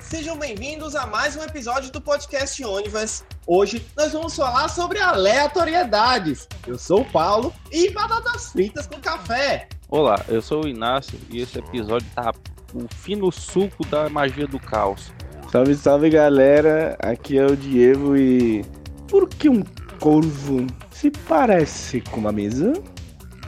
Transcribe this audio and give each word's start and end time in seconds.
Sejam 0.00 0.38
bem-vindos 0.38 0.96
a 0.96 1.06
mais 1.06 1.36
um 1.36 1.42
episódio 1.42 1.92
do 1.92 2.00
podcast 2.00 2.64
Onivers. 2.64 3.26
Hoje 3.46 3.86
nós 3.94 4.14
vamos 4.14 4.34
falar 4.34 4.68
sobre 4.68 4.98
aleatoriedades. 5.00 6.48
Eu 6.66 6.78
sou 6.78 7.02
o 7.02 7.04
Paulo 7.04 7.52
e 7.70 7.90
batatas 7.90 8.50
fritas 8.52 8.86
com 8.86 8.98
café. 9.02 9.68
Olá, 9.90 10.24
eu 10.28 10.40
sou 10.40 10.64
o 10.64 10.68
Inácio 10.68 11.20
e 11.28 11.42
esse 11.42 11.58
episódio 11.58 12.08
tá 12.14 12.32
o 12.72 12.88
fino 12.88 13.30
suco 13.30 13.84
da 13.88 14.08
magia 14.08 14.46
do 14.46 14.58
caos. 14.58 15.12
Salve, 15.52 15.74
salve 15.74 16.08
galera, 16.08 16.96
aqui 17.00 17.36
é 17.36 17.44
o 17.44 17.54
Diego 17.54 18.16
e. 18.16 18.64
Por 19.06 19.28
que 19.28 19.50
um 19.50 19.62
corvo 20.04 20.66
se 20.90 21.10
parece 21.10 22.02
com 22.02 22.18
uma 22.18 22.30
mesa? 22.30 22.74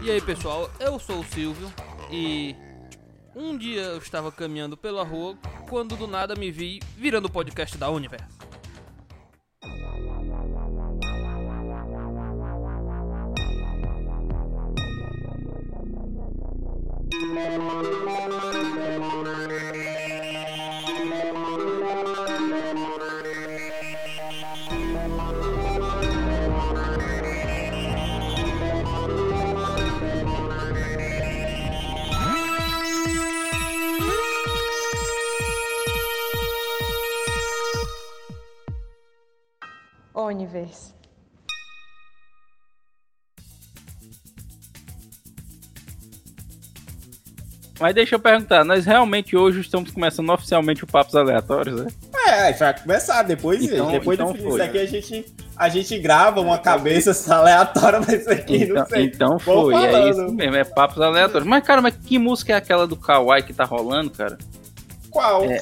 E 0.01 0.10
aí 0.10 0.23
pessoal, 0.23 0.70
eu 0.80 0.98
sou 0.98 1.20
o 1.20 1.24
Silvio 1.24 1.70
e 2.10 2.56
um 3.34 3.59
dia 3.59 3.83
eu 3.83 3.98
estava 3.98 4.33
caminhando 4.33 4.74
pela 4.74 5.05
rua 5.05 5.37
quando 5.69 5.95
do 5.97 6.06
nada 6.06 6.34
me 6.34 6.50
vi 6.50 6.80
virando 6.97 7.27
o 7.27 7.30
podcast 7.30 7.77
da 7.77 7.91
Universo. 7.91 8.35
Onivers. 40.67 40.92
Mas 47.78 47.95
deixa 47.95 48.14
eu 48.14 48.19
perguntar, 48.19 48.64
nós 48.64 48.86
realmente 48.86 49.36
hoje 49.36 49.61
estamos 49.61 49.91
começando 49.91 50.31
oficialmente 50.31 50.83
o 50.83 50.86
Papos 50.86 51.14
Aleatórios, 51.14 51.78
né? 51.83 51.89
É, 52.27 52.53
vai 52.55 52.75
começar. 52.81 53.23
Depois, 53.23 53.62
Então- 53.62 53.91
depois 53.91 54.19
então 54.19 54.33
do 54.33 54.39
foi. 54.39 54.48
isso 54.53 54.62
aqui 54.62 54.78
a 54.78 54.86
gente, 54.86 55.27
a 55.55 55.69
gente 55.69 55.98
grava 55.98 56.41
uma 56.41 56.58
cabeça 56.58 57.34
aleatória, 57.34 58.01
mas 58.01 58.20
isso 58.23 58.30
aqui 58.30 58.62
Então, 58.64 58.77
não 58.77 58.86
sei. 58.86 59.05
então 59.05 59.39
foi, 59.39 59.75
é 59.75 60.08
isso 60.08 60.33
mesmo, 60.33 60.56
é 60.56 60.64
Papos 60.64 61.01
Aleatórios. 61.03 61.47
Mas 61.47 61.62
cara, 61.64 61.83
mas 61.83 61.95
que 61.95 62.19
música 62.19 62.55
é 62.55 62.56
aquela 62.56 62.86
do 62.86 62.97
Kawaii 62.97 63.42
que 63.42 63.53
tá 63.53 63.64
rolando, 63.64 64.11
cara? 64.11 64.39
Qual? 65.17 65.45
É. 65.45 65.61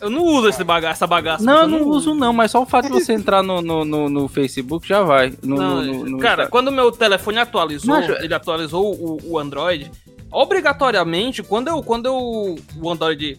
Eu 0.00 0.10
não 0.10 0.22
uso 0.22 0.48
esse 0.48 0.62
baga 0.64 0.88
essa 0.88 1.06
bagaça. 1.06 1.44
Não, 1.44 1.56
eu 1.56 1.60
eu 1.62 1.68
não 1.68 1.88
uso 1.88 2.14
não, 2.14 2.32
mas 2.32 2.50
só 2.50 2.62
o 2.62 2.66
fato 2.66 2.86
de 2.86 2.92
você 2.92 3.12
entrar 3.14 3.42
no, 3.42 3.60
no, 3.60 3.84
no, 3.84 4.08
no 4.08 4.28
Facebook 4.28 4.86
já 4.86 5.02
vai. 5.02 5.32
No, 5.42 5.56
Não, 5.56 5.82
no- 5.82 6.04
no- 6.10 6.18
cara, 6.18 6.46
quando 6.48 6.68
o 6.68 6.72
meu 6.72 6.90
telefone 6.92 7.38
atualizou, 7.38 7.94
Macho, 7.94 8.12
ele 8.12 8.32
atualizou 8.34 8.94
o, 8.94 9.18
o 9.32 9.38
Android, 9.38 9.90
obrigatoriamente, 10.30 11.42
quando 11.42 11.68
eu, 11.68 11.82
quando 11.82 12.06
eu, 12.06 12.56
o 12.80 12.90
Android 12.90 13.38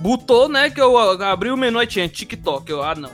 botou, 0.00 0.48
né, 0.48 0.70
que 0.70 0.80
eu 0.80 0.96
abri 1.22 1.50
o 1.50 1.56
menu 1.56 1.82
e 1.82 1.86
tinha 1.86 2.08
TikTok, 2.08 2.70
eu, 2.70 2.82
ah, 2.82 2.94
não. 2.94 3.10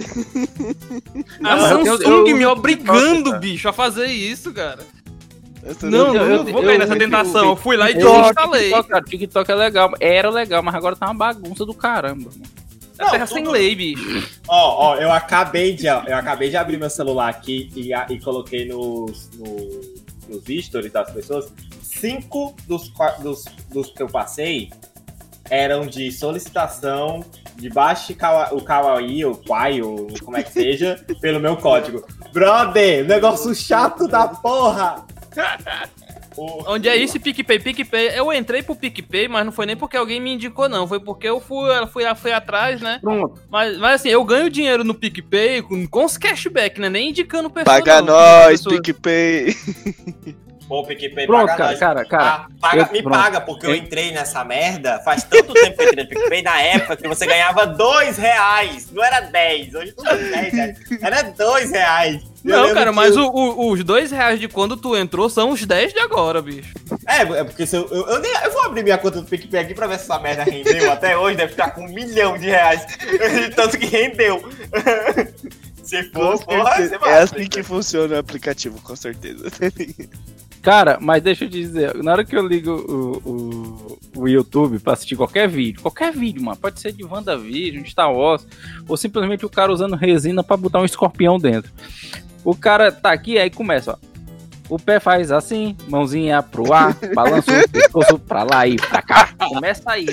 A 1.44 1.56
Não, 1.56 1.84
eu- 1.84 1.96
Samsung 1.98 2.28
eu- 2.28 2.36
me 2.36 2.46
obrigando, 2.46 3.38
bicho, 3.38 3.68
a 3.68 3.72
fazer 3.72 4.06
isso, 4.06 4.52
cara. 4.52 4.78
Não, 5.82 6.14
eu- 6.14 6.14
não, 6.14 6.24
eu- 6.36 6.44
vou 6.52 6.62
cair 6.62 6.78
nessa 6.78 6.96
tentação. 6.96 7.44
Eu 7.50 7.56
fui 7.56 7.76
lá 7.76 7.90
e 7.90 8.00
Eu- 8.00 8.10
desinstalei. 8.20 8.62
TikTok, 8.70 8.88
cara, 8.88 9.04
TikTok 9.04 9.50
é 9.50 9.54
legal. 9.54 9.90
Era 10.00 10.30
legal, 10.30 10.62
mas 10.62 10.74
agora 10.74 10.96
tá 10.96 11.06
uma 11.06 11.14
bagunça 11.14 11.64
do 11.66 11.74
caramba. 11.74 12.30
mano. 12.30 12.42
É 12.98 13.04
terra 13.04 13.18
Não, 13.20 13.26
sem 13.26 13.44
tudo- 13.44 13.52
lei, 13.52 13.74
bicho. 13.74 14.28
Ó, 14.46 14.90
ó, 14.90 14.96
eu 14.96 15.10
acabei 15.10 15.72
de, 15.74 15.86
eu 15.86 16.16
acabei 16.16 16.50
de 16.50 16.56
abrir 16.58 16.76
meu 16.78 16.90
celular 16.90 17.28
aqui 17.30 17.70
e, 17.74 17.92
e 18.12 18.20
coloquei 18.20 18.66
nos, 18.68 19.30
no- 19.38 19.80
nos 20.28 20.64
stories 20.64 20.92
das 20.92 21.10
pessoas. 21.10 21.50
Cinco 21.82 22.54
dos, 22.68 22.92
dos, 23.22 23.44
dos 23.72 23.90
que 23.90 24.02
eu 24.02 24.06
passei 24.06 24.70
eram 25.48 25.86
de 25.86 26.12
solicitação 26.12 27.24
de 27.56 27.68
baixe 27.70 28.14
kawa- 28.14 28.50
o 28.52 28.62
Kawaii, 28.62 29.24
ou 29.24 29.34
Kwai, 29.34 29.82
ou 29.82 30.06
como 30.24 30.36
é 30.36 30.42
que 30.42 30.52
seja, 30.52 31.02
pelo 31.20 31.40
meu 31.40 31.56
código. 31.56 32.04
Brother, 32.32 33.04
negócio 33.06 33.54
chato 33.54 34.06
da 34.08 34.28
porra! 34.28 35.04
O- 36.36 36.72
Onde 36.74 36.88
é 36.88 36.94
isso, 36.96 37.18
PicPay? 37.18 37.58
PicPay. 37.58 38.12
Eu 38.16 38.32
entrei 38.32 38.62
pro 38.62 38.76
PicPay, 38.76 39.26
mas 39.26 39.44
não 39.44 39.50
foi 39.52 39.66
nem 39.66 39.76
porque 39.76 39.96
alguém 39.96 40.20
me 40.20 40.32
indicou, 40.32 40.68
não. 40.68 40.86
Foi 40.86 41.00
porque 41.00 41.28
eu 41.28 41.40
fui, 41.40 41.68
fui, 41.88 42.04
fui 42.14 42.32
atrás, 42.32 42.80
né? 42.80 42.98
Pronto. 43.02 43.40
Mas, 43.50 43.76
mas 43.78 43.94
assim, 44.00 44.10
eu 44.10 44.24
ganho 44.24 44.48
dinheiro 44.48 44.84
no 44.84 44.94
PicPay 44.94 45.60
com, 45.62 45.86
com 45.88 46.04
os 46.04 46.16
cashback, 46.16 46.80
né? 46.80 46.88
Nem 46.88 47.10
indicando 47.10 47.50
pessoa. 47.50 47.76
Paga 47.76 48.00
não. 48.00 48.14
nós, 48.14 48.62
Pessoa- 48.62 48.76
PicPay. 48.80 49.54
Pô, 50.68 50.84
PicPay 50.84 51.26
Pronto, 51.26 51.46
paga 51.48 51.56
cara, 51.56 51.70
nós. 51.72 51.80
cara, 51.80 52.04
cara. 52.04 52.24
Ah, 52.24 52.46
paga- 52.60 52.82
eu- 52.82 52.92
me 52.92 53.02
pronto. 53.02 53.14
paga, 53.18 53.40
porque 53.40 53.66
eu 53.66 53.74
entrei 53.74 54.12
nessa 54.12 54.44
merda 54.44 55.00
faz 55.00 55.24
tanto 55.24 55.52
tempo 55.52 55.76
que 55.78 55.82
eu 55.82 55.88
entrei 55.88 56.04
no 56.04 56.08
PicPay, 56.08 56.42
na 56.42 56.62
época 56.62 56.96
que 56.96 57.08
você 57.08 57.26
ganhava 57.26 57.66
dois 57.66 58.16
reais. 58.16 58.88
Não 58.92 59.02
era 59.02 59.20
10, 59.20 59.74
hoje 59.74 59.92
não 59.98 60.06
é 60.12 60.16
10 60.16 60.52
reais. 60.54 60.78
Era 61.02 61.22
dois 61.22 61.70
reais. 61.72 62.22
Não, 62.42 62.72
cara, 62.74 62.90
mas 62.92 63.14
eu- 63.16 63.26
o- 63.26 63.60
o- 63.66 63.72
os 63.72 63.84
dois 63.84 64.10
reais 64.10 64.40
de 64.40 64.48
quando 64.48 64.76
tu 64.76 64.96
entrou 64.96 65.28
são 65.28 65.50
os 65.50 65.64
10 65.66 65.92
de 65.92 65.98
agora, 66.00 66.40
bicho. 66.40 66.72
É, 67.06 67.22
é 67.22 67.44
porque 67.44 67.66
se 67.66 67.76
eu, 67.76 67.86
eu, 67.90 68.06
eu 68.06 68.18
nem- 68.20 68.32
eu 68.44 68.50
vou 68.52 68.62
abrir 68.62 68.82
minha 68.82 68.96
conta 68.98 69.20
do 69.20 69.26
PicPay 69.26 69.60
aqui 69.60 69.74
pra 69.74 69.86
ver 69.86 69.98
se 69.98 70.04
essa 70.04 70.18
merda 70.18 70.44
rendeu. 70.44 70.90
Até 70.92 71.16
hoje 71.18 71.36
deve 71.36 71.50
ficar 71.52 71.70
com 71.72 71.82
um 71.84 71.92
milhão 71.92 72.38
de 72.38 72.46
reais. 72.46 72.86
Tanto 73.54 73.78
que 73.78 73.86
rendeu. 73.86 74.42
Se 75.82 76.04
for, 76.10 76.38
porra, 76.44 76.76
você 76.76 76.98
vai. 76.98 77.10
É 77.14 77.22
assim 77.22 77.48
que 77.48 77.62
funciona 77.62 78.14
o 78.14 78.18
aplicativo, 78.18 78.80
com 78.80 78.94
certeza. 78.94 79.46
Cara, 80.62 80.98
mas 81.00 81.22
deixa 81.22 81.44
eu 81.46 81.50
te 81.50 81.58
dizer, 81.58 81.94
na 81.96 82.12
hora 82.12 82.24
que 82.24 82.36
eu 82.36 82.46
ligo 82.46 82.70
o, 82.70 83.28
o, 83.28 83.98
o 84.22 84.28
YouTube 84.28 84.78
pra 84.78 84.92
assistir 84.92 85.16
qualquer 85.16 85.48
vídeo, 85.48 85.80
qualquer 85.80 86.12
vídeo, 86.12 86.42
mano, 86.42 86.58
pode 86.58 86.78
ser 86.78 86.92
de 86.92 87.02
WandaVision, 87.02 87.82
de 87.82 87.90
Star 87.90 88.12
Wars, 88.14 88.46
ou 88.86 88.94
simplesmente 88.96 89.44
o 89.46 89.48
cara 89.48 89.72
usando 89.72 89.96
resina 89.96 90.44
pra 90.44 90.56
botar 90.58 90.78
um 90.80 90.84
escorpião 90.84 91.38
dentro. 91.38 91.72
O 92.44 92.54
cara 92.54 92.90
tá 92.90 93.12
aqui, 93.12 93.38
aí 93.38 93.50
começa, 93.50 93.92
ó. 93.92 94.10
O 94.70 94.78
pé 94.78 95.00
faz 95.00 95.32
assim, 95.32 95.76
mãozinha 95.88 96.40
pro 96.44 96.72
ar, 96.72 96.94
balança 97.12 97.50
o 97.50 97.68
pescoço 97.68 98.18
pra 98.20 98.44
lá 98.44 98.68
e 98.68 98.76
pra 98.76 99.02
cá. 99.02 99.30
Começa 99.36 99.90
aí. 99.90 100.06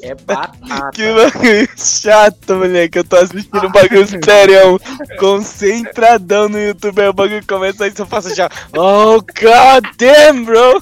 É 0.00 0.14
batata. 0.14 0.90
que 0.94 1.12
bagulho 1.12 1.68
chato, 1.76 2.54
moleque. 2.54 2.98
Eu 2.98 3.04
tô 3.04 3.16
assistindo 3.16 3.66
um 3.66 3.72
bagulho 3.72 4.06
sério, 4.24 4.80
concentradão 5.18 6.48
no 6.48 6.60
YouTube. 6.60 7.02
Aí 7.02 7.08
o 7.08 7.12
bagulho 7.12 7.44
começa 7.44 7.84
aí, 7.84 7.90
você 7.90 8.06
passa 8.06 8.32
já. 8.32 8.48
Oh, 8.72 9.20
god 9.20 9.84
damn, 9.98 10.44
bro. 10.44 10.80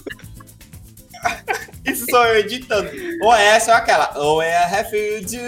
Isso 1.86 2.04
sou 2.10 2.26
eu 2.26 2.40
editando. 2.40 2.90
Ou 3.22 3.34
é 3.34 3.56
essa 3.56 3.70
ou 3.70 3.76
aquela. 3.78 4.18
Ou 4.18 4.42
é 4.42 4.54
a 4.54 4.66
Refuge. 4.66 5.40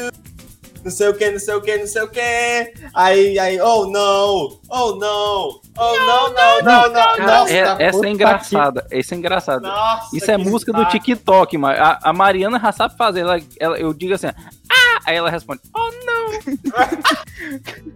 Não 0.89 0.97
sei 0.97 1.09
o 1.09 1.15
que, 1.15 1.31
não 1.31 1.39
sei 1.39 1.55
o 1.55 1.61
que, 1.61 1.77
não 1.77 1.87
sei 1.87 2.03
o 2.03 2.09
que. 2.09 2.73
Aí, 2.95 3.39
aí, 3.39 3.61
oh 3.61 3.85
não, 3.91 4.59
oh 4.71 4.95
não, 4.97 5.61
oh 5.77 5.97
não, 5.97 6.33
não, 6.33 6.63
não, 6.63 6.83
não. 6.85 6.93
Cara, 6.93 7.27
Nossa, 7.27 7.53
é- 7.53 7.59
essa 7.79 7.91
puta 7.93 8.07
é 8.07 8.11
engraçada. 8.11 8.87
Essa 8.91 9.15
é 9.15 9.19
engraçada. 9.19 9.61
que- 9.61 9.67
Nossa, 9.67 10.17
Isso 10.17 10.31
é 10.31 10.37
que 10.39 10.45
música 10.45 10.73
do. 10.73 10.85
TikTok, 10.87 11.59
mas 11.59 11.79
a, 11.79 11.99
a 12.05 12.13
Mariana 12.15 12.59
já 12.59 12.73
sabe 12.73 12.97
fazer. 12.97 13.21
Ela, 13.21 13.39
ela- 13.61 13.79
eu 13.79 13.93
digo 13.93 14.15
assim, 14.15 14.29
ah! 14.29 14.99
Aí 15.05 15.15
ela 15.17 15.29
responde, 15.31 15.61
oh 15.77 15.91
não! 16.07 16.08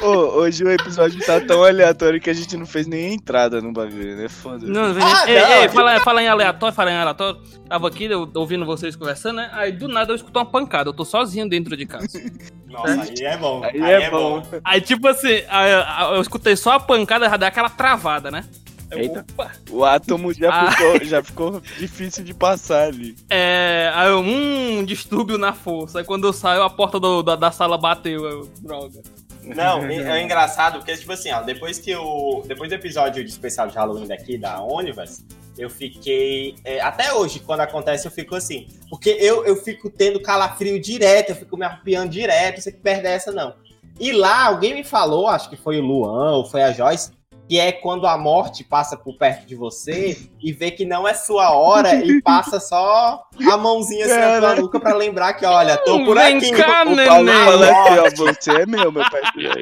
Ô, 0.00 0.08
hoje 0.40 0.64
o 0.64 0.70
episódio 0.70 1.24
tá 1.24 1.40
tão 1.40 1.64
aleatório 1.64 2.20
que 2.20 2.30
a 2.30 2.32
gente 2.32 2.56
não 2.56 2.66
fez 2.66 2.86
nem 2.86 3.14
entrada 3.14 3.60
no 3.60 3.72
bagulho, 3.72 4.16
né? 4.16 4.28
Foda-se. 4.28 4.70
Não, 4.70 4.94
vem, 4.94 5.02
Ah, 5.02 5.24
ei, 5.26 5.40
não, 5.40 5.62
ei, 5.62 5.68
fala, 5.68 6.00
fala 6.00 6.22
em 6.22 6.28
aleatório, 6.28 6.74
fala 6.74 6.92
em 6.92 6.96
aleatório. 6.96 7.40
Tava 7.68 7.88
aqui 7.88 8.04
eu, 8.04 8.30
ouvindo 8.34 8.64
vocês 8.64 8.94
conversando, 8.94 9.36
né? 9.36 9.50
Aí 9.52 9.72
do 9.72 9.88
nada 9.88 10.12
eu 10.12 10.16
escuto 10.16 10.38
uma 10.38 10.46
pancada. 10.46 10.90
Eu 10.90 10.94
tô 10.94 11.04
sozinho 11.04 11.48
dentro 11.48 11.76
de 11.76 11.86
casa. 11.86 12.06
Nossa, 12.66 13.02
aí 13.02 13.24
é 13.24 13.36
bom. 13.36 13.62
Aí 13.64 13.80
é 13.80 14.10
bom. 14.10 14.42
Aí, 14.62 14.80
tipo 14.80 15.08
assim, 15.08 15.42
aí, 15.48 15.84
aí 15.86 16.14
eu 16.14 16.20
escutei 16.20 16.54
só 16.54 16.72
a 16.72 16.80
pancada, 16.80 17.28
já 17.28 17.36
dá 17.36 17.46
aquela 17.48 17.70
travada, 17.70 18.30
né? 18.30 18.44
Eu, 18.90 18.98
Eita. 18.98 19.24
opa. 19.32 19.52
O 19.70 19.84
átomo 19.84 20.32
já, 20.32 20.50
Ah. 20.52 20.70
ficou, 20.72 21.04
já 21.04 21.22
ficou 21.22 21.60
difícil 21.78 22.24
de 22.24 22.32
passar 22.34 22.88
ali. 22.88 23.14
É. 23.30 23.90
Aí 23.94 24.08
eu, 24.08 24.20
hum, 24.20 24.84
distúrbio 24.84 25.36
na 25.38 25.52
força. 25.52 25.98
Aí 25.98 26.04
quando 26.04 26.26
eu 26.26 26.32
saio, 26.32 26.62
a 26.62 26.70
porta 26.70 26.98
do- 26.98 27.22
da, 27.22 27.36
da 27.36 27.50
sala 27.50 27.76
bateu. 27.76 28.24
Eu, 28.24 28.50
droga. 28.60 29.00
Não, 29.42 29.84
é 29.86 30.18
é 30.20 30.22
engraçado 30.22 30.78
porque, 30.78 30.96
tipo 30.96 31.12
assim, 31.12 31.30
ó, 31.32 31.42
depois 31.42 31.78
que 31.78 31.94
o. 31.94 32.42
Depois 32.46 32.68
do 32.70 32.74
episódio 32.74 33.22
de 33.24 33.30
especial 33.30 33.68
de 33.68 33.74
Halloween 33.76 34.06
daqui, 34.06 34.36
da 34.38 34.60
Onivas, 34.62 35.24
eu 35.56 35.68
fiquei. 35.70 36.54
é, 36.64 36.80
até 36.80 37.12
hoje, 37.14 37.40
quando 37.40 37.60
acontece, 37.60 38.06
eu 38.06 38.10
fico 38.10 38.34
assim. 38.34 38.66
Porque 38.90 39.10
eu, 39.10 39.44
eu 39.46 39.56
fico 39.56 39.88
tendo 39.90 40.20
calafrio 40.20 40.80
direto, 40.80 41.30
eu 41.30 41.36
fico 41.36 41.56
me 41.56 41.64
arrepiando 41.64 42.10
direto, 42.10 42.60
você 42.60 42.72
que 42.72 42.78
perde 42.78 43.06
essa, 43.06 43.30
não. 43.32 43.54
E 44.00 44.12
lá 44.12 44.46
alguém 44.46 44.74
me 44.74 44.84
falou, 44.84 45.26
acho 45.28 45.50
que 45.50 45.56
foi 45.56 45.78
o 45.80 45.82
Luan 45.84 46.36
ou 46.36 46.44
foi 46.46 46.62
a 46.62 46.70
Joyce, 46.72 47.10
que 47.48 47.58
é 47.58 47.72
quando 47.72 48.06
a 48.06 48.18
morte 48.18 48.62
passa 48.62 48.96
por 48.96 49.16
perto 49.16 49.46
de 49.46 49.54
você 49.56 50.18
e 50.40 50.52
vê 50.52 50.70
que 50.70 50.84
não 50.84 51.08
é 51.08 51.14
sua 51.14 51.50
hora 51.52 51.94
e 51.94 52.20
passa 52.22 52.60
só 52.60 53.22
a 53.50 53.56
mãozinha 53.56 54.04
assim 54.04 54.18
na 54.20 54.38
tua 54.38 54.56
nuca 54.56 54.78
pra 54.78 54.94
lembrar 54.94 55.32
que, 55.32 55.46
olha, 55.46 55.76
tô 55.78 56.04
por 56.04 56.16
Vem 56.16 56.36
aqui. 56.36 56.50
cá, 56.52 56.82
O. 56.86 56.94
Paulo 56.94 57.26
fala 57.26 57.70
assim, 57.70 57.98
ó, 57.98 58.10
você 58.32 58.50
é 58.50 58.66
meu, 58.66 58.92
meu 58.92 59.02
parceiro. 59.10 59.54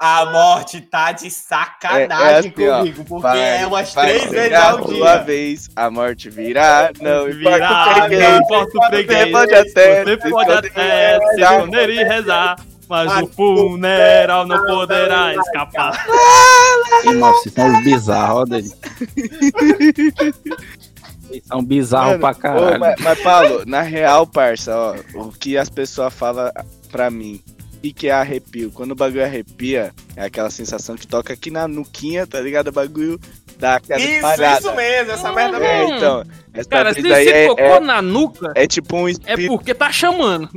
A 0.00 0.26
morte 0.26 0.80
tá 0.80 1.12
de 1.12 1.30
sacanagem 1.30 2.26
É, 2.30 2.32
é 2.34 2.38
assim, 2.38 2.68
ó, 2.68 2.78
comigo, 2.78 3.04
porque 3.04 3.22
Vai, 3.22 3.62
é 3.62 3.66
umas 3.66 3.92
vai 3.94 4.06
três 4.08 4.30
vezes 4.30 4.52
ao 4.58 4.80
dia. 4.84 4.96
sua 4.96 5.16
vez, 5.18 5.68
a 5.74 5.90
morte 5.90 6.30
virá, 6.30 6.90
não 7.00 7.24
Virá, 7.26 7.56
importa 7.56 7.78
o 7.82 7.88
não 7.88 8.06
freguês. 8.06 8.38
importa 8.40 8.78
o 8.78 8.86
freguês. 8.86 9.18
Você 9.26 9.30
pode 9.32 9.54
até, 9.54 10.04
Você 10.04 10.16
pode 10.30 10.52
até 10.52 11.18
se 11.18 11.36
rezar. 11.36 11.54
esconder 11.56 11.90
e 11.90 12.04
rezar, 12.04 12.56
mas 12.88 13.06
Mas 13.08 13.22
o 13.24 13.26
funeral 13.28 14.46
não 14.46 14.64
poderá 14.66 15.34
escapar. 15.34 16.06
E, 17.04 17.12
nossa, 17.12 17.40
vocês 17.42 17.54
são 17.54 17.72
os 17.76 17.84
bizarros, 17.84 18.36
ó, 18.40 18.44
dele. 18.44 18.70
Vocês 21.22 21.42
são 21.44 21.62
bizarros 21.64 22.18
Mano, 22.18 22.20
pra 22.20 22.30
Ô, 22.30 22.34
caralho. 22.34 22.80
mas, 22.80 22.94
mas, 23.00 23.20
Paulo, 23.20 23.62
na 23.66 23.82
real, 23.82 24.26
parça, 24.26 24.74
ó, 24.76 24.94
o 25.20 25.32
que 25.32 25.56
as 25.58 25.68
pessoas 25.68 26.14
falam 26.14 26.50
pra 26.90 27.10
mim 27.10 27.42
e 27.82 27.92
que 27.92 28.08
é 28.08 28.12
arrepio. 28.12 28.70
Quando 28.72 28.92
o 28.92 28.96
bagulho 28.96 29.24
arrepia, 29.24 29.92
é 30.14 30.24
aquela 30.24 30.50
sensação 30.50 30.96
que 30.96 31.06
toca 31.06 31.32
aqui 31.32 31.50
na 31.50 31.66
nuquinha, 31.68 32.26
tá 32.26 32.40
ligado? 32.40 32.68
O 32.68 32.72
bagulho 32.72 33.20
dá 33.58 33.76
aquela 33.76 34.00
Isso, 34.00 34.10
espalhada. 34.14 34.58
isso 34.60 34.74
mesmo, 34.74 35.12
essa 35.12 35.32
merda 35.32 35.56
É, 35.58 35.78
mesmo. 35.80 35.96
então, 35.96 36.24
essa 36.54 36.68
Cara, 36.68 36.94
se 36.94 37.02
você 37.02 37.28
é, 37.28 37.46
tocou 37.48 37.64
é, 37.64 37.80
na 37.80 38.00
nuca, 38.02 38.52
é 38.54 38.66
tipo 38.66 38.96
um 38.96 39.08
é 39.08 39.46
porque 39.48 39.74
tá 39.74 39.90
chamando. 39.92 40.48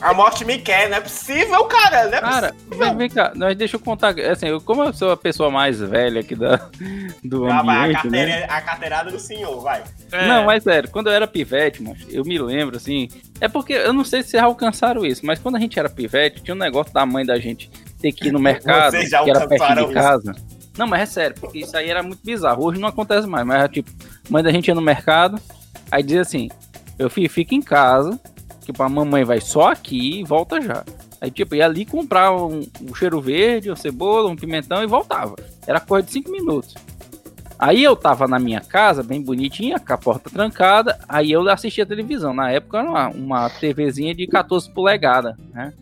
A 0.00 0.14
morte 0.14 0.44
me 0.46 0.58
quer, 0.58 0.88
não 0.88 0.96
é 0.96 1.00
possível, 1.00 1.64
cara. 1.64 2.08
Não 2.08 2.16
é 2.16 2.20
Cara, 2.20 2.54
vem, 2.70 2.96
vem 2.96 3.08
cá, 3.10 3.32
nós 3.34 3.56
deixa 3.56 3.76
eu 3.76 3.80
contar. 3.80 4.18
Assim, 4.18 4.46
eu, 4.48 4.60
como 4.60 4.82
eu 4.82 4.92
sou 4.94 5.10
a 5.10 5.16
pessoa 5.16 5.50
mais 5.50 5.78
velha 5.78 6.20
aqui 6.22 6.34
da, 6.34 6.56
do 7.22 7.44
Ah, 7.46 7.62
vai, 7.62 7.76
a, 7.76 7.80
ambiente, 7.84 8.08
né? 8.08 8.26
carteira, 8.26 8.44
a 8.46 8.60
carteirada 8.62 9.10
do 9.10 9.18
senhor, 9.18 9.60
vai. 9.60 9.82
É. 10.10 10.26
Não, 10.26 10.44
mas 10.44 10.62
sério, 10.64 10.90
quando 10.90 11.08
eu 11.08 11.12
era 11.12 11.26
pivete, 11.26 11.82
mano, 11.82 11.96
eu 12.08 12.24
me 12.24 12.38
lembro, 12.38 12.76
assim. 12.76 13.08
É 13.40 13.48
porque 13.48 13.74
eu 13.74 13.92
não 13.92 14.04
sei 14.04 14.22
se 14.22 14.30
vocês 14.30 14.42
alcançaram 14.42 15.04
isso, 15.04 15.24
mas 15.24 15.38
quando 15.38 15.56
a 15.56 15.60
gente 15.60 15.78
era 15.78 15.88
pivete, 15.88 16.42
tinha 16.42 16.54
um 16.54 16.58
negócio 16.58 16.92
da 16.94 17.04
mãe 17.04 17.24
da 17.24 17.38
gente 17.38 17.70
ter 18.00 18.12
que 18.12 18.28
ir 18.28 18.32
no 18.32 18.38
mercado, 18.40 18.92
Vocês 18.92 19.10
já 19.10 19.22
que 19.22 19.30
era 19.30 19.40
perto 19.46 19.52
alcançaram 19.62 19.82
de 19.86 19.90
isso. 19.92 20.00
casa. 20.00 20.34
Não, 20.78 20.86
mas 20.86 21.00
é 21.02 21.06
sério, 21.06 21.36
porque 21.38 21.58
isso 21.58 21.76
aí 21.76 21.90
era 21.90 22.02
muito 22.02 22.24
bizarro. 22.24 22.64
Hoje 22.64 22.80
não 22.80 22.88
acontece 22.88 23.26
mais, 23.26 23.44
mas 23.46 23.58
era 23.58 23.68
tipo, 23.68 23.90
mãe 24.30 24.42
da 24.42 24.50
gente 24.50 24.68
ia 24.68 24.74
no 24.74 24.80
mercado, 24.80 25.38
aí 25.90 26.02
dizia 26.02 26.22
assim: 26.22 26.48
filho, 27.10 27.28
fica 27.28 27.54
em 27.54 27.60
casa, 27.60 28.18
que 28.72 28.82
a 28.82 28.88
mamãe 28.88 29.24
vai 29.24 29.40
só 29.40 29.70
aqui 29.70 30.20
e 30.20 30.24
volta 30.24 30.60
já. 30.60 30.84
Aí, 31.20 31.30
tipo, 31.30 31.54
ia 31.54 31.66
ali 31.66 31.84
comprar 31.84 32.34
um, 32.34 32.60
um 32.80 32.94
cheiro 32.94 33.20
verde, 33.20 33.70
uma 33.70 33.76
cebola, 33.76 34.30
um 34.30 34.36
pimentão 34.36 34.82
e 34.82 34.86
voltava. 34.86 35.36
Era 35.66 35.78
coisa 35.78 36.06
de 36.06 36.12
5 36.12 36.30
minutos. 36.30 36.74
Aí 37.58 37.84
eu 37.84 37.94
tava 37.94 38.26
na 38.26 38.38
minha 38.38 38.60
casa, 38.60 39.02
bem 39.02 39.20
bonitinha, 39.20 39.78
com 39.78 39.92
a 39.92 39.98
porta 39.98 40.30
trancada, 40.30 40.98
aí 41.06 41.30
eu 41.30 41.46
assistia 41.50 41.84
televisão. 41.84 42.32
Na 42.32 42.50
época 42.50 42.78
era 42.78 42.88
uma, 42.88 43.08
uma 43.08 43.50
TVzinha 43.50 44.14
de 44.14 44.26
14 44.26 44.70
polegadas, 44.72 45.36
né? 45.52 45.74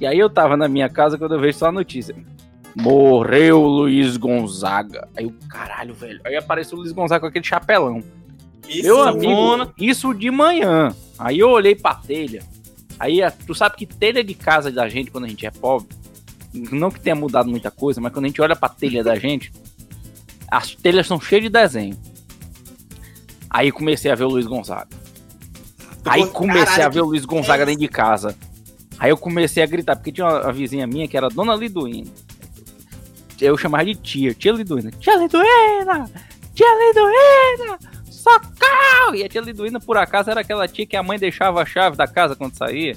E 0.00 0.06
aí 0.06 0.16
eu 0.16 0.30
tava 0.30 0.56
na 0.56 0.68
minha 0.68 0.88
casa 0.88 1.18
quando 1.18 1.34
eu 1.34 1.40
vejo 1.40 1.58
só 1.58 1.66
a 1.66 1.72
notícia. 1.72 2.14
Morreu 2.76 3.60
Luiz 3.60 4.16
Gonzaga. 4.16 5.08
Aí 5.16 5.26
o 5.26 5.34
caralho, 5.48 5.92
velho. 5.94 6.20
Aí 6.24 6.36
apareceu 6.36 6.78
o 6.78 6.80
Luiz 6.80 6.92
Gonzaga 6.92 7.20
com 7.20 7.26
aquele 7.26 7.44
chapelão. 7.44 8.04
Isso, 8.68 8.84
Meu 8.84 9.02
amigo, 9.02 9.72
isso 9.76 10.14
de 10.14 10.30
manhã. 10.30 10.94
Aí 11.20 11.38
eu 11.38 11.50
olhei 11.50 11.74
pra 11.74 11.94
telha. 11.94 12.42
Aí 12.98 13.22
a- 13.22 13.30
tu 13.30 13.54
sabe 13.54 13.76
que 13.76 13.86
telha 13.86 14.24
de 14.24 14.34
casa 14.34 14.70
da 14.72 14.88
gente, 14.88 15.10
quando 15.10 15.24
a 15.24 15.28
gente 15.28 15.44
é 15.46 15.50
pobre, 15.50 15.88
não 16.52 16.90
que 16.90 16.98
tenha 16.98 17.14
mudado 17.14 17.48
muita 17.48 17.70
coisa, 17.70 18.00
mas 18.00 18.12
quando 18.12 18.24
a 18.24 18.28
gente 18.28 18.40
olha 18.42 18.56
pra 18.56 18.68
telha 18.68 19.04
da 19.04 19.14
gente, 19.16 19.52
as 20.50 20.74
telhas 20.74 21.06
são 21.06 21.20
cheias 21.20 21.44
de 21.44 21.48
desenho. 21.50 21.96
Aí 23.48 23.70
comecei 23.70 24.10
a 24.10 24.14
ver 24.14 24.24
o 24.24 24.28
Luiz 24.28 24.46
Gonzaga. 24.46 24.88
Aí 26.04 26.26
comecei 26.26 26.82
a 26.82 26.88
ver 26.88 27.00
o 27.02 27.06
Luiz 27.06 27.24
Gonzaga 27.24 27.62
é 27.62 27.66
dentro 27.66 27.80
de 27.82 27.88
casa. 27.88 28.34
Aí 28.98 29.10
eu 29.10 29.16
comecei 29.16 29.62
a 29.62 29.66
gritar, 29.66 29.96
porque 29.96 30.12
tinha 30.12 30.26
uma, 30.26 30.42
uma 30.42 30.52
vizinha 30.52 30.86
minha 30.86 31.06
que 31.08 31.16
era 31.16 31.28
Dona 31.28 31.54
Liduína. 31.54 32.10
Eu 33.40 33.56
chamava 33.56 33.84
de 33.84 33.94
tia, 33.94 34.34
tia 34.34 34.52
Liduína. 34.52 34.90
Tia 34.92 35.16
Liduína! 35.16 36.10
Tia 36.54 36.66
Liduína! 36.78 37.78
Socorro! 38.20 39.14
E 39.14 39.24
a 39.24 39.28
tia 39.28 39.40
Liduína, 39.40 39.80
por 39.80 39.96
acaso, 39.96 40.30
era 40.30 40.40
aquela 40.40 40.68
tia 40.68 40.86
que 40.86 40.96
a 40.96 41.02
mãe 41.02 41.18
deixava 41.18 41.62
a 41.62 41.66
chave 41.66 41.96
da 41.96 42.06
casa 42.06 42.36
quando 42.36 42.54
saía. 42.54 42.94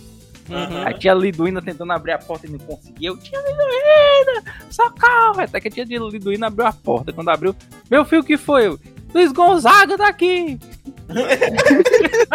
Uhum. 0.50 0.86
A 0.86 0.94
tia 0.94 1.14
Liduína 1.14 1.62
tentando 1.62 1.94
abrir 1.94 2.12
a 2.12 2.18
porta 2.18 2.46
e 2.46 2.50
não 2.50 2.60
conseguia. 2.60 3.10
Eu, 3.10 3.18
tia 3.18 3.40
Liduína! 3.40 4.54
Socorro! 4.70 5.40
Até 5.40 5.62
que 5.62 5.68
a 5.70 5.72
tia 5.72 5.86
Liduína 5.86 6.48
abriu 6.48 6.68
a 6.68 6.74
porta. 6.74 7.14
Quando 7.14 7.30
abriu, 7.30 7.56
meu 7.90 8.04
filho, 8.04 8.22
o 8.22 8.26
que 8.26 8.38
foi? 8.38 8.68
Eu, 8.68 8.80
Luiz 9.14 9.32
Gonzaga 9.32 9.98
tá 9.98 10.08
aqui! 10.08 10.60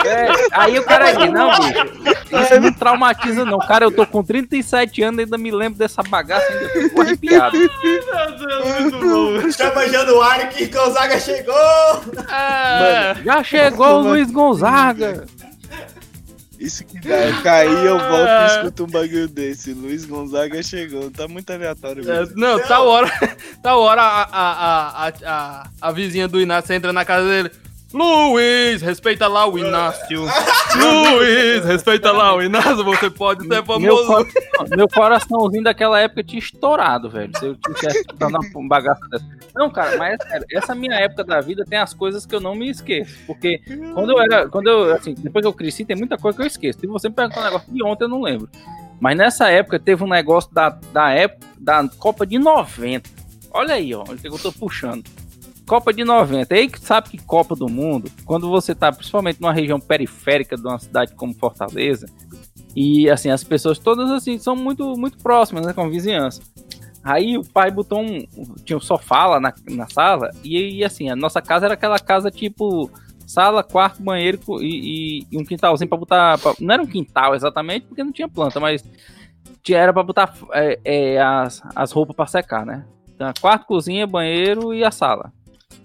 É, 0.05 0.29
aí 0.53 0.79
o 0.79 0.85
cara 0.85 1.13
diz, 1.13 1.33
não, 1.33 1.51
bicho, 1.51 2.43
isso 2.45 2.61
não 2.61 2.73
traumatiza 2.73 3.45
não. 3.45 3.59
Cara, 3.59 3.87
eu 3.87 3.91
tô 3.91 4.07
com 4.07 4.23
37 4.23 5.03
anos 5.03 5.19
e 5.19 5.23
ainda 5.25 5.37
me 5.39 5.51
lembro 5.51 5.79
dessa 5.79 6.03
bagaça, 6.03 6.47
ainda 6.53 6.69
fico 6.69 7.01
arrepiado. 7.03 7.57
Chama 9.53 9.89
Januário 9.89 10.49
que 10.51 10.67
Gonzaga 10.67 11.19
chegou! 11.19 11.55
É. 12.31 13.17
Já 13.25 13.43
chegou 13.43 14.01
o 14.01 14.03
Luiz 14.03 14.31
Gonzaga! 14.31 15.27
Isso 16.59 16.85
que 16.85 16.99
dá, 17.01 17.29
eu 17.29 17.43
caí, 17.43 17.87
eu 17.87 17.99
volto 17.99 18.29
e 18.29 18.47
escuto 18.47 18.85
um 18.85 18.87
bagulho 18.89 19.29
desse. 19.29 19.73
Luiz 19.73 20.05
Gonzaga 20.05 20.61
chegou, 20.63 21.09
tá 21.11 21.29
muito 21.29 21.53
aleatório 21.53 22.03
É, 22.11 22.21
mesmo. 22.21 22.35
não, 22.37 22.59
tal 22.61 22.87
hora, 22.89 23.09
tal 23.63 23.81
hora 23.81 24.03
a, 24.03 25.07
a, 25.07 25.13
a, 25.25 25.71
a 25.81 25.93
vizinha 25.93 26.27
do 26.27 26.41
Inácio 26.41 26.75
entra 26.75 26.93
na 26.93 27.05
casa 27.05 27.29
dele. 27.29 27.51
Luiz, 27.93 28.83
respeita 28.83 29.27
lá 29.27 29.47
o 29.49 29.59
Inácio. 29.59 30.21
Luiz, 30.77 31.65
respeita 31.65 32.13
lá 32.13 32.35
o 32.37 32.43
Inácio, 32.43 32.85
você 32.85 33.09
pode 33.09 33.43
ser 33.43 33.49
Meu, 33.49 33.65
famoso. 33.65 34.07
cor- 34.07 34.27
meu 34.77 34.87
coraçãozinho 34.89 35.65
daquela 35.65 35.99
época 35.99 36.23
tinha 36.23 36.39
estourado, 36.39 37.09
velho. 37.09 37.33
Se 37.39 37.47
eu 37.47 37.57
tivesse 37.57 38.01
escutado 38.01 38.37
uma 38.55 38.69
bagaça 38.69 39.01
dessa. 39.11 39.25
Não, 39.55 39.71
cara, 39.71 39.97
mas 39.97 40.19
sério, 40.23 40.47
essa 40.53 40.75
minha 40.75 40.95
época 40.97 41.25
da 41.25 41.41
vida 41.41 41.65
tem 41.65 41.79
as 41.79 41.95
coisas 41.95 42.27
que 42.27 42.35
eu 42.35 42.41
não 42.41 42.55
me 42.55 42.69
esqueço. 42.69 43.17
Porque 43.27 43.61
quando 43.95 44.11
eu 44.13 44.21
era. 44.21 44.49
Quando 44.49 44.67
eu, 44.69 44.95
assim, 44.95 45.15
depois 45.15 45.43
que 45.43 45.49
eu 45.49 45.53
cresci, 45.55 45.85
tem 45.85 45.97
muita 45.97 46.19
coisa 46.19 46.37
que 46.37 46.45
eu 46.45 46.49
esqueço. 46.49 46.81
Se 46.81 46.87
você 46.87 47.09
me 47.09 47.15
perguntar 47.15 47.41
um 47.41 47.45
negócio 47.45 47.73
de 47.73 47.83
ontem, 47.83 48.05
eu 48.05 48.09
não 48.09 48.21
lembro. 48.23 48.49
Mas 49.01 49.17
nessa 49.17 49.49
época 49.49 49.79
teve 49.79 50.05
um 50.05 50.09
negócio 50.09 50.53
da, 50.53 50.71
da 50.93 51.11
época 51.11 51.47
da 51.59 51.89
Copa 51.99 52.27
de 52.27 52.39
90. 52.39 53.09
Olha 53.51 53.75
aí, 53.75 53.95
ó. 53.95 54.03
O 54.03 54.17
que 54.17 54.29
eu 54.29 54.39
tô 54.39 54.53
puxando. 54.53 55.05
Copa 55.69 55.93
de 55.93 56.03
90. 56.03 56.55
Aí 56.55 56.69
que 56.69 56.81
sabe 56.81 57.11
que 57.11 57.19
Copa 57.19 57.55
do 57.55 57.69
Mundo, 57.69 58.11
quando 58.25 58.49
você 58.49 58.75
tá 58.75 58.91
principalmente 58.91 59.41
numa 59.41 59.53
região 59.53 59.79
periférica 59.79 60.57
de 60.57 60.63
uma 60.67 60.79
cidade 60.79 61.15
como 61.15 61.35
Fortaleza, 61.35 62.07
e 62.75 63.09
assim, 63.11 63.31
as 63.31 63.45
pessoas 63.45 63.79
todas 63.79 64.11
assim 64.11 64.39
são 64.39 64.57
muito 64.57 64.97
muito 64.97 65.19
próximas, 65.19 65.67
né, 65.67 65.73
com 65.73 65.89
vizinhança. 65.91 66.41
Aí 67.05 67.39
o 67.39 67.45
pai 67.45 67.71
botou 67.71 68.01
um. 68.01 68.25
Tinha 68.65 68.77
um 68.77 68.81
sofá 68.81 69.27
lá 69.27 69.41
na, 69.41 69.53
na 69.71 69.89
sala, 69.89 70.31
e, 70.43 70.79
e, 70.79 70.85
assim, 70.85 71.09
a 71.09 71.17
nossa 71.17 71.41
casa 71.41 71.67
era 71.67 71.75
aquela 71.75 71.99
casa 71.99 72.31
tipo 72.31 72.91
sala, 73.27 73.63
quarto, 73.63 74.03
banheiro 74.03 74.39
e, 74.61 75.21
e- 75.21 75.27
e 75.31 75.39
um 75.39 75.45
quintalzinho 75.45 75.89
pra 75.89 75.99
botar. 75.99 76.39
pra- 76.39 76.55
não 76.61 76.75
era 76.75 76.83
um 76.83 76.87
quintal 76.87 77.35
exatamente, 77.35 77.87
porque 77.87 78.03
não 78.03 78.13
tinha 78.13 78.29
planta, 78.29 78.59
mas 78.59 78.83
tinha, 79.63 79.79
era 79.79 79.93
pra 79.93 80.03
botar 80.03 80.35
é, 80.53 80.79
é, 80.85 81.21
as, 81.23 81.63
as 81.77 81.93
roupas 81.93 82.17
pra 82.17 82.27
secar, 82.27 82.65
né? 82.67 82.85
Então, 83.15 83.33
quarto, 83.41 83.67
cozinha, 83.67 84.07
banheiro 84.07 84.73
e 84.75 84.83
a 84.85 84.91
sala. 84.91 85.33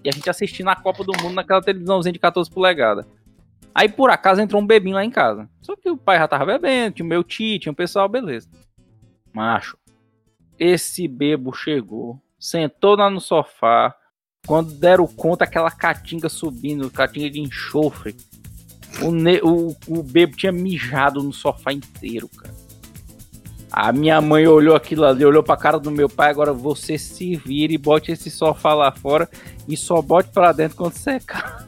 E 0.04 0.08
a 0.08 0.12
gente 0.12 0.28
assistindo 0.28 0.68
a 0.68 0.76
Copa 0.76 1.02
do 1.02 1.12
Mundo 1.22 1.34
naquela 1.34 1.62
televisãozinha 1.62 2.12
de 2.12 2.18
14 2.18 2.50
polegadas. 2.50 3.06
Aí 3.74 3.88
por 3.88 4.10
acaso 4.10 4.40
entrou 4.40 4.60
um 4.62 4.66
bebinho 4.66 4.94
lá 4.94 5.04
em 5.04 5.10
casa. 5.10 5.48
Só 5.62 5.74
que 5.74 5.90
o 5.90 5.96
pai 5.96 6.18
já 6.18 6.28
tava 6.28 6.44
bebendo, 6.44 6.96
tinha 6.96 7.06
o 7.06 7.08
meu 7.08 7.24
tio, 7.24 7.58
tinha 7.58 7.72
o 7.72 7.76
pessoal, 7.76 8.08
beleza. 8.08 8.48
Macho, 9.32 9.76
esse 10.58 11.08
bebo 11.08 11.52
chegou, 11.52 12.20
sentou 12.38 12.96
lá 12.96 13.10
no 13.10 13.20
sofá. 13.20 13.94
Quando 14.46 14.74
deram 14.74 15.06
conta, 15.06 15.44
aquela 15.44 15.70
catinga 15.70 16.28
subindo, 16.28 16.90
catinga 16.90 17.30
de 17.30 17.40
enxofre. 17.40 18.14
O, 19.02 19.10
ne- 19.10 19.40
o, 19.42 19.74
o 19.88 20.02
bebo 20.02 20.36
tinha 20.36 20.52
mijado 20.52 21.22
no 21.22 21.32
sofá 21.32 21.72
inteiro, 21.72 22.28
cara. 22.28 22.54
A 23.76 23.92
minha 23.92 24.20
mãe 24.20 24.46
olhou 24.46 24.76
aquilo 24.76 25.04
ali, 25.04 25.24
olhou 25.24 25.42
pra 25.42 25.56
cara 25.56 25.80
do 25.80 25.90
meu 25.90 26.08
pai. 26.08 26.30
Agora 26.30 26.52
você 26.52 26.96
se 26.96 27.34
vira 27.34 27.72
e 27.72 27.78
bote 27.78 28.12
esse 28.12 28.30
sofá 28.30 28.72
lá 28.72 28.92
fora 28.92 29.28
e 29.66 29.76
só 29.76 30.00
bote 30.00 30.28
pra 30.30 30.52
dentro 30.52 30.76
quando 30.76 30.94
secar. 30.94 31.66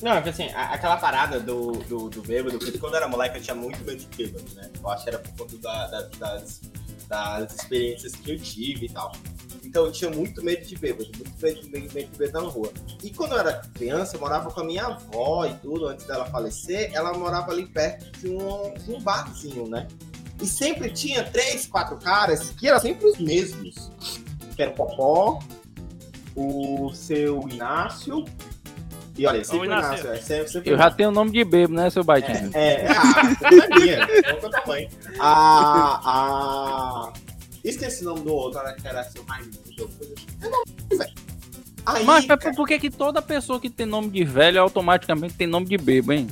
Não, 0.00 0.12
é 0.12 0.18
assim, 0.28 0.44
aquela 0.54 0.96
parada 0.96 1.40
do, 1.40 1.72
do, 1.72 2.08
do 2.08 2.22
bêbado, 2.22 2.56
porque 2.58 2.78
quando 2.78 2.92
eu 2.92 2.98
era 2.98 3.08
moleque 3.08 3.38
eu 3.38 3.42
tinha 3.42 3.54
muito 3.56 3.84
medo 3.84 3.98
de 3.98 4.16
bêbado, 4.16 4.44
né? 4.54 4.70
Eu 4.80 4.88
acho 4.90 5.02
que 5.02 5.10
era 5.10 5.18
por 5.18 5.32
conta 5.36 5.56
da- 5.58 5.86
da- 5.88 6.08
das, 6.20 6.60
das 7.08 7.54
experiências 7.54 8.12
que 8.14 8.30
eu 8.32 8.38
tive 8.38 8.86
e 8.86 8.88
tal. 8.88 9.10
Então 9.64 9.86
eu 9.86 9.92
tinha 9.92 10.10
muito 10.10 10.40
medo 10.44 10.64
de 10.64 10.76
bêbado, 10.76 11.10
muito 11.16 11.32
medo 11.42 11.68
medo, 11.68 11.94
medo 11.94 12.10
de 12.12 12.18
bêbado 12.18 12.46
na 12.46 12.52
rua. 12.52 12.72
E 13.02 13.10
quando 13.10 13.32
eu 13.32 13.38
era 13.40 13.60
criança, 13.74 14.14
eu 14.16 14.20
morava 14.20 14.50
com 14.52 14.60
a 14.60 14.64
minha 14.64 14.84
avó 14.86 15.46
e 15.46 15.54
tudo, 15.54 15.86
antes 15.88 16.06
dela 16.06 16.26
falecer, 16.26 16.92
ela 16.94 17.12
morava 17.18 17.50
ali 17.50 17.66
perto 17.66 18.08
de 18.20 18.28
um, 18.28 18.72
de 18.74 18.92
um 18.92 19.00
barzinho, 19.00 19.68
né? 19.68 19.88
E 20.42 20.46
sempre 20.46 20.90
tinha 20.90 21.22
três, 21.22 21.66
quatro 21.66 21.96
caras 21.96 22.50
que 22.50 22.66
eram 22.66 22.80
sempre 22.80 23.06
os 23.06 23.18
mesmos. 23.18 23.90
Que 24.56 24.62
era 24.62 24.72
o 24.72 24.74
Popó, 24.74 25.38
o 26.34 26.92
seu 26.92 27.48
Inácio. 27.48 28.24
E 29.16 29.24
olha, 29.24 29.44
sempre 29.44 29.60
o 29.60 29.64
Inácio. 29.66 29.92
Inácio. 29.92 30.10
É, 30.10 30.16
sempre, 30.16 30.48
sempre 30.48 30.70
Eu 30.70 30.76
já 30.76 30.90
tenho 30.90 31.10
o 31.10 31.12
nome 31.12 31.30
de 31.30 31.44
bebo, 31.44 31.74
né, 31.74 31.88
seu 31.90 32.02
Baitinho? 32.02 32.50
É, 32.54 32.82
é, 32.82 32.86
ah, 32.88 33.36
é 33.70 33.78
minha. 33.78 33.98
É 34.02 34.32
tamanho. 34.34 34.88
A. 35.20 36.00
A. 36.04 37.12
Esqueci 37.62 38.02
o 38.02 38.06
nome 38.06 38.22
do 38.22 38.34
outro, 38.34 38.58
era 38.58 38.72
que 38.72 38.88
era 38.88 39.04
seu 39.04 39.24
assim. 39.28 39.50
Eu 39.78 40.50
não 40.50 40.62
lembro, 40.66 40.98
velho. 40.98 41.12
Aí, 41.86 42.04
Mas 42.04 42.26
cara, 42.26 42.52
por 42.54 42.66
que, 42.66 42.78
que 42.78 42.90
toda 42.90 43.22
pessoa 43.22 43.60
que 43.60 43.70
tem 43.70 43.86
nome 43.86 44.08
de 44.08 44.24
velho 44.24 44.60
automaticamente 44.60 45.34
tem 45.34 45.46
nome 45.46 45.66
de 45.66 45.78
bebo, 45.78 46.12
hein? 46.12 46.28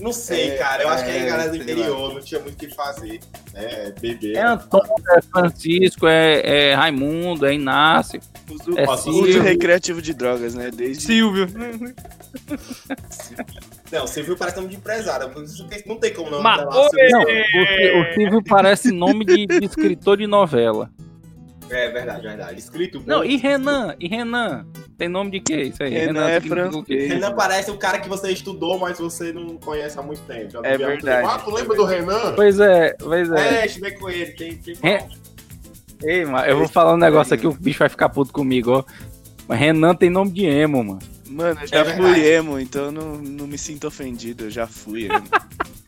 Não 0.00 0.12
sei, 0.12 0.50
É, 0.50 0.56
cara. 0.56 0.82
Eu 0.82 0.88
acho 0.88 1.04
que 1.04 1.10
é, 1.10 1.22
a 1.22 1.26
galera 1.26 1.50
do 1.50 1.56
interior 1.56 2.14
não 2.14 2.20
tinha 2.20 2.40
muito 2.40 2.54
o 2.54 2.58
que 2.58 2.74
fazer. 2.74 3.20
É, 3.54 3.92
bebê. 4.00 4.34
É 4.34 4.42
Antônio, 4.42 4.92
é 5.10 5.22
Francisco, 5.22 6.06
é, 6.06 6.70
é 6.70 6.74
Raimundo, 6.74 7.46
é 7.46 7.54
Inácio. 7.54 8.20
Uso, 8.50 8.78
É 8.78 8.96
Silvio. 8.96 9.22
uso 9.30 9.40
recreativo 9.40 10.02
de 10.02 10.12
drogas, 10.14 10.54
né? 10.54 10.70
Desde. 10.70 11.04
Silvio. 11.04 11.46
Não, 13.92 14.06
você 14.06 14.22
viu 14.22 14.36
parece 14.36 14.56
nome 14.56 14.68
de 14.68 14.76
empresário. 14.76 15.30
Não 15.84 15.96
tem 15.96 16.14
como 16.14 16.30
não. 16.30 16.40
Mas, 16.40 16.60
oi! 16.64 17.08
Não, 17.10 17.22
o, 17.22 18.02
o 18.02 18.14
Silvio 18.14 18.42
parece 18.44 18.92
nome 18.92 19.24
de, 19.24 19.46
de 19.46 19.64
escritor 19.64 20.16
de 20.16 20.28
novela. 20.28 20.88
É 21.70 21.88
verdade, 21.90 22.22
verdade. 22.22 22.58
Escrito 22.58 23.02
Não, 23.06 23.24
e 23.24 23.36
Renan? 23.36 23.94
E 24.00 24.08
Renan? 24.08 24.66
Tem 24.98 25.08
nome 25.08 25.30
de 25.30 25.40
quê? 25.40 25.62
Isso 25.62 25.82
aí? 25.82 25.90
Renan 25.90 26.28
é 26.28 26.38
o 26.38 26.42
quê? 26.42 26.48
francês. 26.48 27.12
Renan 27.12 27.34
parece 27.34 27.70
o 27.70 27.76
cara 27.76 28.00
que 28.00 28.08
você 28.08 28.32
estudou, 28.32 28.78
mas 28.78 28.98
você 28.98 29.32
não 29.32 29.56
conhece 29.56 29.98
há 29.98 30.02
muito 30.02 30.20
tempo. 30.22 30.50
Já 30.50 30.60
É 30.64 30.76
verdade. 30.76 31.28
Ah, 31.28 31.38
tu 31.38 31.50
lembra 31.52 31.76
do 31.76 31.84
Renan? 31.84 32.34
Pois 32.34 32.58
é, 32.58 32.94
pois 32.98 33.30
é. 33.30 33.62
É, 33.62 33.66
estudei 33.66 33.92
com 33.92 34.10
ele. 34.10 34.32
Tem, 34.32 34.56
tem 34.56 34.76
É. 34.82 35.06
Ei, 36.02 36.24
mano, 36.24 36.46
eu 36.46 36.58
vou 36.58 36.68
falar 36.68 36.94
um 36.94 36.98
negócio 36.98 37.34
aqui, 37.34 37.46
o 37.46 37.52
bicho 37.52 37.78
vai 37.78 37.88
ficar 37.88 38.08
puto 38.08 38.32
comigo, 38.32 38.72
ó. 38.72 38.84
Mas 39.46 39.58
Renan 39.58 39.94
tem 39.94 40.10
nome 40.10 40.30
de 40.30 40.46
emo, 40.46 40.82
mano. 40.82 40.98
Mano, 41.28 41.60
eu 41.60 41.66
já 41.66 41.78
É 41.78 41.84
fui 41.84 42.26
emo, 42.26 42.58
então 42.58 42.86
eu 42.86 42.92
não, 42.92 43.16
não 43.16 43.46
me 43.46 43.56
sinto 43.56 43.86
ofendido, 43.86 44.44
eu 44.44 44.50
já 44.50 44.66
fui 44.66 45.04
emo. 45.04 45.24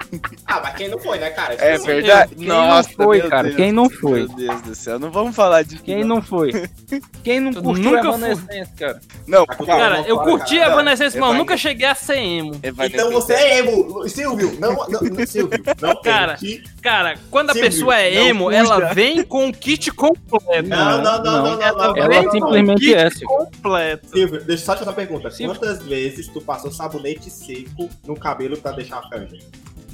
Ah, 0.47 0.61
mas 0.63 0.75
quem 0.77 0.89
não 0.89 0.99
foi, 0.99 1.19
né, 1.19 1.31
cara? 1.31 1.55
É 1.55 1.79
verdade? 1.79 2.35
Quem 2.35 2.47
não 2.47 2.83
foi, 2.85 3.21
cara? 3.23 3.43
Deus. 3.45 3.57
Quem 3.57 3.73
não 3.73 3.89
foi? 3.89 4.27
Meu 4.27 4.29
Deus 4.29 4.61
do 4.63 4.75
céu, 4.75 4.99
não 4.99 5.11
vamos 5.11 5.35
falar 5.35 5.63
de 5.63 5.79
Quem 5.79 6.05
não 6.05 6.21
foi? 6.21 6.53
Quem 7.25 7.41
não 7.41 7.53
curtiu 7.53 7.85
nunca 7.93 8.09
Evanescence, 8.09 8.73
cara? 8.75 9.01
Não, 9.27 9.47
Cara, 9.47 9.57
calma. 9.67 9.77
Cara, 9.83 10.01
eu 10.09 10.17
fala, 10.17 10.29
curti 10.31 10.57
cara. 10.59 10.69
a 10.69 10.73
Evanescence, 10.73 11.19
mas 11.19 11.31
eu 11.31 11.35
nunca 11.37 11.57
cheguei 11.57 11.87
a 11.87 11.95
ser 11.95 12.19
emo. 12.19 12.61
Então 12.63 13.11
você 13.11 13.33
é 13.33 13.59
emo, 13.61 14.09
Silvio. 14.09 14.57
Não, 14.61 14.75
não, 14.75 15.01
não 15.01 15.27
Silvio. 15.27 15.63
Não 15.81 16.03
Cara, 16.03 16.37
que- 16.37 16.63
Cara, 16.83 17.17
quando 17.31 17.51
a 17.51 17.53
Silvio, 17.53 17.71
pessoa 17.71 17.97
é 17.97 18.15
emo, 18.27 18.51
ela 18.51 18.93
vem 18.93 19.23
com 19.23 19.49
o 19.49 19.53
kit 19.53 19.91
completo. 19.93 20.69
Não, 20.69 21.01
não, 21.01 21.23
não, 21.23 21.23
não, 21.23 21.43
não. 21.57 21.63
Ela 21.63 21.93
vem 21.93 22.03
Ela 22.03 22.31
simplesmente 22.31 22.81
kit 22.81 22.95
é, 22.95 23.11
completo. 23.25 24.09
Silvio, 24.09 24.45
deixa 24.45 24.63
eu 24.63 24.67
só 24.67 24.73
te 24.75 24.79
fazer 24.81 24.91
uma 24.91 24.97
pergunta. 24.97 25.31
Silvio. 25.31 25.55
Quantas 25.59 25.83
vezes 25.83 26.29
tu 26.29 26.41
passou 26.41 26.71
sabonete 26.71 27.31
seco 27.31 27.89
no 28.07 28.15
cabelo 28.19 28.57
pra 28.59 28.73
deixar 28.73 28.99
a 28.99 29.03
franja? 29.09 29.39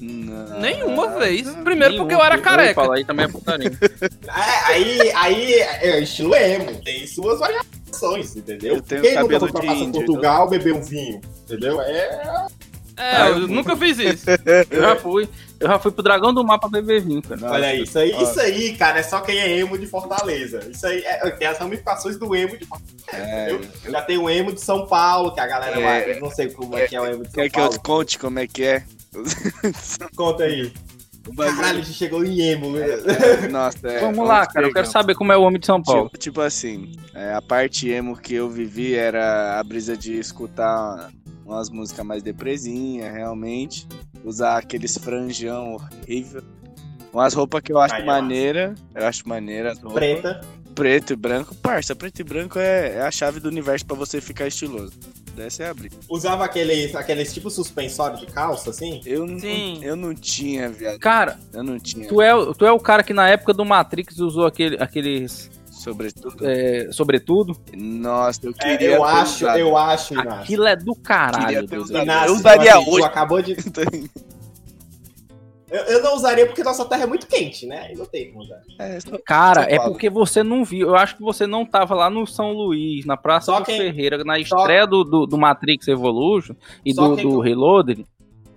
Não. 0.00 0.60
Nenhuma 0.60 1.18
vez. 1.18 1.48
Primeiro 1.64 1.96
porque 1.96 2.14
eu 2.14 2.18
Nenhum, 2.18 2.26
era 2.26 2.36
eu 2.36 2.42
careca. 2.42 2.74
falo 2.74 2.92
aí 2.92 3.04
também 3.04 3.24
é 3.26 3.28
putaria. 3.28 3.70
É, 4.28 4.72
aí, 4.72 5.12
aí, 5.14 5.52
é 5.54 6.00
estilo 6.00 6.34
emo. 6.34 6.74
Tem 6.82 7.06
suas 7.06 7.40
variações, 7.40 8.36
entendeu? 8.36 8.76
Eu 8.76 8.82
tenho 8.82 9.02
Quem 9.02 9.14
nunca 9.14 9.22
cabelo 9.22 9.40
foi 9.40 9.52
pra 9.52 9.60
de 9.60 9.80
índio, 9.82 10.04
Portugal 10.04 10.48
beber 10.48 10.74
um 10.74 10.82
vinho? 10.82 11.20
Entendeu? 11.44 11.80
É. 11.80 12.46
É, 12.96 13.28
eu 13.28 13.46
nunca 13.48 13.76
fiz 13.76 13.96
isso. 13.98 14.26
Eu 14.70 14.80
já 14.80 14.96
fui. 14.96 15.28
Eu 15.60 15.68
já 15.68 15.78
fui 15.78 15.90
pro 15.92 16.02
Dragão 16.02 16.34
do 16.34 16.42
Mar 16.44 16.58
pra 16.58 16.68
beber 16.68 17.00
vinho, 17.00 17.22
cara. 17.22 17.40
Nossa, 17.40 17.54
Olha 17.54 17.68
aí, 17.68 17.82
isso 17.82 17.98
aí, 17.98 18.10
isso 18.22 18.40
aí, 18.40 18.76
cara, 18.76 18.98
é 18.98 19.02
só 19.04 19.20
quem 19.20 19.38
é 19.38 19.56
emo 19.58 19.78
de 19.78 19.86
Fortaleza. 19.86 20.60
Isso 20.68 20.84
aí 20.86 21.02
é, 21.04 21.30
tem 21.30 21.46
as 21.48 21.58
ramificações 21.58 22.16
do 22.18 22.34
emo 22.34 22.56
de 22.56 22.64
Fortaleza. 22.64 22.96
É, 23.12 23.50
entendeu? 23.52 23.70
Já 23.92 24.02
tem 24.02 24.18
o 24.18 24.28
emo 24.28 24.52
de 24.52 24.60
São 24.60 24.86
Paulo, 24.86 25.32
que 25.32 25.38
a 25.40 25.46
galera 25.46 25.80
É. 25.80 25.82
vai. 25.84 26.10
Eu 26.16 26.20
não 26.20 26.30
sei 26.30 26.50
como 26.50 26.76
é, 26.76 26.86
que 26.88 26.96
é 26.96 27.00
o 27.00 27.06
emo 27.06 27.22
de 27.24 27.30
São 27.30 27.42
quer 27.42 27.48
que 27.50 27.58
eu 27.60 27.64
Paulo. 27.64 27.80
conte 27.84 28.18
como 28.18 28.38
é 28.40 28.46
que 28.48 28.64
é? 28.64 28.82
Conta 30.16 30.44
aí. 30.44 30.72
Caralho, 31.36 31.80
a 31.80 31.82
gente 31.82 31.92
chegou 31.92 32.24
em 32.24 32.40
emo, 32.40 32.72
né? 32.72 32.86
Nossa, 33.50 33.86
é, 33.88 34.00
Vamos 34.00 34.26
lá, 34.26 34.46
cara. 34.46 34.66
Eu 34.66 34.72
quero 34.72 34.86
saber 34.86 35.14
como 35.14 35.32
é 35.32 35.36
o 35.36 35.42
homem 35.42 35.60
de 35.60 35.66
São 35.66 35.82
Paulo. 35.82 36.04
Tipo, 36.04 36.18
tipo 36.18 36.40
assim, 36.40 36.96
é, 37.14 37.34
a 37.34 37.42
parte 37.42 37.88
emo 37.88 38.16
que 38.16 38.34
eu 38.34 38.48
vivi 38.48 38.94
era 38.94 39.58
a 39.58 39.64
brisa 39.64 39.96
de 39.96 40.18
escutar 40.18 41.10
umas 41.44 41.70
músicas 41.70 42.04
mais 42.04 42.22
depresinha, 42.22 43.10
realmente. 43.10 43.86
Usar 44.24 44.58
aqueles 44.58 44.96
franjão 44.96 45.74
horrível. 45.74 46.42
Umas 47.12 47.34
roupas 47.34 47.62
que 47.62 47.72
eu 47.72 47.78
acho 47.78 47.94
é 47.94 48.04
maneira. 48.04 48.74
Eu 48.94 49.06
acho 49.06 49.28
maneira. 49.28 49.74
Preta. 49.92 50.40
Preto 50.74 51.12
e 51.12 51.16
branco. 51.16 51.54
Parça, 51.56 51.96
preto 51.96 52.20
e 52.20 52.24
branco 52.24 52.58
é, 52.58 52.96
é 52.96 53.00
a 53.02 53.10
chave 53.10 53.40
do 53.40 53.48
universo 53.48 53.84
pra 53.84 53.96
você 53.96 54.20
ficar 54.20 54.46
estiloso. 54.46 54.92
Dessa 55.38 55.62
é 55.64 55.68
abrir. 55.70 55.90
Usava 56.08 56.44
aqueles, 56.44 56.94
aqueles 56.94 57.32
tipo 57.32 57.48
suspensório 57.50 58.18
de 58.18 58.26
calça, 58.26 58.70
assim. 58.70 59.00
Eu 59.06 59.24
não, 59.26 59.38
Sim. 59.38 59.78
eu 59.82 59.94
não 59.96 60.12
tinha, 60.14 60.68
viado. 60.68 60.98
Cara, 60.98 61.38
Eu 61.52 61.62
não 61.62 61.78
tinha. 61.78 62.08
tu 62.08 62.20
é, 62.20 62.34
o- 62.34 62.52
tu 62.52 62.66
é 62.66 62.72
o 62.72 62.78
cara 62.80 63.02
que 63.02 63.12
na 63.14 63.28
época 63.28 63.54
do 63.54 63.64
Matrix 63.64 64.18
usou 64.18 64.46
aquele, 64.46 64.76
aqueles. 64.82 65.50
Sobretudo. 65.70 66.36
É, 66.44 66.88
sobretudo. 66.90 67.56
Nossa, 67.72 68.40
eu 68.42 68.50
É, 68.60 68.76
queria. 68.76 68.90
eu 68.96 68.98
ter 69.02 69.06
acho, 69.06 69.44
usado. 69.44 69.58
eu 69.58 69.76
acho, 69.76 70.14
Inácio. 70.14 70.32
Aquilo 70.42 70.66
é 70.66 70.74
do 70.76 70.94
caralho. 70.96 71.68
Inácio, 71.88 72.28
Eu 72.30 72.34
usaria 72.34 72.78
hoje. 72.80 72.90
Tu 72.98 73.04
acabou 73.04 73.40
de. 73.40 73.54
Eu, 75.70 75.82
eu 75.84 76.02
não 76.02 76.14
usaria 76.14 76.46
porque 76.46 76.62
nossa 76.62 76.84
terra 76.86 77.02
é 77.02 77.06
muito 77.06 77.26
quente, 77.26 77.66
né? 77.66 77.86
Aí 77.88 77.94
não 77.96 78.06
tem 78.06 78.30
como 78.32 78.42
usar. 78.44 78.60
É, 78.78 78.98
só- 79.00 79.18
Cara, 79.24 79.62
é 79.62 79.78
porque 79.78 80.08
você 80.08 80.42
não 80.42 80.64
viu. 80.64 80.88
Eu 80.88 80.96
acho 80.96 81.16
que 81.16 81.22
você 81.22 81.46
não 81.46 81.64
tava 81.66 81.94
lá 81.94 82.08
no 82.08 82.26
São 82.26 82.52
Luís, 82.52 83.04
na 83.04 83.16
Praça 83.16 83.46
Só 83.52 83.60
do 83.60 83.66
quem- 83.66 83.76
Ferreira, 83.78 84.24
na 84.24 84.38
estreia 84.38 84.86
do, 84.86 85.04
do, 85.04 85.26
do 85.26 85.36
Matrix 85.38 85.86
Evolution 85.88 86.54
e 86.84 86.94
Só 86.94 87.08
do, 87.08 87.16
quem- 87.16 87.28
do 87.28 87.38
Reloaded, 87.40 88.06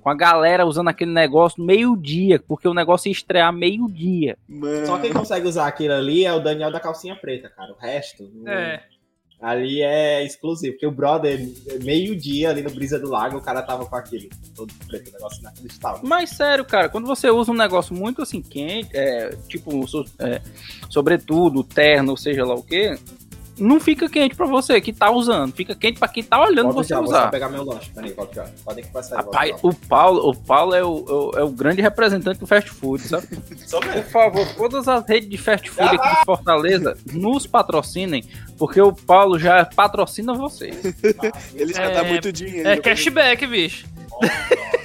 com 0.02 0.10
a 0.10 0.16
galera 0.16 0.66
usando 0.66 0.88
aquele 0.88 1.12
negócio 1.12 1.62
meio-dia, 1.64 2.42
porque 2.48 2.68
o 2.68 2.74
negócio 2.74 3.08
ia 3.10 3.12
estrear 3.12 3.52
meio-dia. 3.54 4.38
Só 4.86 4.98
quem 4.98 5.12
consegue 5.14 5.48
usar 5.48 5.68
aquilo 5.68 5.94
ali 5.94 6.26
é 6.26 6.34
o 6.34 6.40
Daniel 6.40 6.72
da 6.72 6.80
calcinha 6.80 7.16
preta, 7.16 7.50
cara. 7.50 7.74
O 7.74 7.78
resto. 7.78 8.30
não- 8.34 8.52
É. 8.52 8.84
Ali 9.42 9.82
é 9.82 10.24
exclusivo. 10.24 10.74
Porque 10.74 10.86
o 10.86 10.92
brother, 10.92 11.40
meio-dia 11.84 12.50
ali 12.52 12.62
no 12.62 12.70
Brisa 12.70 13.00
do 13.00 13.10
Lago, 13.10 13.38
o 13.38 13.42
cara 13.42 13.62
tava 13.64 13.86
com 13.86 13.96
aquele 13.96 14.30
todo 14.56 14.72
preto, 14.88 15.12
negócio 15.12 15.40
inacreditável. 15.42 16.02
Mas 16.04 16.30
sério, 16.30 16.64
cara, 16.64 16.88
quando 16.90 17.08
você 17.08 17.30
usa 17.30 17.52
um 17.52 17.56
negócio 17.56 17.96
muito 17.96 18.22
assim 18.22 18.42
quente, 18.42 18.90
é, 18.96 19.36
tipo, 19.48 19.88
so- 19.88 20.06
é, 20.20 20.42
sobretudo, 20.90 21.64
terno, 21.64 22.16
seja 22.16 22.46
lá 22.46 22.54
o 22.54 22.62
que, 22.64 22.96
não 23.62 23.80
fica 23.80 24.10
quente 24.10 24.36
pra 24.36 24.46
você 24.46 24.82
que 24.82 24.92
tá 24.92 25.10
usando. 25.12 25.54
Fica 25.54 25.76
quente 25.76 26.00
pra 26.00 26.08
quem 26.08 26.24
tá 26.24 26.40
olhando 26.42 26.72
Volta 26.74 26.84
você 26.84 26.90
já, 26.90 26.96
vou 27.00 27.06
usar. 27.06 27.30
pegar 27.32 27.50
meu 27.50 27.64
lanche. 27.64 27.90
Peraí, 27.92 28.12
volta 28.14 28.34
já. 28.36 28.50
Pode 28.66 28.82
que 28.82 28.92
vai 28.92 29.04
sair. 29.04 29.18
Rapaz, 29.18 29.56
o 29.62 29.74
Paulo, 29.74 30.30
o 30.30 30.36
Paulo 30.36 30.74
é, 30.76 30.84
o, 30.84 31.06
é 31.08 31.12
o- 31.14 31.32
é 31.40 31.44
o 31.44 31.50
grande 31.50 31.82
representante 31.82 32.40
do 32.40 32.48
fast 32.48 32.70
food, 32.72 33.04
sabe? 33.08 33.28
Por 33.72 34.04
favor, 34.12 34.48
todas 34.56 34.88
as 34.88 35.06
redes 35.08 35.30
de 35.30 35.38
fast 35.38 35.70
food 35.70 35.96
aqui 35.96 36.10
de 36.20 36.26
Fortaleza 36.26 36.98
nos 37.14 37.48
patrocinem, 37.48 38.24
porque 38.58 38.82
o 38.82 38.92
Paulo 38.94 39.38
já 39.40 39.64
patrocina 39.66 40.34
vocês. 40.34 40.76
Ele 41.56 41.74
já 41.74 41.84
É- 41.84 41.94
dá 41.94 42.04
muito 42.04 42.32
dinheiro. 42.34 42.68
É 42.68 42.78
cashback, 42.78 43.46
bicho. 43.48 43.86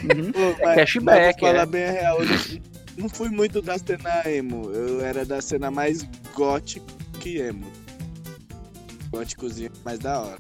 Uhum. 0.03 0.33
Pô, 0.33 0.57
mas- 0.65 0.75
cashback, 0.77 1.21
mas 1.21 1.41
vou 1.41 1.51
falar 1.51 1.63
é. 1.63 1.67
bem 1.67 1.85
a 1.85 1.91
real, 1.91 2.19
não- 2.99 3.09
fui 3.09 3.29
muito 3.29 3.61
da 3.61 3.77
cena 3.79 4.23
emo. 4.25 4.71
Eu 4.73 5.05
era 5.05 5.25
da 5.25 5.41
cena 5.43 5.71
mais 5.71 6.07
gótico 6.35 6.87
que 7.21 7.39
emo. 7.39 7.67
Góticozinho 9.17 9.71
mais 9.85 9.99
da 9.99 10.21
hora. 10.21 10.39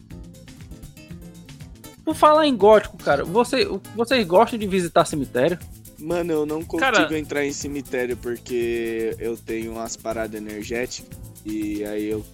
Por 2.05 2.15
falar 2.15 2.47
em 2.47 2.57
gótico, 2.57 2.97
cara, 2.99 3.25
você, 3.25 3.67
vocês 3.97 4.25
gostam 4.27 4.59
de 4.59 4.67
visitar 4.67 5.05
cemitério? 5.05 5.59
Mano, 5.99 6.33
eu 6.33 6.47
não 6.47 6.63
consigo 6.63 6.79
Cara- 6.93 7.19
entrar 7.19 7.45
em 7.45 7.53
cemitério 7.53 8.17
porque 8.19 9.17
eu 9.19 9.37
tenho 9.37 9.73
umas 9.73 9.97
paradas 9.97 10.41
energéticas 10.41 11.19
e 11.45 11.85
aí 11.85 12.05
eu 12.11 12.25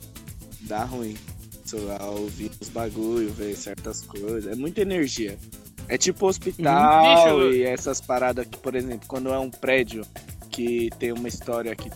dá 0.63 0.85
ruim. 0.85 1.17
Sei 1.65 1.81
lá, 1.81 2.05
ouvir 2.11 2.51
os 2.61 2.69
bagulho, 2.69 3.31
ver 3.31 3.57
certas 3.57 4.03
coisas. 4.03 4.47
É 4.53 4.55
muita 4.55 4.83
energia. 4.83 5.39
É 5.89 5.97
tipo 5.97 6.27
hospital 6.27 7.39
Bicho. 7.39 7.53
e 7.55 7.63
essas 7.63 8.01
paradas 8.01 8.47
que, 8.47 8.59
por 8.59 8.75
exemplo, 8.75 9.07
quando 9.09 9.31
é 9.33 9.39
um 9.39 9.49
prédio 9.51 10.03
que 10.51 10.91
tem 10.99 11.13
uma 11.13 11.29
história 11.29 11.75
que 11.75 11.91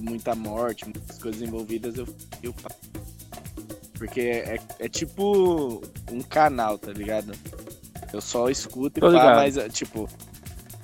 muita 0.00 0.34
morte, 0.34 0.84
muitas 0.84 1.18
coisas 1.18 1.42
envolvidas, 1.42 1.96
eu, 1.96 2.06
eu 2.42 2.54
porque 3.98 4.20
é, 4.20 4.58
é 4.78 4.88
tipo 4.88 5.82
um 6.10 6.20
canal, 6.22 6.78
tá 6.78 6.92
ligado? 6.92 7.32
Eu 8.12 8.20
só 8.20 8.48
escuto 8.48 8.98
e 8.98 9.00
Tô 9.00 9.12
pá, 9.12 9.34
mas 9.36 9.56
é, 9.56 9.68
tipo, 9.68 10.08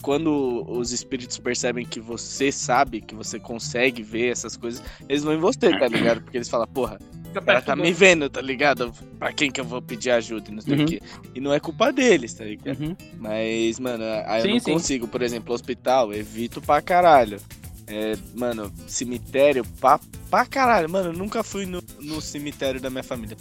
quando 0.02 0.64
os 0.68 0.92
espíritos 0.92 1.38
percebem 1.38 1.87
que 1.87 1.99
você 2.00 2.52
sabe, 2.52 3.00
que 3.00 3.14
você 3.14 3.38
consegue 3.40 4.02
ver 4.02 4.30
essas 4.30 4.56
coisas, 4.56 4.83
eles 5.09 5.23
vão 5.25 5.33
em 5.35 5.38
você, 5.38 5.71
tá 5.78 5.88
ligado? 5.88 6.21
Porque 6.21 6.37
eles 6.37 6.49
falam, 6.49 6.66
porra, 6.66 6.99
o 7.35 7.40
cara 7.42 7.62
tá 7.62 7.75
me 7.75 7.92
vendo, 7.92 8.28
tá 8.28 8.40
ligado? 8.42 8.92
Pra 9.18 9.33
quem 9.33 9.50
que 9.50 9.61
eu 9.61 9.64
vou 9.64 9.80
pedir 9.80 10.11
ajuda 10.11 10.50
e 10.50 10.54
não 10.54 10.61
sei 10.61 10.75
Uhum. 10.76 10.83
o 10.83 10.87
quê. 10.87 11.00
E 11.35 11.40
não 11.40 11.52
é 11.54 11.59
culpa 11.59 11.90
deles, 11.92 12.35
tá 12.35 12.44
ligado? 12.44 12.78
Uhum. 12.80 12.97
Mas, 13.18 13.80
mano, 13.80 14.04
aí 14.26 14.40
eu 14.40 14.47
Sim, 14.47 14.52
não 14.52 14.61
sim. 14.61 14.73
consigo, 14.73 15.09
por 15.09 15.23
exemplo, 15.23 15.54
hospital, 15.54 16.12
evito 16.12 16.61
pra 16.61 16.83
caralho. 16.83 17.38
É, 17.86 18.16
mano, 18.34 18.72
cemitério, 18.88 19.64
pra, 19.80 20.00
pra 20.30 20.46
caralho. 20.46 20.88
Mano, 20.88 21.10
eu 21.10 21.12
nunca 21.12 21.42
fui 21.42 21.66
no, 21.66 21.82
no 22.00 22.20
cemitério 22.20 22.80
da 22.80 22.88
minha 22.90 23.02
família. 23.02 23.36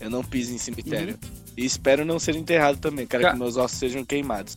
Eu 0.00 0.10
não 0.10 0.22
piso 0.22 0.52
em 0.52 0.58
cemitério. 0.58 1.18
E 1.56 1.64
espero 1.64 2.04
não 2.04 2.18
ser 2.18 2.34
enterrado 2.36 2.78
também. 2.78 3.06
Quero 3.06 3.22
Ca- 3.22 3.32
que 3.32 3.38
meus 3.38 3.56
ossos 3.56 3.78
sejam 3.78 4.04
queimados. 4.04 4.56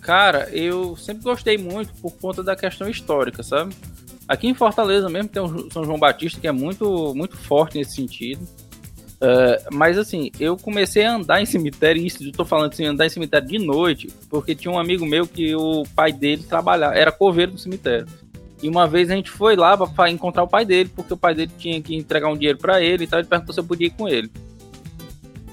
Cara, 0.00 0.48
eu 0.50 0.96
sempre 0.96 1.22
gostei 1.22 1.56
muito 1.56 1.92
por 1.94 2.12
conta 2.16 2.42
da 2.42 2.56
questão 2.56 2.88
histórica, 2.88 3.42
sabe? 3.42 3.74
Aqui 4.26 4.48
em 4.48 4.54
Fortaleza 4.54 5.08
mesmo 5.08 5.28
tem 5.28 5.42
o 5.42 5.70
São 5.70 5.84
João 5.84 5.98
Batista 5.98 6.40
que 6.40 6.48
é 6.48 6.52
muito, 6.52 7.14
muito 7.14 7.36
forte 7.36 7.78
nesse 7.78 7.94
sentido. 7.96 8.46
É, 9.24 9.66
mas 9.72 9.96
assim, 9.96 10.32
eu 10.40 10.56
comecei 10.56 11.04
a 11.04 11.14
andar 11.14 11.40
em 11.40 11.46
cemitério, 11.46 12.04
isso 12.04 12.24
eu 12.24 12.32
tô 12.32 12.44
falando 12.44 12.72
assim, 12.72 12.84
andar 12.84 13.06
em 13.06 13.08
cemitério 13.08 13.46
de 13.46 13.56
noite, 13.56 14.08
porque 14.28 14.52
tinha 14.52 14.74
um 14.74 14.78
amigo 14.80 15.06
meu 15.06 15.28
que 15.28 15.54
o 15.54 15.84
pai 15.94 16.12
dele 16.12 16.42
trabalhava, 16.42 16.96
era 16.96 17.12
coveiro 17.12 17.52
do 17.52 17.58
cemitério. 17.58 18.08
E 18.60 18.68
uma 18.68 18.88
vez 18.88 19.10
a 19.10 19.14
gente 19.14 19.30
foi 19.30 19.54
lá 19.54 19.76
pra 19.86 20.10
encontrar 20.10 20.42
o 20.42 20.48
pai 20.48 20.64
dele, 20.64 20.90
porque 20.94 21.14
o 21.14 21.16
pai 21.16 21.36
dele 21.36 21.52
tinha 21.56 21.80
que 21.80 21.94
entregar 21.94 22.28
um 22.28 22.36
dinheiro 22.36 22.58
pra 22.58 22.82
ele 22.82 23.04
e 23.04 23.06
tal, 23.06 23.20
ele 23.20 23.28
perguntou 23.28 23.54
se 23.54 23.60
eu 23.60 23.64
podia 23.64 23.86
ir 23.86 23.90
com 23.90 24.08
ele. 24.08 24.28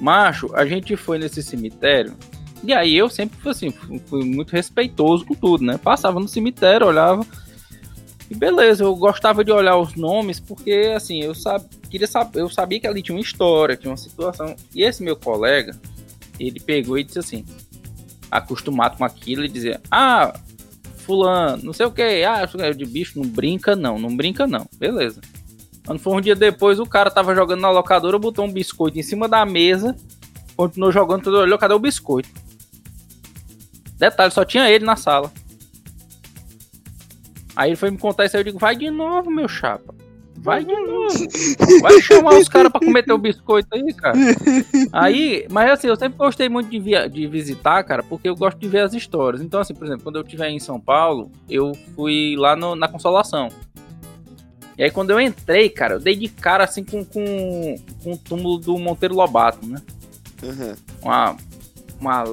Macho, 0.01 0.49
a 0.55 0.65
gente 0.65 0.95
foi 0.95 1.19
nesse 1.19 1.43
cemitério, 1.43 2.15
e 2.63 2.73
aí 2.73 2.97
eu 2.97 3.07
sempre 3.07 3.39
fui 3.39 3.51
assim, 3.51 3.69
fui 4.07 4.25
muito 4.25 4.51
respeitoso 4.51 5.25
com 5.25 5.35
tudo, 5.35 5.63
né? 5.63 5.77
Passava 5.77 6.19
no 6.19 6.27
cemitério, 6.27 6.87
olhava. 6.87 7.23
E 8.29 8.35
beleza, 8.35 8.83
eu 8.83 8.95
gostava 8.95 9.43
de 9.43 9.51
olhar 9.51 9.77
os 9.77 9.95
nomes, 9.95 10.39
porque 10.39 10.93
assim, 10.95 11.23
eu 11.23 11.33
sab... 11.33 11.65
queria 11.89 12.07
saber, 12.07 12.41
eu 12.41 12.49
sabia 12.49 12.79
que 12.79 12.87
ali 12.87 13.01
tinha 13.01 13.15
uma 13.15 13.21
história, 13.21 13.75
tinha 13.75 13.89
uma 13.89 13.97
situação. 13.97 14.55
E 14.73 14.83
esse 14.83 15.01
meu 15.01 15.15
colega, 15.15 15.75
ele 16.39 16.59
pegou 16.59 16.97
e 16.97 17.03
disse 17.03 17.19
assim, 17.19 17.43
acostumado 18.29 18.97
com 18.97 19.03
aquilo, 19.03 19.41
ele 19.41 19.51
dizia: 19.51 19.81
"Ah, 19.89 20.33
fulano, 20.97 21.63
não 21.63 21.73
sei 21.73 21.87
o 21.87 21.91
que, 21.91 22.23
ah, 22.23 22.45
de 22.45 22.85
bicho, 22.85 23.19
não 23.19 23.27
brinca 23.27 23.75
não, 23.75 23.97
não 23.97 24.15
brinca 24.15 24.45
não". 24.45 24.67
Beleza. 24.77 25.21
Quando 25.85 25.99
foi 25.99 26.13
um 26.13 26.21
dia 26.21 26.35
depois, 26.35 26.79
o 26.79 26.85
cara 26.85 27.09
tava 27.09 27.33
jogando 27.33 27.61
na 27.61 27.71
locadora, 27.71 28.19
botou 28.19 28.45
um 28.45 28.51
biscoito 28.51 28.99
em 28.99 29.03
cima 29.03 29.27
da 29.27 29.43
mesa, 29.43 29.95
continuou 30.55 30.91
jogando, 30.91 31.23
todo 31.23 31.37
olhou, 31.37 31.57
cadê 31.57 31.73
o 31.73 31.79
biscoito? 31.79 32.29
Detalhe, 33.97 34.31
só 34.31 34.45
tinha 34.45 34.69
ele 34.69 34.85
na 34.85 34.95
sala. 34.95 35.31
Aí 37.59 37.71
ele 37.71 37.75
foi 37.75 37.91
me 37.91 37.97
contar 37.97 38.23
isso 38.23 38.37
aí, 38.37 38.39
eu 38.39 38.45
digo, 38.45 38.57
vai 38.57 38.73
de 38.73 38.89
novo, 38.89 39.29
meu 39.29 39.45
chapa. 39.49 39.93
Vai 40.37 40.63
de 40.63 40.71
novo. 40.73 41.09
Vai 41.81 41.99
chamar 42.01 42.35
os 42.37 42.47
caras 42.47 42.71
pra 42.71 42.79
comer 42.79 43.03
teu 43.03 43.17
biscoito 43.19 43.67
aí, 43.73 43.93
cara. 43.93 44.15
Aí, 44.93 45.45
mas 45.51 45.69
assim, 45.71 45.87
eu 45.87 45.97
sempre 45.97 46.17
gostei 46.17 46.47
muito 46.47 46.69
de, 46.69 46.79
via- 46.79 47.09
de 47.09 47.27
visitar, 47.27 47.83
cara, 47.83 48.01
porque 48.01 48.29
eu 48.29 48.35
gosto 48.37 48.57
de 48.57 48.69
ver 48.69 48.79
as 48.83 48.93
histórias. 48.93 49.41
Então, 49.41 49.59
assim, 49.59 49.73
por 49.73 49.85
exemplo, 49.85 50.03
quando 50.03 50.15
eu 50.15 50.21
estiver 50.21 50.47
em 50.49 50.57
São 50.59 50.79
Paulo, 50.79 51.29
eu 51.49 51.73
fui 51.93 52.37
lá 52.37 52.55
no- 52.55 52.77
na 52.77 52.87
Consolação. 52.87 53.49
E 54.77 54.83
aí, 54.83 54.89
quando 54.91 55.09
eu 55.09 55.19
entrei, 55.19 55.67
cara, 55.69 55.95
eu 55.95 55.99
dei 55.99 56.15
de 56.15 56.29
cara, 56.29 56.63
assim, 56.63 56.85
com, 56.85 57.03
com, 57.03 57.75
com 58.01 58.13
o 58.13 58.17
túmulo 58.17 58.57
do 58.57 58.77
Monteiro 58.77 59.15
Lobato, 59.15 59.67
né? 59.67 59.81
Uhum. 60.41 60.75
uma, 61.01 61.35
uma 61.99 62.23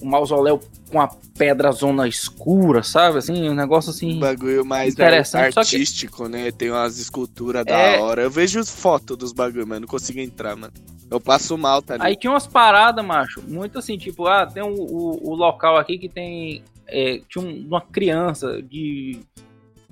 um 0.00 0.08
mausoléu 0.08 0.60
com 0.90 1.00
a 1.00 1.08
pedra 1.36 1.72
zona 1.72 2.06
escura, 2.06 2.82
sabe? 2.82 3.18
Assim, 3.18 3.48
um 3.48 3.54
negócio 3.54 3.90
Um 3.90 3.94
assim. 3.94 4.18
bagulho 4.20 4.64
mais 4.64 4.92
Interessante, 4.94 5.54
só 5.54 5.62
que- 5.64 5.74
artístico, 5.76 6.28
né? 6.28 6.50
Tem 6.52 6.70
umas 6.70 6.98
esculturas 6.98 7.64
É. 7.66 7.96
da 7.98 8.02
hora. 8.04 8.22
Eu 8.22 8.30
vejo 8.30 8.64
fotos 8.64 9.16
dos 9.16 9.32
bagulhos, 9.32 9.66
mas 9.66 9.80
não 9.80 9.88
consigo 9.88 10.20
entrar, 10.20 10.54
mano. 10.56 10.72
Eu 11.10 11.20
passo 11.20 11.56
mal, 11.58 11.80
tá 11.82 11.94
Aí 11.94 11.98
ligado? 12.00 12.20
tinha 12.20 12.32
umas 12.32 12.46
paradas, 12.46 13.04
macho, 13.04 13.40
muito 13.46 13.78
assim, 13.78 13.96
tipo, 13.96 14.26
ah, 14.26 14.44
tem 14.46 14.62
o, 14.62 14.68
o, 14.74 15.30
o 15.30 15.34
local 15.34 15.76
aqui 15.76 15.98
que 15.98 16.08
tem. 16.08 16.62
é, 16.88 17.20
tinha 17.28 17.44
um- 17.44 17.66
uma 17.66 17.80
criança 17.80 18.62
de 18.62 19.20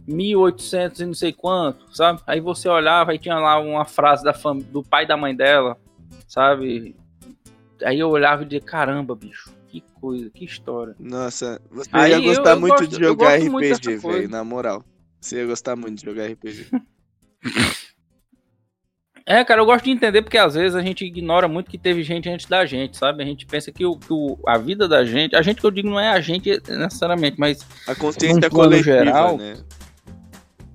1800 0.07 1.01
e 1.01 1.07
não 1.07 1.15
sei 1.15 1.33
quanto, 1.33 1.85
sabe? 1.97 2.21
Aí 2.27 2.41
você 2.41 2.69
olhava 2.69 3.15
e 3.15 3.19
tinha 3.19 3.37
lá 3.37 3.59
uma 3.59 3.85
frase 3.85 4.23
da 4.23 4.33
fam... 4.33 4.59
do 4.59 4.83
pai 4.83 5.05
e 5.05 5.09
da 5.09 5.17
mãe 5.17 5.35
dela, 5.35 5.77
sabe? 6.29 6.95
Aí 7.85 7.99
eu 7.99 8.09
olhava 8.11 8.43
e 8.43 8.45
dizia, 8.45 8.61
caramba, 8.61 9.15
bicho, 9.15 9.53
que 9.81 9.93
coisa, 10.01 10.31
que 10.31 10.45
história. 10.45 10.95
Nossa, 10.99 11.61
você 11.71 11.89
Aí 11.93 12.11
ia 12.13 12.17
eu- 12.19 12.23
gostar 12.25 12.51
eu 12.53 12.61
muito 12.61 12.73
gosto- 12.79 12.89
de 12.89 13.03
eu 13.03 13.09
jogar 13.11 13.39
RPG, 13.39 13.97
velho, 13.97 14.29
na 14.29 14.43
moral. 14.45 14.85
Você 15.21 15.37
ia 15.39 15.47
gostar 15.47 15.75
muito 15.77 15.99
de 16.01 16.05
jogar 16.05 16.27
RPG. 16.27 16.67
É, 19.27 19.43
cara, 19.43 19.63
eu 19.63 19.65
gosto 19.65 19.87
de 19.87 19.91
entender 19.91 20.21
porque 20.21 20.37
às 20.37 20.53
vezes 20.55 20.77
a 20.77 20.83
gente 20.83 21.03
ignora 21.03 21.49
muito 21.49 21.71
que 21.71 21.79
teve 21.79 22.03
gente 22.03 22.29
antes 22.29 22.45
da 22.45 22.67
gente, 22.67 22.95
sabe? 22.99 23.23
A 23.23 23.27
gente 23.27 23.47
pensa 23.47 23.73
que, 23.73 23.83
o, 23.87 23.97
que 23.97 24.13
o- 24.13 24.39
a 24.47 24.59
vida 24.59 24.87
da 24.87 25.03
gente, 25.03 25.35
a 25.35 25.41
gente 25.41 25.63
que 25.63 25.67
eu 25.67 25.71
digo 25.71 25.89
não 25.89 25.99
é 25.99 26.11
a 26.11 26.21
gente 26.21 26.51
necessariamente, 26.69 27.41
mas 27.41 27.67
A 27.89 27.95
consciência 27.95 28.51
plano 28.51 28.65
coletiva, 28.73 28.83
geral, 28.99 29.39
né? 29.39 29.57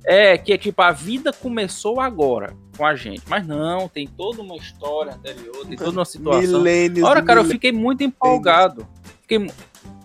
é 0.03 0.35
que 0.35 0.51
é 0.51 0.57
tipo 0.57 0.81
a 0.81 0.91
vida 0.91 1.31
começou 1.31 1.99
agora 2.01 2.55
com 2.79 2.85
a 2.85 2.95
gente, 2.95 3.23
mas 3.27 3.45
não, 3.45 3.89
tem 3.89 4.07
toda 4.07 4.41
uma 4.41 4.55
história 4.55 5.13
anterior, 5.13 5.65
tem 5.67 5.75
toda 5.75 5.91
uma 5.91 6.05
situação. 6.07 6.41
Milênios. 6.41 7.05
Ora, 7.05 7.21
cara, 7.21 7.41
eu 7.41 7.45
fiquei 7.45 7.73
muito 7.73 8.05
empolgado. 8.05 8.87
Fiquei, 9.21 9.51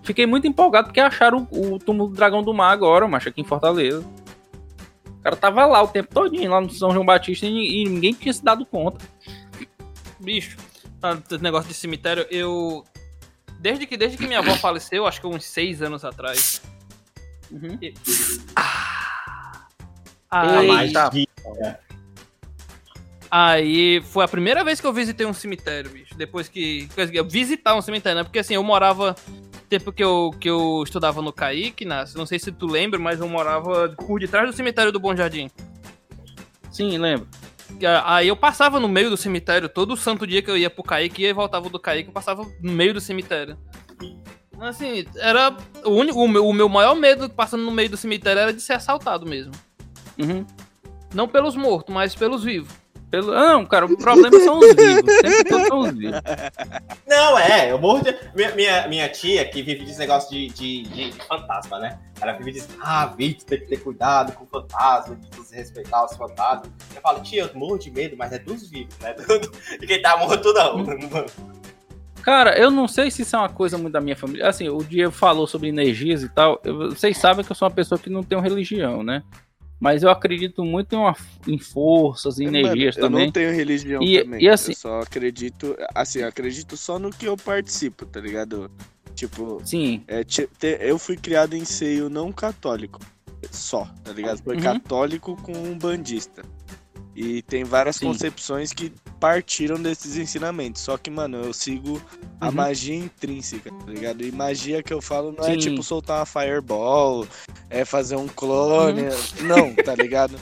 fiquei 0.02 0.26
muito 0.26 0.48
empolgado 0.48 0.88
porque 0.88 0.98
acharam 0.98 1.46
o, 1.52 1.74
o 1.74 1.78
túmulo 1.78 2.10
do 2.10 2.16
Dragão 2.16 2.42
do 2.42 2.52
Mar 2.52 2.72
agora, 2.72 3.06
macho, 3.06 3.28
aqui 3.28 3.40
em 3.40 3.44
Fortaleza. 3.44 4.04
O 5.06 5.22
cara 5.22 5.36
tava 5.36 5.64
lá 5.66 5.80
o 5.84 5.86
tempo 5.86 6.12
todinho, 6.12 6.50
lá 6.50 6.60
no 6.60 6.68
São 6.68 6.90
João 6.90 7.06
Batista, 7.06 7.46
e, 7.46 7.84
e 7.84 7.88
ninguém 7.88 8.12
tinha 8.12 8.32
se 8.32 8.42
dado 8.42 8.66
conta. 8.66 8.98
Bicho, 10.18 10.56
esse 11.30 11.42
negócio 11.42 11.68
de 11.68 11.74
cemitério, 11.74 12.26
eu. 12.28 12.84
Desde 13.60 13.86
que, 13.86 13.96
desde 13.96 14.18
que 14.18 14.26
minha 14.26 14.40
avó 14.40 14.56
faleceu, 14.56 15.06
acho 15.06 15.20
que 15.20 15.28
uns 15.28 15.44
seis 15.44 15.80
anos 15.80 16.04
atrás. 16.04 16.60
Uhum. 17.52 17.78
Mais 20.66 20.92
tá. 20.92 21.08
Aí 23.34 24.00
foi 24.02 24.24
a 24.24 24.28
primeira 24.28 24.62
vez 24.62 24.80
que 24.80 24.86
eu 24.86 24.92
visitei 24.92 25.26
um 25.26 25.32
cemitério, 25.32 25.90
bicho. 25.90 26.14
Depois 26.16 26.48
que. 26.48 26.88
quer 26.94 27.06
dizer, 27.06 27.24
Visitar 27.24 27.74
um 27.74 27.82
cemitério, 27.82 28.18
né? 28.18 28.24
Porque 28.24 28.38
assim, 28.38 28.54
eu 28.54 28.62
morava. 28.62 29.14
Tempo 29.68 29.90
que 29.90 30.04
eu, 30.04 30.30
que 30.38 30.48
eu 30.48 30.82
estudava 30.84 31.20
no 31.22 31.32
Caíque, 31.32 31.84
Nácio, 31.84 32.18
não 32.18 32.26
sei 32.26 32.38
se 32.38 32.52
tu 32.52 32.66
lembra, 32.66 32.98
mas 33.00 33.18
eu 33.18 33.26
morava 33.26 33.88
por 34.06 34.20
detrás 34.20 34.46
do 34.46 34.54
cemitério 34.54 34.92
do 34.92 35.00
Bom 35.00 35.16
Jardim. 35.16 35.50
Sim, 36.70 36.96
lembro. 36.98 37.26
Ah, 37.82 38.16
Aí 38.16 38.28
eu 38.28 38.36
passava 38.36 38.78
no 38.78 38.88
meio 38.88 39.10
do 39.10 39.16
cemitério, 39.16 39.68
todo 39.68 39.96
santo 39.96 40.26
dia 40.26 40.42
que 40.42 40.50
eu 40.50 40.56
ia 40.56 40.70
pro 40.70 40.84
Kaique 40.84 41.24
e 41.24 41.32
voltava 41.32 41.68
do 41.68 41.80
Kaique, 41.80 42.08
eu 42.08 42.12
passava 42.12 42.46
no 42.60 42.72
meio 42.72 42.94
do 42.94 43.00
cemitério. 43.00 43.58
Assim, 44.60 45.04
era. 45.16 45.56
O, 45.84 45.90
único, 45.90 46.20
o, 46.20 46.28
meu, 46.28 46.46
o 46.46 46.52
meu 46.52 46.68
maior 46.68 46.94
medo 46.94 47.28
passando 47.28 47.64
no 47.64 47.70
meio 47.70 47.90
do 47.90 47.96
cemitério 47.96 48.40
era 48.40 48.52
de 48.52 48.60
ser 48.60 48.74
assaltado 48.74 49.26
mesmo. 49.26 49.52
Uhum. 50.18 50.46
Não 51.12 51.26
pelos 51.26 51.56
mortos, 51.56 51.92
mas 51.92 52.14
pelos 52.14 52.44
vivos. 52.44 52.83
Pelo... 53.14 53.32
Ah, 53.32 53.52
não, 53.52 53.64
cara, 53.64 53.86
o 53.86 53.96
problema 53.96 54.36
são 54.40 54.58
os 54.58 54.74
vivos. 54.74 55.14
Sempre 55.22 55.66
são 55.68 55.78
os 55.78 55.92
vivos. 55.92 56.20
Não, 57.06 57.38
é, 57.38 57.70
eu 57.70 57.78
morro 57.78 58.02
de... 58.02 58.12
minha, 58.34 58.50
minha, 58.56 58.88
minha 58.88 59.08
tia, 59.08 59.44
que 59.44 59.62
vive 59.62 59.84
desse 59.84 60.00
negócio 60.00 60.28
de, 60.32 60.48
de, 60.48 60.82
de 60.82 61.12
fantasma, 61.28 61.78
né? 61.78 62.00
Ela 62.20 62.32
vive 62.32 62.50
dizendo, 62.50 62.74
ah, 62.80 63.06
Vitor, 63.06 63.46
tem 63.46 63.60
que 63.60 63.66
ter 63.66 63.76
cuidado 63.76 64.32
com 64.32 64.42
o 64.42 64.48
fantasma, 64.48 65.14
de 65.14 65.36
você 65.36 65.54
respeitar 65.54 66.04
os 66.04 66.16
fantasmas. 66.16 66.72
Eu 66.92 67.00
falo, 67.00 67.20
tia, 67.20 67.42
eu 67.42 67.50
morro 67.56 67.78
de 67.78 67.88
medo, 67.92 68.16
mas 68.18 68.32
é 68.32 68.38
dos 68.40 68.68
vivos, 68.68 68.98
né? 68.98 69.14
De 69.78 69.86
quem 69.86 70.02
tá 70.02 70.16
morto, 70.16 70.52
não. 70.52 70.84
Cara, 72.20 72.58
eu 72.58 72.68
não 72.68 72.88
sei 72.88 73.12
se 73.12 73.22
isso 73.22 73.36
é 73.36 73.38
uma 73.38 73.48
coisa 73.48 73.78
muito 73.78 73.92
da 73.92 74.00
minha 74.00 74.16
família. 74.16 74.48
Assim, 74.48 74.68
o 74.68 74.78
Diego 74.78 75.12
falou 75.12 75.46
sobre 75.46 75.68
energias 75.68 76.24
e 76.24 76.28
tal. 76.28 76.60
eu- 76.64 76.90
vocês 76.90 77.16
sabem 77.16 77.44
que 77.44 77.52
eu 77.52 77.54
sou 77.54 77.68
uma 77.68 77.74
pessoa 77.74 77.96
que 77.96 78.10
não 78.10 78.24
tem 78.24 78.40
religião, 78.40 79.04
né? 79.04 79.22
Mas 79.80 80.02
eu 80.02 80.10
acredito 80.10 80.64
muito 80.64 80.94
em, 80.94 80.98
uma- 80.98 81.16
em 81.46 81.58
forças, 81.58 82.38
em 82.38 82.44
Mano, 82.46 82.58
energias 82.58 82.96
eu 82.96 83.02
também. 83.02 83.24
não 83.26 83.32
tenho 83.32 83.52
religião 83.52 84.02
E- 84.02 84.22
também. 84.22 84.42
e 84.42 84.48
assim- 84.48 84.72
Eu 84.72 84.76
só 84.76 85.00
acredito. 85.00 85.76
Assim, 85.94 86.20
eu 86.20 86.28
acredito 86.28 86.76
só 86.76 86.98
no 86.98 87.10
que 87.10 87.26
eu 87.26 87.36
participo, 87.36 88.06
tá 88.06 88.20
ligado? 88.20 88.70
Tipo, 89.14 89.60
Sim, 89.64 90.02
é, 90.08 90.24
te- 90.24 90.48
eu 90.80 90.98
fui 90.98 91.16
criado 91.16 91.54
em 91.54 91.64
seio 91.64 92.08
não 92.08 92.32
católico. 92.32 93.00
Só, 93.50 93.84
tá 94.02 94.10
ligado? 94.12 94.42
Foi 94.42 94.56
Uhum. 94.56 94.62
católico 94.62 95.36
com 95.42 95.52
um 95.52 95.76
bandista. 95.78 96.42
E 97.16 97.42
tem 97.42 97.62
várias 97.62 97.96
Sim. 97.96 98.06
concepções 98.06 98.72
que 98.72 98.92
partiram 99.20 99.80
desses 99.80 100.16
ensinamentos. 100.16 100.82
Só 100.82 100.98
que, 100.98 101.08
mano, 101.10 101.36
eu 101.44 101.52
sigo 101.52 102.02
a 102.40 102.46
Uhum. 102.48 102.52
magia 102.54 102.96
intrínseca, 102.96 103.70
tá 103.70 103.86
ligado? 103.92 104.24
E 104.24 104.32
magia 104.32 104.82
que 104.82 104.92
eu 104.92 105.00
falo 105.00 105.30
não 105.30 105.44
é 105.44 105.52
Sim. 105.52 105.58
tipo 105.58 105.82
soltar 105.82 106.18
uma 106.18 106.26
fireball, 106.26 107.26
é 107.70 107.84
fazer 107.84 108.16
um 108.16 108.26
clone. 108.26 109.02
Uhum. 109.02 109.46
Não, 109.46 109.74
tá 109.84 109.94
ligado? 109.94 110.34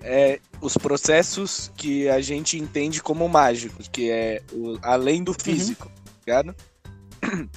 É 0.00 0.38
os 0.60 0.76
processos 0.76 1.70
que 1.76 2.08
a 2.08 2.20
gente 2.20 2.56
entende 2.56 3.02
como 3.02 3.28
mágicos, 3.28 3.88
que 3.88 4.08
é 4.08 4.40
o- 4.52 4.78
além 4.82 5.18
Uhum. 5.18 5.24
do 5.24 5.34
físico, 5.34 5.88
tá 5.88 6.12
ligado? 6.26 6.54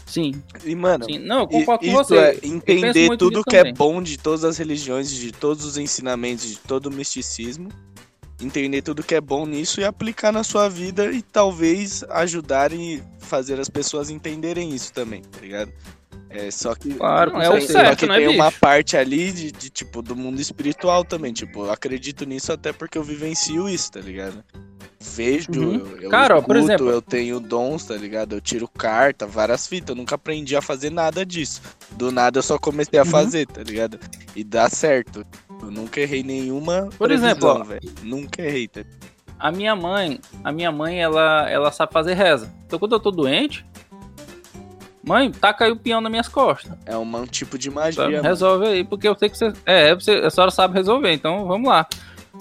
sim, 0.08 0.42
E, 0.66 0.76
mano, 0.76 1.06
sim. 1.06 1.20
Não, 1.20 1.48
concordo 1.48 1.86
com 1.86 1.92
você. 1.94 2.18
é 2.18 2.40
entender 2.44 3.16
tudo 3.18 3.44
que 3.44 3.56
é 3.56 3.60
também. 3.60 3.74
bom 3.76 4.02
de 4.02 4.18
todas 4.18 4.44
as 4.44 4.58
religiões, 4.58 5.12
de 5.12 5.32
todos 5.32 5.64
os 5.64 5.78
ensinamentos, 5.78 6.46
de 6.48 6.58
todo 6.58 6.88
o 6.88 6.92
misticismo. 6.92 7.70
Entender 8.42 8.82
tudo 8.82 9.04
que 9.04 9.14
é 9.16 9.22
bom 9.22 9.46
nisso 9.46 9.80
e 9.80 9.86
aplicar 9.86 10.32
na 10.32 10.44
sua 10.44 10.68
vida 10.70 11.12
e 11.12 11.22
talvez 11.22 12.04
ajudar 12.10 12.72
e 12.74 13.02
fazer 13.20 13.60
as 13.60 13.70
pessoas 13.70 14.10
entenderem 14.10 14.74
isso 14.74 14.92
também, 14.92 15.22
tá 15.22 15.40
ligado? 15.40 15.72
É, 16.30 16.50
só 16.50 16.74
que. 16.74 16.94
Claro, 16.94 17.34
Não, 17.34 17.42
é 17.42 17.50
o 17.50 17.52
Tem- 17.54 17.62
certeza. 17.62 17.80
só 17.80 17.86
certo, 17.86 18.00
que 18.00 18.08
né, 18.08 18.16
tem 18.18 18.28
uma 18.30 18.48
bicho? 18.48 18.60
parte 18.60 18.96
ali 18.98 19.32
de, 19.32 19.52
de, 19.52 19.70
tipo, 19.70 20.02
do 20.02 20.16
mundo 20.16 20.40
espiritual 20.40 21.04
também. 21.04 21.34
Tipo, 21.34 21.66
eu 21.66 21.72
acredito 21.72 22.26
nisso 22.26 22.52
até 22.54 22.72
porque 22.72 22.98
eu 22.98 23.04
vivencio 23.04 23.68
isso, 23.70 23.92
tá 23.92 24.00
ligado? 24.00 24.42
Vejo, 25.04 25.48
Uhum. 25.52 25.74
eu, 25.74 25.98
eu 26.04 26.10
Cara, 26.10 26.38
ó, 26.38 26.42
por 26.42 26.56
escuto, 26.56 26.74
exemplo- 26.74 26.90
eu 26.92 27.02
tenho 27.02 27.40
dons, 27.40 27.84
tá 27.86 27.96
ligado? 27.96 28.36
Eu 28.36 28.42
tiro 28.42 28.68
carta, 28.68 29.26
várias 29.28 29.68
fitas. 29.68 29.90
Eu 29.90 29.96
nunca 29.96 30.16
aprendi 30.16 30.56
a 30.56 30.62
fazer 30.62 30.90
nada 30.92 31.26
disso. 31.26 31.62
Do 31.92 32.12
nada 32.12 32.38
eu 32.40 32.44
só 32.44 32.58
comecei 32.58 32.98
a 33.00 33.04
Uhum. 33.04 33.10
fazer, 33.10 33.46
tá 33.48 33.62
ligado? 33.64 34.00
E 34.36 34.44
dá 34.44 34.70
certo. 34.70 35.26
Eu 35.62 35.72
nunca 35.72 36.00
errei 36.00 36.24
nenhuma. 36.24 36.90
Por 36.98 37.08
previsão, 37.08 37.30
exemplo, 37.30 37.64
velho. 37.64 37.82
Nunca 38.04 38.42
errei, 38.42 38.68
tá? 38.68 38.82
A 39.40 39.52
minha 39.52 39.76
mãe, 39.76 40.20
a 40.44 40.52
minha 40.52 40.72
mãe, 40.72 41.02
ela, 41.02 41.50
ela 41.50 41.72
sabe 41.72 41.92
fazer 41.92 42.14
reza. 42.14 42.54
Então 42.66 42.78
quando 42.78 42.94
eu 42.94 43.00
tô 43.00 43.10
doente, 43.10 43.66
mãe, 45.04 45.32
taca 45.32 45.66
aí 45.66 45.72
o 45.72 45.76
peão 45.76 46.00
nas 46.00 46.12
minhas 46.12 46.28
costas. 46.28 46.72
É 46.86 46.96
um, 46.96 47.26
tipo 47.26 47.58
de 47.58 47.70
magia. 47.72 48.22
Resolve 48.22 48.68
aí, 48.68 48.84
porque 48.84 49.08
eu 49.08 49.18
sei 49.18 49.30
que 49.30 49.38
você. 49.38 49.52
É, 49.66 49.96
você, 49.96 50.12
a 50.12 50.30
senhora 50.30 50.52
sabe 50.52 50.76
resolver, 50.76 51.12
então 51.12 51.48
vamos 51.48 51.70
lá. 51.70 51.88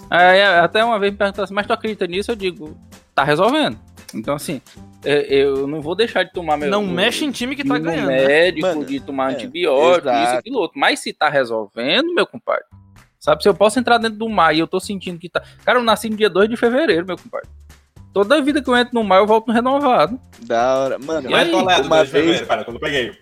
Aí, 0.09 0.43
até 0.43 0.85
uma 0.85 0.99
vez 0.99 1.13
me 1.13 1.19
perguntaram 1.19 1.45
assim, 1.45 1.55
mas 1.55 1.67
tu 1.67 1.73
acredita 1.73 2.07
nisso? 2.07 2.31
Eu 2.31 2.37
digo, 2.37 2.77
tá 3.15 3.25
resolvendo. 3.25 3.79
Então, 4.15 4.35
assim, 4.35 4.61
é, 5.05 5.27
eu 5.33 5.67
não 5.67 5.81
vou 5.81 5.95
deixar 5.95 6.25
de 6.25 6.33
tomar 6.33 6.57
meu. 6.57 6.71
Não 6.71 6.83
meu- 6.83 6.93
mexe 6.93 7.25
em 7.25 7.31
time 7.31 7.57
que 7.57 7.65
tá 7.65 7.79
ganhando. 7.79 8.09
né? 8.09 8.27
médico, 8.27 8.67
Mano, 8.67 8.85
de 8.85 9.01
tomar 9.01 9.33
é, 9.33 9.35
antibiótico, 9.35 10.09
isso, 10.09 10.35
aquilo 10.35 10.59
outro. 10.59 10.79
Mas 10.79 11.01
se 11.01 11.13
tá 11.13 11.29
resolvendo, 11.29 12.13
meu 12.15 12.27
compadre. 12.27 12.65
Sabe, 13.21 13.43
se 13.43 13.49
eu 13.49 13.55
posso 13.55 13.79
entrar 13.79 13.99
dentro 13.99 14.19
do 14.19 14.29
mar 14.29 14.55
e 14.55 14.59
eu 14.59 14.67
tô 14.67 14.81
sentindo 14.81 15.19
que 15.19 15.29
tá. 15.29 15.43
Cara, 15.65 15.79
eu 15.79 15.83
nasci 15.85 16.09
no 16.09 16.17
dia 16.17 16.31
2 16.31 16.49
de 16.49 16.57
fevereiro, 16.57 17.07
meu 17.07 17.19
compadre. 17.19 17.49
Toda 18.13 18.41
vida 18.43 18.63
que 18.63 18.69
eu 18.69 18.77
entro 18.77 18.95
no 18.95 19.05
mar, 19.05 19.19
eu 19.19 19.27
volto 19.27 19.53
renovado. 19.53 20.19
Da 20.43 20.75
hora. 20.79 20.99
Mano, 20.99 21.29
E 21.29 21.31
Mas 21.31 21.47
aí, 21.47 21.53
qual 21.53 21.71
é 21.71 21.75
a 21.75 21.81
do 21.81 21.87
uma 21.87 21.97
2 21.99 22.07
de 22.07 22.13
fevereiro? 22.13 22.39
vez. 22.39 22.49
Pera, 22.49 22.65
que 22.65 22.71
eu 22.71 22.75
não 22.75 22.81
peguei. 22.81 23.19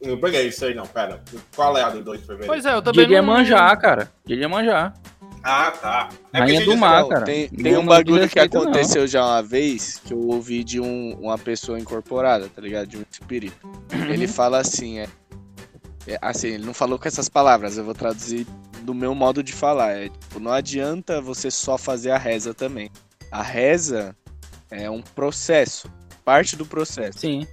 Eu 0.00 0.10
não 0.12 0.18
peguei 0.20 0.46
isso 0.48 0.64
aí, 0.64 0.74
não, 0.74 0.86
pera. 0.86 1.20
Qual 1.54 1.76
é 1.76 1.82
a 1.82 1.90
do 1.90 2.00
2 2.02 2.20
de 2.20 2.26
fevereiro? 2.26 2.52
Pois 2.52 2.64
é, 2.64 2.72
eu 2.74 2.80
também 2.80 3.06
Dia 3.06 3.20
de 3.20 3.26
não... 3.26 3.34
Iemanjá, 3.34 3.76
cara. 3.76 4.10
Dia 4.24 4.36
de 4.36 4.42
Iemanjá. 4.42 4.94
Ah, 5.42 5.70
tá. 5.72 6.08
É 6.32 6.38
Rainha 6.38 6.64
do 6.64 6.76
mar, 6.76 7.00
Não, 7.02 7.08
cara. 7.08 7.24
Tem, 7.24 7.48
tem 7.48 7.76
um 7.76 7.84
bagulho 7.84 8.28
que 8.28 8.34
desrespeita, 8.34 8.56
não. 8.58 8.64
aconteceu 8.64 9.06
já 9.06 9.24
uma 9.26 9.42
vez 9.42 9.98
que 10.04 10.12
eu 10.12 10.18
ouvi 10.28 10.62
de 10.62 10.78
um- 10.80 11.16
uma 11.20 11.36
pessoa 11.38 11.78
incorporada, 11.80 12.48
tá 12.54 12.60
ligado? 12.62 12.86
De 12.88 12.98
um 12.98 13.02
espírito. 13.10 13.56
Uhum. 13.92 14.04
Ele 14.06 14.28
fala 14.28 14.58
assim, 14.58 14.98
é, 15.00 15.08
é, 16.06 16.18
Assim, 16.22 16.48
ele 16.48 16.64
não 16.64 16.74
falou 16.74 16.98
com 16.98 17.08
essas 17.08 17.28
palavras, 17.28 17.76
eu 17.78 17.84
vou 17.84 17.94
traduzir 17.94 18.46
do 18.82 18.94
meu 18.94 19.14
modo 19.14 19.42
de 19.42 19.52
falar. 19.52 19.92
É 19.92 20.08
tipo, 20.08 20.40
não 20.40 20.52
adianta 20.52 21.20
você 21.20 21.50
só 21.50 21.76
fazer 21.78 22.10
a 22.10 22.18
reza 22.18 22.52
também. 22.54 22.90
A 23.30 23.42
reza 23.42 24.16
é 24.70 24.90
um 24.90 25.02
processo, 25.02 25.90
parte 26.24 26.56
do 26.56 26.66
processo. 26.66 27.20
Sim. 27.20 27.46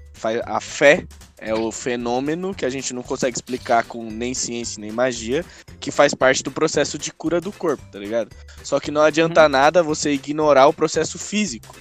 A 0.45 0.59
fé 0.59 1.05
é 1.39 1.53
o 1.53 1.71
fenômeno 1.71 2.53
que 2.55 2.65
a 2.65 2.69
gente 2.69 2.91
não 2.93 3.03
consegue 3.03 3.37
explicar 3.37 3.83
com 3.83 4.09
nem 4.09 4.33
ciência 4.33 4.81
nem 4.81 4.91
magia, 4.91 5.45
que 5.79 5.91
faz 5.91 6.13
parte 6.15 6.41
do 6.41 6.51
processo 6.51 6.97
de 6.97 7.11
cura 7.13 7.39
do 7.39 7.51
corpo, 7.51 7.83
tá 7.91 7.99
ligado? 7.99 8.35
Só 8.63 8.79
que 8.79 8.89
não 8.89 9.01
adianta 9.01 9.43
Uhum. 9.43 9.49
nada 9.49 9.83
você 9.83 10.11
ignorar 10.11 10.65
o 10.67 10.73
processo 10.73 11.19
físico. 11.19 11.75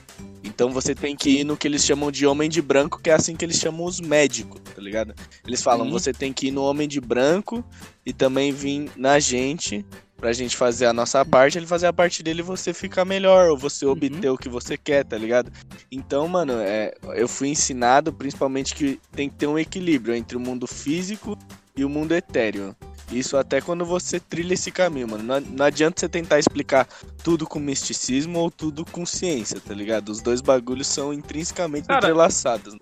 Então 0.57 0.71
você 0.71 0.95
tem 0.95 1.15
que 1.15 1.41
ir 1.41 1.45
no 1.45 1.55
que 1.55 1.69
eles 1.69 1.85
chamam 1.85 2.11
de 2.11 2.27
homem 2.27 2.49
de 2.49 2.63
branco, 2.63 2.99
que 2.99 3.11
é 3.11 3.13
assim 3.13 3.37
que 3.37 3.45
eles 3.45 3.59
chamam 3.59 3.85
os 3.85 4.01
médicos, 4.01 4.59
tá 4.75 4.81
ligado? 4.81 5.15
Eles 5.47 5.63
falam, 5.63 5.85
Sim. 5.85 5.93
você 5.93 6.15
tem 6.15 6.33
que 6.33 6.47
ir 6.47 6.51
no 6.51 6.63
homem 6.63 6.89
de 6.89 6.99
branco 6.99 7.63
e 8.07 8.11
também 8.11 8.53
vir 8.53 8.91
na 8.97 9.19
gente 9.19 9.85
pra 10.17 10.33
gente 10.33 10.57
fazer 10.57 10.87
a 10.87 10.95
nossa 10.95 11.23
parte, 11.27 11.59
ele 11.59 11.67
fazer 11.67 11.89
a 11.89 11.93
parte 11.93 12.23
dele 12.23 12.41
e 12.41 12.43
você 12.43 12.73
ficar 12.73 13.05
melhor, 13.05 13.51
ou 13.51 13.59
você 13.59 13.85
obter 13.85 14.31
o 14.31 14.39
que 14.39 14.49
você 14.49 14.79
quer, 14.79 15.05
tá 15.05 15.19
ligado? 15.19 15.53
Então, 15.93 16.27
mano, 16.27 16.55
é, 16.55 16.95
eu 17.15 17.29
fui 17.29 17.49
ensinado 17.49 18.11
principalmente 18.11 18.75
que 18.75 18.99
tem 19.13 19.29
que 19.29 19.37
ter 19.37 19.47
um 19.47 19.59
equilíbrio 19.59 20.15
entre 20.15 20.39
o 20.39 20.41
mundo 20.41 20.67
físico 20.67 21.37
e 21.77 21.85
o 21.85 21.89
mundo 21.91 22.13
etéreo. 22.15 22.75
Isso 23.11 23.37
até 23.37 23.61
quando 23.61 23.85
você 23.85 24.19
trilha 24.19 24.55
esse 24.55 24.71
caminho, 24.71 25.09
mano. 25.09 25.23
Não, 25.23 25.41
não 25.41 25.65
adianta 25.65 26.01
você 26.01 26.09
tentar 26.09 26.39
explicar 26.39 26.89
tudo 27.23 27.47
com 27.47 27.59
misticismo 27.59 28.39
ou 28.41 28.51
tudo 28.51 28.85
com 28.85 29.07
ciência, 29.07 29.61
tá 29.61 29.73
ligado? 29.73 30.09
Os 30.09 30.21
dois 30.21 30.41
bagulhos 30.41 30.89
são 30.89 31.13
intrinsecamente 31.13 31.87
Cara, 31.87 31.99
entrelaçados. 31.99 32.77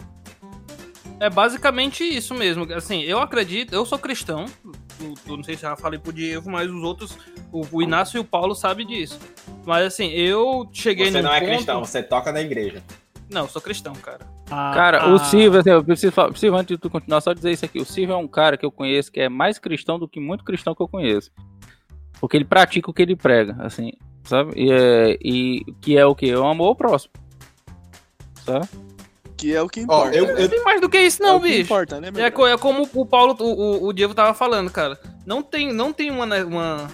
É 1.21 1.29
basicamente 1.29 2.03
isso 2.03 2.35
mesmo. 2.35 2.71
Assim, 2.73 3.03
eu 3.03 3.21
acredito, 3.21 3.75
eu 3.75 3.85
sou 3.85 3.99
cristão. 3.99 4.47
Eu, 5.01 5.15
eu 5.27 5.37
não 5.37 5.45
sei 5.45 5.57
se 5.57 5.63
já 5.63 5.77
falei 5.77 5.99
pro 5.99 6.13
Diego, 6.13 6.51
mas 6.51 6.71
os 6.71 6.83
outros, 6.83 7.19
o, 7.53 7.67
o 7.71 7.83
Inácio 7.83 8.17
e 8.17 8.21
o 8.21 8.25
Paulo 8.25 8.55
sabem 8.55 8.87
disso. 8.87 9.19
Mas 9.65 9.87
assim, 9.87 10.09
eu 10.09 10.69
cheguei 10.73 11.11
Você 11.11 11.19
num 11.19 11.29
não 11.29 11.35
é 11.35 11.41
ponto... 11.41 11.53
cristão, 11.53 11.85
você 11.85 12.03
toca 12.03 12.33
na 12.33 12.41
igreja. 12.41 12.83
Não, 13.31 13.43
eu 13.43 13.49
sou 13.49 13.61
cristão, 13.61 13.95
cara. 13.95 14.27
Cara, 14.47 14.99
Ah, 15.05 15.09
o 15.15 15.19
Silvio, 15.19 15.59
assim, 15.61 15.71
eu 15.71 15.83
preciso, 15.83 16.13
falar- 16.13 16.31
preciso, 16.31 16.55
antes 16.55 16.77
de 16.77 16.79
tu 16.79 16.91
continuar, 16.91 17.21
só 17.21 17.33
dizer 17.33 17.51
isso 17.53 17.65
aqui. 17.65 17.79
O 17.81 17.85
Silvio 17.85 18.13
é 18.15 18.17
um 18.17 18.29
cara 18.29 18.57
que 18.57 18.65
eu 18.67 18.71
conheço 18.71 19.11
que 19.11 19.21
é 19.21 19.29
mais 19.29 19.59
cristão 19.59 19.99
do 19.99 20.07
que 20.07 20.21
muito 20.21 20.45
cristão 20.45 20.75
que 20.75 20.83
eu 20.83 20.89
conheço. 20.89 21.31
Porque 22.21 22.37
ele 22.37 22.45
pratica 22.45 22.91
o 22.91 22.93
que 22.95 23.03
ele 23.03 23.17
prega, 23.17 23.57
assim, 23.61 23.93
sabe? 24.25 24.53
E, 24.57 24.71
é, 24.71 25.19
e 25.23 25.65
que 25.81 25.97
é 25.97 26.05
o 26.07 26.15
que? 26.15 26.31
É 26.31 26.39
o 26.39 26.47
amor 26.47 26.69
ao 26.69 26.77
próximo. 26.77 27.13
Sabe? 28.45 28.69
Que 29.37 29.55
é 29.55 29.61
o 29.63 29.69
que 29.69 29.81
Ó, 29.81 29.83
importa. 29.83 30.17
eu, 30.17 30.27
Não 30.27 30.37
eu, 30.39 30.49
tem 30.49 30.63
mais 30.63 30.81
do 30.81 30.89
que 30.89 30.99
isso, 30.99 31.23
é 31.23 31.27
não, 31.27 31.37
o 31.39 31.41
que 31.41 31.49
bicho. 31.49 31.61
importa, 31.63 32.01
né, 32.01 32.09
É, 32.17 32.27
é 32.27 32.57
como 32.59 32.89
o 32.95 33.05
Paulo, 33.07 33.37
o, 33.41 33.45
o, 33.45 33.87
o 33.89 33.93
Diego 33.93 34.15
tava 34.15 34.33
falando, 34.35 34.71
cara. 34.71 34.99
Não 35.27 35.43
tem, 35.43 35.73
não 35.73 35.93
tem 35.93 36.11
uma, 36.11 36.25
ne- 36.27 36.45
uma. 36.45 36.89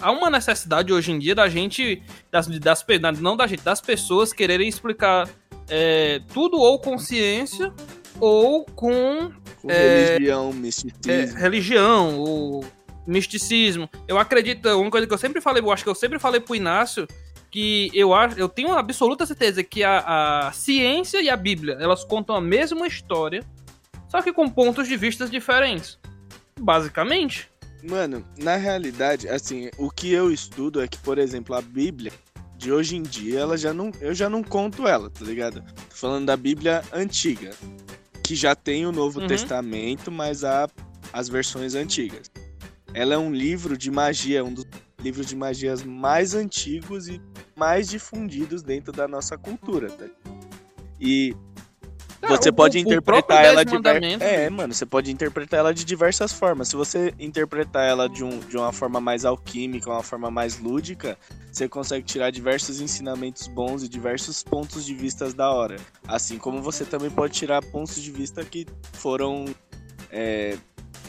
Há 0.00 0.10
uma 0.10 0.30
necessidade 0.30 0.92
hoje 0.92 1.12
em 1.12 1.18
dia 1.18 1.34
da 1.34 1.48
gente. 1.48 2.02
Das, 2.30 2.46
das, 2.46 2.84
não 3.20 3.36
da 3.36 3.46
gente, 3.46 3.62
das 3.62 3.80
pessoas 3.80 4.32
quererem 4.32 4.68
explicar 4.68 5.28
é, 5.68 6.20
tudo 6.32 6.58
ou 6.58 6.78
com 6.78 6.98
ciência 6.98 7.72
ou 8.20 8.64
com 8.64 9.32
Com 9.60 9.70
é, 9.70 10.14
religião, 10.14 10.50
é, 10.50 10.52
misticismo. 10.54 11.38
religião 11.38 12.18
ou 12.18 12.64
misticismo. 13.06 13.88
Eu 14.06 14.18
acredito, 14.18 14.68
uma 14.68 14.90
coisa 14.90 15.06
que 15.06 15.12
eu 15.12 15.18
sempre 15.18 15.40
falei, 15.40 15.62
eu 15.62 15.70
acho 15.70 15.82
que 15.82 15.90
eu 15.90 15.94
sempre 15.94 16.18
falei 16.18 16.40
pro 16.40 16.54
Inácio, 16.54 17.06
que 17.50 17.90
eu 17.92 18.14
acho, 18.14 18.38
eu 18.38 18.48
tenho 18.48 18.72
absoluta 18.72 19.26
certeza 19.26 19.62
que 19.62 19.82
a, 19.82 20.46
a 20.46 20.52
ciência 20.52 21.20
e 21.20 21.28
a 21.28 21.36
Bíblia, 21.36 21.76
elas 21.80 22.04
contam 22.04 22.36
a 22.36 22.40
mesma 22.40 22.86
história, 22.86 23.44
só 24.08 24.22
que 24.22 24.32
com 24.32 24.48
pontos 24.48 24.88
de 24.88 24.96
vistas 24.96 25.30
diferentes. 25.30 25.98
Basicamente. 26.58 27.50
Mano, 27.82 28.24
na 28.38 28.56
realidade, 28.56 29.28
assim, 29.28 29.68
o 29.76 29.90
que 29.90 30.12
eu 30.12 30.30
estudo 30.30 30.80
é 30.80 30.86
que, 30.86 30.98
por 30.98 31.18
exemplo, 31.18 31.54
a 31.56 31.60
Bíblia 31.60 32.12
de 32.62 32.70
hoje 32.70 32.96
em 32.96 33.02
dia, 33.02 33.40
ela 33.40 33.58
já 33.58 33.74
não, 33.74 33.90
eu 34.00 34.14
já 34.14 34.30
não 34.30 34.40
conto 34.40 34.86
ela, 34.86 35.10
tá 35.10 35.24
ligado? 35.24 35.62
Tô 35.90 35.96
falando 35.96 36.26
da 36.26 36.36
Bíblia 36.36 36.80
antiga, 36.92 37.50
que 38.22 38.36
já 38.36 38.54
tem 38.54 38.86
o 38.86 38.92
Novo 38.92 39.20
Uhum. 39.20 39.26
Testamento, 39.26 40.12
mas 40.12 40.44
há 40.44 40.68
as 41.12 41.28
versões 41.28 41.74
antigas. 41.74 42.30
Ela 42.94 43.14
é 43.14 43.18
um 43.18 43.34
livro 43.34 43.76
de 43.76 43.90
magia, 43.90 44.44
um 44.44 44.54
dos 44.54 44.64
livros 45.00 45.26
de 45.26 45.34
magias 45.34 45.82
mais 45.82 46.34
antigos 46.36 47.08
e 47.08 47.20
mais 47.56 47.88
difundidos 47.88 48.62
dentro 48.62 48.92
da 48.92 49.08
nossa 49.08 49.36
cultura, 49.36 49.90
tá? 49.90 50.06
E 51.00 51.34
Cara, 52.22 52.36
você 52.40 52.48
o- 52.50 52.52
pode 52.52 52.78
o 52.78 52.80
interpretar 52.80 53.44
ela 53.44 53.64
de 53.64 53.74
É, 54.20 54.44
bicho. 54.44 54.52
mano, 54.52 54.72
você 54.72 54.86
pode 54.86 55.10
interpretar 55.10 55.58
ela 55.60 55.74
de 55.74 55.84
diversas 55.84 56.32
formas. 56.32 56.68
Se 56.68 56.76
você 56.76 57.12
interpretar 57.18 57.84
ela 57.88 58.08
de, 58.08 58.22
um, 58.22 58.38
de 58.38 58.56
uma 58.56 58.72
forma 58.72 59.00
mais 59.00 59.24
alquímica, 59.24 59.90
uma 59.90 60.02
forma 60.02 60.30
mais 60.30 60.58
lúdica, 60.58 61.18
você 61.50 61.68
consegue 61.68 62.04
tirar 62.06 62.30
diversos 62.30 62.80
ensinamentos 62.80 63.48
bons 63.48 63.82
e 63.82 63.88
diversos 63.88 64.42
pontos 64.42 64.86
de 64.86 64.94
vista 64.94 65.32
da 65.32 65.50
hora. 65.50 65.76
Assim 66.06 66.38
como 66.38 66.62
você 66.62 66.84
também 66.84 67.10
pode 67.10 67.34
tirar 67.34 67.60
pontos 67.62 68.00
de 68.00 68.10
vista 68.10 68.44
que 68.44 68.66
foram 68.92 69.44
é, 70.10 70.56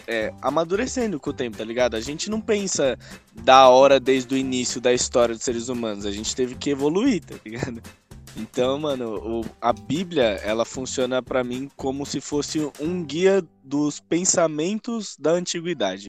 é, 0.07 0.33
amadurecendo 0.41 1.19
com 1.19 1.29
o 1.29 1.33
tempo, 1.33 1.57
tá 1.57 1.63
ligado? 1.63 1.95
A 1.95 2.01
gente 2.01 2.29
não 2.29 2.41
pensa 2.41 2.97
da 3.43 3.67
hora 3.69 3.99
desde 3.99 4.33
o 4.33 4.37
início 4.37 4.81
da 4.81 4.91
história 4.93 5.35
dos 5.35 5.43
seres 5.43 5.69
humanos. 5.69 6.05
A 6.05 6.11
gente 6.11 6.35
teve 6.35 6.55
que 6.55 6.69
evoluir, 6.71 7.23
tá 7.23 7.35
ligado? 7.45 7.81
Então, 8.35 8.79
mano, 8.79 9.41
o- 9.41 9.45
a 9.61 9.71
Bíblia, 9.71 10.39
ela 10.43 10.65
funciona 10.65 11.21
pra 11.21 11.43
mim 11.43 11.69
como 11.75 12.05
se 12.05 12.19
fosse 12.19 12.59
um 12.79 13.03
guia 13.03 13.43
dos 13.63 13.99
pensamentos 13.99 15.15
da 15.19 15.31
antiguidade. 15.31 16.07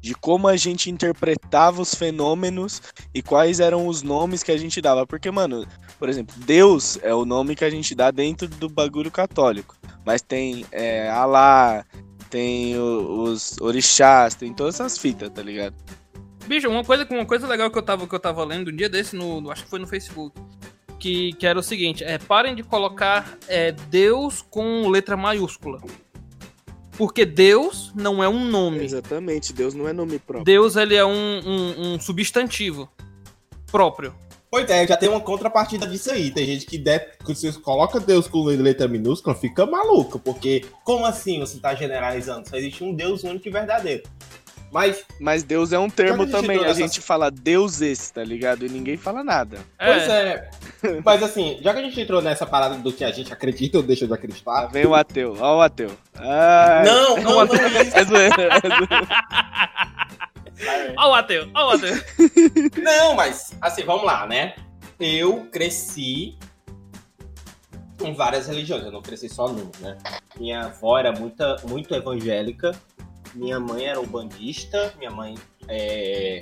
De 0.00 0.14
como 0.14 0.46
a 0.46 0.56
gente 0.56 0.90
interpretava 0.90 1.82
os 1.82 1.92
fenômenos 1.94 2.80
e 3.12 3.20
quais 3.20 3.58
eram 3.58 3.86
os 3.88 4.02
nomes 4.02 4.42
que 4.42 4.52
a 4.52 4.56
gente 4.56 4.80
dava. 4.80 5.06
Porque, 5.06 5.30
mano, 5.30 5.66
por 5.98 6.08
exemplo, 6.08 6.34
Deus 6.38 6.98
é 7.02 7.12
o 7.12 7.24
nome 7.24 7.56
que 7.56 7.64
a 7.64 7.70
gente 7.70 7.94
dá 7.94 8.10
dentro 8.10 8.46
do 8.48 8.68
bagulho 8.68 9.10
católico. 9.10 9.76
Mas 10.06 10.22
tem 10.22 10.64
é, 10.70 11.10
Alá, 11.10 11.84
tem 12.30 12.78
o- 12.78 13.24
os 13.24 13.56
orixás, 13.60 14.34
tem 14.34 14.54
todas 14.54 14.76
essas 14.76 14.96
fitas, 14.96 15.30
tá 15.30 15.42
ligado? 15.42 15.74
Bicho, 16.46 16.68
uma 16.70 16.84
coisa, 16.84 17.06
uma 17.10 17.26
coisa 17.26 17.46
legal 17.46 17.70
que 17.70 17.76
eu 17.76 17.82
tava, 17.82 18.06
que 18.06 18.14
eu 18.14 18.20
tava 18.20 18.44
lendo 18.44 18.70
um 18.70 18.76
dia 18.76 18.88
desse, 18.88 19.14
no- 19.16 19.50
acho 19.50 19.64
que 19.64 19.70
foi 19.70 19.80
no 19.80 19.86
Facebook, 19.86 20.40
que, 20.98 21.32
que 21.34 21.46
era 21.46 21.58
o 21.58 21.62
seguinte, 21.62 22.02
é, 22.04 22.18
parem 22.18 22.54
de 22.54 22.62
colocar 22.62 23.38
é, 23.48 23.72
Deus 23.72 24.42
com 24.42 24.88
letra 24.88 25.16
maiúscula. 25.16 25.80
Porque 26.96 27.24
Deus 27.24 27.92
não 27.94 28.22
é 28.22 28.28
um 28.28 28.44
nome. 28.44 28.84
Exatamente, 28.84 29.52
Deus 29.52 29.72
não 29.74 29.86
é 29.88 29.92
nome 29.92 30.18
próprio. 30.18 30.44
Deus, 30.44 30.74
ele 30.76 30.96
é 30.96 31.04
um, 31.04 31.10
um- 31.12 31.94
um 31.94 32.00
substantivo 32.00 32.88
próprio. 33.70 34.12
Pois 34.50 34.68
é, 34.70 34.86
já 34.86 34.96
tem 34.96 35.08
uma 35.10 35.20
contrapartida 35.20 35.86
disso 35.86 36.10
aí. 36.10 36.30
Tem 36.30 36.44
gente 36.46 36.64
que, 36.66 36.78
der, 36.78 37.16
que 37.18 37.34
você 37.34 37.52
coloca 37.52 38.00
Deus 38.00 38.26
com 38.26 38.42
letra 38.44 38.88
minúscula, 38.88 39.34
fica 39.36 39.66
maluco. 39.66 40.18
Porque 40.18 40.64
como 40.84 41.04
assim 41.04 41.38
você 41.38 41.58
tá 41.60 41.74
generalizando? 41.74 42.48
Só 42.48 42.56
existe 42.56 42.82
um 42.82 42.94
Deus 42.94 43.22
único 43.22 43.46
e 43.46 43.50
verdadeiro. 43.50 44.02
Mas, 44.72 45.04
Mas 45.20 45.42
Deus 45.42 45.72
é 45.72 45.78
um 45.78 45.88
termo 45.88 46.22
a 46.22 46.26
gente 46.26 46.32
também. 46.32 46.58
A 46.58 46.62
nessa- 46.62 46.80
gente 46.80 47.00
fala 47.00 47.30
deuses, 47.30 48.10
tá 48.10 48.24
ligado? 48.24 48.66
E 48.66 48.68
ninguém 48.68 48.96
fala 48.96 49.22
nada. 49.22 49.58
pois 49.78 50.08
é. 50.08 50.50
Mas 51.04 51.22
assim, 51.22 51.58
já 51.60 51.72
que 51.72 51.80
a 51.80 51.82
gente 51.82 52.00
entrou 52.00 52.22
nessa 52.22 52.46
parada 52.46 52.76
do 52.76 52.92
que 52.92 53.04
a 53.04 53.10
gente 53.10 53.32
acredita 53.32 53.78
ou 53.78 53.82
deixa 53.82 54.04
de 54.04 54.10
Lá 54.10 54.16
acreditar. 54.16 54.66
vem 54.66 54.86
o 54.86 54.94
ateu. 54.94 55.36
Ó 55.40 55.58
o 55.58 55.60
ateu. 55.60 55.90
Ai, 56.14 56.84
Não, 56.84 57.16
não, 57.16 57.44
não, 57.46 57.54
é 57.54 57.82
isso. 57.82 57.96
É 57.96 58.04
zoeira, 58.04 58.42
é 58.42 58.60
zoeira. 58.60 59.08
Ó 60.96 61.10
o 61.10 61.14
ateu, 61.14 61.48
ó 61.54 61.68
o 61.68 61.70
ateu. 61.70 61.94
Não, 62.82 63.14
mas 63.14 63.52
assim, 63.60 63.84
vamos 63.84 64.04
lá, 64.04 64.26
né? 64.26 64.54
Eu 64.98 65.46
cresci 65.52 66.36
com 68.00 68.12
várias 68.14 68.48
religiões, 68.48 68.84
eu 68.84 68.90
não 68.92 69.02
cresci 69.02 69.28
só 69.28 69.48
numa, 69.48 69.70
né? 69.80 69.96
Minha 70.36 70.62
avó 70.66 70.98
era 70.98 71.12
muita, 71.12 71.56
muito 71.64 71.94
evangélica, 71.94 72.72
minha 73.34 73.60
mãe 73.60 73.86
era 73.86 74.00
umbandista, 74.00 74.92
minha 74.98 75.10
mãe 75.10 75.36
é, 75.68 76.40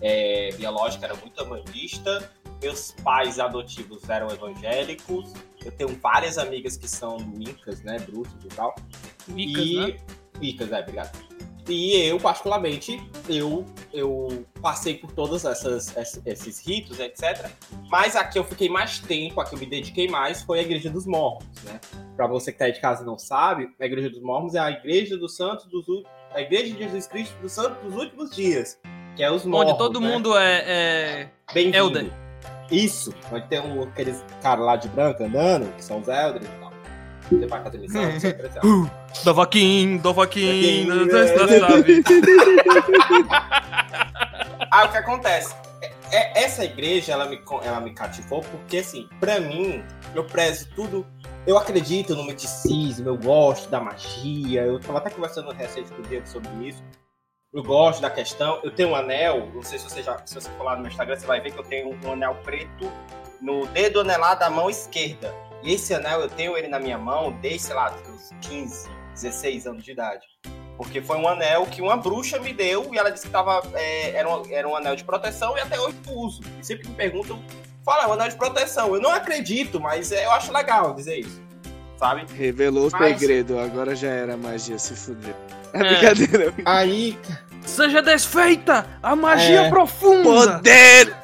é, 0.00 0.50
biológica 0.56 1.04
era 1.06 1.14
muito 1.14 1.42
umbandista, 1.42 2.30
meus 2.60 2.92
pais 3.02 3.38
adotivos 3.38 4.08
eram 4.08 4.30
evangélicos, 4.30 5.32
eu 5.64 5.72
tenho 5.72 5.88
várias 6.00 6.38
amigas 6.38 6.76
que 6.76 6.88
são 6.88 7.18
micas, 7.18 7.82
né? 7.82 7.98
Bruxas 7.98 8.44
e 8.44 8.48
tal. 8.48 8.74
Micas, 9.28 9.64
e... 9.64 9.76
né? 9.76 9.96
Micas, 10.40 10.72
é, 10.72 10.80
obrigado. 10.80 11.30
E 11.68 11.94
eu, 11.94 12.18
particularmente, 12.18 13.00
eu, 13.28 13.64
eu 13.92 14.44
passei 14.60 14.96
por 14.96 15.12
todos 15.12 15.44
essas, 15.44 15.94
esses, 16.26 16.66
ritos, 16.66 16.98
etc. 16.98 17.48
Mas 17.88 18.16
a 18.16 18.24
que 18.24 18.38
eu 18.38 18.44
fiquei 18.44 18.68
mais 18.68 18.98
tempo, 18.98 19.40
a 19.40 19.44
que 19.44 19.54
eu 19.54 19.58
me 19.58 19.66
dediquei 19.66 20.08
mais, 20.08 20.42
foi 20.42 20.58
a 20.58 20.62
Igreja 20.62 20.90
dos 20.90 21.06
Mormons, 21.06 21.44
né? 21.62 21.78
Pra 22.16 22.26
você 22.26 22.50
que 22.50 22.58
tá 22.58 22.64
aí 22.64 22.72
de 22.72 22.80
casa 22.80 23.02
e 23.02 23.06
não 23.06 23.18
sabe, 23.18 23.68
a 23.78 23.86
Igreja 23.86 24.10
dos 24.10 24.20
Mormons 24.20 24.54
é 24.54 24.58
a 24.58 24.70
Igreja 24.70 25.16
dos 25.16 25.36
Santos 25.36 25.66
dos 25.66 25.86
a 26.32 26.40
Igreja 26.40 26.74
de 26.74 26.78
Jesus 26.78 27.06
Cristo 27.06 27.36
dos 27.40 27.52
Santos 27.52 27.82
dos 27.82 27.94
Últimos 27.94 28.34
Dias, 28.34 28.78
que 29.14 29.22
é 29.22 29.30
os 29.30 29.44
Mormons, 29.44 29.70
Onde 29.70 29.78
todo 29.78 30.00
né? 30.00 30.08
mundo 30.08 30.36
é. 30.36 31.28
é... 31.54 31.60
Elder. 31.76 32.29
Isso, 32.70 33.12
onde 33.32 33.46
tem 33.48 33.60
um, 33.60 33.82
aqueles 33.82 34.24
caras 34.42 34.64
lá 34.64 34.76
de 34.76 34.88
branco 34.88 35.22
andando, 35.24 35.70
que 35.76 35.84
são 35.84 36.00
os 36.00 36.08
Elders 36.08 36.46
e 36.46 36.48
tal. 36.60 36.70
Você 37.30 37.46
vai 37.46 37.62
fazer 37.62 37.78
missão, 37.78 38.10
você 38.12 38.32
vai 38.32 38.50
crescer. 38.50 38.60
Do 39.24 39.34
vaquim, 39.34 39.96
do 39.98 40.14
vaquim, 40.14 40.86
Vaquim, 40.86 41.08
da- 41.08 41.18
é. 41.20 41.36
da- 41.36 41.68
sabe? 41.68 42.02
Aí 44.72 44.86
o 44.86 44.90
que 44.90 44.96
acontece? 44.96 45.54
É- 45.82 45.92
é- 46.12 46.42
essa 46.44 46.64
igreja, 46.64 47.12
ela 47.12 47.26
me, 47.26 47.40
ela 47.62 47.80
me 47.80 47.92
cativou 47.92 48.40
porque, 48.42 48.78
assim, 48.78 49.08
pra 49.18 49.40
mim, 49.40 49.82
eu 50.14 50.24
prezo 50.24 50.68
tudo. 50.74 51.06
Eu 51.46 51.56
acredito 51.56 52.14
no 52.14 52.24
misticismo, 52.24 53.08
eu 53.08 53.16
gosto 53.16 53.68
da 53.70 53.80
magia. 53.80 54.62
Eu 54.62 54.78
tava 54.78 54.98
até 54.98 55.10
conversando 55.10 55.50
recente 55.52 55.90
com 55.90 56.02
o 56.02 56.06
Diego 56.06 56.26
sobre 56.28 56.50
isso. 56.68 56.82
Eu 57.52 57.64
gosto 57.64 58.00
da 58.00 58.08
questão. 58.08 58.60
Eu 58.62 58.70
tenho 58.70 58.90
um 58.90 58.94
anel, 58.94 59.48
não 59.52 59.62
sei 59.62 59.76
se 59.76 59.90
você 59.90 60.04
já. 60.04 60.24
Se 60.24 60.34
você 60.34 60.48
for 60.50 60.62
lá 60.62 60.76
no 60.76 60.82
meu 60.82 60.90
Instagram, 60.90 61.16
você 61.16 61.26
vai 61.26 61.40
ver 61.40 61.52
que 61.52 61.58
eu 61.58 61.64
tenho 61.64 61.98
um 62.04 62.12
anel 62.12 62.36
preto 62.44 62.90
no 63.40 63.66
dedo 63.66 64.00
anelar 64.00 64.38
da 64.38 64.48
mão 64.48 64.70
esquerda. 64.70 65.34
E 65.60 65.72
esse 65.72 65.92
anel, 65.92 66.20
eu 66.20 66.28
tenho 66.28 66.56
ele 66.56 66.68
na 66.68 66.78
minha 66.78 66.96
mão 66.96 67.32
desde, 67.40 67.62
sei 67.62 67.74
lá, 67.74 67.90
dos 67.90 68.30
15, 68.42 68.88
16 69.14 69.66
anos 69.66 69.84
de 69.84 69.90
idade. 69.90 70.24
Porque 70.76 71.02
foi 71.02 71.16
um 71.16 71.26
anel 71.26 71.66
que 71.66 71.82
uma 71.82 71.96
bruxa 71.96 72.38
me 72.38 72.52
deu 72.52 72.88
e 72.94 72.98
ela 72.98 73.10
disse 73.10 73.26
que 73.26 73.32
tava, 73.32 73.60
é, 73.74 74.10
era, 74.10 74.28
um, 74.28 74.42
era 74.48 74.68
um 74.68 74.76
anel 74.76 74.94
de 74.94 75.02
proteção 75.02 75.58
e 75.58 75.60
até 75.60 75.78
hoje 75.78 75.96
eu 76.06 76.14
uso. 76.14 76.42
E 76.60 76.64
sempre 76.64 76.88
me 76.88 76.94
perguntam, 76.94 77.42
fala, 77.84 78.04
é 78.04 78.06
um 78.06 78.12
anel 78.12 78.28
de 78.28 78.36
proteção. 78.36 78.94
Eu 78.94 79.00
não 79.00 79.10
acredito, 79.10 79.80
mas 79.80 80.12
é, 80.12 80.24
eu 80.24 80.30
acho 80.30 80.52
legal 80.52 80.94
dizer 80.94 81.18
isso. 81.18 81.49
Sabe? 82.00 82.24
Revelou 82.34 82.88
o 82.88 82.90
Mas- 82.92 83.18
segredo, 83.20 83.60
agora 83.60 83.94
já 83.94 84.08
era 84.08 84.34
magia, 84.34 84.78
se 84.78 84.96
fudeu. 84.96 85.34
É 85.74 85.78
É. 85.78 85.82
brincadeira. 86.14 86.54
Aí. 86.64 87.18
Seja 87.66 88.00
desfeita 88.00 88.86
a 89.02 89.14
magia 89.14 89.66
É. 89.66 89.68
profunda. 89.68 90.54
Poder 90.56 91.14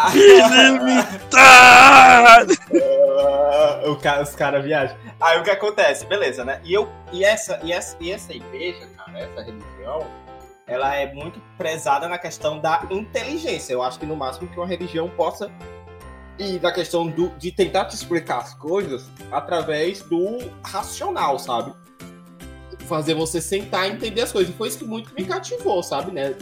ilimitado! 1.07 2.53
o 3.91 3.97
cara, 3.97 4.23
os 4.23 4.35
caras 4.35 4.63
viajam. 4.63 4.95
Aí 5.19 5.41
o 5.41 5.43
que 5.43 5.51
acontece? 5.51 6.05
Beleza, 6.05 6.45
né? 6.45 6.61
E, 6.63 6.75
eu, 6.75 6.87
e, 7.11 7.25
essa, 7.25 7.59
e, 7.63 7.73
essa, 7.73 7.97
e 7.99 8.13
essa 8.13 8.35
igreja, 8.35 8.87
cara, 8.99 9.19
essa 9.19 9.43
religião, 9.43 10.07
ela 10.67 10.95
é 10.95 11.11
muito 11.13 11.41
prezada 11.57 12.07
na 12.07 12.19
questão 12.19 12.59
da 12.59 12.83
inteligência. 12.91 13.73
Eu 13.73 13.83
acho 13.83 13.99
que 13.99 14.05
no 14.05 14.15
máximo 14.15 14.47
que 14.47 14.59
uma 14.59 14.67
religião 14.67 15.09
possa 15.09 15.51
ir 16.39 16.61
na 16.61 16.71
questão 16.73 17.07
do, 17.09 17.29
de 17.39 17.51
tentar 17.53 17.87
te 17.87 17.95
explicar 17.95 18.39
as 18.39 18.55
coisas 18.55 19.09
através 19.33 20.03
do 20.03 20.39
racional, 20.63 21.39
sabe? 21.39 21.73
Fazer 22.89 23.15
você 23.15 23.41
sentar 23.41 23.89
e 23.89 23.93
entender 23.93 24.23
as 24.23 24.33
coisas. 24.33 24.53
E 24.55 24.57
foi 24.57 24.69
isso 24.69 24.79
que 24.79 24.85
muito 24.85 25.13
me 25.15 25.25
cativou, 25.25 25.83
sabe, 25.83 26.13
né? 26.13 26.35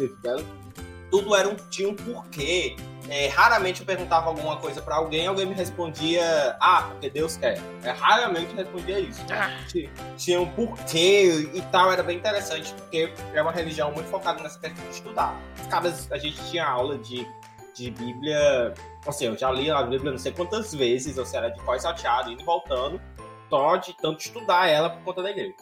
Tudo 1.11 1.35
era 1.35 1.48
um, 1.48 1.54
tinha 1.70 1.88
um 1.88 1.94
porquê. 1.94 2.76
É, 3.09 3.28
raramente 3.28 3.80
eu 3.80 3.87
perguntava 3.87 4.28
alguma 4.28 4.57
coisa 4.57 4.80
pra 4.80 4.96
alguém, 4.96 5.26
alguém 5.26 5.44
me 5.44 5.54
respondia, 5.54 6.57
ah, 6.59 6.88
porque 6.90 7.11
Deus 7.11 7.37
quer. 7.37 7.61
É, 7.83 7.90
raramente 7.90 8.54
respondia 8.54 8.98
isso. 8.98 9.22
Ti- 9.68 9.90
Tinha 10.16 10.40
um 10.40 10.46
porquê 10.50 11.50
e 11.54 11.61
tal, 11.70 11.92
era 11.92 12.02
bem 12.02 12.16
interessante, 12.16 12.72
porque 12.74 13.12
é 13.35 13.42
uma 13.42 13.52
religião 13.52 13.92
muito 13.92 14.09
focada 14.09 14.42
nessa 14.42 14.59
questão 14.59 14.85
de 14.87 14.90
estudar. 14.90 15.38
Os 15.61 15.66
caras, 15.66 16.11
a 16.11 16.16
gente 16.18 16.42
tinha 16.50 16.66
aula 16.66 16.96
de, 16.98 17.26
de 17.74 17.90
Bíblia, 17.90 18.72
assim, 19.07 19.27
eu 19.27 19.37
já 19.37 19.51
li 19.51 19.71
a 19.71 19.83
Bíblia 19.83 20.11
não 20.12 20.19
sei 20.19 20.33
quantas 20.33 20.75
vezes, 20.75 21.19
ou 21.19 21.27
seja, 21.27 21.49
de 21.51 21.61
pós 21.62 21.83
salteado, 21.83 22.31
indo 22.31 22.43
e 22.43 22.45
voltando, 22.45 23.01
só 23.49 23.77
de 23.77 23.93
tanto 23.99 24.21
estudar 24.21 24.69
ela 24.69 24.90
por 24.90 25.03
conta 25.03 25.23
da 25.23 25.31
igreja. 25.31 25.55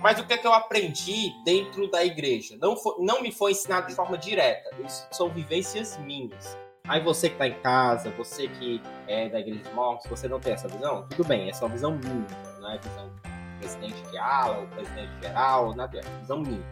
Mas 0.00 0.18
o 0.20 0.24
que 0.24 0.32
é 0.34 0.38
que 0.38 0.46
eu 0.46 0.52
aprendi 0.52 1.32
dentro 1.44 1.90
da 1.90 2.04
igreja? 2.04 2.56
Não, 2.60 2.76
foi- 2.76 2.94
não 3.04 3.20
me 3.20 3.32
foi 3.32 3.50
ensinado 3.50 3.88
de 3.88 3.94
forma 3.94 4.16
direta. 4.16 4.70
Isso 4.84 5.06
são 5.10 5.28
vivências 5.28 5.98
minhas. 5.98 6.56
Aí 6.86 7.00
você 7.02 7.28
que 7.28 7.36
tá 7.36 7.46
em 7.48 7.54
casa, 7.60 8.08
você 8.10 8.46
que 8.48 8.80
é 9.08 9.28
da 9.28 9.40
igreja 9.40 9.60
de 9.64 9.70
mortos, 9.74 10.08
você 10.08 10.28
não 10.28 10.38
tem 10.40 10.52
essa 10.54 10.68
visão? 10.68 11.06
Tudo 11.10 11.24
bem, 11.26 11.50
essa 11.50 11.64
é 11.64 11.66
uma 11.66 11.74
visão 11.74 11.90
minha, 11.92 12.26
não 12.60 12.70
é 12.70 12.78
visão 12.78 13.08
do 13.08 13.58
presidente 13.58 14.02
que 14.10 14.16
ala, 14.16 14.60
o 14.60 14.68
presidente 14.68 15.10
geral, 15.20 15.74
nada, 15.74 15.98
é 15.98 16.02
visão 16.20 16.40
minha. 16.40 16.64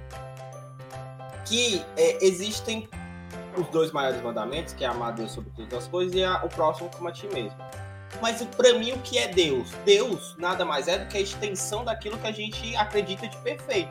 Que 1.45 1.85
é, 1.97 2.25
existem 2.25 2.89
os 3.57 3.67
dois 3.69 3.93
maiores 3.93 4.23
mandamentos, 4.23 4.75
que 4.75 4.85
é 4.85 4.89
amar 4.89 5.13
Deus 5.13 5.33
sobre 5.33 5.51
todas 5.51 5.73
as 5.85 5.89
coisas 5.89 6.15
e 6.15 6.25
a- 6.25 6.43
o 6.45 6.49
próximo 6.49 6.91
como 6.95 7.09
a 7.09 7.13
ti 7.13 7.27
mesmo. 7.33 7.57
Mas 8.21 8.43
para 8.43 8.73
mim, 8.75 8.93
o 8.93 8.99
que 8.99 9.19
é 9.19 9.29
Deus? 9.29 9.71
Deus 9.85 10.37
nada 10.39 10.65
mais 10.65 10.89
é 10.89 10.99
do 10.99 11.07
que 11.07 11.17
a 11.17 11.21
extensão 11.21 11.85
daquilo 11.85 12.17
que 12.19 12.27
a 12.27 12.33
gente 12.33 12.75
acredita 12.77 13.29
de 13.29 13.37
perfeito. 13.39 13.91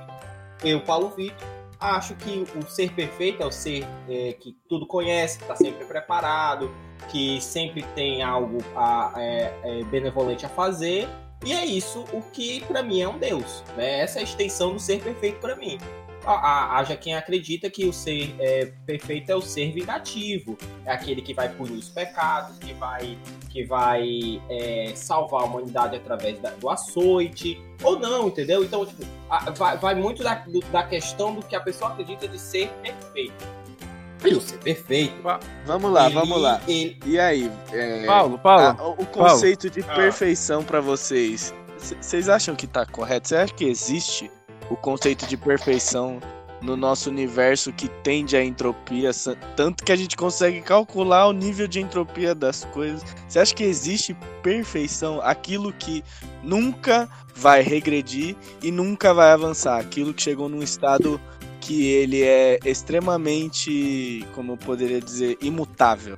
Eu, 0.64 0.82
Paulo 0.82 1.10
Vitor, 1.10 1.48
acho 1.80 2.16
que 2.16 2.46
o 2.56 2.66
ser 2.68 2.92
perfeito 2.94 3.44
é 3.44 3.46
o 3.46 3.52
ser 3.52 3.86
é, 4.10 4.34
que 4.34 4.58
tudo 4.68 4.88
conhece, 4.88 5.38
que 5.38 5.44
está 5.44 5.56
sempre 5.56 5.86
preparado, 5.86 6.74
que 7.10 7.40
sempre 7.42 7.84
tem 7.94 8.24
algo 8.24 8.60
a- 8.76 9.12
é, 9.18 9.54
é, 9.64 9.84
benevolente 9.84 10.46
a 10.46 10.50
fazer. 10.50 11.08
E 11.46 11.52
é 11.54 11.64
isso 11.66 12.06
o 12.14 12.22
que 12.22 12.62
para 12.62 12.82
mim 12.82 13.02
é 13.02 13.08
um 13.08 13.20
Deus. 13.20 13.64
Né? 13.76 14.00
Essa 14.00 14.20
é 14.20 14.22
a 14.22 14.24
extensão 14.24 14.74
do 14.74 14.80
ser 14.80 15.04
perfeito 15.04 15.40
para 15.40 15.56
mim. 15.56 15.78
A- 16.26 16.32
a- 16.34 16.78
Haja 16.80 16.96
quem 16.98 17.16
acredita 17.16 17.70
que 17.70 17.86
o 17.86 17.94
ser 17.94 18.36
é, 18.40 18.72
perfeito 18.86 19.30
é 19.32 19.36
o 19.36 19.42
ser 19.42 19.72
vingativo, 19.72 20.58
é 20.86 20.92
aquele 20.92 21.22
que 21.22 21.34
vai 21.34 21.50
punir 21.50 21.74
os 21.78 21.90
pecados, 21.90 22.58
que 22.60 22.74
vai 22.74 23.18
que 23.50 23.64
vai 23.64 24.42
é, 24.50 24.92
salvar 24.96 25.44
a 25.44 25.46
humanidade 25.46 25.96
através 25.96 26.38
da- 26.40 26.50
do 26.52 26.70
açoite, 26.70 27.58
ou 27.82 27.98
não, 27.98 28.28
entendeu? 28.28 28.64
Então, 28.64 28.86
tipo, 28.86 29.04
a- 29.30 29.50
vai, 29.52 29.78
vai 29.78 29.96
muito 29.96 30.22
da, 30.24 30.36
do- 30.36 30.60
da 30.72 30.84
questão 30.84 31.34
do 31.34 31.42
que 31.42 31.56
a 31.56 31.62
pessoa 31.62 31.92
acredita 31.92 32.28
de 32.28 32.38
ser 32.38 32.68
perfeito. 32.82 33.46
E 34.26 34.34
o 34.34 34.42
ser 34.42 34.58
perfeito. 34.58 35.14
Vamos 35.66 35.92
lá, 35.92 36.06
ele- 36.08 36.16
vamos 36.16 36.42
lá. 36.42 36.60
ele- 36.68 36.98
E 37.06 37.20
aí? 37.20 37.50
é, 37.72 38.06
Paulo, 38.06 38.38
Paulo. 38.40 38.64
a- 38.82 38.88
o 39.02 39.06
conceito 39.06 39.70
de 39.70 39.82
Ah. 39.82 39.94
perfeição 39.96 40.64
pra 40.64 40.82
vocês, 40.82 41.54
c- 41.78 41.96
vocês 42.02 42.28
acham 42.28 42.56
que 42.56 42.66
tá 42.68 42.86
correto? 42.86 43.28
Você 43.30 43.36
acha 43.38 43.54
que 43.54 43.66
existe 43.66 44.30
o 44.70 44.76
conceito 44.76 45.28
de 45.28 45.38
perfeição 45.38 46.20
no 46.62 46.76
nosso 46.76 47.10
universo 47.10 47.72
que 47.72 47.88
tende 47.88 48.36
à 48.36 48.44
entropia, 48.44 49.12
tanto 49.56 49.84
que 49.84 49.92
a 49.92 49.96
gente 49.96 50.18
consegue 50.18 50.62
calcular 50.62 51.28
o 51.28 51.34
nível 51.34 51.68
de 51.68 51.80
entropia 51.80 52.34
das 52.34 52.66
coisas? 52.66 53.04
Você 53.28 53.40
acha 53.40 53.54
que 53.54 53.64
existe 53.64 54.16
perfeição, 54.42 55.22
aquilo 55.22 55.72
que 55.72 56.04
nunca 56.42 57.08
vai 57.36 57.62
regredir 57.62 58.36
e 58.64 58.72
nunca 58.72 59.14
vai 59.14 59.32
avançar, 59.32 59.80
aquilo 59.80 60.14
que 60.14 60.24
chegou 60.24 60.50
num 60.50 60.64
estado 60.64 61.20
que 61.62 61.88
ele 61.88 62.24
é 62.24 62.60
extremamente, 62.64 64.26
como 64.34 64.54
eu 64.54 64.58
poderia 64.58 65.02
dizer, 65.02 65.38
imutável? 65.42 66.18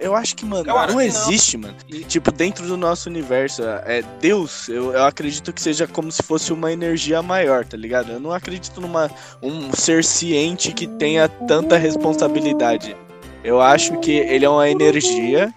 Eu 0.00 0.16
acho 0.16 0.34
que, 0.34 0.44
mano, 0.44 0.68
Eu 0.68 0.74
não 0.74 0.86
que 0.88 0.92
não. 0.94 1.00
existe, 1.00 1.56
mano. 1.56 1.76
E, 1.88 2.00
tipo, 2.02 2.32
dentro 2.32 2.66
do 2.66 2.76
nosso 2.76 3.08
universo, 3.08 3.62
é 3.62 4.02
Deus, 4.20 4.68
eu, 4.68 4.92
eu 4.92 5.04
acredito 5.04 5.52
que 5.52 5.62
seja 5.62 5.86
como 5.86 6.10
se 6.10 6.24
fosse 6.24 6.52
uma 6.52 6.72
energia 6.72 7.22
maior, 7.22 7.64
tá 7.64 7.76
ligado? 7.76 8.10
Eu 8.10 8.18
não 8.18 8.32
acredito 8.32 8.80
numa 8.80 9.08
um 9.40 9.72
ser 9.72 10.02
ciente 10.02 10.72
que 10.72 10.88
tenha 10.88 11.28
tanta 11.28 11.76
responsabilidade. 11.76 12.96
Eu 13.44 13.60
acho 13.60 13.96
que 14.00 14.10
ele 14.10 14.44
é 14.44 14.48
uma 14.48 14.68
energia. 14.68 15.54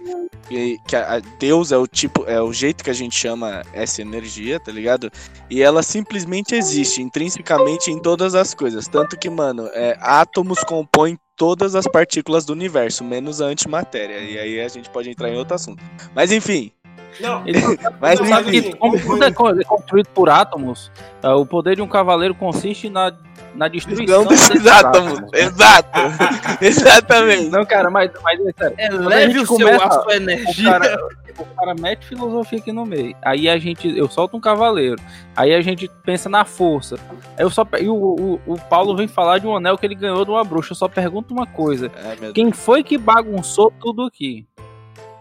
Que, 0.47 0.77
que 0.87 0.95
a, 0.95 1.17
a 1.17 1.19
Deus 1.19 1.71
é 1.71 1.77
o 1.77 1.85
tipo, 1.85 2.25
é 2.25 2.41
o 2.41 2.51
jeito 2.51 2.83
que 2.83 2.89
a 2.89 2.93
gente 2.93 3.15
chama 3.15 3.61
essa 3.71 4.01
energia, 4.01 4.59
tá 4.59 4.71
ligado? 4.71 5.11
E 5.47 5.61
ela 5.61 5.83
simplesmente 5.83 6.55
existe 6.55 7.03
intrinsecamente 7.03 7.91
em 7.91 7.99
todas 7.99 8.33
as 8.33 8.55
coisas. 8.55 8.87
Tanto 8.87 9.15
que, 9.15 9.29
mano, 9.29 9.69
é, 9.73 9.95
átomos 10.01 10.63
compõem 10.63 11.19
todas 11.39 11.73
as 11.73 11.87
partículas 11.87 12.43
do 12.43 12.51
universo, 12.51 13.01
menos 13.01 13.41
a 13.41 13.45
antimatéria. 13.45 14.19
E 14.19 14.37
aí 14.37 14.59
a 14.59 14.67
gente 14.67 14.89
pode 14.89 15.09
entrar 15.09 15.29
em 15.29 15.37
outro 15.37 15.55
assunto. 15.55 15.81
Mas 16.13 16.33
enfim. 16.33 16.69
Não, 17.19 17.45
Ele 17.45 17.59
Mas 17.99 18.19
Não, 18.19 18.27
sabe 18.27 18.51
que 18.51 18.75
como 18.75 18.99
tudo 18.99 19.23
é 19.23 19.27
é 19.27 19.63
construído 19.63 20.07
por 20.09 20.29
átomos, 20.29 20.91
ah, 21.21 21.35
o 21.35 21.45
poder 21.45 21.75
de 21.75 21.81
um 21.81 21.87
cavaleiro 21.87 22.33
consiste 22.35 22.89
na, 22.89 23.13
na 23.55 23.67
destruição 23.67 24.25
desses 24.25 24.49
desses 24.49 24.67
átomos. 24.67 25.19
Exato. 25.33 25.99
Exatamente. 26.61 27.49
Não, 27.49 27.65
cara, 27.65 27.89
mas, 27.89 28.11
mas 28.23 28.39
é 28.39 28.51
sério. 28.57 28.75
Eleve 28.79 29.33
gente 29.33 29.43
o 29.43 29.47
seu, 29.57 29.67
começa- 29.67 29.85
a 29.85 29.91
sua 29.91 30.07
O 30.07 30.11
energia. 30.11 30.71
cara, 30.71 30.97
o 31.37 31.45
cara 31.55 31.75
mete 31.75 32.05
filosofia 32.05 32.59
aqui 32.59 32.71
no 32.71 32.85
meio. 32.85 33.15
Aí 33.21 33.49
a 33.49 33.57
gente, 33.57 33.97
eu 33.97 34.09
solto 34.09 34.37
um 34.37 34.39
cavaleiro. 34.41 35.01
Aí 35.35 35.53
a 35.53 35.61
gente 35.61 35.89
pensa 36.03 36.29
na 36.29 36.45
força. 36.45 36.95
Aí 37.37 37.43
eu 37.43 37.49
só 37.49 37.65
e 37.79 37.87
o, 37.89 37.95
o, 37.95 38.41
o 38.53 38.59
Paulo 38.69 38.95
vem 38.95 39.07
falar 39.07 39.39
de 39.39 39.47
um 39.47 39.55
anel 39.55 39.77
que 39.77 39.85
ele 39.85 39.95
ganhou 39.95 40.23
de 40.25 40.31
uma 40.31 40.43
bruxa. 40.43 40.71
Eu 40.73 40.77
só 40.77 40.87
pergunto 40.87 41.33
uma 41.33 41.45
coisa: 41.45 41.91
meu 42.19 42.33
quem 42.33 42.51
foi 42.51 42.83
que 42.83 42.97
bagunçou 42.97 43.71
tudo 43.79 44.03
aqui? 44.03 44.45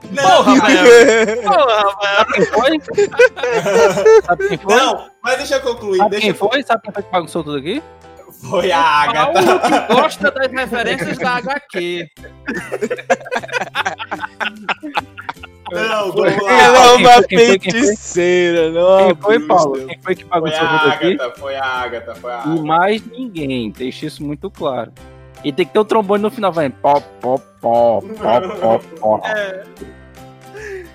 Porra, 0.01 0.55
velho. 0.67 1.43
Porra, 1.43 1.97
velho. 2.01 2.17
Sabe 2.17 2.33
quem 2.35 2.47
foi? 2.47 4.23
Sabe 4.25 4.49
quem 4.49 4.59
foi? 4.59 4.77
não, 4.77 5.11
mas 5.23 5.37
deixa 5.39 5.55
eu 5.57 5.61
concluir. 5.61 5.97
Sabe 5.99 6.11
Deixa 6.11 6.23
quem 6.23 6.31
eu... 6.31 6.35
foi? 6.37 6.63
Sabe 6.63 6.83
quem 6.83 6.93
foi 6.93 7.03
que 7.03 7.11
bagunçou 7.11 7.45
tudo 7.45 7.59
aqui? 7.59 7.83
Foi 8.49 8.71
a 8.71 8.79
Agatha. 8.81 9.33
Paulo 9.43 9.61
que 9.89 9.95
gosta 9.95 10.31
das 10.31 10.53
referências 10.53 11.19
da 11.19 11.37
HQ. 11.37 12.09
Não, 15.71 16.13
vamos 16.13 16.33
Ela 16.33 16.95
é 16.95 16.97
Quem 16.97 17.05
uma 17.07 17.13
foi, 17.13 17.23
foi, 17.23 17.23
foi? 17.29 17.59
feiticeira, 17.59 18.71
não. 18.71 19.07
Quem 19.07 19.17
foi, 19.17 19.41
Paulo? 19.41 19.87
Quem 19.87 19.99
foi 20.03 20.15
que 20.15 20.25
Foi 20.25 20.31
bagunçou 20.31 20.67
a 20.67 20.79
tudo 20.79 20.93
aqui? 20.93 21.19
Foi 21.39 21.57
a 21.57 21.65
Agatha, 21.65 22.15
foi 22.15 22.33
a 22.33 22.37
E 22.37 22.41
Agatha. 22.41 22.63
mais 22.63 23.05
ninguém. 23.07 23.71
Deixa 23.71 24.07
isso 24.07 24.25
muito 24.25 24.51
claro. 24.51 24.93
E 25.45 25.53
tem 25.53 25.65
que 25.67 25.73
ter 25.73 25.79
o 25.79 25.85
trombone 25.85 26.23
no 26.23 26.31
final, 26.31 26.53
vai. 26.53 26.69
Pó, 26.71 27.01
pó, 27.21 27.39
pó, 27.61 28.01
pó, 28.01 28.41
pó, 28.41 28.79
pó. 29.01 29.21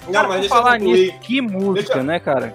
Não, 0.06 0.12
Cara, 0.12 0.28
mas 0.28 0.36
por 0.36 0.40
deixa 0.42 0.46
eu 0.46 0.50
falar 0.50 0.80
nisso, 0.80 1.20
que 1.20 1.42
música, 1.42 1.94
Deixa- 1.94 2.04
né, 2.04 2.20
cara? 2.20 2.54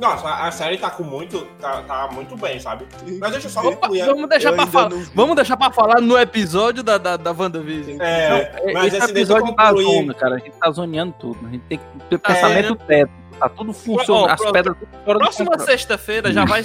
Nossa, 0.00 0.28
a 0.28 0.50
série 0.50 0.76
tá 0.76 0.90
com 0.90 1.02
muito. 1.04 1.46
Tá, 1.60 1.82
tá 1.82 2.08
muito 2.12 2.36
bem, 2.36 2.58
sabe? 2.58 2.84
Mas 3.20 3.30
deixa 3.32 3.46
eu 3.46 3.50
só 3.50 3.60
Opa, 3.60 3.76
concluir. 3.76 4.04
vamos 4.04 4.28
deixar 4.28 4.50
Eu 4.50 4.54
pra 4.56 4.66
falar. 4.66 4.88
não. 4.90 5.02
Vamos 5.14 5.36
deixar 5.36 5.56
pra 5.56 5.70
falar 5.70 6.00
no 6.00 6.18
episódio 6.18 6.82
da, 6.82 6.98
da, 6.98 7.16
da 7.16 7.30
WandaVision. 7.32 8.00
É, 8.00 8.72
mas 8.72 8.92
Esse 8.92 9.04
eu 9.04 9.10
episódio 9.10 9.46
concluir. 9.54 9.84
zona, 9.84 10.14
cara. 10.14 10.34
A 10.34 10.38
gente 10.38 10.50
tá 10.52 10.70
zoneando 10.72 11.14
tudo. 11.20 11.38
A 11.46 11.50
gente 11.50 11.62
tem 11.68 11.78
que 11.78 11.84
ter 12.10 12.18
pensamento 12.18 12.74
teto. 12.74 13.12
Tá 13.38 13.48
tudo 13.48 13.72
funcionando. 13.72 14.30
As 14.30 14.50
pedras 14.50 14.76
tudo 14.78 14.88
fora 15.04 15.18
Próxima 15.18 15.58
sexta-feira 15.60 16.32
já 16.32 16.44
vai 16.44 16.64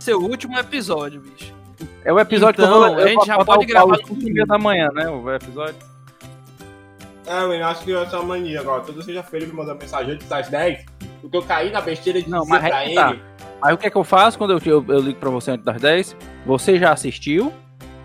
ser 0.00 0.14
o 0.14 0.20
último 0.22 0.58
episódio, 0.58 1.20
bicho. 1.20 1.52
É 2.04 2.12
o 2.12 2.18
episódio 2.18 2.54
que 2.54 2.60
eu 2.62 2.66
Então, 2.66 2.94
vou 2.94 3.04
a 3.04 3.06
gente 3.06 3.26
já 3.26 3.44
pode 3.44 3.66
gravar 3.66 3.94
às 3.94 4.06
5 4.06 4.14
h 4.30 4.44
da 4.46 4.58
manhã, 4.58 4.88
né? 4.92 5.08
O 5.08 5.30
episódio. 5.32 5.76
É, 7.26 7.44
eu 7.60 7.66
acho 7.66 7.84
que 7.84 7.94
essa 7.94 8.20
mania 8.22 8.60
agora. 8.60 8.82
Toda 8.82 9.02
sexta-feira 9.02 9.46
ele 9.46 9.54
manda 9.54 9.74
mensagem 9.74 10.14
antes 10.14 10.28
das 10.28 10.48
10. 10.48 10.84
Porque 11.20 11.36
eu 11.36 11.42
caí 11.42 11.70
na 11.70 11.80
besteira 11.80 12.20
de 12.20 12.28
Não, 12.28 12.40
dizer 12.40 12.50
mas 12.50 12.64
pra 12.68 12.76
aí 12.78 12.86
ele. 12.86 12.94
tá. 12.96 13.16
Aí 13.62 13.74
o 13.74 13.78
que 13.78 13.86
é 13.86 13.90
que 13.90 13.96
eu 13.96 14.02
faço 14.02 14.36
quando 14.38 14.52
eu, 14.52 14.60
eu, 14.64 14.84
eu 14.88 15.00
ligo 15.00 15.20
pra 15.20 15.30
você 15.30 15.52
antes 15.52 15.64
das 15.64 15.80
10? 15.80 16.16
Você 16.46 16.78
já 16.78 16.92
assistiu? 16.92 17.52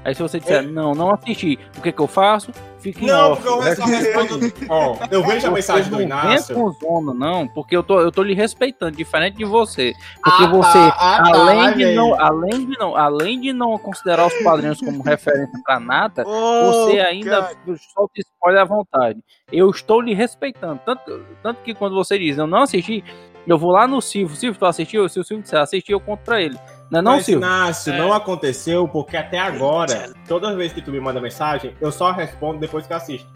Aí 0.05 0.13
se 0.13 0.21
você 0.21 0.39
disser, 0.39 0.63
não, 0.63 0.93
não 0.93 1.11
assisti, 1.11 1.57
o 1.77 1.81
que 1.81 1.89
é 1.89 1.91
que 1.91 1.99
eu 1.99 2.07
faço? 2.07 2.51
Fica 2.93 3.03
em 3.03 3.07
Não, 3.07 3.31
off. 3.33 3.41
porque 3.43 3.69
eu 3.69 3.75
só 3.75 3.83
respondo. 3.85 4.53
Ó, 4.69 4.97
eu 5.11 5.23
vejo 5.23 5.47
a 5.47 5.51
mensagem 5.51 5.89
do 5.89 5.95
não 5.97 6.01
Inácio. 6.01 6.55
com 6.55 6.71
zona, 6.71 7.13
não, 7.13 7.45
porque 7.45 7.75
eu 7.75 7.83
tô, 7.83 7.99
eu 7.99 8.11
tô 8.13 8.23
lhe 8.23 8.33
respeitando, 8.33 8.95
diferente 8.95 9.35
de 9.37 9.43
você. 9.43 9.93
Porque 10.23 10.43
Ah, 10.43 10.47
você, 10.47 10.77
tá, 10.77 10.95
ah, 10.97 11.23
tá, 11.23 11.37
além, 11.37 11.73
de 11.73 11.83
velho. 11.83 11.95
não, 11.97 12.21
além, 12.21 12.65
de 12.65 12.79
não, 12.79 12.95
além 12.95 13.41
de 13.41 13.51
não 13.51 13.77
considerar 13.77 14.25
os 14.25 14.33
padrinhos 14.41 14.79
como 14.79 15.01
referência 15.03 15.59
pra 15.65 15.79
nada, 15.81 16.23
você 16.23 16.99
ainda 17.01 17.49
solta 17.93 18.13
spoiler 18.19 18.61
à 18.61 18.65
vontade. 18.65 19.19
Eu 19.51 19.69
estou 19.69 19.99
lhe 19.99 20.13
respeitando. 20.13 20.79
Tanto, 20.85 21.25
tanto 21.43 21.61
que 21.61 21.73
quando 21.73 21.93
você 21.95 22.17
diz, 22.17 22.37
eu 22.37 22.47
não 22.47 22.63
assisti, 22.63 23.03
eu 23.45 23.57
vou 23.57 23.71
lá 23.71 23.85
no 23.85 24.01
Silvio. 24.01 24.35
Silvio, 24.35 24.57
tu 24.59 24.65
assistiu? 24.65 25.09
Se 25.09 25.19
o 25.19 25.23
Silvio 25.25 25.43
disser, 25.43 25.59
assisti, 25.59 25.91
eu 25.91 25.99
conto 25.99 26.21
pra 26.23 26.41
ele. 26.41 26.57
Não 26.89 26.99
é 26.99 27.01
não, 27.01 27.11
Mas, 27.15 27.25
Silvio? 27.25 27.45
Inácio, 27.45 27.93
É. 27.93 27.97
não 27.97 28.13
aconteceu 28.13 28.87
porque 28.87 29.17
até 29.17 29.37
agora, 29.39 30.13
todas 30.27 30.51
as 30.51 30.55
vezes 30.55 30.73
que 30.73 30.81
tu 30.81 30.91
me 30.91 30.99
manda 30.99 31.19
mensagem, 31.19 31.75
eu 31.81 31.91
só 31.91 32.11
respondo 32.11 32.59
depois 32.59 32.87
que 32.87 32.93
assisto. 32.93 33.27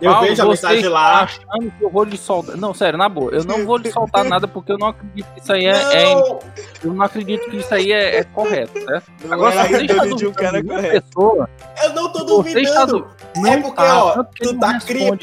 Eu 0.00 0.12
Paulo, 0.12 0.26
vejo 0.28 0.42
a 0.42 0.46
mensagem 0.46 0.88
lá. 0.88 1.22
achando 1.22 1.70
que 1.78 1.84
eu 1.84 1.90
vou 1.90 2.04
lhe 2.04 2.16
soltar. 2.16 2.56
Não, 2.56 2.72
sério, 2.72 2.98
na 2.98 3.08
boa, 3.08 3.30
eu 3.32 3.44
não 3.44 3.66
vou 3.66 3.76
lhe 3.76 3.90
soltar 3.92 4.24
nada 4.24 4.48
porque 4.48 4.72
eu 4.72 4.78
não 4.78 4.88
acredito 4.88 5.26
que 5.34 5.40
isso 5.40 5.52
aí 5.52 5.66
é. 5.66 5.70
é- 5.70 6.14
Não, 6.14 6.38
eu 6.84 6.92
não 6.94 7.02
acredito 7.04 7.50
que 7.50 7.56
isso 7.58 7.74
aí 7.74 7.92
é, 7.92 8.16
é 8.18 8.24
correto, 8.24 8.72
certo? 8.82 9.10
Não 9.24 9.32
Agora, 9.34 9.54
é 9.54 9.64
se 9.64 9.68
você 9.74 9.82
está 9.84 9.94
de 9.94 10.00
um 10.00 10.16
duvidando 10.16 10.34
cara 10.34 10.62
de 10.62 10.68
uma 10.68 10.74
correto. 10.76 11.04
pessoa, 11.06 11.50
eu 11.82 11.92
não 11.92 12.12
tô 12.12 12.18
está 12.20 12.24
duvidando. 12.32 12.98
du- 12.98 13.06
É 13.36 13.40
não 13.56 13.62
porque, 13.62 13.76
tá, 13.76 14.04
ó, 14.04 14.12
ele 14.14 14.24
tu 14.40 14.52
não 14.52 14.60
tá 14.60 14.80
criando. 14.80 15.20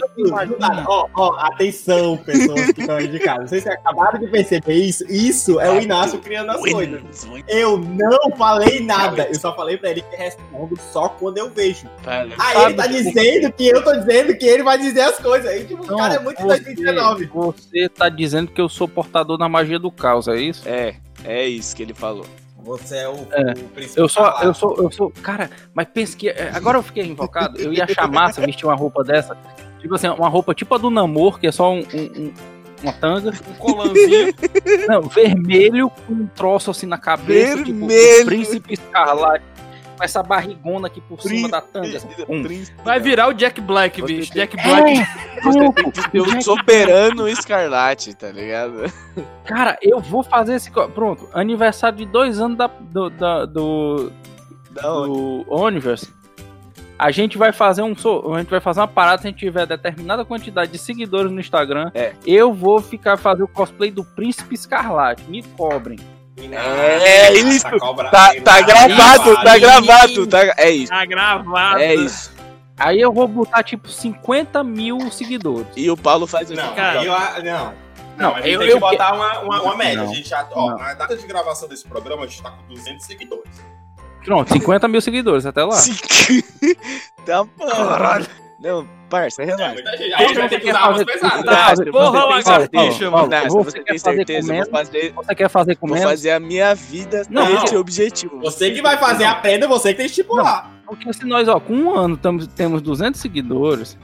Ó, 0.87 1.07
ó, 1.15 1.35
atenção, 1.39 2.17
pessoas 2.17 2.71
que 2.71 2.81
estão 2.81 2.95
aí 2.95 3.07
de 3.07 3.19
casa. 3.19 3.47
Vocês 3.47 3.67
acabaram 3.67 4.19
de 4.19 4.27
perceber 4.27 4.73
isso? 4.75 5.03
Isso 5.09 5.59
é 5.59 5.69
o 5.71 5.81
Inácio 5.81 6.19
criando 6.19 6.51
as 6.51 6.57
coisas. 6.59 7.01
Eu 7.47 7.77
não 7.77 8.31
falei 8.37 8.79
nada. 8.81 9.27
Eu 9.27 9.35
só 9.39 9.53
falei 9.55 9.77
pra 9.77 9.89
ele 9.91 10.01
que 10.03 10.15
respondo 10.15 10.77
só 10.91 11.09
quando 11.09 11.37
eu 11.37 11.49
vejo. 11.49 11.87
Aí 12.05 12.63
ele 12.65 12.73
tá 12.75 12.87
dizendo 12.87 13.51
que 13.51 13.67
eu 13.67 13.83
tô 13.83 13.93
dizendo 13.93 14.35
que 14.37 14.45
ele 14.45 14.63
vai 14.67 14.77
dizer 14.77 15.01
as 15.01 15.17
coisas. 15.17 15.49
Aí, 15.49 15.65
tipo, 15.65 15.83
o 15.83 15.97
cara 15.97 16.15
é 16.15 16.19
muito 16.19 16.41
você, 16.41 16.59
2019. 16.59 17.25
você 17.33 17.89
tá 17.89 18.09
dizendo 18.09 18.51
que 18.51 18.61
eu 18.61 18.69
sou 18.69 18.87
portador 18.87 19.37
da 19.37 19.49
magia 19.49 19.79
do 19.79 19.89
caos, 19.91 20.27
é 20.27 20.35
isso? 20.39 20.67
É, 20.67 20.95
é 21.23 21.47
isso 21.47 21.75
que 21.75 21.83
ele 21.83 21.93
falou. 21.93 22.25
Você 22.63 22.97
é 22.97 23.07
o, 23.09 23.15
É. 23.31 23.51
o 23.53 23.63
principal. 23.69 24.03
Eu 24.03 24.09
sou, 24.09 24.25
eu 24.43 24.53
sou, 24.53 24.77
eu 24.83 24.91
sou. 24.91 25.09
Cara, 25.23 25.49
mas 25.73 25.87
pensa 25.93 26.17
que. 26.17 26.27
é, 26.29 26.51
Agora 26.53 26.77
eu 26.77 26.83
fiquei 26.83 27.05
invocado. 27.05 27.57
Eu 27.59 27.71
ia 27.73 27.85
achar 27.85 28.07
massa 28.11 28.41
vestir 28.41 28.65
uma 28.65 28.75
roupa 28.75 29.03
dessa. 29.03 29.37
Tipo 29.79 29.95
assim, 29.95 30.07
uma 30.09 30.27
roupa 30.27 30.53
tipo 30.53 30.75
a 30.75 30.77
do 30.77 30.89
namoro, 30.89 31.37
que 31.39 31.47
é 31.47 31.51
só 31.51 31.71
um, 31.71 31.79
um- 31.79 32.21
um- 32.23 32.33
uma 32.83 32.91
tanga. 32.93 33.29
Um 33.49 33.53
colanzinho. 33.53 34.33
Não, 34.87 35.01
vermelho 35.03 35.89
com 36.05 36.13
um 36.13 36.27
troço 36.27 36.69
assim 36.71 36.85
na 36.85 36.97
cabeça. 36.97 37.63
Tipo, 37.63 37.87
Vermelho. 37.87 38.23
o 38.23 38.25
príncipe 38.25 38.73
escarlate. 38.73 39.45
Com 39.97 40.03
essa 40.03 40.21
barrigona 40.21 40.87
aqui 40.87 41.01
por 41.01 41.19
cima 41.21 41.49
da 41.49 41.59
tanga. 41.59 41.99
pum. 42.27 42.43
Vai 42.83 42.99
virar 42.99 43.27
o 43.29 43.33
Jack 43.33 43.59
Black, 43.59 43.99
Você 44.01 44.13
bicho. 44.13 44.31
tem- 44.31 44.41
Jack 44.43 44.55
Black. 44.55 44.99
É, 44.99 45.41
Você 45.41 45.59
tem 45.73 45.91
que 46.11 46.21
um 46.21 46.41
soberano 46.41 47.27
escarlate, 47.27 48.13
tá 48.13 48.29
ligado? 48.31 48.83
Cara, 49.43 49.77
eu 49.81 49.99
vou 49.99 50.21
fazer 50.23 50.55
esse. 50.55 50.69
Pronto, 50.71 51.27
aniversário 51.33 51.97
de 51.97 52.05
dois 52.05 52.39
anos 52.39 52.57
da, 52.57 52.67
do, 52.67 53.09
da- 53.09 53.45
do, 53.45 54.11
do 54.69 55.45
Universe. 55.49 56.15
A 56.99 57.11
gente 57.11 57.37
vai 57.37 57.51
fazer 57.51 57.83
um 57.83 57.95
so- 57.95 58.33
a 58.33 58.39
gente 58.39 58.49
vai 58.49 58.59
fazer 58.59 58.79
uma 58.79 58.87
parada 58.87 59.21
se 59.21 59.27
a 59.27 59.31
gente 59.31 59.39
tiver 59.39 59.65
determinada 59.67 60.25
quantidade 60.25 60.71
de 60.71 60.77
seguidores 60.79 61.31
no 61.31 61.39
Instagram. 61.39 61.91
É. 61.93 62.13
Eu 62.25 62.53
vou 62.53 62.81
ficar 62.81 63.17
fazer 63.17 63.43
o 63.43 63.47
cosplay 63.47 63.91
do 63.91 64.03
Príncipe 64.03 64.55
Escarlate. 64.55 65.23
Me 65.29 65.43
cobrem. 65.43 65.97
É 66.37 67.33
isso. 67.33 67.65
Tá, 68.11 68.33
tá 68.43 68.61
gravado, 68.61 69.35
tá 69.43 69.57
gravado. 69.57 70.27
Tá... 70.27 70.53
É 70.57 70.69
isso, 70.69 70.91
Tá 70.91 71.05
gravado. 71.05 71.79
é 71.79 71.95
isso. 71.95 72.31
Aí 72.77 73.01
eu 73.01 73.11
vou 73.11 73.27
botar 73.27 73.63
tipo 73.63 73.89
50 73.89 74.63
mil 74.63 75.09
seguidores. 75.11 75.67
E 75.75 75.89
o 75.89 75.97
Paulo 75.97 76.27
faz 76.27 76.51
assim. 76.51 76.61
Não, 76.61 76.75
Cara. 76.75 77.03
eu, 77.03 77.11
não. 77.43 77.43
Não, 77.43 77.73
Não, 78.17 78.35
a 78.35 78.41
gente 78.41 78.51
eu- 78.53 78.59
tem 78.59 78.69
que 78.69 78.79
botar 78.79 79.13
uma, 79.13 79.39
uma, 79.39 79.61
uma 79.63 79.75
média. 79.75 80.03
Não. 80.03 80.11
A 80.11 80.13
gente 80.13 80.29
já, 80.29 80.47
ó, 80.51 80.69
Não. 80.71 80.77
na 80.77 80.93
data 80.93 81.15
de 81.17 81.25
gravação 81.25 81.67
desse 81.67 81.87
programa, 81.87 82.23
a 82.23 82.27
gente 82.27 82.41
tá 82.43 82.51
com 82.51 82.73
200 82.73 83.03
seguidores. 83.05 83.51
Pronto, 84.23 84.51
50 84.53 84.87
mil 84.87 85.01
seguidores 85.01 85.45
até 85.45 85.63
lá. 85.63 85.77
Tá 87.25 87.45
Caralho. 87.59 88.25
Não, 88.59 88.87
parça, 89.09 89.43
É 89.43 89.45
relaxa. 89.45 89.83
Aí 89.87 90.13
a 90.13 90.27
gente 90.27 90.35
vai 90.37 90.49
ter 90.49 90.59
que 90.59 90.69
usar 90.69 90.79
armas 90.79 91.03
fazer- 91.03 91.05
pesadas. 91.13 91.89
Porra, 91.91 92.11
você- 92.41 92.49
lagartixa, 92.49 93.11
mano. 93.11 93.29
Você 93.63 93.79
quer 93.83 93.85
tem 93.91 93.99
fazer 93.99 94.15
com 94.15 94.17
certeza? 94.17 94.53
Vou 94.55 94.65
fazer, 94.71 95.13
Você 95.13 95.35
quer 95.35 95.49
fazer 95.49 95.75
com 95.75 95.87
vou 95.87 95.97
fazer 95.97 96.31
a 96.31 96.39
minha 96.39 96.73
vida 96.73 97.23
Não, 97.29 97.45
com 97.45 97.63
esse 97.63 97.73
não. 97.75 97.81
objetivo. 97.81 98.39
Você 98.39 98.71
que 98.71 98.81
vai 98.81 98.97
fazer 98.97 99.25
a 99.25 99.35
prenda, 99.35 99.67
você 99.67 99.89
que 99.89 99.97
tem 99.97 100.05
que 100.07 100.11
estipular. 100.11 100.71
Porque 100.87 101.11
se 101.13 101.25
nós, 101.25 101.47
ó, 101.47 101.59
com 101.59 101.73
um 101.73 101.93
ano 101.93 102.17
tamo, 102.17 102.47
temos 102.47 102.81
200 102.81 103.21
seguidores, 103.21 103.97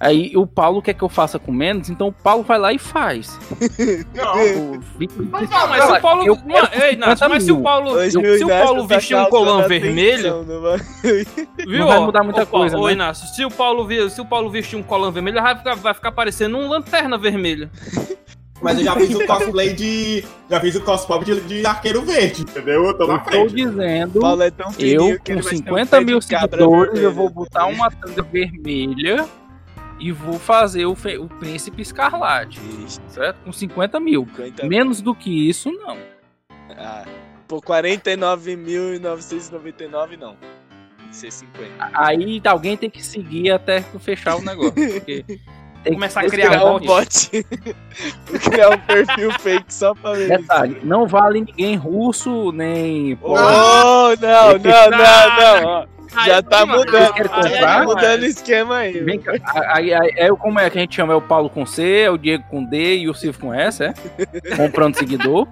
aí 0.00 0.32
o 0.36 0.46
Paulo 0.46 0.80
quer 0.80 0.94
que 0.94 1.02
eu 1.02 1.08
faça 1.08 1.38
com 1.38 1.52
menos, 1.52 1.90
então 1.90 2.08
o 2.08 2.12
Paulo 2.12 2.42
vai 2.42 2.58
lá 2.58 2.72
e 2.72 2.78
faz. 2.78 3.38
Não. 4.14 4.74
O 4.74 4.80
Mas, 5.30 5.50
Não, 5.50 5.68
mas 5.68 5.84
se 5.84 5.92
o 5.92 6.00
Paulo. 6.00 6.26
Eu 6.26 6.36
quero 6.36 6.48
Mano, 6.48 6.68
ei, 6.72 6.90
50 6.90 7.28
mas 7.28 7.42
se 7.42 7.52
o. 7.52 7.62
Paulo. 7.62 8.10
Se 8.10 8.44
o 8.44 8.48
Paulo 8.48 8.86
vestir 8.86 9.16
um 9.16 9.24
colã 9.26 9.66
vermelho. 9.66 10.44
bagulho. 10.44 10.84
Viu? 11.66 11.78
Não 11.80 11.86
vai 11.88 12.00
mudar 12.00 12.22
muita 12.22 12.46
coisa, 12.46 12.78
Ô, 12.78 12.86
né? 12.86 12.92
Inácio, 12.92 13.28
se 13.34 13.44
o 13.44 13.50
Paulo, 13.50 13.88
se 14.10 14.20
o 14.20 14.24
Paulo 14.24 14.50
vestir 14.50 14.76
um 14.76 14.82
colã 14.82 15.10
vermelho, 15.10 15.42
vai 15.42 15.56
ficar, 15.56 15.74
vai 15.74 15.94
ficar 15.94 16.12
parecendo 16.12 16.56
um 16.56 16.68
lanterna 16.68 17.18
vermelha. 17.18 17.70
Mas 18.60 18.78
eu 18.78 18.84
já 18.84 18.94
fiz 18.96 19.14
o 19.14 19.26
cosplay 19.26 19.72
de. 19.72 20.24
Já 20.50 20.60
fiz 20.60 20.74
o 20.74 20.80
cosplay 20.80 21.20
de, 21.24 21.40
de 21.42 21.66
arqueiro 21.66 22.02
verde, 22.02 22.42
entendeu? 22.42 22.86
Eu 22.86 22.94
tô 22.94 23.06
na 23.06 23.16
Estou 23.16 23.32
frente. 23.32 23.54
dizendo, 23.54 24.20
Paulo 24.20 24.42
é 24.42 24.50
tão 24.50 24.72
eu 24.78 25.00
com 25.00 25.08
vai 25.08 25.18
ter 25.20 25.36
um 25.36 25.42
50 25.42 25.86
pé 25.86 25.98
de 26.00 26.04
mil 26.04 26.20
seguidores, 26.20 27.00
eu 27.00 27.12
vou 27.12 27.30
botar 27.30 27.66
uma 27.66 27.90
tanga 27.90 28.22
vermelha 28.22 29.26
e 29.98 30.12
vou 30.12 30.38
fazer 30.38 30.84
o, 30.86 30.94
fe- 30.94 31.18
o 31.18 31.26
Príncipe 31.28 31.80
Escarlate, 31.82 32.60
Ixi, 32.84 33.00
certo? 33.08 33.38
Com 33.44 33.52
50 33.52 33.98
mil. 34.00 34.26
50 34.36 34.66
Menos 34.66 35.00
do 35.00 35.14
que 35.14 35.48
isso, 35.48 35.70
não. 35.72 35.96
Ah, 36.76 37.04
por 37.46 37.60
49.999 37.62 40.18
não. 40.18 40.34
Tem 40.36 41.08
que 41.08 41.16
ser 41.16 41.30
50. 41.32 41.90
Aí 41.94 42.40
alguém 42.46 42.76
tem 42.76 42.90
que 42.90 43.02
seguir 43.04 43.50
até 43.52 43.80
fechar 43.80 44.36
o 44.36 44.42
negócio. 44.42 44.72
Porque 44.72 45.24
tem 45.82 45.94
Começar 45.94 46.20
que 46.20 46.26
a 46.26 46.30
criar 46.30 46.50
Criar 46.50 46.64
um 46.66 46.78
bot. 46.80 47.30
criar 48.50 48.68
um 48.70 48.78
perfil 48.78 49.32
fake 49.40 49.72
só 49.72 49.94
pra 49.94 50.12
ver 50.12 50.30
isso. 50.30 50.38
Detalhe, 50.42 50.78
não 50.82 51.06
vale 51.06 51.40
ninguém 51.40 51.74
russo, 51.76 52.52
nem. 52.52 53.16
Oh, 53.22 53.34
não, 53.34 54.14
não, 54.18 54.58
não, 54.58 54.90
não, 54.90 55.64
ó. 55.66 55.86
Já 56.24 56.36
Aí, 56.36 56.42
tá 56.42 56.64
mudando. 56.66 57.16
Já 57.48 57.60
tá 57.60 57.84
mudando 57.84 58.22
o 58.22 58.26
esquema 58.26 58.76
aí. 58.78 59.00
Vem 59.00 59.18
cá, 59.20 59.32
aí, 59.74 59.92
aí, 59.92 60.20
aí, 60.20 60.28
como 60.36 60.58
é 60.58 60.68
que 60.70 60.78
a 60.78 60.80
gente 60.80 60.94
chama? 60.96 61.12
É 61.12 61.16
o 61.16 61.20
Paulo 61.20 61.50
com 61.50 61.66
C, 61.66 62.00
é 62.00 62.10
o 62.10 62.16
Diego 62.16 62.44
com 62.50 62.64
D 62.64 62.96
e 62.98 63.08
o 63.08 63.14
Silvio 63.14 63.40
com 63.40 63.52
S, 63.54 63.82
é? 63.84 63.92
Comprando 64.56 64.94
seguidor. 64.96 65.46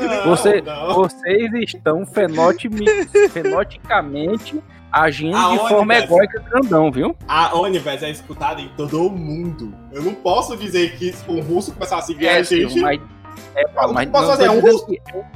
Não, 0.00 0.24
Você- 0.30 0.60
não. 0.60 0.94
Vocês 0.94 1.52
estão 1.54 2.04
fenoticamente 3.32 4.60
agindo 4.90 5.36
de 5.36 5.44
Aonde, 5.44 5.68
forma 5.68 5.94
velho? 5.94 6.04
egóica 6.06 6.40
grandão, 6.50 6.90
viu? 6.90 7.14
A 7.28 7.54
Onivers 7.56 8.02
é 8.02 8.10
escutada 8.10 8.60
em 8.60 8.68
todo 8.76 9.06
o 9.06 9.10
mundo. 9.10 9.74
Eu 9.92 10.02
não 10.02 10.14
posso 10.14 10.56
dizer 10.56 10.96
que 10.96 11.12
se 11.12 11.30
um 11.30 11.40
russo 11.40 11.72
começar 11.72 11.98
a 11.98 12.02
seguir 12.02 12.28
a 12.28 12.42
Silvio, 12.44 12.68
gente. 12.70 12.80
mas, 12.80 13.00
é, 13.54 13.64
Eu 13.64 13.68
mas 13.92 14.06
não 14.06 14.12
posso 14.12 14.24
não 14.24 14.30
fazer, 14.32 14.44
é 14.46 14.50
um 14.50 14.60
russo. 14.60 14.86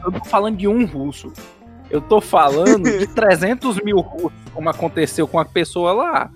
eu 0.05 0.13
tô 0.13 0.25
falando 0.25 0.57
de 0.57 0.67
um 0.67 0.85
russo. 0.87 1.33
Eu 1.93 2.01
tô 2.01 2.21
falando 2.21 2.83
de 2.91 3.07
300 3.15 3.81
mil 3.85 4.01
russos, 4.01 4.33
como 4.53 4.69
aconteceu 4.69 5.29
com 5.29 5.39
a 5.39 5.45
pessoa 5.45 5.93
lá. 5.93 6.31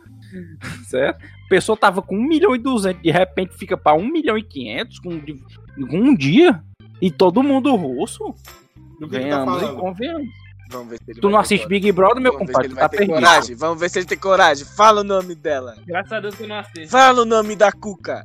Certo? 0.87 1.25
A 1.25 1.49
pessoa 1.49 1.77
tava 1.77 2.03
com 2.03 2.15
1 2.17 2.23
milhão 2.29 2.55
e 2.55 2.59
200, 2.59 3.03
de 3.03 3.11
repente 3.11 3.57
fica 3.57 3.77
pra 3.77 3.95
1 3.95 4.07
milhão 4.07 4.37
e 4.37 4.43
500 4.43 4.99
com, 4.99 5.19
com 5.21 5.97
um 5.99 6.15
dia. 6.15 6.63
E 7.01 7.11
todo 7.11 7.43
mundo 7.43 7.75
russo. 7.75 8.35
Do 9.01 9.09
que 9.09 9.19
tá 9.19 9.45
e 9.63 9.77
convenhamos. 9.77 10.29
Vamos 10.69 10.89
ver 10.89 10.99
se 10.99 11.11
ele 11.13 11.21
Tu 11.21 11.31
não 11.31 11.39
assiste. 11.39 11.69
Big 11.69 11.93
Brother, 11.93 12.21
meu 12.21 12.33
Vamos 12.33 12.49
ver 12.49 12.53
se 12.53 12.53
compadre? 12.53 12.67
ele 12.69 12.75
Tu 12.75 12.81
tá 12.81 12.89
perdido. 12.89 13.15
coragem. 13.15 13.57
Vamos 13.57 13.81
ver 13.81 13.89
se 13.91 13.99
ele 14.01 14.07
tem 14.07 14.19
coragem. 14.19 14.65
Fala 14.65 15.03
o 15.03 15.05
nome 15.05 15.35
dela. 15.37 15.77
Graças 15.87 16.13
a 16.13 16.21
Deus 16.21 16.35
que 16.35 16.43
eu 16.43 16.49
não 16.49 16.57
assisto. 16.59 16.89
Fala 16.89 17.23
o 17.23 17.25
nome 17.25 17.55
da 17.55 17.71
Cuca. 17.71 18.25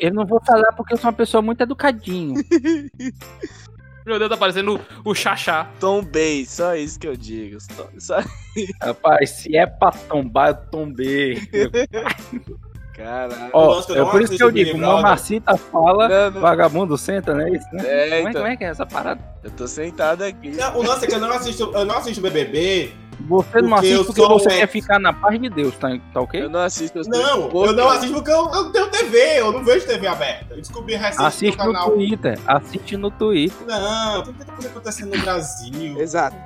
Eu 0.00 0.12
não 0.12 0.26
vou 0.26 0.40
falar 0.44 0.72
porque 0.76 0.94
eu 0.94 0.98
sou 0.98 1.08
uma 1.08 1.16
pessoa 1.16 1.40
muito 1.40 1.62
educadinho. 1.62 2.34
Meu 4.04 4.18
Deus, 4.18 4.30
tá 4.30 4.36
parecendo 4.36 4.80
o, 5.04 5.14
Xaxá. 5.14 5.68
Tom 5.78 6.02
Bay, 6.02 6.44
só 6.46 6.74
isso 6.74 6.98
que 6.98 7.06
eu 7.06 7.16
digo. 7.16 7.58
Só, 7.60 7.88
só- 7.98 8.24
Rapaz, 8.82 9.30
se 9.30 9.56
é 9.56 9.66
pra 9.66 9.90
tombar, 9.92 10.48
eu 10.48 10.54
tombei. 10.70 11.38
Caralho. 12.94 13.50
Ó, 13.54 13.76
Nossa, 13.76 13.98
é 13.98 14.04
por 14.04 14.20
isso 14.20 14.36
que 14.36 14.42
eu 14.42 14.50
digo, 14.50 14.76
Brother. 14.76 14.96
mamacita 14.96 15.56
fala, 15.56 16.08
Não, 16.08 16.30
não. 16.32 16.40
vagabundo 16.42 16.98
senta, 16.98 17.32
né? 17.34 17.48
Isso, 17.50 17.66
né? 17.72 17.82
É, 17.84 18.04
como, 18.04 18.14
é, 18.14 18.20
então. 18.20 18.32
como 18.42 18.46
é 18.46 18.56
que 18.56 18.64
é 18.64 18.68
essa 18.68 18.84
parada? 18.84 19.20
Eu 19.42 19.50
tô 19.50 19.66
sentado 19.66 20.22
aqui. 20.22 20.50
Não, 20.50 20.76
o 20.78 20.82
lance 20.82 21.04
é 21.06 21.08
que 21.08 21.14
eu 21.14 21.20
não 21.20 21.30
assisto, 21.32 21.72
eu 21.74 21.84
não 21.86 21.96
assisto 21.96 22.20
BBB. 22.20 22.92
Você 23.20 23.62
não 23.62 23.70
Porque 23.70 23.86
assiste 23.86 24.06
porque 24.06 24.20
você 24.20 24.48
ex. 24.48 24.58
quer 24.58 24.66
ficar 24.66 24.98
na 24.98 25.12
paz 25.12 25.40
de 25.40 25.48
Deus, 25.48 25.76
tá, 25.76 25.88
tá 26.12 26.20
ok? 26.20 26.42
Eu 26.42 26.50
não 26.50 26.60
assisto. 26.60 26.98
Eu 26.98 27.04
Não, 27.06 27.48
Pô, 27.48 27.66
eu 27.66 27.72
não 27.72 27.88
assisto 27.88 28.14
porque 28.14 28.30
eu, 28.30 28.36
eu 28.46 28.64
não 28.64 28.72
tenho 28.72 28.90
TV, 28.90 29.18
eu 29.40 29.52
não 29.52 29.64
vejo 29.64 29.86
TV 29.86 30.06
aberta. 30.06 30.46
Eu 30.54 30.56
descobri 30.56 30.94
recente 30.96 31.22
Assiste 31.24 31.58
no 31.58 31.66
no 31.66 31.72
canal. 31.72 31.90
Twitter, 31.90 32.38
assiste 32.46 32.96
no 32.96 33.10
Twitter. 33.10 33.66
Não, 33.66 34.22
tem 34.22 34.34
tanta 34.34 34.52
coisa 34.52 34.68
acontecendo 34.68 35.16
no 35.16 35.22
Brasil. 35.22 36.00
Exato. 36.00 36.36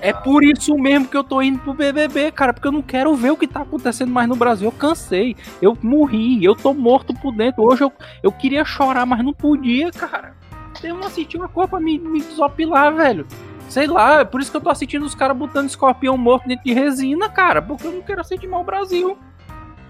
É 0.00 0.12
por 0.12 0.42
isso 0.44 0.76
mesmo 0.76 1.06
que 1.06 1.16
eu 1.16 1.22
tô 1.24 1.40
indo 1.42 1.58
pro 1.60 1.74
BBB, 1.74 2.32
cara, 2.32 2.52
porque 2.52 2.66
eu 2.68 2.72
não 2.72 2.82
quero 2.82 3.14
ver 3.14 3.30
o 3.30 3.36
que 3.36 3.46
tá 3.46 3.60
acontecendo 3.62 4.10
mais 4.10 4.28
no 4.28 4.34
Brasil. 4.36 4.66
Eu 4.68 4.72
cansei, 4.72 5.36
eu 5.60 5.76
morri, 5.82 6.44
eu 6.44 6.54
tô 6.56 6.72
morto 6.74 7.14
por 7.14 7.32
dentro. 7.32 7.62
Hoje 7.64 7.82
eu, 7.84 7.92
eu 8.22 8.32
queria 8.32 8.64
chorar, 8.64 9.06
mas 9.06 9.24
não 9.24 9.32
podia, 9.32 9.90
cara. 9.92 10.34
Eu 10.82 10.96
não 10.96 11.06
assisti 11.06 11.36
uma 11.36 11.48
coisa 11.48 11.68
pra 11.68 11.78
me, 11.80 11.98
me 11.98 12.20
desopilar, 12.20 12.92
velho. 12.94 13.26
Sei 13.72 13.86
lá, 13.86 14.20
é 14.20 14.24
por 14.26 14.38
isso 14.38 14.50
que 14.50 14.56
eu 14.58 14.60
tô 14.60 14.68
assistindo 14.68 15.02
os 15.02 15.14
caras 15.14 15.34
botando 15.34 15.66
escorpião 15.66 16.14
morto 16.18 16.46
dentro 16.46 16.62
de 16.62 16.74
resina, 16.74 17.26
cara, 17.30 17.62
porque 17.62 17.86
eu 17.86 17.92
não 17.92 18.02
quero 18.02 18.20
assistir 18.20 18.46
mal 18.46 18.60
o 18.60 18.64
Brasil. 18.64 19.16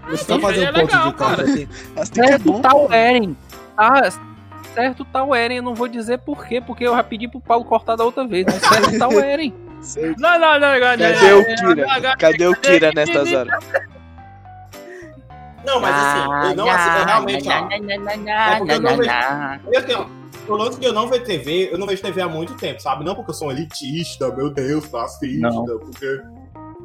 Você 0.07 0.35
Isso 0.35 0.47
aí 0.47 0.63
é 0.63 0.71
legal, 0.71 1.11
cara. 1.11 1.43
Assim 1.43 1.67
que 2.13 2.21
é 2.21 2.27
Certo 2.27 2.43
bom. 2.45 2.61
tá 2.61 2.73
o 2.73 2.93
Eren. 2.93 3.35
Tá, 3.75 4.09
certo 4.73 5.03
tá 5.03 5.21
o 5.25 5.35
Eren, 5.35 5.57
eu 5.57 5.63
não 5.63 5.75
vou 5.75 5.89
dizer 5.89 6.19
por 6.19 6.45
quê, 6.45 6.61
porque 6.61 6.87
eu 6.87 6.95
já 6.95 7.03
pedi 7.03 7.27
pro 7.27 7.41
Paulo 7.41 7.65
cortar 7.65 7.97
da 7.97 8.05
outra 8.05 8.25
vez, 8.25 8.45
mas 8.45 8.55
certo 8.55 8.97
tá 8.97 9.09
o 9.09 9.19
Eren. 9.19 9.53
Sei. 9.81 10.15
Não, 10.17 10.39
não, 10.39 10.57
não, 10.61 10.79
não. 10.79 10.97
Cadê 10.97 11.33
o 11.33 11.43
Kira? 11.43 12.15
Cadê 12.17 12.47
o 12.47 12.55
Kira 12.55 12.91
nessas 12.95 13.33
horas? 13.33 13.65
Não, 15.65 15.81
mas 15.81 15.93
assim, 15.93 16.51
eu 16.51 16.55
não 16.55 16.69
assisto, 16.69 16.99
eu 16.99 17.05
realmente, 17.05 17.49
ó. 17.49 17.67
É 18.29 18.57
porque 18.59 18.71
eu 18.71 18.81
não 18.81 18.95
vejo. 18.95 20.22
O 20.47 20.55
lance 20.55 20.77
que 20.77 20.85
eu 20.85 20.91
não 20.93 21.07
vejo 21.07 21.23
TV, 21.23 21.69
eu 21.71 21.77
não 21.77 21.87
vejo 21.87 22.01
TV 22.01 22.21
há 22.21 22.27
muito 22.27 22.55
tempo, 22.55 22.81
sabe? 22.81 23.03
Não 23.05 23.15
porque 23.15 23.31
eu 23.31 23.35
sou 23.35 23.47
um 23.47 23.51
elitista, 23.51 24.29
meu 24.35 24.49
Deus, 24.49 24.85
fascista, 24.85 25.47
Não. 25.49 25.65
porque. 25.65 26.21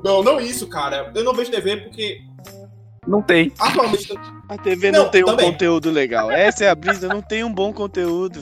Não, 0.05 0.23
não 0.23 0.41
isso, 0.41 0.69
cara. 0.69 1.11
Eu 1.15 1.25
não 1.25 1.35
vejo 1.35 1.51
TV 1.51 1.77
porque 1.79 2.21
Não 3.07 3.21
tem. 3.21 3.53
atualmente. 3.59 4.17
A 4.49 4.57
TV 4.57 4.93
não, 4.93 5.05
Não, 5.05 5.11
tem 5.11 5.23
um 5.25 5.27
também. 5.27 5.51
conteúdo 5.51 5.91
legal. 5.91 6.31
Essa 6.31 6.65
é 6.67 6.69
a 6.71 6.75
brisa, 6.75 7.09
não 7.09 7.21
tem 7.21 7.43
um 7.43 7.53
bom 7.53 7.73
conteúdo. 7.73 8.41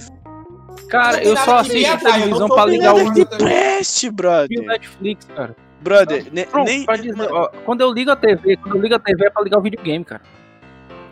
Cara, 0.91 1.17
Não 1.17 1.23
eu 1.25 1.37
só 1.39 1.57
assisto 1.59 1.99
televisão 1.99 2.47
não 2.49 2.55
pra 2.55 2.67
ligar 2.67 2.95
o 2.95 3.13
que 3.13 3.21
YouTube. 3.21 3.39
preste, 3.39 4.07
e 4.07 4.09
o 4.09 4.13
brother. 4.13 4.63
Netflix, 4.63 5.25
cara. 5.35 5.57
Brother, 5.81 6.25
Pronto, 6.51 6.67
nem. 6.67 6.85
pra 6.85 6.97
dizer, 6.97 7.33
ó, 7.33 7.49
quando 7.65 7.81
eu 7.81 7.93
ligo 7.93 8.11
a 8.11 8.17
TV, 8.17 8.57
quando 8.59 8.77
eu 8.77 8.83
ligo 8.83 8.95
a 8.95 8.99
TV 8.99 9.27
é 9.27 9.31
pra 9.31 9.43
ligar 9.43 9.59
o 9.59 9.63
videogame, 9.63 10.05
cara. 10.05 10.23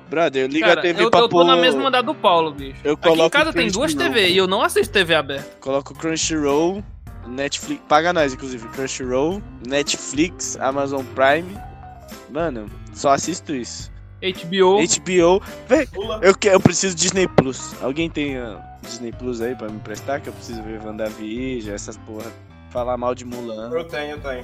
Brother, 0.09 0.43
eu 0.43 0.49
ligo 0.49 0.67
Cara, 0.67 0.81
a 0.81 0.83
TV 0.83 1.03
eu, 1.03 1.11
pra 1.11 1.21
eu 1.21 1.29
tô 1.29 1.39
pôr. 1.39 1.45
na 1.45 1.57
mesma 1.57 1.91
da 1.91 2.03
do 2.03 2.15
Paulo, 2.15 2.53
bicho. 2.53 2.81
Eu 2.85 2.95
Aqui 2.95 3.09
em 3.09 3.31
casa 3.31 3.53
tem 3.53 3.71
duas. 3.71 3.95
TV 3.95 4.29
e 4.29 4.37
eu 4.37 4.47
não 4.47 4.63
assisto 4.63 4.93
TV 4.93 5.15
aberta. 5.15 5.57
Coloco 5.61 5.95
Crunchyroll, 5.95 6.83
Netflix. 7.27 7.83
Paga 7.89 8.13
nós, 8.13 8.35
inclusive. 8.35 8.67
Crunchyroll, 8.69 9.43
Netflix, 9.67 10.57
Amazon 10.59 11.05
Prime. 11.15 11.57
Mano, 12.31 12.71
só 12.93 13.11
assisto 13.11 13.55
isso. 13.55 13.93
HBO. 14.23 14.79
HBO. 14.79 15.43
Véi, 15.69 15.89
eu, 16.23 16.35
eu 16.51 16.61
preciso 16.61 16.95
de 16.95 17.03
Disney 17.03 17.29
Plus. 17.29 17.75
Alguém 17.83 18.09
tem 18.09 18.39
ah, 18.39 18.59
Disney 18.83 19.13
Plus 19.13 19.41
aí 19.41 19.55
pra 19.55 19.69
me 19.69 19.77
emprestar? 19.77 20.21
Que 20.21 20.29
eu 20.29 20.33
preciso 20.33 20.63
ver 20.63 20.81
WandaVision, 20.83 21.75
essas 21.75 21.97
porra. 21.99 22.33
Falar 22.75 22.97
mal 22.97 23.15
de 23.15 23.25
Mulan. 23.25 23.71
Eu 23.73 23.85
tenho, 23.85 24.17
eu 24.17 24.21
tenho. 24.21 24.43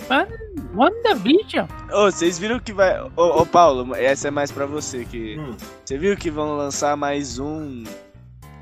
WandaVision. 0.73 1.67
Ô, 1.93 2.05
vocês 2.05 2.39
viram 2.39 2.61
que 2.61 2.73
vai. 2.73 3.03
Ô, 3.03 3.11
ô, 3.17 3.45
Paulo, 3.45 3.93
essa 3.97 4.29
é 4.29 4.31
mais 4.31 4.53
pra 4.53 4.67
você. 4.67 5.05
que 5.05 5.37
Hum. 5.37 5.57
Você 5.85 5.99
viu 5.99 6.17
que 6.17 6.31
vão 6.31 6.57
lançar 6.57 6.97
mais 6.97 7.41
um 7.41 7.83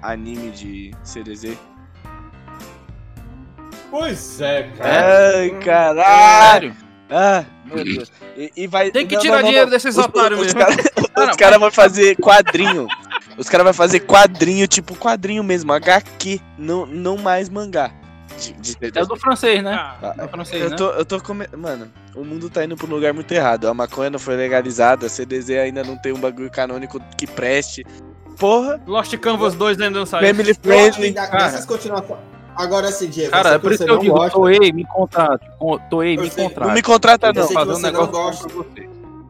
anime 0.01 0.51
de 0.53 0.91
CDZ? 1.05 1.55
Pois 3.91 4.41
é, 4.41 4.63
cara. 4.71 5.37
Ai, 5.37 5.51
caralho! 5.63 6.73
Sério? 6.73 6.89
Ah, 7.11 7.45
meu 7.67 7.85
Deus. 7.85 8.11
E, 8.39 8.51
e 8.57 8.67
vai. 8.67 8.91
Tem 8.91 9.07
que 9.07 9.17
não, 9.17 9.21
tirar 9.21 9.35
não, 9.37 9.43
não, 9.43 9.49
dinheiro 9.49 9.67
não. 9.67 9.73
desses 9.73 9.99
Os- 9.99 10.05
otários 10.07 10.41
os 10.41 10.55
mesmo. 10.55 10.71
Os 11.31 11.37
caras 11.37 11.59
vão 11.61 11.71
fazer 11.71 12.17
quadrinho. 12.17 12.87
Os 13.37 13.51
caras 13.51 13.65
vão 13.65 13.75
fazer 13.75 14.01
quadrinho, 14.01 14.67
tipo 14.67 14.97
quadrinho 14.97 15.45
mesmo, 15.45 15.73
HQ, 15.75 16.41
não, 16.57 16.87
não 16.87 17.19
mais 17.19 17.49
mangá. 17.51 17.91
De, 18.39 18.53
de 18.53 18.77
É 18.99 19.03
o 19.03 19.07
do 19.07 19.17
francês, 19.17 19.63
né? 19.63 19.73
Ah, 19.75 20.15
É 20.19 20.25
o 20.25 20.29
francês, 20.29 20.63
eu 20.63 20.71
né? 20.71 20.77
tô, 20.77 20.91
eu 20.91 21.05
tô 21.05 21.21
come... 21.21 21.47
Mano, 21.57 21.91
o 22.15 22.25
mundo 22.25 22.49
tá 22.49 22.65
indo 22.65 22.77
pra 22.77 22.87
um 22.87 22.91
lugar 22.91 23.13
muito 23.13 23.33
errado. 23.33 23.67
A 23.69 23.75
maconha 23.75 24.11
não 24.11 24.19
foi 24.19 24.37
legalizada, 24.37 25.07
a 25.07 25.09
CDZ 25.09 25.51
ainda 25.51 25.83
não 25.83 25.97
tem 25.97 26.13
um 26.13 26.21
bagulho 26.21 26.51
canônico 26.51 27.01
que 27.17 27.27
preste. 27.27 27.85
Porra, 28.39 28.81
Lost 28.87 29.17
Canvas 29.19 29.55
2 29.55 29.81
ainda 29.81 29.99
não 29.99 30.07
saiu. 30.07 30.27
family 30.29 30.55
friendly. 30.55 31.11
dessas 31.13 31.67
continuações. 31.67 32.21
Agora 32.57 32.91
sim, 32.91 33.09
Diego. 33.09 33.31
Cara, 33.31 33.51
é 33.51 33.59
por 33.59 33.71
isso 33.73 33.85
que 33.85 33.91
eu 33.91 33.99
digo, 33.99 34.15
gosta. 34.15 34.33
Toei, 34.37 34.73
me 34.73 34.85
contrate. 34.85 35.49
con- 35.59 35.79
Toei, 35.91 36.17
me 36.17 36.29
sei. 36.31 36.45
contrate. 36.45 36.69
Não 36.69 36.75
me 36.75 36.83
contrata, 36.83 37.33
não. 37.33 37.49
fazer 37.49 37.73
um 37.73 37.79
negócio 37.79 38.49
pra 38.49 38.57
você. 38.57 38.89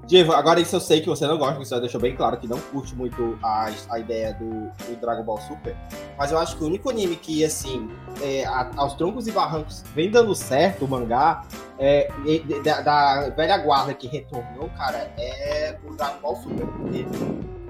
Diego, 0.08 0.32
agora 0.32 0.58
isso 0.58 0.74
eu 0.74 0.80
sei 0.80 1.02
que 1.02 1.06
você 1.06 1.26
não 1.26 1.36
gosta, 1.36 1.58
você 1.58 1.74
já 1.74 1.80
deixou 1.80 2.00
bem 2.00 2.16
claro 2.16 2.38
que 2.38 2.48
não 2.48 2.58
curte 2.58 2.94
muito 2.96 3.38
a, 3.42 3.70
a 3.90 3.98
ideia 3.98 4.32
do, 4.32 4.48
do 4.86 4.96
Dragon 4.98 5.22
Ball 5.22 5.38
Super. 5.42 5.76
Mas 6.16 6.32
eu 6.32 6.38
acho 6.38 6.56
que 6.56 6.64
o 6.64 6.66
único 6.66 6.88
anime 6.88 7.14
que, 7.14 7.44
assim, 7.44 7.90
é, 8.22 8.44
a- 8.46 8.70
aos 8.76 8.94
troncos 8.94 9.26
e 9.28 9.32
barrancos 9.32 9.84
vem 9.94 10.10
dando 10.10 10.34
certo, 10.34 10.86
o 10.86 10.88
mangá, 10.88 11.42
é, 11.78 12.10
e- 12.24 12.38
da, 12.62 12.80
da 12.80 13.28
velha 13.36 13.58
guarda 13.58 13.92
que 13.92 14.08
retornou, 14.08 14.70
cara, 14.78 15.12
é 15.18 15.76
o 15.86 15.94
Dragon 15.94 16.20
Ball 16.22 16.36
Super. 16.36 16.66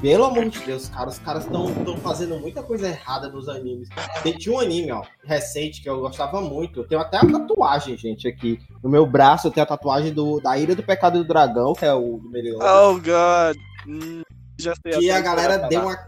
Pelo 0.01 0.25
amor 0.25 0.49
de 0.49 0.61
Deus, 0.61 0.89
cara, 0.89 1.09
os 1.09 1.19
caras 1.19 1.45
estão 1.45 1.69
fazendo 2.03 2.39
muita 2.39 2.63
coisa 2.63 2.89
errada 2.89 3.29
nos 3.29 3.49
animes. 3.49 3.89
Tem, 4.23 4.37
tinha 4.37 4.55
um 4.55 4.61
anime, 4.61 4.93
ó, 4.93 5.03
recente, 5.25 5.83
que 5.83 5.89
eu 5.89 6.01
gostava 6.01 6.41
muito. 6.41 6.81
Eu 6.81 6.89
tenho 6.89 7.01
até 7.01 7.17
a 7.17 7.27
tatuagem, 7.27 7.97
gente, 7.97 8.29
aqui. 8.29 8.61
No 8.83 8.89
meu 8.89 9.07
braço 9.07 9.49
eu 9.49 9.51
tenho 9.51 9.65
a 9.65 9.69
tatuagem 9.69 10.13
do, 10.13 10.41
da 10.41 10.57
Ira 10.57 10.75
do 10.75 10.83
Pecado 10.83 11.19
do 11.19 11.27
Dragão, 11.27 11.73
que 11.73 11.85
é 11.85 11.93
o 11.93 12.19
do 12.19 12.31
Meliodas. 12.31 12.69
Oh, 12.69 12.95
God. 12.95 13.57
Hum, 13.87 14.23
já 14.59 14.75
sei 14.83 14.99
que 14.99 15.11
a 15.11 15.21
galera 15.21 15.59
deu 15.69 15.83
uma. 15.83 15.99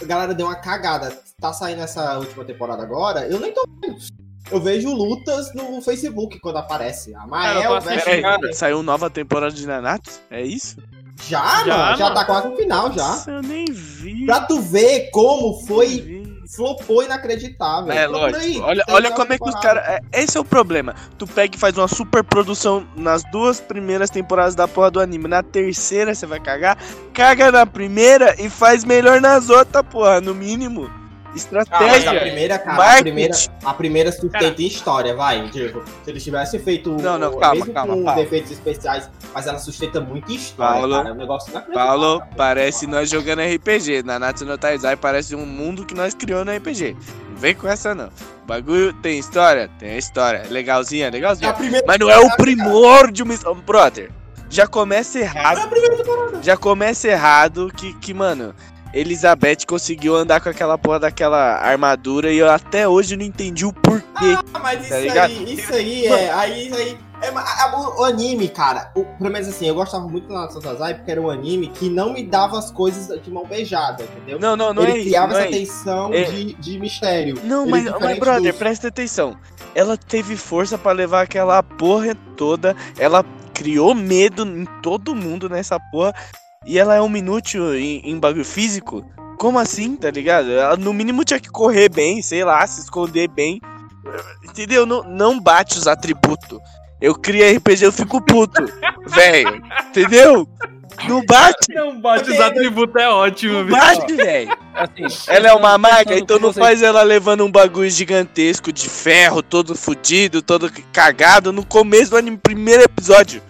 a 0.00 0.04
galera 0.04 0.34
deu 0.34 0.46
uma 0.46 0.56
cagada. 0.56 1.16
Tá 1.40 1.52
saindo 1.52 1.82
essa 1.82 2.18
última 2.18 2.44
temporada 2.44 2.82
agora, 2.82 3.26
eu 3.28 3.38
nem 3.38 3.52
tô 3.52 3.62
vendo. 3.80 3.96
Eu 4.50 4.60
vejo 4.60 4.90
lutas 4.92 5.54
no 5.54 5.80
Facebook 5.82 6.40
quando 6.40 6.56
aparece. 6.56 7.14
A 7.14 7.28
Cara, 7.28 7.62
eu 7.62 7.70
Mael 7.70 7.82
Peraí, 7.82 8.54
saiu 8.54 8.82
nova 8.82 9.10
temporada 9.10 9.54
de 9.54 9.66
Nanatsu? 9.66 10.20
É 10.30 10.42
isso? 10.42 10.78
Já, 11.26 11.64
Já, 11.64 11.76
mano, 11.76 11.96
já 11.96 12.10
tá 12.12 12.24
quase 12.24 12.48
no 12.48 12.56
final 12.56 12.92
já. 12.92 13.08
Nossa, 13.08 13.30
eu 13.30 13.42
nem 13.42 13.64
vi. 13.66 14.24
Pra 14.26 14.40
tu 14.42 14.60
ver 14.60 15.10
como 15.10 15.60
foi, 15.66 16.22
flopou 16.54 17.02
inacreditável. 17.02 17.92
É, 17.92 18.06
lógico. 18.06 18.40
aí, 18.40 18.58
olha 18.60 18.84
olha 18.88 19.10
como 19.10 19.32
é 19.32 19.38
que 19.38 19.48
os 19.48 19.54
caras. 19.56 19.84
é, 19.86 20.00
esse 20.12 20.38
é 20.38 20.40
o 20.40 20.44
problema. 20.44 20.94
Tu 21.18 21.26
pega 21.26 21.56
e 21.56 21.58
faz 21.58 21.76
uma 21.76 21.88
super 21.88 22.22
produção 22.22 22.86
nas 22.96 23.22
duas 23.30 23.60
primeiras 23.60 24.10
temporadas 24.10 24.54
da 24.54 24.66
porra 24.68 24.90
do 24.90 25.00
anime. 25.00 25.28
Na 25.28 25.42
terceira 25.42 26.14
você 26.14 26.24
vai 26.24 26.40
cagar. 26.40 26.78
Caga 27.12 27.50
na 27.50 27.66
primeira 27.66 28.34
e 28.40 28.48
faz 28.48 28.84
melhor 28.84 29.20
nas 29.20 29.50
outras, 29.50 29.84
porra. 29.90 30.20
No 30.20 30.34
mínimo. 30.34 30.88
Ah, 31.38 31.58
Estratégia. 31.66 32.10
a 32.10 32.20
primeira, 32.20 32.58
cara, 32.58 32.98
a 32.98 33.00
primeira, 33.02 33.34
a 33.64 33.74
primeira 33.74 34.12
sustenta 34.12 34.60
em 34.62 34.66
história, 34.66 35.14
vai, 35.14 35.48
Diego. 35.48 35.82
Se 36.04 36.10
eles 36.10 36.22
tivessem 36.24 36.58
feito 36.60 36.90
Não, 37.00 37.18
não, 37.18 37.38
calma, 37.38 37.54
mesmo 37.56 37.72
calma, 37.72 37.94
com 37.94 38.04
Paulo. 38.04 38.20
defeitos 38.22 38.50
especiais, 38.52 39.08
mas 39.32 39.46
ela 39.46 39.58
sustenta 39.58 40.00
muito 40.00 40.30
em 40.32 40.34
história, 40.36 40.80
Paulo, 40.80 40.94
cara. 40.96 41.08
É 41.08 41.12
um 41.12 41.16
negócio 41.16 41.50
inacreditável. 41.50 41.88
Paulo, 41.88 42.22
parece 42.36 42.86
nós 42.86 43.08
jogando 43.08 43.40
RPG. 43.42 44.02
Nanatsu 44.04 44.44
no 44.44 44.58
Taizai 44.58 44.96
parece 44.96 45.34
um 45.34 45.46
mundo 45.46 45.84
que 45.86 45.94
nós 45.94 46.14
criamos 46.14 46.46
no 46.46 46.52
RPG. 46.56 46.96
Não 47.30 47.36
vem 47.36 47.54
com 47.54 47.68
essa, 47.68 47.94
não. 47.94 48.08
O 48.42 48.46
bagulho 48.46 48.92
tem 48.94 49.18
história? 49.18 49.68
Tem 49.78 49.96
história. 49.98 50.44
Legalzinha, 50.50 51.06
É 51.06 51.10
legalzinha. 51.10 51.52
primeira, 51.52 51.84
Mas 51.86 51.98
não 51.98 52.10
é 52.10 52.18
o 52.18 52.34
primor 52.36 53.10
de 53.12 53.22
uma 53.22 53.34
história. 53.34 53.60
Brother, 53.62 54.10
já 54.50 54.66
começa 54.66 55.18
é 55.18 55.22
errado. 55.22 55.58
a 55.58 55.66
primeira 55.66 55.96
temporada. 55.96 56.42
Já 56.42 56.56
começa 56.56 57.08
errado 57.08 57.70
que, 57.76 57.92
que, 57.94 58.14
mano, 58.14 58.54
Elizabeth 58.94 59.66
conseguiu 59.66 60.16
andar 60.16 60.40
com 60.40 60.48
aquela 60.48 60.78
porra 60.78 61.00
daquela 61.00 61.56
armadura 61.58 62.32
e 62.32 62.38
eu 62.38 62.50
até 62.50 62.88
hoje 62.88 63.16
não 63.16 63.24
entendi 63.24 63.64
o 63.64 63.72
porquê. 63.72 64.34
Ah, 64.54 64.58
mas 64.60 64.80
isso 64.80 65.14
Tá 65.14 65.24
aí, 65.24 65.54
isso 65.54 65.74
aí 65.74 66.06
é. 66.06 66.32
Aí, 66.32 66.66
isso 66.68 66.76
aí. 66.76 66.98
É, 67.20 67.28
a- 67.34 67.72
o, 67.76 68.00
o 68.00 68.04
anime, 68.04 68.48
cara, 68.48 68.92
o, 68.94 69.04
pelo 69.04 69.30
menos 69.30 69.48
assim, 69.48 69.66
eu 69.66 69.74
gostava 69.74 70.06
muito 70.06 70.28
do 70.28 70.34
Natsu 70.34 70.60
Tazai 70.60 70.94
porque 70.94 71.10
era 71.10 71.20
um 71.20 71.28
anime 71.28 71.66
que 71.66 71.88
não 71.90 72.12
me 72.12 72.22
dava 72.22 72.56
as 72.56 72.70
coisas 72.70 73.20
de 73.20 73.28
mão 73.30 73.44
beijada, 73.44 74.04
entendeu? 74.04 74.38
Não, 74.38 74.56
não, 74.56 74.72
não 74.72 74.84
Ele 74.84 74.92
é 74.92 74.96
isso. 74.98 75.08
criava 75.08 75.32
Não, 75.32 75.40
é 75.40 75.48
essa 75.48 75.56
isso. 75.58 75.72
tensão 75.78 76.14
É. 76.14 76.22
de, 76.22 76.54
de 76.54 76.78
mistério. 76.78 77.34
não 77.42 77.62
Ele 77.62 77.70
mas, 77.72 77.86
é 77.86 77.90
mas, 77.98 78.18
brother, 78.20 78.52
dos- 78.52 78.58
presta 78.58 78.86
atenção. 78.88 79.36
Ela 79.74 79.96
teve 79.96 80.36
força 80.36 80.78
pra 80.78 80.92
levar 80.92 81.22
aquela 81.22 81.60
porra 81.62 82.14
toda. 82.36 82.76
Ela 82.96 83.24
criou 83.52 83.94
medo 83.96 84.44
em 84.46 84.64
todo 84.80 85.12
mundo 85.14 85.48
nessa 85.48 85.78
porra. 85.90 86.14
E 86.66 86.78
ela 86.78 86.94
é 86.94 87.00
um 87.00 87.16
inútil 87.16 87.74
em, 87.74 88.00
em 88.04 88.18
bagulho 88.18 88.44
físico. 88.44 89.04
Como 89.38 89.58
assim, 89.58 89.94
tá 89.96 90.10
ligado? 90.10 90.50
Ela 90.50 90.76
no 90.76 90.92
mínimo 90.92 91.24
tinha 91.24 91.38
que 91.40 91.48
correr 91.48 91.88
bem, 91.88 92.20
sei 92.22 92.44
lá, 92.44 92.66
se 92.66 92.80
esconder 92.80 93.28
bem. 93.28 93.60
Entendeu? 94.44 94.84
Não, 94.84 95.02
não 95.04 95.40
bate 95.40 95.78
os 95.78 95.86
atributos. 95.86 96.58
Eu 97.00 97.14
crio 97.14 97.56
RPG, 97.56 97.84
eu 97.84 97.92
fico 97.92 98.20
puto. 98.20 98.64
velho. 99.06 99.62
Entendeu? 99.88 100.48
Não 101.08 101.24
bate, 101.24 101.72
Não 101.72 102.00
bate 102.00 102.28
os 102.28 102.40
atributos, 102.40 103.00
é 103.00 103.08
ótimo, 103.08 103.52
não 103.58 103.64
viu? 103.66 103.76
bate, 103.76 104.12
velho. 104.14 104.58
Assim, 104.74 105.06
Ela 105.28 105.48
é 105.50 105.52
uma 105.54 105.78
maga, 105.78 106.18
então 106.18 106.40
não 106.40 106.52
você- 106.52 106.58
faz 106.58 106.82
ela 106.82 107.02
levando 107.04 107.44
um 107.44 107.50
bagulho 107.52 107.88
gigantesco 107.88 108.72
de 108.72 108.88
ferro, 108.88 109.40
todo 109.40 109.76
fudido, 109.76 110.42
todo 110.42 110.68
cagado 110.92 111.52
no 111.52 111.64
começo 111.64 112.10
do 112.10 112.16
anime, 112.16 112.36
primeiro 112.36 112.82
episódio. 112.82 113.40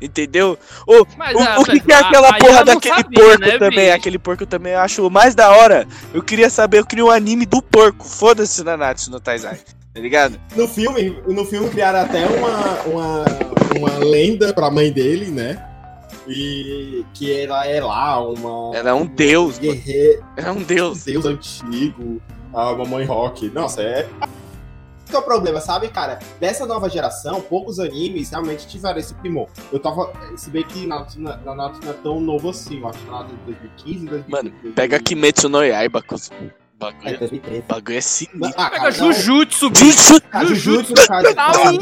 Entendeu? 0.00 0.58
Ô, 0.86 1.06
Mas, 1.16 1.36
o, 1.36 1.40
ah, 1.40 1.60
o 1.60 1.64
que, 1.64 1.80
que 1.80 1.92
é 1.92 1.96
aquela 1.96 2.32
porra 2.38 2.64
daquele 2.64 2.94
sabia, 2.94 3.24
porco 3.24 3.40
né, 3.40 3.58
também? 3.58 3.84
bicho? 3.86 3.96
Aquele 3.96 4.18
porco 4.18 4.46
também 4.46 4.72
eu 4.72 4.80
acho 4.80 5.06
o 5.06 5.10
mais 5.10 5.34
da 5.34 5.50
hora. 5.50 5.86
Eu 6.14 6.22
queria 6.22 6.48
saber, 6.48 6.78
eu 6.78 6.86
queria 6.86 7.04
um 7.04 7.10
anime 7.10 7.44
do 7.44 7.60
porco. 7.60 8.06
Foda-se 8.06 8.64
Nanatsu 8.64 9.10
no 9.10 9.20
Taizai. 9.20 9.60
Tá 9.92 10.00
ligado? 10.00 10.40
No 10.56 10.68
filme, 10.68 11.20
no 11.26 11.44
filme 11.44 11.68
criaram 11.68 12.00
até 12.00 12.24
uma, 12.24 12.80
uma, 12.82 13.24
uma 13.76 13.98
lenda 13.98 14.54
pra 14.54 14.70
mãe 14.70 14.90
dele, 14.92 15.26
né? 15.26 15.66
E 16.28 17.04
que 17.12 17.32
ela 17.40 17.66
é 17.66 17.80
lá 17.80 18.22
uma. 18.22 18.76
Ela 18.76 18.90
é 18.90 18.94
um 18.94 19.04
deus, 19.04 19.58
mano. 19.58 19.72
guerreira, 19.72 20.22
Ela 20.36 20.48
é 20.48 20.52
um 20.52 20.62
deus. 20.62 21.04
Deus 21.04 21.26
antigo, 21.26 22.22
a 22.54 22.72
mamãe 22.72 23.04
rock. 23.04 23.50
Nossa, 23.50 23.82
é. 23.82 24.08
Esse 25.10 25.16
é 25.16 25.18
o 25.18 25.22
problema, 25.22 25.60
sabe, 25.60 25.88
cara? 25.88 26.20
Dessa 26.38 26.64
nova 26.64 26.88
geração, 26.88 27.40
poucos 27.40 27.80
animes 27.80 28.30
realmente 28.30 28.68
tiveram 28.68 28.96
esse 29.00 29.12
primor. 29.14 29.48
Eu 29.72 29.80
tava. 29.80 30.12
Se 30.36 30.48
bem 30.50 30.62
que 30.62 30.86
Naruto 30.86 31.18
não 31.20 31.32
é- 31.32 31.36
Naruto 31.52 31.84
não 31.84 31.90
é 31.90 31.94
tão 31.94 32.20
novo 32.20 32.50
assim, 32.50 32.78
eu 32.78 32.86
acho 32.86 32.98
que 33.00 33.10
Naruto 33.10 33.32
é 33.34 33.36
de 33.36 33.42
2015, 33.42 34.06
2015. 34.06 34.30
Mano, 34.30 34.72
Pega 34.72 35.00
Kimetsu 35.00 35.48
no 35.48 35.64
Yaiba, 35.64 36.00
cuzão. 36.80 36.88
É, 36.88 36.92
Bagulho, 36.92 37.18
2013. 37.18 37.62
bagulho 37.68 37.98
é 37.98 38.00
sinistro. 38.00 38.54
Ah, 38.56 38.70
Pega 38.70 38.78
cara. 38.80 38.90
Jujutsu, 38.92 39.70
bicho. 39.70 40.20
Jujutsu, 40.46 40.94
Cara, 40.94 41.34
cara, 41.34 41.34
Tá 41.34 41.52
tá 41.52 41.72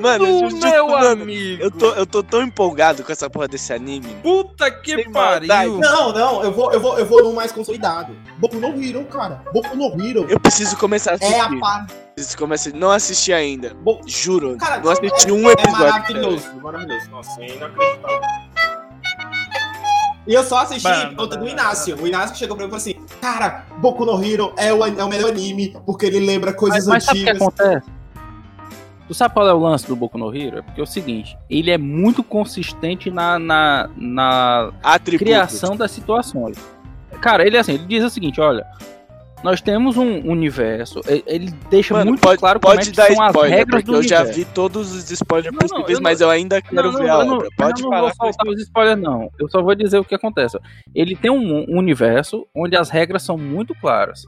mano, 0.00 0.26
Jujutsu, 0.26 0.68
meu 0.68 0.88
mano. 0.88 1.22
amigo. 1.22 1.62
Eu 1.62 1.70
tô, 1.70 1.86
eu 1.94 2.06
tô 2.06 2.22
tão 2.22 2.42
empolgado 2.42 3.02
com 3.02 3.10
essa 3.12 3.28
porra 3.30 3.48
desse 3.48 3.72
anime. 3.72 4.08
Puta 4.22 4.70
que 4.70 4.94
Sem 4.96 5.08
maldade. 5.10 5.46
pariu. 5.46 5.78
Não, 5.78 6.12
não, 6.12 6.44
eu 6.44 6.52
vou, 6.52 6.72
eu 6.72 6.80
vou, 6.80 6.98
eu 6.98 7.06
vou 7.06 7.22
no 7.24 7.32
mais 7.32 7.52
consolidado. 7.52 8.16
Boku 8.38 8.56
no 8.56 8.68
Hero, 8.82 9.04
cara. 9.06 9.42
Boku 9.52 9.74
no 9.76 9.86
Hero 10.04 10.26
Eu 10.28 10.38
preciso 10.40 10.76
começar 10.76 11.12
a 11.12 11.14
assistir. 11.14 11.34
é 11.34 11.40
a 11.40 11.58
par. 11.58 11.86
Preciso 12.14 12.38
começar. 12.38 12.70
Não 12.74 12.90
assisti 12.90 13.32
ainda. 13.32 13.74
Bo- 13.74 14.00
Juro. 14.06 14.56
Cara, 14.56 14.80
não 14.80 14.90
assisti 14.92 15.28
é, 15.28 15.32
um 15.32 15.48
É 15.48 15.52
episódio. 15.52 15.78
maravilhoso, 15.86 16.54
maravilhoso. 16.62 17.10
Nossa, 17.10 17.40
é 17.42 17.46
inacreditável. 17.56 18.20
E 20.26 20.32
eu 20.32 20.42
só 20.42 20.58
assisti 20.60 20.88
por 21.08 21.16
conta 21.16 21.36
do 21.36 21.46
Inácio. 21.46 21.96
O 22.00 22.06
Inácio 22.06 22.34
chegou 22.36 22.56
pra 22.56 22.66
mim 22.66 22.74
e 22.74 22.80
falou 22.80 22.80
assim: 22.80 23.03
Cara, 23.24 23.64
Boku 23.78 24.04
no 24.04 24.22
Hero 24.22 24.52
é 24.54 24.70
o, 24.70 24.84
é 24.84 25.02
o 25.02 25.08
melhor 25.08 25.30
anime 25.30 25.74
porque 25.86 26.04
ele 26.04 26.20
lembra 26.20 26.52
coisas 26.52 26.86
Mas, 26.86 26.86
mas 26.86 27.04
sabe 27.04 27.20
o 27.20 27.24
que 27.24 27.30
antigas. 27.30 27.48
acontece? 27.48 27.90
Tu 29.08 29.14
sabe 29.14 29.32
qual 29.32 29.48
é 29.48 29.54
o 29.54 29.58
lance 29.58 29.86
do 29.86 29.96
Boku 29.96 30.18
no 30.18 30.34
Hero? 30.36 30.58
É 30.58 30.62
porque 30.62 30.78
é 30.78 30.84
o 30.84 30.86
seguinte, 30.86 31.34
ele 31.48 31.70
é 31.70 31.78
muito 31.78 32.22
consistente 32.22 33.10
na, 33.10 33.38
na, 33.38 33.88
na 33.96 34.72
Atributos. 34.82 35.24
criação 35.26 35.74
das 35.74 35.90
situações. 35.90 36.58
Cara, 37.22 37.46
ele 37.46 37.56
é 37.56 37.60
assim, 37.60 37.72
ele 37.72 37.86
diz 37.86 38.04
o 38.04 38.10
seguinte, 38.10 38.42
olha, 38.42 38.66
nós 39.44 39.60
temos 39.60 39.98
um 39.98 40.28
universo, 40.28 41.00
ele 41.26 41.50
deixa 41.70 41.92
Mano, 41.92 42.12
muito 42.12 42.22
pode, 42.22 42.38
claro 42.40 42.58
como 42.58 42.74
pode 42.74 42.88
é 42.88 42.90
que 42.90 42.96
dar 42.96 43.12
são 43.12 43.22
as 43.22 43.28
spoiler, 43.28 43.58
regras 43.58 43.82
porque 43.82 43.92
do 43.92 43.98
eu 43.98 44.02
já 44.02 44.16
universo. 44.22 44.38
vi 44.40 44.44
todos 44.46 44.92
os 44.94 45.10
spoilers 45.10 45.52
Não, 45.54 45.58
não, 45.60 45.68
possíveis, 45.68 46.00
mas 46.00 46.20
eu 46.22 46.30
ainda 46.30 46.62
quero 46.62 46.90
Não, 46.90 46.98
ver 46.98 47.06
não, 47.06 47.20
a 47.20 47.24
não- 47.26 47.34
obra. 47.36 47.48
Pode 47.56 47.80
eu 47.82 47.84
não 47.84 47.90
falar. 47.90 48.00
vou 48.00 48.14
soltar 48.32 48.46
os 48.48 48.60
spoilers, 48.62 49.00
não. 49.02 49.30
Eu 49.38 49.48
só 49.50 49.62
vou 49.62 49.74
dizer 49.74 49.98
o 49.98 50.04
que 50.04 50.14
acontece. 50.14 50.58
Ele 50.94 51.14
tem 51.14 51.30
um, 51.30 51.64
universo 51.78 52.46
onde 52.56 52.74
as 52.74 52.88
regras 52.88 53.22
são 53.22 53.36
muito 53.36 53.74
claras. 53.74 54.22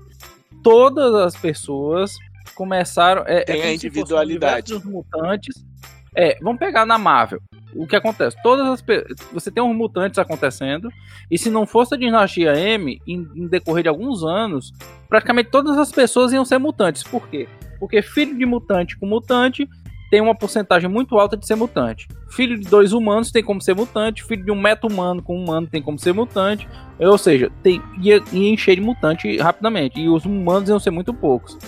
Todas 0.62 1.14
as 1.14 1.34
pessoas 1.34 2.12
começaram. 2.54 3.22
É, 3.26 3.40
Tem 3.42 3.56
é 3.56 3.58
a 3.58 3.62
como 3.62 3.74
individualidade. 3.74 4.74
dos 4.74 4.84
mutantes. 4.84 5.64
É, 6.16 6.38
vamos 6.40 6.58
pegar 6.58 6.86
na 6.86 6.96
Marvel. 6.96 7.40
O 7.74 7.86
que 7.86 7.94
acontece? 7.94 8.36
Todas 8.42 8.66
as 8.66 8.84
você 9.32 9.50
tem 9.50 9.62
uns 9.62 9.76
mutantes 9.76 10.18
acontecendo 10.18 10.88
e 11.30 11.36
se 11.36 11.50
não 11.50 11.66
fosse 11.66 11.94
a 11.94 11.98
dinastia 11.98 12.56
M, 12.56 12.98
em, 13.06 13.28
em 13.36 13.46
decorrer 13.46 13.82
de 13.82 13.88
alguns 13.90 14.24
anos, 14.24 14.72
praticamente 15.10 15.50
todas 15.50 15.76
as 15.76 15.92
pessoas 15.92 16.32
iam 16.32 16.44
ser 16.44 16.58
mutantes. 16.58 17.02
Por 17.02 17.28
quê? 17.28 17.46
Porque 17.78 18.00
filho 18.00 18.36
de 18.36 18.46
mutante 18.46 18.96
com 18.96 19.06
mutante 19.06 19.68
tem 20.10 20.20
uma 20.20 20.34
porcentagem 20.34 20.88
muito 20.88 21.18
alta 21.18 21.36
de 21.36 21.46
ser 21.46 21.56
mutante. 21.56 22.08
Filho 22.30 22.58
de 22.58 22.66
dois 22.66 22.92
humanos 22.92 23.30
tem 23.30 23.42
como 23.42 23.60
ser 23.60 23.74
mutante, 23.74 24.24
filho 24.24 24.44
de 24.44 24.50
um 24.50 24.60
meta 24.60 24.86
humano 24.86 25.22
com 25.22 25.36
humano 25.36 25.66
tem 25.66 25.82
como 25.82 25.98
ser 25.98 26.14
mutante. 26.14 26.66
Ou 26.98 27.18
seja, 27.18 27.50
tem, 27.62 27.82
ia, 28.00 28.22
ia 28.32 28.50
encher 28.50 28.76
de 28.76 28.80
mutante 28.80 29.36
rapidamente. 29.36 30.00
E 30.00 30.08
os 30.08 30.24
humanos 30.24 30.68
iam 30.68 30.78
ser 30.78 30.90
muito 30.90 31.12
poucos. 31.12 31.58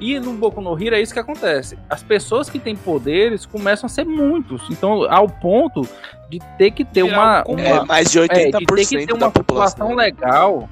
E 0.00 0.18
no 0.18 0.32
Boku 0.34 0.60
no 0.60 0.80
Hero 0.80 0.96
é 0.96 1.00
isso 1.00 1.12
que 1.12 1.20
acontece. 1.20 1.78
As 1.88 2.02
pessoas 2.02 2.50
que 2.50 2.58
têm 2.58 2.74
poderes 2.74 3.46
começam 3.46 3.86
a 3.86 3.88
ser 3.88 4.04
muitos. 4.04 4.62
Então, 4.70 5.04
ao 5.10 5.28
ponto 5.28 5.82
de 6.28 6.40
ter 6.58 6.72
que 6.72 6.84
ter 6.84 7.04
uma, 7.04 7.44
um 7.48 7.52
uma, 7.52 7.60
É 7.62 7.84
mais 7.84 8.10
de 8.10 8.18
é, 8.18 8.22
80% 8.22 8.58
de 8.58 8.66
ter 8.66 8.86
que 8.86 9.06
ter 9.06 9.12
uma 9.12 9.30
população. 9.30 9.86
população 9.88 9.94
legal 9.94 10.68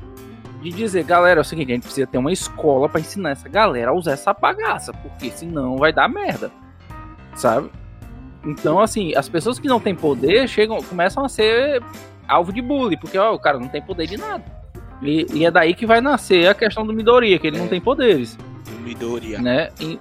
de 0.61 0.71
dizer, 0.71 1.05
galera, 1.05 1.41
é 1.41 1.43
o 1.43 1.45
seguinte, 1.45 1.71
a 1.73 1.75
gente 1.75 1.85
precisa 1.85 2.07
ter 2.07 2.19
uma 2.19 2.33
escola 2.33 2.89
pra 2.89 3.01
ensinar 3.01 3.31
essa 3.31 3.49
galera 3.49 3.91
a 3.91 3.95
usar 3.95 4.13
essa 4.13 4.33
bagaça, 4.33 4.93
porque 4.93 5.31
senão 5.31 5.77
vai 5.77 5.93
dar 5.93 6.09
merda. 6.09 6.51
Sabe? 7.35 7.71
Então, 8.45 8.79
assim, 8.81 9.15
as 9.17 9.29
pessoas 9.29 9.59
que 9.59 9.69
não 9.69 9.81
têm 9.81 9.95
poder 9.95 10.49
chegam, 10.49 10.83
começam 10.83 11.25
a 11.25 11.29
ser 11.29 11.83
alvo 12.29 12.53
de 12.53 12.61
bullying, 12.61 12.97
porque 12.97 13.17
ó, 13.19 13.33
o 13.35 13.39
cara 13.39 13.59
não 13.59 13.69
tem 13.69 13.81
poder 13.83 14.07
de 14.07 14.17
nada. 14.17 14.45
E, 15.01 15.27
e 15.33 15.45
é 15.45 15.51
daí 15.51 15.75
que 15.75 15.87
vai 15.87 16.01
nascer 16.01 16.49
a 16.49 16.55
questão 16.55 16.87
do 16.87 16.93
Midoriya, 16.93 17.39
que 17.39 17.47
ele 17.47 17.57
É. 17.57 17.61
não 17.61 17.69
tem 17.69 17.81
poderes, 17.81 18.39
O 18.69 18.81
Midoriya, 18.81 19.41
né? 19.41 19.71
E, 19.81 19.99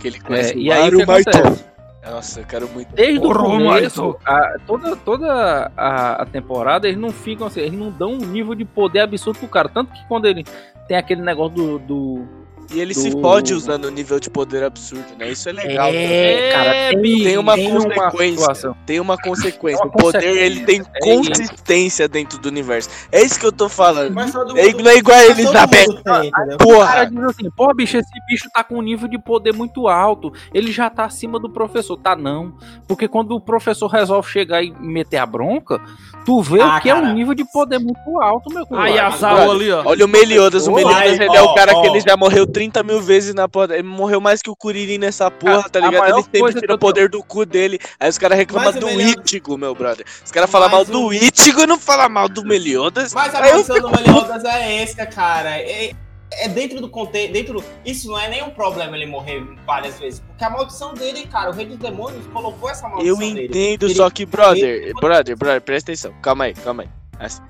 que 0.00 0.08
ele 0.08 0.16
é, 0.18 0.20
conhece 0.20 0.56
e 0.58 0.70
aí 0.72 0.88
o 0.88 0.90
que 0.98 1.06
Maru 1.06 1.12
Maito. 1.12 1.30
acontece? 1.30 1.64
Nossa, 2.10 2.40
eu 2.40 2.46
quero 2.46 2.68
muito. 2.68 2.94
Desde 2.94 3.18
o 3.18 3.34
começo, 3.34 4.16
a- 4.24 4.56
toda, 4.66 4.96
toda 4.96 5.70
a, 5.76 6.22
a 6.22 6.26
temporada, 6.26 6.88
eles 6.88 6.98
não 6.98 7.10
ficam 7.10 7.46
assim, 7.46 7.60
eles 7.60 7.78
não 7.78 7.90
dão 7.90 8.12
um 8.14 8.18
nível 8.18 8.54
de 8.54 8.64
poder 8.64 9.00
absurdo 9.00 9.38
pro 9.40 9.48
cara. 9.48 9.68
Tanto 9.68 9.92
que 9.92 10.06
quando 10.08 10.26
ele 10.26 10.44
tem 10.86 10.96
aquele 10.96 11.20
negócio 11.20 11.54
do, 11.54 11.78
do, 11.78 12.28
E 12.70 12.80
ele 12.80 12.92
se 12.92 13.08
Do- 13.10 13.20
fode 13.22 13.54
usando 13.54 13.86
o 13.86 13.90
nível 13.90 14.20
de 14.20 14.28
poder 14.28 14.62
absurdo, 14.62 15.06
né? 15.18 15.30
Isso 15.30 15.48
é 15.48 15.52
legal. 15.52 15.88
É, 15.90 16.50
cara, 16.52 16.74
É, 16.74 16.90
tem, 16.90 17.22
Tem 17.24 17.38
uma 17.38 17.54
tem 17.54 17.70
consequência. 17.70 18.38
situação. 18.38 18.76
Tem 18.84 19.00
uma 19.00 19.16
consequência. 19.16 19.78
Tem 19.80 19.88
O 19.90 19.94
uma 19.94 20.02
poder, 20.02 20.36
ele 20.36 20.64
tem 20.66 20.82
consequência, 20.82 21.32
é 21.32 21.36
consistência 21.46 22.08
dentro 22.08 22.38
do 22.38 22.46
universo. 22.48 22.90
É 23.10 23.22
isso 23.22 23.40
que 23.40 23.46
eu 23.46 23.52
tô 23.52 23.68
falando. 23.70 24.18
É, 24.20 24.24
mundo- 24.24 24.82
não 24.84 24.90
é 24.90 24.96
igual 24.96 25.16
a 25.18 25.24
Elizabeth. 25.26 25.86
tem, 25.86 26.28
entendeu? 26.28 26.28
O 26.30 26.30
cara 26.34 26.56
Porra! 26.58 27.06
diz 27.06 27.24
assim, 27.24 27.50
pô, 27.56 27.72
bicho, 27.74 27.96
esse 27.96 28.10
bicho 28.28 28.48
tá 28.52 28.62
com 28.62 28.76
um 28.76 28.82
nível 28.82 29.08
de 29.08 29.18
poder 29.18 29.54
muito 29.54 29.88
alto. 29.88 30.30
Ele 30.52 30.70
já 30.70 30.90
tá 30.90 31.04
acima 31.06 31.40
do 31.40 31.48
professor. 31.48 31.96
Tá, 31.96 32.14
não. 32.14 32.52
Porque 32.86 33.08
quando 33.08 33.32
o 33.34 33.40
professor 33.40 33.86
resolve 33.88 34.30
chegar 34.30 34.62
e 34.62 34.70
meter 34.78 35.16
a 35.16 35.26
bronca, 35.26 35.80
tu 36.26 36.42
vê 36.42 36.60
Ah, 36.60 36.76
o 36.76 36.80
que 36.82 36.90
é 36.90 36.94
cara. 36.94 37.06
um 37.06 37.14
nível 37.14 37.34
de 37.34 37.44
poder 37.50 37.78
muito 37.78 38.20
alto, 38.20 38.52
meu 38.52 38.66
Aí 38.78 38.98
a 38.98 39.06
ali, 39.08 39.70
ó. 39.72 39.82
Olha 39.86 40.04
o 40.04 40.08
Meliodas. 40.08 40.66
O 40.66 40.72
Meliodas, 40.74 41.18
ele 41.18 41.36
é 41.36 41.42
o 41.42 41.54
cara 41.54 41.72
que 41.80 41.86
ele 41.86 42.00
já 42.00 42.16
morreu 42.16 42.46
30 42.58 42.82
mil 42.82 43.00
vezes 43.00 43.34
na 43.34 43.48
porra. 43.48 43.74
Ele 43.74 43.82
morreu 43.82 44.20
mais 44.20 44.42
que 44.42 44.50
o 44.50 44.56
Kuririn 44.56 44.98
nessa 44.98 45.30
porra, 45.30 45.60
A- 45.60 45.68
tá 45.68 45.80
ligado? 45.80 46.06
Ele 46.18 46.22
sempre 46.22 46.60
tira 46.60 46.74
o 46.74 46.78
poder 46.78 47.08
do 47.08 47.22
cu 47.22 47.46
dele. 47.46 47.78
Aí 48.00 48.08
os 48.10 48.18
caras 48.18 48.36
reclamam 48.36 48.72
do 48.72 48.88
Ichigo, 48.90 49.56
meu 49.56 49.74
brother. 49.74 50.04
Os 50.24 50.30
caras 50.30 50.50
falam 50.50 50.68
mal 50.68 50.80
Mas 50.80 50.88
do 50.88 51.06
o- 51.06 51.12
Ichigo 51.12 51.60
e 51.62 51.66
não 51.66 51.78
falam 51.78 52.08
mal 52.08 52.28
do 52.28 52.44
Meliodas. 52.44 53.12
Mas 53.14 53.34
a 53.34 53.38
eu 53.46 53.54
maldição 53.64 53.80
do 53.80 53.90
Meliodas 53.90 54.44
é 54.44 54.82
essa, 54.82 55.06
cara. 55.06 55.50
É, 55.58 55.92
é 56.32 56.48
dentro 56.48 56.80
do 56.80 56.88
contexto. 56.90 57.32
Dentro, 57.32 57.64
isso 57.84 58.08
não 58.08 58.18
é 58.18 58.28
nenhum 58.28 58.50
problema 58.50 58.96
ele 58.96 59.06
morrer 59.06 59.42
várias 59.66 59.98
vezes. 59.98 60.20
Porque 60.20 60.44
a 60.44 60.50
maldição 60.50 60.92
dele, 60.94 61.26
cara, 61.26 61.50
o 61.50 61.52
rei 61.52 61.66
dos 61.66 61.78
demônios 61.78 62.26
colocou 62.28 62.68
essa 62.68 62.88
maldição 62.88 63.06
Eu 63.14 63.16
dele. 63.16 63.46
entendo, 63.46 63.86
Ele- 63.86 63.94
só 63.94 64.10
que, 64.10 64.26
brother, 64.26 64.92
brother, 65.00 65.36
brother, 65.36 65.60
presta 65.62 65.90
atenção. 65.92 66.12
Calma 66.20 66.44
aí, 66.44 66.54
calma 66.54 66.82
aí. 66.82 66.88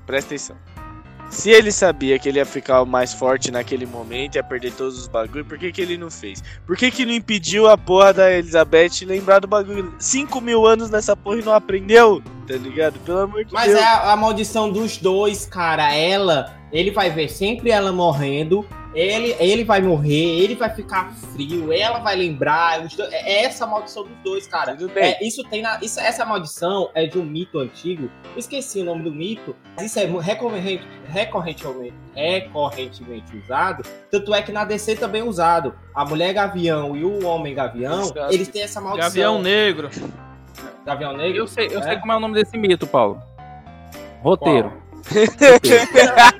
Presta 0.05 0.29
atenção. 0.29 0.55
Se 1.29 1.51
ele 1.51 1.71
sabia 1.71 2.17
que 2.17 2.27
ele 2.27 2.39
ia 2.39 2.45
ficar 2.45 2.83
mais 2.85 3.13
forte 3.13 3.51
naquele 3.51 3.85
momento, 3.85 4.35
ia 4.35 4.43
perder 4.43 4.73
todos 4.73 4.97
os 4.97 5.07
bagulho, 5.07 5.45
por 5.45 5.57
que, 5.57 5.71
que 5.71 5.81
ele 5.81 5.97
não 5.97 6.09
fez? 6.09 6.43
Por 6.65 6.75
que, 6.75 6.89
que 6.89 7.05
não 7.05 7.13
impediu 7.13 7.69
a 7.69 7.77
porra 7.77 8.13
da 8.13 8.31
Elizabeth 8.31 9.05
lembrar 9.05 9.39
do 9.39 9.47
bagulho? 9.47 9.93
5 9.99 10.41
mil 10.41 10.65
anos 10.65 10.89
nessa 10.89 11.15
porra 11.15 11.37
e 11.37 11.43
não 11.43 11.53
aprendeu? 11.53 12.21
Tá 12.47 12.55
ligado? 12.55 12.99
Pelo 12.99 13.19
amor 13.19 13.45
de 13.45 13.53
Mas 13.53 13.67
Deus. 13.67 13.79
é 13.79 13.83
a, 13.83 14.11
a 14.11 14.17
maldição 14.17 14.71
dos 14.71 14.97
dois, 14.97 15.45
cara. 15.45 15.93
Ela, 15.93 16.57
ele 16.71 16.89
vai 16.89 17.11
ver 17.11 17.29
sempre 17.29 17.69
ela 17.69 17.91
morrendo. 17.91 18.65
Ele, 18.93 19.35
ele 19.39 19.63
vai 19.63 19.81
morrer, 19.81 20.41
ele 20.41 20.55
vai 20.55 20.69
ficar 20.71 21.13
frio, 21.33 21.71
ela 21.71 21.99
vai 21.99 22.15
lembrar. 22.15 22.79
dois- 22.87 22.97
é 23.13 23.43
essa 23.43 23.63
a 23.65 23.67
maldição 23.67 24.03
dos 24.03 24.17
dois, 24.23 24.47
cara. 24.47 24.75
Tudo 24.75 24.91
bem. 24.91 25.13
É, 25.13 25.23
isso 25.23 25.43
tem 25.43 25.61
na, 25.61 25.77
isso, 25.79 25.99
essa 25.99 26.25
maldição 26.25 26.89
é 26.95 27.05
de 27.05 27.19
um 27.19 27.23
mito 27.23 27.59
antigo. 27.59 28.09
Eu 28.33 28.39
esqueci 28.39 28.79
o 28.79 28.83
nome 28.83 29.03
do 29.03 29.11
mito. 29.11 29.55
Mas 29.77 29.85
isso 29.87 29.99
é 29.99 30.05
recorrente, 30.05 30.83
recorrentemente, 31.07 31.93
recorrentemente 32.15 33.37
usado. 33.37 33.83
Tanto 34.09 34.33
é 34.33 34.41
que 34.41 34.51
na 34.51 34.65
DC 34.65 34.95
também 34.95 35.21
é 35.21 35.23
usado. 35.23 35.75
A 35.93 36.03
mulher 36.03 36.33
gavião 36.33 36.95
e 36.97 37.03
o 37.03 37.25
homem 37.25 37.53
gavião, 37.53 38.01
Exato. 38.01 38.33
eles 38.33 38.47
têm 38.47 38.63
essa 38.63 38.81
maldição. 38.81 39.07
Gavião 39.09 39.41
Negro. 39.41 39.89
Gavião 40.85 41.15
negro. 41.15 41.37
Eu 41.37 41.47
sei, 41.47 41.67
eu 41.71 41.79
É? 41.79 41.83
sei 41.83 41.97
como 41.97 42.11
é 42.11 42.15
o 42.15 42.19
nome 42.19 42.33
desse 42.33 42.57
mito, 42.57 42.87
Paulo. 42.87 43.21
Roteiro. 44.23 44.73
O 44.99 45.59
que 45.61 45.73
acontece? 45.73 46.38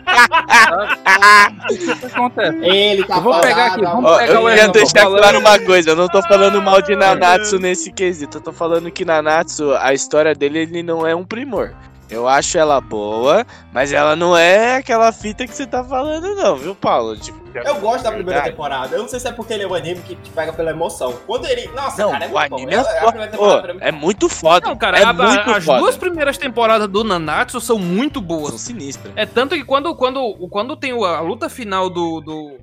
Ele 2.62 3.04
tá 3.04 3.18
Eu 3.18 3.22
vou 3.22 3.40
pegar 3.42 3.66
aqui, 3.68 3.82
vamos 3.82 4.18
pegar 4.18 4.34
eu 4.34 4.44
o 4.44 4.72
deixar 4.72 5.02
falando- 5.04 5.20
claro 5.22 5.40
uma 5.40 5.60
coisa, 5.60 5.90
eu 5.92 5.96
não 5.96 6.08
tô 6.08 6.22
falando 6.24 6.62
mal 6.62 6.82
de 6.82 6.96
Nanatsu 6.96 7.60
nesse 7.60 7.92
quesito, 7.92 8.38
eu 8.38 8.42
tô 8.42 8.52
falando 8.52 8.90
que 8.92 9.06
Nanatsu, 9.06 9.74
a 9.76 9.94
história 9.94 10.34
dele, 10.34 10.60
ele 10.60 10.84
não 10.84 11.06
é 11.06 11.16
um 11.16 11.24
primor. 11.26 11.74
Eu 12.10 12.28
acho 12.28 12.58
ela 12.58 12.82
boa, 12.82 13.46
mas 13.72 13.94
ela 13.94 14.16
não 14.16 14.36
é 14.36 14.78
aquela 14.78 15.12
fita 15.12 15.46
que 15.46 15.54
você 15.56 15.68
tá 15.68 15.84
falando 15.84 16.34
não, 16.36 16.56
viu, 16.56 16.74
Paulo? 16.74 17.16
Tipo, 17.16 17.40
Eu 17.54 17.76
gosto 17.80 18.04
da 18.04 18.10
primeira 18.12 18.32
Verdade. 18.42 18.50
temporada. 18.50 18.96
Eu 18.96 19.04
não 19.04 19.08
sei 19.10 19.20
se 19.20 19.28
é 19.28 19.32
porque 19.32 19.54
ele 19.54 19.64
é 19.64 19.68
um 19.68 19.76
anime 19.76 20.02
que 20.02 20.16
te 20.16 20.30
pega 20.32 20.52
pela 20.52 20.72
emoção. 20.72 21.14
Quando 21.28 21.46
ele. 21.46 21.68
Nossa, 21.68 22.02
Não, 22.02 22.12
cara, 22.12 22.26
é 22.26 22.28
o 22.28 22.32
muito 22.32 22.54
anime 22.56 22.72
bom. 22.76 22.82
é 22.82 23.00
a 23.00 23.08
primeira 23.12 23.38
pra 23.62 23.74
mim 23.76 23.80
é 23.84 23.92
muito 23.92 24.28
foda. 24.28 24.68
Não, 24.68 24.76
cara, 24.76 25.00
é 25.00 25.04
a- 25.04 25.14
muito 25.14 25.52
as 25.52 25.64
foda. 25.66 25.80
duas 25.82 25.98
primeiras 25.98 26.38
temporadas 26.38 26.88
do 26.88 27.04
Nanatsu 27.04 27.62
são 27.62 27.78
muito 27.78 28.20
São 28.20 28.28
boas. 28.28 28.60
sinistras. 28.62 29.14
É 29.16 29.26
tanto 29.28 29.54
que 29.56 29.64
quando, 29.64 29.96
quando, 29.96 30.34
quando 30.50 30.76
tem 30.76 30.92
a 30.92 31.20
luta 31.22 31.48
final 31.48 31.90
do, 31.92 32.22
do- 32.22 32.58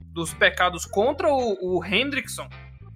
dos 0.00 0.32
pecados 0.32 0.84
contra 0.86 1.28
o, 1.28 1.56
o 1.78 1.84
Hendrickson, 1.84 2.46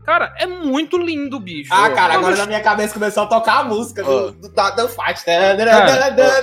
cara, 0.08 0.32
é 0.38 0.46
muito 0.46 0.96
lindo, 0.96 1.38
bicho. 1.38 1.68
Ah, 1.70 1.90
cara, 1.90 2.14
Quando 2.14 2.24
agora 2.24 2.36
na 2.38 2.46
minha 2.46 2.62
cabeça 2.62 2.94
começou 2.94 3.24
a 3.24 3.26
tocar 3.26 3.58
a 3.58 3.64
música 3.64 4.02
do, 4.02 4.30
do, 4.32 4.48
Fight. 4.88 5.20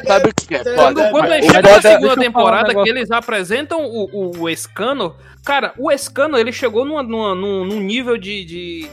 Sabe 0.06 0.30
o 0.30 0.34
que 0.36 0.54
é 0.54 0.64
Quando, 0.64 0.76
foda? 1.00 1.10
quando 1.10 1.30
Mas 1.30 1.32
ele 1.40 1.48
o 1.48 1.52
chega 1.52 1.72
na 1.72 1.82
segunda 1.82 2.14
um 2.14 2.16
temporada, 2.16 2.84
que 2.84 2.88
eles 2.90 3.10
apresentam 3.10 3.84
o, 3.84 4.48
Escano, 4.48 5.16
cara, 5.44 5.74
o 5.80 5.92
Escano, 5.92 6.38
ele 6.38 6.52
chegou 6.52 6.86
numa, 6.86 7.02
numa- 7.02 7.34
num, 7.34 7.66
num 7.66 7.80
nível 7.80 8.20
de, 8.20 8.46
de, 8.46 8.88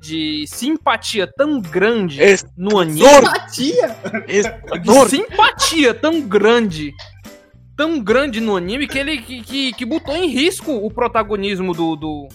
de 0.00 0.44
simpatia 0.46 1.26
tão 1.26 1.60
grande 1.60 2.22
Esse- 2.22 2.46
no 2.56 2.78
anime. 2.78 3.00
Simpatia! 3.04 3.96
De 4.80 5.10
simpatia 5.10 5.92
tão 5.94 6.20
grande. 6.20 6.92
Tão 7.76 7.98
grande 7.98 8.40
no 8.40 8.56
anime 8.56 8.86
que 8.86 8.98
ele 8.98 9.18
que, 9.18 9.42
que, 9.42 9.72
que 9.72 9.84
botou 9.84 10.14
em 10.14 10.28
risco 10.28 10.70
o 10.70 10.88
protagonismo 10.92 11.74
do, 11.74 11.96
do 11.96 12.28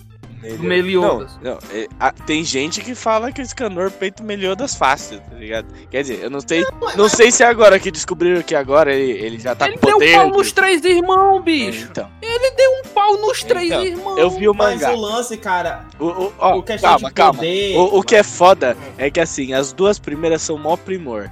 Meliodas. 0.59 1.37
Não, 1.41 1.51
não, 1.53 1.59
é, 1.71 1.87
a- 1.99 2.11
tem 2.11 2.43
gente 2.43 2.81
que 2.81 2.93
fala 2.95 3.31
que 3.31 3.41
o 3.41 3.45
Scanor 3.45 3.91
peita 3.91 4.21
o 4.21 4.25
Meliodas 4.25 4.75
fácil, 4.75 5.19
tá 5.19 5.35
ligado? 5.35 5.67
Quer 5.89 6.01
dizer, 6.01 6.19
eu 6.23 6.29
não 6.29 6.39
sei, 6.41 6.65
não 6.95 7.09
sei 7.09 7.31
se 7.31 7.43
é 7.43 7.47
agora 7.47 7.79
que 7.79 7.89
descobriram 7.91 8.41
que 8.41 8.55
agora 8.55 8.93
ele, 8.93 9.11
ele 9.19 9.39
já 9.39 9.55
tá 9.55 9.67
ele 9.67 9.77
com 9.77 9.87
deu 9.87 9.97
poder. 9.97 10.13
pau 10.15 10.29
nos 10.29 10.51
três 10.51 10.83
irmãos, 10.85 11.41
bicho. 11.43 11.87
Então, 11.91 12.09
Um 12.23 12.89
pau 12.89 13.17
nos 13.17 13.43
três 13.43 13.67
Então, 13.71 13.83
irmãos. 13.85 14.17
eu 14.17 14.29
vi 14.31 14.47
o 14.49 14.53
Mas 14.53 14.81
mangá. 14.81 14.93
o 14.93 14.99
lance, 14.99 15.37
cara, 15.37 15.85
O, 15.99 16.05
o, 16.05 16.33
ó, 16.37 16.57
o 16.57 16.63
questão 16.63 16.89
calma, 16.91 17.07
de 17.09 17.13
calma. 17.13 17.33
poder... 17.39 17.77
O, 17.77 17.99
o 17.99 18.03
que 18.03 18.15
é 18.15 18.23
foda 18.23 18.77
é 18.97 19.09
que 19.09 19.19
assim, 19.19 19.53
as 19.53 19.71
duas 19.73 19.97
primeiras 19.99 20.41
são 20.41 20.57
mó 20.57 20.75
primor. 20.75 21.29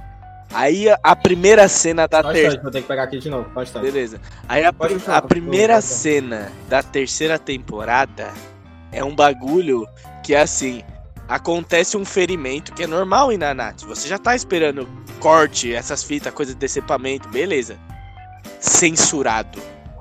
Aí 0.52 0.86
a, 1.02 1.16
primeira 1.16 1.68
cena 1.68 2.06
da 2.06 2.20
um 2.20 2.32
terceira. 2.32 2.62
vou 2.62 2.70
ter 2.70 2.80
que 2.82 2.88
pegar 2.88 3.02
aqui 3.02 3.18
de 3.18 3.28
novo. 3.28 3.50
Só 3.52 3.60
um 3.60 3.62
instante. 3.62 3.82
Beleza. 3.82 4.20
Aí 4.48 4.64
a, 4.64 4.72
falar, 4.72 5.18
a 5.18 5.22
primeira 5.22 5.80
cena 5.80 6.52
da 6.68 6.82
terceira 6.82 7.38
temporada 7.38 8.32
é 8.92 9.02
um 9.04 9.14
bagulho 9.14 9.86
que 10.22 10.34
é 10.34 10.40
assim. 10.40 10.82
Acontece 11.28 11.96
um 11.96 12.04
ferimento 12.04 12.72
que 12.72 12.84
é 12.84 12.86
normal 12.86 13.32
em 13.32 13.38
Nanatsu. 13.38 13.86
Você 13.88 14.08
já 14.08 14.18
tá 14.18 14.36
esperando 14.36 14.88
corte, 15.18 15.74
essas 15.74 16.02
fitas, 16.04 16.32
coisa 16.32 16.52
de 16.52 16.58
decepamento, 16.58 17.28
beleza. 17.28 17.76
Censurado. 18.60 19.60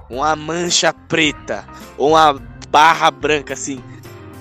Uma 0.10 0.36
mancha 0.36 0.94
preta. 0.94 1.66
Ou 1.98 2.12
uma 2.12 2.34
barra 2.70 3.10
branca, 3.10 3.54
assim. 3.54 3.84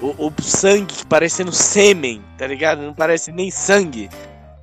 O, 0.01 0.27
o 0.27 0.43
sangue 0.43 0.95
parecendo 1.09 1.53
sêmen, 1.53 2.23
tá 2.37 2.47
ligado? 2.47 2.83
Não 2.83 2.93
parece 2.93 3.33
nem 3.33 3.51
sangue. 3.51 4.11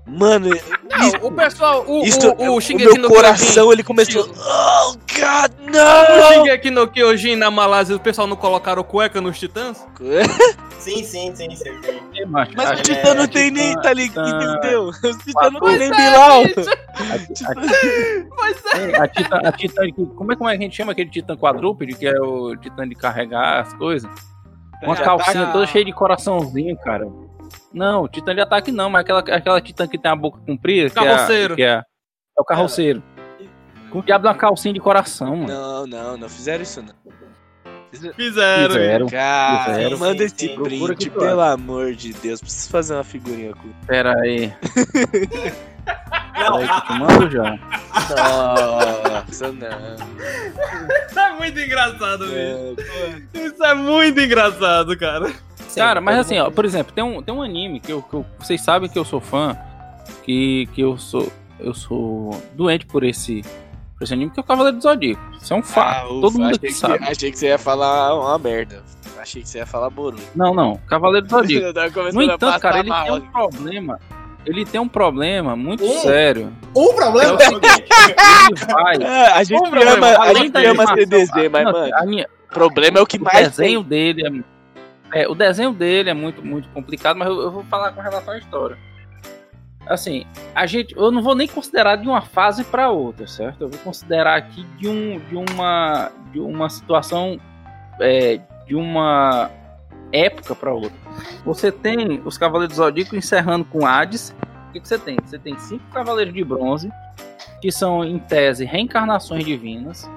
Mano, 0.07 0.49
Não, 0.49 1.27
o 1.27 1.31
pessoal, 1.31 1.85
o, 1.87 2.03
isso, 2.03 2.27
o, 2.31 2.51
o 2.53 2.57
o 2.57 2.61
Shingeki 2.61 2.93
meu 2.93 3.01
no 3.03 3.07
coração 3.07 3.71
ele 3.71 3.83
começou. 3.83 4.23
Oh, 4.29 4.91
God, 4.93 5.51
O 5.67 5.71
não! 5.71 6.33
Shingeki 6.33 6.71
no 6.71 6.87
Kyojin 6.87 7.35
na 7.35 7.51
Malásia, 7.51 7.95
o 7.95 7.99
pessoal 7.99 8.27
não 8.27 8.35
colocaram 8.35 8.83
cueca 8.83 9.21
nos 9.21 9.37
titãs? 9.39 9.85
Sim, 10.81 11.03
sim, 11.03 11.31
sim, 11.35 11.55
sim. 11.55 11.63
sim. 11.83 11.99
É, 12.17 12.25
Mas 12.25 12.49
a- 12.57 12.73
o 12.73 12.73
é, 12.73 12.81
Titã 12.81 13.13
não 13.13 13.23
a 13.25 13.27
tem 13.27 13.51
nem, 13.51 13.79
tá 13.79 13.93
ligado? 13.93 14.25
Titã- 14.25 14.53
Entendeu? 14.57 14.87
O 14.87 14.91
Titã 14.91 15.51
não 15.51 15.51
tem 15.51 15.59
Pois 15.59 15.77
nem 15.79 15.91
é, 15.91 15.95
Bilal. 15.95 16.43
bicho. 16.43 17.45
a- 18.97 19.03
a- 19.03 19.07
Titã, 19.07 19.37
a 19.43 19.51
Titã 19.51 19.81
como 20.15 20.33
é 20.33 20.35
como 20.35 20.49
é 20.49 20.57
que 20.57 20.63
a 20.63 20.65
gente 20.65 20.75
chama 20.75 20.91
aquele 20.93 21.11
Titã 21.11 21.37
quadrúpede, 21.37 21.93
que 21.95 22.07
é 22.07 22.19
o 22.19 22.55
Titã 22.57 22.89
de 22.89 22.95
carregar 22.95 23.59
as 23.59 23.71
coisas? 23.75 24.09
Uma 24.81 24.95
Já 24.95 25.03
calcinha 25.03 25.45
tá- 25.45 25.51
toda 25.51 25.67
cheia 25.67 25.85
de 25.85 25.93
coraçãozinho, 25.93 26.75
cara. 26.77 27.07
Não, 27.74 28.07
Titã 28.07 28.36
de 28.36 28.41
ataque 28.41 28.72
não, 28.72 28.89
mas 28.89 29.01
aquela, 29.01 29.19
aquela 29.19 29.61
Titã 29.61 29.88
que 29.88 29.97
tem 29.97 30.11
a 30.11 30.15
boca 30.15 30.39
comprida. 30.45 30.89
que 30.89 30.99
é 30.99 31.03
Carroceiro. 31.03 31.55
Que 31.55 31.63
é, 31.63 31.74
é 32.38 32.41
o 32.41 32.43
carroceiro. 32.43 33.03
Com 33.89 33.99
o 33.99 34.03
diabo 34.03 34.24
da 34.24 34.34
calcinha 34.34 34.74
de 34.74 34.80
coração, 34.80 35.36
mano. 35.36 35.47
Não, 35.47 35.88
não, 35.88 36.17
não 36.17 36.30
fizeram 36.30 36.63
isso 36.63 36.82
não. 36.82 36.93
Fizeram. 38.15 38.74
Fizeram. 38.74 39.07
Cara, 39.07 39.74
Fizeram. 39.74 39.97
manda 39.97 40.24
esse 40.24 40.36
sim. 40.38 40.55
Print, 40.55 41.09
pelo 41.09 41.41
amor 41.41 41.93
de 41.93 42.13
Deus. 42.13 42.39
Preciso 42.39 42.69
fazer 42.69 42.93
uma 42.93 43.03
figurinha 43.03 43.53
com. 43.53 43.69
Pera 43.86 44.17
aí. 44.22 44.53
Não, 46.38 46.53
Pera 46.53 46.55
aí 46.55 46.67
que 46.67 46.74
eu 46.74 46.82
te 46.82 46.99
mando 46.99 47.32
já. 47.32 47.59
Nossa, 48.15 49.51
não. 49.51 49.95
Isso 51.09 51.19
é 51.19 51.32
muito 51.38 51.59
engraçado, 51.59 52.26
bicho. 52.26 52.76
É, 53.34 53.39
Isso 53.45 53.63
é 53.65 53.74
muito 53.76 54.19
engraçado, 54.22 54.97
cara. 54.97 55.34
Cara, 55.76 56.01
mas 56.01 56.19
assim, 56.19 56.38
ó, 56.39 56.49
por 56.49 56.65
exemplo, 56.65 56.93
tem 56.93 57.03
um, 57.03 57.22
tem 57.22 57.34
um 57.34 57.41
anime 57.41 57.80
que, 57.80 57.91
eu, 57.91 58.01
que 58.01 58.13
eu- 58.13 58.26
vocês 58.39 58.61
sabem 58.61 58.89
que 58.89 58.97
eu 58.99 59.05
sou 59.05 59.19
fã, 59.22 59.57
que, 60.24 60.67
que 60.74 60.82
eu 60.82 60.97
sou 60.97 61.32
eu 61.59 61.74
sou 61.76 62.41
doente 62.55 62.88
por 62.88 63.03
esse, 63.03 63.43
por 63.95 64.03
esse 64.03 64.13
anime, 64.13 64.32
que 64.32 64.39
é 64.39 64.41
o 64.41 64.43
Cavaleiro 64.43 64.78
do 64.78 64.82
Zodíaco. 64.84 65.22
Isso 65.39 65.53
é 65.53 65.57
um 65.57 65.61
fato, 65.61 65.95
Ah, 65.95 66.05
ufa, 66.11 66.22
todo 66.22 66.34
mundo 66.34 66.45
achei 66.45 66.55
aqui 66.57 66.67
que, 66.67 66.74
sabe. 66.74 67.03
Achei 67.03 67.32
que 67.32 67.38
você 67.38 67.47
ia 67.49 67.57
falar 67.59 68.15
uma 68.19 68.38
merda. 68.39 68.82
Achei 69.19 69.43
que 69.43 69.47
você 69.49 69.59
ia 69.59 69.65
falar 69.67 69.91
Boruto. 69.91 70.24
Não, 70.36 70.55
não, 70.55 70.78
Cavaleiro 70.88 71.28
do 71.28 71.30
Zodíaco. 71.30 71.72
No 72.13 72.22
a 72.22 72.24
entanto, 72.24 72.59
cara, 72.59 72.80
ele 72.80 72.89
mal. 72.89 73.03
tem 73.05 73.13
um 73.13 73.22
problema. 73.32 73.99
Ele 74.43 74.65
tem 74.65 74.82
um 74.82 74.88
problema 74.88 75.55
muito 75.55 75.84
Hum. 75.86 75.99
sério. 75.99 76.51
O 76.74 76.93
problema 76.95 77.30
É 77.30 77.34
o 77.36 77.39
seguinte, 77.39 77.84
ele 78.49 78.74
vai. 78.74 78.95
É, 79.03 79.28
a 79.34 79.43
gente 79.43 79.59
o 79.59 79.69
problema? 79.69 79.91
ama, 80.07 80.24
a 80.24 80.34
gente 80.34 80.65
ama 80.65 80.88
CDZ, 80.95 81.32
mas, 81.51 81.63
mano. 81.63 81.93
A, 81.93 82.01
ani- 82.01 82.26
problema 82.51 82.97
é 82.97 83.01
o 83.03 83.05
que 83.05 83.17
o 83.19 83.24
mais 83.24 83.49
desenho 83.49 83.84
dele 83.84 84.26
é, 84.26 84.32
é, 85.14 85.28
o 85.28 85.36
desenho 85.36 85.74
dele 85.74 86.09
é 86.09 86.14
muito 86.14 86.45
muito 86.45 86.70
complicado, 86.70 87.18
mas 87.18 87.28
eu, 87.28 87.41
eu 87.41 87.51
vou 87.51 87.64
falar 87.66 87.91
com 87.91 88.01
relação 88.01 88.34
à 88.34 88.38
história. 88.38 88.78
Assim, 89.88 90.26
a 90.53 90.66
gente, 90.66 90.95
eu 90.95 91.12
não 91.12 91.24
vou 91.24 91.36
nem 91.36 91.47
considerar 91.47 91.95
de 91.95 92.07
uma 92.07 92.22
fase 92.22 92.64
para 92.64 92.89
outra, 92.89 93.28
certo? 93.28 93.62
Eu 93.62 93.70
vou 93.70 93.80
considerar 93.80 94.38
aqui 94.38 94.64
de 94.78 94.88
um 94.88 95.20
de 95.20 95.36
uma 95.36 96.12
de 96.32 96.39
uma 96.39 96.70
situação 96.70 97.39
é, 97.99 98.39
de 98.66 98.76
uma 98.76 99.49
época 100.14 100.55
para 100.55 100.74
outra. 100.74 100.97
Você 101.45 101.72
tem 101.72 102.22
os 102.26 102.38
Cavaleiros 102.38 102.78
do 102.78 102.84
Zodíaco 102.84 103.16
encerrando 103.16 103.66
com 103.66 103.86
Hades. 103.86 104.36
O 104.70 104.72
que, 104.72 104.80
que 104.80 104.88
você 104.88 104.97
tem? 104.97 105.18
Você 105.24 105.38
tem 105.38 105.57
cinco 105.57 105.84
Cavaleiros 105.91 106.34
de 106.34 106.43
Bronze, 106.43 106.91
que 107.62 107.72
são, 107.72 108.03
em 108.03 108.20
tese, 108.20 108.66
reencarnações 108.66 109.43
divinas. 109.43 110.09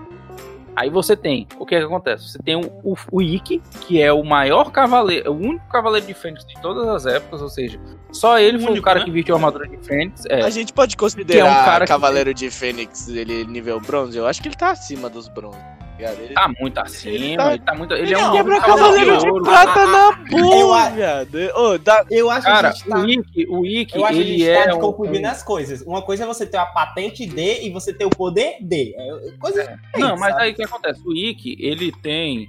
Aí 0.77 0.91
você 0.91 1.17
tem, 1.17 1.47
o 1.59 1.65
que, 1.65 1.79
que 1.79 1.85
acontece? 1.85 2.29
Você 2.29 2.39
tem 2.39 2.57
o, 2.57 2.67
o, 2.83 2.97
o 3.13 3.23
Ikki, 3.23 3.63
que 3.83 4.01
é 4.03 4.13
o 4.13 4.25
maior 4.25 4.73
cavaleiro, 4.73 5.31
o 5.33 5.37
único 5.37 5.69
cavaleiro 5.69 6.07
de 6.07 6.15
Fênix 6.15 6.45
de 6.45 6.55
todas 6.61 6.89
as 6.89 7.07
épocas, 7.07 7.41
ou 7.43 7.49
seja, 7.49 7.79
só 8.11 8.39
ele 8.39 8.59
foi 8.59 8.69
o 8.69 8.71
Único, 8.73 8.85
cara 8.85 8.99
né? 8.99 9.05
que 9.05 9.11
vestiu 9.13 9.35
a 9.35 9.39
armadura 9.39 9.69
de 9.69 9.77
Fênix. 9.79 10.25
É, 10.29 10.43
A 10.43 10.51
gente 10.51 10.73
pode 10.73 10.97
Que 10.97 11.03
é 11.03 11.07
um 11.07 11.09
considerar 11.11 11.65
cara 11.65 11.85
que- 11.85 11.93
Cavaleiro 11.93 12.35
de 12.35 12.51
Fênix 12.51 13.09
ele 13.09 13.45
nível 13.45 13.81
bronze? 13.81 14.17
Eu 14.19 14.27
acho 14.27 14.43
que 14.43 14.49
ele 14.49 14.57
tá 14.57 14.71
acima 14.71 15.09
dos 15.09 15.29
bronze. 15.29 15.59
Tá 15.95 16.11
ligado? 16.11 16.21
Ele 16.21 16.35
tá 16.35 16.55
muito 16.61 16.79
acima, 16.79 17.15
Ele 17.15 17.25
ele 17.27 17.37
tá- 17.37 17.59
tá, 17.59 17.75
muito. 17.75 17.95
Ele 17.95 18.15
é 18.15 18.17
Não, 18.21 18.29
um 18.31 18.37
quebra 18.37 18.61
cavaleiro 18.61 18.85
Cavaleiro 18.87 19.19
de 19.19 19.31
ouro. 19.31 19.45
Prata 19.45 19.87
na 19.87 20.25
Eu 20.31 20.43
boa, 20.45 20.91
viado. 20.91 21.39
Ô, 21.57 21.79
dá... 21.79 22.05
Eu 22.11 22.31
acho 22.31 22.41
que 22.47 22.53
Cara, 22.53 22.69
a 22.69 22.73
gente 22.73 22.89
tá. 22.89 22.99
o 22.99 23.07
Ikki, 23.09 23.47
o 23.49 23.67
Ikki, 23.67 23.99
Eu 23.99 24.05
acho 24.05 24.15
que 24.15 24.21
a 24.21 24.25
ele 24.25 24.39
gente 24.39 24.49
é 24.51 24.65
tá 24.69 24.75
um- 24.77 24.81
confundindo 24.81 25.27
as 25.29 25.43
coisas. 25.43 25.83
Uma 25.83 26.03
coisa 26.03 26.25
é 26.25 26.27
você 26.27 26.47
ter 26.47 26.57
a 26.57 26.67
patente 26.67 27.27
D 27.27 27.63
e 27.63 27.71
você 27.71 27.93
ter 27.93 28.05
o 28.05 28.11
poder 28.11 28.57
D. 28.61 28.95
É 28.97 29.31
coisa 29.39 29.79
Não, 29.97 30.17
mas 30.17 30.31
sabe? 30.33 30.43
aí 30.43 30.53
o 30.53 30.55
que 30.55 30.63
acontece? 30.65 31.01
O 31.07 31.15
Ikki, 31.15 31.57
ele 31.61 31.93
tem. 32.03 32.47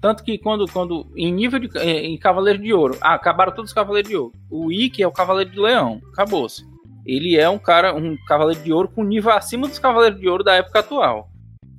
Tanto 0.00 0.24
que 0.24 0.38
quando, 0.38 0.64
quando 0.72 1.06
em 1.16 1.30
nível 1.32 1.58
de. 1.58 1.68
eh, 1.78 2.06
Em 2.06 2.18
Cavaleiro 2.18 2.58
de 2.62 2.72
Ouro. 2.72 2.96
Ah, 3.00 3.14
acabaram 3.14 3.52
todos 3.52 3.70
os 3.70 3.74
Cavaleiros 3.74 4.08
de 4.10 4.16
Ouro. 4.16 4.32
O 4.50 4.72
Ikki 4.72 5.02
é 5.02 5.06
o 5.06 5.12
Cavaleiro 5.12 5.50
de 5.50 5.58
Leão. 5.60 6.00
Acabou-se. 6.12 6.64
Ele 7.06 7.36
é 7.36 7.48
um 7.48 7.58
cara, 7.58 7.94
um 7.94 8.16
Cavaleiro 8.26 8.62
de 8.62 8.72
Ouro 8.72 8.88
com 8.88 9.02
nível 9.02 9.32
acima 9.32 9.66
dos 9.66 9.78
Cavaleiros 9.78 10.20
de 10.20 10.28
Ouro 10.28 10.44
da 10.44 10.54
época 10.54 10.80
atual. 10.80 11.29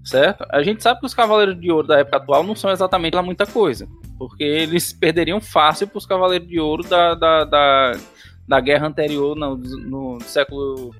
Certo? 0.03 0.45
A 0.49 0.63
gente 0.63 0.81
sabe 0.81 0.99
que 0.99 1.05
os 1.05 1.13
Cavaleiros 1.13 1.59
de 1.59 1.71
Ouro 1.71 1.87
da 1.87 1.99
época 1.99 2.17
atual 2.17 2.43
não 2.43 2.55
são 2.55 2.71
exatamente 2.71 3.13
lá 3.13 3.21
muita 3.21 3.45
coisa. 3.45 3.87
Porque 4.17 4.43
eles 4.43 4.91
perderiam 4.93 5.39
fácil 5.39 5.87
para 5.87 5.97
os 5.97 6.05
Cavaleiros 6.05 6.47
de 6.47 6.59
Ouro 6.59 6.83
da, 6.83 7.13
da, 7.13 7.43
da, 7.43 7.91
da 8.47 8.59
guerra 8.59 8.87
anterior, 8.87 9.35
no, 9.35 9.55
no 9.55 10.19
século 10.21 10.93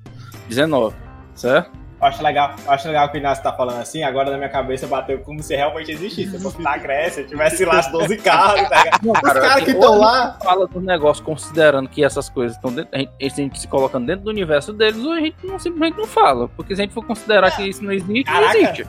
XIX. 0.48 0.94
Certo? 1.34 1.81
Eu 2.02 2.08
acho 2.08 2.20
legal, 2.20 2.56
eu 2.64 2.72
acho 2.72 2.88
legal 2.88 3.08
que 3.10 3.16
o 3.16 3.20
Inácio 3.20 3.44
tá 3.44 3.52
falando 3.52 3.80
assim, 3.80 4.02
agora 4.02 4.28
na 4.28 4.36
minha 4.36 4.48
cabeça 4.48 4.88
bateu 4.88 5.20
como 5.20 5.40
se 5.40 5.54
realmente 5.54 5.92
existisse. 5.92 6.32
Se 6.32 6.42
fosse 6.42 6.60
na 6.60 6.76
Grécia, 6.76 7.22
tivesse 7.22 7.64
lá 7.64 7.78
as 7.78 7.92
12 7.92 8.16
carros, 8.18 8.68
tá 8.68 8.82
ligado? 8.82 9.04
Não, 9.04 9.12
Os 9.12 9.20
caras 9.20 9.64
que 9.64 9.70
estão 9.70 9.98
lá. 9.98 10.36
fala 10.42 10.66
dos 10.66 10.82
negócios 10.82 11.24
considerando 11.24 11.88
que 11.88 12.04
essas 12.04 12.28
coisas 12.28 12.56
estão 12.56 12.72
dentro, 12.72 12.90
a 12.92 12.98
gente, 12.98 13.12
a 13.20 13.28
gente 13.28 13.60
se 13.60 13.68
colocando 13.68 14.06
dentro 14.06 14.24
do 14.24 14.30
universo 14.30 14.72
deles, 14.72 14.98
ou 15.04 15.12
a 15.12 15.20
gente 15.20 15.36
não, 15.44 15.60
simplesmente 15.60 15.96
não 15.96 16.06
fala. 16.08 16.48
Porque 16.48 16.74
se 16.74 16.82
a 16.82 16.84
gente 16.84 16.92
for 16.92 17.06
considerar 17.06 17.54
que 17.54 17.62
isso 17.62 17.84
não 17.84 17.92
existe, 17.92 18.24
Caraca, 18.24 18.52
não 18.52 18.60
existe. 18.60 18.86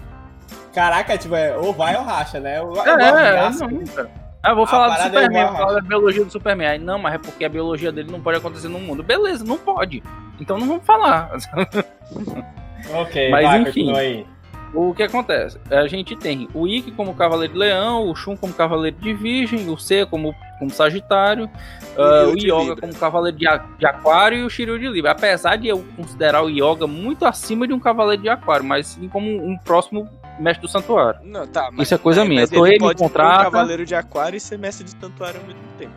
Caraca, 0.74 1.16
tipo, 1.16 1.36
é, 1.36 1.56
ou 1.56 1.72
vai 1.72 1.96
ou 1.96 2.02
racha, 2.02 2.40
né? 2.40 2.56
É, 2.56 2.64
de 2.64 3.04
é, 3.04 3.32
graça. 3.32 3.68
não, 3.68 3.86
cara. 3.86 4.10
Ah, 4.42 4.50
eu 4.50 4.56
vou 4.56 4.66
falar 4.66 4.90
do 4.90 5.02
é 5.02 5.04
Superman, 5.04 5.46
vou 5.46 5.56
falar 5.56 5.74
da 5.74 5.82
biologia 5.82 6.26
do 6.26 6.32
Superman. 6.32 6.68
Aí, 6.68 6.80
não, 6.80 6.98
mas 6.98 7.14
é 7.14 7.18
porque 7.20 7.46
a 7.46 7.50
biologia 7.50 7.92
dele 7.92 8.12
não 8.12 8.20
pode 8.20 8.40
acontecer 8.40 8.70
no 8.70 8.80
mundo. 8.80 9.04
Beleza, 9.04 9.46
não 9.46 9.60
pode. 9.60 10.02
Então 10.40 10.58
não 10.58 10.68
vamos 10.68 10.84
falar. 10.84 11.30
Ok, 12.92 13.30
Mas 13.30 13.44
vai, 13.44 13.62
enfim. 13.62 14.26
O 14.74 14.92
que 14.92 15.04
acontece? 15.04 15.60
A 15.70 15.88
gente 15.88 16.16
tem 16.16 16.48
o 16.52 16.68
Ikki 16.68 16.92
como 16.94 17.14
Cavaleiro 17.14 17.54
de 17.54 17.60
Leão, 17.60 18.10
o 18.10 18.16
Shun 18.16 18.36
como 18.36 18.52
Cavaleiro 18.54 18.98
de 19.00 19.14
Virgem, 19.14 19.70
o 19.70 19.78
C 19.78 20.04
como, 20.04 20.34
como 20.58 20.72
Sagitário, 20.72 21.48
ah, 21.96 22.24
Ryu 22.34 22.56
o 22.56 22.62
Yoga 22.62 22.70
Libra. 22.70 22.82
como 22.82 22.96
Cavaleiro 22.96 23.38
de, 23.38 23.46
de 23.78 23.86
Aquário 23.86 24.40
e 24.40 24.44
o 24.44 24.50
Shiryu 24.50 24.80
de 24.80 24.88
Libra. 24.88 25.12
Apesar 25.12 25.58
de 25.58 25.68
eu 25.68 25.86
considerar 25.96 26.42
o 26.44 26.50
Yoga 26.50 26.88
muito 26.88 27.24
acima 27.24 27.68
de 27.68 27.74
um 27.74 27.80
Cavaleiro 27.80 28.24
de 28.24 28.30
Aquário, 28.30 28.66
mas 28.66 28.88
sim 28.88 29.08
como 29.08 29.30
um 29.30 29.56
próximo 29.60 30.10
mestre 30.40 30.64
do 30.66 30.68
Santuário. 30.68 31.20
Não, 31.24 31.46
tá, 31.46 31.70
Isso 31.78 31.94
é 31.94 31.98
coisa 32.00 32.26
minha. 32.26 32.42
Mas 32.42 32.52
Eu 32.52 32.58
tô 32.58 32.66
ele 32.66 32.80
pode 32.80 32.98
ser 32.98 33.06
contrato. 33.06 33.42
um 33.42 33.52
Cavaleiro 33.52 33.86
de 33.86 33.94
Aquário 33.94 34.38
e 34.38 34.40
ser 34.40 34.58
mestre 34.58 34.86
de 34.86 34.90
santuário 35.00 35.40
ao 35.40 35.46
mesmo 35.46 35.62
tempo. 35.78 35.94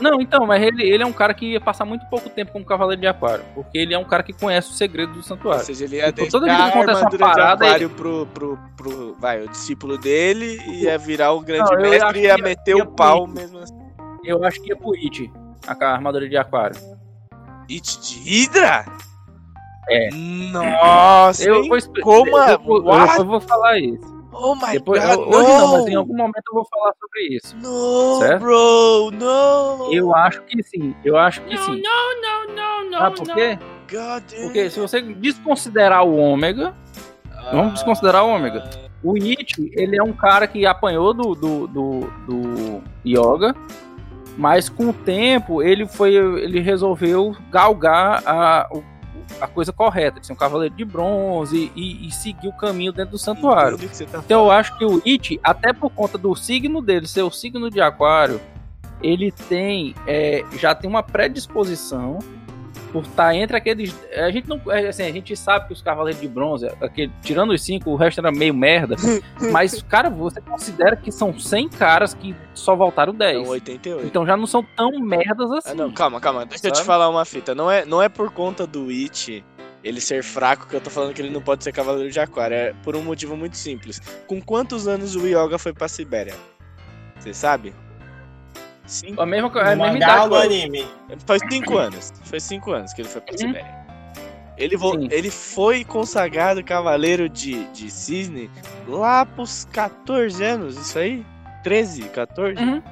Não, 0.00 0.20
então, 0.20 0.46
mas 0.46 0.62
ele, 0.62 0.82
ele 0.82 1.02
é 1.02 1.06
um 1.06 1.12
cara 1.12 1.32
que 1.32 1.52
ia 1.52 1.60
passar 1.60 1.84
muito 1.84 2.04
pouco 2.06 2.28
tempo 2.28 2.52
como 2.52 2.64
Cavaleiro 2.64 3.00
de 3.00 3.06
Aquário, 3.06 3.44
porque 3.54 3.78
ele 3.78 3.94
é 3.94 3.98
um 3.98 4.04
cara 4.04 4.22
que 4.22 4.32
conhece 4.32 4.70
os 4.70 4.76
segredos 4.76 5.12
do 5.14 5.18
Ou 5.18 5.22
Santuário. 5.24 5.64
seja, 5.64 5.84
ele 5.84 5.96
ia 5.96 6.08
Então, 6.08 6.28
toda 6.28 6.46
vez 6.46 6.56
que 6.56 6.62
acontece 6.64 6.86
uma 6.90 6.96
armadura 6.98 7.10
de 7.10 7.18
parada, 7.34 7.64
aquário 7.66 7.90
pro, 7.90 8.26
pro, 8.26 8.58
pro, 8.76 9.16
vai, 9.18 9.42
o 9.42 9.48
discípulo 9.48 9.96
dele 9.96 10.58
e 10.66 10.84
ia 10.84 10.98
virar 10.98 11.32
o 11.32 11.40
grande 11.40 11.70
Não, 11.70 11.80
eu 11.80 11.90
mestre 11.90 12.18
e 12.18 12.22
ia 12.22 12.28
ia- 12.28 12.38
meter 12.38 12.76
ia 12.76 12.82
o 12.84 12.86
pau 12.86 13.26
mesmo 13.26 13.58
assim. 13.58 13.74
Eu 14.24 14.44
acho 14.44 14.60
que 14.60 14.68
ia 14.70 14.76
pro 14.76 14.92
It, 14.94 15.30
a 15.66 15.86
armadura 15.92 16.28
de 16.28 16.36
Aquário. 16.36 16.76
It 17.70 18.00
de 18.00 18.18
Hydra? 18.44 18.84
É. 19.88 20.08
Nossa, 20.50 21.44
Eu 21.48 21.62
hein? 21.62 21.68
vou, 21.68 21.78
como 22.02 22.36
eu, 22.38 22.46
eu- 22.48 22.84
what? 22.84 23.18
eu 23.18 23.24
vou 23.24 23.40
falar 23.40 23.78
isso. 23.78 24.15
Oh 24.38 24.54
my 24.54 24.72
Depois, 24.72 25.02
god, 25.02 25.18
hoje 25.18 25.48
não, 25.58 25.72
mas 25.72 25.86
em 25.86 25.94
algum 25.94 26.16
momento 26.16 26.42
eu 26.48 26.54
vou 26.54 26.64
falar 26.66 26.92
sobre 27.00 27.36
isso. 27.36 27.56
No, 27.56 28.18
Certo? 28.20 28.40
bro, 28.40 29.10
no! 29.12 29.92
Eu 29.94 30.14
acho 30.14 30.42
que 30.42 30.62
sim, 30.62 30.94
eu 31.04 31.16
acho 31.16 31.40
que 31.42 31.56
sim. 31.56 31.80
não, 31.82 32.20
não, 32.20 32.54
não, 32.54 32.90
não. 32.90 32.98
Sabe 32.98 33.16
por 33.16 33.34
quê? 33.34 33.58
Porque 34.42 34.70
se 34.70 34.80
você 34.80 35.00
desconsiderar 35.00 36.04
o 36.04 36.16
Ômega, 36.16 36.74
vamos 37.52 37.74
desconsiderar 37.74 38.24
o 38.24 38.28
Ômega. 38.28 38.68
O 39.02 39.14
It, 39.14 39.54
ele 39.76 39.96
é 39.96 40.02
um 40.02 40.12
cara 40.12 40.46
que 40.46 40.66
apanhou 40.66 41.14
do, 41.14 41.34
do, 41.34 41.66
do, 41.68 42.00
do 42.26 42.82
Yoga, 43.06 43.54
mas 44.36 44.68
com 44.68 44.88
o 44.88 44.92
tempo 44.92 45.62
ele 45.62 45.86
foi 45.86 46.14
ele 46.14 46.60
resolveu 46.60 47.34
galgar 47.50 48.22
a, 48.26 48.68
o- 48.72 48.82
a 49.40 49.46
coisa 49.46 49.72
correta, 49.72 50.20
de 50.20 50.26
ser 50.26 50.32
um 50.32 50.36
cavaleiro 50.36 50.74
de 50.74 50.84
bronze 50.84 51.70
e, 51.74 52.06
e 52.06 52.10
seguir 52.10 52.48
o 52.48 52.52
caminho 52.52 52.92
dentro 52.92 53.12
do 53.12 53.18
santuário. 53.18 53.78
Tá 53.78 54.18
Então 54.18 54.44
eu 54.44 54.50
acho 54.50 54.76
que 54.78 54.84
o 54.84 55.02
It, 55.06 55.38
até 55.42 55.72
por 55.72 55.90
conta 55.90 56.16
do 56.16 56.34
signo 56.34 56.80
dele 56.80 57.06
ser 57.06 57.22
o 57.22 57.30
signo 57.30 57.70
de 57.70 57.80
aquário, 57.80 58.40
ele 59.02 59.30
tem 59.30 59.94
é, 60.06 60.44
já 60.58 60.74
tem 60.74 60.88
uma 60.88 61.02
predisposição 61.02 62.18
por 62.92 63.02
estar 63.02 63.34
entre 63.34 63.56
aqueles. 63.56 63.94
A 64.14 64.30
gente 64.30 64.48
não. 64.48 64.60
é, 64.72 64.88
Assim, 64.88 65.02
a 65.02 65.12
gente 65.12 65.36
sabe 65.36 65.66
que 65.66 65.72
os 65.72 65.82
Cavaleiros 65.82 66.20
de 66.20 66.28
Bronze, 66.28 66.66
aquele, 66.80 67.12
tirando 67.22 67.52
os 67.52 67.62
cinco, 67.62 67.90
o 67.90 67.96
resto 67.96 68.20
era 68.20 68.30
meio 68.32 68.54
merda. 68.54 68.96
mas, 69.52 69.82
cara, 69.82 70.08
você 70.08 70.40
considera 70.40 70.96
que 70.96 71.10
são 71.10 71.38
100 71.38 71.68
caras 71.70 72.14
que 72.14 72.34
só 72.54 72.74
voltaram 72.74 73.14
10. 73.14 73.38
Então, 73.40 73.50
88. 73.52 74.06
Então 74.06 74.26
já 74.26 74.36
não 74.36 74.46
são 74.46 74.62
tão 74.62 74.98
merdas 75.00 75.50
assim. 75.52 75.70
Ah, 75.70 75.74
não, 75.74 75.92
calma, 75.92 76.20
calma. 76.20 76.46
Deixa 76.46 76.66
eu 76.66 76.72
te 76.72 76.76
Sabe? 76.76 76.86
falar 76.86 77.08
uma 77.08 77.24
fita. 77.24 77.54
Não 77.54 77.70
é, 77.70 77.84
não 77.84 78.02
é 78.02 78.08
por 78.08 78.30
conta 78.30 78.66
do 78.66 78.88
It 78.88 79.44
ele 79.84 80.00
ser 80.00 80.24
fraco 80.24 80.66
que 80.66 80.74
eu 80.74 80.80
tô 80.80 80.90
falando 80.90 81.14
que 81.14 81.22
ele 81.22 81.30
não 81.30 81.40
pode 81.40 81.62
ser 81.62 81.70
cavaleiro 81.72 82.10
de 82.10 82.18
aquário. 82.18 82.56
É 82.56 82.72
por 82.82 82.96
um 82.96 83.02
motivo 83.02 83.36
muito 83.36 83.56
simples. 83.56 84.00
Com 84.26 84.42
quantos 84.42 84.88
anos 84.88 85.14
o 85.14 85.26
Yoga 85.26 85.58
foi 85.58 85.72
pra 85.72 85.86
Sibéria? 85.86 86.34
Você 87.18 87.32
sabe? 87.32 87.72
Cinco. 88.86 89.20
A 89.20 89.26
mesma, 89.26 89.50
co- 89.50 89.58
a 89.58 89.74
No 89.74 89.82
mesma 89.82 89.92
mangá 89.92 90.24
ou 90.24 90.36
anime? 90.36 90.86
Faz 91.26 91.42
cinco 91.50 91.76
anos. 91.76 92.12
Foi 92.24 92.38
cinco 92.40 92.72
anos 92.72 92.92
que 92.92 93.02
ele 93.02 93.08
foi 93.08 93.20
pra 93.20 93.32
Uhum. 93.32 93.38
Sibéria. 93.38 93.86
Ele, 94.56 94.76
vo- 94.76 94.96
ele 95.10 95.30
foi 95.30 95.84
consagrado 95.84 96.64
cavaleiro 96.64 97.28
de, 97.28 97.64
de 97.72 97.90
cisne 97.90 98.50
lá 98.88 99.26
pros 99.26 99.66
14 99.70 100.42
anos, 100.42 100.76
isso 100.78 100.98
aí? 100.98 101.26
13, 101.62 102.02
14? 102.04 102.62
Uhum. 102.62 102.82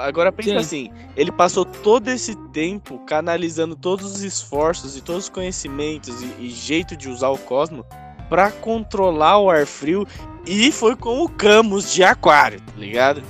Agora 0.00 0.30
pensa 0.30 0.50
Sim. 0.50 0.56
assim, 0.56 0.90
ele 1.16 1.32
passou 1.32 1.64
todo 1.64 2.08
esse 2.08 2.34
tempo 2.50 2.98
canalizando 3.06 3.74
todos 3.74 4.04
os 4.12 4.22
esforços 4.22 4.96
e 4.96 5.00
todos 5.00 5.24
os 5.24 5.28
conhecimentos 5.30 6.20
e, 6.22 6.26
e 6.46 6.50
jeito 6.50 6.94
de 6.94 7.08
usar 7.08 7.28
o 7.30 7.38
cosmo 7.38 7.86
pra 8.28 8.50
controlar 8.50 9.38
o 9.38 9.48
ar 9.50 9.66
frio 9.66 10.06
e 10.46 10.70
foi 10.70 10.94
com 10.94 11.22
o 11.22 11.28
Camus 11.28 11.90
de 11.92 12.02
aquário, 12.04 12.60
tá 12.60 12.72
ligado? 12.76 13.22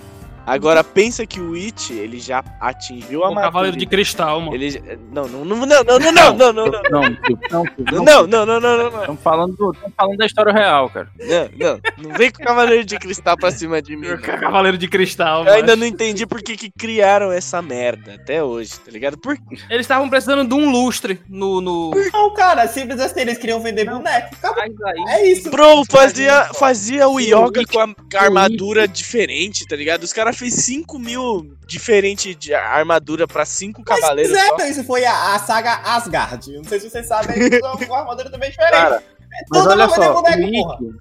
Agora 0.46 0.82
pensa 0.82 1.26
que 1.26 1.40
o 1.40 1.54
It, 1.54 1.92
ele 1.92 2.18
já 2.18 2.42
atingiu 2.60 3.24
a 3.24 3.30
O 3.30 3.34
cavaleiro 3.34 3.76
de 3.76 3.86
cristal, 3.86 4.40
mano. 4.40 4.54
Ele 4.54 4.98
não, 5.12 5.26
não, 5.28 5.44
não, 5.44 5.66
não, 5.66 5.84
não, 5.84 5.98
não, 5.98 6.12
não, 6.12 6.32
não, 6.32 6.52
não, 6.52 6.72
não, 6.72 6.82
Não, 6.90 7.04
não, 7.50 7.64
não, 7.78 8.04
não. 8.04 8.04
não, 8.04 8.26
não, 8.26 8.46
não, 8.46 8.60
não, 8.60 8.90
não, 8.90 9.00
Estamos 9.00 9.22
falando, 9.22 9.76
falando 9.96 10.16
da 10.16 10.26
história 10.26 10.52
real, 10.52 10.90
cara. 10.90 11.08
não, 11.18 11.72
não, 11.72 11.80
não 11.98 12.16
vem 12.16 12.30
com 12.30 12.42
o 12.42 12.46
Cavaleiro 12.46 12.84
de 12.84 12.98
Cristal 12.98 13.36
pra 13.36 13.50
cima 13.50 13.80
de 13.80 13.96
mim. 13.96 14.16
Cavaleiro 14.16 14.78
de 14.78 14.88
cristal, 14.88 15.46
Eu 15.46 15.54
ainda 15.54 15.76
não 15.76 15.86
entendi 15.86 16.26
por 16.26 16.42
que, 16.42 16.56
que 16.56 16.70
criaram 16.70 17.30
essa 17.30 17.62
merda 17.62 18.14
até 18.14 18.42
hoje, 18.42 18.78
tá 18.80 18.90
ligado? 18.90 19.18
Por 19.18 19.36
Eles 19.70 19.84
estavam 19.84 20.08
precisando 20.08 20.48
de 20.48 20.54
um 20.54 20.70
lustre 20.70 21.20
no. 21.28 21.60
no... 21.60 21.90
Não, 22.12 22.32
cara, 22.34 22.66
simples 22.66 23.00
assim, 23.00 23.20
eles 23.20 23.38
queriam 23.38 23.60
vender 23.60 23.84
boneco. 23.84 24.36
É 25.08 25.26
isso. 25.26 25.50
Bro, 25.50 25.84
fazia, 25.90 26.44
fazia 26.54 27.08
o 27.08 27.20
yoga 27.20 27.60
o 27.60 27.66
com 27.66 27.80
a, 27.80 27.94
com 27.94 28.16
a 28.16 28.22
armadura 28.22 28.88
diferente, 28.88 29.66
tá 29.66 29.76
ligado? 29.76 30.02
Os 30.02 30.12
caras 30.12 30.31
fez 30.32 30.54
5 30.54 30.98
mil 30.98 31.54
diferente 31.66 32.34
de 32.34 32.54
armadura 32.54 33.26
pra 33.26 33.44
5 33.44 33.82
Mas 33.86 34.00
cavaleiros 34.00 34.32
só. 34.36 34.42
fizeram, 34.56 34.70
isso 34.70 34.84
foi 34.84 35.04
a, 35.04 35.34
a 35.34 35.38
saga 35.38 35.74
Asgard. 35.84 36.52
Não 36.56 36.64
sei 36.64 36.80
se 36.80 36.90
vocês 36.90 37.06
sabem, 37.06 37.36
a 37.90 37.98
armadura 37.98 38.30
também 38.30 38.48
é 38.48 38.50
diferente. 38.50 38.72
Cara, 38.72 39.02
Mas 39.50 39.62
Todo 39.62 39.70
olha 39.72 39.86
mundo 39.86 39.98
vai 39.98 40.06
só, 40.06 40.22
boneco, 40.22 40.94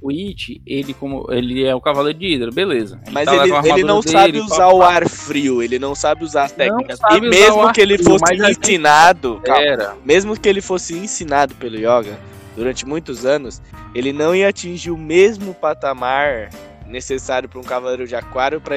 o 0.00 0.10
It, 0.10 0.62
ele 0.64 0.94
como 0.94 1.26
ele 1.32 1.64
é 1.64 1.74
o 1.74 1.80
cavaleiro 1.80 2.16
de 2.18 2.26
Hydra, 2.32 2.50
beleza. 2.52 3.00
Mas 3.10 3.24
tá 3.24 3.34
ele, 3.34 3.52
ele 3.68 3.82
não 3.82 3.98
dele, 4.00 4.12
sabe 4.12 4.38
pá, 4.38 4.44
usar 4.44 4.68
o 4.68 4.80
ar 4.82 5.08
frio, 5.08 5.60
ele 5.62 5.76
não 5.78 5.92
sabe 5.94 6.22
usar 6.24 6.44
as 6.44 6.52
técnicas. 6.52 7.00
E 7.10 7.20
mesmo 7.20 7.72
que 7.72 7.80
ele 7.80 7.96
frio, 7.98 8.10
fosse 8.10 8.22
mas 8.28 8.40
a 8.40 8.46
gente- 8.48 8.60
ensinado, 8.60 9.40
calma, 9.44 9.62
Era. 9.62 9.96
mesmo 10.04 10.38
que 10.38 10.48
ele 10.48 10.60
fosse 10.60 10.94
ensinado 10.94 11.54
pelo 11.56 11.74
Yoga 11.76 12.16
durante 12.54 12.86
muitos 12.86 13.24
anos, 13.26 13.60
ele 13.94 14.12
não 14.12 14.34
ia 14.36 14.48
atingir 14.48 14.90
o 14.92 14.96
mesmo 14.96 15.52
patamar 15.54 16.50
necessário 16.88 17.48
para 17.48 17.58
um 17.60 17.64
cavaleiro 17.64 18.06
de 18.06 18.14
aquário 18.16 18.60
para 18.60 18.76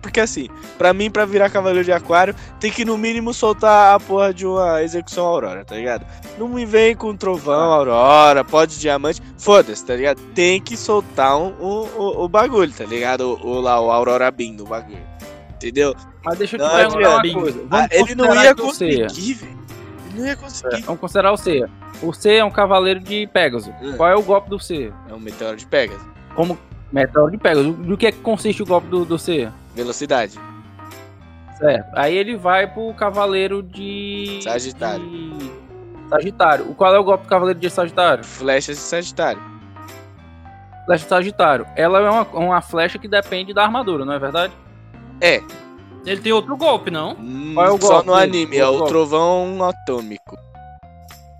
porque 0.00 0.18
assim, 0.18 0.48
pra 0.76 0.92
mim, 0.92 1.08
pra 1.08 1.24
virar 1.24 1.48
cavaleiro 1.48 1.84
de 1.84 1.92
aquário, 1.92 2.34
tem 2.58 2.72
que 2.72 2.84
no 2.84 2.98
mínimo 2.98 3.32
soltar 3.32 3.94
a 3.94 4.00
porra 4.00 4.34
de 4.34 4.44
uma 4.44 4.82
execução 4.82 5.24
aurora, 5.24 5.64
tá 5.64 5.76
ligado? 5.76 6.04
Não 6.36 6.48
me 6.48 6.66
vem 6.66 6.96
com 6.96 7.14
trovão, 7.16 7.70
aurora, 7.72 8.42
pó 8.42 8.64
de 8.64 8.80
diamante, 8.80 9.22
foda-se, 9.38 9.86
tá 9.86 9.94
ligado? 9.94 10.20
Tem 10.34 10.60
que 10.60 10.76
soltar 10.76 11.36
um, 11.38 11.54
um- 11.60 11.86
o, 11.96 12.24
o 12.24 12.28
bagulho, 12.28 12.72
tá 12.72 12.84
ligado? 12.84 13.20
O, 13.40 13.46
o 13.46 13.60
lá, 13.60 13.80
o 13.80 13.92
aurora 13.92 14.28
beam 14.32 14.56
do 14.56 14.64
bagulho. 14.64 14.98
Entendeu? 15.54 15.94
Mas 16.24 16.36
deixa 16.36 16.56
eu 16.56 16.58
te 16.58 16.62
Não 16.64 16.70
perguntar 16.76 16.98
adianta. 17.20 17.28
uma 17.38 17.40
coisa. 17.42 17.66
Ah, 17.70 17.88
ele 17.92 18.14
não 18.16 18.34
ia 18.42 18.54
conseguir, 18.56 18.96
velho. 19.04 19.12
Ele 20.10 20.20
não 20.20 20.26
ia 20.26 20.36
conseguir. 20.36 20.82
Vamos 20.82 21.00
considerar 21.00 21.30
o 21.32 21.36
Seiya. 21.36 21.70
O 22.02 22.12
Seiya 22.12 22.40
é 22.40 22.44
um 22.44 22.50
cavaleiro 22.50 22.98
de 22.98 23.28
Pegasus. 23.28 23.72
Hum. 23.80 23.92
Qual 23.96 24.08
é 24.10 24.16
o 24.16 24.22
golpe 24.22 24.50
do 24.50 24.58
Seiya? 24.58 24.92
É 25.08 25.14
um 25.14 25.20
meteoro 25.20 25.56
de 25.56 25.64
Pegasus. 25.64 26.02
Como 26.34 26.58
meteoro 26.92 27.30
de 27.30 27.38
Pegasus. 27.38 27.74
Do 27.76 27.96
que 27.96 28.06
é 28.06 28.12
que 28.12 28.18
consiste 28.20 28.62
o 28.62 28.66
golpe 28.66 28.88
do, 28.88 29.04
do 29.04 29.18
Seiya? 29.18 29.52
Velocidade. 29.74 30.38
Certo. 31.58 31.90
Aí 31.94 32.16
ele 32.16 32.36
vai 32.36 32.66
pro 32.66 32.92
cavaleiro 32.94 33.62
de. 33.62 34.40
Sagitário. 34.42 35.04
de 35.08 35.52
Sagitário. 36.08 36.70
O 36.70 36.74
Qual 36.74 36.94
é 36.94 36.98
o 36.98 37.04
golpe 37.04 37.24
do 37.24 37.28
cavaleiro 37.28 37.58
de 37.58 37.70
Sagitário? 37.70 38.24
Flechas 38.24 38.76
de 38.76 38.82
Sagitário. 38.82 39.40
Flecha 40.84 41.04
de 41.04 41.08
Sagitário. 41.08 41.66
Ela 41.76 42.00
é 42.00 42.10
uma, 42.10 42.22
uma 42.32 42.60
flecha 42.60 42.98
que 42.98 43.06
depende 43.06 43.54
da 43.54 43.62
armadura, 43.62 44.04
não 44.04 44.12
é 44.12 44.18
verdade? 44.18 44.52
É. 45.20 45.40
Ele 46.04 46.20
tem 46.20 46.32
outro 46.32 46.56
golpe, 46.56 46.90
não? 46.90 47.12
hum, 47.12 47.52
Qual 47.54 47.66
é 47.66 47.70
o 47.70 47.80
Só 47.80 47.88
golpe 48.02 48.06
no 48.08 48.14
dele? 48.16 48.24
anime, 48.24 48.56
é 48.56 48.60
é 48.60 48.66
o 48.66 48.70
o 48.70 48.72
golpe? 48.78 48.88
trovão 48.88 49.62
atômico. 49.62 50.36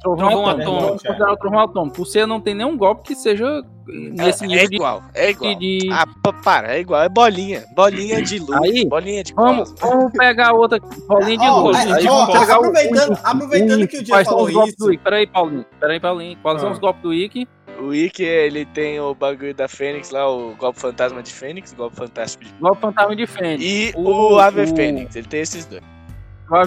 Trovão, 0.03 0.29
Trovão 0.29 0.47
atômico. 0.47 0.63
atômico. 0.71 0.87
Vamos 0.87 1.03
considerar 1.03 1.33
o 1.33 1.37
trovão 1.37 1.61
atômico. 1.61 2.03
Não 2.27 2.41
tem 2.41 2.55
nenhum 2.55 2.77
golpe 2.77 3.03
que 3.09 3.15
seja 3.15 3.63
nesse 3.87 4.45
é, 4.45 4.47
nível 4.49 4.63
é 4.63 4.75
igual, 4.75 5.03
é 5.15 5.27
de, 5.27 5.31
igual. 5.33 5.55
de- 5.57 5.89
Ah, 5.93 6.07
pa- 6.23 6.33
para, 6.33 6.77
é 6.77 6.81
igual, 6.81 7.03
é 7.03 7.09
bolinha. 7.09 7.65
Bolinha 7.75 8.23
de 8.23 8.39
luz, 8.39 8.61
Aí, 8.63 8.85
bolinha 8.87 9.23
de 9.25 9.35
Vamos, 9.35 9.75
vamos 9.81 10.13
pegar 10.13 10.53
outra 10.53 10.79
bolinha 11.09 11.39
de 11.39 11.45
Ó, 11.47 11.61
luz. 11.61 11.77
aí, 11.77 11.93
Aí 11.93 12.07
ó, 12.09 12.27
vamos 12.27 12.39
pegar 12.41 12.55
o- 12.55 12.61
aproveitando- 12.61 13.11
o 13.13 13.19
aproveitando 13.27 13.89
que 13.89 13.99
o 13.99 14.07
são 14.07 14.25
falou 14.25 14.45
os 14.47 14.53
golpes 14.53 14.75
isso. 14.79 14.99
Peraí, 15.03 15.27
Paulinho. 15.27 15.65
Peraí, 15.81 16.01
Paulinho. 16.01 16.39
Quais 16.43 16.61
são 16.61 16.69
Ah. 16.71 16.73
os 16.73 16.79
golpes 16.79 17.03
do 17.03 17.13
Ikki? 17.15 17.49
O 17.81 17.93
Ikki, 17.93 18.23
ele 18.23 18.65
tem 18.67 19.01
o 19.01 19.15
bagulho 19.15 19.55
da 19.55 19.67
Fênix 19.67 20.11
lá, 20.11 20.29
o 20.31 20.55
golpe 20.57 20.79
fantasma 20.79 21.23
de 21.23 21.33
Fênix, 21.33 21.73
o 21.73 21.77
golpe 21.77 21.97
fantástico 21.97 22.45
de 22.45 22.53
Golpe 22.61 22.81
fantasma 22.81 23.17
de 23.17 23.27
Fênix. 23.27 23.65
E 23.65 23.93
O- 23.97 24.35
o, 24.35 24.39
Ave 24.39 24.63
o- 24.63 24.77
Fênix, 24.77 25.17
ele 25.17 25.27
tem 25.27 25.41
esses 25.41 25.67
dois. 25.67 25.83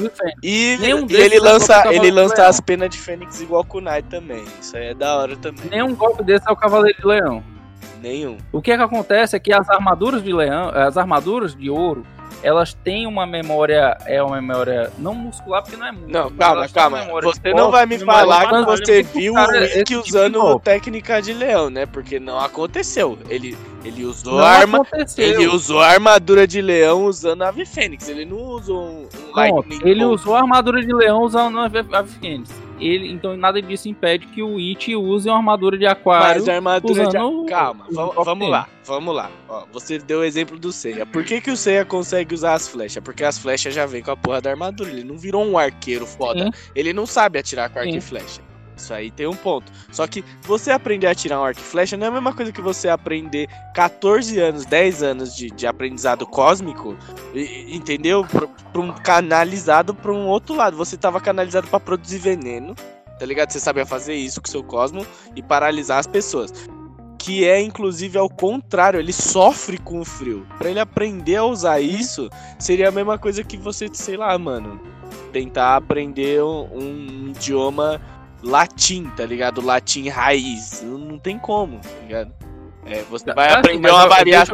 Fênix. 0.09 0.39
E, 0.43 0.77
Nenhum 0.79 1.05
e 1.09 1.15
ele 1.15 1.39
lança, 1.39 1.93
ele 1.93 2.11
lança 2.11 2.47
as 2.47 2.59
penas 2.59 2.89
de 2.89 2.97
Fênix 2.97 3.41
igual 3.41 3.61
o 3.61 3.65
Kunai 3.65 4.01
também. 4.01 4.43
Isso 4.59 4.75
aí 4.75 4.87
é 4.87 4.93
da 4.93 5.17
hora 5.17 5.35
também. 5.37 5.69
Nenhum 5.69 5.95
golpe 5.95 6.23
desse 6.23 6.47
é 6.47 6.51
o 6.51 6.55
Cavaleiro 6.55 6.97
de 6.99 7.07
Leão. 7.07 7.43
Nenhum. 8.01 8.37
O 8.51 8.61
que 8.61 8.71
é 8.71 8.77
que 8.77 8.83
acontece 8.83 9.35
é 9.35 9.39
que 9.39 9.51
as 9.51 9.69
armaduras 9.69 10.23
de 10.23 10.31
leão, 10.31 10.69
as 10.69 10.95
armaduras 10.95 11.55
de 11.55 11.69
ouro, 11.69 12.05
elas 12.43 12.73
têm 12.73 13.07
uma 13.07 13.25
memória, 13.25 13.97
é 14.05 14.21
uma 14.21 14.39
memória 14.41 14.91
não 14.99 15.15
muscular 15.15 15.63
porque 15.63 15.75
não 15.77 15.87
é 15.87 15.91
músculo. 15.91 16.13
Não, 16.13 16.31
calma, 16.31 16.69
calma. 16.69 17.03
Você 17.21 17.53
não 17.53 17.71
vai 17.71 17.85
me 17.85 17.97
falar 17.97 18.47
que 18.49 18.65
você 18.65 19.03
Tipo, 19.03 19.19
viu 19.19 19.33
o 19.33 19.67
tipo 19.69 19.83
de 19.85 19.95
usando 19.97 20.39
golpe. 20.41 20.65
técnica 20.65 21.21
de 21.21 21.33
leão, 21.33 21.69
né? 21.69 21.85
Porque 21.85 22.19
não 22.19 22.39
aconteceu. 22.39 23.17
Ele, 23.29 23.57
ele 23.83 24.05
usou 24.05 24.33
Não 24.37 24.43
a 24.45 24.49
arma. 24.49 24.77
aconteceu. 24.81 25.25
Ele 25.25 25.47
usou 25.47 25.79
a 25.81 25.87
armadura 25.87 26.45
de 26.47 26.61
leão 26.61 27.05
usando 27.05 27.41
a 27.41 27.47
Ave 27.47 27.65
Fênix. 27.65 28.07
Ele 28.07 28.25
não 28.25 28.37
usou 28.37 28.83
um, 28.83 29.01
um 29.03 29.31
Pronto, 29.33 29.87
ele 29.87 30.03
Bolt. 30.05 30.19
usou 30.19 30.35
a 30.35 30.39
armadura 30.41 30.81
de 30.81 30.93
leão 30.93 31.21
usando 31.23 31.59
a 31.59 31.65
a 31.99 32.03
Fênix. 32.03 32.49
Ele, 32.79 33.09
então 33.11 33.37
nada 33.37 33.61
disso 33.61 33.87
impede 33.87 34.27
que 34.27 34.43
o 34.43 34.57
It 34.57 34.93
use 34.95 35.29
uma 35.29 35.37
armadura 35.37 35.77
de 35.77 35.85
aquário. 35.85 36.41
Mas 36.41 36.49
a 36.49 36.55
armadura 36.55 36.93
de... 37.03 37.07
usando 37.17 37.41
o- 37.41 37.45
Calma, 37.45 37.85
vamos, 37.89 38.49
lá, 38.49 38.67
vamos 38.83 39.15
lá. 39.15 39.31
Ó, 39.47 39.65
você 39.71 39.97
deu 39.97 40.19
o 40.19 40.23
exemplo 40.23 40.59
do 40.59 40.71
Seiya. 40.71 41.05
Por 41.05 41.23
que, 41.23 41.39
que 41.39 41.49
o 41.51 41.55
Seiya 41.57 41.85
consegue 41.85 42.33
usar 42.35 42.53
as 42.53 42.67
flechas? 42.67 43.01
Porque 43.03 43.23
as 43.23 43.37
flechas 43.37 43.73
já 43.73 43.85
vêm 43.85 44.01
com 44.03 44.11
a 44.11 44.17
porra 44.17 44.41
da 44.41 44.49
armadura. 44.51 44.89
Ele 44.89 45.03
não 45.03 45.17
virou 45.17 45.45
um 45.45 45.57
arqueiro 45.57 46.05
foda. 46.05 46.45
Sim. 46.45 46.51
Ele 46.75 46.91
não 46.91 47.05
sabe 47.05 47.39
atirar 47.39 47.69
com 47.69 47.79
arco 47.79 47.95
e 47.95 48.01
flecha. 48.01 48.41
Isso 48.75 48.93
aí 48.93 49.09
tem 49.09 49.25
um 49.27 49.35
ponto. 49.35 49.71
Só 49.91 50.05
que 50.05 50.23
você 50.41 50.71
aprender 50.71 51.07
a 51.07 51.11
atirar 51.11 51.39
um 51.39 51.43
arco 51.43 51.59
e 51.59 51.63
flecha 51.63 51.95
não 51.95 52.05
é 52.05 52.09
a 52.09 52.11
mesma 52.11 52.33
coisa 52.33 52.51
que 52.51 52.61
você 52.61 52.89
aprender 52.89 53.47
14 53.73 54.39
anos, 54.39 54.65
10 54.65 55.01
anos 55.03 55.35
de, 55.35 55.49
de 55.49 55.65
aprendizado 55.65 56.25
cósmico, 56.27 56.95
e- 57.33 57.75
entendeu? 57.75 58.25
Pra 58.71 58.81
um 58.81 58.91
canalizado 58.91 59.93
pra 59.95 60.11
um 60.11 60.27
outro 60.27 60.55
lado. 60.55 60.75
Você 60.77 60.97
tava 60.97 61.21
canalizado 61.21 61.67
pra 61.67 61.79
produzir 61.79 62.17
veneno, 62.19 62.75
tá 63.17 63.25
ligado? 63.25 63.51
Você 63.51 63.59
sabia 63.59 63.85
fazer 63.85 64.13
isso 64.15 64.41
com 64.41 64.47
seu 64.47 64.63
cosmo 64.63 65.05
e 65.35 65.41
paralisar 65.41 65.99
as 65.99 66.07
pessoas. 66.07 66.51
Que 67.17 67.45
é, 67.45 67.59
inclusive, 67.59 68.17
ao 68.19 68.29
contrário, 68.29 68.99
ele 68.99 69.13
sofre 69.13 69.77
com 69.79 69.99
o 69.99 70.05
frio. 70.05 70.45
Pra 70.59 70.69
ele 70.69 70.79
aprender 70.79 71.37
a 71.37 71.45
usar 71.45 71.79
isso, 71.79 72.29
seria 72.59 72.89
a 72.89 72.91
mesma 72.91 73.17
coisa 73.17 73.43
que 73.43 73.57
você, 73.57 73.87
sei 73.93 74.15
lá, 74.15 74.37
mano, 74.37 74.79
tentar 75.31 75.75
aprender 75.75 76.43
um, 76.43 76.67
um 76.77 77.27
idioma 77.29 77.99
latim, 78.45 79.09
tá 79.17 79.25
ligado? 79.25 79.61
Latim 79.65 80.07
raiz. 80.09 80.81
Não, 80.83 81.17
tem 81.17 81.37
como, 81.39 81.79
tá 81.79 81.89
ligado? 82.01 82.31
É, 82.87 83.01
você 83.09 83.33
vai 83.33 83.47
Assim, 83.47 83.57
aprender 83.57 83.89
uma 83.89 83.89
eu- 83.89 83.93
deixa 83.95 84.05
eu- 84.05 84.09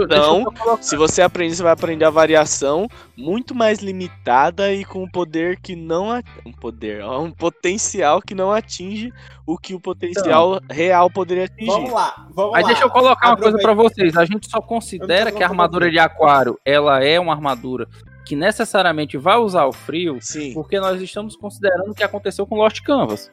variação. 0.08 0.44
deixa 0.54 0.70
eu 0.70 0.78
Se 0.82 0.96
você 0.96 1.22
aprender, 1.22 1.54
você 1.54 1.64
vai 1.64 1.74
aprender 1.74 2.06
a 2.06 2.10
variação 2.10 2.88
muito 3.18 3.54
mais 3.54 3.80
limitada 3.80 4.72
e 4.74 4.86
com 4.86 5.04
um 5.04 5.10
poder 5.12 5.60
que 5.60 5.76
não. 5.76 6.18
Um 6.46 6.54
poder, 6.54 7.04
um 7.04 7.30
potencial 7.30 8.22
que 8.22 8.34
não 8.34 8.50
atinge 8.50 9.12
o 9.46 9.58
que 9.58 9.76
o 9.76 9.82
potencial 9.82 10.62
real 10.72 11.12
poderia 11.12 11.44
atingir. 11.44 11.66
Vamos 11.66 11.92
lá, 11.92 12.26
vamos 12.34 12.54
Mas 12.54 12.62
lá. 12.64 12.68
deixa 12.70 12.84
eu 12.86 12.90
colocar 12.90 13.32
uma 13.32 13.38
coisa 13.38 13.58
pra 13.58 13.74
vocês. 13.74 14.16
A 14.16 14.24
gente 14.24 14.50
só 14.50 14.62
considera 14.62 15.30
que 15.30 15.44
a 15.44 15.48
armadura 15.48 15.92
de 15.92 16.00
aquário 16.00 16.58
ela 16.64 17.04
é 17.04 17.20
uma 17.20 17.34
armadura 17.34 17.86
que 18.26 18.34
necessariamente 18.34 19.18
vai 19.18 19.36
usar 19.36 19.66
o 19.66 19.74
frio, 19.74 20.20
Sim. 20.22 20.54
porque 20.54 20.80
nós 20.80 21.02
estamos 21.02 21.36
considerando 21.36 21.92
o 21.92 21.94
que 21.94 22.04
aconteceu 22.04 22.48
com 22.48 22.56
Lost 22.56 22.82
Canvas. 22.82 23.30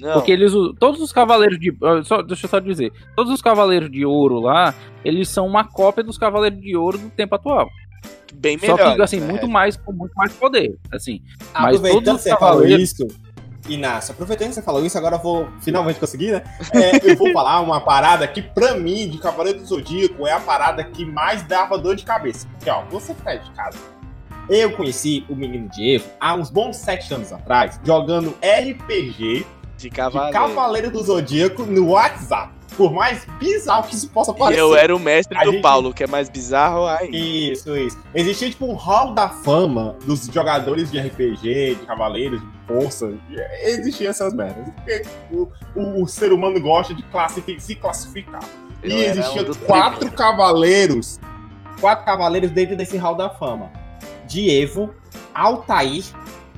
Não. 0.00 0.14
Porque 0.14 0.32
eles 0.32 0.52
usam- 0.52 0.74
todos 0.74 1.00
os 1.00 1.12
cavaleiros 1.12 1.58
de 1.58 1.72
só, 2.04 2.22
deixa 2.22 2.46
eu 2.46 2.50
só 2.50 2.58
dizer, 2.58 2.92
todos 3.16 3.32
os 3.32 3.40
cavaleiros 3.42 3.90
de 3.90 4.04
ouro 4.04 4.40
lá, 4.40 4.74
eles 5.04 5.28
são 5.28 5.46
uma 5.46 5.64
cópia 5.64 6.04
dos 6.04 6.18
cavaleiros 6.18 6.60
de 6.60 6.76
ouro 6.76 6.98
do 6.98 7.10
tempo 7.10 7.34
atual. 7.34 7.68
bem 8.34 8.58
Só 8.58 8.76
melhor. 8.76 8.94
que 8.96 9.02
assim, 9.02 9.20
né? 9.20 9.26
muito 9.26 9.48
mais 9.48 9.76
com 9.76 9.90
muito 9.92 10.12
mais 10.14 10.32
poder, 10.34 10.76
assim. 10.92 11.20
Mas 11.54 11.76
Aproveitando 11.76 12.04
todos 12.04 12.22
que 12.22 12.28
você 12.28 12.32
os 12.34 12.38
falou 12.38 12.54
cavaleiros- 12.56 12.82
isso, 12.92 13.06
Inácio, 13.68 14.12
aproveitando 14.12 14.48
que 14.48 14.54
você 14.54 14.62
falou 14.62 14.84
isso, 14.84 14.96
agora 14.96 15.16
eu 15.16 15.20
vou 15.20 15.48
finalmente 15.60 15.98
conseguir, 16.00 16.32
né? 16.32 16.42
É, 16.72 17.10
eu 17.12 17.16
vou 17.16 17.30
falar 17.32 17.60
uma 17.60 17.80
parada 17.80 18.26
que, 18.26 18.40
pra 18.40 18.74
mim, 18.74 19.08
de 19.08 19.18
Cavaleiro 19.18 19.58
do 19.58 19.66
Zodíaco, 19.66 20.26
é 20.26 20.32
a 20.32 20.40
parada 20.40 20.82
que 20.84 21.04
mais 21.04 21.42
dava 21.42 21.76
dor 21.76 21.94
de 21.94 22.02
cabeça. 22.04 22.46
Porque, 22.56 22.70
ó, 22.70 22.82
você 22.86 23.12
que 23.12 23.20
tá 23.22 23.34
de 23.34 23.50
casa. 23.50 23.76
Eu 24.48 24.72
conheci 24.72 25.22
o 25.28 25.34
menino 25.36 25.68
Diego 25.68 26.04
há 26.18 26.34
uns 26.34 26.48
bons 26.50 26.76
sete 26.78 27.12
anos 27.12 27.30
atrás, 27.30 27.78
jogando 27.84 28.34
RPG 28.42 29.44
De 29.78 29.88
de 29.88 29.90
cavaleiro. 29.90 30.32
Cavaleiro 30.32 30.90
do 30.90 31.02
Zodíaco 31.02 31.62
no 31.64 31.90
WhatsApp. 31.90 32.52
Por 32.76 32.92
mais 32.92 33.26
bizarro 33.40 33.84
que 33.88 33.94
isso 33.96 34.08
possa 34.10 34.32
parecer. 34.32 34.60
eu 34.60 34.76
era 34.76 34.94
o 34.94 35.00
mestre 35.00 35.36
A 35.36 35.42
do 35.44 35.50
gente- 35.52 35.62
Paulo, 35.62 35.92
que 35.92 36.04
é 36.04 36.06
mais 36.06 36.28
bizarro 36.28 36.86
ainda. 36.86 37.16
Isso, 37.16 37.76
isso. 37.76 37.98
Existia 38.14 38.50
tipo 38.50 38.66
um 38.66 38.74
hall 38.74 39.14
da 39.14 39.28
fama 39.28 39.96
dos 40.04 40.26
jogadores 40.26 40.88
de 40.90 40.98
RPG, 41.00 41.74
de 41.76 41.86
cavaleiros, 41.86 42.40
de 42.40 42.46
força. 42.68 43.12
Existiam 43.62 44.10
essas 44.10 44.32
merdas. 44.32 44.68
O, 45.32 45.48
o- 45.74 46.02
o 46.04 46.06
ser 46.06 46.32
humano 46.32 46.60
gosta 46.60 46.94
de 46.94 47.02
classifi- 47.04 47.58
se 47.58 47.74
classificar. 47.74 48.42
Eu 48.82 48.90
E 48.92 49.04
existiam 49.06 49.44
um 49.44 49.54
quatro 49.66 50.12
cavaleiros. 50.12 51.18
Quatro 51.80 52.04
cavaleiros 52.04 52.50
dentro 52.52 52.76
desse 52.76 52.96
hall 52.96 53.16
da 53.16 53.28
fama. 53.30 53.72
Dievo, 54.26 54.94
Altair, 55.34 56.04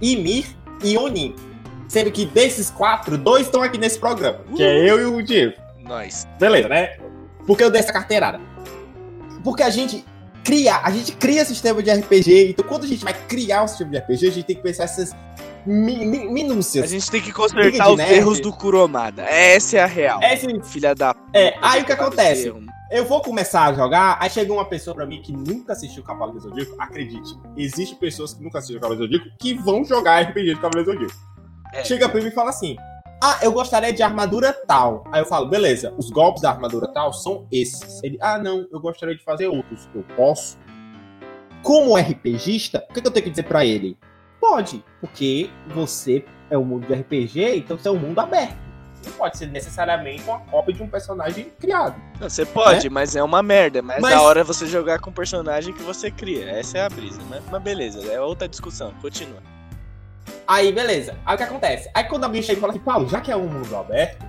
Ymir 0.02 0.44
e 0.82 0.98
Onin. 0.98 1.34
Sendo 1.90 2.08
que 2.12 2.24
desses 2.24 2.70
quatro, 2.70 3.18
dois 3.18 3.46
estão 3.46 3.62
aqui 3.64 3.76
nesse 3.76 3.98
programa. 3.98 4.38
Que 4.54 4.62
é 4.62 4.88
eu 4.88 5.00
e 5.00 5.04
o 5.06 5.20
Diego. 5.20 5.54
Nós. 5.80 6.24
Beleza, 6.38 6.68
né? 6.68 6.96
Por 7.44 7.58
que 7.58 7.64
eu 7.64 7.70
dei 7.70 7.80
essa 7.80 7.92
carteirada? 7.92 8.40
Porque 9.42 9.64
a 9.64 9.70
gente 9.70 10.04
cria, 10.44 10.76
a 10.84 10.90
gente 10.92 11.10
cria 11.16 11.44
sistema 11.44 11.82
de 11.82 11.90
RPG, 11.90 12.50
então 12.50 12.64
quando 12.64 12.84
a 12.84 12.86
gente 12.86 13.02
vai 13.02 13.12
criar 13.26 13.64
um 13.64 13.66
sistema 13.66 13.90
de 13.90 13.98
RPG, 13.98 14.28
a 14.28 14.30
gente 14.30 14.44
tem 14.44 14.54
que 14.54 14.62
pensar 14.62 14.84
essas 14.84 15.12
mi- 15.66 16.06
mi- 16.06 16.28
A 16.28 16.30
minúcias. 16.30 16.88
gente 16.88 17.10
tem 17.10 17.20
que 17.20 17.32
consertar 17.32 17.90
os 17.90 17.96
nerd. 17.98 18.14
erros 18.14 18.38
do 18.38 18.52
Kuromada. 18.52 19.22
Essa 19.24 19.78
é 19.78 19.80
a 19.82 19.86
real. 19.86 20.20
Esse- 20.22 20.46
Filha 20.62 20.94
da 20.94 21.12
é, 21.34 21.54
aí 21.60 21.82
o 21.82 21.84
que 21.84 21.92
acontece? 21.92 22.52
Eu 22.92 23.04
vou 23.04 23.20
começar 23.20 23.66
a 23.66 23.72
jogar, 23.72 24.16
aí 24.20 24.28
chega 24.30 24.52
uma 24.52 24.64
pessoa 24.64 24.94
pra 24.94 25.06
mim 25.06 25.20
que 25.22 25.32
nunca 25.32 25.72
assistiu 25.72 26.02
Cavaleiro 26.02 26.40
do 26.40 26.48
Zodíaco, 26.48 26.74
acredite, 26.78 27.36
existe 27.56 27.94
pessoas 27.96 28.32
que 28.34 28.42
nunca 28.42 28.58
assistiram 28.58 28.80
Cavaleiro 28.80 29.08
do 29.08 29.12
Zodíaco 29.18 29.36
que 29.40 29.54
vão 29.54 29.84
jogar 29.84 30.20
RPG 30.22 30.54
de 30.54 30.60
Cavaleiro 30.60 30.84
do 30.92 30.92
Zodíaco. 30.92 31.29
É. 31.72 31.84
Chega 31.84 32.08
pra 32.08 32.20
mim 32.20 32.28
e 32.28 32.30
fala 32.32 32.50
assim, 32.50 32.76
Ah, 33.22 33.38
eu 33.42 33.52
gostaria 33.52 33.92
de 33.92 34.02
armadura 34.02 34.52
tal. 34.66 35.04
Aí 35.12 35.20
eu 35.20 35.26
falo, 35.26 35.46
beleza, 35.46 35.92
os 35.98 36.10
golpes 36.10 36.40
da 36.42 36.50
armadura 36.50 36.88
tal 36.88 37.12
são 37.12 37.46
esses. 37.52 38.02
Ele, 38.02 38.16
ah, 38.20 38.38
não, 38.38 38.66
eu 38.72 38.80
gostaria 38.80 39.14
de 39.14 39.22
fazer 39.22 39.46
outros. 39.46 39.88
Eu 39.94 40.02
posso. 40.16 40.58
Como 41.62 41.96
RPGista, 41.96 42.84
o 42.88 42.94
que, 42.94 43.00
que 43.02 43.06
eu 43.06 43.12
tenho 43.12 43.24
que 43.24 43.30
dizer 43.30 43.42
pra 43.42 43.64
ele? 43.64 43.98
Pode, 44.40 44.82
porque 45.00 45.50
você 45.68 46.24
é 46.48 46.56
um 46.56 46.64
mundo 46.64 46.86
de 46.86 46.94
RPG, 46.94 47.56
então 47.58 47.76
você 47.76 47.88
é 47.88 47.90
um 47.90 47.98
mundo 47.98 48.18
aberto. 48.18 48.56
Não 49.04 49.12
pode 49.12 49.36
ser 49.38 49.46
necessariamente 49.46 50.22
uma 50.24 50.40
cópia 50.40 50.74
de 50.74 50.82
um 50.82 50.88
personagem 50.88 51.50
criado. 51.58 52.00
Não, 52.18 52.28
Você 52.28 52.44
pode, 52.46 52.88
mas 52.90 53.14
é 53.16 53.22
uma 53.22 53.42
merda. 53.42 53.80
Mas, 53.82 54.00
Mas- 54.00 54.14
da 54.14 54.22
hora 54.22 54.40
é 54.40 54.44
você 54.44 54.66
jogar 54.66 54.98
com 54.98 55.10
o 55.10 55.12
personagem 55.12 55.72
que 55.74 55.82
você 55.82 56.10
cria. 56.10 56.50
Essa 56.50 56.78
é 56.78 56.82
a 56.82 56.88
brisa. 56.88 57.20
Mas, 57.28 57.42
mas 57.50 57.62
beleza, 57.62 58.00
é 58.10 58.20
outra 58.20 58.46
discussão. 58.48 58.92
Continua. 59.00 59.38
Aí, 60.46 60.72
beleza. 60.72 61.16
Aí 61.24 61.34
o 61.34 61.38
que 61.38 61.44
acontece? 61.44 61.90
Aí 61.94 62.04
quando 62.04 62.24
alguém 62.24 62.42
chega 62.42 62.58
e 62.58 62.60
fala 62.60 62.72
assim, 62.72 62.80
Paulo, 62.82 63.08
já 63.08 63.20
que 63.20 63.30
é 63.30 63.36
um 63.36 63.46
mundo 63.46 63.76
aberto, 63.76 64.24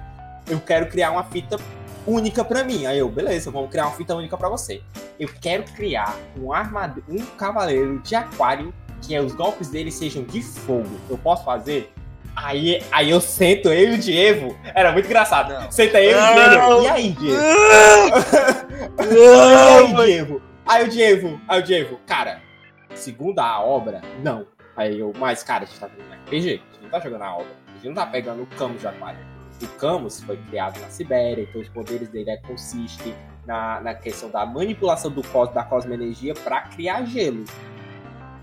eu 0.49 0.59
quero 0.59 0.87
criar 0.87 1.11
uma 1.11 1.23
fita 1.23 1.57
única 2.05 2.43
pra 2.43 2.63
mim. 2.63 2.85
Aí 2.85 2.99
eu, 2.99 3.09
beleza, 3.09 3.51
vamos 3.51 3.69
criar 3.69 3.87
uma 3.87 3.95
fita 3.95 4.15
única 4.15 4.37
pra 4.37 4.49
você. 4.49 4.81
Eu 5.19 5.29
quero 5.41 5.63
criar 5.63 6.15
um 6.37 6.51
armadura, 6.51 7.05
um 7.09 7.25
cavaleiro 7.37 7.99
de 7.99 8.15
aquário 8.15 8.73
que 9.01 9.17
os 9.19 9.33
golpes 9.33 9.69
dele 9.69 9.91
sejam 9.91 10.23
de 10.23 10.41
fogo. 10.41 10.89
Eu 11.09 11.17
posso 11.17 11.43
fazer? 11.43 11.91
Aí, 12.35 12.81
aí 12.91 13.09
eu 13.09 13.19
sento, 13.19 13.69
eu 13.69 13.93
e 13.93 13.95
o 13.95 13.97
Diego. 13.97 14.57
Era 14.73 14.91
muito 14.91 15.05
engraçado. 15.05 15.53
Não. 15.53 15.71
Senta 15.71 16.01
eu 16.01 16.11
e 16.11 16.13
o 16.13 16.35
Não. 16.35 16.79
Diego. 16.79 16.83
E 16.83 16.87
aí, 16.87 17.11
Diego? 17.11 17.41
E 19.01 19.97
aí, 19.97 20.05
Diego? 20.05 20.41
Aí 20.65 20.83
o 20.85 20.89
Diego, 20.89 21.41
aí 21.47 21.59
o 21.59 21.63
Diego, 21.63 21.99
cara, 22.05 22.41
segundo 22.93 23.39
a 23.39 23.59
obra, 23.61 24.01
não. 24.23 24.45
Aí 24.81 24.99
eu, 24.99 25.13
mas 25.17 25.43
cara, 25.43 25.63
a 25.63 25.67
gente 25.67 25.79
tá 25.79 25.87
jogando 25.87 26.13
RPG, 26.23 26.35
a 26.35 26.73
gente 26.73 26.81
não 26.81 26.89
tá 26.89 26.99
jogando 26.99 27.21
a 27.21 27.35
obra, 27.35 27.55
a 27.67 27.73
gente 27.73 27.87
não 27.87 27.93
tá 27.93 28.05
pegando 28.07 28.43
o 28.43 28.47
Camus 28.47 28.81
de 28.81 28.87
Aquário. 28.87 29.19
O 29.61 29.67
Camus 29.77 30.23
foi 30.23 30.37
criado 30.37 30.79
na 30.79 30.87
Sibéria, 30.87 31.43
então 31.43 31.61
os 31.61 31.69
poderes 31.69 32.09
dele 32.09 32.31
é, 32.31 32.37
consistem 32.37 33.13
na, 33.45 33.79
na 33.79 33.93
questão 33.93 34.29
da 34.31 34.43
manipulação 34.43 35.11
do 35.11 35.21
cos, 35.21 35.53
da 35.53 35.63
cosmoenergia 35.63 36.33
pra 36.33 36.61
criar 36.61 37.05
gelo. 37.05 37.45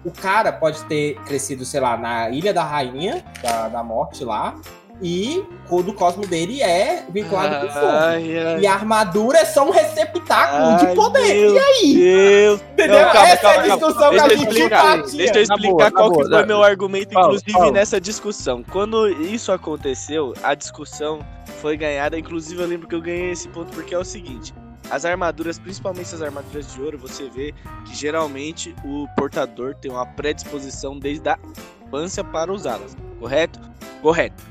O 0.04 0.12
cara 0.12 0.52
pode 0.52 0.84
ter 0.84 1.16
crescido, 1.22 1.64
sei 1.64 1.80
lá, 1.80 1.96
na 1.96 2.30
Ilha 2.30 2.54
da 2.54 2.62
Rainha, 2.62 3.24
da, 3.42 3.68
da 3.68 3.82
Morte 3.82 4.24
lá, 4.24 4.54
e 5.00 5.44
o 5.70 5.82
do 5.82 5.92
cosmo 5.92 6.26
dele 6.26 6.60
é 6.62 7.04
vinculado 7.10 7.66
com 7.66 7.72
fogo. 7.72 7.86
Ai, 7.86 8.36
ai, 8.38 8.60
E 8.60 8.66
a 8.66 8.74
armadura 8.74 9.38
é 9.38 9.44
só 9.44 9.64
um 9.66 9.70
receptáculo 9.70 10.76
de 10.78 10.86
Ai, 10.86 10.94
poder. 10.94 11.34
meu 11.34 11.54
E 11.54 11.58
aí? 11.58 11.94
Deus. 11.94 12.60
Entendeu? 12.72 12.98
Não, 12.98 13.12
calma, 13.12 13.28
Essa 13.28 13.42
calma, 13.42 13.54
é 13.54 13.58
a 13.58 13.68
calma. 13.68 13.76
discussão 13.86 14.10
que 14.10 14.18
a 14.18 14.26
Deixa 14.26 14.26
eu 14.34 14.38
gente 14.38 14.48
explicar, 14.48 14.82
tá 14.82 14.96
deixa 15.16 15.34
eu 15.38 15.42
explicar 15.42 15.70
boa, 15.70 15.90
qual 15.92 16.10
boa, 16.10 16.28
foi 16.28 16.46
meu 16.46 16.62
argumento, 16.62 17.12
Fala, 17.12 17.26
inclusive, 17.26 17.52
fala. 17.52 17.72
nessa 17.72 18.00
discussão. 18.00 18.64
Quando 18.70 19.08
isso 19.08 19.52
aconteceu, 19.52 20.34
a 20.42 20.54
discussão 20.54 21.20
foi 21.60 21.76
ganhada. 21.76 22.18
Inclusive, 22.18 22.60
eu 22.62 22.66
lembro 22.66 22.88
que 22.88 22.94
eu 22.94 23.00
ganhei 23.00 23.30
esse 23.30 23.48
ponto 23.48 23.72
porque 23.72 23.94
é 23.94 23.98
o 23.98 24.04
seguinte: 24.04 24.52
as 24.90 25.04
armaduras, 25.04 25.58
principalmente 25.58 26.14
as 26.14 26.22
armaduras 26.22 26.72
de 26.72 26.80
ouro, 26.82 26.98
você 26.98 27.28
vê 27.28 27.54
que 27.86 27.94
geralmente 27.94 28.74
o 28.84 29.06
portador 29.16 29.74
tem 29.74 29.90
uma 29.90 30.06
predisposição 30.06 30.98
desde 30.98 31.28
a 31.28 31.38
infância 31.86 32.24
para 32.24 32.52
usá-las, 32.52 32.96
correto? 33.20 33.60
Correto. 34.02 34.42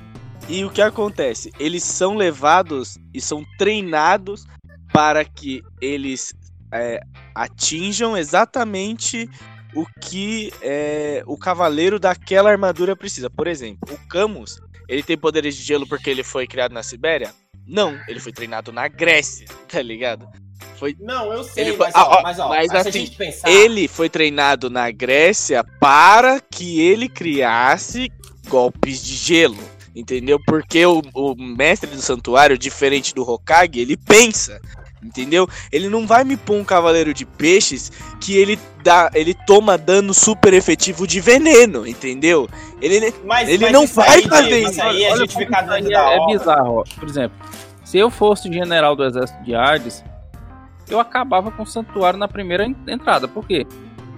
E 0.49 0.63
o 0.63 0.69
que 0.69 0.81
acontece? 0.81 1.51
Eles 1.59 1.83
são 1.83 2.15
levados 2.15 2.97
e 3.13 3.19
são 3.19 3.43
treinados 3.57 4.45
para 4.93 5.25
que 5.25 5.61
eles 5.81 6.33
é, 6.71 7.01
atinjam 7.35 8.17
exatamente 8.17 9.29
o 9.75 9.85
que 10.01 10.53
é, 10.61 11.21
o 11.27 11.37
cavaleiro 11.37 11.99
daquela 11.99 12.49
armadura 12.49 12.95
precisa. 12.95 13.29
Por 13.29 13.45
exemplo, 13.45 13.93
o 13.93 14.07
Camus, 14.07 14.59
ele 14.87 15.03
tem 15.03 15.17
poderes 15.17 15.55
de 15.55 15.63
gelo 15.63 15.85
porque 15.85 16.09
ele 16.09 16.23
foi 16.23 16.47
criado 16.47 16.71
na 16.71 16.81
Sibéria? 16.81 17.33
Não, 17.65 17.99
ele 18.07 18.19
foi 18.19 18.31
treinado 18.31 18.71
na 18.71 18.87
Grécia, 18.87 19.47
tá 19.67 19.81
ligado? 19.81 20.27
Não, 20.99 21.33
eu 21.33 21.43
sei, 21.43 21.63
Ele 21.65 21.73
foi- 21.75 21.87
mas, 21.87 21.95
ah, 21.95 22.07
ó, 22.07 22.19
ó, 22.19 22.21
mas, 22.21 22.39
ó, 22.39 22.49
mas 22.49 22.69
se 22.69 22.77
assim, 22.77 22.89
a 22.89 22.91
gente 22.91 23.17
pensar... 23.17 23.49
Ele 23.49 23.87
foi 23.87 24.09
treinado 24.09 24.69
na 24.69 24.91
Grécia 24.91 25.63
para 25.79 26.39
que 26.39 26.79
ele 26.79 27.09
criasse 27.09 28.11
golpes 28.47 29.03
de 29.03 29.15
gelo. 29.15 29.76
Entendeu? 29.97 30.39
Porque 30.45 30.85
o, 30.85 31.01
o 31.15 31.35
mestre 31.35 31.89
do 31.89 31.99
santuário, 32.01 32.55
diferente 32.55 33.15
do 33.15 33.27
Hokage, 33.27 33.79
ele 33.79 33.97
pensa. 33.97 34.61
Entendeu? 35.03 35.47
Ele 35.71 35.89
não 35.89 36.05
vai 36.05 36.23
me 36.23 36.37
pôr 36.37 36.55
um 36.55 36.63
cavaleiro 36.63 37.13
de 37.13 37.25
peixes 37.25 37.91
que 38.21 38.37
ele 38.37 38.59
dá, 38.83 39.09
ele 39.13 39.33
toma 39.33 39.77
dano 39.77 40.13
super 40.13 40.53
efetivo 40.53 41.07
de 41.07 41.19
veneno, 41.19 41.87
entendeu? 41.87 42.47
Ele 42.79 43.13
mas, 43.25 43.49
ele 43.49 43.63
mas 43.63 43.73
não 43.73 43.87
vai 43.87 44.09
aí, 44.09 44.27
fazer 44.27 44.59
isso. 44.59 44.81
Aí 44.81 45.03
é, 45.03 45.09
é 45.09 46.19
obra. 46.19 46.37
bizarro, 46.37 46.79
ó. 46.79 46.83
Por 46.99 47.07
exemplo, 47.07 47.37
se 47.83 47.97
eu 47.97 48.11
fosse 48.11 48.51
general 48.51 48.95
do 48.95 49.03
exército 49.03 49.41
de 49.43 49.55
Hades, 49.55 50.03
eu 50.89 50.99
acabava 50.99 51.51
com 51.51 51.63
o 51.63 51.67
santuário 51.67 52.19
na 52.19 52.27
primeira 52.27 52.65
en- 52.65 52.75
entrada. 52.87 53.27
Por 53.27 53.47
quê? 53.47 53.65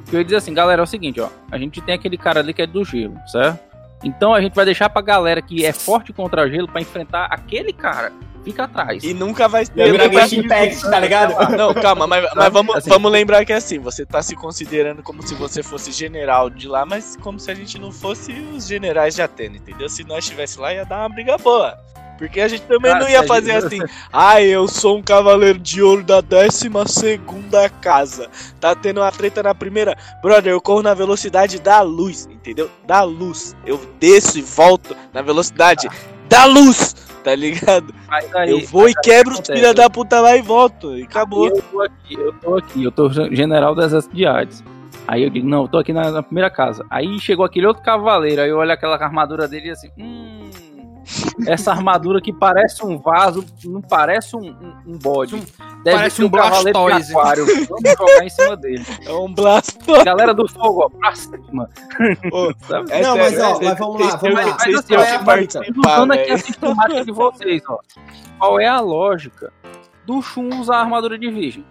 Porque 0.03 0.15
eu 0.15 0.19
ia 0.19 0.25
dizer 0.25 0.37
assim, 0.37 0.53
galera, 0.53 0.81
é 0.81 0.83
o 0.83 0.87
seguinte, 0.87 1.21
ó. 1.21 1.29
A 1.51 1.57
gente 1.57 1.81
tem 1.81 1.95
aquele 1.95 2.17
cara 2.17 2.39
ali 2.39 2.53
que 2.53 2.61
é 2.61 2.67
do 2.67 2.83
gelo, 2.83 3.15
certo? 3.27 3.68
Então 4.03 4.33
a 4.33 4.41
gente 4.41 4.53
vai 4.53 4.65
deixar 4.65 4.89
pra 4.89 5.01
galera 5.01 5.41
que 5.41 5.65
é 5.65 5.73
forte 5.73 6.13
contra 6.13 6.49
gelo 6.49 6.67
pra 6.67 6.81
enfrentar 6.81 7.25
aquele 7.25 7.73
cara. 7.73 8.11
Fica 8.41 8.63
atrás. 8.63 9.03
e 9.03 9.13
nunca 9.13 9.49
vai 9.49 9.65
virar 9.65 10.05
nunca 10.05 10.09
vai- 10.09 10.29
Impact, 10.33 10.81
tá 10.89 10.97
ligado? 10.99 11.57
Não, 11.57 11.73
calma, 11.73 12.07
mas, 12.07 12.25
mas 12.33 12.53
vamos, 12.53 12.73
Assim. 12.77 12.89
vamos 12.89 13.11
lembrar 13.11 13.43
que 13.45 13.51
é 13.51 13.57
assim, 13.57 13.79
você 13.79 14.05
tá 14.05 14.23
se 14.23 14.33
considerando 14.33 15.03
como 15.03 15.21
se 15.21 15.35
você 15.35 15.61
fosse 15.61 15.91
general 15.91 16.49
de 16.49 16.65
lá, 16.65 16.85
mas 16.85 17.17
como 17.17 17.37
se 17.37 17.51
a 17.51 17.53
gente 17.53 17.77
não 17.77 17.91
fosse 17.91 18.31
os 18.31 18.65
generais 18.65 19.15
de 19.15 19.21
Atena, 19.21 19.57
entendeu? 19.57 19.89
Se 19.89 20.05
nós 20.05 20.23
estivesse 20.23 20.57
lá, 20.57 20.73
ia 20.73 20.85
dar 20.85 20.99
uma 21.01 21.09
briga 21.09 21.37
boa. 21.37 21.77
Porque 22.19 22.41
a 22.41 22.49
gente 22.49 22.63
também 22.63 22.91
Cara, 22.91 23.05
não 23.05 23.09
ia 23.09 23.23
fazer 23.23 23.53
gente- 23.61 23.81
assim, 23.81 23.93
ai, 24.11 24.43
eu 24.43 24.67
sou 24.67 24.97
um 24.97 25.01
cavaleiro 25.01 25.57
de 25.57 25.81
ouro 25.81 26.03
da 26.03 26.19
12 26.19 26.69
segunda 26.85 27.69
casa. 27.69 28.29
Tá 28.59 28.75
tendo 28.75 28.99
uma 28.99 29.09
treta 29.09 29.41
na 29.41 29.55
primeira. 29.55 29.97
Brother, 30.21 30.51
eu 30.51 30.59
corro 30.59 30.81
na 30.81 30.93
velocidade 30.93 31.59
da 31.59 31.79
luz, 31.81 32.27
entendeu? 32.29 32.69
Da 32.85 33.03
luz. 33.03 33.55
Eu 33.65 33.79
desço 34.01 34.37
e 34.37 34.41
volto 34.41 34.97
na 35.13 35.21
velocidade 35.21 35.87
da 36.27 36.43
luz, 36.43 36.93
tá 37.23 37.33
ligado? 37.33 37.95
Aí, 38.09 38.51
eu 38.51 38.65
vou 38.67 38.89
e 38.89 38.93
quebro 39.01 39.33
os 39.35 39.47
filha 39.47 39.73
da 39.73 39.89
puta 39.89 40.19
lá 40.19 40.35
e 40.35 40.41
volto. 40.41 40.97
E 40.97 41.03
acabou. 41.03 41.47
Eu 41.47 41.61
tô 41.71 41.81
aqui, 41.81 42.13
eu 42.15 42.33
tô 42.33 42.57
aqui, 42.57 42.83
eu 42.83 42.91
tô 42.91 43.09
general 43.09 43.73
do 43.73 43.81
exército 43.81 44.13
de 44.13 44.25
Hades. 44.25 44.61
Aí 45.07 45.23
eu 45.23 45.29
digo, 45.29 45.47
não, 45.47 45.61
eu 45.63 45.67
tô 45.67 45.77
aqui 45.77 45.91
na, 45.93 46.11
na 46.11 46.21
primeira 46.21 46.51
casa. 46.51 46.85
Aí 46.89 47.17
chegou 47.19 47.43
aquele 47.45 47.65
outro 47.65 47.81
cavaleiro, 47.81 48.41
aí 48.41 48.49
eu 48.49 48.57
olho 48.57 48.71
aquela 48.71 48.95
armadura 48.95 49.47
dele 49.47 49.69
e 49.69 49.71
assim, 49.71 49.89
hum, 49.97 50.48
essa 51.47 51.71
armadura 51.71 52.21
que 52.21 52.31
parece 52.31 52.85
um 52.85 52.97
vaso, 52.97 53.43
não 53.65 53.81
parece 53.81 54.35
um, 54.35 54.39
um, 54.49 54.73
um 54.93 54.97
bode. 54.97 55.35
Deve 55.83 55.97
parece 55.97 56.15
ser 56.17 56.23
um 56.23 56.27
um 56.27 56.29
cavaleiro 56.31 56.79
de 56.79 56.85
Blastoise. 56.85 57.11
aquário. 57.11 57.45
Vamos 57.45 57.91
jogar 57.97 58.25
em 58.25 58.29
cima 58.29 58.57
dele. 58.57 58.85
É 59.05 59.11
um 59.13 59.33
blasto. 59.33 60.03
Galera 60.03 60.33
do 60.33 60.47
fogo, 60.47 60.83
ó, 60.85 60.89
pra 60.89 61.15
cima. 61.15 61.69
Ô? 62.31 62.51
É 62.91 63.01
Não, 63.01 63.15
sério, 63.15 63.17
mas, 63.17 63.39
ó, 63.39 63.61
é- 63.61 63.65
mas 63.65 63.77
vamos 63.79 64.01
lá, 64.01 64.15
vamos 64.17 64.35
lá. 64.45 64.57
Mas 64.65 64.91
é 64.91 65.15
a 65.15 65.19
participar, 65.23 65.97
Usando 65.97 66.11
aqui 66.11 66.21
a 66.23 66.25
velho. 66.35 66.45
sistemática 66.45 67.05
de 67.05 67.11
vocês, 67.11 67.61
ó. 67.69 67.77
Qual 68.37 68.59
é 68.59 68.67
a 68.67 68.79
lógica 68.79 69.51
do 70.05 70.21
Shun 70.21 70.49
usar 70.59 70.77
a 70.77 70.81
armadura 70.81 71.17
de 71.17 71.29
virgem? 71.31 71.65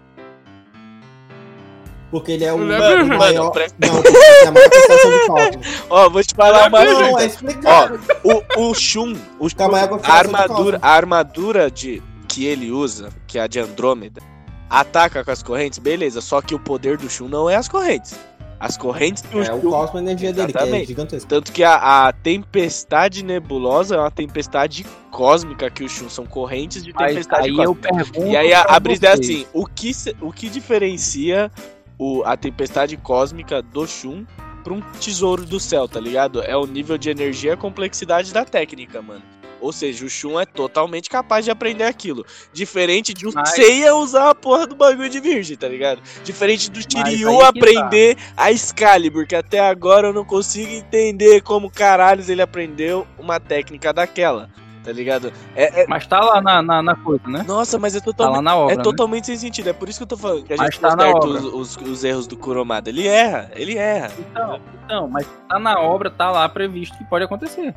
Porque 2.11 2.33
ele 2.33 2.45
é 2.45 2.53
o 2.53 2.57
é 2.57 2.79
mano, 2.79 3.07
maior... 3.07 3.35
Mano, 3.39 3.53
presta- 3.53 3.77
Não, 3.87 3.99
ele 3.99 4.17
é 4.17 4.47
a 4.47 4.51
maior 4.53 4.71
prestação 4.71 5.11
de. 5.51 5.59
Ó, 5.91 6.09
vou 6.09 6.23
te 6.23 6.35
falar 6.35 6.69
uma 6.69 6.85
Não, 6.85 7.01
é 7.03 7.11
coisa. 7.11 7.27
explicado. 7.27 8.01
O, 8.25 8.69
o 8.71 8.75
Shun, 8.75 9.15
o 9.39 9.49
Shun, 9.49 9.57
aí, 9.75 9.83
eu 9.85 9.99
falar 9.99 10.03
a 10.03 10.19
armadura, 10.19 10.79
a 10.81 10.91
armadura 10.91 11.71
de, 11.71 12.03
que 12.27 12.47
ele 12.47 12.71
usa, 12.71 13.11
que 13.27 13.39
é 13.39 13.43
a 13.43 13.47
de 13.47 13.61
Andrômeda, 13.61 14.23
ataca 14.71 15.23
com 15.23 15.31
as 15.31 15.43
correntes, 15.43 15.79
beleza. 15.79 16.21
Só 16.23 16.41
que 16.41 16.55
o 16.55 16.59
poder 16.59 16.97
do 16.97 17.11
Shun 17.11 17.29
não 17.29 17.49
é 17.49 17.57
as 17.57 17.69
correntes. 17.69 18.19
As 18.61 18.77
correntes 18.77 19.23
que 19.23 19.37
o 19.37 19.43
É 19.43 19.53
o 19.55 19.61
Shun 19.61 19.71
cosmo 19.71 19.99
energia 20.01 20.33
dele, 20.33 20.53
que 20.53 20.59
é 20.59 20.85
gigantesco. 20.85 21.29
Tanto 21.29 21.53
que 21.53 21.63
a, 21.63 22.09
a 22.09 22.13
tempestade 22.13 23.23
nebulosa 23.23 23.95
é 23.95 23.99
uma 23.99 24.11
tempestade 24.11 24.85
cósmica 25.13 25.71
que 25.71 25.85
o 25.85 25.89
Shun 25.89 26.09
são 26.09 26.27
correntes 26.27 26.83
de 26.83 26.93
Mas 26.93 27.13
tempestade 27.13 27.49
aí 27.51 27.57
eu 27.57 27.75
cósmica. 27.75 27.95
pergunto. 27.95 28.27
E 28.27 28.37
aí 28.37 28.53
a, 28.53 28.63
a 28.63 28.81
brisa 28.81 29.07
é 29.07 29.13
assim, 29.13 29.47
o 29.53 29.65
que, 29.65 29.93
o 30.21 30.33
que 30.33 30.49
diferencia 30.49 31.53
o, 31.99 32.23
a 32.25 32.37
tempestade 32.37 32.97
cósmica 32.97 33.61
do 33.61 33.87
Shun 33.87 34.25
pra 34.63 34.73
um 34.73 34.81
tesouro 35.01 35.45
do 35.45 35.59
céu, 35.59 35.89
tá 35.89 35.99
ligado? 36.01 36.43
É 36.43 36.57
o 36.57 36.67
nível 36.67 36.97
de 36.97 37.11
energia 37.11 37.51
e 37.51 37.55
a 37.55 37.57
complexidade 37.57 38.33
da 38.33 38.45
técnica, 38.45 39.03
mano. 39.03 39.23
Ou 39.61 39.73
seja, 39.73 40.05
o 40.05 40.09
Shun 40.09 40.39
é 40.39 40.47
totalmente 40.47 41.11
capaz 41.11 41.45
de 41.45 41.51
aprender 41.51 41.85
aquilo. 41.85 42.25
Diferente 42.53 43.13
de 43.13 43.27
um 43.27 43.33
Mas- 43.35 43.51
Seiya 43.51 43.95
usar 43.95 44.31
a 44.31 44.35
porra 44.35 44.67
do 44.67 44.77
bagulho 44.77 45.11
de 45.11 45.19
virgem, 45.19 45.57
tá 45.57 45.69
ligado? 45.69 46.01
Diferente 46.23 46.71
do 46.71 46.81
Shiryu 46.81 47.39
tá. 47.39 47.49
aprender 47.49 48.17
a 48.37 48.53
Excalibur, 48.53 49.27
que 49.27 49.35
até 49.35 49.59
agora 49.59 50.09
eu 50.09 50.13
não 50.13 50.25
consigo 50.25 50.71
entender 50.71 51.43
como 51.43 51.71
caralhos 51.71 52.29
ele 52.29 52.43
aprendeu 52.43 53.05
uma 53.19 53.41
técnica 53.41 53.93
daquela, 53.93 54.49
tá 54.89 54.93
ligado? 54.95 55.31
É, 55.55 55.83
é- 55.83 55.87
Mas 55.87 56.07
tá 56.07 56.19
lá 56.21 56.41
na, 56.41 56.63
na, 56.63 56.83
na 56.83 56.97
coisa, 56.97 57.23
né? 57.29 57.45
Nossa, 57.47 57.79
mas 57.79 57.95
é 57.95 57.99
Tá 58.01 58.07
totalmente 58.07 58.37
lá 58.37 58.43
na 58.43 58.57
obra. 58.57 58.75
é 58.75 58.77
né? 58.79 58.83
totalmente 58.83 59.27
sem 59.27 59.37
sentido. 59.37 59.69
É 59.69 59.73
por 59.75 59.87
isso 59.89 59.99
que 59.99 60.03
eu 60.05 60.07
tô 60.09 60.17
falando 60.17 60.45
que 60.45 60.53
a 60.55 60.57
Mas 60.57 60.67
gente 60.75 60.81
tá 60.81 60.91
conserta 60.97 61.27
os, 61.27 61.45
os, 61.45 61.77
os 61.77 62.05
erros 62.05 62.27
do 62.27 62.37
Kuromada. 62.39 62.89
Ele 62.89 63.07
erra, 63.07 63.51
ele 63.55 63.77
erra. 63.77 64.11
Então, 64.19 64.61
então, 64.85 65.09
mas 65.09 65.27
tá 65.49 65.59
na 65.59 65.79
obra, 65.79 66.11
tá 66.11 66.31
lá 66.31 66.49
previsto 66.49 66.97
que 66.97 67.05
pode 67.05 67.25
acontecer. 67.25 67.75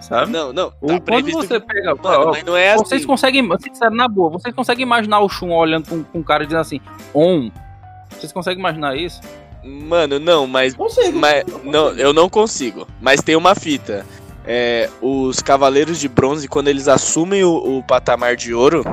sabe? 0.00 0.32
Não, 0.32 0.52
não. 0.52 0.72
Ou 0.80 0.88
Tá 0.88 0.94
quando 0.94 1.02
previsto 1.02 1.42
você 1.42 1.60
que- 1.60 1.66
pega. 1.66 1.94
Mano, 1.94 2.28
ó, 2.28 2.30
mas 2.32 2.42
não 2.44 2.56
é 2.56 2.72
assim. 2.72 2.84
Vocês 2.84 3.04
conseguem, 3.04 3.46
sincero, 3.60 3.94
na 3.94 4.08
boa, 4.08 4.30
vocês 4.30 4.54
conseguem 4.54 4.82
imaginar 4.82 5.20
o 5.20 5.28
Shun 5.28 5.50
olhando 5.52 5.88
com, 5.88 6.02
com 6.02 6.18
um 6.20 6.22
cara 6.22 6.44
dizendo 6.44 6.60
assim, 6.60 6.80
on? 7.14 7.50
Vocês 8.10 8.32
conseguem 8.32 8.58
imaginar 8.60 8.96
isso? 8.96 9.20
Mano, 9.64 10.20
não, 10.20 10.46
mas 10.46 10.74
Consigo. 10.76 11.18
Mas 11.18 11.38
Eu 11.46 11.52
consigo. 11.54 11.70
não, 11.72 11.88
eu 11.90 12.12
não 12.12 12.28
consigo. 12.28 12.86
Mas 13.00 13.20
tem 13.20 13.34
uma 13.34 13.54
fita. 13.54 14.06
É, 14.46 14.88
os 15.02 15.40
Cavaleiros 15.40 15.98
de 15.98 16.08
Bronze, 16.08 16.46
quando 16.46 16.68
eles 16.68 16.86
assumem 16.86 17.42
o, 17.42 17.78
o 17.78 17.82
patamar 17.82 18.36
de 18.36 18.54
ouro, 18.54 18.84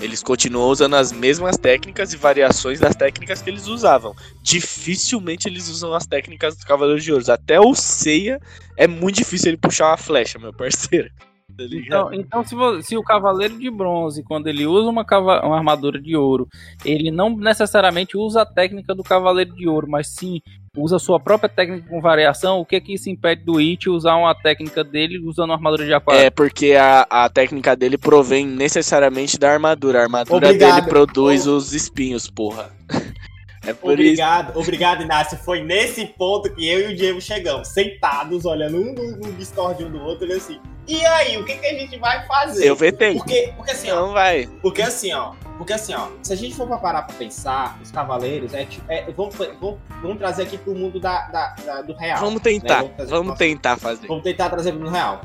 eles 0.00 0.22
continuam 0.22 0.70
usando 0.70 0.94
as 0.94 1.12
mesmas 1.12 1.56
técnicas 1.56 2.12
e 2.12 2.16
variações 2.16 2.80
das 2.80 2.96
técnicas 2.96 3.42
que 3.42 3.50
eles 3.50 3.66
usavam. 3.66 4.14
Dificilmente 4.42 5.48
eles 5.48 5.68
usam 5.68 5.92
as 5.94 6.06
técnicas 6.06 6.56
dos 6.56 6.64
Cavaleiros 6.64 7.04
de 7.04 7.12
Ouro. 7.12 7.30
Até 7.30 7.60
o 7.60 7.74
Seiya 7.74 8.40
é 8.76 8.86
muito 8.86 9.16
difícil 9.16 9.48
ele 9.48 9.58
puxar 9.58 9.88
uma 9.88 9.96
flecha, 9.96 10.38
meu 10.38 10.52
parceiro. 10.52 11.10
Tá? 11.54 11.64
Então, 11.64 12.14
então 12.14 12.44
se, 12.44 12.56
se 12.82 12.96
o 12.96 13.02
Cavaleiro 13.02 13.58
de 13.58 13.70
Bronze, 13.70 14.22
quando 14.22 14.46
ele 14.46 14.66
usa 14.66 14.88
uma, 14.88 15.04
uma 15.44 15.58
armadura 15.58 16.00
de 16.00 16.16
ouro, 16.16 16.48
ele 16.82 17.10
não 17.10 17.36
necessariamente 17.36 18.16
usa 18.16 18.40
a 18.40 18.46
técnica 18.46 18.94
do 18.94 19.02
Cavaleiro 19.02 19.54
de 19.54 19.68
Ouro, 19.68 19.86
mas 19.86 20.08
sim 20.08 20.40
usa 20.76 20.98
sua 20.98 21.20
própria 21.20 21.50
técnica 21.50 21.86
com 21.86 22.00
variação, 22.00 22.58
o 22.58 22.64
que 22.64 22.80
que 22.80 22.94
isso 22.94 23.10
impede 23.10 23.44
do 23.44 23.58
It 23.58 23.90
usar 23.90 24.16
uma 24.16 24.34
técnica 24.34 24.82
dele 24.82 25.18
usando 25.18 25.50
uma 25.50 25.56
armadura 25.56 25.84
de 25.84 25.92
aquário? 25.92 26.22
É 26.22 26.30
porque 26.30 26.72
a, 26.72 27.06
a 27.10 27.28
técnica 27.28 27.76
dele 27.76 27.98
provém 27.98 28.46
necessariamente 28.46 29.38
da 29.38 29.52
armadura. 29.52 30.00
A 30.00 30.02
armadura 30.04 30.46
Obrigado. 30.46 30.76
dele 30.76 30.86
produz 30.88 31.46
os 31.46 31.74
espinhos, 31.74 32.30
porra. 32.30 32.70
É 33.64 33.72
por 33.72 33.92
isso. 33.92 34.02
Obrigado, 34.02 34.58
obrigado, 34.58 35.02
Inácio. 35.02 35.38
Foi 35.38 35.62
nesse 35.62 36.06
ponto 36.06 36.52
que 36.54 36.66
eu 36.68 36.90
e 36.90 36.92
o 36.92 36.96
Diego 36.96 37.20
chegamos, 37.20 37.68
sentados, 37.68 38.44
olhando 38.44 38.76
um 38.76 38.92
no, 38.92 39.32
Discord 39.34 39.84
um 39.84 39.90
do 39.90 40.00
outro, 40.02 40.26
e 40.26 40.32
assim, 40.32 40.60
e 40.88 41.04
aí, 41.06 41.36
o 41.38 41.44
que, 41.44 41.54
que 41.56 41.66
a 41.66 41.74
gente 41.78 41.96
vai 41.98 42.26
fazer? 42.26 42.66
Eu 42.66 42.74
vetei. 42.74 43.14
Porque, 43.14 43.52
porque 43.56 43.70
assim, 43.70 43.90
ó, 43.92 43.94
Não 44.06 44.12
vai. 44.12 44.48
porque 44.60 44.82
assim, 44.82 45.12
ó, 45.12 45.32
porque 45.56 45.72
assim, 45.72 45.94
ó, 45.94 46.08
se 46.24 46.32
a 46.32 46.36
gente 46.36 46.56
for 46.56 46.66
pra 46.66 46.76
parar 46.78 47.02
pra 47.02 47.14
pensar, 47.14 47.78
os 47.80 47.92
cavaleiros, 47.92 48.52
é, 48.52 48.66
é, 48.88 49.10
vamos, 49.12 49.36
vamos, 49.36 49.78
vamos 50.02 50.18
trazer 50.18 50.42
aqui 50.42 50.58
pro 50.58 50.74
mundo 50.74 50.98
da, 50.98 51.28
da- 51.28 51.54
da- 51.64 51.82
do 51.82 51.94
real. 51.94 52.18
Vamos 52.18 52.42
tentar. 52.42 52.80
Vamos 52.82 52.96
fazer 52.96 53.10
Vamos 53.10 53.26
nossa- 53.28 53.38
tentar 53.38 53.76
fazer. 53.76 54.06
Vamos 54.08 54.22
tentar 54.24 54.50
trazer 54.50 54.72
pro 54.72 54.80
mundo 54.80 54.90
real. 54.92 55.20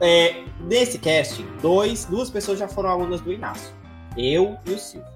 É, 0.00 0.42
nesse 0.60 0.98
cast, 0.98 1.42
dois, 1.60 2.04
duas 2.04 2.30
pessoas 2.30 2.58
já 2.58 2.68
foram 2.68 2.90
alunas 2.90 3.20
do 3.20 3.32
Inácio. 3.32 3.70
Eu 4.16 4.56
e 4.64 4.70
o 4.74 4.78
Silvio. 4.78 5.13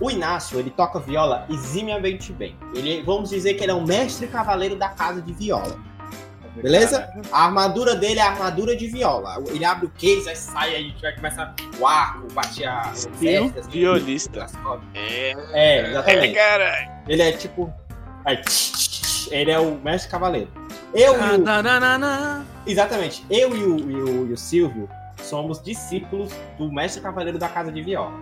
O 0.00 0.10
Inácio, 0.10 0.58
ele 0.58 0.70
toca 0.70 0.98
viola 0.98 1.46
eximiamente 1.48 2.32
bem. 2.32 2.56
Ele, 2.74 3.02
vamos 3.02 3.30
dizer 3.30 3.54
que 3.54 3.62
ele 3.62 3.70
é 3.72 3.74
um 3.74 3.84
mestre 3.86 4.26
cavaleiro 4.26 4.74
da 4.76 4.88
casa 4.88 5.22
de 5.22 5.32
viola. 5.32 5.78
Beleza? 6.56 7.08
A 7.32 7.44
armadura 7.46 7.96
dele 7.96 8.20
é 8.20 8.22
a 8.22 8.30
armadura 8.30 8.76
de 8.76 8.86
viola. 8.86 9.42
Ele 9.48 9.64
abre 9.64 9.86
o 9.86 9.90
case, 9.90 10.28
aí 10.28 10.36
sai, 10.36 10.68
aí 10.70 10.76
a 10.76 10.88
gente 10.88 11.00
vai 11.02 11.12
começar 11.14 11.54
o 11.80 11.86
arco, 11.86 12.28
bate 12.32 12.64
a 12.64 12.82
Viu? 13.18 13.44
festas, 13.50 13.66
Violista. 13.66 14.44
as 14.44 14.56
cordas. 14.56 14.86
É. 14.94 15.32
É, 15.52 15.90
exatamente. 15.90 16.34
caralho. 16.34 16.90
Ele 17.08 17.22
é 17.22 17.32
tipo. 17.32 17.72
aí, 18.24 18.40
ele 19.30 19.50
é 19.50 19.58
o 19.58 19.76
mestre 19.82 20.10
cavaleiro. 20.10 20.48
Eu 20.94 21.14
e 21.14 21.40
o. 21.40 21.44
Exatamente. 22.66 23.24
Eu 23.28 23.56
e 23.56 23.64
o, 23.64 23.78
e 23.90 23.94
o- 24.02 24.26
e 24.28 24.32
o 24.32 24.36
Silvio 24.38 24.88
somos 25.22 25.60
discípulos 25.60 26.32
do 26.56 26.70
mestre 26.72 27.00
cavaleiro 27.02 27.36
da 27.38 27.48
casa 27.48 27.72
de 27.72 27.82
viola. 27.82 28.12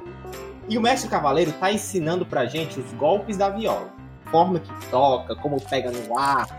E 0.72 0.78
o 0.78 0.80
mestre 0.80 1.10
cavaleiro 1.10 1.52
tá 1.52 1.70
ensinando 1.70 2.24
pra 2.24 2.46
gente 2.46 2.80
os 2.80 2.90
golpes 2.94 3.36
da 3.36 3.50
viola. 3.50 3.92
Forma 4.30 4.58
que 4.58 4.72
toca, 4.90 5.36
como 5.36 5.60
pega 5.60 5.90
no 5.90 6.18
arco, 6.18 6.54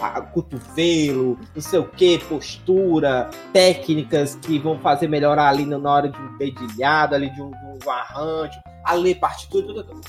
a, 0.00 0.20
cotovelo, 0.20 1.38
não 1.54 1.62
sei 1.62 1.78
o 1.78 1.86
que, 1.86 2.18
postura, 2.24 3.30
técnicas 3.52 4.34
que 4.34 4.58
vão 4.58 4.80
fazer 4.80 5.06
melhorar 5.06 5.46
ali 5.46 5.64
na 5.64 5.78
hora 5.78 6.08
de 6.08 6.18
um 6.20 6.36
dedilhado, 6.38 7.14
ali 7.14 7.30
de 7.30 7.40
um, 7.40 7.52
de 7.52 7.86
um 7.86 7.90
arranjo, 7.92 8.58
a 8.84 8.94
ler 8.94 9.20
partitura, 9.20 9.64
tudo, 9.64 9.84
tudo. 9.84 10.00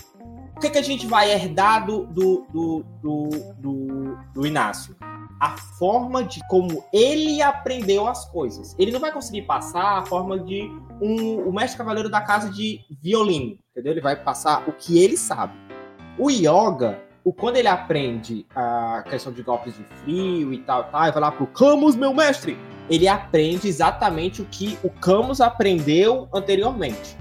O 0.57 0.59
que, 0.59 0.71
que 0.71 0.79
a 0.79 0.83
gente 0.83 1.05
vai 1.05 1.31
herdar 1.31 1.85
do, 1.85 2.07
do, 2.07 2.47
do, 2.51 2.83
do, 3.03 4.17
do 4.33 4.47
Inácio? 4.47 4.95
A 5.43 5.57
forma 5.57 6.23
de 6.23 6.39
como 6.47 6.85
ele 6.93 7.41
aprendeu 7.41 8.07
as 8.07 8.23
coisas. 8.23 8.73
Ele 8.79 8.93
não 8.93 8.99
vai 9.01 9.11
conseguir 9.11 9.41
passar 9.41 9.97
a 9.97 10.05
forma 10.05 10.39
de 10.39 10.71
um, 11.01 11.51
mestre 11.51 11.77
cavaleiro 11.77 12.09
da 12.09 12.21
casa 12.21 12.49
de 12.49 12.79
violino, 13.01 13.59
entendeu? 13.71 13.91
Ele 13.91 13.99
vai 13.99 14.15
passar 14.15 14.63
o 14.69 14.71
que 14.71 15.03
ele 15.03 15.17
sabe. 15.17 15.53
O 16.17 16.29
yoga, 16.29 16.97
o, 17.25 17.33
quando 17.33 17.57
ele 17.57 17.67
aprende 17.67 18.45
a 18.55 19.03
questão 19.09 19.33
de 19.33 19.43
golpes 19.43 19.75
de 19.75 19.83
frio 19.83 20.53
e 20.53 20.59
tal, 20.59 20.85
tal, 20.85 21.07
e 21.07 21.11
vai 21.11 21.21
lá 21.21 21.29
pro 21.29 21.45
Camus, 21.47 21.93
meu 21.93 22.13
mestre, 22.13 22.57
ele 22.89 23.09
aprende 23.09 23.67
exatamente 23.67 24.41
o 24.41 24.45
que 24.45 24.79
o 24.81 24.89
Camus 24.89 25.41
aprendeu 25.41 26.29
anteriormente. 26.33 27.17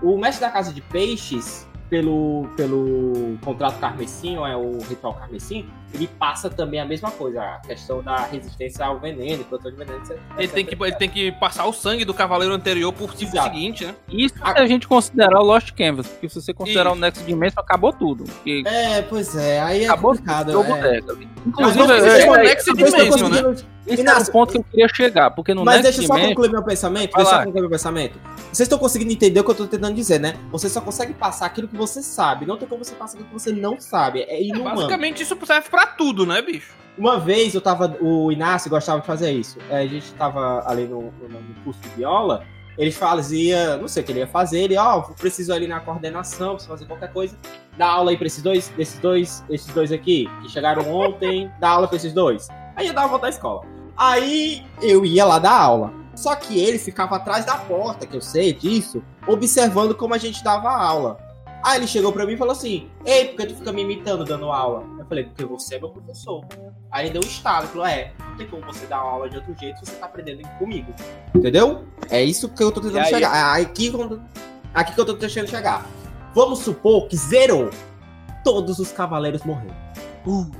O 0.00 0.16
mestre 0.16 0.46
da 0.46 0.52
casa 0.52 0.72
de 0.72 0.80
peixes, 0.80 1.66
pelo, 1.94 2.48
pelo 2.56 3.38
contrato 3.40 3.78
carmesim, 3.78 4.36
ou 4.36 4.44
é 4.44 4.56
o 4.56 4.80
ritual 4.80 5.14
carmesim, 5.14 5.64
ele 5.92 6.08
passa 6.18 6.50
também 6.50 6.80
a 6.80 6.84
mesma 6.84 7.08
coisa, 7.12 7.40
a 7.40 7.58
questão 7.60 8.02
da 8.02 8.16
resistência 8.16 8.84
ao 8.84 8.98
veneno, 8.98 9.44
plantão 9.44 9.70
de 9.70 9.76
veneno, 9.76 9.98
etc. 9.98 10.18
Ele 10.36 10.48
tem, 10.48 10.66
que, 10.66 10.74
ele 10.74 10.96
tem 10.96 11.08
que 11.08 11.30
passar 11.30 11.66
o 11.66 11.72
sangue 11.72 12.04
do 12.04 12.12
cavaleiro 12.12 12.52
anterior 12.52 12.92
por 12.92 13.14
tipo 13.14 13.30
Exato. 13.30 13.48
seguinte, 13.48 13.86
né? 13.86 13.94
Isso 14.08 14.34
se 14.34 14.42
a 14.42 14.66
gente 14.66 14.88
considerar 14.88 15.38
o 15.38 15.44
Lost 15.44 15.70
Canvas, 15.70 16.08
porque 16.08 16.28
se 16.28 16.42
você 16.42 16.52
considerar 16.52 16.90
Isso. 16.90 16.98
o 16.98 17.00
Nexo 17.00 17.20
de 17.20 17.26
Dimensão, 17.26 17.62
acabou 17.62 17.92
tudo. 17.92 18.24
Porque 18.24 18.64
É, 18.66 19.02
pois 19.02 19.36
é, 19.36 19.60
aí 19.60 19.84
é 19.84 19.86
acabou 19.86 20.10
complicado. 20.10 20.48
o 20.48 20.52
jogo 20.52 20.74
é. 20.74 21.00
Mas 21.00 21.76
Inclusive, 21.76 21.92
é, 21.92 22.22
é, 22.22 22.42
Next 22.42 22.68
eu 22.68 22.76
tô 22.76 22.84
Dimension, 22.84 23.28
né? 23.28 23.56
Esse 23.86 24.00
era 24.00 24.10
o 24.10 24.14
Inácio, 24.14 24.32
ponto 24.32 24.52
que 24.52 24.58
eu 24.58 24.64
queria 24.64 24.88
chegar, 24.88 25.30
porque 25.32 25.52
no 25.54 25.64
Mas 25.64 25.82
Next 25.82 25.98
deixa 26.00 26.12
eu 26.12 26.16
só 26.18 26.28
concluir 26.28 26.50
meu 26.50 26.62
pensamento. 26.62 27.12
Vai 27.12 27.22
Deixa 27.22 27.34
eu 27.34 27.38
lá. 27.38 27.44
concluir 27.44 27.60
meu 27.62 27.70
pensamento. 27.70 28.18
Vocês 28.52 28.60
estão 28.66 28.78
conseguindo 28.78 29.12
entender 29.12 29.40
o 29.40 29.44
que 29.44 29.50
eu 29.50 29.54
tô 29.54 29.66
tentando 29.66 29.94
dizer, 29.94 30.18
né? 30.20 30.36
Você 30.50 30.68
só 30.68 30.80
consegue 30.80 31.12
passar 31.14 31.46
aquilo 31.46 31.68
que 31.68 31.76
você 31.76 32.02
sabe. 32.02 32.46
Não 32.46 32.56
tem 32.56 32.66
como 32.68 32.84
você 32.84 32.94
passar 32.94 33.14
aquilo 33.14 33.28
que 33.28 33.34
você 33.34 33.52
não 33.52 33.80
sabe. 33.80 34.22
É 34.22 34.42
inumano. 34.42 34.76
Basicamente, 34.76 35.22
isso 35.22 35.36
serve 35.44 35.68
pra 35.68 35.86
tudo, 35.86 36.24
né, 36.26 36.40
bicho? 36.42 36.72
Uma 36.96 37.18
vez 37.18 37.54
eu 37.54 37.60
tava. 37.60 37.96
O 38.00 38.30
Inácio 38.30 38.70
gostava 38.70 39.00
de 39.00 39.06
fazer 39.06 39.32
isso. 39.32 39.58
É, 39.68 39.78
A 39.78 39.86
gente 39.86 40.12
tava 40.14 40.62
ali 40.66 40.84
no, 40.86 41.02
no- 41.02 41.54
curso 41.64 41.80
de 41.80 41.88
viola. 41.90 42.44
Ele 42.76 42.90
fazia, 42.90 43.76
não 43.76 43.86
sei 43.86 44.02
o 44.02 44.06
que 44.06 44.10
ele 44.12 44.18
ia 44.20 44.26
fazer. 44.26 44.58
Ele, 44.60 44.76
ó, 44.76 45.00
preciso 45.00 45.52
ali 45.52 45.66
na 45.68 45.78
coordenação, 45.80 46.54
preciso 46.54 46.72
fazer 46.72 46.86
qualquer 46.86 47.12
coisa. 47.12 47.36
Dá 47.78 47.86
aula 47.86 48.10
aí 48.10 48.16
pra 48.16 48.26
esses 48.26 48.42
dois, 48.42 48.68
desses 48.76 48.98
dois, 48.98 49.44
esses 49.48 49.72
dois 49.72 49.92
aqui, 49.92 50.28
que 50.42 50.48
chegaram 50.48 50.88
ontem, 50.92 51.50
dá 51.60 51.68
aula 51.70 51.86
pra 51.86 51.96
esses 51.96 52.12
dois. 52.12 52.48
Aí 52.76 52.86
eu 52.86 52.94
dava 52.94 53.08
volta 53.08 53.26
à 53.26 53.30
escola. 53.30 53.62
Aí 53.96 54.64
eu 54.82 55.04
ia 55.04 55.24
lá 55.24 55.38
dar 55.38 55.56
aula. 55.56 55.92
Só 56.14 56.34
que 56.34 56.58
ele 56.60 56.78
ficava 56.78 57.16
atrás 57.16 57.44
da 57.44 57.56
porta, 57.56 58.06
que 58.06 58.16
eu 58.16 58.20
sei 58.20 58.52
disso, 58.52 59.02
observando 59.26 59.94
como 59.94 60.14
a 60.14 60.18
gente 60.18 60.44
dava 60.44 60.70
aula. 60.70 61.18
Aí 61.64 61.78
ele 61.78 61.86
chegou 61.86 62.12
pra 62.12 62.26
mim 62.26 62.34
e 62.34 62.36
falou 62.36 62.52
assim: 62.52 62.90
Ei, 63.06 63.28
por 63.28 63.38
que 63.38 63.46
tu 63.46 63.56
fica 63.56 63.72
me 63.72 63.82
imitando 63.82 64.22
dando 64.22 64.50
aula? 64.52 64.84
Eu 64.98 65.06
falei: 65.06 65.24
Porque 65.24 65.44
você 65.44 65.76
é 65.76 65.80
meu 65.80 65.88
professor. 65.88 66.44
Aí 66.90 67.06
ele 67.06 67.14
deu 67.14 67.22
um 67.22 67.26
estalo, 67.26 67.66
falou: 67.68 67.86
É, 67.86 68.12
não 68.28 68.36
tem 68.36 68.46
como 68.46 68.64
você 68.66 68.86
dar 68.86 68.98
aula 68.98 69.30
de 69.30 69.36
outro 69.36 69.54
jeito 69.58 69.78
se 69.78 69.86
você 69.86 69.96
tá 69.96 70.06
aprendendo 70.06 70.46
comigo. 70.58 70.92
Entendeu? 71.34 71.84
É 72.10 72.22
isso 72.22 72.50
que 72.50 72.62
eu 72.62 72.70
tô 72.70 72.82
tentando 72.82 72.98
aí? 72.98 73.06
chegar. 73.06 73.58
É 73.58 73.62
Aqui, 73.62 73.90
aqui 74.74 74.94
que 74.94 75.00
eu 75.00 75.06
tô 75.06 75.14
tentando 75.14 75.48
chegar. 75.48 75.86
Vamos 76.34 76.58
supor 76.58 77.08
que 77.08 77.16
zerou. 77.16 77.70
Todos 78.44 78.78
os 78.78 78.92
cavaleiros 78.92 79.42
morreram. 79.42 79.74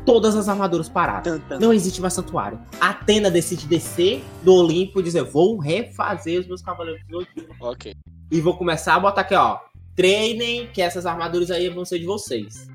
Todas 0.04 0.36
as 0.36 0.48
armaduras 0.48 0.88
paradas. 0.88 1.40
Não 1.60 1.72
existe 1.72 2.00
mais 2.00 2.12
santuário. 2.12 2.60
Atena 2.80 3.30
decide 3.30 3.66
descer 3.66 4.22
do 4.42 4.54
Olimpo 4.54 5.00
e 5.00 5.02
dizer: 5.02 5.22
Vou 5.24 5.58
refazer 5.58 6.40
os 6.40 6.46
meus 6.46 6.60
cavaleiros 6.62 7.02
do 7.08 7.20
Zodíaco. 7.20 7.55
Ok. 7.60 7.94
E 8.30 8.40
vou 8.40 8.56
começar 8.56 8.94
a 8.94 9.01
botar 9.01 9.22
aqui, 9.22 9.34
ó. 9.34 9.59
Treinem 9.97 10.66
que 10.72 10.82
essas 10.82 11.06
armaduras 11.06 11.51
aí 11.51 11.68
vão 11.68 11.84
ser 11.84 11.98
de 11.98 12.05
vocês. 12.05 12.68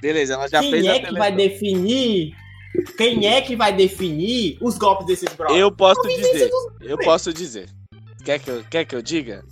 Beleza, 0.00 0.34
ela 0.34 0.48
já 0.48 0.60
fez 0.60 0.82
Quem 0.82 0.88
a 0.90 0.96
é 0.96 1.00
que 1.00 1.12
vai 1.12 1.32
definir? 1.34 2.34
Quem 2.96 3.26
é 3.26 3.40
que 3.40 3.54
vai 3.54 3.72
definir 3.72 4.56
os 4.60 4.78
golpes 4.78 5.06
desses 5.06 5.28
brothers? 5.34 5.60
Eu 5.60 5.70
posso 5.70 6.02
dizer. 6.02 6.50
Eu 6.80 6.98
posso 6.98 7.32
dizer. 7.32 7.68
Quer 8.24 8.38
que 8.38 8.50
eu, 8.50 8.64
quer 8.70 8.84
que 8.84 8.94
eu 8.94 9.02
diga? 9.02 9.44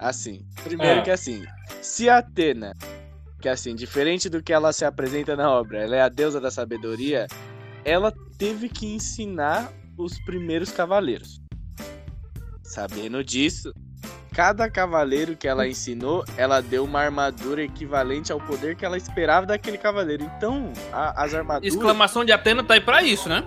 Assim. 0.00 0.40
Primeiro 0.64 1.00
É. 1.00 1.02
que 1.02 1.10
assim. 1.10 1.44
Se 1.80 2.08
a 2.08 2.18
Atena, 2.18 2.74
que 3.40 3.48
assim, 3.48 3.74
diferente 3.74 4.28
do 4.28 4.42
que 4.42 4.52
ela 4.52 4.72
se 4.72 4.84
apresenta 4.84 5.36
na 5.36 5.50
obra, 5.50 5.78
ela 5.82 5.96
é 5.96 6.00
a 6.02 6.08
deusa 6.08 6.40
da 6.40 6.50
sabedoria, 6.50 7.26
ela 7.84 8.12
teve 8.36 8.68
que 8.68 8.86
ensinar 8.86 9.72
os 9.96 10.18
primeiros 10.24 10.70
cavaleiros. 10.70 11.40
Sabendo 12.62 13.22
disso, 13.24 13.72
cada 14.32 14.68
cavaleiro 14.70 15.36
que 15.36 15.48
ela 15.48 15.66
ensinou, 15.66 16.24
ela 16.36 16.60
deu 16.60 16.84
uma 16.84 17.00
armadura 17.00 17.62
equivalente 17.62 18.30
ao 18.30 18.40
poder 18.40 18.76
que 18.76 18.84
ela 18.84 18.96
esperava 18.96 19.46
daquele 19.46 19.78
cavaleiro. 19.78 20.24
Então, 20.36 20.72
a- 20.92 21.24
as 21.24 21.32
armaduras. 21.34 21.72
Exclamação 21.74 22.24
de 22.24 22.32
Atena 22.32 22.62
tá 22.62 22.74
aí 22.74 22.80
pra 22.80 23.02
isso, 23.02 23.28
né? 23.28 23.42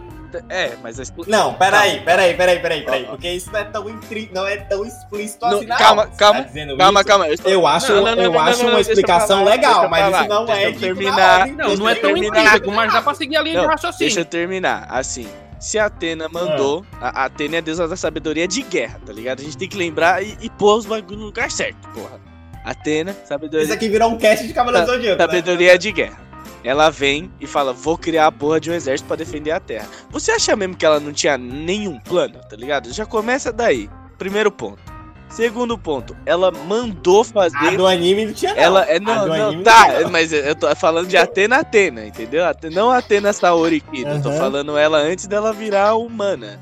É, 0.49 0.71
mas 0.81 0.99
a 0.99 1.03
expl- 1.03 1.23
Não, 1.27 1.53
peraí, 1.55 1.99
peraí, 2.01 2.33
peraí, 2.35 2.59
peraí, 2.59 2.81
peraí. 2.83 3.05
Porque 3.05 3.29
isso 3.29 3.51
não 3.51 3.59
é 3.59 3.63
tão, 3.63 3.89
intri... 3.89 4.29
não 4.33 4.47
é 4.47 4.57
tão 4.57 4.85
explícito 4.85 5.45
Não, 5.45 5.57
assim, 5.57 5.65
não. 5.65 5.77
calma, 5.77 6.07
calma, 6.17 6.43
tá 6.43 6.49
Calma, 6.77 6.99
isso? 7.01 7.07
calma. 7.07 7.27
Eu, 7.27 7.33
estou- 7.33 7.51
Eu 7.51 7.67
acho, 7.67 7.93
Não, 7.93 8.03
não, 8.03 8.15
não, 8.15 8.23
eu 8.23 8.31
não, 8.31 8.39
acho 8.39 8.57
não, 8.59 8.65
não, 8.65 8.73
uma 8.75 8.81
explicação 8.81 9.39
falar, 9.39 9.51
legal, 9.51 9.89
mas 9.89 10.15
isso 10.15 10.27
não 10.29 10.45
deixa 10.45 10.61
é 10.61 10.71
terminar. 10.71 11.47
Não, 11.47 11.55
deixa 11.67 11.75
não 11.81 11.89
é 11.89 11.91
eu 11.91 12.01
tão 12.01 12.13
terminar. 12.13 12.37
intrínseco, 12.39 12.71
mas 12.71 12.93
dá 12.93 13.01
pra 13.01 13.13
seguir 13.13 13.37
a 13.37 13.41
linha 13.41 13.55
de 13.55 13.61
Não, 13.61 13.67
raciocínio. 13.69 13.99
Deixa 13.99 14.19
eu 14.21 14.25
terminar. 14.25 14.87
Assim, 14.89 15.27
se 15.59 15.77
a 15.77 15.85
Atena 15.85 16.27
mandou. 16.29 16.85
A, 16.99 17.21
a 17.21 17.25
Atena 17.25 17.55
é 17.55 17.59
a 17.59 17.61
deusa 17.61 17.87
da 17.87 17.95
sabedoria 17.95 18.47
de 18.47 18.61
guerra, 18.63 18.99
tá 19.05 19.13
ligado? 19.13 19.41
A 19.41 19.43
gente 19.43 19.57
tem 19.57 19.67
que 19.69 19.77
lembrar 19.77 20.23
e, 20.23 20.37
e 20.41 20.49
pôr 20.49 20.75
os 20.77 20.85
bagulho 20.85 21.19
no 21.19 21.25
lugar 21.25 21.51
certo, 21.51 21.87
porra. 21.89 22.19
Atena, 22.63 23.15
sabedoria. 23.25 23.63
Isso 23.65 23.73
aqui 23.73 23.89
virou 23.89 24.11
um 24.11 24.17
cast 24.17 24.45
de 24.45 24.53
Cavaleiro 24.53 24.85
do 24.85 24.93
Zodíaco. 24.93 25.17
né? 25.19 25.25
Sabedoria 25.25 25.77
de 25.77 25.91
guerra. 25.91 26.30
Ela 26.63 26.89
vem 26.89 27.31
e 27.39 27.47
fala: 27.47 27.73
Vou 27.73 27.97
criar 27.97 28.27
a 28.27 28.31
porra 28.31 28.59
de 28.59 28.69
um 28.69 28.73
exército 28.73 29.07
pra 29.07 29.15
defender 29.15 29.51
a 29.51 29.59
Terra. 29.59 29.88
Você 30.09 30.31
acha 30.31 30.55
mesmo 30.55 30.75
que 30.75 30.85
ela 30.85 30.99
não 30.99 31.11
tinha 31.11 31.38
nenhum 31.38 31.99
plano, 31.99 32.39
tá 32.49 32.55
ligado? 32.55 32.91
Já 32.93 33.05
começa 33.05 33.51
daí. 33.51 33.89
Primeiro 34.17 34.51
ponto. 34.51 34.91
Segundo 35.31 35.77
ponto, 35.77 36.15
ela 36.25 36.51
mandou 36.51 37.23
fazer. 37.23 37.55
A 37.55 37.71
do 37.71 37.88
anime 37.88 38.25
não 38.25 38.33
tinha, 38.33 38.53
não. 38.53 38.61
Ela 38.61 38.83
é 38.83 38.99
não, 38.99 39.27
não 39.27 39.63
tá, 39.63 40.01
não 40.01 40.09
mas 40.09 40.33
eu 40.33 40.53
tô 40.53 40.73
falando 40.75 41.07
de 41.07 41.15
Atena 41.15 41.59
Atena, 41.59 42.05
entendeu? 42.05 42.43
Não 42.73 42.91
Atena 42.91 43.31
Saori 43.31 43.79
Kido, 43.79 44.09
eu 44.09 44.21
tô 44.21 44.31
falando 44.33 44.77
ela 44.77 44.97
antes 44.97 45.27
dela 45.27 45.53
virar 45.53 45.95
humana. 45.95 46.59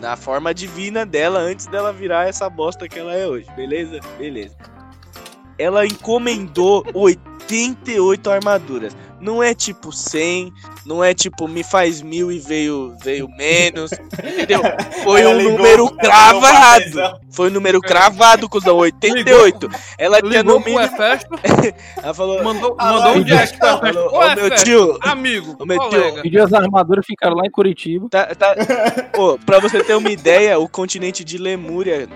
Na 0.00 0.16
forma 0.16 0.54
divina 0.54 1.04
dela, 1.04 1.40
antes 1.40 1.66
dela 1.66 1.92
virar 1.92 2.28
essa 2.28 2.48
bosta 2.48 2.88
que 2.88 2.98
ela 2.98 3.12
é 3.12 3.26
hoje, 3.26 3.46
beleza? 3.56 4.00
Beleza. 4.16 4.56
Ela 5.58 5.84
encomendou 5.84 6.84
88 6.94 8.30
armaduras. 8.30 8.96
Não 9.22 9.40
é 9.42 9.54
tipo 9.54 9.92
100, 9.92 10.52
não 10.84 11.02
é 11.02 11.14
tipo 11.14 11.46
me 11.46 11.62
faz 11.62 12.02
mil 12.02 12.30
e 12.32 12.40
veio, 12.40 12.94
veio 13.02 13.28
menos, 13.28 13.92
entendeu? 14.18 14.60
Foi 15.04 15.20
Ela 15.22 15.30
um 15.30 15.36
ligou- 15.38 15.52
número 15.52 15.84
ligou 15.84 15.96
pra 15.96 16.08
cravado. 16.08 17.20
Foi 17.30 17.48
um 17.48 17.52
número 17.52 17.80
cravado, 17.80 18.48
cuzão, 18.48 18.76
88. 18.76 19.68
Ela 19.96 20.20
tinha 20.20 20.42
no 20.42 20.58
Ligou 20.58 20.60
mínimo. 20.60 20.80
Efesto, 20.80 21.30
Ela 22.02 22.12
falou, 22.12 22.42
mandou, 22.42 22.74
Ah, 22.78 22.92
mandou 22.94 23.10
um 23.22 23.24
falou, 23.26 23.26
Efesto. 23.28 23.64
ô, 23.64 24.18
Ô, 24.18 24.34
meu 24.34 24.50
tio. 24.56 24.98
amigo, 25.02 25.56
Ô, 25.58 25.64
meu 25.64 25.78
tio. 25.88 26.22
Pediu 26.22 26.44
as 26.44 26.52
armaduras, 26.52 27.06
ficaram 27.06 27.36
lá 27.36 27.46
em 27.46 27.50
Curitiba. 27.50 28.08
Tá, 28.10 28.26
tá... 28.34 28.54
Pô, 29.14 29.38
pra 29.38 29.60
você 29.60 29.82
ter 29.84 29.94
uma 29.94 30.10
ideia, 30.10 30.58
o 30.58 30.68
continente 30.68 31.24
de 31.24 31.38
Lemúria, 31.38 32.08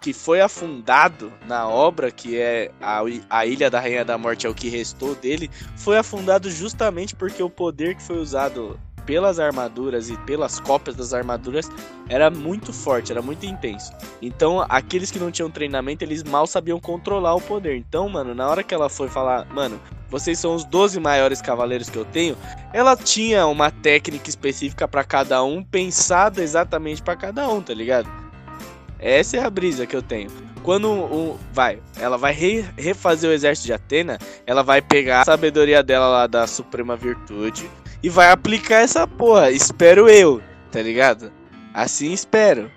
que 0.00 0.12
foi 0.12 0.40
afundado 0.40 1.32
na 1.46 1.68
obra, 1.68 2.10
que 2.10 2.38
é 2.38 2.70
a, 2.80 3.02
a 3.30 3.46
Ilha 3.46 3.70
da 3.70 3.80
Rainha 3.80 4.04
da 4.04 4.18
Morte, 4.18 4.46
é 4.46 4.50
o 4.50 4.54
que 4.54 4.68
restou 4.68 5.14
dele, 5.14 5.50
foi 5.76 5.98
afundado 5.98 6.50
justamente 6.50 7.14
porque 7.14 7.42
o 7.42 7.50
poder 7.50 7.96
que 7.96 8.02
foi 8.02 8.18
usado 8.18 8.78
pelas 9.06 9.38
armaduras 9.38 10.10
e 10.10 10.16
pelas 10.18 10.58
cópias 10.58 10.96
das 10.96 11.14
armaduras 11.14 11.70
era 12.08 12.28
muito 12.28 12.72
forte, 12.72 13.12
era 13.12 13.22
muito 13.22 13.46
intenso. 13.46 13.92
Então, 14.20 14.66
aqueles 14.68 15.10
que 15.10 15.18
não 15.18 15.30
tinham 15.30 15.50
treinamento, 15.50 16.04
eles 16.04 16.24
mal 16.24 16.46
sabiam 16.46 16.80
controlar 16.80 17.34
o 17.34 17.40
poder. 17.40 17.76
Então, 17.76 18.08
mano, 18.08 18.34
na 18.34 18.48
hora 18.48 18.64
que 18.64 18.74
ela 18.74 18.88
foi 18.88 19.08
falar, 19.08 19.46
mano, 19.46 19.80
vocês 20.10 20.38
são 20.38 20.54
os 20.54 20.64
12 20.64 21.00
maiores 21.00 21.40
cavaleiros 21.40 21.88
que 21.88 21.96
eu 21.96 22.04
tenho, 22.04 22.36
ela 22.72 22.96
tinha 22.96 23.46
uma 23.46 23.70
técnica 23.70 24.28
específica 24.28 24.86
pra 24.86 25.04
cada 25.04 25.42
um, 25.42 25.62
pensada 25.62 26.42
exatamente 26.42 27.02
pra 27.02 27.16
cada 27.16 27.48
um, 27.48 27.62
tá 27.62 27.72
ligado? 27.72 28.25
Essa 28.98 29.36
é 29.36 29.40
a 29.44 29.50
brisa 29.50 29.86
que 29.86 29.94
eu 29.94 30.02
tenho. 30.02 30.30
Quando 30.62 30.90
um, 30.90 31.36
vai, 31.52 31.78
ela 32.00 32.18
vai 32.18 32.32
re- 32.32 32.64
refazer 32.76 33.30
o 33.30 33.32
exército 33.32 33.66
de 33.66 33.72
Atena, 33.72 34.18
ela 34.46 34.62
vai 34.62 34.82
pegar 34.82 35.20
a 35.20 35.24
sabedoria 35.24 35.82
dela 35.82 36.08
lá 36.08 36.26
da 36.26 36.46
Suprema 36.46 36.96
Virtude 36.96 37.70
e 38.02 38.08
vai 38.08 38.30
aplicar 38.30 38.80
essa 38.80 39.06
porra. 39.06 39.50
Espero 39.50 40.08
eu, 40.08 40.42
tá 40.72 40.82
ligado? 40.82 41.30
Assim 41.72 42.12
espero. 42.12 42.70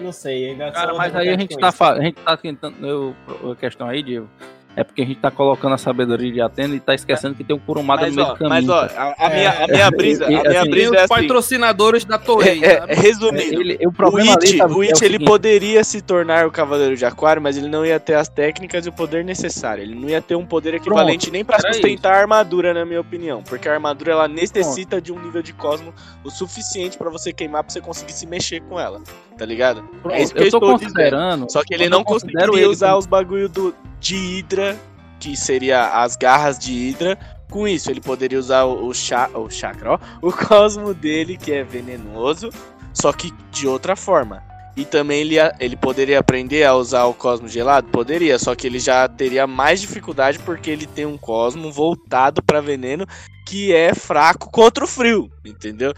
Não 0.00 0.12
sei, 0.12 0.50
ainda 0.50 0.70
Cara, 0.70 0.94
mas 0.94 1.14
aí 1.14 1.28
a 1.28 1.36
gente 1.38 1.56
tá, 1.56 1.72
a 1.78 2.00
gente 2.00 2.14
tá 2.20 2.36
tentando. 2.36 2.86
Eu, 2.86 3.16
a 3.52 3.56
questão 3.56 3.88
aí, 3.88 4.02
Diego, 4.02 4.28
é 4.76 4.84
porque 4.84 5.02
a 5.02 5.04
gente 5.04 5.18
tá 5.20 5.30
colocando 5.30 5.74
a 5.74 5.78
sabedoria 5.78 6.32
de 6.32 6.40
Atena 6.40 6.74
e 6.74 6.80
tá 6.80 6.94
esquecendo 6.94 7.34
que 7.34 7.42
tem 7.44 7.54
um 7.54 7.58
Kurumada 7.58 8.02
Mas 8.02 8.10
no 8.10 8.16
meio 8.16 8.28
ó, 8.28 8.32
do 8.32 8.38
caminho. 8.38 8.66
mas 8.68 8.68
ó, 8.68 8.96
a, 8.96 9.26
a 9.26 9.30
minha, 9.30 9.50
a 9.50 9.62
É. 9.64 9.66
minha 9.66 9.90
brisa, 9.90 10.24
a 10.26 10.30
E- 10.32 10.42
minha 10.48 10.60
assim, 10.60 10.70
brisa 10.70 10.94
é 10.94 10.98
os 11.04 11.04
assim. 11.04 11.08
patrocinadores 11.22 12.04
da 12.04 12.18
Torre. 12.18 12.50
É, 12.64 12.66
é, 12.72 12.78
sabe? 12.80 12.94
resumindo, 12.94 13.60
Ele- 13.60 13.78
o 13.84 13.88
O 13.88 13.92
problema 13.92 14.32
ali, 14.34 14.46
It, 14.46 14.56
sabe, 14.58 14.72
o 14.74 14.82
é 14.82 14.86
It 14.86 15.04
ele 15.04 15.12
seguinte, 15.14 15.28
poderia 15.28 15.84
se 15.84 16.00
tornar 16.00 16.46
o 16.46 16.50
Cavaleiro 16.50 16.96
de 16.96 17.04
Aquário, 17.04 17.42
mas 17.42 17.56
ele 17.56 17.68
não 17.68 17.84
ia 17.84 17.98
ter 18.00 18.14
as 18.14 18.28
técnicas 18.28 18.86
e 18.86 18.88
o 18.88 18.92
poder 18.92 19.24
necessário. 19.24 19.82
Ele 19.82 19.94
não 19.94 20.08
ia 20.08 20.22
ter 20.22 20.34
um 20.36 20.46
poder 20.46 20.74
equivalente 20.74 21.30
nem 21.30 21.44
pra 21.44 21.56
era 21.62 21.72
sustentar 21.72 22.14
a 22.14 22.18
armadura, 22.20 22.72
na 22.72 22.84
minha 22.84 23.00
opinião. 23.00 23.42
Porque 23.42 23.68
a 23.68 23.72
armadura 23.74 24.12
ela 24.12 24.28
necessita 24.28 25.00
de 25.00 25.12
um 25.12 25.18
nível 25.20 25.42
de 25.42 25.52
cosmo 25.52 25.92
o 26.24 26.30
suficiente 26.30 26.96
pra 26.96 27.10
você 27.10 27.32
queimar 27.32 27.64
pra 27.64 27.72
você 27.72 27.80
conseguir 27.80 28.12
se 28.12 28.26
mexer 28.26 28.60
com 28.62 28.78
ela. 28.78 29.00
Tá 29.36 29.44
ligado? 29.44 29.82
pronto, 30.02 30.14
é 30.14 30.22
isso 30.22 30.34
que 30.34 30.40
eu 30.40 30.44
eu 30.44 30.50
tô 30.50 30.56
estou 30.58 30.74
dizendo. 30.76 30.88
considerando. 30.92 31.50
Só 31.50 31.62
que 31.64 31.72
ele 31.74 31.88
não 31.88 32.04
conseguiria 32.04 32.44
ele 32.44 32.66
usar 32.66 32.88
como- 32.88 32.98
os 32.98 33.06
bagulho 33.06 33.48
do, 33.48 33.74
de 34.00 34.16
Hydra, 34.16 34.76
que 35.18 35.36
seria 35.36 36.02
as 36.02 36.16
garras 36.16 36.58
de 36.58 36.72
Hydra. 36.72 37.18
Com 37.50 37.66
isso, 37.68 37.90
ele 37.90 38.00
poderia 38.00 38.38
usar 38.38 38.64
o, 38.64 38.86
o, 38.86 38.94
cha, 38.94 39.28
o 39.34 39.50
chakra, 39.50 39.92
ó, 39.92 39.98
o 40.22 40.32
cosmo 40.32 40.94
dele, 40.94 41.36
que 41.36 41.52
é 41.52 41.62
venenoso, 41.62 42.48
só 42.92 43.12
que 43.12 43.32
de 43.52 43.66
outra 43.66 43.94
forma. 43.94 44.42
E 44.76 44.84
também 44.84 45.20
ele, 45.20 45.34
ele 45.58 45.76
poderia 45.76 46.20
aprender 46.20 46.62
a 46.64 46.74
usar 46.74 47.04
o 47.04 47.12
cosmo 47.12 47.48
gelado? 47.48 47.88
Poderia, 47.88 48.38
só 48.38 48.54
que 48.54 48.66
ele 48.66 48.78
já 48.78 49.06
teria 49.08 49.46
mais 49.46 49.80
dificuldade 49.80 50.38
porque 50.38 50.70
ele 50.70 50.86
tem 50.86 51.04
um 51.04 51.18
cosmo 51.18 51.72
voltado 51.72 52.40
para 52.42 52.60
veneno 52.60 53.04
que 53.46 53.74
é 53.74 53.92
fraco 53.92 54.48
contra 54.48 54.84
o 54.84 54.86
frio, 54.86 55.28
entendeu? 55.44 55.92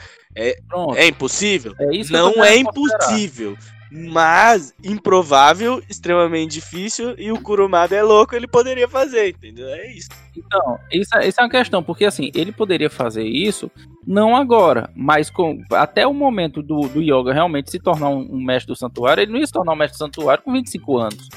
Pronto, 0.66 0.96
É 0.96 1.06
impossível? 1.06 1.74
é 1.78 2.02
Não 2.10 2.42
é 2.42 2.56
impossível, 2.56 3.56
mas 3.94 4.74
improvável, 4.82 5.82
extremamente 5.86 6.52
difícil 6.52 7.14
e 7.18 7.30
o 7.30 7.38
Kurumada 7.40 7.94
é 7.94 8.02
louco, 8.02 8.34
ele 8.34 8.48
poderia 8.48 8.88
fazer, 8.88 9.30
entendeu? 9.30 9.68
É 9.68 9.92
isso. 9.92 10.08
Então, 10.34 10.78
isso, 10.90 11.14
é- 11.18 11.28
isso 11.28 11.38
é 11.38 11.44
uma 11.44 11.50
questão, 11.50 11.82
porque 11.82 12.06
assim, 12.06 12.30
ele 12.34 12.52
poderia 12.52 12.88
fazer 12.88 13.24
isso, 13.24 13.70
não 14.06 14.34
agora, 14.34 14.90
mas 14.96 15.28
com, 15.28 15.60
até 15.72 16.06
o 16.06 16.14
momento 16.14 16.62
do, 16.62 16.80
do 16.88 17.02
Yoga 17.02 17.34
realmente 17.34 17.70
se 17.70 17.78
tornar 17.78 18.08
um, 18.08 18.26
um 18.32 18.42
mestre 18.42 18.72
do 18.72 18.76
santuário, 18.76 19.22
ele 19.22 19.32
não 19.32 19.38
ia 19.40 19.46
se 19.46 19.52
tornar 19.52 19.74
um 19.74 19.76
mestre 19.76 19.96
do 19.98 20.04
santuário 20.04 20.42
com 20.42 20.52
25 20.52 20.96
anos. 20.98 21.28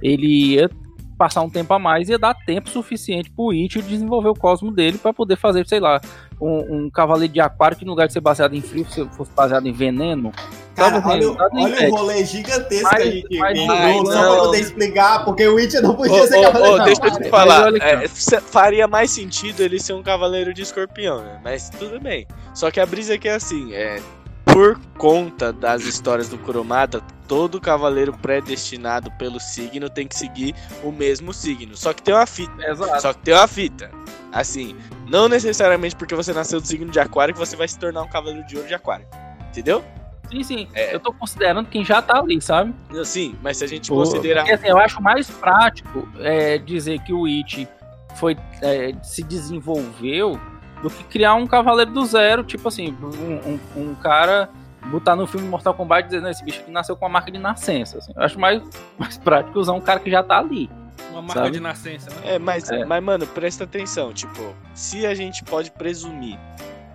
Ele 0.00 0.54
ia 0.54 0.70
passar 1.18 1.42
um 1.42 1.50
tempo 1.50 1.74
a 1.74 1.78
mais 1.78 2.08
e 2.08 2.12
ia 2.12 2.18
dar 2.18 2.34
tempo 2.34 2.70
suficiente 2.70 3.30
pro 3.30 3.52
Ichigo 3.52 3.86
desenvolver 3.86 4.28
o 4.28 4.34
cosmo 4.34 4.70
dele 4.70 4.96
pra 4.96 5.12
poder 5.12 5.36
fazer, 5.36 5.66
sei 5.66 5.80
lá, 5.80 6.00
um, 6.40 6.84
um 6.86 6.90
cavaleiro 6.90 7.32
de 7.32 7.40
aquário 7.40 7.76
que 7.76 7.84
no 7.84 7.90
lugar 7.92 8.06
de 8.06 8.12
ser 8.12 8.20
baseado 8.20 8.54
em 8.54 8.62
frio, 8.62 8.86
se 8.90 9.04
fosse 9.10 9.30
baseado 9.32 9.66
em 9.66 9.72
veneno. 9.72 10.32
Cara, 10.74 11.00
Tava 11.00 11.10
olha, 11.10 11.30
olha 11.52 11.88
o 11.90 11.96
rolê 11.96 12.24
gigantesco 12.24 12.88
Mas- 12.90 13.02
que 13.24 13.38
mas- 13.38 13.58
Ai, 13.68 13.92
só 13.94 14.02
não. 14.02 14.32
pra 14.34 14.42
poder 14.44 14.60
explicar, 14.60 15.24
porque 15.24 15.46
o 15.46 15.56
Witcher 15.56 15.82
não 15.82 15.94
podia 15.94 16.26
ser 16.26 16.38
ô, 16.38 16.42
cavaleiro 16.42 16.78
de 16.78 16.84
deixa 16.84 17.06
eu 17.06 17.22
te 17.22 17.28
falar, 17.28 17.68
aqui, 17.68 17.78
é, 17.82 18.08
faria 18.40 18.88
mais 18.88 19.10
sentido 19.10 19.60
ele 19.60 19.78
ser 19.78 19.92
um 19.92 20.02
cavaleiro 20.02 20.54
de 20.54 20.62
escorpião, 20.62 21.22
né? 21.22 21.40
Mas 21.44 21.68
tudo 21.70 22.00
bem. 22.00 22.26
Só 22.54 22.70
que 22.70 22.80
a 22.80 22.86
brisa 22.86 23.14
é 23.14 23.18
que 23.18 23.28
é 23.28 23.34
assim, 23.34 23.74
é 23.74 24.00
por 24.46 24.80
conta 24.96 25.52
das 25.52 25.82
histórias 25.82 26.28
do 26.28 26.38
Kurumada, 26.38 27.02
todo 27.28 27.60
cavaleiro 27.60 28.12
predestinado 28.12 29.10
pelo 29.12 29.38
signo 29.38 29.88
tem 29.88 30.08
que 30.08 30.16
seguir 30.16 30.54
o 30.82 30.90
mesmo 30.90 31.32
signo. 31.32 31.76
Só 31.76 31.92
que 31.92 32.02
tem 32.02 32.14
uma 32.14 32.26
fita. 32.26 32.52
Exato. 32.64 33.02
Só 33.02 33.12
que 33.12 33.18
tem 33.20 33.34
uma 33.34 33.46
fita. 33.46 33.90
Assim, 34.32 34.76
não 35.08 35.28
necessariamente 35.28 35.96
porque 35.96 36.14
você 36.14 36.32
nasceu 36.32 36.60
do 36.60 36.66
signo 36.66 36.90
de 36.90 37.00
aquário 37.00 37.34
que 37.34 37.40
você 37.40 37.56
vai 37.56 37.66
se 37.66 37.78
tornar 37.78 38.02
um 38.02 38.08
cavaleiro 38.08 38.46
de 38.46 38.56
ouro 38.56 38.68
de 38.68 38.74
aquário. 38.74 39.06
Entendeu? 39.48 39.82
Sim, 40.30 40.42
sim. 40.44 40.68
É. 40.74 40.94
Eu 40.94 41.00
tô 41.00 41.12
considerando 41.12 41.66
quem 41.68 41.84
já 41.84 42.00
tá 42.00 42.18
ali, 42.20 42.40
sabe? 42.40 42.72
Sim, 43.04 43.34
mas 43.42 43.56
se 43.56 43.64
a 43.64 43.66
gente 43.66 43.88
Pô, 43.88 43.96
considerar. 43.96 44.42
Porque, 44.42 44.54
assim, 44.54 44.68
eu 44.68 44.78
acho 44.78 45.02
mais 45.02 45.28
prático 45.28 46.08
é, 46.20 46.56
dizer 46.58 47.00
que 47.00 47.12
o 47.12 47.26
It 47.26 47.68
foi, 48.14 48.36
é, 48.62 48.92
se 49.02 49.24
desenvolveu 49.24 50.38
do 50.82 50.88
que 50.88 51.02
criar 51.04 51.34
um 51.34 51.46
cavaleiro 51.46 51.90
do 51.92 52.04
zero, 52.06 52.44
tipo 52.44 52.68
assim, 52.68 52.96
um, 53.02 53.50
um- 53.54 53.60
um 53.90 53.94
cara 53.96 54.48
botar 54.86 55.14
no 55.14 55.26
filme 55.26 55.46
Mortal 55.46 55.74
Kombat 55.74 56.08
dizendo 56.08 56.28
esse 56.28 56.42
bicho 56.44 56.60
aqui 56.60 56.70
nasceu 56.70 56.96
com 56.96 57.04
a 57.04 57.08
marca 57.08 57.30
de 57.30 57.38
nascença. 57.38 57.98
assim. 57.98 58.12
Eu 58.16 58.22
acho 58.22 58.38
mais, 58.38 58.62
mais 58.98 59.18
prático 59.18 59.58
usar 59.58 59.72
um 59.72 59.80
cara 59.80 59.98
que 60.00 60.10
já 60.10 60.22
tá 60.22 60.38
ali. 60.38 60.70
Uma 61.10 61.22
marca 61.22 61.42
Sabe? 61.42 61.50
de 61.52 61.60
nascença, 61.60 62.10
né? 62.10 62.34
É, 62.34 62.38
mas, 62.38 62.70
É. 62.70 62.84
mas, 62.84 63.02
mano, 63.02 63.26
presta 63.26 63.64
atenção, 63.64 64.12
tipo, 64.12 64.54
se 64.74 65.06
a 65.06 65.14
gente 65.14 65.42
pode 65.44 65.70
presumir 65.72 66.38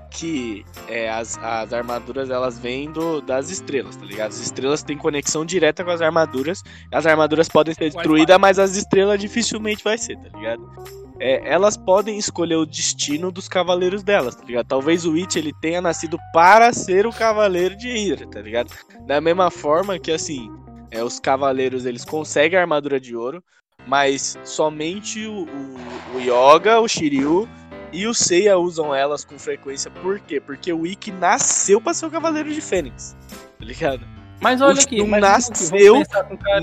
que 0.10 0.66
é, 0.88 1.10
as, 1.10 1.38
as 1.40 1.74
armaduras 1.74 2.30
elas 2.30 2.58
vêm 2.58 2.90
do, 2.90 3.20
das 3.20 3.50
estrelas, 3.50 3.98
tá 3.98 4.06
ligado? 4.06 4.30
As 4.30 4.40
estrelas 4.40 4.82
têm 4.82 4.98
conexão 4.98 5.46
direta 5.46 5.84
com 5.84 5.92
as 5.92 6.02
armaduras. 6.02 6.64
As 6.92 7.06
armaduras 7.06 7.50
podem 7.50 7.74
ser 7.74 7.92
destruídas, 7.92 8.38
mas 8.40 8.58
as 8.58 8.76
estrelas 8.78 9.20
dificilmente 9.20 9.84
vai 9.84 9.98
ser, 9.98 10.18
tá 10.18 10.38
ligado? 10.38 10.64
É, 11.20 11.42
elas 11.52 11.76
podem 11.76 12.18
escolher 12.18 12.56
o 12.56 12.66
destino 12.66 13.30
dos 13.32 13.48
cavaleiros 13.50 14.04
delas, 14.04 14.36
tá 14.36 14.44
ligado? 14.46 14.68
Talvez 14.68 15.06
o 15.06 15.16
It 15.16 15.38
ele 15.38 15.54
tenha 15.62 15.82
nascido 15.82 16.18
para 16.34 16.72
ser 16.72 17.06
o 17.06 17.12
cavaleiro 17.12 17.76
de 17.76 17.90
Hydra, 17.90 18.28
tá 18.28 18.42
ligado? 18.42 18.72
Da 19.06 19.20
mesma 19.20 19.52
forma 19.52 20.00
que 20.00 20.12
assim, 20.12 20.50
é, 20.92 21.04
os 21.04 21.20
cavaleiros 21.20 21.86
eles 21.86 22.06
conseguem 22.06 22.58
a 22.58 22.62
armadura 22.62 23.00
de 23.00 23.16
ouro, 23.16 23.44
mas 23.88 24.38
somente 24.44 25.26
o, 25.26 25.44
o, 25.44 26.18
o 26.18 26.20
Yoga, 26.20 26.80
o 26.80 26.88
Shiryu 26.88 27.48
e 27.92 28.08
o 28.08 28.14
Seiya 28.14 28.58
usam 28.58 28.94
elas 28.94 29.24
com 29.24 29.40
frequência. 29.40 29.90
Por 29.90 30.20
quê? 30.20 30.40
Porque 30.40 30.72
o 30.74 30.86
Ikki 30.86 31.12
nasceu 31.12 31.80
pra 31.80 31.94
ser 31.94 32.06
o 32.06 32.12
Cavaleiro 32.12 32.54
de 32.54 32.62
Fênix. 32.62 33.16
Tá 33.58 33.66
ligado? 33.66 34.06
Mas 34.40 34.62
olha 34.62 34.78
O 34.78 34.80
aqui, 34.80 35.04
mas 35.04 35.22
nasceu. 35.22 36.04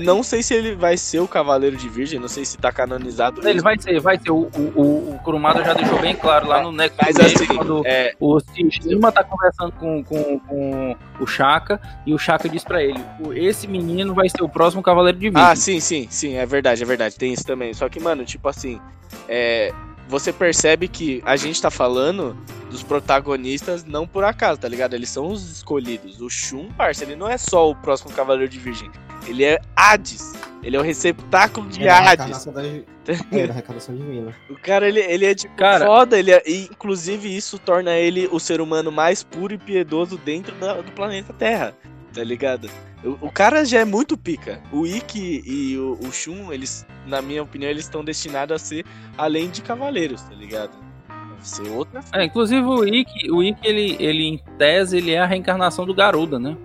Não 0.03 0.23
sei 0.23 0.43
se 0.43 0.53
ele 0.53 0.75
vai 0.75 0.95
ser 0.95 1.19
o 1.19 1.27
Cavaleiro 1.27 1.75
de 1.75 1.89
Virgem, 1.89 2.19
não 2.19 2.27
sei 2.27 2.45
se 2.45 2.57
tá 2.57 2.71
canonizado. 2.71 3.41
Ele 3.41 3.55
isso. 3.55 3.63
vai 3.63 3.79
ser, 3.79 3.99
vai 3.99 4.17
ser. 4.19 4.31
O, 4.31 4.49
o, 4.55 5.15
o, 5.15 5.19
Kurumada 5.23 5.63
já 5.63 5.73
deixou 5.73 5.99
bem 5.99 6.15
claro 6.15 6.47
lá 6.47 6.61
no 6.61 6.71
Next 6.71 6.97
Mas 7.01 7.15
Game, 7.15 7.33
assim, 7.33 7.47
quando 7.47 7.81
é, 7.85 8.13
o 8.19 8.39
Tsushima 8.39 9.11
tá 9.11 9.23
conversando 9.23 9.71
com, 9.73 10.03
com, 10.03 10.39
com 10.39 10.95
o 11.19 11.25
Shaka 11.27 11.81
e 12.05 12.13
o 12.13 12.17
Shaka 12.17 12.47
diz 12.47 12.63
pra 12.63 12.83
ele: 12.83 13.03
"O- 13.19 13.33
esse 13.33 13.67
menino 13.67 14.13
vai 14.13 14.29
ser 14.29 14.43
o 14.43 14.49
próximo 14.49 14.83
Cavaleiro 14.83 15.17
de 15.17 15.29
Virgem. 15.29 15.43
Ah, 15.43 15.55
sim, 15.55 15.79
sim, 15.79 16.07
sim, 16.09 16.35
é 16.35 16.45
verdade, 16.45 16.83
é 16.83 16.85
verdade. 16.85 17.15
Tem 17.15 17.33
isso 17.33 17.45
também. 17.45 17.73
Só 17.73 17.89
que, 17.89 17.99
mano, 17.99 18.23
tipo 18.23 18.47
assim, 18.47 18.79
é, 19.27 19.73
você 20.07 20.31
percebe 20.33 20.87
que 20.87 21.21
a 21.25 21.35
gente 21.35 21.61
tá 21.61 21.71
falando 21.71 22.37
dos 22.69 22.83
protagonistas 22.83 23.83
não 23.85 24.07
por 24.07 24.23
acaso, 24.23 24.59
tá 24.59 24.67
ligado? 24.67 24.93
Eles 24.93 25.09
são 25.09 25.27
os 25.27 25.49
escolhidos. 25.51 26.19
O 26.21 26.29
Shun, 26.29 26.69
parça, 26.77 27.03
ele 27.03 27.15
não 27.15 27.27
é 27.29 27.37
só 27.37 27.69
o 27.69 27.75
próximo 27.75 28.11
Cavaleiro 28.11 28.51
de 28.51 28.59
Virgem. 28.59 28.89
Ele 29.27 29.43
é 29.43 29.59
Hades. 29.75 30.33
Ele 30.61 30.75
é 30.75 30.79
o 30.79 30.83
receptáculo 30.83 31.67
de 31.69 31.81
É 31.83 31.85
da 31.87 31.97
Hades. 32.11 32.45
da, 32.45 32.63
é, 32.65 32.83
da 33.05 33.13
divina. 33.13 34.35
O 34.49 34.55
cara, 34.55 34.87
ele, 34.87 34.99
ele 35.01 35.25
é 35.25 35.35
tipo 35.35 35.55
Cara- 35.55 35.85
foda. 35.85 36.17
Ele 36.17 36.31
é, 36.31 36.41
e, 36.45 36.63
inclusive, 36.65 37.33
isso 37.35 37.59
torna 37.59 37.91
ele 37.95 38.27
o 38.31 38.39
ser 38.39 38.59
humano 38.61 38.91
mais 38.91 39.23
puro 39.23 39.53
e 39.53 39.57
piedoso 39.57 40.17
dentro 40.17 40.53
da- 40.55 40.81
do 40.81 40.91
planeta 40.93 41.33
Terra. 41.33 41.73
Tá 42.13 42.23
ligado? 42.23 42.69
O, 43.03 43.27
o 43.27 43.31
cara 43.31 43.65
já 43.65 43.79
é 43.79 43.85
muito 43.85 44.15
pica. 44.17 44.61
O 44.71 44.85
Ikki 44.85 45.43
e 45.45 45.77
o, 45.77 45.97
o 46.07 46.11
Shun, 46.11 46.53
eles, 46.53 46.85
na 47.07 47.21
minha 47.21 47.41
opinião, 47.41 47.69
eles 47.71 47.85
estão 47.85 48.03
destinados 48.03 48.55
a 48.55 48.59
ser 48.59 48.85
além 49.17 49.49
de 49.49 49.61
cavaleiros, 49.61 50.21
tá 50.21 50.33
ligado? 50.35 50.71
Deve 51.09 51.49
ser 51.49 51.67
outra. 51.69 52.01
É, 52.13 52.23
inclusive 52.23 52.61
o 52.65 52.85
Ikki, 52.85 53.31
o 53.31 53.41
Ikki 53.41 53.67
ele, 53.67 53.97
ele, 53.99 54.23
em 54.25 54.37
tese, 54.57 54.97
ele 54.97 55.11
é 55.11 55.19
a 55.19 55.25
reencarnação 55.25 55.85
do 55.85 55.93
Garuda, 55.93 56.37
né? 56.39 56.55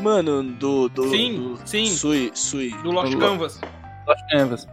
Mano, 0.00 0.42
do. 0.44 0.88
do 0.88 1.08
Sim, 1.10 1.34
do 1.56 1.60
sim. 1.64 1.86
Sui, 1.86 2.30
Sui. 2.34 2.70
Do 2.82 2.90
Lost 2.92 3.12
Do- 3.12 3.18
Canvas. 3.18 3.60
Lost 4.06 4.20
Canvas. 4.30 4.68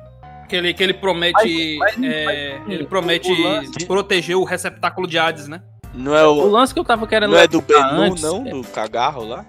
Que 0.48 0.56
ele, 0.57 0.73
que 0.73 0.84
ele 0.84 0.94
promete. 0.94 1.77
Mas- 1.80 1.98
mas- 1.98 2.03
é, 2.11 2.60
mas, 2.60 2.69
ele 2.72 2.84
o- 2.84 2.88
promete 2.88 3.32
o 3.32 3.41
lance- 3.41 3.86
proteger 3.88 4.36
o 4.38 4.44
receptáculo 4.44 5.07
de 5.07 5.18
Hades, 5.18 5.48
né? 5.48 5.64
Não 5.95 6.15
é 6.15 6.23
O 6.27 6.32
o. 6.34 6.48
lance 6.52 6.73
que 6.73 6.80
eu 6.80 6.84
tava 6.84 7.07
querendo 7.07 7.32
Não 7.32 7.40
é 7.40 7.48
do 7.48 7.61
Benu, 7.61 7.80
antes- 8.02 8.22
não? 8.22 8.44
Do 8.44 8.61
Cagarro 8.68 9.23
lá? 9.23 9.44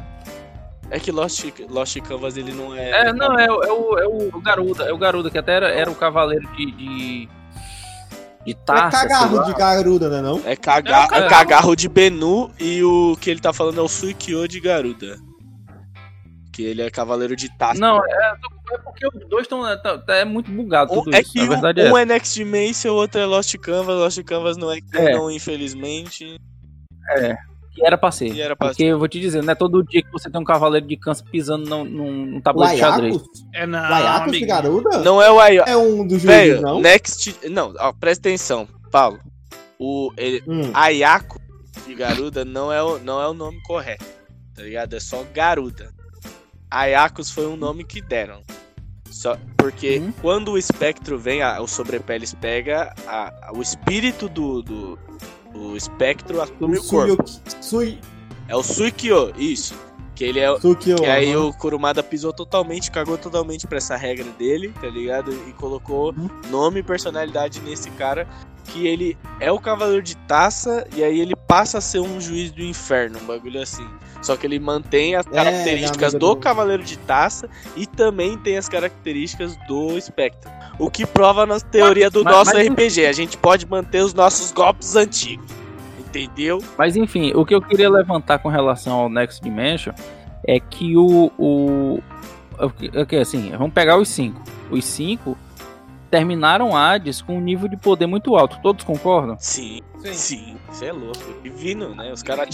É 0.90 1.00
que 1.00 1.10
Lost, 1.10 1.44
Lost 1.68 2.00
Canvas 2.02 2.36
ele 2.36 2.52
não 2.52 2.74
é. 2.74 3.08
É, 3.08 3.12
não, 3.12 3.38
é, 3.38 3.50
o- 3.50 3.62
é, 3.64 3.72
o, 3.72 3.98
é 3.98 4.06
o 4.06 4.40
Garuda, 4.40 4.84
é 4.84 4.92
o 4.92 4.98
Garuda, 4.98 5.30
que 5.30 5.38
até 5.38 5.54
era, 5.54 5.68
era 5.70 5.90
o 5.90 5.94
cavaleiro 5.94 6.46
de. 6.54 6.70
de, 6.72 7.28
de 8.44 8.52
É 8.52 8.54
taça. 8.64 8.98
sei 8.98 9.08
cagarro 9.08 9.44
de 9.44 9.54
garuda, 9.54 10.08
né 10.08 10.22
não? 10.22 10.40
É, 10.44 10.54
caga 10.54 11.08
É 11.12 11.18
é 11.24 11.28
Cagarro. 11.28 11.74
de 11.74 11.88
Benu 11.88 12.50
e 12.60 12.82
o 12.84 13.16
que 13.20 13.28
ele 13.30 13.40
tá 13.40 13.52
falando 13.52 13.78
é 13.80 13.82
o 13.82 13.88
Suikyo 13.88 14.46
de 14.46 14.60
Garuda. 14.60 15.16
Que 16.52 16.62
ele 16.62 16.80
é 16.82 16.88
cavaleiro 16.88 17.34
de 17.34 17.48
taça. 17.58 17.78
Não, 17.80 17.98
é, 17.98 18.32
é 18.72 18.78
porque 18.78 19.06
os 19.08 19.28
dois 19.28 19.42
estão. 19.42 19.62
É, 20.08 20.24
muito 20.24 20.50
bugado 20.52 20.94
tudo 20.94 21.14
é 21.14 21.20
isso. 21.20 21.32
que 21.32 21.40
um, 21.40 21.52
é 21.52 21.56
um 21.56 21.88
essa. 21.88 21.98
é 21.98 22.04
Next 22.04 22.34
Dimension, 22.34 22.92
o 22.92 22.96
outro 22.96 23.20
é 23.20 23.26
Lost 23.26 23.54
Canvas. 23.58 23.96
Lost 23.98 24.22
Canvas 24.22 24.56
não 24.56 24.70
é 24.72 24.80
canon, 24.80 25.30
infelizmente. 25.30 26.40
Que 27.76 27.86
era 27.86 27.96
pra 27.98 28.10
ser. 28.10 28.32
E 28.32 28.40
era 28.40 28.56
pra 28.56 28.68
porque 28.68 28.82
eu 28.84 28.98
vou 28.98 29.06
te 29.06 29.20
dizer, 29.20 29.42
não 29.42 29.52
é 29.52 29.54
todo 29.54 29.84
dia 29.84 30.02
que 30.02 30.10
você 30.10 30.28
tem 30.30 30.40
um 30.40 30.44
cavaleiro 30.44 30.86
de 30.86 30.96
câncer 30.96 31.24
pisando 31.30 31.68
num, 31.68 31.84
num, 31.84 32.26
num 32.26 32.40
tabuleiro 32.40 32.74
de 32.74 32.80
xadrez. 32.80 33.22
É 33.54 33.66
não, 33.66 33.78
Laiacos 33.78 34.32
de 34.32 34.46
garuda? 34.46 34.98
Não 35.00 35.20
é 35.22 35.30
o 35.30 35.38
Ayo. 35.38 35.62
É 35.66 35.76
um 35.76 36.06
dos 36.06 36.22
juízes, 36.22 36.60
não? 36.60 36.80
Next. 36.80 37.36
Não, 37.50 37.72
ó, 37.78 37.92
presta 37.92 38.28
atenção, 38.28 38.66
Paulo. 38.90 39.20
O 39.78 40.10
ele, 40.16 40.42
Hum. 40.48 40.70
Ayako 40.72 41.38
de 41.86 41.94
Garuda 41.94 42.44
não 42.44 42.72
é, 42.72 42.82
o, 42.82 42.98
não 42.98 43.20
é 43.20 43.28
o 43.28 43.34
nome 43.34 43.60
correto, 43.62 44.04
tá 44.54 44.62
ligado? 44.62 44.94
É 44.96 45.00
só 45.00 45.22
Garuda. 45.34 45.92
Ayakos 46.70 47.30
foi 47.30 47.46
um 47.46 47.56
nome 47.56 47.84
que 47.84 48.00
deram. 48.00 48.40
Só 49.10 49.36
porque 49.56 49.98
Uhum. 49.98 50.12
quando 50.20 50.52
o 50.52 50.58
espectro 50.58 51.18
vem, 51.18 51.42
a, 51.42 51.60
o 51.60 51.68
sobrepeles 51.68 52.34
pega, 52.34 52.92
a- 53.06 53.32
a- 53.48 53.52
o 53.54 53.62
espírito 53.62 54.28
do, 54.28 54.62
do, 54.62 54.98
do 55.56 55.76
espectro 55.76 56.40
assume 56.42 56.78
o 56.78 56.84
corpo. 56.84 57.24
Suyo- 57.28 57.42
Sui- 57.60 57.98
É 58.48 58.54
o 58.54 58.62
Suikyo, 58.62 59.32
isso. 59.36 59.74
Que 60.14 60.24
ele 60.24 60.40
é, 60.40 60.58
Sukyo. 60.60 60.96
que 60.96 61.04
aí 61.04 61.36
o 61.36 61.52
Kurumada 61.52 62.02
pisou 62.02 62.32
totalmente, 62.32 62.90
cagou 62.90 63.18
totalmente 63.18 63.66
pra 63.66 63.76
essa 63.78 63.96
regra 63.96 64.24
dele, 64.38 64.72
tá 64.80 64.86
ligado? 64.88 65.32
E 65.48 65.52
colocou 65.52 66.14
nome 66.48 66.80
e 66.80 66.82
personalidade 66.82 67.60
nesse 67.60 67.90
cara, 67.90 68.26
que 68.66 68.86
ele 68.86 69.16
é 69.40 69.52
o 69.52 69.58
Cavaleiro 69.58 70.02
de 70.02 70.16
Taça, 70.16 70.86
e 70.96 71.04
aí 71.04 71.20
ele 71.20 71.34
passa 71.36 71.78
a 71.78 71.80
ser 71.80 71.98
um 72.00 72.18
juiz 72.20 72.50
do 72.50 72.62
inferno, 72.62 73.18
um 73.22 73.26
bagulho 73.26 73.60
assim. 73.60 73.86
Só 74.22 74.36
que 74.36 74.46
ele 74.46 74.58
mantém 74.58 75.14
as 75.16 75.26
É, 75.26 75.30
características 75.30 76.12
já 76.12 76.18
do 76.18 76.26
lembro. 76.28 76.40
Cavaleiro 76.40 76.82
de 76.82 76.96
Taça 76.98 77.48
e 77.76 77.86
também 77.86 78.38
tem 78.38 78.56
as 78.56 78.68
características 78.68 79.54
do 79.68 80.00
Spectre. 80.00 80.50
O 80.78 80.90
que 80.90 81.06
prova 81.06 81.46
na 81.46 81.58
teoria 81.60 82.10
do 82.10 82.22
Mas- 82.22 82.34
nosso 82.34 82.54
mas- 82.54 82.66
RPG. 82.68 83.06
A 83.06 83.12
gente 83.12 83.36
pode 83.38 83.66
manter 83.66 84.02
os 84.02 84.12
nossos 84.12 84.52
golpes 84.52 84.94
antigos. 84.96 85.46
Entendeu? 85.98 86.62
Mas 86.78 86.96
enfim, 86.96 87.32
o 87.34 87.44
que 87.44 87.54
eu 87.54 87.60
queria 87.60 87.90
levantar 87.90 88.38
com 88.38 88.48
relação 88.48 88.92
ao 89.00 89.08
Next 89.08 89.42
Dimension 89.42 89.92
é 90.46 90.58
que 90.60 90.96
o. 90.96 91.30
o 91.38 92.02
o 92.58 93.04
que- 93.06 93.16
é 93.16 93.20
assim, 93.20 93.50
vamos 93.50 93.74
pegar 93.74 93.98
os 93.98 94.08
cinco. 94.08 94.40
Os 94.70 94.82
cinco 94.84 95.36
terminaram 96.10 96.74
Hades 96.76 97.20
com 97.20 97.36
um 97.36 97.40
nível 97.40 97.68
de 97.68 97.76
poder 97.76 98.06
muito 98.06 98.34
alto. 98.36 98.58
Todos 98.62 98.82
concordam? 98.84 99.36
Sim, 99.38 99.82
Sim. 100.14 100.36
sim. 100.36 100.56
Isso 100.70 100.84
é 100.84 100.92
louco. 100.92 101.42
Divino, 101.42 101.94
né? 101.94 102.12
Os 102.12 102.22
caras 102.22 102.48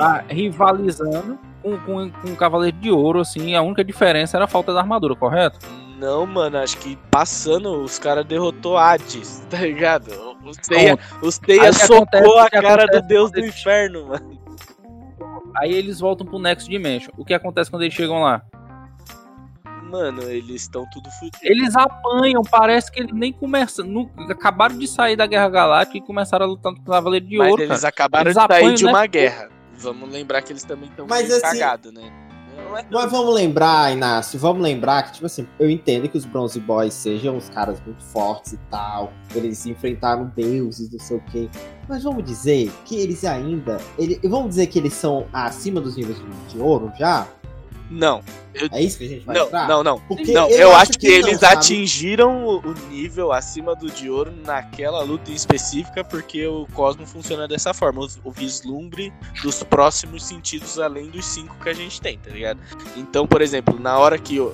a- 0.00 0.24
rivalizando 0.28 1.38
com, 1.62 1.78
com, 1.78 2.10
com 2.10 2.28
o 2.28 2.36
Cavaleiro 2.36 2.76
de 2.76 2.90
Ouro, 2.90 3.20
assim. 3.20 3.54
A 3.54 3.62
única 3.62 3.82
diferença 3.82 4.36
era 4.36 4.44
a 4.44 4.48
falta 4.48 4.72
da 4.72 4.80
armadura, 4.80 5.14
correto? 5.16 5.58
Não, 5.98 6.26
mano, 6.26 6.58
acho 6.58 6.76
que 6.78 6.96
passando 7.10 7.82
os 7.82 7.98
caras 7.98 8.24
derrotou 8.24 8.76
Hades, 8.76 9.46
tá 9.48 9.58
ligado? 9.58 10.10
O 10.44 10.52
Seiya, 10.62 10.98
o 11.22 11.30
Seiya 11.30 11.62
Aí 11.62 11.70
o 11.70 11.72
que 11.72 11.86
socou 11.86 12.38
a 12.38 12.50
cara 12.50 12.86
do 12.86 13.00
deus 13.06 13.30
do 13.30 13.40
inferno, 13.40 14.08
mano. 14.08 14.38
Aí 15.56 15.72
eles 15.72 16.00
voltam 16.00 16.26
pro 16.26 16.38
Next 16.38 16.68
Dimension. 16.68 17.12
O 17.16 17.24
que 17.24 17.32
acontece 17.32 17.70
quando 17.70 17.82
eles 17.82 17.94
chegam 17.94 18.20
lá? 18.20 18.42
Mano, 19.94 20.22
eles 20.22 20.62
estão 20.62 20.84
tudo 20.90 21.08
fudidos. 21.12 21.38
Eles 21.40 21.76
apanham, 21.76 22.42
parece 22.42 22.90
que 22.90 22.98
eles 22.98 23.14
nem 23.14 23.32
começam. 23.32 23.86
acabaram 24.28 24.76
de 24.76 24.88
sair 24.88 25.14
da 25.14 25.24
Guerra 25.24 25.48
Galáctica 25.48 25.98
e 25.98 26.00
começaram 26.00 26.46
a 26.46 26.48
lutar 26.48 26.74
com 26.74 26.80
o 26.80 26.84
Cavaleiro 26.84 27.24
de 27.26 27.38
Mas 27.38 27.48
Ouro. 27.50 27.62
eles 27.62 27.76
cara. 27.80 27.88
acabaram 27.88 28.24
Eles 28.24 28.34
de 28.34 28.40
sair 28.40 28.56
apanham, 28.58 28.74
de 28.74 28.84
né? 28.84 28.90
uma 28.90 29.06
guerra. 29.06 29.48
Vamos 29.78 30.10
lembrar 30.10 30.42
que 30.42 30.52
eles 30.52 30.64
também 30.64 30.88
estão 30.88 31.06
Mas 31.08 31.30
assim- 31.30 31.40
cagados, 31.60 31.92
né? 31.92 32.12
Não 32.56 32.76
é 32.78 32.84
Mas 32.90 33.10
vamos 33.10 33.34
lembrar, 33.34 33.92
Inácio, 33.92 34.38
vamos 34.38 34.62
lembrar 34.62 35.02
que, 35.04 35.12
tipo 35.14 35.26
assim, 35.26 35.46
eu 35.58 35.68
entendo 35.70 36.08
que 36.08 36.16
os 36.16 36.24
Bronze 36.24 36.58
Boys 36.58 36.94
sejam 36.94 37.36
uns 37.36 37.48
caras 37.48 37.80
muito 37.84 38.02
fortes 38.04 38.52
e 38.54 38.56
tal, 38.70 39.12
eles 39.34 39.64
enfrentaram 39.66 40.32
deuses, 40.36 40.90
não 40.90 40.98
sei 41.00 41.16
o 41.16 41.20
quê. 41.30 41.48
Mas 41.88 42.02
vamos 42.04 42.24
dizer 42.24 42.72
que 42.84 42.96
eles 42.96 43.24
ainda. 43.24 43.78
Ele, 43.98 44.18
vamos 44.28 44.50
dizer 44.50 44.66
que 44.68 44.78
eles 44.78 44.92
são 44.92 45.26
acima 45.32 45.80
dos 45.80 45.96
níveis 45.96 46.16
de, 46.18 46.24
de 46.54 46.58
ouro 46.60 46.92
já? 46.98 47.26
Não, 47.94 48.22
É 48.72 48.82
isso 48.82 48.98
que 48.98 49.04
a 49.04 49.08
gente 49.08 49.24
vai 49.24 49.36
não, 49.36 49.46
entrar? 49.46 49.68
não, 49.68 49.82
não. 49.84 50.00
Porque 50.00 50.32
Não, 50.32 50.48
eu, 50.50 50.74
acho 50.74 50.92
que, 50.92 51.08
não, 51.08 51.14
eles 51.28 51.40
sabe? 51.40 51.54
atingiram 51.54 52.44
o, 52.44 52.58
o 52.58 52.74
nível 52.90 53.32
acima 53.32 53.74
do 53.74 53.90
de 53.90 54.10
ouro 54.10 54.32
naquela 54.44 55.02
luta 55.02 55.30
em 55.30 55.34
específica, 55.34 56.02
porque 56.04 56.46
o 56.46 56.66
Cosmo 56.72 57.06
funciona 57.06 57.46
dessa 57.46 57.72
forma, 57.72 58.00
o, 58.02 58.08
o 58.24 58.30
vislumbre 58.32 59.12
dos 59.42 59.62
próximos 59.62 60.24
sentidos 60.24 60.78
além 60.78 61.08
dos 61.10 61.24
cinco 61.24 61.54
que 61.62 61.68
a 61.68 61.74
gente 61.74 62.00
tem, 62.00 62.18
tá 62.18 62.30
ligado? 62.30 62.60
Então, 62.96 63.26
por 63.26 63.40
exemplo, 63.42 63.78
na 63.78 63.96
hora 63.98 64.18
que 64.18 64.40
o- 64.40 64.52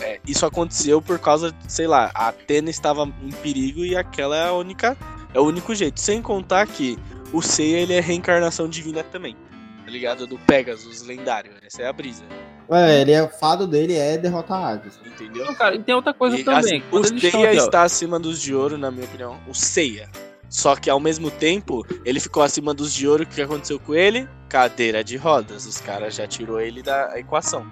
é, 0.00 0.20
isso 0.26 0.46
aconteceu 0.46 1.02
por 1.02 1.18
causa, 1.18 1.54
sei 1.68 1.86
lá, 1.86 2.10
a 2.14 2.28
Atena 2.28 2.70
estava 2.70 3.02
em 3.22 3.30
perigo 3.42 3.84
e 3.84 3.96
aquela 3.96 4.36
é 4.36 4.46
a 4.48 4.52
única, 4.52 4.96
é 5.34 5.40
o 5.40 5.44
único 5.44 5.74
jeito. 5.74 5.98
Sem 6.00 6.22
contar 6.22 6.66
que 6.66 6.96
o 7.32 7.42
Seiya 7.42 7.78
ele 7.78 7.94
é 7.94 8.00
reencarnação 8.00 8.68
divina 8.68 9.02
também, 9.02 9.36
tá 9.84 9.90
ligado? 9.90 10.26
Do 10.26 10.38
Pegasus 10.38 11.02
lendário, 11.02 11.52
essa 11.66 11.82
é 11.82 11.86
a 11.88 11.92
brisa, 11.92 12.22
É, 12.70 13.00
ele 13.00 13.12
é, 13.12 13.22
o 13.22 13.28
fado 13.28 13.66
dele 13.66 13.94
é 13.96 14.16
derrotar 14.16 14.64
Hades. 14.64 14.98
entendeu? 15.04 15.44
Não, 15.44 15.54
cara, 15.54 15.74
e 15.74 15.82
tem 15.82 15.94
outra 15.94 16.14
coisa 16.14 16.36
E, 16.38 16.44
também. 16.44 16.58
assim, 16.60 16.82
Quando 16.90 17.04
o 17.04 17.20
Seiya 17.20 17.52
está 17.52 17.82
acima 17.82 18.18
dos 18.18 18.40
de 18.40 18.54
ouro, 18.54 18.78
na 18.78 18.90
minha 18.90 19.04
opinião. 19.04 19.36
O 19.48 19.54
Seiya. 19.54 20.08
Só 20.48 20.74
que 20.76 20.88
ao 20.90 20.98
mesmo 21.00 21.30
tempo, 21.30 21.86
ele 22.04 22.18
ficou 22.20 22.42
acima 22.42 22.72
dos 22.74 22.92
de 22.92 23.06
ouro. 23.08 23.22
O 23.22 23.26
que 23.26 23.40
aconteceu 23.42 23.78
com 23.78 23.94
ele? 23.94 24.28
Cadeira 24.48 25.02
de 25.04 25.16
rodas. 25.16 25.66
Os 25.66 25.80
caras 25.80 26.14
já 26.14 26.26
tirou 26.26 26.60
ele 26.60 26.82
da 26.82 27.18
equação. 27.18 27.66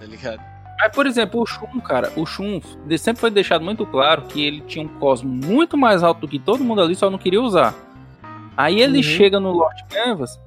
Tá 0.00 0.06
ligado? 0.06 0.40
Mas, 0.78 0.92
por 0.94 1.06
exemplo, 1.06 1.40
o 1.42 1.46
Shun, 1.46 1.80
cara, 1.80 2.10
o 2.16 2.26
Shun 2.26 2.60
sempre 2.98 3.20
foi 3.20 3.30
deixado 3.30 3.64
muito 3.64 3.86
claro 3.86 4.22
que 4.22 4.44
ele 4.44 4.60
tinha 4.62 4.84
um 4.84 4.88
cosmo 4.98 5.28
muito 5.30 5.76
mais 5.76 6.02
alto 6.02 6.22
do 6.22 6.28
que 6.28 6.38
todo 6.38 6.64
mundo 6.64 6.80
ali, 6.82 6.94
só 6.94 7.08
não 7.10 7.18
queria 7.18 7.40
usar. 7.40 7.74
Aí 8.56 8.80
ele 8.80 8.96
Uhum. 8.98 9.02
chega 9.02 9.38
no 9.38 9.52
Lost 9.52 9.78
Canvas, 9.88 10.40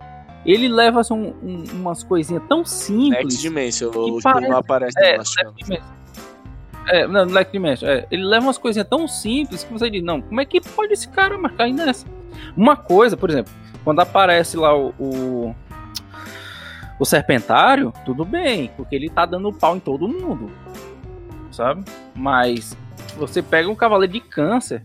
ele 0.46 0.68
leva 0.68 1.00
assim, 1.02 1.14
um- 1.14 1.34
um- 1.44 1.64
umas 1.74 2.04
coisinhas 2.04 2.44
tão 2.48 2.64
simples. 2.66 3.24
Next 3.24 3.42
Dimension. 3.42 3.92
que 3.92 3.98
O 3.98 4.20
parece- 4.22 4.48
não 4.50 4.58
aparece 4.58 5.00
É. 5.04 5.18
É, 6.88 7.08
não, 7.08 7.26
Black 7.26 7.52
Dimension. 7.52 7.88
É, 7.90 8.06
ele 8.12 8.24
leva 8.24 8.46
umas 8.46 8.58
coisinhas 8.60 8.88
tão 8.88 9.08
simples 9.08 9.64
que 9.64 9.74
você 9.74 9.90
diz, 9.90 10.04
não, 10.04 10.22
como 10.22 10.40
é 10.40 10.46
que 10.46 10.62
pode 10.62 10.94
esse 10.94 11.08
cara 11.10 11.36
mas 11.38 11.52
cair 11.56 11.74
nessa? 11.74 12.06
Uma 12.56 12.76
coisa, 12.76 13.18
por 13.18 13.30
exemplo, 13.30 13.52
quando 13.84 14.00
aparece 14.02 14.56
lá 14.58 14.76
o. 14.78 14.90
o, 15.00 15.56
O 16.98 17.04
Serpentário, 17.06 17.92
tudo 18.06 18.24
bem, 18.24 18.72
porque 18.78 18.96
ele 18.96 19.10
tá 19.10 19.26
dando 19.26 19.52
pau 19.52 19.76
em 19.76 19.80
todo 19.82 20.08
mundo. 20.08 20.50
Sabe? 21.52 21.84
Mas 22.16 22.78
você 23.18 23.42
pega 23.42 23.68
um 23.70 23.76
cavaleiro 23.76 24.14
de 24.14 24.22
câncer, 24.22 24.82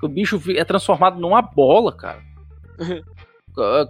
que 0.00 0.04
o 0.06 0.08
bicho 0.08 0.40
é 0.56 0.64
transformado 0.64 1.20
numa 1.20 1.40
bola, 1.42 1.92
cara. 1.92 2.18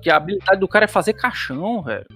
que 0.02 0.10
a 0.10 0.16
habilidade 0.16 0.60
do 0.60 0.68
cara 0.68 0.84
é 0.84 0.88
fazer 0.88 1.12
caixão, 1.14 1.82
velho. 1.82 2.06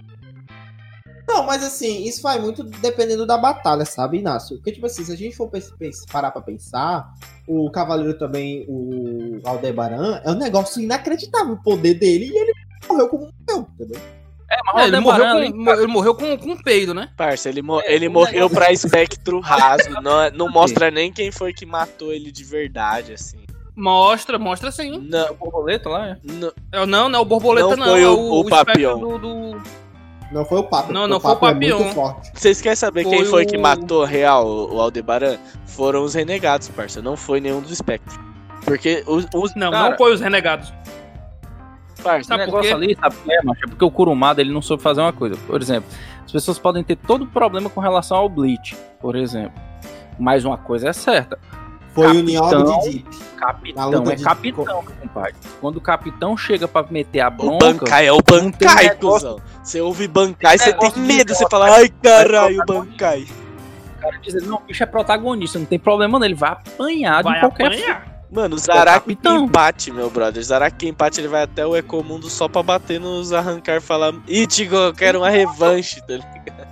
Não, 1.29 1.45
mas 1.45 1.63
assim, 1.63 2.05
isso 2.05 2.23
vai 2.23 2.39
muito 2.41 2.65
dependendo 2.65 3.27
da 3.27 3.37
batalha, 3.37 3.85
sabe, 3.85 4.19
Inácio? 4.19 4.57
Porque, 4.57 4.73
tipo 4.73 4.87
assim, 4.87 5.05
se 5.05 5.13
a 5.13 5.17
gente 5.17 5.37
for 5.37 5.51
parar 6.11 6.31
pra 6.31 6.41
pensar, 6.41 7.13
o 7.47 7.71
Cavaleiro 7.71 8.15
também, 8.19 8.65
o 8.67 9.39
Aldebaran, 9.45 10.23
é 10.25 10.31
um 10.31 10.39
negócio 10.39 10.81
inacreditável 10.83 11.53
o 11.55 11.63
poder 11.63 11.95
dele 11.95 12.31
e 12.33 12.39
ele 12.39 12.53
morreu 12.89 13.09
como 13.11 13.31
morreu, 13.47 13.69
entendeu? 13.75 14.01
É, 14.51 14.57
mas 14.73 14.85
É, 14.85 14.89
ele, 14.89 15.01
morreu 15.01 15.27
ali, 15.27 15.53
com, 15.53 15.71
ele 15.71 15.87
morreu 15.87 16.15
com, 16.15 16.39
com 16.39 16.53
um 16.53 16.57
peido, 16.63 16.95
né? 16.95 17.11
Parça, 17.15 17.51
ele, 17.51 17.61
mo- 17.61 17.83
É, 17.83 17.93
ele 17.95 18.09
morreu 18.09 18.33
negócio- 18.49 18.57
pra 18.57 18.73
espectro 18.73 19.41
raso. 19.41 19.91
Não, 20.01 20.31
não 20.31 20.49
mostra 20.51 20.91
nem 20.91 21.13
quem 21.13 21.31
foi 21.31 21.53
que 21.53 21.67
matou 21.67 22.11
ele 22.11 22.33
de 22.33 22.45
verdade, 22.45 23.13
assim. 23.13 23.41
Mostra, 23.81 24.39
mostra 24.41 24.73
sim. 24.73 24.99
Não, 25.09 25.31
o 25.31 25.35
borboleta 25.35 25.89
lá, 25.89 26.09
é. 26.09 26.17
não, 26.25 26.53
É, 26.73 26.85
Não, 26.85 27.09
não 27.09 27.19
é 27.21 27.23
o 27.23 27.25
borboleta, 27.25 27.69
Não 27.69 27.77
não. 27.77 27.87
foi 27.87 28.03
é 28.03 28.09
o- 28.09 28.11
o, 28.19 28.31
o 28.33 28.41
espectro 28.41 28.67
Papião. 28.67 28.99
Do, 28.99 29.19
do- 29.19 29.63
Não 30.33 30.45
foi 30.45 30.59
o 30.59 30.65
Papo. 30.65 30.93
Não, 30.93 31.07
não 31.07 31.19
o 31.19 31.21
foi 31.21 31.31
o 31.31 31.35
é 31.35 31.37
Papião. 31.39 31.85
forte. 31.93 32.33
Vocês 32.35 32.61
querem 32.61 32.75
saber 32.75 33.05
quem 33.05 33.19
Foi 33.21 33.25
foi 33.27 33.47
que 33.47 33.57
o- 33.57 33.61
matou 33.61 34.05
real 34.05 34.45
o 34.47 34.75
o 34.75 34.81
Aldebaran? 34.81 35.39
Foram 35.67 36.03
os 36.03 36.13
renegados, 36.15 36.69
parça. 36.71 37.01
Não 37.01 37.17
foi 37.17 37.41
nenhum 37.41 37.61
dos 37.61 37.71
espectros. 37.71 38.19
Porque 38.65 39.05
os, 39.07 39.27
os 39.33 39.55
Não, 39.55 39.71
Cara, 39.71 39.91
não 39.91 39.97
foi 39.97 40.13
os 40.13 40.21
renegados. 40.21 40.73
parça, 42.03 42.29
Sabe 42.29 42.45
por 42.45 42.61
negócio 42.61 42.69
quê? 42.69 42.75
ali, 42.85 42.97
sabe 43.01 43.15
o 43.17 43.19
que 43.23 43.33
é, 43.33 43.43
macho? 43.43 43.61
É 43.65 43.69
porque 43.69 43.85
o 43.85 43.91
Kurumada 43.93 44.41
ele 44.41 44.53
não 44.53 44.61
soube 44.61 44.83
fazer 44.83 45.01
uma 45.01 45.13
coisa. 45.13 45.37
Por 45.47 45.63
exemplo, 45.63 45.89
as 46.25 46.33
pessoas 46.33 46.59
podem 46.59 46.83
ter 46.83 46.97
todo 46.97 47.27
problema 47.29 47.71
com 47.71 47.81
relação 47.81 48.17
ao 48.19 48.29
Bleach, 48.29 48.77
por 49.01 49.15
exemplo. 49.17 49.61
Mas 50.19 50.45
uma 50.45 50.59
coisa 50.59 50.89
é 50.89 50.93
certa: 50.93 51.39
Foi 51.95 52.07
o 52.07 52.09
Capitão. 52.25 52.25
Niobe 52.65 52.81
de 52.83 52.91
Deep. 52.91 53.19
Capitão 53.39 54.11
é 54.11 54.17
de- 54.17 54.25
capitão, 54.25 54.65
meu 54.65 54.83
compadre. 55.01 55.35
Quando 55.61 55.77
o 55.77 55.81
capitão 55.81 56.37
chega 56.37 56.67
pra 56.67 56.85
meter 56.91 57.21
a 57.21 57.29
o 57.29 57.31
bronca. 57.31 57.67
Bankai 57.67 58.07
é 58.07 58.13
o 58.13 58.21
Bankai, 58.21 58.97
cuzão. 58.97 59.41
Você 59.63 59.81
ouve 59.81 60.09
Bankai, 60.09 60.59
você 60.59 60.73
tem 60.73 60.93
medo, 60.97 61.35
você 61.35 61.47
fala, 61.49 61.71
ai 61.71 61.89
caralho, 61.89 62.59
Bankai. 62.67 63.27
O 63.97 64.01
cara 64.01 64.19
diz, 64.19 64.35
não, 64.47 64.57
o 64.57 64.61
bicho 64.61 64.83
é 64.83 64.87
protagonista, 64.87 65.59
não 65.59 65.67
tem 65.67 65.79
problema 65.79 66.19
não, 66.19 66.27
ele 66.27 66.35
vai 66.35 66.51
apanhar 66.51 67.23
de 67.23 67.41
qualquer 67.41 67.67
apanhar. 67.67 68.19
Mano, 68.31 68.57
o 68.57 68.59
Zaraki 68.59 68.99
capitão. 69.15 69.45
empate, 69.45 69.91
meu 69.91 70.11
brother. 70.11 70.43
Zaraki 70.43 70.87
empate, 70.89 71.21
ele 71.21 71.29
vai 71.29 71.43
até 71.45 71.65
o 71.67 71.75
Ecomundo 71.75 72.29
só 72.29 72.47
pra 72.47 72.63
bater 72.63 73.01
nos 73.01 73.33
arrancar 73.33 73.77
e 73.77 73.81
falar, 73.81 74.13
Itigo, 74.27 74.77
eu 74.77 74.93
quero 74.93 75.21
uma 75.21 75.31
revanche, 75.31 76.01
tá 76.03 76.13
ligado? 76.15 76.69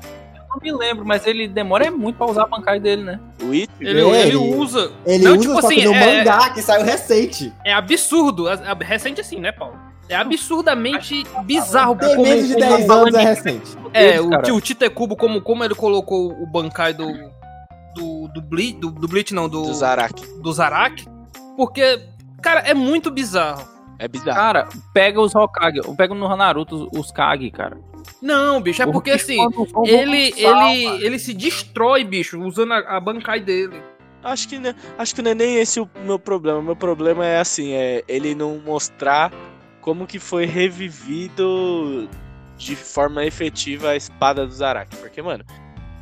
Eu 0.64 0.72
não 0.72 0.78
me 0.78 0.86
lembro, 0.86 1.04
mas 1.04 1.26
ele 1.26 1.46
demora 1.48 1.86
é 1.86 1.90
muito 1.90 2.16
pra 2.16 2.26
usar 2.26 2.42
a 2.44 2.46
bancada 2.46 2.78
dele, 2.80 3.02
né? 3.02 3.20
O 3.42 3.52
Itigo, 3.54 3.74
Ele, 3.80 4.00
ele 4.00 4.10
ele- 4.28 4.36
usa. 4.36 4.90
Ele 5.04 5.24
Não, 5.24 5.32
usa 5.32 5.40
tipo 5.40 5.58
assim, 5.58 5.84
no 5.84 5.94
é- 5.94 6.18
mangá 6.18 6.50
que 6.50 6.62
saiu 6.62 6.84
recente. 6.84 7.52
É 7.64 7.72
absurdo. 7.72 8.46
recente 8.80 9.20
assim, 9.20 9.38
né, 9.40 9.52
Paulo? 9.52 9.76
É 10.08 10.14
absurdamente 10.16 11.24
bizarro. 11.44 11.96
Tem 11.96 12.10
como- 12.10 12.22
menos 12.22 12.48
de 12.48 12.54
como- 12.54 12.66
10 12.66 12.90
anos 12.90 13.14
é 13.14 13.22
recente. 13.24 13.76
É, 13.92 14.20
o, 14.20 14.42
tio 14.42 14.60
Tite 14.60 14.88
Cubo, 14.90 15.16
como, 15.16 15.40
como 15.40 15.64
ele 15.64 15.74
colocou 15.74 16.32
o 16.32 16.46
Bankai 16.46 16.92
do. 16.94 17.06
Do, 17.94 18.28
do, 18.28 18.42
Bleach, 18.42 18.74
do, 18.78 18.90
do 18.90 19.08
Bleach, 19.08 19.32
não, 19.32 19.48
do, 19.48 19.62
do 19.62 19.72
Zaraki. 19.74 20.22
do 20.42 20.52
Zaraki. 20.52 21.06
Porque, 21.56 21.98
cara, 22.42 22.60
é 22.60 22.74
muito 22.74 23.10
bizarro. 23.10 23.66
É 23.98 24.06
bizarro. 24.06 24.36
Cara, 24.36 24.68
pega 24.92 25.18
os 25.18 25.34
Hokage, 25.34 25.80
pega 25.96 26.14
no 26.14 26.36
Naruto 26.36 26.90
os, 26.92 27.06
os 27.06 27.10
Kage, 27.10 27.50
cara. 27.50 27.78
Não, 28.22 28.60
bicho, 28.60 28.82
é 28.82 28.86
O 28.86 28.92
porque 28.92 29.10
assim, 29.10 29.38
ele, 29.84 30.32
ele, 30.36 31.04
ele 31.04 31.18
se 31.18 31.34
destrói, 31.34 32.02
bicho, 32.04 32.40
usando 32.40 32.72
a, 32.72 32.96
a 32.96 33.00
Bankai 33.00 33.40
dele. 33.40 33.80
Acho 34.22 34.48
que, 34.48 34.58
não- 34.58 34.74
acho 34.98 35.14
que 35.14 35.22
não 35.22 35.30
é 35.30 35.34
nem 35.34 35.56
esse 35.56 35.78
o 35.78 35.88
meu 36.04 36.18
problema. 36.18 36.58
O 36.58 36.62
meu 36.62 36.74
problema 36.76 37.24
é 37.24 37.38
assim, 37.38 37.72
é 37.74 38.02
ele 38.08 38.34
não 38.34 38.58
mostrar 38.58 39.32
como 39.80 40.06
que 40.06 40.18
foi 40.18 40.46
revivido 40.46 42.08
de 42.56 42.74
forma 42.74 43.24
efetiva 43.24 43.90
a 43.90 43.96
espada 43.96 44.46
do 44.46 44.52
Zaraki. 44.52 44.96
Porque, 44.96 45.20
mano, 45.22 45.44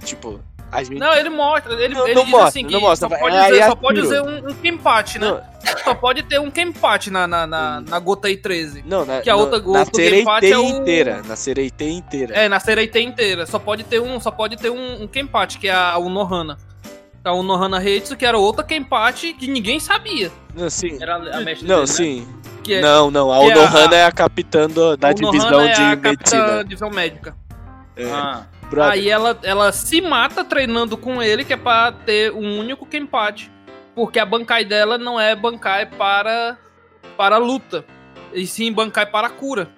tipo, 0.04 0.40
gente. 0.82 0.98
Não, 0.98 1.14
ele 1.14 1.28
mostra, 1.30 1.72
ele, 1.74 1.94
Não, 1.94 2.04
ele 2.06 2.14
não 2.14 2.22
diz 2.24 2.30
mostra, 2.32 2.48
assim 2.48 2.66
que 2.66 2.72
não 2.72 2.80
mostra, 2.80 3.08
só 3.08 3.16
pode 3.18 3.36
é 3.36 3.42
dizer, 3.44 3.62
aí 3.62 3.68
só 3.68 3.76
pode 3.76 4.00
dizer 4.00 4.22
um, 4.22 4.48
um 4.50 4.54
Kenpachi, 4.54 5.18
né? 5.18 5.26
Não, 5.28 5.54
Só 5.84 5.94
pode 5.94 6.22
ter 6.24 6.38
um 6.40 6.50
Kenpachi 6.50 7.10
na, 7.10 7.26
na, 7.26 7.46
na, 7.46 7.80
na 7.80 7.98
Gotei 7.98 8.36
13. 8.36 8.82
não, 8.86 9.04
na, 9.04 9.20
Que 9.20 9.30
a 9.30 9.36
outra- 9.36 9.58
o 9.66 9.72
na 9.72 9.84
Sereitei 9.84 10.52
é 10.52 10.58
o- 10.58 10.62
inteira. 10.64 11.22
Na 11.26 11.36
Sereitei 11.36 11.90
inteira. 11.92 12.34
É, 12.34 12.48
na 12.48 12.58
Sereitei 12.60 13.02
inteira. 13.02 13.46
Só 13.46 13.58
pode 13.58 13.84
ter 13.84 14.00
um, 14.00 14.18
só 14.20 14.30
pode 14.30 14.56
ter 14.56 14.70
um, 14.70 15.02
um 15.02 15.08
que 15.08 15.68
é 15.68 15.72
a 15.74 15.96
Unohana. 15.98 16.58
A 17.24 17.32
Unohana 17.32 17.82
Heitsu, 17.82 18.16
que 18.16 18.26
era 18.26 18.36
outra 18.36 18.62
Kenpachi 18.62 19.32
que 19.32 19.46
ninguém 19.46 19.80
sabia. 19.80 20.30
Não, 20.54 20.68
sim. 20.68 20.98
Era 21.00 21.16
a 21.16 21.40
mestre 21.40 21.66
Não, 21.66 21.76
dele, 21.76 21.80
né? 21.80 21.86
sim. 21.86 22.28
Que 22.62 22.74
é, 22.74 22.80
Não, 22.82 23.10
não. 23.10 23.32
A 23.32 23.36
é 23.36 23.40
Unohana 23.40 23.96
é 23.96 24.04
a 24.04 24.12
capitã 24.12 24.66
do- 24.68 24.96
da 24.96 25.08
a 25.08 25.12
divisão 25.14 25.60
é 25.62 25.72
de 25.72 25.80
a 25.80 25.96
capitã 25.96 26.08
medicina. 26.10 26.64
divisão 26.64 26.90
médica. 26.90 27.34
É, 27.96 28.04
Ah, 28.10 28.42
brother. 28.64 28.92
Aí 28.92 29.08
ela, 29.08 29.38
ela 29.42 29.72
se 29.72 30.00
mata 30.00 30.44
treinando 30.44 30.96
com 30.96 31.22
ele, 31.22 31.44
que 31.44 31.52
é 31.52 31.56
pra 31.56 31.92
ter 31.92 32.32
um 32.32 32.58
único 32.58 32.86
Kenpachi. 32.86 33.50
Porque 33.94 34.18
a 34.18 34.26
Bankai 34.26 34.64
dela 34.64 34.98
não 34.98 35.20
é 35.20 35.36
Bankai 35.36 35.86
para, 35.86 36.58
para 37.16 37.36
luta. 37.38 37.84
E 38.32 38.46
sim 38.46 38.72
Bankai 38.72 39.06
para 39.06 39.28
cura. 39.30 39.68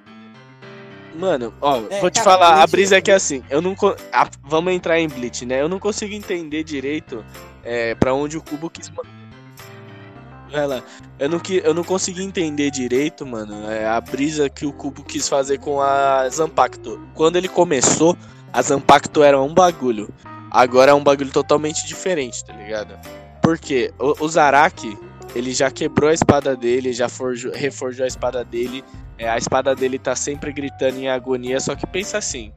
Mano, 1.15 1.53
ó, 1.61 1.81
É, 1.91 2.01
vou 2.01 2.11
te 2.11 2.21
cara, 2.23 2.31
falar, 2.31 2.49
a 2.49 2.53
Bleach- 2.57 2.71
brisa 2.71 2.97
é 2.97 3.01
que 3.01 3.11
assim, 3.11 3.43
eu 3.49 3.63
não. 3.63 3.75
a- 4.13 4.29
vamos 4.45 4.73
entrar 4.73 4.99
em 4.99 5.09
Bleach, 5.09 5.47
né? 5.47 5.61
Eu 5.63 5.69
não 5.69 5.79
consigo 5.79 6.13
entender 6.15 6.63
direito 6.63 7.25
é, 7.65 7.95
para 7.95 8.13
onde 8.15 8.37
o 8.37 8.43
Cubo 8.43 8.69
quis. 8.69 8.91
lá. 10.53 10.83
Eu 11.19 11.29
não, 11.29 11.39
que- 11.39 11.61
eu 11.65 11.75
não 11.75 11.83
consegui 11.85 12.23
entender 12.23 12.71
direito, 12.71 13.27
mano, 13.27 13.69
é, 13.71 13.87
a 13.87 14.01
brisa 14.01 14.49
que 14.49 14.65
o 14.65 14.73
Cubo 14.73 15.03
quis 15.03 15.29
fazer 15.29 15.59
com 15.59 15.81
a 15.81 16.29
Zampacto. 16.29 17.01
Quando 17.15 17.37
ele 17.37 17.49
começou, 17.49 18.17
a 18.52 18.62
Zampacto 18.62 19.23
era 19.23 19.40
um 19.40 19.52
bagulho. 19.52 20.09
Agora 20.51 20.90
é 20.93 20.94
um 20.94 21.02
bagulho 21.02 21.31
totalmente 21.31 21.86
diferente, 21.86 22.44
tá 22.44 22.52
ligado? 22.52 22.98
Porque 23.43 23.93
o, 23.98 24.24
o 24.24 24.28
Zaraki, 24.28 24.97
ele 25.35 25.52
já 25.52 25.70
quebrou 25.70 26.09
a 26.10 26.14
espada 26.14 26.56
dele, 26.56 26.93
já 26.93 27.09
forjou- 27.09 27.52
reforjou 27.52 28.05
a 28.05 28.09
espada 28.09 28.44
dele. 28.44 28.82
É, 29.18 29.28
a 29.28 29.36
espada 29.36 29.74
dele 29.74 29.98
tá 29.98 30.14
sempre 30.14 30.52
gritando 30.52 30.98
em 30.98 31.09
agonia, 31.09 31.59
só 31.60 31.74
que 31.74 31.86
pensa 31.86 32.18
assim. 32.18 32.52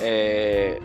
é, 0.00 0.80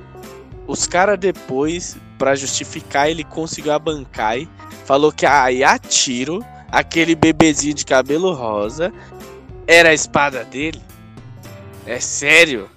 os 0.65 0.87
caras 0.87 1.19
depois, 1.19 1.97
pra 2.17 2.35
justificar 2.35 3.09
ele 3.09 3.23
conseguiu 3.23 3.73
a 3.73 3.79
Bankai, 3.79 4.47
falou 4.85 5.11
que 5.11 5.25
a 5.25 5.47
Yatiro, 5.49 6.43
aquele 6.71 7.15
bebezinho 7.15 7.73
de 7.73 7.85
cabelo 7.85 8.33
rosa, 8.33 8.93
era 9.67 9.89
a 9.89 9.93
espada 9.93 10.43
dele. 10.45 10.81
É 11.85 11.99
sério? 11.99 12.69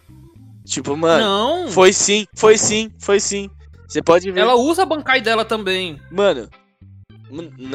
Tipo, 0.67 0.97
mano, 0.97 1.23
não, 1.25 1.69
foi 1.71 1.93
sim, 1.93 2.27
foi 2.35 2.59
sim, 2.59 2.91
foi 2.99 3.21
sim. 3.21 3.49
Você 3.89 4.03
pode 4.03 4.31
ver. 4.31 4.41
ela 4.41 4.55
usa 4.57 4.83
a 4.83 4.87
Bankai 4.87 5.21
dela 5.21 5.45
também. 5.45 6.01
Mano, 6.11 6.49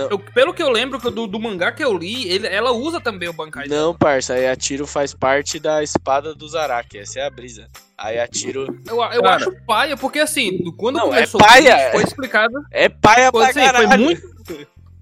Eu- 0.10 0.18
pelo 0.20 0.54
que 0.54 0.64
eu 0.64 0.70
lembro 0.70 0.98
do, 1.12 1.28
do 1.28 1.40
mangá 1.40 1.72
que 1.74 1.84
eu 1.84 1.98
li, 1.98 2.28
ele- 2.30 2.48
ela 2.48 2.72
usa 2.72 3.02
também 3.02 3.28
o 3.30 3.34
Bankai 3.34 3.68
dela. 3.68 3.82
não, 3.82 3.94
parça, 3.96 4.34
a 4.34 4.38
Yatiro 4.38 4.88
faz 4.88 5.14
parte 5.14 5.60
da 5.60 5.84
espada 5.84 6.34
do 6.34 6.48
Zaraki, 6.48 6.98
essa 7.00 7.20
é 7.20 7.26
a 7.26 7.30
brisa. 7.30 7.68
A 7.98 8.10
Yatiro 8.12 8.66
Eu, 8.88 8.96
eu 8.96 9.22
Cara. 9.22 9.36
acho 9.36 9.52
paia, 9.66 9.98
porque 9.98 10.20
assim, 10.20 10.58
do- 10.64 10.74
quando 10.74 10.96
Não, 10.98 11.06
começou 11.10 11.40
é 11.42 11.44
paia, 11.46 11.92
foi 11.92 12.04
explicado. 12.04 12.54
é 12.72 12.88
paia 12.90 13.30
Foi, 13.32 13.52
pra 13.52 13.64
assim, 13.64 13.74
foi 13.88 13.98
muito. 13.98 14.22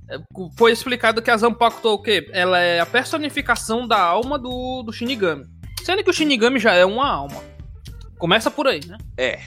é, 0.09 0.17
Foi 0.57 0.71
explicado 0.71 1.21
que 1.21 1.29
a 1.31 1.37
Zanpakuto 1.37 1.87
é 1.87 1.91
o 1.91 1.99
quê? 2.01 2.27
Ela 2.33 2.59
é 2.59 2.79
a 2.79 2.85
personificação 2.85 3.87
da 3.87 3.99
alma 3.99 4.37
do, 4.39 4.81
do 4.83 4.91
Shinigami. 4.91 5.45
Sendo 5.83 6.03
que 6.03 6.09
o 6.09 6.13
Shinigami 6.13 6.59
já 6.59 6.73
é 6.73 6.83
uma 6.85 7.07
alma. 7.07 7.41
Começa 8.19 8.51
por 8.51 8.67
aí, 8.67 8.81
né? 8.85 8.97
É. 9.17 9.39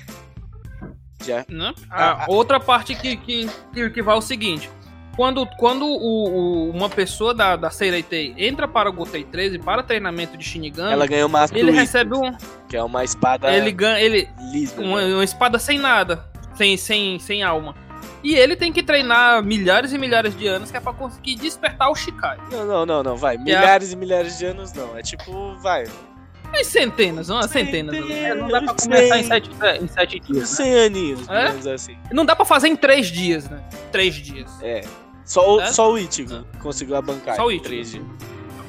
Já. 1.24 1.44
né? 1.48 1.72
Ah, 1.88 2.24
A 2.24 2.32
outra 2.32 2.58
parte 2.58 2.94
que, 2.96 3.16
que, 3.16 3.48
que, 3.72 4.02
vai 4.02 4.14
é 4.14 4.18
o 4.18 4.22
seguinte. 4.22 4.68
Quando, 5.14 5.46
quando 5.58 5.84
o, 5.84 5.90
o- 6.68 6.70
uma 6.70 6.88
pessoa 6.88 7.34
da, 7.34 7.54
da 7.54 7.70
Seireitei 7.70 8.34
entra 8.38 8.66
para 8.66 8.88
o 8.88 8.92
Gotei 8.92 9.22
13 9.22 9.58
para 9.58 9.82
treinamento 9.82 10.38
de 10.38 10.44
Shinigami, 10.44 10.90
Ela 10.90 11.06
ganhou 11.06 11.28
uma 11.28 11.46
ele 11.52 11.70
recebe 11.70 12.16
um. 12.16 12.34
que 12.66 12.76
é 12.76 12.82
uma 12.82 13.04
espada 13.04 13.52
Ele 13.54 13.70
ganha. 13.70 14.00
Ele, 14.00 14.26
lisa. 14.52 14.80
uma, 14.80 15.02
né? 15.02 15.14
uma 15.14 15.22
espada 15.22 15.58
sem 15.58 15.78
nada, 15.78 16.24
sem, 16.54 16.76
sem, 16.78 17.18
sem 17.18 17.42
alma. 17.42 17.74
E 18.24 18.34
ele 18.34 18.56
tem 18.56 18.72
que 18.72 18.82
treinar 18.82 19.44
milhares 19.44 19.92
e 19.92 19.98
milhares 19.98 20.34
de 20.36 20.46
anos 20.46 20.70
que 20.70 20.76
é 20.76 20.80
pra 20.80 20.94
conseguir 20.94 21.34
despertar 21.36 21.90
o 21.90 21.94
Shikai. 21.94 22.38
Não, 22.50 22.64
não, 22.64 22.86
não, 22.86 23.02
não, 23.02 23.16
vai. 23.16 23.34
é 23.34 23.38
a- 23.38 23.42
Milhares 23.42 23.92
e 23.92 23.96
milhares 23.96 24.38
de 24.38 24.46
anos 24.46 24.72
não. 24.72 24.96
É 24.96 25.02
tipo, 25.02 25.54
vai. 25.56 25.84
Mas 26.52 26.66
centenas, 26.66 27.28
não, 27.28 27.42
centenas. 27.42 27.96
Centenas. 27.96 28.10
é, 28.24 28.34
não 28.34 28.48
dá 28.48 28.60
pra 28.62 28.74
começar 28.74 29.18
em 29.18 29.24
sete, 29.24 29.50
em 29.80 29.88
sete 29.88 30.20
dias. 30.20 30.38
Né? 30.40 30.46
100 30.46 30.74
aninhos, 30.84 31.28
É? 31.28 31.72
assim. 31.72 31.96
Não 32.12 32.24
dá 32.24 32.36
pra 32.36 32.44
fazer 32.44 32.68
em 32.68 32.76
três 32.76 33.06
dias, 33.08 33.48
né? 33.48 33.62
Três 33.90 34.14
dias. 34.14 34.50
É. 34.62 34.82
Só, 35.24 35.56
o- 35.56 35.60
É? 35.60 35.72
só 35.72 35.90
o 35.92 35.98
Ichigo 35.98 36.44
conseguiu 36.60 36.96
abancar. 36.96 37.36
Só 37.36 37.46
o 37.46 37.50
em 37.50 37.54
Ichigo. 37.54 37.64
três 37.68 37.90
dias. 37.92 38.04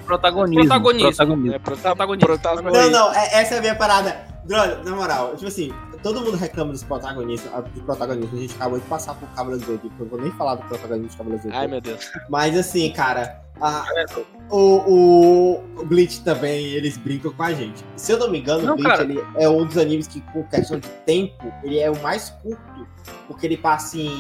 Protagonismo. 0.06 0.62
Protagonismo. 0.62 1.08
protagonismo. 1.10 1.56
É 1.56 1.60
prota 1.60 1.82
Protagonista. 1.82 2.26
protagonista. 2.28 2.82
Não, 2.84 2.90
não, 2.92 3.14
é- 3.14 3.42
essa 3.42 3.56
é 3.56 3.58
a 3.58 3.62
minha 3.62 3.76
parada. 3.76 4.34
Brother, 4.46 4.84
na 4.84 4.92
moral, 4.92 5.36
tipo 5.36 5.48
assim, 5.48 5.74
todo 6.02 6.20
mundo 6.20 6.36
reclama 6.36 6.74
dos 6.74 6.84
protagonistas, 6.84 7.50
ah, 7.54 7.62
dos 7.62 7.82
protagonistas. 7.84 8.38
A 8.38 8.42
gente 8.42 8.56
acabou 8.56 8.78
de 8.80 8.86
passar 8.88 9.14
por 9.14 9.28
Cavaleiros 9.30 9.66
do 9.66 9.72
Zodíaco, 9.74 9.96
eu 10.04 10.06
vou 10.06 10.20
nem 10.22 10.32
falar 10.34 10.56
do 10.56 10.64
protagonista 10.68 11.12
de 11.12 11.18
Cavaleiros 11.18 11.46
do 11.50 11.56
Ai, 11.56 11.68
meu 11.68 11.80
Deus. 11.80 12.12
Mas 12.30 12.58
assim, 12.58 12.92
cara, 12.92 13.42
a- 13.62 13.86
o, 14.50 15.60
o, 15.82 15.86
Bleach 15.86 16.22
também, 16.24 16.66
eles 16.68 16.98
brincam 16.98 17.32
com 17.34 17.44
a 17.44 17.54
gente. 17.54 17.84
Se 17.96 18.12
eu 18.12 18.18
não 18.20 18.30
me 18.30 18.40
engano, 18.40 18.64
Não, 18.66 18.74
o 18.74 18.78
Bleach 18.78 19.02
ele 19.02 19.20
é 19.38 19.50
um 19.50 19.66
dos 19.66 19.78
animes 19.78 20.08
que, 20.08 20.22
com 20.32 20.44
questão 20.44 20.80
de 20.80 20.88
tempo, 21.06 21.52
ele 21.64 21.80
é 21.80 21.90
o 21.90 22.02
mais 22.02 22.30
curto. 22.30 22.88
Porque 23.28 23.46
ele 23.48 23.58
passa 23.58 23.98
em 23.98 24.12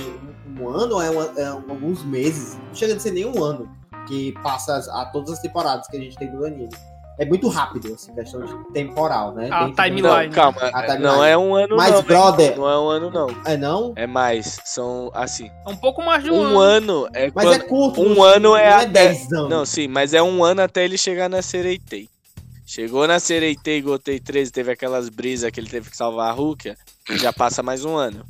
um, 0.59 0.69
ano, 0.69 1.01
é, 1.01 1.09
uma- 1.09 1.33
é 1.39 1.45
alguns 1.47 2.03
meses. 2.03 2.57
Não 2.67 2.73
chega 2.75 2.95
a 2.95 2.99
ser 2.99 3.11
nem 3.11 3.25
um 3.25 3.43
ano. 3.43 3.69
Que 4.07 4.33
passa 4.43 4.75
as- 4.75 4.87
a 4.89 5.05
todas 5.05 5.31
as 5.31 5.39
temporadas 5.39 5.87
que 5.87 5.95
a 5.97 5.99
gente 5.99 6.17
tem 6.17 6.29
do 6.31 6.45
anime. 6.45 6.69
É 7.19 7.25
muito 7.25 7.47
rápido, 7.47 7.93
assim, 7.93 8.13
questão 8.15 8.41
de 8.43 8.73
temporal, 8.73 9.33
né? 9.35 9.47
A 9.51 9.67
do- 9.67 9.73
timeline. 9.75 10.27
Não, 10.27 10.31
calma. 10.31 10.61
A 10.61 10.81
timeline. 10.81 11.03
Não 11.03 11.23
é 11.23 11.37
um 11.37 11.53
ano, 11.55 11.75
Mas, 11.77 11.91
não. 11.93 12.01
brother- 12.01 12.57
Não 12.57 12.67
é 12.69 12.79
um 12.79 12.87
ano, 12.89 13.11
não. 13.11 13.27
É 13.45 13.55
não? 13.55 13.93
É 13.95 14.07
mais. 14.07 14.59
São, 14.65 15.11
assim, 15.13 15.49
É 15.65 15.69
um 15.69 15.75
pouco 15.75 16.01
mais 16.03 16.23
de 16.23 16.31
um, 16.31 16.53
um 16.55 16.59
ano 16.59 17.07
é 17.13 17.31
Mas 17.33 17.45
quando... 17.45 17.53
é 17.53 17.59
curto. 17.59 18.01
um 18.01 18.15
não- 18.15 18.23
ano 18.23 18.55
é 18.55 18.71
não 18.71 18.81
é 18.81 18.85
10 18.87 19.31
anos. 19.31 19.49
Não, 19.49 19.65
sim, 19.65 19.87
mas 19.87 20.13
é 20.13 20.23
um 20.23 20.43
ano 20.43 20.61
até 20.63 20.83
ele 20.83 20.97
chegar 20.97 21.29
na 21.29 21.41
Sereitei. 21.43 22.09
Chegou 22.65 23.07
na 23.07 23.19
Sereitei, 23.19 23.81
Gotei 23.81 24.19
13, 24.19 24.51
teve 24.51 24.71
aquelas 24.71 25.07
brisas 25.09 25.51
que 25.51 25.59
ele 25.59 25.69
teve 25.69 25.91
que 25.91 25.97
salvar 25.97 26.29
a 26.29 26.33
Rukia, 26.33 26.75
já 27.11 27.31
passa 27.31 27.61
mais 27.61 27.85
um 27.85 27.95
ano. 27.95 28.25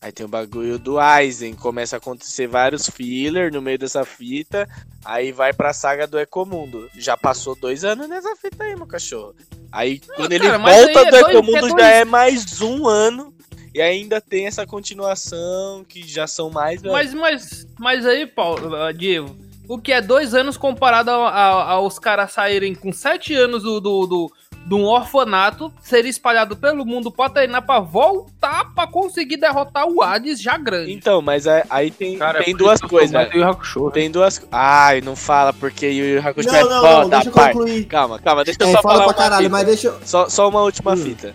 Aí 0.00 0.12
tem 0.12 0.24
o 0.24 0.28
bagulho 0.28 0.78
do 0.78 0.98
Aizen, 1.00 1.54
começa 1.54 1.96
a 1.96 1.98
acontecer 1.98 2.46
vários 2.46 2.88
filler 2.88 3.52
no 3.52 3.60
meio 3.60 3.78
dessa 3.78 4.04
fita, 4.04 4.68
aí 5.04 5.32
vai 5.32 5.52
pra 5.52 5.72
saga 5.72 6.06
do 6.06 6.18
Ecomundo. 6.20 6.88
Já 6.96 7.16
passou 7.16 7.56
dois 7.56 7.84
anos 7.84 8.08
nessa 8.08 8.36
fita 8.36 8.62
aí, 8.62 8.76
meu 8.76 8.86
cachorro. 8.86 9.34
Aí 9.72 10.00
quando 10.14 10.30
ele 10.32 10.46
cara, 10.46 10.58
mas 10.58 10.76
volta 10.84 11.00
é 11.00 11.04
do 11.04 11.10
dois- 11.10 11.26
Ecomundo 11.34 11.66
é 11.66 11.80
já 11.80 11.88
é 11.88 12.04
mais 12.04 12.60
um 12.60 12.86
ano, 12.86 13.34
e 13.74 13.82
ainda 13.82 14.20
tem 14.20 14.46
essa 14.46 14.64
continuação 14.64 15.84
que 15.88 16.06
já 16.06 16.26
são 16.28 16.48
mais. 16.48 16.80
Mas, 16.82 17.12
mas, 17.12 17.66
mas 17.78 18.06
aí, 18.06 18.24
Paulo, 18.24 18.76
ah, 18.76 18.92
Diego, 18.92 19.36
o 19.68 19.78
que 19.80 19.92
é 19.92 20.00
dois 20.00 20.32
anos 20.32 20.56
comparado 20.56 21.10
a- 21.10 21.28
a- 21.28 21.70
aos 21.72 21.98
caras 21.98 22.32
saírem 22.32 22.72
com 22.74 22.92
sete 22.92 23.34
anos 23.34 23.64
do, 23.64 23.80
do, 23.80 24.06
do, 24.06 24.32
de 24.68 24.74
um 24.74 24.84
orfanato, 24.84 25.72
ser 25.80 26.04
espalhado 26.04 26.54
pelo 26.54 26.84
mundo 26.84 27.10
pra 27.10 27.30
treinar 27.30 27.62
pra 27.64 27.80
voltar 27.80 28.66
pra 28.74 28.86
conseguir 28.86 29.38
derrotar 29.38 29.86
o 29.88 30.02
Hades 30.02 30.40
já 30.42 30.58
grande. 30.58 30.92
Então, 30.92 31.22
mas 31.22 31.46
aí- 31.46 31.62
aí 31.70 31.90
tem, 31.90 32.18
Cara, 32.18 32.44
tem 32.44 32.52
é 32.52 32.56
duas 32.56 32.80
eu 32.82 32.88
coisas. 32.88 33.34
Yu 33.34 33.44
Hakusho. 33.44 33.90
Tem 33.90 34.10
duas. 34.10 34.46
Ai, 34.52 35.00
não 35.00 35.16
fala 35.16 35.52
porque 35.54 35.88
Yu 35.88 36.04
Yu 36.16 36.28
Hakusho 36.28 36.48
é 36.50 36.62
Não, 36.62 36.68
não, 36.68 36.80
foda, 36.82 37.00
não, 37.02 37.08
deixa 37.08 37.28
eu 37.28 37.32
pai. 37.32 37.52
concluir. 37.54 37.84
Calma, 37.86 38.18
calma, 38.18 38.44
deixa 38.44 38.62
eu 38.62 38.68
É, 38.68 38.72
só 38.72 38.82
fala 38.82 38.94
falar 38.94 39.04
pra 39.04 39.06
uma 39.06 39.14
caralho, 39.14 39.44
fita. 39.44 39.50
mas 39.56 39.66
deixa 39.66 39.88
eu. 39.88 39.98
Só, 40.04 40.28
só 40.28 40.48
uma 40.48 40.60
última 40.60 40.92
Hum. 40.92 40.96
fita. 40.98 41.34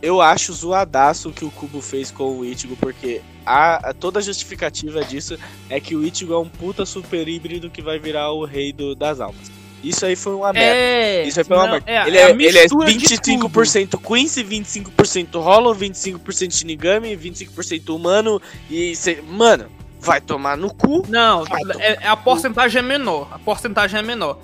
Eu 0.00 0.22
acho 0.22 0.52
zoadaço 0.52 1.28
o 1.28 1.32
que 1.32 1.44
o 1.44 1.50
Kubo 1.50 1.82
fez 1.82 2.10
com 2.10 2.38
o 2.38 2.44
Ichigo, 2.44 2.74
porque 2.76 3.20
a, 3.44 3.90
a- 3.90 3.92
toda 3.92 4.18
a 4.20 4.22
justificativa 4.22 5.04
disso 5.04 5.36
é 5.68 5.78
que 5.80 5.94
o 5.94 6.02
Ichigo 6.04 6.32
é 6.32 6.38
um 6.38 6.48
puta 6.48 6.86
super 6.86 7.26
híbrido 7.28 7.68
que 7.68 7.82
vai 7.82 7.98
virar 7.98 8.30
o 8.32 8.44
rei 8.46 8.72
do- 8.72 8.94
das 8.94 9.20
almas. 9.20 9.50
Isso 9.82 10.04
aí 10.04 10.14
foi 10.16 10.34
uma 10.34 10.52
merda. 10.52 10.68
É, 10.76 11.24
Isso 11.26 11.38
aí 11.40 11.44
foi 11.44 11.56
uma 11.56 11.64
não, 11.64 11.72
merda. 11.72 11.90
é, 11.90 12.06
ele, 12.06 12.18
é 12.18 12.20
é, 12.22 12.30
ele 12.30 12.58
é 12.58 12.62
mistura 12.62 12.92
de 12.92 12.98
25% 12.98 13.98
Quincy, 14.00 14.44
25% 14.44 15.40
Hollow, 15.40 15.74
25% 15.74 16.52
Shinigami, 16.52 17.16
25% 17.16 17.94
humano 17.94 18.40
e. 18.70 18.94
cê- 18.94 19.22
mano, 19.26 19.66
vai 19.98 20.20
tomar 20.20 20.56
no 20.56 20.72
cu. 20.72 21.04
Não, 21.08 21.44
é, 21.78 21.98
é- 22.02 22.06
a 22.06 22.16
porcentagem 22.16 22.78
é 22.80 22.82
menor. 22.82 23.28
A 23.32 23.38
porcentagem 23.38 23.98
é 23.98 24.02
menor. 24.02 24.38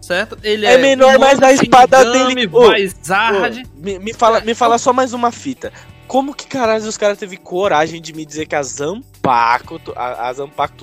Certo? 0.00 0.36
Ele 0.42 0.64
É 0.66 0.78
menor, 0.78 1.16
humano, 1.16 1.20
mas 1.20 1.42
a 1.42 1.52
espada 1.52 2.02
Shinigami, 2.02 2.34
dele- 2.34 2.50
Ô, 2.56 2.72
Vizard. 2.72 3.62
Ô, 3.62 3.80
me, 3.80 3.98
me 3.98 4.12
fala, 4.14 4.40
me 4.40 4.54
fala 4.54 4.78
só 4.78 4.92
mais 4.94 5.12
uma 5.12 5.30
fita. 5.30 5.72
Como 6.10 6.34
que 6.34 6.44
caralho 6.44 6.84
os 6.88 6.96
caras 6.96 7.16
teve 7.16 7.36
coragem 7.36 8.02
de 8.02 8.12
me 8.12 8.26
dizer 8.26 8.44
que 8.44 8.56
a 8.56 8.62
Zanpakuto, 8.64 9.92
a, 9.94 10.30
a 10.30 10.32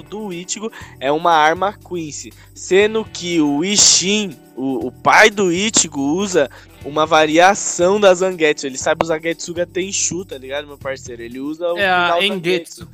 do 0.09 0.31
Ichigo 0.31 0.71
é 1.01 1.11
uma 1.11 1.33
arma 1.33 1.73
Quincy, 1.73 2.31
sendo 2.55 3.03
que 3.03 3.41
o 3.41 3.61
Ishin, 3.61 4.37
o, 4.55 4.87
o 4.87 4.89
pai 4.89 5.29
do 5.29 5.51
Ichigo, 5.51 5.99
usa 5.99 6.49
uma 6.85 7.05
variação 7.05 7.99
da 7.99 8.13
Zangetsu. 8.13 8.67
Ele 8.67 8.77
sabe 8.77 9.03
usar 9.03 9.19
Getsuga 9.19 9.65
Tenchu, 9.65 10.23
tá 10.23 10.37
ligado, 10.37 10.65
meu 10.65 10.77
parceiro? 10.77 11.21
Ele 11.21 11.41
usa 11.41 11.73
o 11.73 11.77
É 11.77 11.89
a 11.89 12.23
Engetsu. 12.25 12.87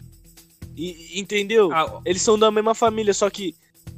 E- 0.76 1.20
entendeu? 1.20 1.72
Ah, 1.72 2.00
Eles 2.04 2.24
são 2.24 2.40
da 2.40 2.50
mesma 2.50 2.74
família, 2.74 3.14
só 3.14 3.30
que 3.30 3.54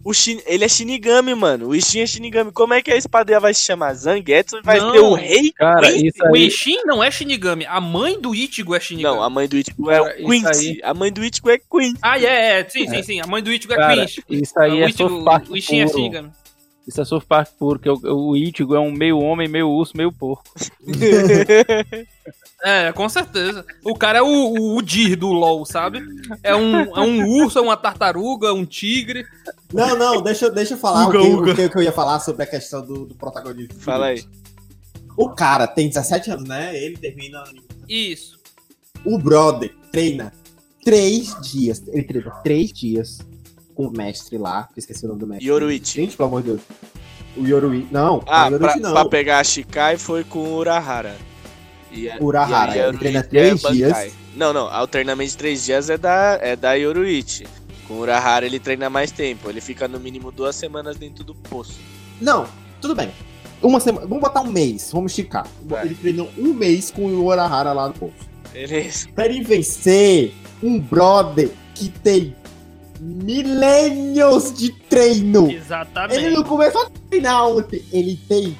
o 0.05 0.13
Shin, 0.13 0.39
ele 0.45 0.63
é 0.63 0.69
Shinigami, 0.69 1.33
mano. 1.33 1.69
O 1.69 1.75
Ishin 1.75 2.01
é 2.01 2.05
Shinigami. 2.05 2.51
Como 2.51 2.75
é 2.75 2.81
que 2.81 2.91
a 2.91 2.95
espada 2.95 3.39
vai 3.39 3.55
se 3.55 3.63
chamar 3.63 3.95
Zangetsu? 3.95 4.61
Vai 4.63 4.79
Não. 4.79 4.91
ter 4.91 4.99
o 4.99 5.13
rei? 5.15 5.51
Cara, 5.51 5.91
Quincy? 5.91 6.07
isso 6.07 6.23
o 6.23 6.35
aí. 6.35 6.45
Ishin 6.45 6.83
não 6.85 7.03
é 7.03 7.09
Shinigami. 7.09 7.65
A 7.65 7.81
mãe 7.81 8.21
do 8.21 8.35
Ichigo 8.35 8.75
é 8.75 8.79
Shinigami. 8.79 9.15
Não, 9.15 9.23
a 9.23 9.29
mãe 9.31 9.47
do 9.47 9.57
Ichigo 9.57 9.89
é 9.89 9.97
Cara, 9.99 10.15
o 10.21 10.29
Quincy. 10.29 10.79
A 10.83 10.93
mãe 10.93 11.11
do 11.11 11.23
Ichigo 11.25 11.49
é 11.49 11.57
Quincy. 11.57 11.97
Ah, 12.03 12.19
é, 12.19 12.59
é. 12.59 12.69
Sim, 12.69 12.87
sim, 12.87 13.01
sim. 13.01 13.19
A 13.19 13.25
mãe 13.25 13.41
do 13.41 13.51
Ichigo 13.51 13.73
é 13.73 13.77
Cara, 13.77 13.95
Quinch. 13.95 14.23
isso 14.29 14.59
aí 14.59 14.79
o 14.79 14.83
é 14.83 14.89
Ichigo, 14.89 15.09
South 15.09 15.23
Park 15.23 15.49
o 15.49 15.57
Ishin 15.57 15.79
é 15.79 15.85
puro. 15.85 15.97
Shinigami. 15.97 16.29
Isso 16.87 17.01
é 17.01 17.05
South 17.05 17.23
Park 17.27 17.49
puro, 17.57 17.79
que 17.79 17.89
o, 17.89 17.97
o 18.03 18.37
Ichigo 18.37 18.75
é 18.75 18.79
um 18.79 18.91
meio 18.91 19.17
homem, 19.17 19.47
meio 19.47 19.67
urso, 19.67 19.97
meio 19.97 20.11
porco. 20.11 20.43
É, 22.63 22.91
com 22.93 23.07
certeza. 23.09 23.65
O 23.83 23.93
cara 23.95 24.19
é 24.19 24.21
o, 24.21 24.25
o, 24.27 24.77
o 24.77 24.81
Dir 24.81 25.15
do 25.15 25.27
LoL, 25.27 25.65
sabe? 25.65 25.99
É 26.41 26.55
um, 26.55 26.79
é 26.95 26.99
um 27.01 27.27
urso, 27.41 27.59
é 27.59 27.61
uma 27.61 27.77
tartaruga, 27.77 28.53
um 28.53 28.65
tigre. 28.65 29.25
Não, 29.73 29.95
não, 29.97 30.21
deixa, 30.21 30.45
eu- 30.45 30.53
deixa 30.53 30.73
eu 30.73 30.77
falar 30.77 31.07
Uga, 31.07 31.19
o, 31.19 31.21
que, 31.21 31.51
o 31.51 31.55
que- 31.55 31.65
o 31.65 31.69
que 31.71 31.77
eu 31.77 31.83
ia 31.83 31.91
falar 31.91 32.19
sobre 32.21 32.43
a 32.43 32.45
questão 32.47 32.83
do, 32.85 33.05
do 33.05 33.15
protagonista. 33.15 33.75
Fala 33.79 34.07
aí. 34.07 34.23
O 35.17 35.29
cara 35.29 35.67
tem 35.67 35.87
17 35.87 36.31
anos, 36.31 36.47
né? 36.47 36.75
Ele 36.75 36.97
termina. 36.97 37.43
Isso. 37.87 38.39
O 39.05 39.17
brother 39.19 39.73
treina 39.91 40.33
três 40.83 41.35
dias. 41.41 41.83
Ele 41.87 42.03
treina 42.03 42.31
três 42.43 42.71
dias 42.71 43.19
com 43.75 43.87
o 43.87 43.91
mestre 43.91 44.37
lá. 44.37 44.67
que 44.73 44.79
Esqueci 44.79 45.05
o 45.05 45.09
nome 45.09 45.19
do 45.19 45.27
mestre. 45.27 45.47
Yoruichi. 45.47 46.01
Gente, 46.01 46.17
pelo 46.17 46.27
amor 46.29 46.41
de 46.41 46.49
Deus. 46.51 46.61
O 47.37 47.45
Yoruichi. 47.45 47.87
Não, 47.91 48.23
Ah, 48.27 48.47
o 48.47 48.51
Yoruichi 48.53 48.79
pra, 48.79 48.89
não. 48.89 48.93
pra 48.93 49.05
pegar 49.05 49.39
a 49.39 49.43
Shikai 49.43 49.97
foi 49.97 50.23
com 50.23 50.39
o 50.39 50.55
Urahara. 50.57 51.15
A- 52.09 52.17
Urahara, 52.23 52.75
e 52.75 52.79
ele 52.79 52.97
treina 52.97 53.23
três 53.23 53.63
é 53.63 53.71
dias. 53.71 54.13
Não, 54.35 54.51
não. 54.53 54.67
Alternamente 54.67 55.35
três 55.37 55.63
dias 55.65 55.89
é 55.89 55.97
da, 55.97 56.37
é 56.41 56.55
da 56.55 56.73
Yoruichi. 56.73 57.45
Com 57.87 57.95
o 57.95 57.99
Urahara 57.99 58.45
ele 58.45 58.59
treina 58.59 58.89
mais 58.89 59.11
tempo. 59.11 59.49
Ele 59.49 59.61
fica 59.61 59.87
no 59.87 59.99
mínimo 59.99 60.31
duas 60.31 60.55
semanas 60.55 60.97
dentro 60.97 61.23
do 61.23 61.33
poço. 61.35 61.79
Não, 62.19 62.45
tudo 62.81 62.95
bem. 62.95 63.11
Uma 63.61 63.79
semana. 63.79 64.05
Vamos 64.05 64.21
botar 64.21 64.41
um 64.41 64.51
mês, 64.51 64.89
vamos 64.91 65.11
esticar. 65.11 65.47
Vai. 65.63 65.85
Ele 65.85 65.95
treinou 65.95 66.29
um 66.37 66.53
mês 66.53 66.91
com 66.91 67.03
o 67.05 67.25
Urahara 67.25 67.71
lá 67.73 67.87
no 67.87 67.93
poço. 67.93 68.13
Beleza. 68.51 69.07
Pra 69.15 69.25
ele 69.25 69.43
vencer 69.43 70.33
um 70.61 70.79
brother 70.79 71.49
que 71.73 71.89
tem 71.89 72.35
milênios 72.99 74.53
de 74.53 74.71
treino. 74.71 75.47
Ele 75.47 75.57
Exatamente. 75.57 76.29
não 76.29 76.43
começou 76.43 76.81
a 76.83 76.89
treinar 77.09 77.47
ontem. 77.47 77.83
Ele 77.91 78.19
tem 78.27 78.57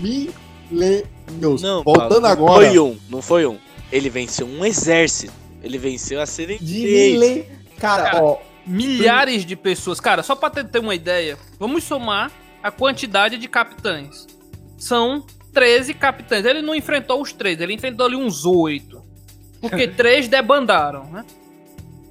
milênios. 0.00 1.04
Não, 1.30 1.82
Voltando 1.82 2.08
Paulo, 2.08 2.20
não 2.20 2.28
agora. 2.28 2.66
foi 2.66 2.78
um. 2.78 2.98
Não 3.08 3.22
foi 3.22 3.46
um. 3.46 3.58
Ele 3.90 4.10
venceu 4.10 4.46
um 4.46 4.64
exército. 4.64 5.32
Ele 5.62 5.78
venceu 5.78 6.20
a 6.20 6.24
De 6.24 6.30
Serentei. 6.30 7.12
milênios. 7.12 7.46
Cara, 7.78 8.02
Cara, 8.10 8.24
ó. 8.24 8.38
Milhares 8.66 9.44
de 9.44 9.56
pessoas. 9.56 9.98
Cara, 10.00 10.22
só 10.22 10.34
pra 10.36 10.50
ter, 10.50 10.78
uma 10.78 10.94
ideia, 10.94 11.38
vamos 11.58 11.84
somar 11.84 12.30
a 12.62 12.70
quantidade 12.70 13.38
de 13.38 13.48
capitães. 13.48 14.26
São 14.76 15.24
13 15.54 15.94
capitães. 15.94 16.44
Ele 16.44 16.60
não 16.62 16.74
enfrentou 16.74 17.20
os 17.22 17.32
três, 17.32 17.60
ele 17.60 17.72
enfrentou 17.72 18.06
ali 18.06 18.16
uns 18.16 18.44
oito. 18.44 19.02
Porque 19.60 19.88
três 19.88 20.28
debandaram, 20.28 21.04
né? 21.04 21.24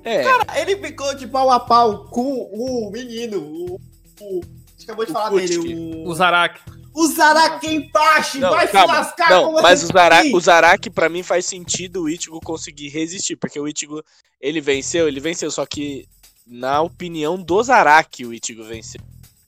É. 0.04 0.24
Ele 0.62 0.78
ficou 0.78 1.14
de 1.16 1.28
pau 1.28 1.52
a 1.52 1.60
pau 1.60 2.06
com 2.06 2.22
o 2.52 2.90
menino. 2.92 3.40
O. 3.40 3.80
o 4.22 4.42
acabou 4.82 5.06
de 5.06 5.12
O 5.12 5.14
falar 5.14 5.30
Kutsuki. 5.30 5.68
dele. 5.68 6.04
O, 6.06 6.10
O 6.10 6.16
Zaraki. 6.16 6.62
O 6.98 7.06
Zarakenpachi 7.06 8.40
Não, 8.40 8.50
vai 8.50 8.68
calma. 8.68 8.94
se 8.96 9.00
lascar 9.00 9.30
Não, 9.30 9.54
com 9.54 9.62
mas 9.62 9.84
o 9.88 9.96
aqui. 9.96 10.34
o 10.34 10.40
Zaraki 10.40 10.90
pra 10.90 11.08
mim 11.08 11.22
faz 11.22 11.46
sentido 11.46 12.02
o 12.02 12.10
Ichigo 12.10 12.40
conseguir 12.42 12.90
resistir, 12.90 13.36
porque 13.36 13.60
o 13.60 13.68
Ichigo, 13.68 14.04
ele 14.42 14.60
venceu, 14.60 15.08
ele 15.08 15.20
venceu, 15.20 15.52
só 15.52 15.64
que 15.64 16.08
na 16.48 16.82
opinião 16.82 17.38
do 17.40 17.62
Zaraki 17.62 18.26
o 18.26 18.34
Ichigo 18.34 18.64
venceu. 18.64 19.00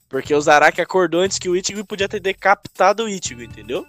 Porque 0.08 0.32
o 0.32 0.40
Zaraki 0.40 0.80
acordou 0.80 1.22
antes 1.22 1.40
que 1.40 1.50
o 1.50 1.56
Ichigo 1.56 1.80
e 1.80 1.84
podia 1.84 2.08
ter 2.08 2.20
decapitado 2.20 3.06
o 3.06 3.10
Ichigo, 3.10 3.42
entendeu? 3.42 3.84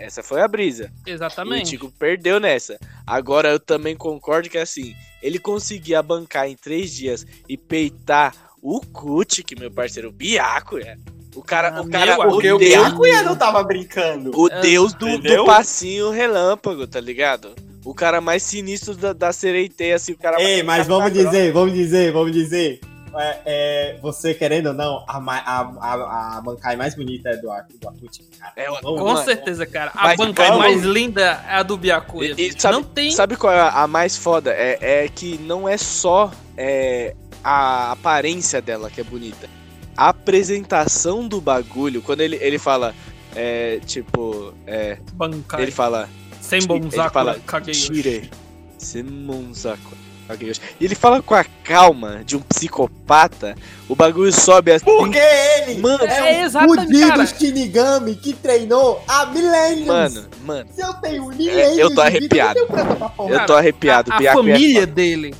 Essa 0.00 0.20
foi 0.20 0.42
a 0.42 0.48
brisa. 0.48 0.92
O 1.06 1.08
Exatamente. 1.08 1.66
Ichigo 1.68 1.92
perdeu 1.92 2.40
nessa. 2.40 2.76
Agora 3.06 3.50
eu 3.50 3.60
também 3.60 3.94
concordo 3.96 4.50
que 4.50 4.58
assim, 4.58 4.96
ele 5.22 5.38
conseguia 5.38 6.02
bancar 6.02 6.48
em 6.48 6.56
três 6.56 6.92
dias 6.92 7.24
e 7.48 7.56
peitar 7.56 8.34
o 8.60 8.80
Kutik, 8.80 9.54
meu 9.56 9.70
parceiro, 9.70 10.08
o 10.08 10.12
Biaco, 10.12 10.78
é. 10.78 10.96
O 11.36 11.42
cara, 11.42 11.68
Ah, 11.76 11.82
o 11.82 11.88
cara, 11.90 12.16
meu 12.18 12.26
o 12.28 12.30
Porque 12.32 12.50
o 12.52 12.58
deus, 12.58 12.70
Byakuya 12.74 13.22
não 13.22 13.36
tava 13.36 13.62
brincando. 13.62 14.30
o 14.34 14.48
deus 14.48 14.92
do, 14.94 15.18
do 15.18 15.44
passinho 15.44 16.10
relâmpago, 16.10 16.86
tá 16.86 16.98
ligado? 17.00 17.50
O 17.84 17.94
cara 17.94 18.20
mais 18.20 18.42
sinistro 18.42 18.96
da, 18.96 19.12
da 19.12 19.32
Sereitei, 19.32 19.92
assim, 19.92 20.12
o 20.12 20.18
cara 20.18 20.40
Ei, 20.42 20.62
mas 20.62 20.86
vamos 20.88 21.12
dizer, 21.12 21.52
vamos 21.52 21.72
dizer, 21.74 22.12
vamos 22.12 22.32
dizer. 22.32 22.80
é, 23.18 23.40
é, 23.46 23.98
você 24.02 24.34
querendo 24.34 24.68
ou 24.68 24.72
não, 24.74 25.04
a, 25.08 25.18
a, 25.18 25.60
a, 25.80 26.38
a 26.38 26.40
Bankai 26.40 26.74
mais 26.76 26.94
bonita 26.96 27.28
é 27.30 27.36
do, 27.36 27.42
do 27.42 27.88
Akut, 27.88 28.22
cara. 28.40 28.52
É, 28.56 28.66
Vamos 28.82 29.00
Com 29.00 29.16
certeza, 29.18 29.64
cara. 29.66 29.90
A 29.94 30.04
Mas 30.04 30.16
bancada 30.16 30.48
calma. 30.48 30.64
mais 30.64 30.82
linda 30.82 31.40
é 31.48 31.54
a 31.54 31.62
do 31.62 31.76
Byakuya. 31.76 32.34
E- 32.36 32.48
e 32.48 32.60
sabe- 32.60 32.74
Não 32.74 32.82
tem. 32.82 33.10
Sabe 33.12 33.36
qual 33.36 33.52
é 33.52 33.60
a 33.60 33.82
a 33.82 33.86
mais 33.86 34.16
foda? 34.16 34.52
É, 34.52 35.04
é 35.04 35.08
que 35.08 35.38
não 35.38 35.68
é 35.68 35.76
só 35.78 36.30
é, 36.56 37.14
a 37.44 37.92
aparência 37.92 38.60
dela 38.60 38.90
que 38.90 39.00
é 39.00 39.04
bonita. 39.04 39.48
A 39.96 40.08
apresentação 40.10 41.26
do 41.26 41.40
bagulho, 41.40 42.02
quando 42.02 42.20
ele, 42.20 42.36
ele 42.40 42.58
fala, 42.58 42.94
é, 43.34 43.80
tipo, 43.86 44.52
é, 44.66 44.98
Bankai. 45.14 45.62
ele 45.62 45.70
fala, 45.70 46.08
Sem 46.40 46.58
ele 46.58 46.66
bonzaku, 46.66 47.12
fala, 47.12 47.38
tire, 47.72 48.30
Semonzaku. 48.78 49.96
Kageyoshi. 50.26 50.60
E 50.80 50.84
ele 50.84 50.94
fala 50.96 51.22
com 51.22 51.34
a 51.36 51.44
calma 51.62 52.22
de 52.24 52.36
um 52.36 52.40
psicopata, 52.40 53.54
o 53.88 53.94
bagulho 53.94 54.32
sobe 54.32 54.72
assim. 54.72 54.84
Porque 54.84 55.16
ele 55.18 55.80
Mano, 55.80 56.02
É, 56.04 56.34
é 56.34 56.42
um 56.42 56.46
exatamente, 56.46 56.84
fudido 56.86 57.08
cara. 57.08 57.26
Shinigami 57.26 58.14
que 58.16 58.32
treinou 58.34 59.00
há 59.06 59.26
milênios. 59.26 59.86
Mano, 59.86 60.26
mano, 60.44 60.68
Se 60.74 60.80
eu 60.82 60.92
tenho 60.94 61.28
milênios 61.28 61.78
É, 61.78 61.82
eu 61.82 61.84
tô 61.84 61.90
vida, 61.90 62.02
arrepiado. 62.02 62.58
eu 62.58 63.28
eu 63.28 63.46
tô 63.46 63.54
arrepiado. 63.54 64.12
A, 64.12 64.18
a 64.18 64.24
é 64.24 64.32
família 64.32 64.80
foda. 64.80 64.92
dele, 64.92 65.34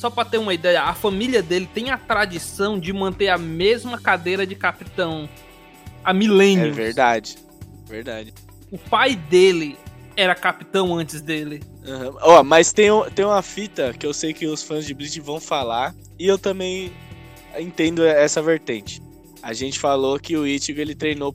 só 0.00 0.08
pra 0.08 0.24
ter 0.24 0.38
uma 0.38 0.54
ideia, 0.54 0.82
a 0.82 0.94
família 0.94 1.42
dele 1.42 1.68
tem 1.72 1.90
a 1.90 1.98
tradição 1.98 2.80
de 2.80 2.90
manter 2.92 3.28
a 3.28 3.36
mesma 3.36 4.00
cadeira 4.00 4.46
de 4.46 4.54
capitão 4.54 5.28
há 6.02 6.10
É 6.10 6.14
milênios. 6.14 6.74
verdade. 6.74 7.36
Verdade. 7.86 8.32
O 8.70 8.78
pai 8.78 9.14
dele 9.14 9.76
era 10.16 10.34
capitão 10.34 10.96
antes 10.96 11.20
dele. 11.20 11.62
Aham. 11.86 12.14
Ó, 12.22 12.42
mas 12.42 12.72
tem, 12.72 12.88
tem 13.14 13.24
uma 13.24 13.42
fita 13.42 13.92
que 13.92 14.06
eu 14.06 14.14
sei 14.14 14.32
que 14.32 14.46
os 14.46 14.62
fãs 14.62 14.86
de 14.86 14.94
Bleach 14.94 15.20
vão 15.20 15.38
falar, 15.38 15.94
e 16.18 16.26
eu 16.26 16.38
também 16.38 16.90
entendo 17.58 18.02
essa 18.04 18.40
vertente. 18.40 19.02
A 19.42 19.52
gente 19.52 19.78
falou 19.78 20.18
que 20.18 20.36
o 20.36 20.46
Ichigo 20.46 20.80
ele 20.80 20.94
treinou 20.94 21.34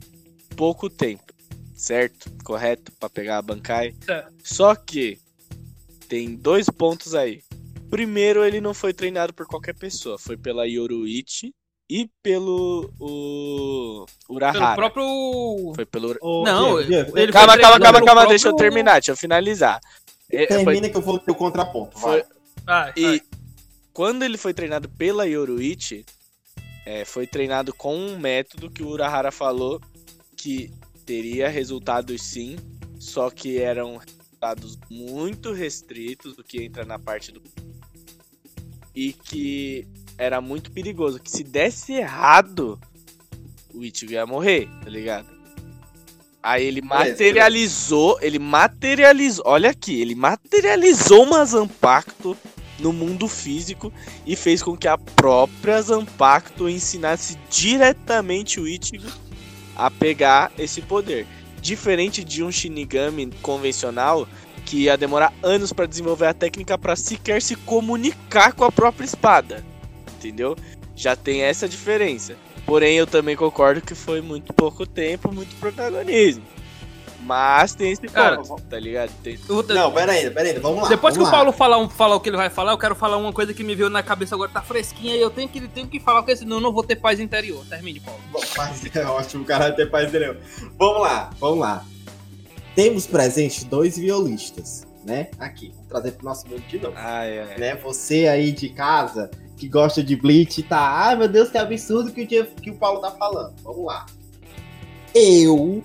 pouco 0.55 0.89
tempo, 0.89 1.33
certo? 1.75 2.31
Correto? 2.43 2.91
Pra 2.99 3.09
pegar 3.09 3.37
a 3.37 3.41
Bankai. 3.41 3.93
Certo. 4.03 4.31
Só 4.43 4.73
que 4.75 5.19
tem 6.07 6.35
dois 6.35 6.67
pontos 6.69 7.13
aí. 7.15 7.41
Primeiro, 7.99 8.43
ele 8.43 8.59
não 8.59 8.73
foi 8.73 8.93
treinado 8.93 9.33
por 9.33 9.47
qualquer 9.47 9.73
pessoa, 9.73 10.17
foi 10.19 10.35
pela 10.35 10.67
Yoruichi 10.67 11.53
e 11.89 12.09
pelo 12.21 12.91
o 12.99 14.05
Pelo 14.27 14.35
Urahara. 14.35 14.75
próprio. 14.75 15.71
Foi 15.73 15.85
pelo 15.85 16.13
Ô, 16.21 16.43
Não, 16.43 16.73
Diego, 16.75 16.83
Diego, 16.89 17.17
ele 17.17 17.31
Calma, 17.31 17.53
foi 17.53 17.61
calma, 17.61 17.79
calma, 17.79 17.93
pelo 17.99 18.05
calma, 18.05 18.21
próprio- 18.23 18.29
deixa 18.29 18.47
eu 18.49 18.55
terminar, 18.57 18.93
deixa 18.95 19.11
eu 19.13 19.15
finalizar. 19.15 19.79
É, 20.29 20.45
foi- 20.45 20.65
Termina 20.65 20.89
que 20.89 20.97
eu 20.97 21.01
vou 21.01 21.17
ter 21.19 21.31
o 21.31 21.35
contraponto. 21.35 21.97
vai. 21.97 22.21
Foi- 22.21 22.35
Ai, 22.67 22.93
E 22.97 23.05
ai. 23.05 23.21
quando 23.93 24.23
ele 24.23 24.37
foi 24.37 24.53
treinado 24.53 24.89
pela 24.89 25.25
Yoruichi, 25.25 26.05
é, 26.85 27.05
foi 27.05 27.25
treinado 27.25 27.73
com 27.73 27.95
um 27.95 28.19
método 28.19 28.69
que 28.69 28.83
o 28.83 28.89
Urahara 28.89 29.31
falou 29.31 29.79
que 30.35 30.69
teria 31.05 31.47
resultados 31.47 32.21
sim, 32.21 32.57
só 32.99 33.29
que 33.29 33.57
eram 33.57 33.95
resultados 33.95 34.77
muito 34.91 35.53
restritos 35.53 36.35
do 36.35 36.43
que 36.43 36.61
entra 36.61 36.83
na 36.83 36.99
parte 36.99 37.31
do. 37.31 37.41
E 38.95 39.13
que 39.13 39.87
era 40.17 40.39
muito 40.39 40.71
perigoso, 40.71 41.19
que 41.19 41.29
se 41.29 41.43
desse 41.43 41.93
errado, 41.93 42.79
o 43.73 43.83
Ichigo 43.83 44.13
ia 44.13 44.25
morrer, 44.25 44.69
tá 44.83 44.89
ligado? 44.89 45.27
Aí 46.41 46.63
ele 46.63 46.81
materializou, 46.81 48.19
ele 48.21 48.37
materializou, 48.37 49.43
olha 49.47 49.71
aqui, 49.71 49.99
ele 49.99 50.13
materializou 50.13 51.23
uma 51.23 51.43
Zampacto 51.43 52.37
no 52.79 52.93
mundo 52.93 53.27
físico 53.27 53.91
e 54.25 54.35
fez 54.35 54.61
com 54.61 54.77
que 54.77 54.87
a 54.87 54.97
própria 54.97 55.81
Zampacto 55.81 56.69
ensinasse 56.69 57.37
diretamente 57.49 58.59
o 58.59 58.67
Ichigo 58.67 59.07
a 59.75 59.89
pegar 59.89 60.51
esse 60.57 60.81
poder. 60.81 61.25
Diferente 61.61 62.23
de 62.23 62.43
um 62.43 62.51
Shinigami 62.51 63.31
convencional 63.41 64.27
que 64.65 64.83
ia 64.83 64.97
demorar 64.97 65.31
anos 65.43 65.71
para 65.71 65.85
desenvolver 65.85 66.25
a 66.25 66.33
técnica 66.33 66.77
para 66.77 66.95
sequer 66.95 67.41
se 67.41 67.55
comunicar 67.55 68.53
com 68.53 68.63
a 68.65 68.71
própria 68.71 69.05
espada. 69.05 69.63
Entendeu? 70.17 70.55
Já 70.95 71.15
tem 71.15 71.43
essa 71.43 71.69
diferença. 71.69 72.35
Porém, 72.65 72.97
eu 72.97 73.05
também 73.05 73.35
concordo 73.35 73.79
que 73.81 73.93
foi 73.93 74.21
muito 74.21 74.51
pouco 74.53 74.87
tempo, 74.87 75.31
muito 75.31 75.55
protagonismo. 75.57 76.43
Mas 77.21 77.73
tem 77.73 77.91
esse 77.91 78.07
Cara, 78.07 78.37
ponto, 78.37 78.61
tá 78.63 78.79
ligado? 78.79 79.11
Tem... 79.23 79.37
Não, 79.69 79.91
pera 79.91 80.11
aí, 80.11 80.29
pera 80.29 80.49
aí, 80.49 80.59
vamos 80.59 80.83
lá. 80.83 80.89
Depois 80.89 81.15
que 81.15 81.19
o 81.19 81.23
vamos 81.23 81.31
lá. 81.31 81.37
Paulo 81.43 81.51
falar, 81.51 81.77
um- 81.79 81.89
falar 81.89 82.15
o 82.15 82.19
que 82.19 82.29
ele 82.29 82.37
vai 82.37 82.51
falar, 82.51 82.71
eu 82.71 82.77
quero 82.77 82.93
falar 82.93 83.17
uma 83.17 83.33
coisa 83.33 83.51
que 83.51 83.63
me 83.63 83.73
veio 83.73 83.89
na 83.89 84.03
cabeça 84.03 84.35
agora, 84.35 84.51
tá 84.51 84.61
fresquinha 84.61 85.15
e 85.15 85.21
eu 85.21 85.31
tenho 85.31 85.49
que, 85.49 85.59
tenho 85.67 85.87
que 85.87 85.99
falar, 85.99 86.21
porque 86.21 86.35
senão 86.35 86.57
eu 86.57 86.61
não 86.61 86.71
vou 86.71 86.83
ter 86.83 86.95
paz 86.97 87.19
interior. 87.19 87.65
Termine, 87.67 87.99
Paulo. 87.99 88.19
Bom, 88.31 88.41
mas 88.55 88.85
é 88.95 89.05
ótimo, 89.07 89.41
o 89.41 89.45
cara 89.45 89.71
ter 89.71 89.89
paz 89.89 90.09
entendeu? 90.09 90.37
Vamos 90.77 91.01
lá, 91.01 91.31
vamos 91.39 91.59
lá. 91.59 91.83
Temos 92.75 93.07
presente 93.07 93.65
dois 93.65 93.97
violistas, 93.97 94.85
né? 95.05 95.29
Aqui, 95.39 95.71
vou 95.75 95.85
trazer 95.85 96.11
pro 96.13 96.25
nosso 96.25 96.47
mundo 96.47 96.61
de 96.67 96.77
novo. 96.79 96.93
Ai, 96.97 97.39
ai. 97.39 97.57
Né? 97.57 97.75
Você 97.77 98.27
aí 98.27 98.51
de 98.51 98.69
casa 98.69 99.31
que 99.57 99.67
gosta 99.69 100.03
de 100.03 100.15
Bleach 100.15 100.61
tá. 100.63 101.05
Ai 101.07 101.15
meu 101.15 101.29
Deus, 101.29 101.49
que 101.49 101.57
absurdo 101.57 102.11
que 102.11 102.23
o, 102.23 102.27
Diego- 102.27 102.55
que 102.61 102.69
o 102.71 102.75
Paulo 102.77 102.99
tá 102.99 103.11
falando. 103.11 103.55
Vamos 103.61 103.85
lá. 103.85 104.05
Eu 105.13 105.81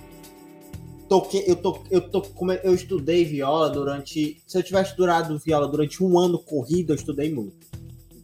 toquei, 1.07 1.45
eu 1.47 1.55
tô, 1.55 1.81
eu 1.89 2.01
tô, 2.01 2.21
como 2.21 2.51
eu 2.51 2.73
estudei 2.75 3.23
viola 3.23 3.69
durante, 3.69 4.41
se 4.45 4.57
eu 4.57 4.63
tivesse 4.63 4.91
estudado 4.91 5.39
viola 5.39 5.67
durante 5.69 6.03
um 6.03 6.19
ano 6.19 6.37
corrido, 6.39 6.91
eu 6.91 6.95
estudei 6.97 7.33
muito. 7.33 7.65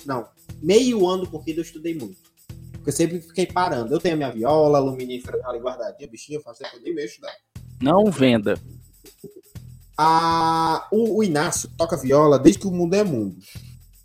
Não, 0.06 0.28
meio 0.62 1.08
ano 1.08 1.26
corrido 1.26 1.60
eu 1.60 1.64
estudei 1.64 1.94
muito. 1.98 2.28
Porque 2.74 2.90
eu 2.90 2.94
sempre 2.94 3.22
fiquei 3.22 3.46
parando. 3.46 3.94
Eu 3.94 4.00
tenho 4.00 4.16
a 4.16 4.18
minha 4.18 4.32
viola, 4.32 4.80
luminífera 4.80 5.40
ali 5.46 5.60
guardadinha, 5.60 6.10
bichinha, 6.10 6.42
faz 6.42 6.58
tempo 6.58 6.72
que 6.72 6.78
eu 6.78 6.84
nem 6.84 6.94
mexo 6.96 7.22
dela. 7.22 7.34
Não 7.82 8.06
venda. 8.12 8.60
Ah, 9.98 10.88
o, 10.92 11.20
o 11.20 11.24
Inácio 11.24 11.70
toca 11.78 11.98
viola 11.98 12.38
desde 12.38 12.62
que 12.62 12.68
o 12.68 12.72
mundo 12.72 12.94
é 12.94 13.04
mundo. 13.04 13.36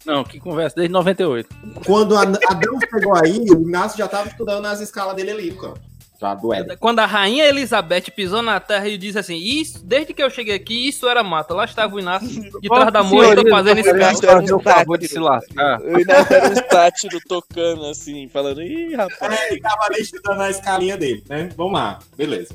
Não, 0.04 0.24
que 0.24 0.40
conversa, 0.40 0.76
desde 0.76 0.92
98. 0.92 1.48
Quando 1.86 2.16
a, 2.16 2.22
a 2.22 2.54
Deus 2.54 2.80
pegou 2.90 3.14
aí, 3.14 3.38
o 3.50 3.62
Inácio 3.62 3.98
já 3.98 4.08
tava 4.08 4.28
estudando 4.28 4.66
as 4.66 4.80
escalas 4.80 5.14
dele 5.14 5.30
ali, 5.30 5.52
cara. 5.52 5.74
Já 6.20 6.36
do 6.36 6.54
Éden. 6.54 6.76
Quando 6.76 7.00
a 7.00 7.06
rainha 7.06 7.46
Elizabeth 7.46 8.12
pisou 8.14 8.42
na 8.42 8.60
terra 8.60 8.86
e 8.86 8.96
disse 8.96 9.18
assim: 9.18 9.36
isso, 9.36 9.84
desde 9.84 10.14
que 10.14 10.22
eu 10.22 10.30
cheguei 10.30 10.54
aqui, 10.54 10.88
isso 10.88 11.08
era 11.08 11.22
mata. 11.22 11.52
Lá 11.52 11.64
estava 11.64 11.96
o 11.96 11.98
Inácio 11.98 12.28
de 12.60 12.68
trás 12.68 12.92
da 12.92 13.02
moita 13.02 13.42
fazendo 13.50 13.82
Senhora, 13.82 14.12
escala. 14.12 14.12
isso 14.12 14.26
era 14.26 14.38
um 14.38 14.40
Fazer 14.40 14.54
o 14.54 14.60
favor 14.60 14.98
de 14.98 15.08
se 15.08 15.18
lascar. 15.18 15.80
O 15.80 16.00
Inácio 16.00 16.34
era 16.34 16.48
um 16.48 16.70
sátiro 16.70 17.18
tocando 17.28 17.86
assim, 17.86 18.28
falando, 18.28 18.62
ih, 18.62 18.94
rapaz. 18.94 19.50
Ele 19.50 19.60
tava 19.60 19.84
ali 19.86 20.00
estudando 20.00 20.40
a 20.42 20.50
escalinha 20.50 20.96
dele, 20.96 21.24
né? 21.28 21.48
Vamos 21.56 21.72
lá, 21.72 21.98
beleza. 22.16 22.54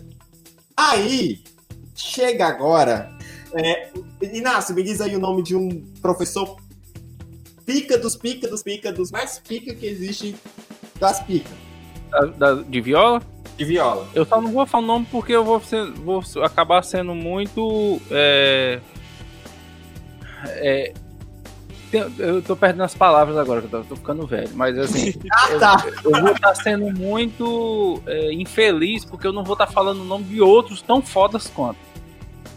Aí, 0.77 1.41
chega 1.95 2.45
agora. 2.47 3.11
É, 3.53 3.89
Inácio, 4.33 4.75
me 4.75 4.83
diz 4.83 5.01
aí 5.01 5.15
o 5.15 5.19
nome 5.19 5.41
de 5.41 5.55
um 5.55 5.81
professor 6.01 6.57
pica 7.65 7.97
dos 7.97 8.15
pica 8.15 8.47
dos 8.47 8.61
pica 8.61 8.91
dos 8.93 9.09
mais 9.11 9.39
pica 9.39 9.73
que 9.73 9.85
existe 9.85 10.35
das 10.99 11.21
picas 11.23 11.51
de 12.67 12.81
viola? 12.81 13.21
de 13.57 13.65
viola. 13.65 14.07
Eu 14.13 14.23
só 14.25 14.39
não 14.39 14.51
vou 14.51 14.65
falar 14.67 14.83
o 14.83 14.87
nome 14.87 15.07
porque 15.11 15.31
eu 15.33 15.43
vou, 15.43 15.59
ser- 15.61 15.91
vou 15.93 16.21
acabar 16.43 16.83
sendo 16.83 17.15
muito. 17.15 17.99
É, 18.11 18.79
é, 20.45 20.93
eu 22.19 22.41
tô 22.41 22.55
perdendo 22.55 22.83
as 22.83 22.93
palavras 22.95 23.37
agora, 23.37 23.61
que 23.61 23.73
eu 23.73 23.83
tô, 23.85 23.95
ficando 23.95 24.25
velho. 24.27 24.49
Mas 24.53 24.77
assim, 24.77 25.13
Ah, 25.31 25.59
tá. 25.59 25.85
eu 26.03 26.11
vou 26.21 26.31
estar 26.31 26.53
sendo 26.55 26.91
muito 26.97 28.01
é, 28.05 28.33
infeliz 28.33 29.05
porque 29.05 29.25
eu 29.27 29.33
não 29.33 29.43
vou 29.43 29.53
estar 29.53 29.67
falando 29.67 30.01
o 30.01 30.05
nome 30.05 30.25
de 30.25 30.41
outros 30.41 30.81
tão 30.81 31.01
fodas 31.01 31.47
quanto. 31.47 31.77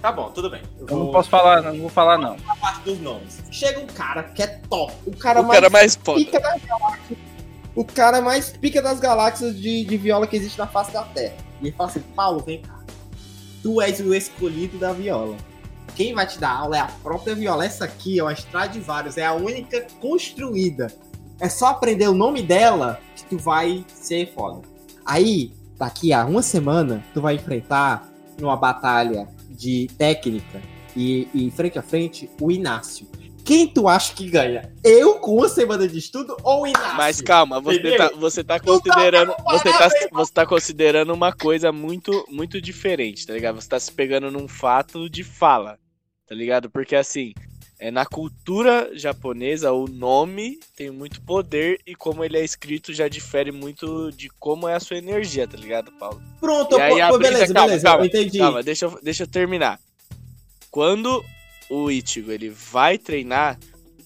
Tá 0.02 0.10
bom, 0.10 0.30
tudo 0.30 0.48
bem. 0.50 0.62
Eu 0.78 0.86
Eu 0.88 0.96
não 0.96 1.04
vou 1.04 1.12
posso 1.12 1.28
falar, 1.28 1.60
não 1.62 1.78
vou 1.78 1.88
falar 1.90 2.16
não. 2.18 2.36
a 2.48 2.56
parte 2.56 2.80
dos 2.84 2.98
nomes. 3.00 3.42
Chega 3.50 3.80
um 3.80 3.86
cara 3.86 4.22
que 4.22 4.42
é 4.42 4.46
top. 4.46 4.94
O 5.06 5.14
cara 5.16 5.40
O 5.42 5.46
mais 5.46 5.60
cara 5.60 5.70
mais 5.70 5.94
foda. 6.02 6.18
pica 6.18 6.40
das 6.40 6.62
galáxias. 6.64 7.18
O 7.74 7.84
cara 7.84 8.20
mais 8.22 8.50
pica 8.50 8.80
das 8.82 8.98
galáxias 8.98 9.54
de, 9.60 9.84
de 9.84 9.96
viola 9.96 10.26
que 10.26 10.36
existe 10.36 10.58
na 10.58 10.66
face 10.66 10.92
da 10.92 11.02
Terra. 11.02 11.34
E 11.60 11.66
ele 11.68 11.76
fala 11.76 11.90
assim, 11.90 12.00
Paulo, 12.16 12.40
vem 12.40 12.62
cá. 12.62 12.80
Tu 13.62 13.80
és 13.82 14.00
o 14.00 14.14
escolhido 14.14 14.78
da 14.78 14.92
viola. 14.92 15.36
Quem 16.00 16.14
vai 16.14 16.26
te 16.26 16.38
dar 16.38 16.52
aula 16.52 16.78
é 16.78 16.80
a 16.80 16.86
própria 16.86 17.34
viola. 17.34 17.62
Essa 17.62 17.84
aqui 17.84 18.18
é 18.18 18.22
uma 18.22 18.32
Stradivarius, 18.32 19.18
é 19.18 19.26
a 19.26 19.34
única 19.34 19.86
construída. 20.00 20.90
É 21.38 21.46
só 21.46 21.66
aprender 21.66 22.08
o 22.08 22.14
nome 22.14 22.42
dela 22.42 22.98
que 23.14 23.22
tu 23.26 23.36
vai 23.36 23.84
ser 23.86 24.32
foda. 24.32 24.66
Aí, 25.04 25.52
daqui 25.76 26.10
a 26.14 26.24
uma 26.24 26.40
semana, 26.40 27.04
tu 27.12 27.20
vai 27.20 27.34
enfrentar 27.34 28.10
numa 28.38 28.56
batalha 28.56 29.28
de 29.50 29.90
técnica 29.98 30.62
e, 30.96 31.28
e 31.34 31.50
frente 31.50 31.78
a 31.78 31.82
frente 31.82 32.30
o 32.40 32.50
Inácio. 32.50 33.06
Quem 33.44 33.68
tu 33.68 33.86
acha 33.86 34.14
que 34.14 34.26
ganha? 34.26 34.72
Eu 34.82 35.16
com 35.16 35.36
uma 35.36 35.50
semana 35.50 35.86
de 35.86 35.98
estudo 35.98 36.34
ou 36.42 36.62
o 36.62 36.66
Inácio? 36.66 36.96
Mas 36.96 37.20
calma, 37.20 37.60
você 37.60 37.78
Entendeu? 37.78 37.98
tá, 37.98 38.10
você 38.16 38.42
tá 38.42 38.58
considerando. 38.58 39.34
Você 39.50 39.70
tá, 39.70 39.88
você 40.12 40.32
tá 40.32 40.46
considerando 40.46 41.12
uma 41.12 41.30
coisa 41.30 41.70
muito, 41.70 42.24
muito 42.30 42.58
diferente, 42.58 43.26
tá 43.26 43.34
ligado? 43.34 43.60
Você 43.60 43.68
tá 43.68 43.78
se 43.78 43.92
pegando 43.92 44.30
num 44.30 44.48
fato 44.48 45.10
de 45.10 45.22
fala, 45.22 45.78
tá 46.30 46.34
ligado? 46.34 46.70
Porque 46.70 46.94
assim, 46.96 47.34
É, 47.82 47.90
na 47.90 48.04
cultura 48.04 48.90
japonesa, 48.92 49.72
o 49.72 49.86
nome 49.88 50.60
tem 50.76 50.90
muito 50.90 51.18
poder 51.22 51.80
e 51.86 51.94
como 51.94 52.22
ele 52.22 52.36
é 52.36 52.44
escrito 52.44 52.92
já 52.92 53.08
difere 53.08 53.50
muito 53.50 54.10
de 54.12 54.28
como 54.38 54.68
é 54.68 54.74
a 54.74 54.80
sua 54.80 54.98
energia, 54.98 55.48
tá 55.48 55.56
ligado, 55.56 55.90
Paulo? 55.92 56.20
Pronto, 56.38 56.76
E 56.76 56.80
aí 56.82 56.90
pô, 57.08 57.16
brisa- 57.18 57.32
beleza, 57.32 57.54
calma, 57.54 57.68
beleza, 57.68 57.84
calma, 57.88 58.02
eu 58.04 58.06
entendi. 58.06 58.36
Calma, 58.38 58.62
deixa 58.62 58.84
eu, 58.84 58.98
deixa 59.02 59.22
eu 59.22 59.26
terminar. 59.26 59.80
Quando 60.70 61.24
o 61.70 61.90
Ichigo 61.90 62.30
ele 62.30 62.50
vai 62.50 62.98
treinar 62.98 63.58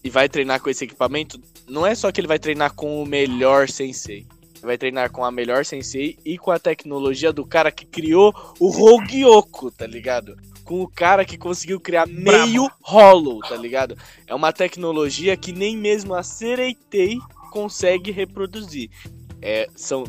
e 0.04 0.08
vai 0.08 0.28
treinar 0.28 0.60
com 0.60 0.70
esse 0.70 0.84
equipamento, 0.84 1.40
não 1.68 1.84
é 1.84 1.96
só 1.96 2.12
que 2.12 2.20
ele 2.20 2.28
vai 2.28 2.38
treinar 2.38 2.72
com 2.74 3.02
o 3.02 3.06
melhor 3.06 3.68
sensei. 3.68 4.24
Ele 4.54 4.66
vai 4.66 4.78
treinar 4.78 5.10
com 5.10 5.24
a 5.24 5.32
melhor 5.32 5.64
sensei 5.64 6.16
e 6.24 6.38
com 6.38 6.52
a 6.52 6.60
tecnologia 6.60 7.32
do 7.32 7.44
cara 7.44 7.72
que 7.72 7.84
criou 7.84 8.32
o 8.60 8.70
Hogyoku, 8.70 9.72
tá 9.72 9.84
ligado? 9.86 10.36
Com 10.64 10.82
o 10.82 10.88
cara 10.88 11.24
que 11.24 11.36
conseguiu 11.36 11.78
criar 11.78 12.06
meio 12.06 12.70
Hollow, 12.80 13.40
tá 13.40 13.54
ligado? 13.56 13.96
É 14.26 14.34
uma 14.34 14.52
tecnologia 14.52 15.36
que 15.36 15.52
nem 15.52 15.76
mesmo 15.76 16.14
a 16.14 16.22
Sereitei 16.22 17.18
consegue 17.52 18.10
reproduzir. 18.10 18.88
É, 19.42 19.68
são 19.76 20.04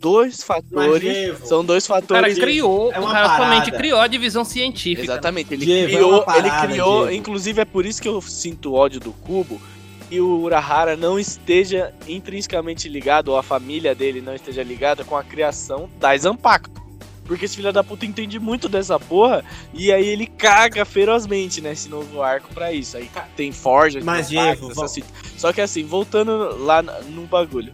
dois 0.00 0.42
fatores. 0.42 1.02
Jevo, 1.02 1.46
São 1.46 1.64
dois 1.64 1.84
O 1.84 1.88
cara 1.88 2.00
fatores. 2.02 2.38
criou, 2.38 2.92
é 2.92 2.98
o 2.98 3.02
uma 3.02 3.12
cara 3.12 3.36
somente 3.36 3.64
parada. 3.66 3.76
criou 3.78 4.00
a 4.00 4.06
divisão 4.08 4.44
científica. 4.44 5.04
Exatamente, 5.12 5.54
ele 5.54 5.64
Diego, 5.64 5.88
é 5.88 5.94
criou, 5.94 6.10
uma 6.14 6.22
parada, 6.24 6.48
ele 6.48 6.72
criou, 6.72 7.02
Diego. 7.06 7.16
inclusive 7.16 7.60
é 7.60 7.64
por 7.64 7.86
isso 7.86 8.02
que 8.02 8.08
eu 8.08 8.20
sinto 8.20 8.74
ódio 8.74 8.98
do 8.98 9.12
Cubo 9.12 9.60
e 10.10 10.20
o 10.20 10.40
Urahara 10.40 10.96
não 10.96 11.20
esteja 11.20 11.94
intrinsecamente 12.08 12.88
ligado, 12.88 13.28
ou 13.28 13.36
a 13.36 13.42
família 13.44 13.94
dele 13.94 14.20
não 14.20 14.34
esteja 14.34 14.62
ligada 14.62 15.04
com 15.04 15.16
a 15.16 15.22
criação 15.22 15.88
da 16.00 16.16
Zampacto. 16.16 16.80
Porque 17.30 17.44
esse 17.44 17.54
filho 17.54 17.72
da 17.72 17.84
puta 17.84 18.04
entende 18.04 18.40
muito 18.40 18.68
dessa 18.68 18.98
porra 18.98 19.44
e 19.72 19.92
aí 19.92 20.04
ele 20.04 20.26
caga 20.26 20.84
ferozmente 20.84 21.60
nesse 21.60 21.88
novo 21.88 22.20
arco 22.20 22.52
pra 22.52 22.72
isso. 22.72 22.96
Aí 22.96 23.08
tem 23.36 23.52
Forja, 23.52 24.00
Mas, 24.02 24.26
tem 24.26 24.36
Diego, 24.42 24.74
vamos- 24.74 24.90
cita- 24.90 25.06
Só 25.36 25.52
que 25.52 25.60
assim, 25.60 25.84
voltando 25.84 26.56
lá 26.64 26.82
no 26.82 27.26
bagulho. 27.28 27.72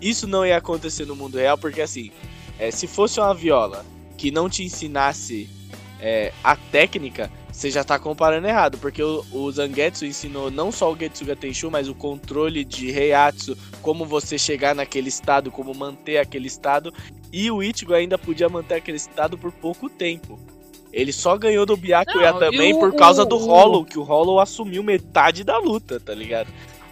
Isso 0.00 0.28
não 0.28 0.46
ia 0.46 0.56
acontecer 0.56 1.04
no 1.04 1.16
mundo 1.16 1.36
real, 1.36 1.58
porque 1.58 1.80
assim, 1.80 2.12
é, 2.60 2.70
se 2.70 2.86
fosse 2.86 3.18
uma 3.18 3.34
viola 3.34 3.84
que 4.16 4.30
não 4.30 4.48
te 4.48 4.62
ensinasse 4.62 5.50
é, 6.00 6.32
a 6.44 6.54
técnica, 6.54 7.28
você 7.52 7.70
já 7.70 7.84
tá 7.84 7.98
comparando 7.98 8.46
errado, 8.48 8.78
porque 8.78 9.02
o, 9.02 9.24
o 9.30 9.52
Zangetsu 9.52 10.06
ensinou 10.06 10.50
não 10.50 10.72
só 10.72 10.90
o 10.90 10.96
Getsuga 10.96 11.36
Tenshu, 11.36 11.70
mas 11.70 11.88
o 11.88 11.94
controle 11.94 12.64
de 12.64 12.88
Heiatsu, 12.90 13.56
como 13.82 14.06
você 14.06 14.38
chegar 14.38 14.74
naquele 14.74 15.08
estado, 15.10 15.50
como 15.50 15.74
manter 15.74 16.16
aquele 16.18 16.46
estado, 16.48 16.92
e 17.32 17.50
o 17.50 17.62
Ichigo 17.62 17.92
ainda 17.94 18.16
podia 18.18 18.48
manter 18.48 18.76
aquele 18.76 18.96
estado 18.96 19.36
por 19.36 19.52
pouco 19.52 19.88
tempo. 19.90 20.40
Ele 20.92 21.12
só 21.12 21.36
ganhou 21.38 21.64
do 21.64 21.76
Byakuya 21.76 22.32
Não, 22.32 22.38
também 22.38 22.74
o- 22.74 22.78
por 22.80 22.94
causa 22.94 23.22
o- 23.22 23.26
do 23.26 23.36
o- 23.36 23.44
Hollow, 23.46 23.84
que 23.84 23.98
o 23.98 24.02
Hollow 24.02 24.40
assumiu 24.40 24.82
metade 24.82 25.44
da 25.44 25.58
luta, 25.58 26.00
tá 26.00 26.14
ligado? 26.14 26.48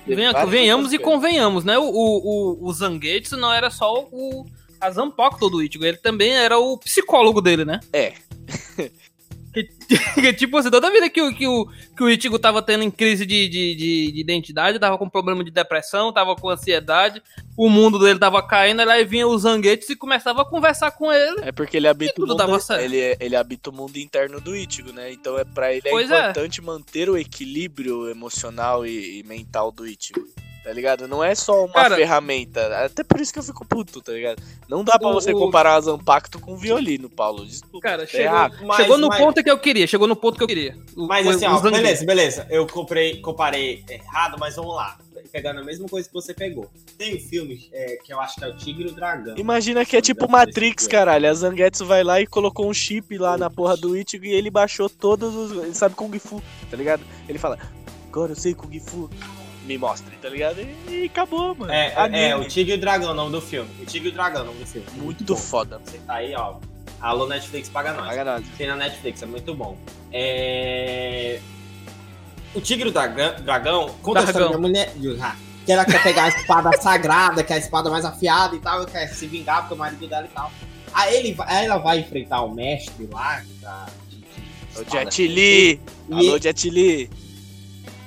Venha, 0.07 0.32
venhamos 0.47 0.93
e 0.93 0.99
convenhamos, 0.99 1.65
né? 1.65 1.78
O, 1.78 1.85
o, 1.85 2.19
o, 2.62 2.66
o 2.69 2.73
Zangetsu 2.73 3.37
não 3.37 3.53
era 3.53 3.70
só 3.70 4.07
o 4.11 4.45
a 4.81 4.91
Zanpakuto 4.91 5.51
do 5.51 5.62
Ichigo, 5.62 5.85
ele 5.85 5.99
também 5.99 6.32
era 6.32 6.59
o 6.59 6.78
psicólogo 6.78 7.43
dele, 7.43 7.66
né? 7.66 7.81
É. 7.93 8.15
Que, 9.52 9.64
que, 10.14 10.32
tipo 10.32 10.56
assim, 10.56 10.70
toda 10.70 10.90
vida 10.90 11.10
que 11.10 11.20
o, 11.20 11.35
que 11.35 11.47
o, 11.47 11.66
que 11.97 12.02
o 12.02 12.09
Ichigo 12.09 12.39
tava 12.39 12.62
tendo 12.62 12.85
em 12.85 12.90
crise 12.90 13.27
de, 13.27 13.48
de, 13.48 13.74
de, 13.74 14.12
de 14.12 14.20
identidade, 14.20 14.78
tava 14.78 14.97
com 14.97 15.09
problema 15.09 15.43
de 15.43 15.51
depressão, 15.51 16.12
tava 16.12 16.36
com 16.36 16.48
ansiedade, 16.48 17.22
o 17.56 17.68
mundo 17.68 17.98
dele 17.98 18.18
tava 18.18 18.43
caindo, 18.43 18.81
aí 18.82 19.05
vinha 19.05 19.27
o 19.27 19.36
Zangetsu 19.36 19.93
e 19.93 19.97
começava 19.97 20.43
a 20.43 20.44
conversar 20.44 20.93
com 20.93 21.12
ele. 21.12 21.40
É 21.43 21.52
porque 21.52 21.77
ele 21.77 21.89
habita 21.89 22.14
o 22.16 22.20
mundo, 22.20 22.36
dava 22.36 22.60
certo. 22.60 22.82
ele, 22.82 23.16
ele 23.18 23.36
habita 23.36 23.70
o 23.70 23.72
mundo 23.72 23.97
interno 23.97 24.40
do 24.40 24.55
Ichigo, 24.55 24.93
né? 24.93 25.12
Então 25.12 25.39
é 25.39 25.44
para 25.44 25.72
ele 25.72 25.89
é 25.89 25.90
Pois 25.90 26.10
é. 26.10 26.20
importante 26.20 26.62
manter 26.62 27.10
o 27.10 27.18
equilíbrio 27.18 28.09
emocional 28.09 28.86
e, 28.86 29.18
e 29.18 29.22
mental 29.24 29.72
do 29.72 29.86
Ichigo. 29.86 30.27
Tá 30.70 30.74
ligado? 30.74 31.09
Não 31.09 31.22
é 31.24 31.34
só 31.34 31.64
uma 31.64 31.72
Cara- 31.72 31.97
ferramenta. 31.97 32.84
Até 32.84 33.02
por 33.02 33.20
isso 33.20 33.32
que 33.32 33.40
eu 33.40 33.42
fico 33.42 33.66
puto, 33.66 34.01
tá 34.01 34.12
ligado? 34.12 34.40
Não 34.68 34.84
dá 34.84 34.97
pra 35.01 35.09
O- 35.09 35.12
você 35.14 35.32
o- 35.34 35.36
comparar 35.38 35.74
a 35.74 35.80
Zampacto 35.80 36.38
com 36.38 36.56
violino, 36.56 37.10
Paulo. 37.10 37.44
Desculpa. 37.44 37.80
Cara, 37.88 38.02
tá 38.02 38.06
chegou. 38.06 38.66
Mas- 38.68 38.76
chegou 38.76 38.97
no 38.97 39.09
mas- 39.09 39.18
ponto 39.18 39.42
que 39.42 39.51
eu 39.51 39.59
queria, 39.59 39.84
chegou 39.88 40.06
no 40.06 40.14
ponto 40.14 40.38
que 40.38 40.44
eu 40.44 40.47
queria. 40.47 40.78
O- 40.97 41.09
Mas 41.09 41.26
assim, 41.26 41.44
o 41.44 41.56
ó, 41.56 41.59
beleza, 41.60 42.06
beleza. 42.06 42.47
Eu 42.48 42.68
comprei, 42.68 43.20
comparei 43.20 43.84
errado, 43.88 44.36
mas 44.38 44.55
vamos 44.55 44.76
lá. 44.76 44.97
Pegando 45.32 45.59
a 45.60 45.64
mesma 45.64 45.88
coisa 45.88 46.06
que 46.06 46.14
você 46.14 46.32
pegou. 46.32 46.70
Tem 46.97 47.16
um 47.16 47.20
filme 47.20 47.68
é, 47.72 47.97
que 48.05 48.12
eu 48.12 48.20
acho 48.20 48.36
que 48.36 48.44
é 48.44 48.48
o 48.48 48.56
Tigre 48.56 48.84
e 48.84 48.92
o 48.92 48.94
Dragão. 48.94 49.34
Imagina 49.36 49.84
que 49.84 49.97
é 49.97 50.01
tipo 50.01 50.20
pra 50.28 50.28
Matrix, 50.38 50.86
caralho. 50.86 51.28
A 51.28 51.34
Zangetsu 51.34 51.84
vai 51.84 52.05
lá 52.05 52.20
e 52.20 52.28
colocou 52.28 52.68
um 52.70 52.72
chip 52.74 53.18
lá 53.18 53.36
na 53.36 53.51
porra 53.51 53.76
do 53.76 53.97
Ichigo 53.97 54.24
e 54.24 54.32
ele 54.32 54.51
baixou 54.51 54.88
todos 54.88 55.34
os. 55.34 55.51
Ele 55.64 55.74
sabe 55.74 55.97
Kung 55.97 56.16
Fu, 56.20 56.40
tá 56.70 56.76
ligado? 56.76 57.02
Ele 57.28 57.38
fala, 57.40 57.59
agora 58.09 58.30
eu 58.32 58.36
sei 58.36 58.55
Kung 58.55 58.78
Fu. 58.78 59.10
Me 59.65 59.77
mostre, 59.77 60.16
tá 60.16 60.28
ligado? 60.28 60.61
E, 60.61 60.74
e 60.89 61.05
acabou, 61.05 61.55
mano. 61.55 61.73
É, 61.73 61.95
é, 62.12 62.28
é, 62.31 62.37
o 62.37 62.45
Tigre 62.45 62.74
e 62.74 62.78
o 62.78 62.81
Dragão, 62.81 63.11
o 63.11 63.15
nome 63.15 63.32
do 63.32 63.41
filme. 63.41 63.70
O 63.81 63.87
Tigre 63.87 64.09
e 64.09 64.12
o 64.12 64.15
Dragão, 64.15 64.43
o 64.43 64.47
nome 64.47 64.59
do 64.59 64.66
filme. 64.66 64.87
Muito 64.97 65.24
bom. 65.24 65.37
foda. 65.37 65.81
Você 65.85 65.99
tá 65.99 66.15
aí, 66.15 66.35
ó. 66.35 66.57
Alô, 67.01 67.27
Netflix, 67.27 67.69
paga 67.69 67.93
nós. 67.93 68.07
Paga 68.07 68.24
nada. 68.24 68.45
Tem 68.57 68.66
na 68.66 68.77
Netflix, 68.77 69.23
é 69.23 69.27
muito 69.27 69.55
bom. 69.55 69.77
É... 70.12 71.41
O 72.55 72.61
Tigre 72.61 72.89
e 72.89 72.91
o 72.91 72.93
Dragão, 72.93 73.35
dragão 73.43 73.95
conta 74.03 74.20
a 74.20 74.24
história 74.24 74.49
Dragão. 74.49 74.62
da 74.62 74.69
mulher 74.69 74.93
que 75.65 75.73
ela 75.73 75.85
quer 75.85 76.03
pegar 76.03 76.24
a 76.24 76.28
espada 76.28 76.70
sagrada, 76.81 77.45
que 77.45 77.53
é 77.53 77.57
a 77.57 77.59
espada 77.59 77.89
mais 77.91 78.05
afiada 78.05 78.57
e 78.57 78.59
tal, 78.59 78.85
quer 78.87 79.07
se 79.09 79.27
vingar 79.27 79.61
porque 79.61 79.74
o 79.74 79.77
marido 79.77 80.07
dela 80.09 80.27
e 80.27 80.35
tal. 80.35 80.51
Aí, 80.93 81.16
ele, 81.16 81.37
aí 81.47 81.66
ela 81.66 81.78
vai 81.78 82.01
enfrentar 82.01 82.43
o 82.43 82.53
mestre 82.53 83.09
lá, 83.12 83.41
que 83.41 83.55
tá... 83.61 83.87
O 84.77 84.91
Jet 84.91 85.27
Li. 85.27 85.81
Alô, 86.11 86.39
Jet 86.39 86.70
Li. 86.70 87.11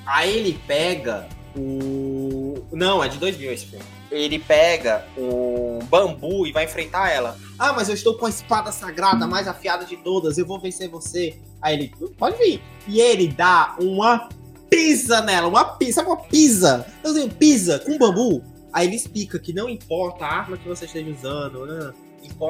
Aí 0.06 0.38
ele 0.38 0.60
pega 0.68 1.28
o. 1.56 2.56
Não, 2.72 3.04
é 3.04 3.08
de 3.08 3.18
2000 3.18 3.52
esse 3.54 3.66
filme. 3.68 3.86
Ele 4.12 4.38
pega 4.40 5.06
o 5.18 5.80
bambu 5.90 6.46
e 6.46 6.52
vai 6.52 6.66
enfrentar 6.66 7.10
ela. 7.12 7.38
Ah, 7.58 7.74
mas 7.74 7.88
eu 7.90 7.96
estou 7.96 8.16
com 8.16 8.26
a 8.26 8.30
espada 8.30 8.72
sagrada 8.72 9.26
mais 9.28 9.48
afiada 9.48 9.86
de 9.86 9.98
todas, 9.98 10.38
eu 10.38 10.46
vou 10.46 10.60
vencer 10.60 10.90
você. 10.90 11.36
Aí 11.62 11.76
ele, 11.76 11.94
pode 12.18 12.38
vir. 12.38 12.62
E 12.88 13.00
ele 13.00 13.28
dá 13.28 13.76
uma 13.80 14.30
pisa 14.70 15.22
nela, 15.22 15.48
uma 15.48 15.66
pisa, 15.66 15.94
sabe 15.94 16.10
uma 16.10 16.18
pisa? 16.18 16.86
Eu 17.04 17.14
tenho 17.14 17.30
pisa 17.30 17.80
com 17.80 17.98
bambu. 17.98 18.44
Aí 18.72 18.88
ele 18.88 18.96
explica 18.96 19.38
que 19.40 19.54
não 19.54 19.70
importa 19.70 20.26
a 20.26 20.30
arma 20.40 20.58
que 20.58 20.68
você 20.68 20.86
esteja 20.86 21.10
usando, 21.12 21.66
né? 21.66 21.94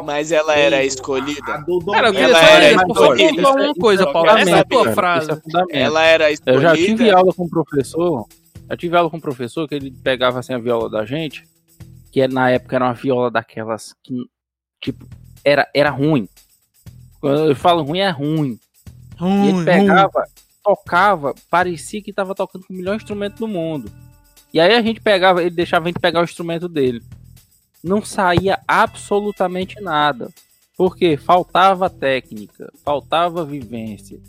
Mas 0.05 0.31
ela 0.31 0.55
era 0.55 0.77
o 0.77 0.81
escolhida. 0.81 1.41
a- 1.51 1.55
a 1.55 1.57
do 1.57 1.79
Cara, 1.91 2.09
eu 2.09 2.13
queria 2.13 2.27
Ela 2.27 2.39
só, 2.39 2.45
era 2.45 2.71
escolhida. 2.73 3.49
uma 3.51 3.73
coisa, 3.73 4.11
Paulo. 4.11 4.29
Essa 4.29 4.49
é 4.51 4.59
a 4.59 4.63
tua 4.63 4.93
frase. 4.93 5.31
é. 5.71 5.81
Ela 5.81 6.03
era 6.05 6.29
Eu 6.29 6.33
escolhida. 6.33 6.61
já 6.61 6.75
tive 6.75 7.09
aula 7.11 7.33
com 7.33 7.43
um 7.45 7.49
professor. 7.49 8.25
Eu 8.73 8.77
tive 8.77 8.95
aula 8.97 9.09
com 9.09 9.17
um 9.17 9.21
professor 9.21 9.67
que 9.67 9.75
ele 9.75 9.91
pegava 9.91 10.39
assim 10.39 10.53
a 10.53 10.57
viola 10.59 10.89
da 10.89 11.05
gente, 11.05 11.47
que 12.11 12.21
era- 12.21 12.31
na 12.33 12.49
época 12.49 12.75
era 12.75 12.85
uma 12.85 12.93
viola 12.93 13.29
daquelas 13.31 13.93
que, 14.03 14.13
tipo, 14.81 15.07
era, 15.43 15.67
era 15.73 15.89
ruim. 15.89 16.27
Quando 17.19 17.49
eu 17.49 17.55
falo 17.55 17.83
ruim, 17.83 17.99
é 17.99 18.09
ruim. 18.09 18.59
E 19.45 19.49
ele 19.49 19.65
pegava, 19.65 20.25
tocava, 20.63 21.33
parecia 21.49 22.01
que 22.01 22.11
tava 22.13 22.35
tocando 22.35 22.65
com 22.65 22.73
o 22.73 22.77
melhor 22.77 22.95
instrumento 22.95 23.37
do 23.37 23.47
mundo. 23.47 23.91
E 24.53 24.59
aí 24.59 24.73
a 24.75 24.81
gente 24.81 25.01
pegava, 25.01 25.41
ele 25.41 25.55
deixava 25.55 25.85
a 25.85 25.89
gente 25.89 25.99
pegar 25.99 26.21
o 26.21 26.23
instrumento 26.25 26.67
dele. 26.67 27.01
Não 27.83 28.03
saía 28.03 28.59
absolutamente 28.67 29.79
nada. 29.81 30.29
Porque 30.75 31.17
faltava 31.17 31.89
técnica, 31.89 32.71
faltava 32.83 33.45
vivência. 33.45 34.19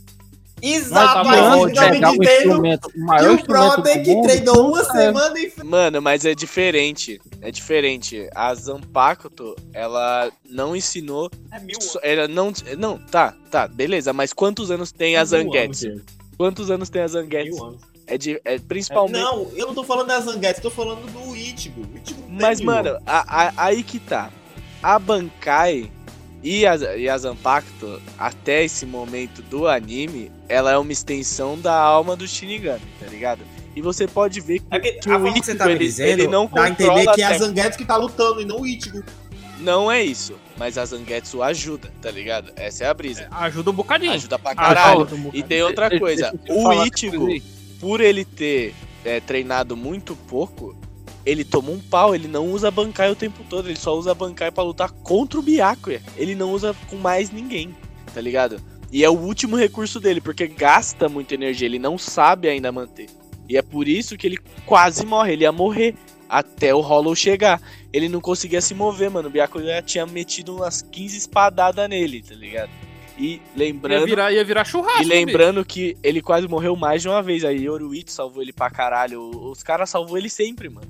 Exato, 0.67 1.29
Mas 1.29 1.79
aí 1.79 1.91
pegar 1.91 2.11
o 2.13 2.23
instrumento, 2.23 2.87
o 2.87 2.93
que 2.93 2.99
maior 2.99 3.31
o 3.31 3.35
instrumento 3.35 3.47
brother 3.77 3.99
do 3.99 4.03
que 4.05 4.15
mundo, 4.15 4.27
treinou 4.27 4.69
uma 4.69 4.81
é. 4.81 4.85
semana 4.85 5.39
e 5.39 5.53
Mano, 5.65 6.01
mas 6.03 6.25
é 6.25 6.35
diferente. 6.35 7.21
É 7.43 7.51
diferente. 7.51 8.29
A 8.35 8.55
Zampacto, 8.55 9.55
ela 9.75 10.31
não 10.49 10.75
ensinou. 10.75 11.31
É 11.53 11.61
mil 11.61 11.77
Ela 12.03 12.27
não. 12.27 12.53
Não, 12.79 12.99
tá, 12.99 13.35
tá, 13.51 13.69
beleza. 13.69 14.13
Mas 14.15 14.33
quantos 14.33 14.71
anos 14.71 14.91
tem 14.91 15.17
a 15.17 15.25
Zangetsu? 15.25 16.01
Quantos 16.39 16.71
anos 16.71 16.89
tem 16.89 17.03
a 17.03 17.09
Zangetsu? 17.09 17.55
Mil 17.55 17.65
anos. 17.65 17.81
É, 18.07 18.19
de, 18.19 18.41
é 18.45 18.59
principalmente. 18.59 19.21
Não, 19.21 19.49
eu 19.55 19.67
não 19.67 19.75
tô 19.75 19.85
falando 19.85 20.09
das 20.09 20.25
Zanguetes, 20.25 20.63
tô 20.63 20.71
falando 20.71 21.11
do 21.11 21.37
Ichigo. 21.37 21.83
O 21.83 22.31
Mas, 22.31 22.61
mano, 22.61 22.99
a- 23.07 23.47
a- 23.49 23.53
aí 23.57 23.83
que 23.83 23.99
tá. 23.99 24.31
A 24.83 24.99
Bankai 24.99 25.91
e 26.45 26.67
a, 26.67 26.77
e 26.97 27.09
a 27.09 27.17
Zanpakuto, 27.17 28.03
até 28.19 28.65
esse 28.65 28.85
momento 28.85 29.41
do 29.41 29.67
anime, 29.67 30.31
ela 30.47 30.71
é 30.71 30.77
uma 30.77 30.93
extensão 30.93 31.59
da 31.59 31.75
alma 31.75 32.15
do 32.15 32.29
Shinigami, 32.29 32.83
tá 33.01 33.07
ligado? 33.07 33.41
E 33.75 33.81
você 33.81 34.07
pode 34.07 34.43
ver 34.43 34.61
que, 34.61 34.67
É 34.71 34.79
que, 34.79 34.93
que 34.93 35.11
a 35.11 35.17
o 35.17 35.21
forma 35.21 35.33
que 35.33 35.39
você 35.39 35.53
Ichigo, 35.53 35.59
tá 35.59 35.67
me 35.67 35.73
ele, 35.73 35.85
dizendo, 35.85 36.09
ele 36.09 36.29
não 36.29 36.47
dá 36.47 36.65
a 36.65 36.69
entender 36.69 36.91
controla 36.91 37.15
que 37.15 37.23
é 37.23 37.25
a 37.25 37.39
Zanguetes 37.39 37.77
que 37.79 37.85
tá 37.87 37.97
lutando 37.97 38.43
e 38.43 38.45
não 38.45 38.61
o 38.61 38.67
Ichigo. 38.67 39.03
Não 39.59 39.91
é 39.91 40.05
isso, 40.05 40.35
mas 40.59 40.77
a 40.77 40.85
Zangetsu 40.85 41.43
ajuda, 41.43 41.91
tá 42.03 42.11
ligado? 42.11 42.53
Essa 42.57 42.85
é 42.85 42.89
a 42.89 42.93
brisa. 42.93 43.27
Ajuda 43.31 43.71
um 43.71 43.75
bocadinho. 43.75 44.13
Ajuda 44.13 44.39
pra 44.39 44.55
caralho. 44.55 45.03
Ajuda 45.03 45.15
um 45.15 45.31
E 45.33 45.43
tem 45.43 45.63
outra 45.63 45.99
coisa, 45.99 46.39
o 46.49 46.85
Ichigo, 46.85 47.27
por 47.81 48.03
ele 48.03 48.25
ter 48.27 48.75
é, 49.03 49.21
treinado 49.21 49.75
muito 49.75 50.15
pouco, 50.15 50.77
ele 51.27 51.45
toma 51.45 51.71
um 51.71 51.81
pau, 51.81 52.15
ele 52.15 52.29
não 52.29 52.51
usa 52.51 52.71
Bankai 52.71 53.11
o 53.11 53.17
tempo 53.17 53.45
todo, 53.49 53.69
ele 53.69 53.79
só 53.79 53.97
usa 53.97 54.15
Bankai 54.15 54.51
pra 54.51 54.63
lutar 54.63 54.91
contra 54.91 55.39
o 55.39 55.43
Byakuya. 55.43 56.03
Ele 56.17 56.35
não 56.35 56.53
usa 56.53 56.75
com 56.89 56.97
mais 56.97 57.31
ninguém, 57.31 57.75
tá 58.13 58.21
ligado? 58.21 58.61
E 58.93 59.03
é 59.03 59.11
o 59.11 59.19
último 59.19 59.57
recurso 59.57 59.99
dele, 59.99 60.21
porque 60.21 60.47
gasta 60.47 61.09
muita 61.09 61.35
energia, 61.35 61.67
ele 61.67 61.79
não 61.79 61.99
sabe 61.99 62.49
ainda 62.49 62.71
manter. 62.71 63.09
E 63.49 63.57
é 63.57 63.63
por 63.63 63.89
isso 63.89 64.17
que 64.17 64.27
ele 64.27 64.39
quase 64.65 65.05
morre, 65.05 65.33
ele 65.33 65.45
ia 65.45 65.53
morrer 65.53 65.95
até 66.29 66.75
o 66.75 66.81
Hollow 66.81 67.15
chegar. 67.15 67.61
Ele 67.93 68.09
não 68.09 68.21
conseguia 68.21 68.61
se 68.61 68.75
mover, 68.75 69.11
mano. 69.11 69.29
O 69.29 69.31
Byakuya 69.31 69.83
tinha 69.83 70.07
metido 70.07 70.57
umas 70.57 70.83
15 70.83 71.17
espadadas 71.17 71.89
nele, 71.89 72.23
tá 72.23 72.35
ligado? 72.35 72.71
E 73.17 73.35
Ia 73.35 73.41
lembrando, 73.57 74.05
virar, 74.07 74.33
ia 74.33 74.45
virar 74.45 74.65
churrasco. 74.65 75.03
e 75.03 75.07
lembrando 75.07 75.65
que 75.65 75.97
ele 76.03 76.21
quase 76.21 76.49
morreu 76.49 76.75
mais 76.75 77.01
de 77.03 77.09
uma 77.09 77.23
vez. 77.23 77.45
Aí 77.45 77.65
Yoruichi 77.65 78.11
salvou 78.11 78.43
ele 78.43 78.53
pra 78.53 78.69
caralho. 78.71 79.21
Os 79.51 79.63
caras 79.63 79.89
salvou 79.91 80.19
ele 80.19 80.29
sempre, 80.29 80.69
mano. 80.69 80.89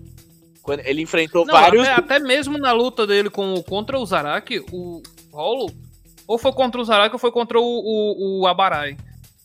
Quando 0.62 0.80
ele 0.80 1.02
enfrentou 1.02 1.44
Não, 1.44 1.52
vários. 1.52 1.86
até, 1.86 2.14
até 2.14 2.18
mesmo 2.18 2.56
na 2.56 2.72
luta 2.72 3.06
dele 3.06 3.28
com, 3.28 3.62
contra 3.64 3.98
o 3.98 4.06
Zaraki, 4.06 4.64
o 4.72 5.02
Hollow, 5.30 5.70
ou 6.26 6.38
foi 6.38 6.52
contra 6.52 6.80
o 6.80 6.84
Zaraki 6.84 7.14
ou 7.14 7.18
foi 7.18 7.30
contra 7.30 7.60
o, 7.60 7.62
o, 7.62 8.40
o 8.40 8.46
Abarai. 8.46 8.96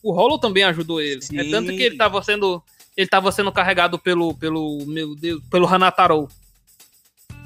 O 0.02 0.12
Hollow 0.12 0.38
também 0.38 0.64
ajudou 0.64 0.98
ele. 1.02 1.18
É 1.18 1.44
Sim. 1.44 1.50
tanto 1.50 1.68
que 1.72 1.82
ele 1.82 1.96
tava 1.98 2.22
sendo. 2.22 2.62
Ele 2.96 3.06
tava 3.06 3.30
sendo 3.30 3.52
carregado 3.52 3.98
pelo. 3.98 4.34
pelo. 4.34 4.78
Meu 4.86 5.14
Deus. 5.14 5.42
Pelo 5.50 5.66
Hanataro. 5.66 6.26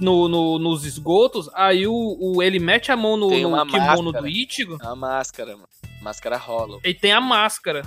No, 0.01 0.29
no- 0.29 0.59
nos 0.59 0.85
esgotos. 0.85 1.49
Aí 1.55 1.87
o, 1.87 2.17
o- 2.21 2.43
ele 2.43 2.59
mete 2.59 2.91
a 2.91 2.97
mão 2.97 3.17
no, 3.17 3.29
Tem 3.29 3.43
no 3.45 3.67
kimono 3.67 4.13
máscara. 4.13 4.21
do 4.23 4.29
Ichigo. 4.29 4.79
A 4.81 4.95
máscara, 4.97 5.53
mano. 5.57 5.69
Máscara 6.03 6.37
Hollow. 6.37 6.81
Ele 6.83 6.95
tem 6.95 7.13
a 7.13 7.21
máscara. 7.21 7.83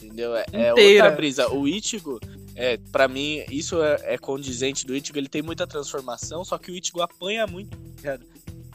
Entendeu? 0.00 0.34
É, 0.36 0.44
é 0.52 0.72
outra 0.72 1.10
brisa. 1.10 1.48
O 1.52 1.66
Ichigo, 1.68 2.18
é, 2.54 2.78
pra 2.92 3.08
mim, 3.08 3.44
isso 3.50 3.82
é, 3.82 4.14
é 4.14 4.18
condizente 4.18 4.86
do 4.86 4.94
Ichigo. 4.96 5.18
Ele 5.18 5.28
tem 5.28 5.42
muita 5.42 5.66
transformação, 5.66 6.44
só 6.44 6.56
que 6.58 6.70
o 6.70 6.74
Ichigo 6.76 7.02
apanha 7.02 7.46
muito, 7.46 7.76
tá 7.76 7.84
ligado? 7.96 8.26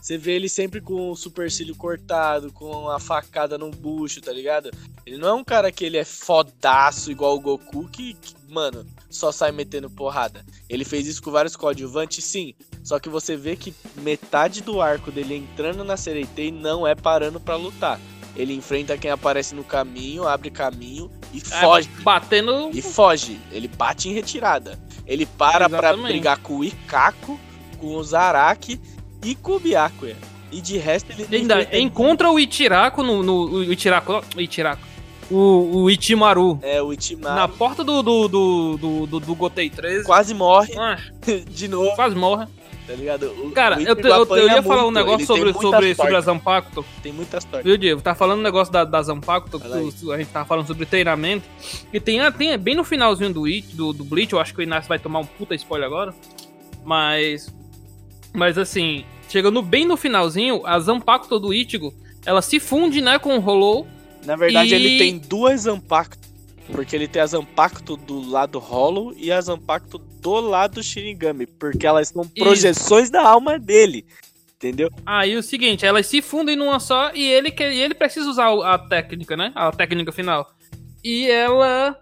Você 0.01 0.17
vê 0.17 0.33
ele 0.33 0.49
sempre 0.49 0.81
com 0.81 1.11
o 1.11 1.15
supercílio 1.15 1.73
cortado, 1.77 2.51
com 2.51 2.89
a 2.89 2.99
facada 2.99 3.57
no 3.57 3.71
bucho, 3.71 4.19
tá 4.19 4.33
ligado? 4.33 4.69
Ele 5.05 5.17
não 5.17 5.29
é 5.29 5.33
um 5.33 5.43
cara 5.45 5.71
que 5.71 5.85
ele 5.85 5.95
é 5.97 6.03
fodaço 6.03 7.09
igual 7.09 7.35
o 7.37 7.39
Goku, 7.39 7.87
que, 7.87 8.13
que, 8.15 8.33
mano, 8.49 8.85
só 9.15 9.31
sai 9.31 9.51
metendo 9.51 9.89
porrada. 9.89 10.43
Ele 10.69 10.83
fez 10.83 11.07
isso 11.07 11.21
com 11.21 11.31
vários 11.31 11.55
coadjuvantes, 11.55 12.23
sim. 12.23 12.53
Só 12.83 12.99
que 12.99 13.09
você 13.09 13.35
vê 13.35 13.55
que 13.55 13.73
metade 13.97 14.61
do 14.61 14.81
arco 14.81 15.11
dele 15.11 15.35
entrando 15.35 15.83
na 15.83 15.95
Sereitei 15.97 16.51
não 16.51 16.85
é 16.85 16.95
parando 16.95 17.39
pra 17.39 17.55
lutar. 17.55 17.99
Ele 18.35 18.53
enfrenta 18.53 18.97
quem 18.97 19.11
aparece 19.11 19.53
no 19.53 19.63
caminho, 19.63 20.27
abre 20.27 20.49
caminho 20.49 21.11
e 21.33 21.37
É, 21.37 21.61
foge. 21.61 21.87
Batendo. 22.01 22.71
E 22.73 22.81
foge. 22.81 23.39
Ele 23.51 23.67
bate 23.67 24.09
em 24.09 24.13
retirada. 24.13 24.79
Ele 25.05 25.25
para 25.25 25.69
pra 25.69 25.79
Exatamente. 25.89 26.11
brigar 26.13 26.37
com 26.37 26.57
o 26.57 26.63
Ikako, 26.63 27.39
com 27.77 27.95
o 27.95 28.03
Zaraki 28.03 28.79
e 29.23 29.35
com 29.35 29.53
o 29.53 29.59
Byakuya. 29.59 30.17
E 30.51 30.61
de 30.61 30.77
resto 30.77 31.11
ele 31.11 31.35
Ainda 31.35 31.77
encontra 31.77 32.29
o 32.31 32.39
Ichiraku 32.39 33.03
no. 33.03 33.23
no 33.23 33.45
o 33.45 33.63
ó, 34.07 34.23
o. 35.31 35.83
O, 35.83 35.89
Ichimaru. 35.89 36.59
É, 36.61 36.81
o 36.81 36.93
Ichimaru 36.93 37.35
Na 37.35 37.47
porta 37.47 37.83
do, 37.83 38.01
do, 38.03 38.27
do, 38.27 38.77
do, 38.77 39.05
do, 39.07 39.19
do 39.19 39.35
Gotei 39.35 39.69
13. 39.69 40.05
quase 40.05 40.33
morre 40.33 40.73
Ah, 40.77 40.97
de 41.49 41.67
novo, 41.67 41.95
quase 41.95 42.15
morre. 42.15 42.45
tá 42.87 42.93
ligado? 42.93 43.27
O- 43.43 43.51
Cara, 43.51 43.77
o 43.77 43.81
eu, 43.81 43.95
eu, 43.95 44.37
eu 44.37 44.47
ia 44.49 44.61
falar 44.63 44.81
um 44.81 44.91
muito, 44.91 44.95
negócio 44.95 45.19
ele 45.19 45.25
sobre, 45.25 45.53
sobre, 45.53 45.95
sobre 45.95 46.15
a 46.15 46.21
Zampacto. 46.21 46.85
Tem 47.01 47.11
muita 47.13 47.39
sorte. 47.41 47.63
Viu, 47.63 47.77
Diego? 47.77 48.01
Tá 48.01 48.13
falando 48.15 48.39
um 48.39 48.43
negócio 48.43 48.71
da, 48.73 48.83
da 48.83 49.01
Zampacto, 49.01 49.59
que 49.59 50.11
a 50.11 50.17
gente 50.17 50.29
tava 50.29 50.45
falando 50.45 50.67
sobre 50.67 50.85
treinamento. 50.85 51.45
E 51.93 51.99
tem, 51.99 52.19
ah, 52.21 52.31
tem 52.31 52.57
bem 52.57 52.75
no 52.75 52.83
finalzinho 52.83 53.33
do, 53.33 53.45
It, 53.45 53.75
do, 53.75 53.93
do 53.93 54.03
Bleach, 54.03 54.33
eu 54.33 54.39
acho 54.39 54.53
que 54.53 54.59
o 54.59 54.63
Inácio 54.63 54.89
vai 54.89 54.99
tomar 54.99 55.19
um 55.19 55.25
puta 55.25 55.55
spoiler 55.55 55.87
agora. 55.87 56.13
Mas. 56.83 57.53
Mas 58.33 58.57
assim, 58.57 59.05
chegando 59.29 59.61
bem 59.61 59.85
no 59.85 59.95
finalzinho, 59.95 60.65
a 60.65 60.79
Zampacto 60.79 61.39
do 61.39 61.53
Ichigo, 61.53 61.93
ela 62.25 62.41
se 62.41 62.59
funde, 62.59 62.99
né, 63.01 63.19
com 63.19 63.37
o 63.37 63.39
Hollow. 63.39 63.87
Na 64.25 64.35
verdade, 64.35 64.69
E- 64.71 64.73
ele 64.75 64.97
tem 64.97 65.17
duas 65.17 65.61
Zampacto. 65.61 66.23
Porque 66.71 66.95
ele 66.95 67.07
tem 67.07 67.21
a 67.21 67.25
Zampacto 67.25 67.97
do 67.97 68.21
lado 68.29 68.57
Hollow 68.57 69.13
e 69.17 69.31
a 69.31 69.41
Zampacto 69.41 69.97
do 69.97 70.39
lado 70.39 70.81
Shinigami. 70.81 71.45
Porque 71.45 71.85
elas 71.85 72.07
são 72.09 72.27
projeções 72.27 73.09
da 73.09 73.21
alma 73.21 73.59
dele. 73.59 74.05
Entendeu? 74.55 74.89
Aí 75.05 75.35
o 75.35 75.43
seguinte, 75.43 75.85
elas 75.85 76.07
se 76.07 76.21
fundem 76.21 76.55
numa 76.55 76.79
só 76.79 77.11
e 77.13 77.21
ele, 77.25 77.51
quer, 77.51 77.73
e 77.73 77.81
ele 77.81 77.93
precisa 77.93 78.29
usar 78.29 78.47
a 78.63 78.79
técnica, 78.79 79.35
né? 79.35 79.51
A 79.55 79.71
técnica 79.71 80.11
final. 80.11 80.49
E 81.03 81.29
ela. 81.29 81.99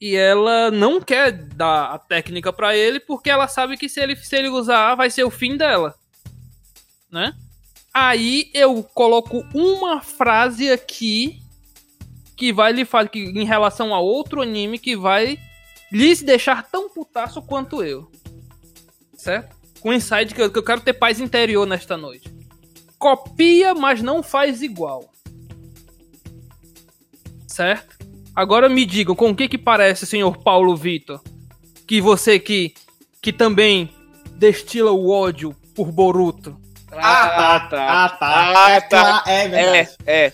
E 0.00 0.16
ela 0.16 0.70
não 0.70 1.00
quer 1.00 1.30
dar 1.30 1.92
a 1.92 1.98
técnica 1.98 2.52
pra 2.52 2.74
ele 2.74 2.98
porque 2.98 3.30
ela 3.30 3.46
sabe 3.46 3.76
que 3.76 3.88
se 3.88 4.00
ele, 4.00 4.16
se 4.16 4.34
ele 4.34 4.48
usar 4.48 4.94
vai 4.94 5.10
ser 5.10 5.24
o 5.24 5.30
fim 5.30 5.56
dela. 5.56 5.94
Né? 7.12 7.34
Aí 7.92 8.50
eu 8.54 8.82
coloco 8.82 9.44
uma 9.54 10.00
frase 10.00 10.70
aqui 10.70 11.42
que 12.40 12.54
vai 12.54 12.72
lhe 12.72 12.86
falar 12.86 13.06
que 13.10 13.20
em 13.20 13.44
relação 13.44 13.94
a 13.94 14.00
outro 14.00 14.40
anime 14.40 14.78
que 14.78 14.96
vai 14.96 15.38
lhes 15.92 16.22
deixar 16.22 16.62
tão 16.70 16.88
putaço 16.88 17.42
quanto 17.42 17.84
eu. 17.84 18.10
Certo? 19.12 19.54
Com 19.78 19.92
insight 19.92 20.34
que 20.34 20.40
eu, 20.40 20.50
que 20.50 20.58
eu 20.58 20.62
quero 20.62 20.80
ter 20.80 20.94
paz 20.94 21.20
interior 21.20 21.66
nesta 21.66 21.98
noite. 21.98 22.32
Copia, 22.98 23.74
mas 23.74 24.00
não 24.00 24.22
faz 24.22 24.62
igual. 24.62 25.12
Certo? 27.46 27.98
Agora 28.34 28.70
me 28.70 28.86
digam, 28.86 29.14
com 29.14 29.28
o 29.28 29.36
que 29.36 29.46
que 29.46 29.58
parece, 29.58 30.06
senhor 30.06 30.38
Paulo 30.38 30.74
Vitor? 30.74 31.20
Que 31.86 32.00
você 32.00 32.38
que, 32.38 32.72
que 33.20 33.34
também 33.34 33.90
destila 34.36 34.92
o 34.92 35.10
ódio 35.10 35.54
por 35.74 35.92
Boruto. 35.92 36.58
Ah, 36.92 37.60
tá. 37.70 38.04
Ah, 38.04 38.08
tá. 38.08 38.52
Ah, 38.56 38.70
é, 38.70 38.80
tá. 38.80 39.22
é 39.26 39.44
É, 39.44 39.48
verdade. 39.48 39.90
é. 40.06 40.32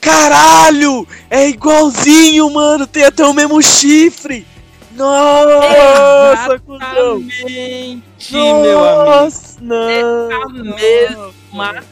Caralho! 0.00 1.06
É 1.30 1.48
igualzinho, 1.48 2.50
mano! 2.52 2.86
Tem 2.86 3.04
até 3.04 3.24
o 3.24 3.32
mesmo 3.32 3.60
chifre! 3.62 4.46
Nossa, 4.92 6.58
cuzão! 6.60 7.18
Exatamente, 7.20 8.34
meu 8.34 8.84
amigo. 8.84 9.10
Nossa, 9.10 9.58
não! 9.60 10.42
a 10.42 10.48
mesma 10.48 11.84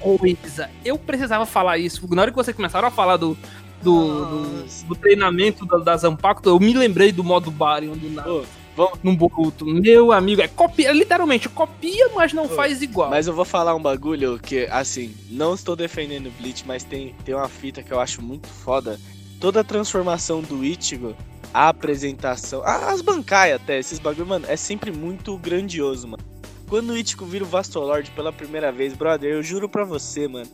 coisa. 0.00 0.70
Eu 0.84 0.98
precisava 0.98 1.44
falar 1.46 1.78
isso. 1.78 2.06
Na 2.14 2.22
hora 2.22 2.30
que 2.30 2.36
vocês 2.36 2.56
começaram 2.56 2.88
a 2.88 2.90
falar 2.90 3.16
do, 3.16 3.36
do, 3.82 4.24
do, 4.24 4.64
do 4.88 4.94
treinamento 4.96 5.64
da, 5.66 5.78
da 5.78 5.96
Zampacto, 5.96 6.48
eu 6.48 6.58
me 6.58 6.72
lembrei 6.72 7.12
do 7.12 7.22
modo 7.24 7.50
Barion 7.50 7.96
do 7.96 8.10
nada. 8.10 8.42
Vamos- 8.78 8.98
Num 9.02 9.16
Boruto. 9.16 9.66
Meu 9.66 10.12
amigo, 10.12 10.40
é 10.40 10.46
copia, 10.46 10.92
literalmente, 10.92 11.48
copia, 11.48 12.08
mas 12.14 12.32
não 12.32 12.44
Ô, 12.44 12.48
faz 12.48 12.80
igual. 12.80 13.10
Mas 13.10 13.26
eu 13.26 13.34
vou 13.34 13.44
falar 13.44 13.74
um 13.74 13.82
bagulho 13.82 14.38
que, 14.38 14.66
assim, 14.70 15.12
não 15.28 15.54
estou 15.54 15.74
defendendo 15.74 16.28
o 16.28 16.30
Bleach, 16.30 16.64
mas 16.64 16.84
tem, 16.84 17.12
tem 17.24 17.34
uma 17.34 17.48
fita 17.48 17.82
que 17.82 17.92
eu 17.92 17.98
acho 17.98 18.22
muito 18.22 18.46
foda. 18.46 18.98
Toda 19.40 19.60
a 19.60 19.64
transformação 19.64 20.40
do 20.40 20.64
Ichigo, 20.64 21.14
a 21.52 21.68
apresentação, 21.68 22.62
as 22.64 23.02
bancai 23.02 23.52
até, 23.52 23.78
esses 23.80 23.98
bagulho, 23.98 24.26
mano, 24.26 24.46
é 24.48 24.56
sempre 24.56 24.92
muito 24.92 25.36
grandioso, 25.38 26.06
mano. 26.06 26.22
Quando 26.68 26.90
o 26.90 26.96
Ichigo 26.96 27.24
vira 27.24 27.44
o 27.44 27.48
Vastolord 27.48 28.10
pela 28.12 28.32
primeira 28.32 28.70
vez, 28.70 28.92
brother, 28.94 29.30
eu 29.32 29.42
juro 29.42 29.68
pra 29.68 29.84
você, 29.84 30.28
mano. 30.28 30.48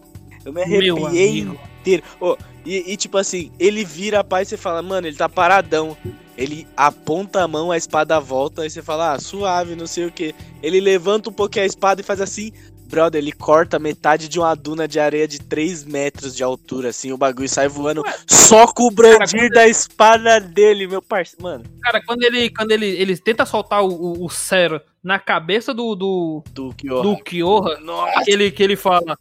Eu 0.44 0.52
me 0.52 0.62
arrepiei 0.62 1.40
inteiro. 1.40 2.02
Ô, 2.20 2.36
e, 2.64 2.92
e, 2.92 2.96
tipo 2.96 3.18
assim, 3.18 3.50
ele 3.58 3.84
vira 3.84 4.20
a 4.20 4.24
paz 4.24 4.48
e 4.48 4.50
você 4.50 4.56
fala, 4.56 4.82
mano, 4.82 5.06
ele 5.06 5.16
tá 5.16 5.28
paradão. 5.28 5.96
Ele 6.36 6.66
aponta 6.76 7.42
a 7.42 7.48
mão, 7.48 7.70
a 7.70 7.76
espada 7.76 8.18
volta, 8.18 8.62
aí 8.62 8.70
você 8.70 8.82
fala, 8.82 9.12
ah, 9.12 9.20
suave, 9.20 9.76
não 9.76 9.86
sei 9.86 10.06
o 10.06 10.10
que. 10.10 10.34
Ele 10.62 10.80
levanta 10.80 11.30
um 11.30 11.32
pouquinho 11.32 11.62
a 11.64 11.66
espada 11.66 12.00
e 12.00 12.04
faz 12.04 12.20
assim. 12.20 12.52
Brother, 12.86 13.20
ele 13.20 13.32
corta 13.32 13.78
metade 13.78 14.28
de 14.28 14.38
uma 14.38 14.54
duna 14.54 14.86
de 14.86 15.00
areia 15.00 15.26
de 15.26 15.40
3 15.40 15.84
metros 15.84 16.34
de 16.36 16.42
altura, 16.44 16.90
assim, 16.90 17.12
o 17.12 17.16
bagulho 17.16 17.48
sai 17.48 17.66
voando 17.66 18.02
Ué. 18.02 18.14
só 18.28 18.66
com 18.66 18.84
o 18.84 18.90
brandir 18.90 19.40
quando- 19.40 19.52
da 19.52 19.66
espada 19.66 20.38
dele, 20.38 20.86
meu 20.86 21.00
parceiro. 21.00 21.42
Mano, 21.42 21.64
Cara, 21.82 22.00
quando 22.04 22.22
ele, 22.22 22.50
quando 22.50 22.70
ele, 22.72 22.86
ele 22.86 23.16
tenta 23.16 23.46
soltar 23.46 23.82
o, 23.82 23.88
o, 23.88 24.26
o 24.26 24.28
Zero 24.30 24.80
na 25.04 25.18
cabeça 25.18 25.74
do, 25.74 25.94
do, 25.94 26.42
do 26.50 26.72
Kyoha. 26.74 27.02
do 27.02 27.16
Kyoha, 27.22 27.78
Nossa, 27.80 28.24
que 28.24 28.30
ele, 28.30 28.50
que 28.50 28.62
ele 28.62 28.74
fala. 28.74 29.16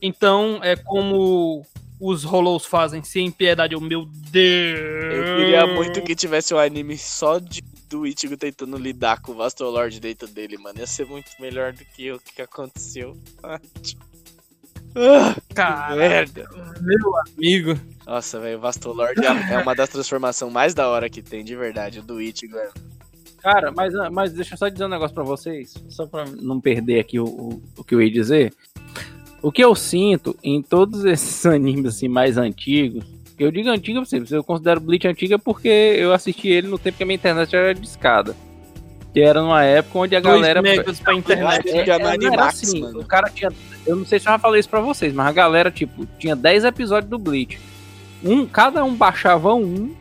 Então 0.00 0.60
é 0.62 0.76
como 0.76 1.66
os 2.00 2.22
Hollows 2.22 2.64
fazem, 2.64 3.02
sem 3.02 3.30
piedade. 3.32 3.74
Oh, 3.74 3.80
meu 3.80 4.06
Deus! 4.06 4.78
eu 4.78 5.36
queria 5.36 5.66
muito 5.66 6.00
que 6.02 6.14
tivesse 6.14 6.54
um 6.54 6.58
anime 6.58 6.96
só 6.96 7.40
de, 7.40 7.62
do 7.88 8.06
Ichigo 8.06 8.36
tentando 8.36 8.76
lidar 8.76 9.20
com 9.20 9.32
o 9.32 9.34
Vastolord 9.34 9.98
dentro 9.98 10.28
dele, 10.28 10.56
mano. 10.56 10.78
Ia 10.78 10.86
ser 10.86 11.04
muito 11.06 11.30
melhor 11.40 11.72
do 11.72 11.84
que 11.84 12.12
o 12.12 12.20
que 12.20 12.40
aconteceu. 12.40 13.16
Ah, 13.42 13.58
Cara, 15.52 15.96
merda. 15.96 16.48
meu 16.80 17.16
amigo. 17.16 17.80
Nossa, 18.06 18.38
velho, 18.38 18.58
o 18.58 18.60
Vastolord 18.60 19.20
é, 19.26 19.54
é 19.54 19.58
uma 19.58 19.74
das 19.74 19.88
transformações 19.88 20.52
mais 20.52 20.74
da 20.74 20.88
hora 20.88 21.10
que 21.10 21.20
tem, 21.20 21.44
de 21.44 21.56
verdade. 21.56 21.98
O 21.98 22.02
do 22.02 22.20
Ichigo 22.22 22.56
é... 22.56 22.70
Cara, 23.44 23.70
mas, 23.70 23.92
mas 24.10 24.32
deixa 24.32 24.54
eu 24.54 24.58
só 24.58 24.70
dizer 24.70 24.86
um 24.86 24.88
negócio 24.88 25.14
pra 25.14 25.22
vocês, 25.22 25.74
só 25.90 26.06
pra 26.06 26.24
não 26.40 26.58
perder 26.58 26.98
aqui 26.98 27.20
o, 27.20 27.26
o, 27.26 27.62
o 27.76 27.84
que 27.84 27.94
eu 27.94 28.00
ia 28.00 28.10
dizer. 28.10 28.54
O 29.42 29.52
que 29.52 29.62
eu 29.62 29.74
sinto 29.74 30.34
em 30.42 30.62
todos 30.62 31.04
esses 31.04 31.44
animes 31.44 31.84
assim 31.84 32.08
mais 32.08 32.38
antigos, 32.38 33.04
eu 33.38 33.50
digo 33.52 33.68
antigo 33.68 33.98
pra 33.98 34.06
vocês, 34.06 34.32
eu 34.32 34.42
considero 34.42 34.80
Bleach 34.80 35.06
antiga 35.06 35.38
porque 35.38 35.68
eu 35.68 36.14
assisti 36.14 36.48
ele 36.48 36.68
no 36.68 36.78
tempo 36.78 36.96
que 36.96 37.02
a 37.02 37.06
minha 37.06 37.16
internet 37.16 37.54
era 37.54 37.74
discada. 37.74 38.34
Que 39.12 39.20
era 39.20 39.42
numa 39.42 39.62
época 39.62 39.98
onde 39.98 40.16
a 40.16 40.20
Dois 40.20 40.36
galera. 40.36 40.62
megas 40.62 40.98
pra 40.98 41.12
internet. 41.12 41.68
É, 41.68 41.80
é, 41.80 41.86
não 41.86 42.08
era 42.08 42.14
Animax, 42.14 42.62
assim, 42.62 42.80
mano. 42.80 43.00
o 43.00 43.04
cara 43.04 43.28
tinha. 43.28 43.52
Eu 43.86 43.94
não 43.94 44.06
sei 44.06 44.18
se 44.18 44.26
eu 44.26 44.32
já 44.32 44.38
falei 44.38 44.58
isso 44.58 44.70
pra 44.70 44.80
vocês, 44.80 45.12
mas 45.12 45.26
a 45.26 45.32
galera, 45.32 45.70
tipo, 45.70 46.06
tinha 46.18 46.34
10 46.34 46.64
episódios 46.64 47.10
do 47.10 47.18
Bleach. 47.18 47.60
Um, 48.24 48.46
cada 48.46 48.82
um 48.82 48.94
baixava 48.94 49.52
um 49.52 49.94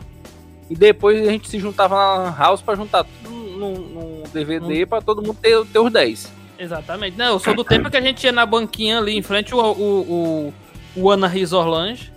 e 0.70 0.76
depois 0.76 1.28
a 1.28 1.32
gente 1.32 1.50
se 1.50 1.60
juntava 1.60 1.96
na 2.24 2.32
House 2.32 2.62
pra 2.62 2.76
juntar 2.76 3.04
tudo 3.04 3.33
num, 3.64 3.74
num 3.80 4.24
DVD 4.34 4.86
pra 4.86 5.02
todo 5.02 5.22
mundo 5.22 5.38
ter, 5.42 5.66
ter 5.68 5.80
os 5.80 5.92
10. 5.92 6.32
Exatamente. 6.60 7.18
Não, 7.18 7.26
eu 7.34 7.40
sou 7.40 7.56
do 7.56 7.64
tempo 7.64 7.90
que 7.90 7.98
a 7.98 8.02
gente 8.02 8.24
ia 8.24 8.32
na 8.32 8.46
banquinha 8.46 9.00
ali 9.00 9.18
em 9.18 9.22
frente 9.22 9.54
o, 9.54 9.60
o, 9.60 10.02
o, 10.96 11.02
o 11.02 11.10
Ana 11.12 11.28
Risolange. 11.28 12.12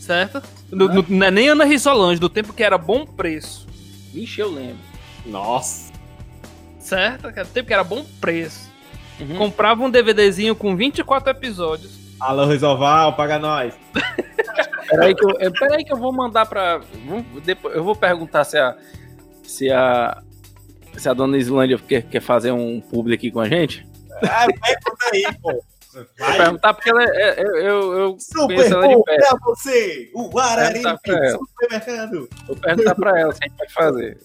Certo? 0.00 0.42
Do- 0.70 0.88
do- 0.88 1.06
não 1.08 1.26
é 1.26 1.30
nem 1.30 1.48
Ana 1.48 1.64
Risolange, 1.64 2.20
do 2.20 2.28
tempo 2.28 2.52
que 2.52 2.62
era 2.62 2.76
bom 2.78 3.04
preço. 3.06 3.66
Vixe, 4.12 4.40
eu 4.40 4.50
lembro. 4.50 4.78
Nossa. 5.26 5.92
Certo? 6.78 7.30
Do 7.30 7.44
tempo 7.46 7.66
que 7.66 7.72
era 7.74 7.84
bom 7.84 8.04
preço. 8.20 8.70
Uhum. 9.20 9.36
Comprava 9.36 9.82
um 9.84 9.90
DVDzinho 9.90 10.56
com 10.56 10.74
24 10.74 11.30
episódios. 11.30 11.92
Alô, 12.18 12.46
Risoval, 12.46 13.12
paga 13.14 13.38
nós. 13.38 13.74
Peraí 14.88 15.14
que, 15.14 15.24
eu, 15.24 15.30
é, 15.40 15.48
peraí 15.48 15.84
que 15.84 15.92
eu 15.92 15.96
vou 15.96 16.12
mandar 16.12 16.44
pra. 16.44 16.80
depois, 17.42 17.74
eu 17.74 17.82
vou 17.82 17.96
perguntar 17.96 18.44
se 18.44 18.58
a. 18.58 18.76
Se 19.52 19.70
a. 19.70 20.22
Se 20.96 21.08
a 21.08 21.14
dona 21.14 21.38
Islândia 21.38 21.78
quer, 21.78 22.02
quer 22.02 22.20
fazer 22.20 22.52
um 22.52 22.80
publi 22.80 23.14
aqui 23.14 23.30
com 23.30 23.40
a 23.40 23.48
gente. 23.48 23.86
Ah, 24.22 24.46
vai 24.46 24.74
por 24.84 24.96
aí, 25.12 25.24
pô. 25.40 25.52
Vou 25.94 26.06
Vai. 26.18 26.36
perguntar 26.38 26.72
porque 26.74 26.88
ela 26.88 27.02
é, 27.04 27.40
é- 27.40 27.42
eu, 27.42 27.92
eu, 27.92 28.16
Super 28.18 28.46
conheço 28.56 28.74
ela 28.74 28.88
de 28.88 29.02
perto. 29.04 29.28
pra 29.28 29.38
você, 29.42 30.10
o 30.14 30.40
ela. 30.40 31.38
supermercado. 31.38 32.28
Vou 32.46 32.56
perguntar 32.56 32.94
pra 32.94 33.20
ela 33.20 33.32
se 33.32 33.40
a 33.42 33.46
gente 33.46 33.56
pode 33.58 33.72
fazer. 33.74 34.18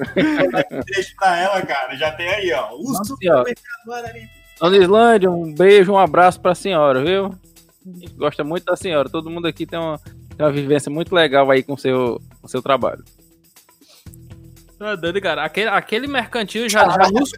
Deixa 0.94 1.14
pra 1.20 1.38
ela, 1.40 1.62
cara, 1.66 1.96
já 1.98 2.12
tem 2.12 2.30
aí, 2.30 2.54
ó. 2.54 2.74
O 2.74 2.84
Nossa 2.84 3.04
supermercado 3.04 3.56
Guarani. 3.86 4.30
Dona 4.62 4.78
Islândia, 4.78 5.30
um 5.32 5.54
beijo, 5.54 5.92
um 5.92 5.98
abraço 6.00 6.40
pra 6.40 6.56
senhora, 6.56 7.04
viu? 7.04 7.26
A 7.28 8.00
gente 8.00 8.14
gosta 8.14 8.44
muito 8.46 8.64
da 8.66 8.76
senhora. 8.78 9.10
Todo 9.10 9.30
mundo 9.30 9.46
aqui 9.48 9.66
tem 9.66 9.78
uma, 9.78 9.98
tem 10.00 10.46
uma 10.46 10.52
vivência 10.52 10.90
muito 10.92 11.14
legal 11.14 11.50
aí 11.52 11.64
com 11.64 11.74
o 11.74 11.78
seu, 11.78 12.22
com 12.42 12.48
o 12.48 12.50
seu 12.50 12.62
trabalho. 12.62 13.04
Tá 14.78 14.96
doido, 14.96 15.20
cara. 15.22 15.44
Aquele, 15.44 15.70
aquele 15.70 16.08
mercantil 16.08 16.70
já, 16.70 16.88
já, 16.90 17.10
nos, 17.10 17.32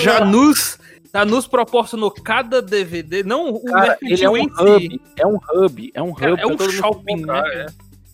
já, 0.00 0.24
nos, 0.24 0.78
já 1.12 1.24
nos 1.24 1.46
proporcionou 1.46 2.10
cada 2.10 2.62
DVD. 2.62 3.22
Não 3.22 3.50
o 3.50 3.64
Cara, 3.64 3.98
ele 4.00 4.24
é 4.24 4.30
um 4.30 4.36
em 4.36 4.48
si. 4.48 4.62
hub. 4.62 5.00
É 5.16 5.26
um 5.26 5.36
hub. 5.36 5.90
É 5.94 6.02
um 6.02 6.10
hub. 6.10 6.20
Cara, 6.20 6.40
é 6.40 6.46
um 6.46 6.58
shopping, 6.70 7.26
né? 7.26 7.42
É. 7.54 7.66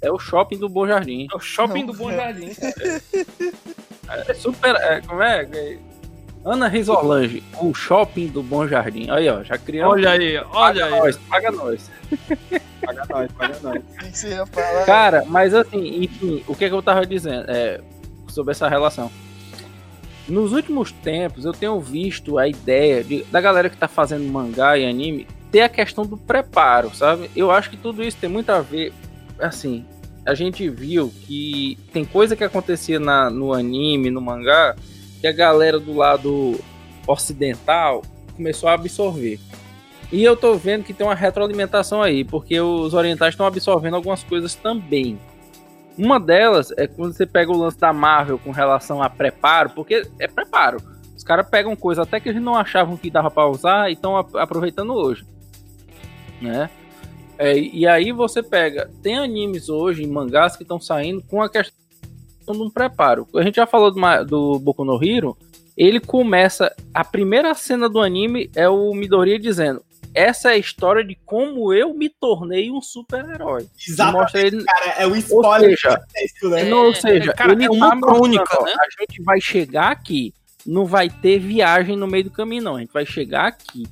É 0.04 0.12
o 0.12 0.18
shopping 0.18 0.58
do 0.58 0.68
Bom 0.68 0.86
Jardim. 0.86 1.26
É 1.32 1.36
o 1.36 1.40
shopping 1.40 1.86
do 1.86 1.94
Bom 1.94 2.12
Jardim. 2.12 2.50
É 4.28 4.34
super. 4.34 4.74
é, 4.76 5.00
como 5.00 5.22
é? 5.22 5.48
É- 5.50 5.78
Ana 6.44 6.68
Risolange, 6.68 7.42
o 7.58 7.72
shopping 7.72 8.26
do 8.26 8.42
Bom 8.42 8.68
Jardim. 8.68 9.08
Aí, 9.08 9.26
ó, 9.30 9.42
já 9.42 9.56
criamos. 9.56 9.94
Olha 9.94 10.10
aí, 10.10 10.36
olha 10.52 10.84
aí. 10.84 10.90
nós, 10.90 11.16
paga 11.16 11.50
nós. 11.50 11.90
Paga 12.84 13.06
nós, 13.08 13.32
paga 13.32 13.58
nós. 13.62 13.82
Cara, 14.84 15.24
mas 15.26 15.54
assim, 15.54 16.04
enfim, 16.04 16.44
o 16.46 16.54
que, 16.54 16.68
que 16.68 16.74
eu 16.74 16.82
tava 16.82 17.06
dizendo 17.06 17.50
é, 17.50 17.80
sobre 18.34 18.52
essa 18.52 18.68
relação? 18.68 19.10
Nos 20.28 20.52
últimos 20.52 20.90
tempos, 20.90 21.44
eu 21.44 21.52
tenho 21.52 21.78
visto 21.80 22.38
a 22.38 22.48
ideia 22.48 23.04
de- 23.04 23.24
da 23.24 23.40
galera 23.40 23.68
que 23.68 23.76
tá 23.76 23.86
fazendo 23.86 24.24
mangá 24.30 24.78
e 24.78 24.86
anime 24.86 25.26
ter 25.52 25.60
a 25.60 25.68
questão 25.68 26.04
do 26.06 26.16
preparo, 26.16 26.94
sabe? 26.94 27.30
Eu 27.36 27.50
acho 27.50 27.70
que 27.70 27.76
tudo 27.76 28.02
isso 28.02 28.16
tem 28.16 28.28
muito 28.30 28.50
a 28.50 28.60
ver, 28.60 28.92
assim, 29.38 29.84
a 30.24 30.34
gente 30.34 30.68
viu 30.68 31.12
que 31.26 31.78
tem 31.92 32.04
coisa 32.04 32.34
que 32.34 32.42
acontecia 32.42 32.98
na, 32.98 33.28
no 33.28 33.52
anime, 33.52 34.10
no 34.10 34.20
mangá, 34.20 34.74
que 35.20 35.26
a 35.26 35.32
galera 35.32 35.78
do 35.78 35.94
lado 35.94 36.58
ocidental 37.06 38.02
começou 38.34 38.68
a 38.68 38.72
absorver. 38.72 39.38
E 40.10 40.24
eu 40.24 40.36
tô 40.36 40.54
vendo 40.56 40.84
que 40.84 40.92
tem 40.94 41.06
uma 41.06 41.14
retroalimentação 41.14 42.02
aí, 42.02 42.24
porque 42.24 42.58
os 42.60 42.94
orientais 42.94 43.34
estão 43.34 43.46
absorvendo 43.46 43.96
algumas 43.96 44.22
coisas 44.22 44.54
também. 44.54 45.18
Uma 45.96 46.18
delas 46.18 46.72
é 46.76 46.86
quando 46.86 47.12
você 47.12 47.24
pega 47.24 47.52
o 47.52 47.56
lance 47.56 47.78
da 47.78 47.92
Marvel 47.92 48.38
com 48.38 48.50
relação 48.50 49.02
a 49.02 49.08
preparo, 49.08 49.70
porque 49.70 50.06
é 50.18 50.26
preparo. 50.26 50.78
Os 51.16 51.22
caras 51.22 51.48
pegam 51.48 51.76
coisa 51.76 52.02
até 52.02 52.18
que 52.18 52.28
eles 52.28 52.42
não 52.42 52.56
achavam 52.56 52.96
que 52.96 53.10
dava 53.10 53.30
pra 53.30 53.48
usar 53.48 53.88
e 53.88 53.92
estão 53.92 54.16
aproveitando 54.16 54.92
hoje. 54.92 55.24
Né? 56.40 56.68
É, 57.38 57.56
e 57.56 57.86
aí 57.86 58.12
você 58.12 58.42
pega. 58.42 58.90
Tem 59.02 59.16
animes 59.16 59.68
hoje, 59.68 60.06
mangás, 60.06 60.56
que 60.56 60.62
estão 60.62 60.80
saindo 60.80 61.22
com 61.22 61.42
a 61.42 61.48
questão 61.48 61.74
de 62.48 62.62
um 62.62 62.70
preparo. 62.70 63.26
A 63.34 63.42
gente 63.42 63.56
já 63.56 63.66
falou 63.66 63.90
do, 63.90 64.24
do 64.24 64.58
Boku 64.58 64.84
no 64.84 65.02
Hero. 65.02 65.36
Ele 65.76 66.00
começa. 66.00 66.74
A 66.92 67.04
primeira 67.04 67.54
cena 67.54 67.88
do 67.88 68.00
anime 68.00 68.50
é 68.54 68.68
o 68.68 68.92
Midoriya 68.94 69.38
dizendo: 69.38 69.82
Essa 70.14 70.50
é 70.50 70.54
a 70.54 70.58
história 70.58 71.04
de 71.04 71.16
como 71.26 71.72
eu 71.72 71.92
me 71.92 72.08
tornei 72.08 72.70
um 72.70 72.80
super-herói. 72.80 73.66
Exatamente, 73.86 74.22
Mostra 74.22 74.40
ele, 74.40 74.64
cara. 74.64 74.86
É 74.98 75.06
o 75.06 75.10
ou 75.10 75.16
spoiler 75.16 75.70
seja, 75.70 75.90
gigantesco, 75.90 76.48
né? 76.48 76.64
não, 76.64 76.86
ou 76.86 76.94
seja, 76.94 77.32
cara, 77.32 77.52
ele 77.52 77.64
é 77.64 77.70
uma 77.70 77.90
tá 77.90 78.00
crônica, 78.00 78.62
né? 78.62 78.72
A 78.80 79.02
gente 79.02 79.22
vai 79.22 79.40
chegar 79.40 79.90
aqui, 79.90 80.32
não 80.64 80.86
vai 80.86 81.10
ter 81.10 81.38
viagem 81.40 81.96
no 81.96 82.06
meio 82.06 82.24
do 82.24 82.30
caminho, 82.30 82.62
não. 82.62 82.76
A 82.76 82.80
gente 82.80 82.92
vai 82.92 83.04
chegar 83.04 83.46
aqui. 83.46 83.84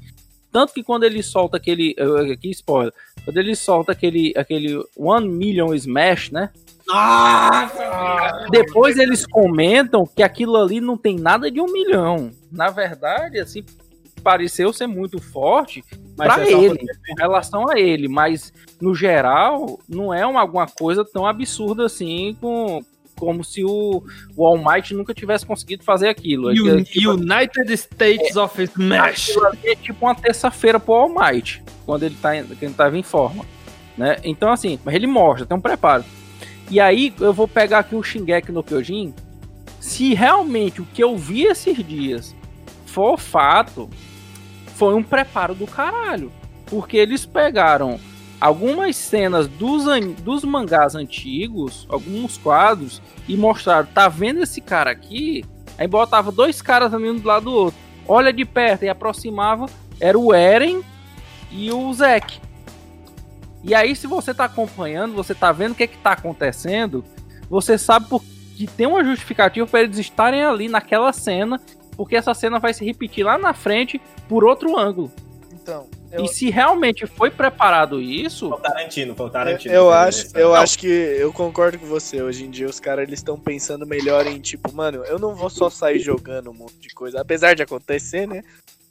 Tanto 0.52 0.74
que 0.74 0.82
quando 0.82 1.04
ele 1.04 1.22
solta 1.22 1.56
aquele. 1.56 1.94
eh, 1.98 2.32
Aqui, 2.32 2.50
spoiler. 2.50 2.92
Quando 3.24 3.36
ele 3.38 3.56
solta 3.56 3.92
aquele, 3.92 4.34
aquele 4.36 4.78
One 4.96 5.26
Million 5.28 5.74
Smash, 5.74 6.30
né? 6.30 6.50
Nossa! 6.86 8.46
Depois 8.50 8.98
eles 8.98 9.24
comentam 9.26 10.06
que 10.06 10.22
aquilo 10.22 10.56
ali 10.56 10.80
não 10.80 10.96
tem 10.96 11.16
nada 11.16 11.50
de 11.50 11.60
um 11.60 11.72
milhão. 11.72 12.30
Na 12.50 12.68
verdade, 12.68 13.38
assim, 13.38 13.64
pareceu 14.22 14.72
ser 14.72 14.86
muito 14.86 15.20
forte 15.20 15.84
Mas 16.16 16.32
pra 16.34 16.44
é 16.46 16.52
ele, 16.52 16.78
com 16.78 17.14
relação 17.18 17.68
a 17.68 17.78
ele, 17.78 18.08
mas 18.08 18.52
no 18.80 18.94
geral 18.94 19.78
não 19.88 20.12
é 20.14 20.24
uma, 20.26 20.40
alguma 20.40 20.66
coisa 20.66 21.04
tão 21.04 21.26
absurda 21.26 21.86
assim 21.86 22.36
com 22.40 22.82
como 23.16 23.44
se 23.44 23.62
o, 23.64 24.02
o 24.36 24.44
All 24.46 24.58
Might 24.58 24.92
nunca 24.94 25.14
tivesse 25.14 25.46
conseguido 25.46 25.84
fazer 25.84 26.08
aquilo. 26.08 26.50
É 26.50 26.54
Un- 26.54 26.82
que- 26.82 26.98
tipo, 26.98 27.10
United 27.10 27.72
States 27.72 28.34
of 28.36 28.60
Smash. 28.60 29.30
é 29.62 29.76
tipo 29.76 30.04
uma 30.06 30.14
terça-feira 30.14 30.80
pro 30.80 30.94
All 30.94 31.08
Might, 31.08 31.62
quando 31.86 32.02
ele 32.02 32.16
tá 32.20 32.36
em- 32.36 32.42
quando 32.44 32.60
ele 32.62 32.74
tava 32.74 32.98
em 32.98 33.02
forma, 33.04 33.44
né? 33.96 34.16
Então 34.24 34.50
assim, 34.50 34.76
mas 34.84 34.94
ele 34.96 35.06
mostra, 35.06 35.46
tem 35.46 35.56
um 35.56 35.60
preparo. 35.60 36.04
E 36.68 36.80
aí 36.80 37.14
eu 37.20 37.32
vou 37.32 37.46
pegar 37.46 37.80
aqui 37.80 37.94
o 37.94 38.02
Shingeki 38.02 38.50
no 38.50 38.62
Kyojin, 38.62 39.14
se 39.78 40.14
realmente 40.14 40.80
o 40.80 40.86
que 40.86 41.02
eu 41.04 41.16
vi 41.16 41.44
esses 41.44 41.76
dias 41.86 42.34
for 42.86 43.18
fato, 43.20 43.88
foi 44.74 44.94
um 44.94 45.02
preparo 45.02 45.54
do 45.54 45.66
caralho. 45.66 46.32
Porque 46.66 46.96
eles 46.96 47.26
pegaram 47.26 47.98
algumas 48.40 48.96
cenas 48.96 49.46
dos, 49.46 49.84
dos 50.22 50.44
mangás 50.44 50.94
antigos, 50.94 51.86
alguns 51.88 52.36
quadros, 52.38 53.00
e 53.28 53.36
mostraram, 53.36 53.86
tá 53.94 54.08
vendo 54.08 54.42
esse 54.42 54.60
cara 54.60 54.90
aqui? 54.90 55.44
Aí 55.78 55.86
botava 55.86 56.32
dois 56.32 56.60
caras 56.60 56.92
ali 56.92 57.08
um 57.08 57.16
do 57.16 57.28
lado 57.28 57.44
do 57.44 57.52
outro. 57.52 57.80
Olha 58.06 58.32
de 58.32 58.44
perto 58.44 58.84
e 58.84 58.88
aproximava, 58.88 59.66
era 60.00 60.18
o 60.18 60.34
Eren 60.34 60.82
e 61.50 61.70
o 61.70 61.92
Zack. 61.92 62.40
E 63.62 63.74
aí, 63.74 63.94
se 63.94 64.08
você 64.08 64.34
tá 64.34 64.46
acompanhando, 64.46 65.14
você 65.14 65.34
tá 65.34 65.52
vendo 65.52 65.72
o 65.72 65.74
que 65.76 65.84
é 65.84 65.86
que 65.86 65.98
tá 65.98 66.12
acontecendo, 66.12 67.04
você 67.48 67.78
sabe 67.78 68.08
por 68.08 68.22
que 68.56 68.66
tem 68.66 68.86
uma 68.86 69.04
justificativa 69.04 69.66
para 69.66 69.82
eles 69.82 69.98
estarem 69.98 70.42
ali 70.42 70.68
naquela 70.68 71.12
cena, 71.12 71.60
porque 71.96 72.16
essa 72.16 72.34
cena 72.34 72.58
vai 72.58 72.72
se 72.74 72.84
repetir 72.84 73.24
lá 73.24 73.38
na 73.38 73.54
frente 73.54 74.00
por 74.28 74.44
outro 74.44 74.78
ângulo. 74.78 75.10
Então, 75.52 75.88
eu, 76.10 76.24
E 76.24 76.28
se 76.28 76.50
realmente 76.50 77.06
foi 77.06 77.30
preparado 77.30 78.00
isso, 78.00 78.48
Foi 78.48 78.58
o 78.58 78.60
Tarantino, 78.60 79.14
foi 79.14 79.26
o 79.26 79.30
Tarantino. 79.30 79.72
eu 79.74 79.84
fez 79.90 79.96
acho, 80.26 80.36
eu 80.36 80.48
Não. 80.48 80.54
acho 80.56 80.78
que 80.78 80.86
eu 80.88 81.32
concordo 81.32 81.78
com 81.78 81.86
você. 81.86 82.20
Hoje 82.20 82.44
em 82.44 82.50
dia 82.50 82.66
os 82.66 82.80
caras 82.80 83.06
eles 83.06 83.20
estão 83.20 83.38
pensando 83.38 83.86
melhor 83.86 84.26
em 84.26 84.40
tipo, 84.40 84.74
mano, 84.74 85.04
eu 85.04 85.18
não 85.18 85.34
vou 85.34 85.48
só 85.48 85.70
sair 85.70 86.00
jogando 86.00 86.50
um 86.50 86.54
monte 86.54 86.78
de 86.80 86.88
coisa, 86.90 87.20
apesar 87.20 87.54
de 87.54 87.62
acontecer, 87.62 88.26
né? 88.26 88.42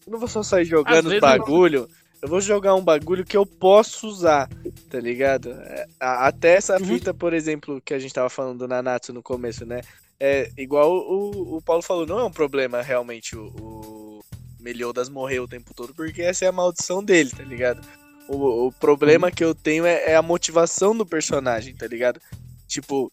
Eu 0.05 0.11
não 0.13 0.19
vou 0.19 0.27
só 0.29 0.41
sair 0.41 0.65
jogando 0.65 1.07
os 1.09 1.19
bagulho. 1.19 1.87
Eu 2.21 2.29
vou 2.29 2.39
jogar 2.39 2.75
um 2.75 2.83
bagulho 2.83 3.25
que 3.25 3.35
eu 3.35 3.45
posso 3.45 4.07
usar, 4.07 4.47
tá 4.89 4.99
ligado? 4.99 5.51
É, 5.51 5.85
Até 5.99 6.53
essa 6.55 6.77
Uhum. 6.77 6.85
fita, 6.85 7.13
por 7.13 7.33
exemplo, 7.33 7.81
que 7.83 7.93
a 7.95 7.99
gente 7.99 8.13
tava 8.13 8.29
falando 8.29 8.59
do 8.59 8.67
Nanatsu 8.67 9.11
no 9.11 9.21
começo, 9.23 9.65
né? 9.65 9.81
É 10.23 10.51
igual 10.55 10.91
o, 10.91 11.57
o 11.57 11.61
Paulo 11.63 11.81
falou, 11.81 12.05
não 12.05 12.19
é 12.19 12.23
um 12.23 12.31
problema 12.31 12.79
realmente 12.83 13.35
o, 13.35 13.47
o 13.47 14.19
Meliodas 14.59 15.09
morrer 15.09 15.39
o 15.39 15.47
tempo 15.47 15.73
todo, 15.73 15.95
porque 15.95 16.21
essa 16.21 16.45
é 16.45 16.47
a 16.47 16.51
maldição 16.51 17.03
dele, 17.03 17.31
tá 17.31 17.43
ligado? 17.43 17.81
O, 18.27 18.67
o 18.67 18.71
problema 18.71 19.27
Uhum. 19.27 19.33
que 19.33 19.43
eu 19.43 19.55
tenho 19.55 19.83
é, 19.83 20.11
é 20.11 20.15
a 20.15 20.21
motivação 20.21 20.95
do 20.95 21.07
personagem, 21.07 21.75
tá 21.75 21.87
ligado? 21.87 22.21
Tipo, 22.67 23.11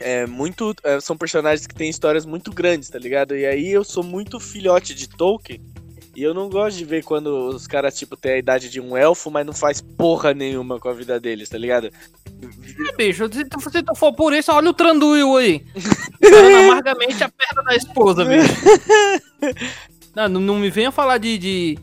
é 0.00 0.24
muito. 0.26 0.74
é, 0.82 0.98
são 0.98 1.14
personagens 1.14 1.66
que 1.66 1.74
têm 1.74 1.90
histórias 1.90 2.24
muito 2.24 2.50
grandes, 2.50 2.88
tá 2.88 2.98
ligado? 2.98 3.36
E 3.36 3.44
aí 3.44 3.70
eu 3.70 3.84
sou 3.84 4.02
muito 4.02 4.40
filhote 4.40 4.94
de 4.94 5.08
Tolkien. 5.08 5.60
E 6.14 6.22
eu 6.22 6.34
não 6.34 6.48
gosto 6.48 6.76
de 6.76 6.84
ver 6.84 7.04
quando 7.04 7.28
os 7.48 7.66
caras, 7.66 7.96
tipo, 7.96 8.16
têm 8.16 8.32
a 8.32 8.38
idade 8.38 8.68
de 8.68 8.80
um 8.80 8.96
elfo, 8.96 9.30
mas 9.30 9.46
não 9.46 9.52
faz 9.52 9.80
porra 9.80 10.34
nenhuma 10.34 10.80
com 10.80 10.88
a 10.88 10.92
vida 10.92 11.20
deles, 11.20 11.48
tá 11.48 11.56
ligado? 11.56 11.86
É, 11.86 12.96
bicho, 12.96 13.32
se 13.32 13.44
tu, 13.44 13.60
se 13.60 13.82
tu 13.82 13.94
for 13.94 14.12
por 14.12 14.32
isso, 14.32 14.52
olha 14.52 14.70
o 14.70 14.74
Tranduil 14.74 15.36
aí. 15.36 15.64
Amargamente 16.68 17.22
a 17.22 17.28
perna 17.28 17.62
da 17.62 17.76
esposa, 17.76 18.24
bicho. 18.24 18.54
Não, 20.12 20.28
não, 20.28 20.58
me 20.58 20.68
venha 20.70 20.90
falar 20.90 21.18
de, 21.18 21.38
de, 21.38 21.78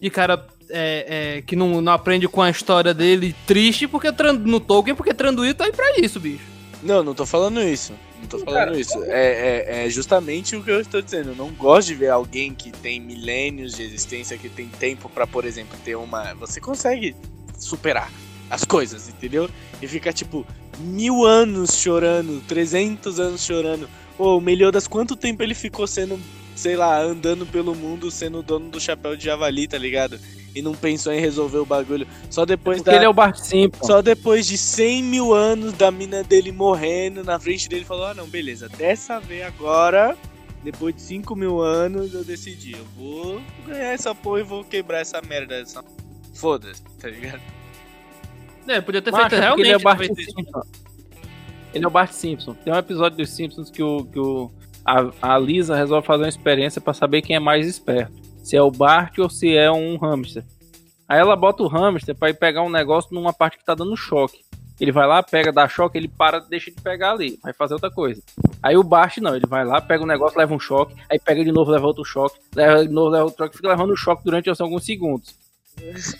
de 0.00 0.08
cara 0.08 0.46
é, 0.70 1.38
é, 1.38 1.42
que 1.42 1.56
não, 1.56 1.80
não 1.80 1.92
aprende 1.92 2.28
com 2.28 2.40
a 2.40 2.48
história 2.48 2.94
dele 2.94 3.34
triste 3.44 3.88
porque 3.88 4.08
no 4.38 4.60
Tolkien, 4.60 4.94
porque 4.94 5.12
Tranduil 5.12 5.52
tá 5.52 5.64
aí 5.64 5.72
pra 5.72 5.98
isso, 5.98 6.20
bicho. 6.20 6.44
Não, 6.80 7.02
não 7.02 7.12
tô 7.12 7.26
falando 7.26 7.60
isso. 7.60 7.92
Não 8.22 8.28
tô 8.28 8.38
falando 8.38 8.66
Cara, 8.66 8.80
isso. 8.80 9.02
É, 9.04 9.82
é, 9.82 9.86
é 9.86 9.90
justamente 9.90 10.54
o 10.54 10.62
que 10.62 10.70
eu 10.70 10.80
estou 10.80 11.02
dizendo. 11.02 11.30
Eu 11.30 11.36
não 11.36 11.50
gosto 11.50 11.88
de 11.88 11.94
ver 11.96 12.08
alguém 12.10 12.54
que 12.54 12.70
tem 12.70 13.00
milênios 13.00 13.74
de 13.74 13.82
existência, 13.82 14.38
que 14.38 14.48
tem 14.48 14.68
tempo 14.68 15.08
pra, 15.08 15.26
por 15.26 15.44
exemplo, 15.44 15.76
ter 15.84 15.96
uma. 15.96 16.32
Você 16.34 16.60
consegue 16.60 17.16
superar 17.58 18.10
as 18.48 18.64
coisas, 18.64 19.08
entendeu? 19.08 19.50
E 19.80 19.88
fica 19.88 20.12
tipo 20.12 20.46
mil 20.78 21.24
anos 21.24 21.74
chorando, 21.74 22.40
300 22.46 23.18
anos 23.18 23.44
chorando. 23.44 23.88
Ô, 24.16 24.36
o 24.36 24.40
Meliodas, 24.40 24.86
quanto 24.86 25.16
tempo 25.16 25.42
ele 25.42 25.54
ficou 25.54 25.86
sendo, 25.86 26.18
sei 26.62 26.76
lá, 26.76 27.00
andando 27.00 27.44
pelo 27.44 27.74
mundo, 27.74 28.08
sendo 28.08 28.38
o 28.38 28.42
dono 28.42 28.70
do 28.70 28.80
chapéu 28.80 29.16
de 29.16 29.24
javali, 29.24 29.66
tá 29.66 29.76
ligado? 29.76 30.18
E 30.54 30.62
não 30.62 30.74
pensou 30.74 31.12
em 31.12 31.18
resolver 31.20 31.58
o 31.58 31.66
bagulho. 31.66 32.06
Só 32.30 32.46
depois 32.46 32.78
Porque 32.78 32.90
da. 32.90 32.96
ele 32.96 33.04
é 33.04 33.08
o 33.08 33.12
Bart 33.12 33.36
Simpson. 33.36 33.84
Só 33.84 34.00
depois 34.00 34.46
de 34.46 34.56
100 34.56 35.02
mil 35.02 35.34
anos 35.34 35.72
da 35.72 35.90
mina 35.90 36.22
dele 36.22 36.52
morrendo 36.52 37.24
na 37.24 37.38
frente 37.40 37.68
dele, 37.68 37.84
falou: 37.84 38.06
Ah, 38.06 38.14
não, 38.14 38.28
beleza, 38.28 38.68
dessa 38.68 39.18
vez 39.18 39.42
agora, 39.42 40.16
depois 40.62 40.94
de 40.94 41.02
5 41.02 41.34
mil 41.34 41.60
anos, 41.60 42.14
eu 42.14 42.22
decidi. 42.22 42.74
Eu 42.74 42.84
vou 42.96 43.42
ganhar 43.66 43.92
essa 43.92 44.14
porra 44.14 44.40
e 44.40 44.44
vou 44.44 44.62
quebrar 44.62 45.00
essa 45.00 45.20
merda. 45.20 45.56
Essa... 45.56 45.82
Foda-se, 46.32 46.82
tá 47.00 47.08
ligado? 47.08 47.40
É, 48.68 48.80
podia 48.80 49.02
ter 49.02 49.10
Macho, 49.10 49.30
feito 49.30 49.42
é 49.42 49.48
porque 49.48 49.62
realmente. 49.62 49.66
ele 49.66 49.72
é 49.72 49.76
o 49.76 49.80
Bart 49.80 49.98
feito. 49.98 50.14
Simpson. 50.14 50.62
Ele 51.74 51.84
é 51.84 51.88
o 51.88 51.90
Bart 51.90 52.12
Simpson. 52.12 52.54
Tem 52.54 52.72
um 52.72 52.76
episódio 52.76 53.18
dos 53.18 53.30
Simpsons 53.30 53.70
que, 53.70 53.82
o, 53.82 54.04
que 54.04 54.18
o, 54.20 54.50
a, 54.84 55.34
a 55.34 55.38
Lisa 55.38 55.76
resolve 55.76 56.06
fazer 56.06 56.24
uma 56.24 56.28
experiência 56.28 56.80
pra 56.80 56.94
saber 56.94 57.22
quem 57.22 57.36
é 57.36 57.40
mais 57.40 57.66
esperto. 57.66 58.12
Se 58.42 58.56
é 58.56 58.62
o 58.62 58.70
Bart 58.70 59.18
ou 59.18 59.30
se 59.30 59.56
é 59.56 59.70
um 59.70 59.96
hamster. 59.96 60.44
Aí 61.08 61.18
ela 61.20 61.36
bota 61.36 61.62
o 61.62 61.68
hamster 61.68 62.14
pra 62.14 62.30
ir 62.30 62.34
pegar 62.34 62.62
um 62.62 62.70
negócio 62.70 63.14
numa 63.14 63.32
parte 63.32 63.58
que 63.58 63.64
tá 63.64 63.74
dando 63.74 63.96
choque. 63.96 64.40
Ele 64.80 64.90
vai 64.90 65.06
lá, 65.06 65.22
pega, 65.22 65.52
dá 65.52 65.68
choque, 65.68 65.96
ele 65.96 66.08
para, 66.08 66.40
deixa 66.40 66.70
de 66.70 66.80
pegar 66.80 67.12
ali, 67.12 67.38
vai 67.42 67.52
fazer 67.52 67.74
outra 67.74 67.90
coisa. 67.90 68.20
Aí 68.62 68.76
o 68.76 68.82
Bart 68.82 69.18
não, 69.18 69.36
ele 69.36 69.46
vai 69.46 69.64
lá, 69.64 69.80
pega 69.80 70.02
um 70.02 70.06
negócio, 70.06 70.38
leva 70.38 70.54
um 70.54 70.58
choque, 70.58 70.96
aí 71.08 71.20
pega 71.20 71.44
de 71.44 71.52
novo, 71.52 71.70
leva 71.70 71.86
outro 71.86 72.04
choque, 72.04 72.40
leva 72.54 72.84
de 72.84 72.92
novo, 72.92 73.10
leva 73.10 73.24
outro 73.24 73.44
choque, 73.44 73.56
fica 73.56 73.68
levando 73.68 73.92
o 73.92 73.96
choque 73.96 74.24
durante 74.24 74.50
assim, 74.50 74.62
alguns 74.62 74.84
segundos. 74.84 75.36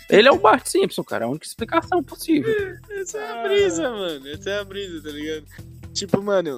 Ele 0.09 0.27
é 0.27 0.31
o 0.31 0.39
Bart 0.39 0.65
Simpson, 0.65 1.03
cara, 1.03 1.25
é 1.25 1.27
a 1.27 1.29
única 1.29 1.45
explicação 1.45 2.03
possível. 2.03 2.53
Essa 2.91 3.17
é 3.17 3.31
a 3.31 3.43
brisa, 3.43 3.89
mano. 3.89 4.27
Essa 4.27 4.49
é 4.49 4.59
a 4.59 4.63
brisa, 4.63 5.01
tá 5.03 5.09
ligado? 5.09 5.45
Tipo, 5.93 6.21
mano. 6.21 6.57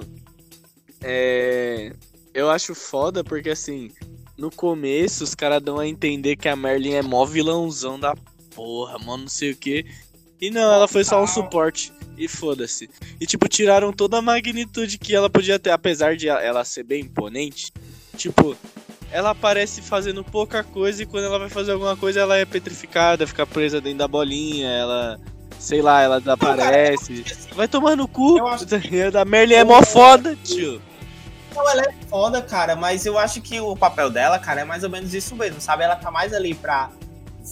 É. 1.06 1.92
Eu 2.34 2.50
acho 2.50 2.74
foda 2.74 3.22
porque 3.22 3.50
assim. 3.50 3.90
No 4.36 4.50
começo, 4.50 5.24
os 5.24 5.34
caras 5.34 5.62
dão 5.62 5.78
a 5.78 5.88
entender 5.88 6.36
que 6.36 6.46
a 6.46 6.54
Merlin 6.54 6.92
é 6.92 7.02
mó 7.02 7.24
vilãozão 7.24 7.98
da 7.98 8.14
porra, 8.54 8.98
mano, 8.98 9.22
não 9.22 9.28
sei 9.28 9.52
o 9.52 9.56
que. 9.56 9.86
E 10.38 10.50
não, 10.50 10.72
ela 10.72 10.86
foi 10.86 11.04
só 11.04 11.22
um 11.22 11.26
suporte. 11.26 11.90
E 12.18 12.28
foda-se. 12.28 12.88
E 13.20 13.26
tipo, 13.26 13.48
tiraram 13.48 13.92
toda 13.92 14.18
a 14.18 14.22
magnitude 14.22 14.98
que 14.98 15.14
ela 15.14 15.28
podia 15.30 15.58
ter, 15.58 15.70
apesar 15.70 16.16
de 16.16 16.28
ela 16.28 16.64
ser 16.64 16.82
bem 16.82 17.02
imponente. 17.02 17.72
Tipo, 18.16 18.56
ela 19.10 19.30
aparece 19.30 19.82
fazendo 19.82 20.24
pouca 20.24 20.64
coisa 20.64 21.02
e 21.02 21.06
quando 21.06 21.24
ela 21.24 21.38
vai 21.38 21.48
fazer 21.48 21.72
alguma 21.72 21.96
coisa 21.96 22.20
ela 22.20 22.36
é 22.36 22.44
petrificada, 22.44 23.26
fica 23.26 23.46
presa 23.46 23.80
dentro 23.80 23.98
da 23.98 24.08
bolinha, 24.08 24.68
ela. 24.68 25.20
Sei 25.58 25.80
lá, 25.80 26.02
ela 26.02 26.18
desaparece. 26.18 27.24
Vai 27.54 27.66
tomar 27.66 27.96
no 27.96 28.06
cu. 28.06 28.46
Acho? 28.46 28.66
A 29.18 29.24
Merlin 29.24 29.54
é 29.54 29.64
mó 29.64 29.82
foda, 29.82 30.36
tio. 30.44 30.82
Não, 31.56 31.70
ela 31.70 31.82
é 31.82 31.92
foda, 32.10 32.42
cara, 32.42 32.76
mas 32.76 33.06
eu 33.06 33.18
acho 33.18 33.40
que 33.40 33.58
o 33.58 33.74
papel 33.74 34.10
dela, 34.10 34.38
cara, 34.38 34.60
é 34.60 34.64
mais 34.64 34.84
ou 34.84 34.90
menos 34.90 35.14
isso 35.14 35.34
mesmo, 35.34 35.58
sabe? 35.58 35.84
Ela 35.84 35.96
tá 35.96 36.10
mais 36.10 36.34
ali 36.34 36.54
pra 36.54 36.90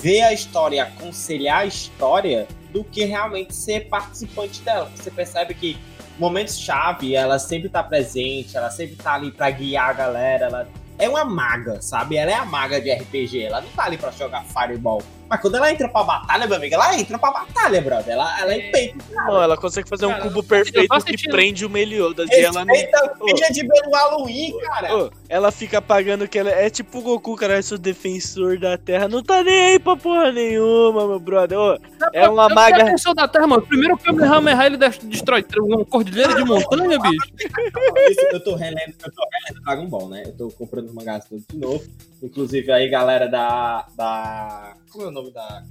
ver 0.02 0.20
a 0.20 0.32
história 0.32 0.82
aconselhar 0.82 1.60
a 1.60 1.66
história 1.66 2.46
do 2.70 2.84
que 2.84 3.04
realmente 3.04 3.54
ser 3.54 3.88
participante 3.88 4.60
dela. 4.60 4.90
Você 4.94 5.10
percebe 5.10 5.54
que 5.54 5.78
momentos-chave, 6.18 7.14
ela 7.14 7.38
sempre 7.38 7.70
tá 7.70 7.82
presente, 7.82 8.56
ela 8.56 8.70
sempre 8.70 8.94
tá 8.96 9.14
ali 9.14 9.32
pra 9.32 9.50
guiar 9.50 9.88
a 9.88 9.92
galera, 9.94 10.46
ela 10.46 10.68
é 10.98 11.08
uma 11.08 11.24
maga, 11.24 11.80
sabe? 11.80 12.16
Ela 12.16 12.30
é 12.30 12.34
a 12.34 12.44
maga 12.44 12.80
de 12.80 12.92
RPG, 12.92 13.44
ela 13.44 13.62
não 13.62 13.70
tá 13.70 13.84
ali 13.84 13.96
pra 13.96 14.10
jogar 14.10 14.44
Fireball. 14.44 15.02
Mas 15.28 15.40
quando 15.40 15.56
ela 15.56 15.70
entra 15.72 15.88
pra 15.88 16.02
batalha, 16.04 16.46
meu 16.46 16.56
amigo, 16.56 16.74
ela 16.74 16.98
entra 16.98 17.18
pra 17.18 17.30
batalha, 17.30 17.80
brother. 17.80 18.12
Ela, 18.14 18.40
ela 18.40 18.54
é. 18.54 18.92
Não, 19.10 19.42
ela 19.42 19.56
consegue 19.56 19.88
fazer 19.88 20.06
um 20.06 20.10
Cara, 20.10 20.22
cubo 20.22 20.40
eu 20.40 20.44
perfeito 20.44 20.88
que 21.04 21.10
sentido. 21.12 21.30
prende 21.32 21.64
o 21.66 21.70
Meliodas. 21.70 22.28
E 22.30 22.40
ela 22.40 22.64
não. 22.64 22.74
Respeita 22.74 23.16
o 23.20 23.24
Ô. 23.24 23.28
filho 23.36 23.52
de 23.52 23.66
Belo 23.68 23.90
Halloween, 23.92 24.58
cara. 24.60 24.96
Ô, 24.96 25.10
ela 25.28 25.50
fica 25.50 25.80
pagando 25.80 26.28
que 26.28 26.38
ela 26.38 26.50
é 26.50 26.68
tipo 26.68 26.98
o 26.98 27.02
Goku, 27.02 27.36
cara, 27.36 27.58
é 27.58 27.60
o 27.74 27.78
defensor 27.78 28.58
da 28.58 28.76
Terra. 28.76 29.08
Não 29.08 29.22
tá 29.22 29.42
nem 29.42 29.58
aí 29.72 29.78
pra 29.78 29.96
porra 29.96 30.30
nenhuma, 30.30 31.06
meu 31.08 31.18
brother. 31.18 31.58
Ô, 31.58 31.78
é 32.12 32.28
uma 32.28 32.44
Eu 32.48 32.54
maga. 32.54 32.84
defensor 32.84 33.14
da 33.14 33.26
Terra, 33.26 33.46
mano. 33.46 33.62
Primeiro 33.66 33.96
que 33.96 34.10
o 34.10 34.14
Kamehameha 34.16 34.66
ele 34.66 34.76
des- 34.76 34.98
destrói 34.98 35.44
uma 35.58 35.84
cordilheira 35.84 36.34
de 36.34 36.44
montanha, 36.44 36.98
bicho. 36.98 37.26
Isso, 38.10 38.20
eu 38.32 38.40
tô 38.44 38.54
relendo, 38.54 38.94
eu 39.04 39.12
tô 39.12 39.22
relendo 39.32 39.64
Dragon 39.64 39.86
Ball, 39.86 40.08
né? 40.08 40.22
Eu 40.26 40.32
tô 40.36 40.48
comprando 40.50 40.86
os 40.86 40.92
mangás 40.94 41.24
todos 41.24 41.44
de 41.50 41.56
novo. 41.58 41.82
Inclusive 42.24 42.72
aí, 42.72 42.88
galera 42.88 43.28
da. 43.28 43.86
da. 43.94 44.76
Como 44.90 45.04
é 45.04 45.08
o 45.08 45.10
nome 45.10 45.30
da. 45.32 45.62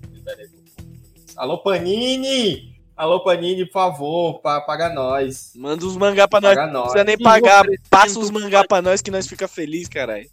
Alô, 1.35 1.57
Panini! 1.63 2.73
Alô, 2.95 3.23
Panini, 3.23 3.65
por 3.65 3.73
favor, 3.73 4.39
pa- 4.39 4.61
paga 4.61 4.93
nós. 4.93 5.51
Manda 5.55 5.83
uns 5.83 5.97
mangá 5.97 6.27
pra 6.27 6.39
nós. 6.39 6.53
Paga 6.55 6.67
Não 6.67 6.73
nós. 6.73 6.91
precisa 6.91 7.03
nem 7.03 7.17
pagar. 7.17 7.65
Passa 7.89 8.19
uns 8.19 8.29
mangá 8.29 8.63
pra 8.67 8.81
nós 8.83 9.01
que 9.01 9.09
nós 9.09 9.27
fica 9.27 9.47
feliz, 9.47 9.87
caralho. 9.89 10.29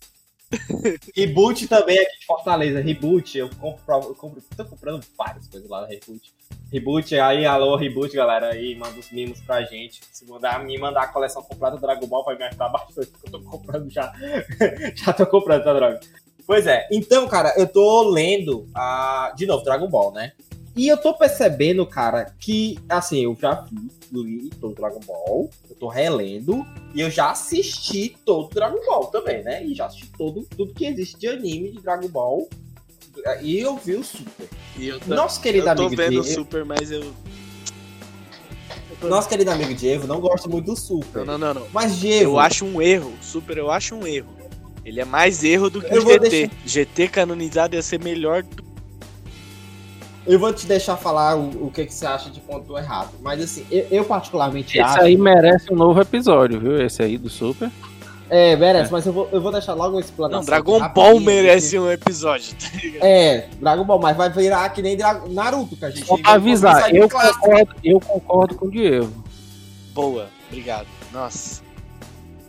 Reboot 1.15 1.69
também 1.69 1.99
aqui 1.99 2.19
de 2.19 2.27
Fortaleza. 2.27 2.81
Reboot, 2.81 3.39
eu 3.39 3.49
compro, 3.61 3.83
pra- 3.85 3.97
eu 3.97 4.15
compro. 4.15 4.43
Tô 4.57 4.65
comprando 4.65 5.05
várias 5.17 5.47
coisas 5.47 5.69
lá 5.69 5.83
na 5.83 5.87
Reboot. 5.87 6.33
Reboot, 6.73 7.19
aí, 7.19 7.45
alô, 7.47 7.77
Reboot, 7.77 8.15
galera. 8.15 8.51
Aí, 8.53 8.75
manda 8.77 8.99
os 8.99 9.11
mimos 9.11 9.41
pra 9.41 9.63
gente. 9.63 10.01
Se 10.13 10.25
mandar, 10.27 10.65
me 10.65 10.77
mandar 10.79 11.03
a 11.03 11.09
coleção 11.09 11.43
completa 11.43 11.77
do 11.77 11.81
Dragon 11.81 12.07
Ball, 12.07 12.25
vai 12.25 12.37
me 12.37 12.45
ajudar 12.45 12.69
bastante, 12.71 13.09
porque 13.09 13.29
eu 13.29 13.33
tô 13.33 13.41
comprando 13.43 13.91
já. 13.91 14.13
já 14.95 15.13
tô 15.13 15.27
comprando, 15.27 15.65
tá, 15.65 15.73
droga? 15.73 16.01
Pois 16.47 16.67
é. 16.67 16.89
Então, 16.91 17.29
cara, 17.29 17.55
eu 17.57 17.67
tô 17.67 18.11
lendo, 18.11 18.69
a... 18.75 19.33
de 19.37 19.47
novo, 19.47 19.63
Dragon 19.63 19.89
Ball, 19.89 20.13
né? 20.13 20.33
E 20.77 20.87
eu 20.89 20.97
tô 20.97 21.13
percebendo, 21.15 21.85
cara, 21.85 22.33
que, 22.39 22.79
assim, 22.89 23.25
eu 23.25 23.37
já 23.41 23.67
vi, 23.71 23.91
li 24.23 24.51
todo 24.61 24.75
Dragon 24.75 25.01
Ball, 25.07 25.51
eu 25.69 25.77
tô 25.77 25.89
relendo, 25.89 26.65
e 26.95 27.01
eu 27.01 27.11
já 27.11 27.31
assisti 27.33 28.17
todo 28.25 28.49
Dragon 28.55 28.79
Ball 28.87 29.07
também, 29.07 29.43
né? 29.43 29.65
E 29.65 29.75
já 29.75 29.87
assisti 29.87 30.07
todo, 30.17 30.47
tudo 30.57 30.73
que 30.73 30.87
existe 30.87 31.19
de 31.19 31.27
anime 31.29 31.73
de 31.73 31.81
Dragon 31.81 32.09
Ball. 32.09 32.49
E 33.43 33.59
eu 33.59 33.77
vi 33.77 33.97
o 33.97 34.05
Super. 34.05 34.49
Eu 34.79 35.01
tô, 35.01 35.15
Nosso 35.15 35.41
querido 35.41 35.69
eu 35.69 35.75
tô 35.77 35.83
amigo 35.87 35.97
vendo 36.03 36.21
o 36.21 36.25
Super, 36.25 36.65
mas 36.65 36.91
eu. 36.91 37.13
nosso 39.03 39.29
querido 39.29 39.51
amigo 39.51 39.75
Diego 39.75 40.07
não 40.07 40.21
gosta 40.21 40.49
muito 40.49 40.67
do 40.67 40.77
Super. 40.77 41.25
Não, 41.27 41.37
não, 41.37 41.53
não, 41.53 41.63
não. 41.63 41.69
Mas 41.73 41.99
Diego, 41.99 42.23
Eu 42.33 42.39
acho 42.39 42.65
um 42.65 42.81
erro. 42.81 43.13
Super, 43.21 43.59
eu 43.59 43.71
acho 43.71 43.95
um 43.95 44.07
erro. 44.07 44.29
Ele 44.85 45.01
é 45.01 45.05
mais 45.05 45.43
erro 45.45 45.69
do 45.69 45.83
que 45.83 45.93
Eu 45.95 46.03
o 46.03 46.07
GT. 46.07 46.19
deixar- 46.31 46.51
GT 46.65 47.09
canonizado 47.09 47.75
ia 47.77 47.83
ser 47.83 48.01
melhor 48.03 48.43
do 48.43 48.63
eu 50.27 50.39
vou 50.39 50.53
te 50.53 50.67
deixar 50.67 50.97
falar 50.97 51.37
o, 51.37 51.67
o 51.67 51.71
que, 51.71 51.87
que 51.87 51.95
você 51.95 52.07
acha 52.07 52.31
de 52.31 52.41
ponto 52.41 52.77
errado. 52.77 53.11
Mas 53.23 53.43
assim, 53.43 53.67
eu, 53.71 53.87
eu 53.91 54.05
particularmente 54.05 54.79
Esse 54.79 54.81
acho. 54.81 55.01
aí 55.03 55.17
merece 55.17 55.73
um 55.73 55.77
novo 55.77 56.01
episódio, 56.01 56.61
viu? 56.61 56.81
Esse 56.85 57.03
aí 57.03 57.17
do 57.19 57.29
Super. 57.29 57.71
É, 58.33 58.55
merece, 58.55 58.93
mas 58.93 59.05
eu 59.05 59.13
vou, 59.13 59.29
eu 59.33 59.41
vou 59.41 59.51
deixar 59.51 59.75
logo 59.75 59.97
uma 59.97 60.01
explanação. 60.01 60.39
Não, 60.41 60.47
Dragon 60.47 60.89
Ball 60.91 61.19
merece 61.19 61.77
um 61.77 61.91
episódio. 61.91 62.55
tá 62.55 62.77
ligado? 62.81 63.05
É, 63.05 63.49
Dragon 63.61 63.85
Ball, 63.85 63.99
mas 63.99 64.17
vai 64.17 64.31
virar 64.31 64.69
que 64.69 64.81
nem 64.81 64.97
Dra- 64.97 65.23
Naruto, 65.29 65.75
que 65.77 65.85
a 65.85 65.91
gente 65.91 66.07
Só 66.07 66.17
pra 66.17 66.35
avisar, 66.35 66.91
de 66.93 66.99
eu 66.99 67.09
concordo, 67.09 67.75
eu 67.83 68.01
concordo 68.01 68.55
com 68.55 68.67
o 68.67 68.71
Diego. 68.71 69.11
Boa, 69.93 70.29
obrigado. 70.49 70.87
Nossa. 71.13 71.61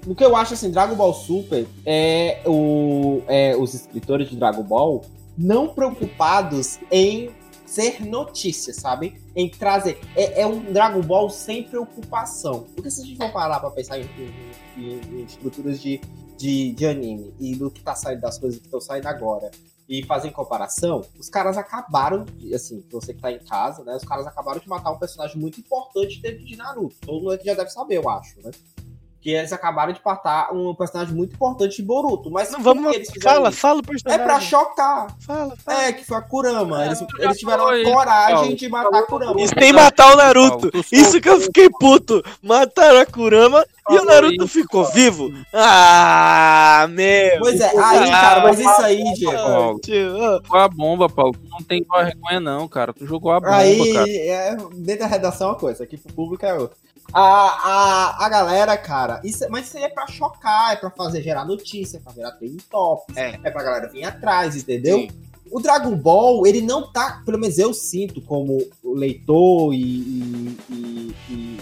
O 0.05 0.13
que 0.13 0.23
eu 0.23 0.35
acho 0.35 0.53
assim, 0.53 0.69
Dragon 0.69 0.95
Ball 0.95 1.13
Super 1.15 1.65
é, 1.83 2.41
o, 2.45 3.23
é 3.27 3.55
os 3.55 3.73
escritores 3.73 4.29
de 4.29 4.35
Dragon 4.35 4.63
Ball 4.63 5.03
não 5.35 5.67
preocupados 5.67 6.77
em 6.91 7.31
ser 7.71 8.05
notícia, 8.05 8.73
sabe? 8.73 9.21
Em 9.35 9.49
trazer. 9.49 9.99
É, 10.15 10.41
é 10.41 10.47
um 10.47 10.71
Dragon 10.73 11.01
Ball 11.01 11.29
sem 11.29 11.63
preocupação. 11.63 12.65
Porque 12.75 12.91
se 12.91 13.01
a 13.01 13.05
gente 13.05 13.17
for 13.17 13.31
parar 13.31 13.59
pra 13.59 13.71
pensar 13.71 13.97
em, 13.99 14.03
em- 14.03 14.81
em- 14.83 15.19
em 15.21 15.23
estruturas 15.23 15.81
de, 15.81 15.99
de, 16.37 16.73
de 16.73 16.85
anime 16.85 17.33
e 17.39 17.55
do 17.55 17.71
que 17.71 17.81
tá 17.81 17.95
saindo, 17.95 18.21
das 18.21 18.37
coisas 18.37 18.59
que 18.59 18.65
estão 18.65 18.81
saindo 18.81 19.07
agora, 19.07 19.49
e 19.89 20.03
fazer 20.03 20.31
comparação, 20.31 21.01
os 21.19 21.27
caras 21.29 21.57
acabaram, 21.57 22.23
de- 22.23 22.53
assim, 22.55 22.81
você 22.91 23.13
que 23.13 23.21
tá 23.21 23.31
em 23.31 23.39
casa, 23.39 23.83
né? 23.83 23.95
Os 23.95 24.03
caras 24.03 24.25
acabaram 24.27 24.59
de 24.59 24.67
matar 24.69 24.91
um 24.91 24.97
personagem 24.99 25.37
muito 25.37 25.59
importante 25.59 26.21
dentro 26.21 26.45
de 26.45 26.55
Naruto. 26.55 26.95
Todo 27.01 27.19
mundo 27.19 27.31
aqui 27.31 27.45
já 27.45 27.53
deve 27.53 27.69
saber, 27.71 27.97
eu 27.97 28.09
acho, 28.09 28.35
né? 28.41 28.51
Que 29.21 29.29
eles 29.29 29.53
acabaram 29.53 29.93
de 29.93 30.01
matar 30.03 30.51
um 30.51 30.73
personagem 30.73 31.13
muito 31.13 31.35
importante 31.35 31.75
de 31.75 31.83
Boruto. 31.83 32.31
Mas 32.31 32.49
Não, 32.51 32.59
vamos. 32.59 32.93
eles 32.95 33.07
Fala, 33.21 33.49
isso? 33.49 33.59
fala 33.59 33.79
o 33.79 33.83
É 33.83 33.87
personagem. 33.87 34.25
pra 34.25 34.39
chocar. 34.39 35.15
Fala, 35.19 35.55
fala. 35.63 35.83
É, 35.83 35.93
que 35.93 36.03
foi 36.03 36.17
a 36.17 36.21
Kurama. 36.21 36.85
Eles, 36.87 36.99
já 36.99 37.05
eles 37.19 37.37
tiveram 37.37 37.67
a 37.67 37.83
coragem 37.83 38.55
de 38.55 38.67
matar 38.67 38.97
a 38.99 39.03
Kurama. 39.03 39.39
E 39.39 39.47
sem 39.47 39.71
matar 39.71 40.11
o 40.13 40.15
Naruto. 40.17 40.71
Isso 40.91 41.21
que 41.21 41.29
eu 41.29 41.39
fiquei 41.39 41.69
puto. 41.69 42.23
Mataram 42.41 42.99
a 42.99 43.05
Kurama 43.05 43.63
e 43.89 43.93
o 43.93 44.05
Naruto 44.05 44.47
ficou 44.47 44.85
vivo. 44.91 45.29
Ah, 45.53 46.87
meu. 46.89 47.39
Pois 47.39 47.59
é, 47.59 47.67
aí, 47.77 48.09
cara, 48.09 48.41
mas 48.41 48.59
isso 48.59 48.81
aí, 48.81 49.03
Diego. 49.13 49.31
Paulo. 49.33 49.79
Tio, 49.79 50.17
ó, 50.17 50.31
Jogou 50.41 50.59
a 50.59 50.67
bomba, 50.67 51.09
Paulo. 51.09 51.33
Tu 51.33 51.47
não 51.49 51.61
tem 51.61 51.85
vergonha, 51.89 52.39
não, 52.39 52.67
cara. 52.67 52.91
Tu 52.93 53.05
jogou 53.05 53.31
a 53.31 53.39
bomba, 53.39 53.55
Aí, 53.55 53.93
cara. 53.93 54.09
é, 54.09 54.55
dentro 54.73 55.01
da 55.01 55.07
redação 55.07 55.49
é 55.49 55.51
uma 55.51 55.57
coisa, 55.59 55.83
aqui 55.83 55.97
pro 55.97 56.13
público 56.13 56.45
é 56.45 56.53
outra. 56.53 56.75
A, 57.13 57.21
a, 57.21 58.25
a 58.25 58.29
galera, 58.29 58.77
cara, 58.77 59.19
isso, 59.23 59.43
é- 59.43 59.49
mas 59.49 59.67
isso 59.67 59.77
aí 59.77 59.83
é 59.83 59.89
pra 59.89 60.07
chocar, 60.07 60.73
é 60.73 60.75
pra 60.77 60.89
fazer 60.89 61.21
gerar 61.21 61.43
notícia, 61.45 61.97
é 61.97 61.99
pra 61.99 62.13
gerar 62.13 62.31
trending 62.31 62.57
topics, 62.69 63.17
É. 63.17 63.37
é. 63.43 63.51
pra 63.51 63.63
galera 63.63 63.89
vir 63.89 64.03
atrás, 64.05 64.55
entendeu? 64.55 64.99
Sim. 64.99 65.09
O 65.51 65.59
Dragon 65.59 65.93
Ball, 65.97 66.47
ele 66.47 66.61
não 66.61 66.89
tá, 66.89 67.21
pelo 67.25 67.37
menos 67.37 67.57
eu 67.57 67.73
sinto 67.73 68.21
como 68.21 68.65
leitor 68.81 69.73
e, 69.73 69.81
e- 69.81 70.57
e- 71.29 71.59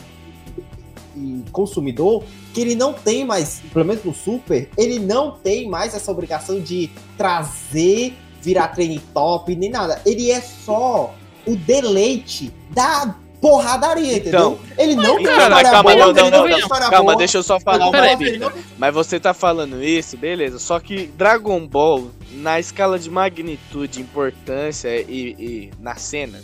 e- 1.17 1.43
consumidor, 1.51 2.23
que 2.53 2.61
ele 2.61 2.75
não 2.75 2.93
tem 2.93 3.25
mais, 3.25 3.61
pelo 3.73 3.85
menos 3.85 4.03
no 4.03 4.13
Super, 4.13 4.69
ele 4.77 4.99
não 4.99 5.31
tem 5.31 5.67
mais 5.67 5.95
essa 5.95 6.11
obrigação 6.11 6.59
de 6.61 6.89
trazer, 7.17 8.15
virar 8.41 8.67
training 8.69 9.01
top, 9.13 9.55
nem 9.55 9.69
nada. 9.71 9.99
Ele 10.05 10.29
é 10.31 10.39
só 10.39 11.13
o 11.47 11.55
deleite 11.55 12.53
da 12.69 13.15
porradaria, 13.41 14.17
entendeu? 14.17 14.59
ele 14.77 14.95
não 14.95 15.15
tem 15.17 15.25
Cara, 15.25 15.43
história 15.43 15.71
calma, 15.71 15.83
boa, 15.83 16.13
não, 16.13 16.13
não, 16.13 16.31
não, 16.31 16.47
não. 16.47 16.69
Calma, 16.69 17.03
boa. 17.03 17.15
deixa 17.15 17.37
eu 17.37 17.43
só 17.43 17.59
falar 17.59 17.89
uma 17.89 18.01
não- 18.37 18.51
Mas 18.77 18.93
você 18.93 19.19
tá 19.19 19.33
falando 19.33 19.83
isso, 19.83 20.17
beleza. 20.17 20.59
Só 20.59 20.79
que 20.79 21.07
Dragon 21.07 21.65
Ball, 21.65 22.11
na 22.33 22.59
escala 22.59 22.99
de 22.99 23.09
magnitude, 23.09 24.01
importância 24.01 24.89
e, 25.01 25.35
e 25.39 25.71
na 25.79 25.95
cena, 25.95 26.41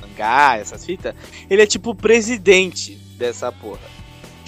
mangá, 0.00 0.56
essas 0.58 0.84
fitas, 0.84 1.14
ele 1.50 1.62
é 1.62 1.66
tipo 1.66 1.90
o 1.90 1.94
presidente 1.94 2.94
dessa 3.16 3.50
porra. 3.50 3.95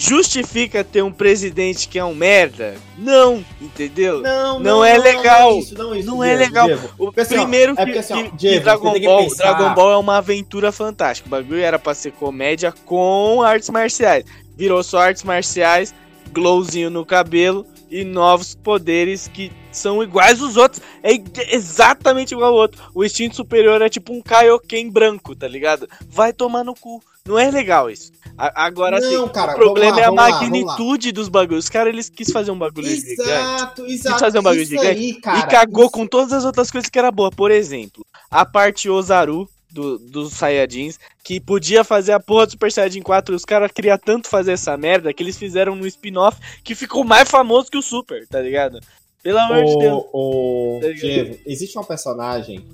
Justifica 0.01 0.85
ter 0.85 1.03
um 1.03 1.11
presidente 1.11 1.89
que 1.89 1.99
é 1.99 2.05
um 2.05 2.15
merda? 2.15 2.77
Não, 2.97 3.45
entendeu? 3.61 4.21
Não, 4.21 4.61
Não 4.61 4.85
é 4.85 4.97
legal. 4.97 5.59
isso, 5.59 5.77
não, 5.77 5.93
isso, 5.93 6.07
Não 6.09 6.23
é 6.23 6.37
Diego, 6.37 6.45
legal. 6.45 6.67
Diego. 6.69 6.89
O 6.97 7.05
Porque, 7.07 7.21
assim, 7.23 7.35
ó, 7.37 7.39
primeiro 7.41 7.73
é 7.73 7.77
que, 7.77 7.83
porque, 7.83 7.99
assim, 7.99 8.15
ó, 8.15 8.17
que- 8.23 8.31
que 8.31 8.37
Diego, 8.37 8.65
Dragon 8.65 8.93
que 8.93 9.01
Ball, 9.05 9.23
pensar- 9.25 9.53
Dragon 9.55 9.75
Ball 9.75 9.93
é 9.93 9.97
uma 9.97 10.17
aventura 10.19 10.71
fantástica. 10.71 11.27
O 11.27 11.31
bagulho 11.31 11.59
era 11.61 11.81
pra 11.81 11.95
ser 11.95 12.13
comédia 12.13 12.73
com 12.85 13.43
artes 13.43 13.69
marciais. 13.71 14.25
Virou 14.57 14.85
só 14.85 14.99
artes 15.01 15.25
marciais, 15.25 15.93
glowzinho 16.33 16.91
no 16.91 17.05
cabelo 17.05 17.67
e 17.91 18.05
novos 18.05 18.55
poderes 18.55 19.27
que 19.27 19.51
são 19.73 20.01
iguais 20.01 20.41
aos 20.41 20.57
outros. 20.57 20.81
É 21.03 21.11
exatamente 21.53 22.35
igual 22.35 22.51
ao 22.53 22.57
outro. 22.57 22.81
O 22.95 23.05
instinto 23.05 23.35
superior 23.35 23.83
é 23.83 23.89
tipo 23.89 24.13
um 24.13 24.23
Kaioken 24.23 24.91
branco, 24.91 25.35
tá 25.35 25.49
ligado? 25.49 25.89
Vai 26.09 26.33
tomar 26.33 26.63
no 26.63 26.75
cu. 26.75 27.03
Não 27.27 27.39
é 27.39 27.51
legal 27.51 27.91
isso. 27.91 28.11
A- 28.37 28.65
agora 28.67 28.99
Não, 29.01 29.07
assim, 29.25 29.33
cara, 29.33 29.53
o 29.53 29.57
problema 29.57 29.97
lá, 29.97 30.01
é 30.01 30.05
a 30.05 30.11
vamos 30.11 30.23
lá, 30.23 30.31
magnitude 30.41 31.13
dos 31.13 31.29
bagulhos. 31.29 31.65
Os 31.65 31.71
caras 31.71 31.93
eles 31.93 32.09
quis 32.09 32.31
fazer 32.31 32.51
um 32.51 32.59
bagulho 32.59 32.87
gigante 32.89 33.21
Exato, 33.21 33.87
exato. 33.87 34.21
fazer 34.21 34.39
um 34.39 34.43
bagulho 34.43 34.65
gigante 34.65 34.87
aí, 34.87 35.15
cara, 35.21 35.39
e 35.41 35.47
cagou 35.51 35.85
isso- 35.85 35.93
com 35.93 36.07
todas 36.07 36.33
as 36.33 36.45
outras 36.45 36.71
coisas 36.71 36.89
que 36.89 36.99
era 36.99 37.11
boa. 37.11 37.31
Por 37.31 37.51
exemplo, 37.51 38.05
a 38.31 38.47
parte 38.47 38.89
Ozaru 38.89 39.49
do, 39.71 39.99
dos 39.99 40.33
Saiyajins, 40.33 40.99
que 41.23 41.39
podia 41.39 41.85
fazer 41.85 42.13
a 42.13 42.21
porra 42.21 42.47
do 42.47 42.53
Super 42.53 42.73
Saiyajin 42.73 43.03
4, 43.03 43.35
e 43.35 43.37
os 43.37 43.45
caras 43.45 43.71
queriam 43.71 43.99
tanto 43.99 44.27
fazer 44.29 44.53
essa 44.53 44.75
merda 44.79 45.13
que 45.13 45.23
eles 45.23 45.37
fizeram 45.37 45.75
no 45.77 45.87
spin-off 45.87 46.39
que 46.65 46.75
ficou 46.75 47.05
mais 47.05 47.29
famoso 47.29 47.71
que 47.71 47.77
o 47.77 47.83
Super, 47.83 48.27
tá 48.27 48.41
ligado? 48.41 48.81
Pelo 49.23 49.39
amor 49.39 49.65
de 49.67 49.79
Deus. 49.79 50.05
O, 50.13 50.79
Tá? 50.81 50.89
Diego, 50.93 51.39
existe 51.45 51.77
uma 51.77 51.85
personagem 51.85 52.65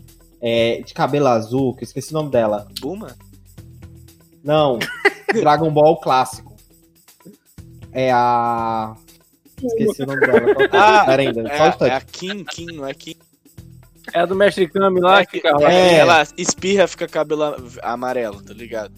é, 0.41 0.83
de 0.87 0.95
cabelo 0.95 1.27
azul, 1.27 1.75
que 1.75 1.83
eu 1.83 1.87
esqueci 1.87 2.11
o 2.11 2.15
nome 2.15 2.31
dela. 2.31 2.69
Buma? 2.81 3.17
Não, 4.45 4.79
Dragon 5.33 5.71
Ball 5.73 5.97
clássico. 5.97 6.55
É 7.93 8.13
a. 8.13 8.95
Esqueci 9.63 10.03
o 10.03 10.07
nome 10.07 10.21
dela. 10.21 10.51
É? 10.51 10.69
Ah, 10.73 11.05
Pera 11.07 11.23
ainda, 11.23 11.49
É, 11.49 11.73
só 11.73 11.85
um 11.85 11.87
é 11.87 11.95
a 11.95 12.01
Kim, 12.01 12.45
Kim, 12.45 12.67
não 12.67 12.87
é 12.87 12.93
Kim. 12.93 13.15
É 14.13 14.21
a 14.21 14.27
do 14.27 14.35
Mestre 14.35 14.69
Kami 14.69 15.01
lá 15.01 15.21
É 15.21 15.25
que 15.25 15.33
fica 15.33 15.57
lá. 15.57 15.73
É. 15.73 15.95
Ela 15.95 16.27
espirra, 16.37 16.87
fica 16.87 17.09
cabelo 17.09 17.43
amarelo, 17.83 18.43
tá 18.43 18.53
ligado? 18.53 18.93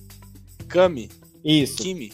Kami, 0.67 1.09
Isso. 1.45 1.77
Kimi. 1.77 2.13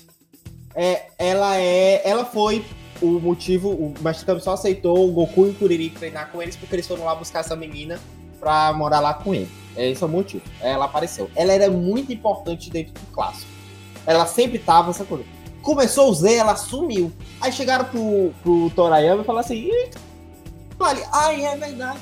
É, 0.74 1.06
ela 1.18 1.56
é. 1.56 2.06
Ela 2.06 2.24
foi 2.24 2.62
o 3.00 3.18
motivo. 3.18 3.70
O 3.70 3.94
Mestre 4.00 4.26
Kami 4.26 4.40
só 4.40 4.52
aceitou 4.52 5.08
o 5.08 5.12
Goku 5.12 5.46
e 5.46 5.50
o 5.50 5.54
Kuririn 5.54 5.88
treinar 5.90 6.30
com 6.30 6.42
eles 6.42 6.56
porque 6.56 6.74
eles 6.74 6.86
foram 6.86 7.04
lá 7.04 7.14
buscar 7.14 7.40
essa 7.40 7.56
menina 7.56 7.98
pra 8.38 8.72
morar 8.72 9.00
lá 9.00 9.14
com 9.14 9.34
ele. 9.34 9.61
É 9.76 9.88
esse 9.90 10.02
é 10.02 10.06
o 10.06 10.08
motivo. 10.08 10.42
Ela 10.60 10.84
apareceu. 10.84 11.30
Ela 11.34 11.52
era 11.52 11.70
muito 11.70 12.12
importante 12.12 12.70
dentro 12.70 12.92
do 12.92 13.06
clássico. 13.12 13.50
Ela 14.06 14.26
sempre 14.26 14.58
tava 14.58 14.90
essa 14.90 15.04
coisa. 15.04 15.24
Começou 15.62 16.10
o 16.10 16.14
Z, 16.14 16.34
ela 16.34 16.56
sumiu. 16.56 17.12
Aí 17.40 17.52
chegaram 17.52 17.84
pro, 17.84 18.32
pro 18.42 18.70
Torayama 18.74 19.22
e 19.22 19.24
falaram 19.24 19.44
assim: 19.46 19.56
"Ih, 19.68 19.90
olha, 20.78 21.06
ai, 21.12 21.44
é 21.44 21.56
verdade. 21.56 21.98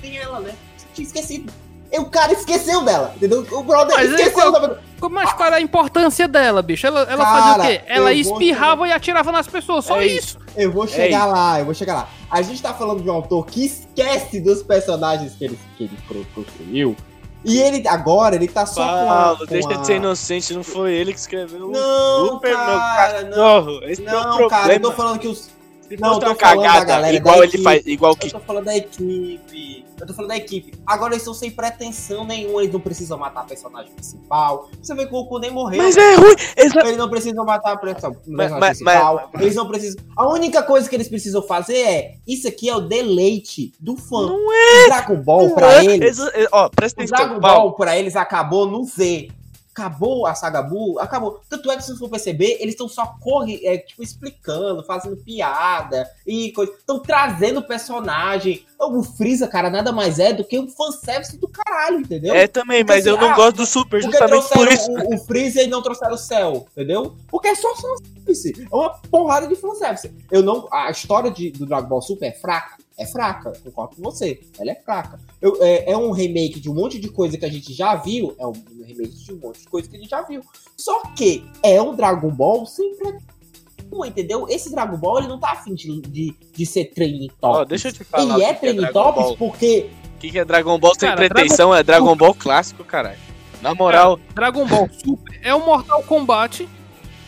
Tem 0.00 0.18
ela, 0.18 0.40
né? 0.40 0.52
Tinha 0.94 1.06
esquecido. 1.06 1.52
E 1.92 1.98
o 1.98 2.06
cara 2.06 2.32
esqueceu 2.32 2.82
dela, 2.82 3.12
entendeu? 3.14 3.46
O 3.52 3.62
brother 3.62 3.94
Mas 3.96 4.10
esqueceu 4.10 4.32
qual- 4.32 4.52
da. 4.52 4.78
Mas 5.10 5.32
qual 5.34 5.46
era 5.46 5.56
a 5.56 5.60
importância 5.60 6.26
dela, 6.26 6.60
bicho? 6.62 6.86
Ela, 6.86 7.02
ela 7.02 7.24
Cara, 7.24 7.42
fazia 7.42 7.62
o 7.62 7.66
quê? 7.68 7.84
Ela 7.86 8.12
eu 8.12 8.24
vou 8.24 8.32
espirrava 8.40 8.88
e 8.88 8.92
atirava 8.92 9.30
nas 9.30 9.46
pessoas, 9.46 9.84
só 9.84 10.00
É 10.00 10.06
isso. 10.06 10.38
Eu 10.56 10.72
vou 10.72 10.86
chegar 10.88 11.26
isso. 11.26 11.34
lá, 11.36 11.58
eu 11.60 11.64
vou 11.66 11.74
chegar 11.74 11.94
lá. 11.94 12.08
A 12.30 12.40
gente 12.42 12.60
tá 12.60 12.72
falando 12.74 13.02
de 13.02 13.08
um 13.08 13.12
autor 13.12 13.46
que 13.46 13.64
esquece 13.66 14.40
dos 14.40 14.62
personagens 14.62 15.34
que 15.34 15.44
ele, 15.44 15.58
que 15.76 15.84
ele 15.84 15.98
pro- 16.08 16.24
construiu. 16.34 16.96
E 17.44 17.60
ele 17.60 17.86
agora, 17.86 18.36
ele 18.36 18.48
tá 18.48 18.64
só 18.64 18.82
com 18.86 19.10
a. 19.10 19.14
Paulo, 19.24 19.38
com 19.40 19.46
deixa 19.46 19.68
a- 19.68 19.76
de 19.76 19.86
ser 19.86 19.96
inocente, 19.96 20.54
não 20.54 20.62
foi 20.64 20.92
ele 20.94 21.12
que 21.12 21.18
escreveu. 21.20 21.66
o 21.68 21.70
Não, 21.70 22.26
Super, 22.28 22.48
meu 22.56 22.56
cara, 22.56 23.22
não. 23.22 23.30
cachorro. 23.30 23.80
Esse 23.84 24.06
é 24.06 24.10
o 24.10 24.14
Não, 24.14 24.22
problema. 24.22 24.48
cara, 24.50 24.72
eu 24.74 24.80
tô 24.80 24.92
falando 24.92 25.18
que 25.18 25.28
os. 25.28 25.50
Se 25.96 26.02
Não, 26.02 26.14
eu 26.14 26.20
tô 26.20 26.34
cagada, 26.34 26.84
galera, 26.84 27.14
igual 27.16 27.42
ele 27.44 27.58
faz, 27.58 27.86
igual 27.86 28.12
Eu 28.12 28.16
que 28.16 28.30
tô 28.30 28.40
falando 28.40 28.64
da 28.64 28.76
equipe. 28.76 29.84
Eu 30.00 30.06
tô 30.08 30.12
falando 30.12 30.30
da 30.30 30.36
equipe. 30.36 30.72
Agora 30.84 31.12
eles 31.12 31.22
estão 31.22 31.32
sem 31.34 31.50
pretensão 31.50 32.24
nenhuma, 32.24 32.60
eles 32.62 32.72
não 32.72 32.80
precisam 32.80 33.16
matar 33.16 33.42
a 33.42 33.44
personagem 33.44 33.92
principal. 33.92 34.68
Você 34.82 34.92
vê 34.94 35.02
que 35.06 35.08
o 35.14 35.22
Goku 35.22 35.38
nem 35.38 35.50
morreu. 35.52 35.82
Mas 35.82 35.96
é 35.96 36.14
ruim. 36.16 36.34
Exa- 36.56 36.80
Eles 36.80 36.96
não 36.96 37.08
precisam 37.08 37.44
matar 37.44 37.72
a 37.72 37.76
personagem 37.76 38.20
Mas- 38.26 38.50
mas- 38.50 38.78
principal. 38.78 39.30
Eles 39.38 39.54
não 39.54 39.68
precisam. 39.68 40.02
A 40.16 40.28
única 40.28 40.62
coisa 40.64 40.88
que 40.88 40.96
eles 40.96 41.08
precisam 41.08 41.42
fazer 41.42 41.76
é. 41.78 42.14
Isso 42.26 42.48
aqui 42.48 42.68
é 42.68 42.74
o 42.74 42.80
deleite 42.80 43.72
do 43.78 43.96
fã. 43.96 44.26
Não 44.26 44.36
O 44.46 44.86
Dragon 44.88 45.16
Ball 45.22 45.48
Não 45.48 45.54
pra 45.54 45.74
é. 45.74 45.84
eles. 45.84 46.18
Exa- 46.18 46.32
é, 46.34 46.48
Ó, 46.50 46.68
presta 46.68 47.00
O 47.00 47.04
atenção, 47.04 47.26
Dragon 47.26 47.40
Paulo. 47.40 47.60
Ball 47.62 47.72
pra 47.76 47.96
eles 47.98 48.16
acabou 48.16 48.66
no 48.66 48.82
Z. 48.84 49.28
Acabou 49.74 50.24
a 50.24 50.36
saga 50.36 50.62
Buu, 50.62 51.00
acabou. 51.00 51.40
Tanto 51.50 51.68
é 51.68 51.76
que 51.76 51.82
se 51.82 51.92
você 51.92 51.98
for 51.98 52.08
perceber, 52.08 52.58
eles 52.60 52.74
estão 52.74 52.88
só 52.88 53.16
corre, 53.20 53.60
é, 53.66 53.76
tipo, 53.78 54.04
explicando, 54.04 54.84
fazendo 54.84 55.16
piada 55.16 56.08
e 56.24 56.52
coisa. 56.52 56.72
Estão 56.74 57.00
trazendo 57.00 57.60
personagem. 57.60 58.64
O 58.78 59.02
Freeza, 59.02 59.48
cara, 59.48 59.68
nada 59.68 59.90
mais 59.90 60.20
é 60.20 60.32
do 60.32 60.44
que 60.44 60.56
um 60.58 60.68
fanservice 60.68 61.36
do 61.38 61.48
caralho, 61.48 61.98
entendeu? 61.98 62.32
É 62.32 62.46
também, 62.46 62.84
mas 62.84 63.04
Porque, 63.04 63.10
eu 63.10 63.20
não 63.20 63.32
ah, 63.32 63.34
gosto 63.34 63.56
do 63.56 63.66
Super, 63.66 64.00
justamente 64.00 64.48
por 64.48 64.70
isso. 64.70 64.92
o, 64.92 65.14
o 65.16 65.18
Freeza 65.18 65.62
e 65.62 65.66
não 65.66 65.82
trouxeram 65.82 66.14
o 66.14 66.18
Cell, 66.18 66.66
entendeu? 66.70 67.16
Porque 67.28 67.48
é 67.48 67.54
só 67.56 67.74
fanservice. 67.74 68.68
É 68.70 68.76
uma 68.76 68.90
porrada 69.10 69.48
de 69.48 69.56
fanservice. 69.56 70.14
Eu 70.30 70.42
não, 70.42 70.68
a 70.70 70.88
história 70.90 71.32
de, 71.32 71.50
do 71.50 71.66
Dragon 71.66 71.88
Ball 71.88 72.02
Super 72.02 72.28
é 72.28 72.32
fraca? 72.32 72.83
É 72.96 73.04
fraca, 73.06 73.52
concordo 73.64 73.96
com 73.96 74.02
você. 74.02 74.40
Ela 74.58 74.70
é 74.70 74.74
fraca. 74.76 75.18
Eu- 75.42 75.58
é, 75.60 75.90
é 75.92 75.96
um 75.96 76.12
remake 76.12 76.60
de 76.60 76.70
um 76.70 76.74
monte 76.74 77.00
de 77.00 77.08
coisa 77.08 77.36
que 77.36 77.44
a 77.44 77.50
gente 77.50 77.72
já 77.72 77.96
viu. 77.96 78.34
É 78.38 78.46
um 78.46 78.52
remake 78.86 79.08
de 79.24 79.32
um 79.32 79.38
monte 79.38 79.60
de 79.62 79.66
coisa 79.68 79.88
que 79.88 79.96
a 79.96 79.98
gente 79.98 80.10
já 80.10 80.22
viu. 80.22 80.40
Só 80.76 81.02
que 81.16 81.44
é 81.62 81.80
um 81.82 81.94
Dragon 81.96 82.30
Ball 82.30 82.64
sem 82.66 82.94
pretensão, 82.96 84.04
entendeu? 84.06 84.46
Esse 84.48 84.70
Dragon 84.70 84.96
Ball 84.96 85.18
ele 85.18 85.28
não 85.28 85.40
tá 85.40 85.52
afim 85.52 85.74
de, 85.74 86.00
de, 86.02 86.34
de 86.52 86.66
ser 86.66 86.86
training 86.86 87.28
top. 87.40 87.58
Ó, 87.58 87.64
deixa 87.64 87.88
eu 87.88 87.92
te 87.92 88.04
falar. 88.04 88.34
ele 88.34 88.44
é 88.44 88.50
é 88.50 88.54
training 88.54 88.80
Dragon 88.82 88.92
tops 89.02 89.22
Ball. 89.24 89.36
porque 89.36 89.90
O 90.16 90.18
que 90.20 90.30
que 90.30 90.38
é 90.38 90.44
Dragon 90.44 90.78
Ball 90.78 90.94
sem 90.98 91.08
Cara, 91.08 91.16
pretensão? 91.16 91.74
É 91.74 91.82
Dragon 91.82 92.14
Ball 92.16 92.34
clássico, 92.34 92.84
caralho. 92.84 93.18
Na 93.60 93.74
moral, 93.74 94.20
Dragon 94.34 94.66
Ball 94.66 94.88
Super 94.92 95.40
é 95.42 95.54
o 95.54 95.64
Mortal 95.64 96.02
Kombat 96.04 96.68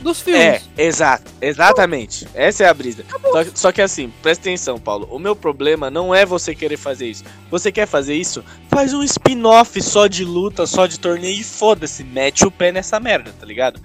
dos 0.06 0.20
é, 0.28 0.60
filmes. 0.60 0.70
exato, 0.78 1.30
exatamente. 1.40 2.26
Essa 2.32 2.64
é 2.64 2.68
a 2.68 2.74
brisa. 2.74 3.04
Só, 3.22 3.44
só 3.54 3.72
que 3.72 3.82
assim, 3.82 4.12
presta 4.22 4.42
atenção, 4.42 4.78
Paulo. 4.78 5.08
O 5.10 5.18
meu 5.18 5.34
problema 5.34 5.90
não 5.90 6.14
é 6.14 6.24
você 6.24 6.54
querer 6.54 6.76
fazer 6.76 7.08
isso. 7.08 7.24
Você 7.50 7.72
quer 7.72 7.86
fazer 7.86 8.14
isso? 8.14 8.44
Faz 8.70 8.94
um 8.94 9.02
spin-off 9.02 9.82
só 9.82 10.06
de 10.06 10.24
luta, 10.24 10.66
só 10.66 10.86
de 10.86 11.00
torneio 11.00 11.40
e 11.40 11.44
foda-se. 11.44 12.04
Mete 12.04 12.46
o 12.46 12.50
pé 12.50 12.70
nessa 12.70 13.00
merda, 13.00 13.34
tá 13.38 13.44
ligado? 13.44 13.80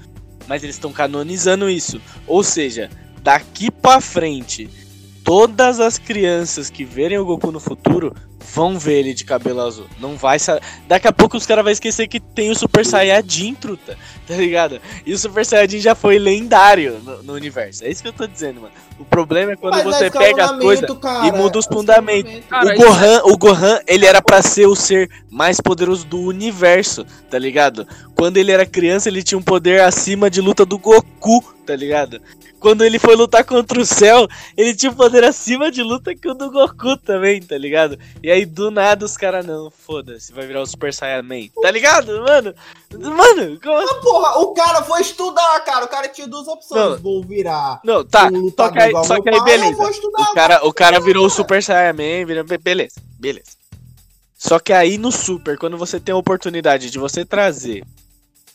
Mas 0.48 0.64
eles 0.64 0.76
estão 0.76 0.91
canonizando 0.91 1.69
isso. 1.69 1.99
Ou 2.27 2.43
seja, 2.43 2.89
daqui 3.23 3.72
pra 3.72 3.99
frente, 3.99 4.69
todas 5.23 5.80
as 5.80 5.98
crianças 5.98 6.69
que 6.69 6.84
verem 6.84 7.18
o 7.18 7.26
Goku 7.26 7.52
no 7.52 7.60
futuro 7.60 8.14
vão 8.53 8.77
ver 8.77 8.99
ele 8.99 9.14
de 9.14 9.23
cabelo 9.23 9.61
azul. 9.61 9.85
Não 9.99 10.15
vai. 10.15 10.38
Daqui 10.88 11.07
a 11.07 11.11
pouco 11.11 11.38
os 11.38 11.45
caras 11.45 11.64
vão 11.64 11.72
esquecer 11.72 12.07
que 12.07 12.19
tem 12.19 12.49
o 12.49 12.56
Super 12.56 12.85
Saiyajin, 12.85 13.56
truta. 13.56 13.98
Tá 14.27 14.35
ligado? 14.35 14.80
E 15.06 15.14
o 15.14 15.18
Super 15.18 15.45
Saiyajin 15.45 15.80
já 15.80 15.95
foi 15.95 16.18
lendário 16.18 16.99
no, 16.99 17.23
no 17.23 17.34
universo. 17.34 17.84
É 17.84 17.89
isso 17.89 18.02
que 18.02 18.10
eu 18.10 18.14
tô 18.14 18.27
dizendo, 18.27 18.61
mano. 18.61 18.73
O 19.00 19.06
problema 19.06 19.54
é 19.54 19.56
quando 19.56 19.74
Mas 19.74 19.84
você 19.84 20.06
é 20.06 20.10
pega 20.10 20.46
as 20.46 20.60
coisas 20.60 20.90
e 21.26 21.32
muda 21.32 21.58
os 21.58 21.66
É 21.66 21.74
fundamentos. 21.74 22.32
Cara, 22.48 22.74
o 22.74 22.78
Gohan, 22.78 23.22
o 23.26 23.38
Gohan, 23.38 23.80
ele 23.88 24.06
era 24.06 24.22
pra 24.22 24.42
ser 24.42 24.68
o 24.68 24.76
ser 24.76 25.10
mais 25.30 25.60
poderoso 25.60 26.06
do 26.06 26.20
universo, 26.20 27.06
tá 27.30 27.40
ligado? 27.40 27.88
Quando 28.16 28.38
ele 28.38 28.52
era 28.52 28.66
criança, 28.66 29.10
ele 29.10 29.24
tinha 29.24 29.38
um 29.38 29.44
poder 29.44 29.82
acima 29.82 30.30
de 30.30 30.42
luta 30.42 30.66
do 30.66 30.78
Goku, 30.78 31.42
tá 31.66 31.76
ligado? 31.76 32.22
Quando 32.60 32.86
ele 32.86 33.00
foi 33.00 33.16
lutar 33.16 33.44
contra 33.44 33.82
o 33.82 33.86
céu, 33.86 34.28
ele 34.56 34.76
tinha 34.76 34.92
um 34.92 34.96
poder 34.96 35.24
acima 35.24 35.72
de 35.72 35.82
luta 35.82 36.14
que 36.14 36.30
o 36.30 36.36
do 36.36 36.52
Goku 36.52 36.96
também, 36.96 37.42
tá 37.42 37.58
ligado? 37.58 37.98
E 38.22 38.30
aí 38.30 38.46
do 38.46 38.70
nada 38.70 39.04
os 39.04 39.18
caras 39.18 39.44
não, 39.44 39.72
foda-se, 39.72 40.32
vai 40.32 40.46
virar 40.46 40.62
o 40.62 40.68
Super 40.68 40.94
Saiyaman, 40.94 41.48
tá 41.60 41.72
ligado, 41.72 42.22
mano? 42.22 42.54
Mano, 43.00 43.60
como 43.60 43.78
assim? 43.78 43.88
Ah, 43.90 44.02
porra, 44.02 44.40
o 44.42 44.54
cara 44.54 44.84
foi 44.84 45.02
estudar, 45.02 45.60
cara. 45.62 45.86
O 45.86 45.88
cara 45.88 46.08
tinha 46.10 46.28
duas 46.28 46.48
opções. 46.48 46.92
Não. 46.92 46.98
Vou 46.98 47.24
virar 47.24 47.80
Não, 47.84 48.06
tá, 48.06 48.28
um 48.28 48.52
que 48.52 48.91
aí, 48.98 49.06
só 49.06 49.22
que 49.22 49.30
aí 49.30 49.38
pai, 49.38 49.46
beleza. 49.46 49.84
O 49.84 50.34
cara, 50.34 50.66
o 50.66 50.74
cara 50.74 51.00
virou 51.00 51.26
o 51.26 51.30
Super 51.30 51.62
Saiyaman, 51.64 52.26
virou... 52.26 52.44
be- 52.44 52.58
beleza, 52.58 52.96
beleza. 53.20 53.52
Só 54.38 54.60
que 54.60 54.74
aí 54.74 54.98
no 54.98 55.12
Super, 55.12 55.58
quando 55.58 55.78
você 55.78 56.00
tem 56.00 56.14
a 56.14 56.18
oportunidade 56.18 56.90
de 56.90 56.98
você 56.98 57.24
trazer 57.24 57.84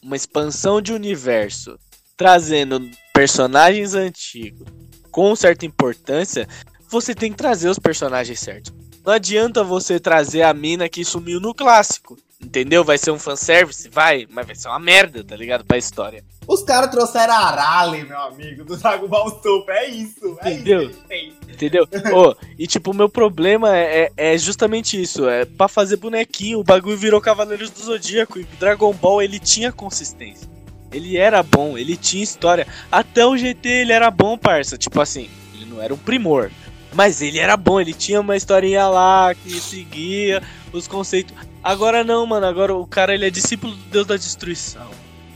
uma 0.02 0.16
expansão 0.16 0.80
de 0.80 0.92
universo, 0.92 1.78
trazendo 2.16 2.80
personagens 3.14 3.94
antigos 3.94 4.66
com 5.10 5.34
certa 5.34 5.64
importância, 5.64 6.46
você 6.90 7.14
tem 7.14 7.30
que 7.30 7.38
trazer 7.38 7.68
os 7.68 7.78
personagens 7.78 8.38
certos. 8.38 8.72
Não 9.06 9.12
adianta 9.12 9.62
você 9.62 10.00
trazer 10.00 10.42
a 10.42 10.52
mina 10.52 10.88
que 10.88 11.04
sumiu 11.04 11.38
no 11.38 11.54
clássico. 11.54 12.18
Entendeu? 12.42 12.82
Vai 12.82 12.98
ser 12.98 13.12
um 13.12 13.18
fanservice? 13.18 13.88
Vai, 13.88 14.26
mas 14.28 14.44
vai 14.44 14.56
ser 14.56 14.66
uma 14.66 14.80
merda, 14.80 15.22
tá 15.22 15.36
ligado? 15.36 15.64
Pra 15.64 15.78
história. 15.78 16.24
Os 16.46 16.64
caras 16.64 16.90
trouxeram 16.90 17.32
a 17.32 17.38
Arale, 17.38 18.02
meu 18.02 18.18
amigo, 18.18 18.64
do 18.64 18.76
Dragon 18.76 19.06
Ball 19.06 19.40
Super. 19.40 19.76
É 19.76 19.88
isso. 19.88 20.36
É 20.42 20.52
Entendeu? 20.52 20.90
isso. 20.90 21.02
Entendeu? 21.48 21.88
Ô, 22.12 22.34
e 22.58 22.66
tipo, 22.66 22.90
o 22.90 22.94
meu 22.94 23.08
problema 23.08 23.76
é, 23.76 24.10
é 24.16 24.34
é 24.34 24.38
justamente 24.38 25.00
isso. 25.00 25.28
É 25.28 25.44
pra 25.44 25.68
fazer 25.68 25.96
bonequinho, 25.96 26.58
o 26.58 26.64
bagulho 26.64 26.96
virou 26.96 27.20
Cavaleiros 27.20 27.70
do 27.70 27.80
Zodíaco. 27.80 28.40
E 28.40 28.44
Dragon 28.58 28.92
Ball 28.92 29.22
ele 29.22 29.38
tinha 29.38 29.70
consistência. 29.70 30.48
Ele 30.90 31.16
era 31.16 31.44
bom, 31.44 31.78
ele 31.78 31.96
tinha 31.96 32.24
história. 32.24 32.66
Até 32.90 33.24
o 33.24 33.36
GT 33.36 33.68
ele 33.68 33.92
era 33.92 34.10
bom, 34.10 34.36
parça. 34.36 34.76
Tipo 34.76 35.00
assim, 35.00 35.30
ele 35.54 35.64
não 35.66 35.80
era 35.80 35.94
um 35.94 35.98
primor. 35.98 36.50
Mas 36.96 37.20
ele 37.20 37.38
era 37.38 37.58
bom, 37.58 37.78
ele 37.78 37.92
tinha 37.92 38.20
uma 38.20 38.34
historinha 38.34 38.88
lá 38.88 39.34
que 39.34 39.60
seguia 39.60 40.42
os 40.72 40.88
conceitos. 40.88 41.34
Agora 41.62 42.02
não, 42.02 42.24
mano. 42.24 42.46
Agora 42.46 42.74
o 42.74 42.86
cara 42.86 43.12
ele 43.12 43.26
é 43.26 43.30
discípulo 43.30 43.74
do 43.74 43.82
Deus 43.90 44.06
da 44.06 44.16
Destruição. 44.16 44.88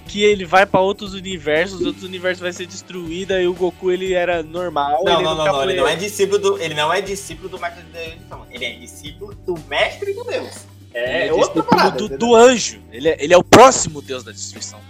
Que 0.07 0.25
ele 0.25 0.45
vai 0.45 0.65
pra 0.65 0.81
outros 0.81 1.13
universos, 1.13 1.85
outros 1.85 2.03
universos 2.03 2.41
vai 2.41 2.53
ser 2.53 2.67
destruído. 2.67 3.35
E 3.35 3.47
o 3.47 3.53
Goku 3.53 3.93
ele 3.93 4.15
era 4.15 4.43
normal. 4.43 5.05
Não, 5.05 5.13
ele 5.13 5.23
não, 5.23 5.35
não, 5.35 5.45
não. 5.45 5.63
Ele 5.63 5.75
não 5.75 5.87
é 5.87 5.95
discípulo 5.97 6.39
do. 6.39 6.59
Ele 6.59 6.75
não 6.75 6.93
é 6.93 7.01
discípulo 7.03 7.49
do 7.49 7.61
mestre 7.61 7.83
de 7.83 7.93
Deus, 7.93 8.15
não. 8.31 8.47
Ele 8.51 8.65
é 8.65 8.73
discípulo 8.73 9.35
do 9.35 9.59
mestre 9.69 10.15
do 10.15 10.25
Deus. 10.25 10.67
É, 10.95 11.21
Ele 11.21 11.29
é 11.29 11.33
outra 11.33 11.61
discípulo 11.61 11.65
parada. 11.65 11.97
do, 11.97 12.19
do 12.19 12.35
anjo. 12.35 12.81
Ele 12.91 13.09
é, 13.09 13.17
ele 13.23 13.35
é 13.35 13.37
o 13.37 13.45
próximo 13.45 14.01
deus 14.01 14.25
da 14.25 14.33
destruição. 14.33 14.81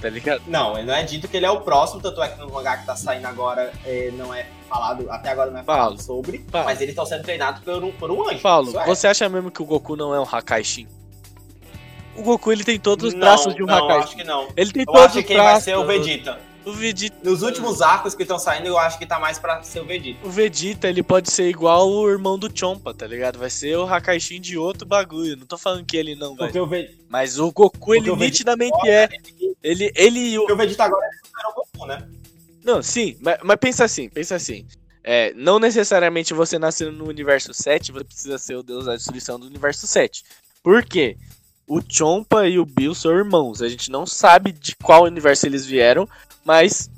Tá 0.00 0.08
ligado? 0.08 0.42
Não, 0.46 0.76
ele 0.76 0.86
não 0.86 0.94
é 0.94 1.02
dito 1.02 1.26
que 1.26 1.36
ele 1.36 1.46
é 1.46 1.50
o 1.50 1.60
próximo, 1.60 2.00
tanto 2.00 2.22
é 2.22 2.28
que 2.28 2.38
no 2.38 2.50
mangá 2.50 2.76
que 2.76 2.86
tá 2.86 2.94
saindo 2.94 3.26
agora 3.26 3.72
é, 3.84 4.10
não 4.12 4.32
é 4.32 4.46
falado, 4.68 5.10
até 5.10 5.30
agora 5.30 5.50
não 5.50 5.58
é 5.60 5.64
falado 5.64 6.00
sobre, 6.00 6.44
mas 6.52 6.80
eles 6.80 6.90
estão 6.90 7.04
sendo 7.06 7.24
treinados 7.24 7.62
por 7.64 7.82
um, 7.82 7.90
por 7.92 8.10
um 8.10 8.28
anjo. 8.28 8.40
Paulo, 8.40 8.78
é. 8.78 8.86
você 8.86 9.08
acha 9.08 9.28
mesmo 9.28 9.50
que 9.50 9.60
o 9.60 9.64
Goku 9.64 9.96
não 9.96 10.14
é 10.14 10.20
um 10.20 10.26
Hakaishin? 10.30 10.86
O 12.14 12.22
Goku 12.22 12.52
ele 12.52 12.64
tem 12.64 12.78
todos 12.78 13.08
os 13.08 13.14
não, 13.14 13.20
braços 13.20 13.54
de 13.54 13.62
um 13.62 13.66
não, 13.66 13.76
eu 13.76 13.84
Hakaishin. 13.84 14.04
acho 14.04 14.16
que 14.16 14.24
não. 14.24 14.48
Ele 14.56 14.72
tem 14.72 14.82
Eu 14.82 14.86
todos 14.86 15.02
acho 15.02 15.18
os 15.18 15.24
que 15.24 15.32
ele 15.32 15.42
vai 15.42 15.60
ser 15.60 15.76
o 15.76 15.84
Vegeta. 15.84 16.38
O 16.64 16.72
Vegeta, 16.72 17.16
Nos 17.22 17.42
últimos 17.42 17.80
arcos 17.80 18.14
que 18.14 18.22
estão 18.22 18.38
saindo, 18.38 18.66
eu 18.66 18.76
acho 18.76 18.98
que 18.98 19.06
tá 19.06 19.18
mais 19.18 19.38
pra 19.38 19.62
ser 19.62 19.80
o 19.80 19.84
Vegeta. 19.84 20.18
o 20.26 20.28
Vegeta, 20.28 20.88
ele 20.88 21.02
pode 21.02 21.30
ser 21.30 21.48
igual 21.48 21.88
o 21.88 22.10
irmão 22.10 22.38
do 22.38 22.50
Chompa, 22.52 22.92
tá 22.92 23.06
ligado? 23.06 23.38
Vai 23.38 23.48
ser 23.48 23.76
o 23.78 23.86
Hakaishin 23.86 24.40
de 24.40 24.58
outro 24.58 24.86
bagulho. 24.86 25.36
Não 25.36 25.46
tô 25.46 25.56
falando 25.56 25.84
que 25.86 25.96
ele 25.96 26.14
não 26.14 26.36
vai. 26.36 26.48
Porque 26.48 26.60
o, 26.60 26.66
Ve... 26.66 26.90
Mas 27.08 27.38
o 27.38 27.50
Goku, 27.50 27.94
ele 27.94 28.10
o 28.10 28.16
nitidamente 28.16 28.76
é. 28.86 29.08
Ele, 29.10 29.47
ele 29.62 30.20
e 30.20 30.38
o, 30.38 30.42
porque 30.42 30.52
o 30.52 30.56
Vegeta 30.56 30.84
agora 30.84 31.06
é 31.06 31.26
super 31.26 31.46
o 31.46 31.54
Goku, 31.54 31.86
né? 31.86 32.08
Não, 32.64 32.82
sim, 32.82 33.16
mas, 33.20 33.38
mas 33.42 33.56
pensa 33.58 33.84
assim, 33.84 34.08
pensa 34.08 34.36
assim. 34.36 34.66
É, 35.02 35.32
não 35.34 35.58
necessariamente 35.58 36.34
você 36.34 36.58
nascendo 36.58 36.92
no 36.92 37.08
universo 37.08 37.54
7, 37.54 37.92
você 37.92 38.04
precisa 38.04 38.38
ser 38.38 38.56
o 38.56 38.62
deus 38.62 38.86
da 38.86 38.94
destruição 38.94 39.40
do 39.40 39.46
universo 39.46 39.86
7. 39.86 40.22
Por 40.62 40.84
quê? 40.84 41.16
O 41.66 41.80
Chompa 41.86 42.46
e 42.46 42.58
o 42.58 42.66
Bill 42.66 42.94
são 42.94 43.12
irmãos. 43.12 43.62
A 43.62 43.68
gente 43.68 43.90
não 43.90 44.06
sabe 44.06 44.52
de 44.52 44.76
qual 44.76 45.04
universo 45.04 45.46
eles 45.46 45.64
vieram, 45.64 46.08
mas 46.44 46.90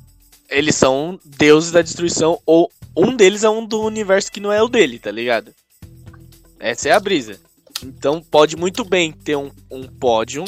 eles 0.49 0.75
são 0.75 1.21
deuses 1.25 1.71
da 1.71 1.83
destruição, 1.83 2.41
ou 2.45 2.71
um 2.97 3.15
deles 3.15 3.45
é 3.45 3.51
um 3.51 3.65
do 3.65 3.81
universo 3.83 4.33
que 4.33 4.41
não 4.41 4.53
é 4.53 4.61
o 4.61 4.69
dele, 4.69 4.99
tá 4.99 5.11
ligado? 5.11 5.55
Essa 6.59 6.89
é 6.89 6.93
a 6.93 7.01
brisa. 7.01 7.39
Então 7.83 8.21
pode 8.21 8.57
muito 8.57 8.85
bem 8.85 9.13
ter 9.13 9.37
um, 9.37 9.51
um 9.71 9.87
pódio 9.87 10.45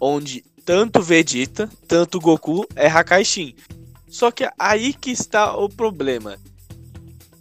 onde 0.00 0.44
tanto 0.68 1.00
Vegeta, 1.00 1.66
tanto 1.86 2.20
Goku 2.20 2.66
é 2.76 2.86
Hakaishin. 2.86 3.54
Só 4.06 4.30
que 4.30 4.46
aí 4.58 4.92
que 4.92 5.10
está 5.10 5.56
o 5.56 5.66
problema. 5.66 6.38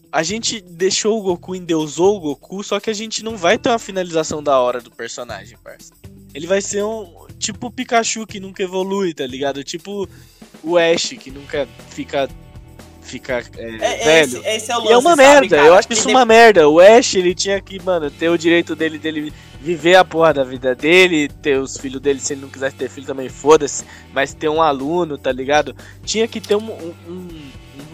A 0.09 0.23
gente 0.23 0.61
deixou 0.61 1.19
o 1.19 1.21
Goku, 1.21 1.53
endeusou 1.53 2.15
o 2.15 2.19
Goku, 2.21 2.63
só 2.63 2.79
que 2.79 2.89
a 2.89 2.93
gente 2.93 3.25
não 3.25 3.35
vai 3.35 3.57
ter 3.57 3.67
uma 3.67 3.79
finalização 3.79 4.41
da 4.41 4.57
hora 4.57 4.79
do 4.79 4.89
personagem, 4.89 5.57
parça. 5.61 5.93
Ele 6.33 6.47
vai 6.47 6.61
ser 6.61 6.85
um. 6.85 7.27
Tipo 7.37 7.67
o 7.67 7.71
Pikachu 7.71 8.25
que 8.25 8.39
nunca 8.39 8.63
evolui, 8.63 9.13
tá 9.13 9.27
ligado? 9.27 9.61
Tipo 9.61 10.07
o 10.63 10.77
Ash 10.77 11.09
que 11.19 11.29
nunca 11.29 11.67
fica. 11.89 12.29
Fica 13.07 13.43
é, 13.57 13.61
É, 13.63 14.01
é 14.01 14.03
velho. 14.03 14.37
esse, 14.37 14.47
esse 14.47 14.71
é 14.71 14.75
E 14.75 14.77
lance, 14.79 14.91
é 14.93 14.97
uma 14.97 15.15
sabe, 15.15 15.21
merda, 15.23 15.55
cara? 15.55 15.67
eu 15.67 15.73
acho 15.75 15.87
Que 15.87 15.93
isso 15.93 16.07
de- 16.07 16.13
uma 16.13 16.25
merda. 16.25 16.67
O 16.69 16.79
Ash, 16.79 17.15
ele 17.15 17.33
tinha 17.33 17.59
que, 17.61 17.81
mano, 17.81 18.11
ter 18.11 18.29
o 18.29 18.37
direito 18.37 18.75
dele, 18.75 18.97
dele 18.99 19.33
viver 19.61 19.95
a 19.95 20.05
porra 20.05 20.33
da 20.33 20.43
vida 20.43 20.75
dele, 20.75 21.27
ter 21.41 21.57
os 21.59 21.77
filhos 21.77 21.99
dele, 22.01 22.19
se 22.19 22.33
ele 22.33 22.41
não 22.41 22.49
quisesse 22.49 22.75
ter 22.75 22.89
filho 22.89 23.07
também, 23.07 23.27
foda-se, 23.29 23.83
mas 24.13 24.33
ter 24.33 24.49
um 24.49 24.61
aluno, 24.61 25.17
tá 25.17 25.31
ligado? 25.31 25.75
Tinha 26.03 26.27
que 26.27 26.39
ter 26.41 26.55
um- 26.55 26.71
um- 27.07 27.47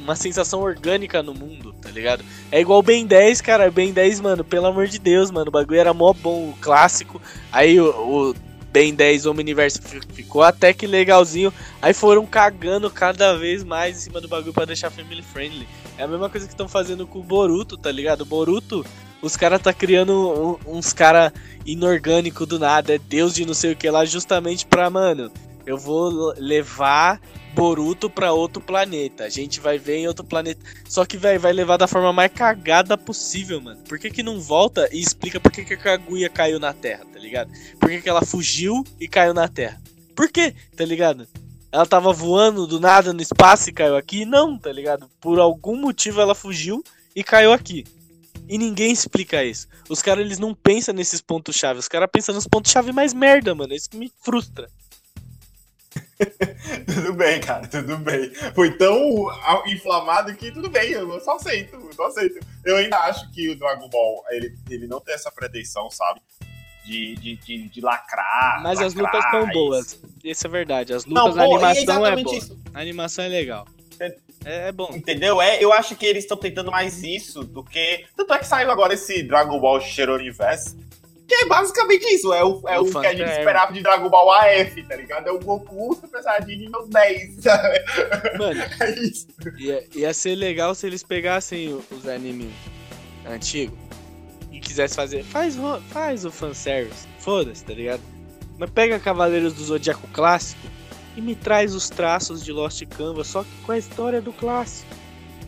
uma 0.03 0.15
sensação 0.15 0.61
orgânica 0.61 1.23
no 1.23 1.33
mundo, 1.33 1.73
tá 1.81 1.89
ligado? 1.89 2.23
É 2.51 2.59
igual 2.59 2.79
o 2.79 2.83
Ben 2.83 3.05
10, 3.05 3.39
cara, 3.39 3.71
Ben 3.71 3.93
10, 3.93 4.19
mano, 4.19 4.43
pelo 4.43 4.65
amor 4.67 4.87
de 4.87 4.99
Deus, 4.99 5.31
mano, 5.31 5.47
o 5.47 5.51
bagulho 5.51 5.79
era 5.79 5.93
mó 5.93 6.11
bom, 6.11 6.49
o 6.49 6.57
clássico, 6.59 7.21
aí 7.51 7.79
o, 7.79 7.85
o 8.31 8.35
Ben 8.73 8.93
10 8.95 9.27
Omniverse 9.27 9.79
fi- 9.79 10.01
ficou 10.13 10.41
até 10.41 10.73
que 10.73 10.87
legalzinho, 10.87 11.53
aí 11.79 11.93
foram 11.93 12.25
cagando 12.25 12.89
cada 12.89 13.37
vez 13.37 13.63
mais 13.63 13.97
em 13.97 14.01
cima 14.01 14.19
do 14.19 14.27
bagulho 14.27 14.51
pra 14.51 14.65
deixar 14.65 14.89
family 14.89 15.21
friendly. 15.21 15.67
É 15.95 16.03
a 16.03 16.07
mesma 16.07 16.27
coisa 16.27 16.47
que 16.47 16.53
estão 16.53 16.67
fazendo 16.67 17.05
com 17.05 17.19
o 17.19 17.23
Boruto, 17.23 17.77
tá 17.77 17.91
ligado? 17.91 18.21
O 18.21 18.25
Boruto, 18.25 18.83
os 19.21 19.37
caras 19.37 19.61
tá 19.61 19.71
criando 19.71 20.59
uns 20.65 20.91
cara 20.91 21.31
inorgânico 21.67 22.45
do 22.47 22.57
nada, 22.57 22.95
é 22.95 22.97
deus 22.97 23.33
de 23.35 23.45
não 23.45 23.53
sei 23.53 23.73
o 23.73 23.75
que 23.75 23.89
lá, 23.89 24.03
justamente 24.05 24.65
pra, 24.65 24.89
mano, 24.89 25.31
eu 25.65 25.77
vou 25.77 26.33
levar 26.37 27.19
Boruto 27.53 28.09
pra 28.09 28.33
outro 28.33 28.61
planeta. 28.61 29.25
A 29.25 29.29
gente 29.29 29.59
vai 29.59 29.77
ver 29.77 29.97
em 29.97 30.07
outro 30.07 30.25
planeta. 30.25 30.59
Só 30.89 31.05
que, 31.05 31.17
velho, 31.17 31.39
vai 31.39 31.53
levar 31.53 31.77
da 31.77 31.87
forma 31.87 32.11
mais 32.11 32.31
cagada 32.31 32.97
possível, 32.97 33.61
mano. 33.61 33.81
Por 33.87 33.99
que 33.99 34.09
que 34.09 34.23
não 34.23 34.39
volta 34.39 34.89
e 34.91 34.99
explica 34.99 35.39
por 35.39 35.51
que 35.51 35.63
que 35.63 35.75
a 35.75 35.77
Kaguya 35.77 36.29
caiu 36.29 36.59
na 36.59 36.73
Terra, 36.73 37.05
tá 37.05 37.19
ligado? 37.19 37.51
Por 37.79 37.89
que 37.89 38.01
que 38.01 38.09
ela 38.09 38.25
fugiu 38.25 38.83
e 38.99 39.07
caiu 39.07 39.33
na 39.33 39.47
Terra? 39.47 39.79
Por 40.15 40.29
quê, 40.29 40.55
tá 40.75 40.83
ligado? 40.83 41.27
Ela 41.71 41.85
tava 41.85 42.11
voando 42.11 42.67
do 42.67 42.79
nada 42.79 43.13
no 43.13 43.21
espaço 43.21 43.69
e 43.69 43.73
caiu 43.73 43.95
aqui? 43.95 44.25
Não, 44.25 44.57
tá 44.57 44.71
ligado? 44.71 45.09
Por 45.21 45.39
algum 45.39 45.75
motivo 45.75 46.21
ela 46.21 46.35
fugiu 46.35 46.83
e 47.15 47.23
caiu 47.23 47.53
aqui. 47.53 47.83
E 48.47 48.57
ninguém 48.57 48.91
explica 48.91 49.43
isso. 49.43 49.67
Os 49.89 50.01
caras, 50.01 50.25
eles 50.25 50.39
não 50.39 50.53
pensam 50.53 50.93
nesses 50.93 51.21
pontos-chave. 51.21 51.79
Os 51.79 51.87
caras 51.87 52.09
pensam 52.11 52.35
nos 52.35 52.47
pontos-chave 52.47 52.91
mais 52.91 53.13
merda, 53.13 53.55
mano. 53.55 53.73
É 53.73 53.75
Isso 53.75 53.89
que 53.89 53.97
me 53.97 54.11
frustra. 54.21 54.69
Tudo 56.85 57.13
bem, 57.13 57.39
cara, 57.41 57.67
tudo 57.67 57.97
bem. 57.97 58.33
Foi 58.55 58.71
tão 58.77 59.27
inflamado 59.67 60.33
que 60.35 60.51
tudo 60.51 60.69
bem, 60.69 60.91
eu 60.91 61.19
só 61.19 61.35
aceito, 61.35 61.75
eu 61.75 61.93
só 61.93 62.07
aceito. 62.07 62.39
Eu 62.63 62.77
ainda 62.77 62.97
acho 62.99 63.29
que 63.31 63.49
o 63.49 63.55
Dragon 63.57 63.89
Ball, 63.89 64.23
ele, 64.29 64.55
ele 64.69 64.87
não 64.87 64.99
tem 64.99 65.13
essa 65.13 65.31
pretensão, 65.31 65.89
sabe? 65.89 66.21
De, 66.85 67.15
de, 67.15 67.35
de, 67.37 67.69
de 67.69 67.81
lacrar. 67.81 68.61
Mas 68.61 68.79
as 68.79 68.93
lacrar, 68.93 69.15
lutas 69.15 69.31
são 69.31 69.49
boas. 69.53 70.01
Isso 70.23 70.47
é 70.47 70.49
verdade. 70.49 70.93
As 70.93 71.05
Não, 71.05 71.27
lutas, 71.27 71.37
a 71.39 71.45
pô, 71.45 71.49
e 71.49 71.51
é 71.51 71.65
animação 71.65 71.79
é 71.79 71.81
exatamente 71.83 72.23
boa. 72.25 72.37
isso. 72.37 72.59
A 72.73 72.79
animação 72.79 73.25
é 73.25 73.27
legal. 73.27 73.67
É, 73.99 74.15
é 74.45 74.71
bom. 74.71 74.89
Entendeu? 74.93 75.41
É, 75.41 75.63
eu 75.63 75.71
acho 75.71 75.95
que 75.95 76.05
eles 76.05 76.23
estão 76.23 76.37
tentando 76.37 76.71
mais 76.71 77.01
isso 77.03 77.43
do 77.43 77.63
que. 77.63 78.05
Tanto 78.15 78.33
é 78.33 78.39
que 78.39 78.47
saiu 78.47 78.69
agora 78.71 78.93
esse 78.93 79.23
Dragon 79.23 79.59
Ball 79.59 79.79
Shadow 79.79 80.15
Universe. 80.15 80.75
Que 81.35 81.45
é 81.45 81.47
basicamente 81.47 82.03
isso. 82.13 82.31
É 82.33 82.43
o, 82.43 82.61
é 82.67 82.79
O 82.79 82.83
o, 82.83 82.91
que 82.91 82.97
a 82.97 83.01
gente 83.09 83.17
fanservice. 83.21 83.39
esperava 83.39 83.73
de 83.73 83.81
Dragon 83.81 84.09
Ball 84.09 84.31
AF, 84.31 84.83
tá 84.83 84.95
ligado? 84.95 85.27
É 85.27 85.31
o 85.31 85.39
Goku 85.39 85.95
Super 85.95 86.21
Saiyajin 86.21 86.57
nível 86.57 86.87
10, 86.87 87.35
sabe? 87.41 87.79
Mano, 88.37 88.61
É 88.79 88.89
isso. 88.99 89.27
ia, 89.57 89.83
ia 89.95 90.13
ser 90.13 90.35
legal 90.35 90.75
se 90.75 90.85
eles 90.85 91.01
pegassem 91.01 91.73
os 91.89 92.07
animes 92.07 92.51
antigos 93.27 93.77
e 94.51 94.59
quisessem 94.59 94.95
fazer. 94.95 95.23
Faz, 95.23 95.57
o- 95.57 95.81
faz 95.89 96.23
o 96.25 96.31
fanservice. 96.31 97.07
Foda-se, 97.19 97.63
tá 97.65 97.73
ligado? 97.73 98.01
Mas 98.59 98.69
pega 98.69 98.99
Cavaleiros 98.99 99.53
do 99.53 99.63
Zodíaco 99.63 100.07
clássico 100.13 100.61
e 101.17 101.21
me 101.21 101.35
traz 101.35 101.73
os 101.73 101.89
traços 101.89 102.43
de 102.45 102.51
Lost 102.51 102.83
Canvas, 102.85 103.27
só 103.27 103.43
que 103.43 103.49
com 103.65 103.71
a 103.71 103.77
história 103.77 104.21
do 104.21 104.31
clássico. 104.31 104.93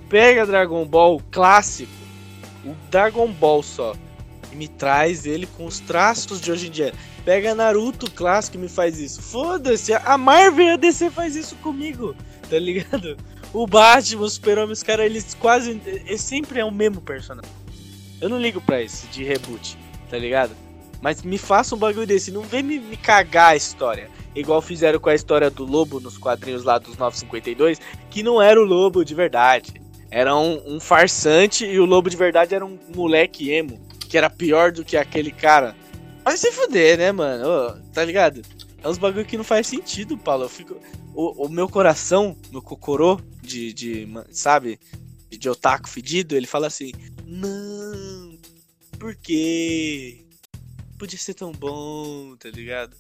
Pega 0.10 0.46
Dragon 0.46 0.84
Ball 0.86 1.22
clássico, 1.32 1.92
o 2.66 2.74
Dragon 2.90 3.28
Ball 3.32 3.62
só, 3.62 3.94
me 4.56 4.68
traz 4.68 5.26
ele 5.26 5.46
com 5.46 5.66
os 5.66 5.80
traços 5.80 6.42
de 6.42 6.52
hoje 6.52 6.68
em 6.68 6.72
dia. 6.72 6.94
Pega 7.24 7.54
Naruto 7.54 8.10
clássico 8.10 8.58
e 8.58 8.60
me 8.60 8.68
faz 8.68 9.00
isso. 9.00 9.22
Foda-se, 9.22 9.94
a 9.94 10.18
Marvel 10.18 10.66
e 10.66 10.70
a 10.72 10.78
DC 10.78 11.10
faz 11.12 11.36
isso 11.36 11.56
comigo, 11.58 12.16
tá 12.50 12.58
ligado? 12.58 13.18
O 13.54 13.66
Batman, 13.66 14.24
o 14.24 14.30
Super-Homem, 14.30 14.74
os 14.74 14.84
caras, 14.84 15.06
eles 15.06 15.34
quase. 15.34 15.82
Eles 15.86 16.22
sempre 16.22 16.60
é 16.60 16.66
o 16.66 16.72
mesmo 16.72 17.02
personagem. 17.02 17.52
Eu 18.20 18.30
não 18.30 18.40
ligo 18.40 18.62
pra 18.62 18.82
isso 18.82 19.08
de 19.08 19.24
reboot, 19.24 19.78
tá 20.10 20.18
ligado? 20.18 20.52
Mas 21.02 21.22
me 21.22 21.38
faça 21.38 21.76
um 21.76 21.78
bagulho 21.78 22.08
desse, 22.08 22.32
não 22.32 22.42
vem 22.42 22.64
me, 22.64 22.80
me 22.80 22.98
cagar 22.98 23.52
a 23.52 23.56
história. 23.56 24.10
Igual 24.36 24.62
fizeram 24.62 25.00
com 25.00 25.10
a 25.10 25.16
história 25.16 25.50
do 25.50 25.64
Lobo 25.64 26.00
nos 26.00 26.18
quadrinhos 26.18 26.64
lá 26.64 26.78
dos 26.78 26.98
952, 26.98 27.80
que 28.10 28.24
não 28.24 28.42
era 28.42 28.60
o 28.60 28.66
Lobo 28.66 29.06
de 29.06 29.16
verdade. 29.16 29.82
Era 30.12 30.36
um, 30.36 30.76
um 30.76 30.80
farsante 30.80 31.66
e 31.66 31.80
o 31.80 31.86
Lobo 31.86 32.10
de 32.10 32.18
verdade 32.18 32.56
era 32.56 32.66
um 32.66 32.78
moleque 32.94 33.52
emo, 33.52 33.80
que 34.16 34.18
era 34.18 34.30
pior 34.30 34.72
do 34.72 34.86
que 34.86 34.96
aquele 34.96 35.30
cara. 35.30 35.76
Vai 36.24 36.38
se 36.38 36.50
fuder, 36.50 36.98
né, 36.98 37.12
mano? 37.12 37.46
Ô, 37.46 37.74
tá 37.92 38.06
ligado? 38.06 38.42
É 38.82 38.88
uns 38.88 38.98
bagulho 38.98 39.26
que 39.26 39.36
não 39.36 39.44
faz 39.44 39.68
sentido, 39.68 40.18
Paulo. 40.18 40.46
Eu 40.46 40.50
fico. 40.50 40.80
O, 41.14 41.48
o 41.48 41.50
meu 41.50 41.68
coração, 41.68 42.38
meu 42.50 42.62
cocorô, 42.62 43.20
de, 43.42 43.74
de. 43.74 44.08
Sabe? 44.32 44.80
De 45.30 45.50
otaku 45.50 45.90
fedido, 45.90 46.34
ele 46.34 46.48
fala 46.48 46.68
assim: 46.68 46.94
Não, 47.26 48.38
por 48.98 49.14
quê? 49.16 50.26
Podia 50.98 51.20
ser 51.20 51.34
tão 51.34 51.52
bom, 51.52 52.38
tá 52.38 52.50
ligado? 52.50 52.96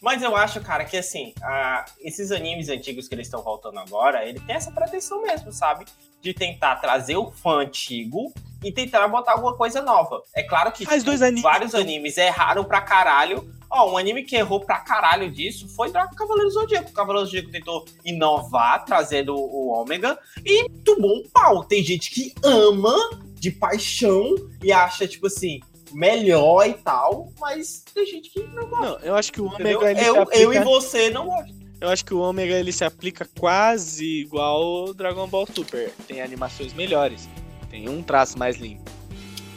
Mas 0.00 0.22
eu 0.22 0.36
acho, 0.36 0.60
cara, 0.60 0.84
que 0.84 0.96
assim, 0.96 1.34
a- 1.42 1.84
esses 1.98 2.30
animes 2.30 2.68
antigos 2.68 3.08
que 3.08 3.16
eles 3.16 3.26
estão 3.26 3.42
voltando 3.42 3.80
agora, 3.80 4.24
ele 4.24 4.38
tem 4.38 4.54
essa 4.54 4.70
pretensão 4.70 5.20
mesmo, 5.22 5.52
sabe? 5.52 5.86
De 6.22 6.32
tentar 6.32 6.76
trazer 6.76 7.16
o 7.16 7.32
fã 7.32 7.62
antigo 7.62 8.32
e 8.62 8.72
tentar 8.72 9.06
botar 9.08 9.32
alguma 9.32 9.54
coisa 9.56 9.80
nova. 9.82 10.22
É 10.34 10.42
claro 10.42 10.72
que 10.72 10.84
Faz 10.84 11.02
dois 11.04 11.22
animes, 11.22 11.42
vários 11.42 11.74
animes 11.74 12.16
erraram 12.18 12.64
pra 12.64 12.80
caralho. 12.80 13.48
Ó, 13.70 13.92
um 13.92 13.98
anime 13.98 14.22
que 14.24 14.34
errou 14.34 14.60
pra 14.60 14.78
caralho 14.80 15.30
disso 15.30 15.68
foi 15.76 15.90
Dragon 15.90 16.14
Cavaleiro 16.14 16.50
Zodíaco. 16.50 16.90
O 16.90 16.92
Cavaleiro 16.92 17.26
Zodíaco 17.26 17.50
tentou 17.50 17.84
inovar, 18.04 18.84
trazendo 18.84 19.34
o 19.36 19.68
Ômega, 19.68 20.18
e 20.44 20.68
tomou 20.84 21.16
um 21.18 21.22
pau. 21.28 21.62
Tem 21.64 21.82
gente 21.84 22.10
que 22.10 22.32
ama 22.42 22.96
de 23.34 23.50
paixão 23.50 24.34
e 24.62 24.72
acha, 24.72 25.06
tipo 25.06 25.26
assim, 25.26 25.60
melhor 25.92 26.66
e 26.66 26.74
tal, 26.74 27.30
mas 27.38 27.84
tem 27.94 28.06
gente 28.06 28.30
que 28.30 28.40
não 28.42 28.66
gosta. 28.68 28.86
Não, 28.86 28.98
eu 29.00 29.14
acho 29.14 29.32
que 29.32 29.40
o 29.40 29.46
Entendeu? 29.46 29.78
Ômega 29.78 29.90
ele 29.90 30.00
se 30.00 30.06
Eu, 30.06 30.14
eu 30.14 30.52
e 30.52 30.56
aplica, 30.56 30.64
você 30.64 31.10
não 31.10 31.26
gostam. 31.26 31.54
eu 31.80 31.88
acho 31.90 32.04
que 32.04 32.14
o 32.14 32.18
Ômega 32.20 32.54
ele 32.54 32.72
se 32.72 32.84
aplica 32.84 33.28
quase 33.38 34.20
igual 34.22 34.62
o 34.86 34.94
Dragon 34.94 35.26
Ball 35.26 35.46
Super. 35.54 35.92
Tem 36.06 36.22
animações 36.22 36.72
melhores, 36.72 37.28
tem 37.70 37.88
um 37.88 38.02
traço 38.02 38.38
mais 38.38 38.56
limpo. 38.56 38.90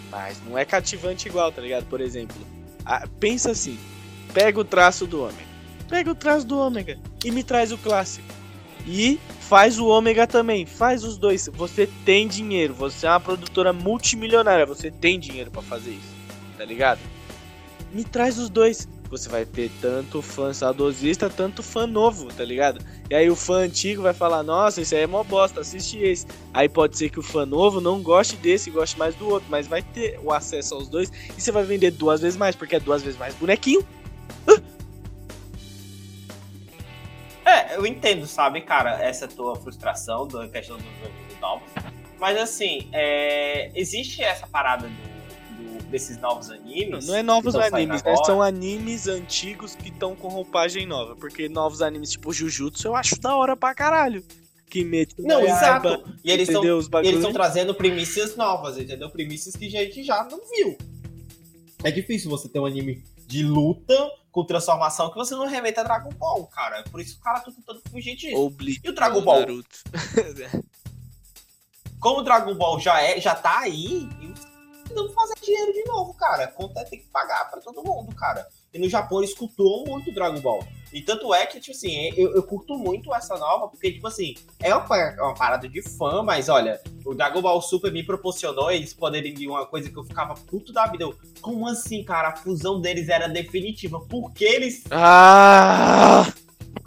Mas 0.09 0.41
não 0.45 0.57
é 0.57 0.65
cativante 0.65 1.27
igual, 1.27 1.51
tá 1.51 1.61
ligado? 1.61 1.85
Por 1.85 2.01
exemplo, 2.01 2.35
a- 2.85 3.07
pensa 3.19 3.51
assim, 3.51 3.77
pega 4.33 4.59
o 4.59 4.63
traço 4.65 5.05
do 5.07 5.21
Ômega. 5.21 5.49
Pega 5.89 6.11
o 6.11 6.15
traço 6.15 6.45
do 6.45 6.57
Ômega 6.57 6.97
e 7.23 7.31
me 7.31 7.43
traz 7.43 7.71
o 7.71 7.77
clássico. 7.77 8.27
E 8.88 9.19
faz 9.41 9.77
o 9.77 9.85
Ômega 9.88 10.25
também, 10.25 10.65
faz 10.65 11.03
os 11.03 11.17
dois. 11.17 11.49
Você 11.53 11.88
tem 12.03 12.27
dinheiro, 12.27 12.73
você 12.73 13.05
é 13.05 13.09
uma 13.09 13.19
produtora 13.19 13.71
multimilionária, 13.71 14.65
você 14.65 14.89
tem 14.89 15.19
dinheiro 15.19 15.51
pra 15.51 15.61
fazer 15.61 15.91
isso, 15.91 16.15
tá 16.57 16.65
ligado? 16.65 16.99
Me 17.93 18.03
traz 18.03 18.38
os 18.39 18.49
dois. 18.49 18.88
Você 19.11 19.27
vai 19.27 19.45
ter 19.45 19.69
tanto 19.81 20.21
fã 20.21 20.53
saudosista, 20.53 21.29
tanto 21.29 21.61
fã 21.61 21.85
novo, 21.85 22.33
tá 22.33 22.45
ligado? 22.45 22.83
E 23.09 23.13
aí 23.13 23.29
o 23.29 23.35
fã 23.35 23.57
antigo 23.57 24.01
vai 24.01 24.13
falar, 24.13 24.41
nossa, 24.41 24.79
isso 24.79 24.95
aí 24.95 25.01
é 25.01 25.07
mó 25.07 25.21
bosta, 25.21 25.59
assiste 25.59 25.97
esse. 25.97 26.25
Aí 26.53 26.69
pode 26.69 26.97
ser 26.97 27.09
que 27.09 27.19
o 27.19 27.21
fã 27.21 27.45
novo 27.45 27.81
não 27.81 28.01
goste 28.01 28.38
desse 28.38 28.71
goste 28.71 28.97
mais 28.97 29.13
do 29.15 29.27
outro, 29.27 29.49
mas 29.51 29.67
vai 29.67 29.81
ter 29.81 30.17
o 30.23 30.31
acesso 30.31 30.75
aos 30.75 30.88
dois 30.88 31.11
e 31.38 31.41
você 31.41 31.51
vai 31.51 31.65
vender 31.65 31.91
duas 31.91 32.21
vezes 32.21 32.38
mais, 32.38 32.55
porque 32.55 32.77
é 32.77 32.79
duas 32.79 33.03
vezes 33.03 33.19
mais 33.19 33.35
bonequinho. 33.35 33.85
É, 37.43 37.75
eu 37.75 37.85
entendo, 37.85 38.25
sabe, 38.25 38.61
cara, 38.61 39.03
essa 39.03 39.27
tua 39.27 39.57
frustração 39.57 40.25
da 40.25 40.47
questão 40.47 40.77
dos 40.77 40.85
animes 40.85 41.39
novos. 41.41 41.67
Mas 42.17 42.39
assim, 42.39 42.88
é, 42.93 43.71
existe 43.75 44.23
essa 44.23 44.47
parada 44.47 44.88
do, 44.88 45.20
do- 45.61 45.83
desses 45.85 46.17
novos 46.17 46.49
animes. 46.49 47.07
Não 47.07 47.15
é 47.15 47.23
novos 47.23 47.55
animes, 47.55 48.01
né? 48.03 48.15
São 48.25 48.41
animes 48.41 49.07
antigos 49.07 49.75
que 49.75 49.89
estão 49.89 50.15
com 50.15 50.27
roupagem 50.27 50.85
nova. 50.85 51.15
Porque 51.15 51.47
novos 51.47 51.81
animes 51.81 52.11
tipo 52.11 52.31
Jujutsu 52.33 52.88
eu 52.88 52.95
acho 52.95 53.19
da 53.19 53.35
hora 53.35 53.55
pra 53.55 53.73
caralho. 53.75 54.23
Kimetsu 54.69 55.15
Não, 55.19 55.41
exato. 55.41 56.01
E 56.23 56.31
eles 56.31 56.47
estão 56.47 56.63
E 57.03 57.07
eles 57.07 57.27
trazendo 57.33 57.75
premissas 57.75 58.35
novas, 58.38 58.77
entendeu? 58.77 59.09
Premissas 59.09 59.53
que 59.55 59.65
a 59.67 59.69
gente 59.69 60.01
já 60.03 60.23
não 60.23 60.39
viu. 60.49 60.77
É 61.83 61.91
difícil 61.91 62.29
você 62.29 62.47
ter 62.47 62.59
um 62.59 62.65
anime 62.65 63.03
de 63.27 63.43
luta 63.43 63.93
com 64.31 64.45
transformação 64.45 65.09
que 65.09 65.15
você 65.15 65.35
não 65.35 65.45
remeta 65.45 65.81
a 65.81 65.83
Dragon 65.83 66.11
Ball, 66.11 66.45
cara. 66.47 66.77
É 66.79 66.83
Por 66.83 67.01
isso 67.01 67.17
o 67.17 67.21
cara 67.21 67.41
tá 67.41 67.51
tentando 67.51 67.81
fugir 67.91 68.15
disso. 68.15 68.53
E 68.83 68.89
o 68.89 68.93
Dragon 68.93 69.21
Ball? 69.21 69.39
Naruto. 69.41 69.77
Como 71.99 72.19
o 72.21 72.23
Dragon 72.23 72.55
Ball 72.55 72.79
já, 72.79 73.01
é, 73.01 73.19
já 73.19 73.35
tá 73.35 73.59
aí, 73.59 74.07
não 74.93 75.09
fazer 75.13 75.34
dinheiro 75.41 75.73
de 75.73 75.84
novo, 75.85 76.13
cara. 76.13 76.43
A 76.45 76.47
conta 76.47 76.84
tem 76.85 76.99
que 76.99 77.07
pagar 77.07 77.49
pra 77.49 77.59
todo 77.61 77.84
mundo, 77.84 78.13
cara. 78.15 78.47
E 78.73 78.80
no 78.80 78.88
Japão 78.88 79.19
eles 79.19 79.34
cultuam 79.34 79.84
muito 79.85 80.09
o 80.09 80.13
Dragon 80.13 80.39
Ball. 80.39 80.63
E 80.93 81.01
tanto 81.01 81.34
é 81.34 81.45
que, 81.45 81.59
tipo 81.59 81.76
assim, 81.76 82.09
eu, 82.18 82.34
eu 82.35 82.43
curto 82.43 82.77
muito 82.77 83.13
essa 83.13 83.38
nova, 83.38 83.68
porque, 83.69 83.91
tipo 83.93 84.07
assim, 84.07 84.34
é 84.59 84.73
uma, 84.76 84.85
pa- 84.85 85.15
uma 85.19 85.34
parada 85.34 85.68
de 85.68 85.81
fã, 85.81 86.22
mas 86.22 86.49
olha, 86.49 86.81
o 87.05 87.13
Dragon 87.13 87.41
Ball 87.41 87.61
Super 87.61 87.91
me 87.91 88.03
proporcionou 88.05 88.69
eles 88.72 88.93
poderem 88.93 89.34
de 89.34 89.47
uma 89.47 89.65
coisa 89.65 89.89
que 89.89 89.97
eu 89.97 90.03
ficava 90.03 90.34
puto 90.35 90.72
da 90.73 90.85
vida. 90.88 91.03
Eu, 91.03 91.15
como 91.41 91.68
assim, 91.68 92.03
cara? 92.03 92.30
A 92.30 92.35
fusão 92.35 92.80
deles 92.81 93.07
era 93.09 93.27
definitiva. 93.27 93.99
Por 94.01 94.31
que 94.34 94.43
eles 94.45 94.84
Ah! 94.91 96.31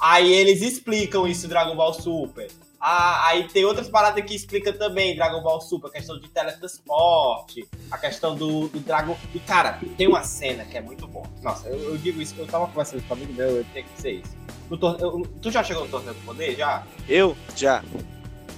Aí 0.00 0.32
eles 0.32 0.60
explicam 0.62 1.26
isso 1.26 1.48
Dragon 1.48 1.74
Ball 1.76 1.94
Super. 1.94 2.50
Ah, 2.86 3.28
aí 3.28 3.48
tem 3.48 3.64
outras 3.64 3.88
paradas 3.88 4.22
que 4.26 4.34
explica 4.34 4.70
também 4.70 5.16
Dragon 5.16 5.42
Ball 5.42 5.58
Super, 5.58 5.88
a 5.88 5.90
questão 5.90 6.20
de 6.20 6.28
teletransporte, 6.28 7.66
a 7.90 7.96
questão 7.96 8.36
do, 8.36 8.68
do 8.68 8.78
Dragon. 8.80 9.16
E 9.34 9.38
cara, 9.38 9.80
tem 9.96 10.06
uma 10.06 10.22
cena 10.22 10.66
que 10.66 10.76
é 10.76 10.82
muito 10.82 11.06
boa. 11.06 11.24
Nossa, 11.42 11.66
eu, 11.68 11.78
eu 11.78 11.96
digo 11.96 12.20
isso, 12.20 12.34
eu 12.36 12.46
tava 12.46 12.66
conversando 12.66 13.02
com 13.08 13.14
um 13.14 13.16
amigo 13.16 13.32
meu, 13.32 13.48
eu 13.48 13.64
tenho 13.72 13.86
que 13.86 13.94
dizer 13.94 14.12
isso. 14.16 14.36
No 14.68 14.76
torne- 14.76 15.00
eu- 15.02 15.22
tu 15.40 15.50
já 15.50 15.64
chegou 15.64 15.84
no 15.84 15.90
torneio 15.90 16.12
do 16.14 16.20
poder? 16.26 16.54
Já? 16.56 16.82
Eu 17.08 17.34
já. 17.56 17.82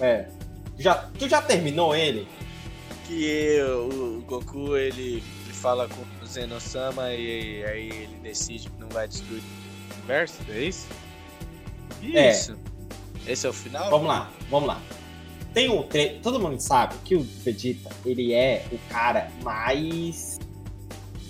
É. 0.01 0.27
Já, 0.77 0.94
tu 1.16 1.28
já 1.28 1.40
terminou 1.40 1.94
ele? 1.94 2.27
Que 3.07 3.61
o, 3.62 4.19
o 4.19 4.23
Goku 4.23 4.77
ele, 4.77 5.23
ele 5.44 5.53
fala 5.53 5.86
com 5.89 6.03
o 6.20 6.27
Zeno-sama 6.27 7.12
e 7.12 7.65
aí 7.65 7.89
ele 7.90 8.19
decide 8.24 8.69
que 8.70 8.81
não 8.81 8.89
vai 8.89 9.07
destruir 9.07 9.40
o 9.40 9.94
universo, 9.98 10.39
é 10.48 10.59
isso? 10.65 10.86
É. 12.12 12.31
Esse 13.27 13.47
é 13.47 13.51
o 13.51 13.53
final? 13.53 13.90
Vamos 13.90 14.07
lá, 14.09 14.31
vamos 14.51 14.69
lá. 14.69 14.81
Tem 15.53 15.69
um 15.70 15.82
tre... 15.82 16.20
Todo 16.23 16.39
mundo 16.39 16.61
sabe 16.61 16.94
que 17.05 17.16
o 17.16 17.23
Vegeta, 17.23 17.90
ele 18.05 18.32
é 18.32 18.65
o 18.70 18.78
cara 18.90 19.31
mais. 19.43 20.39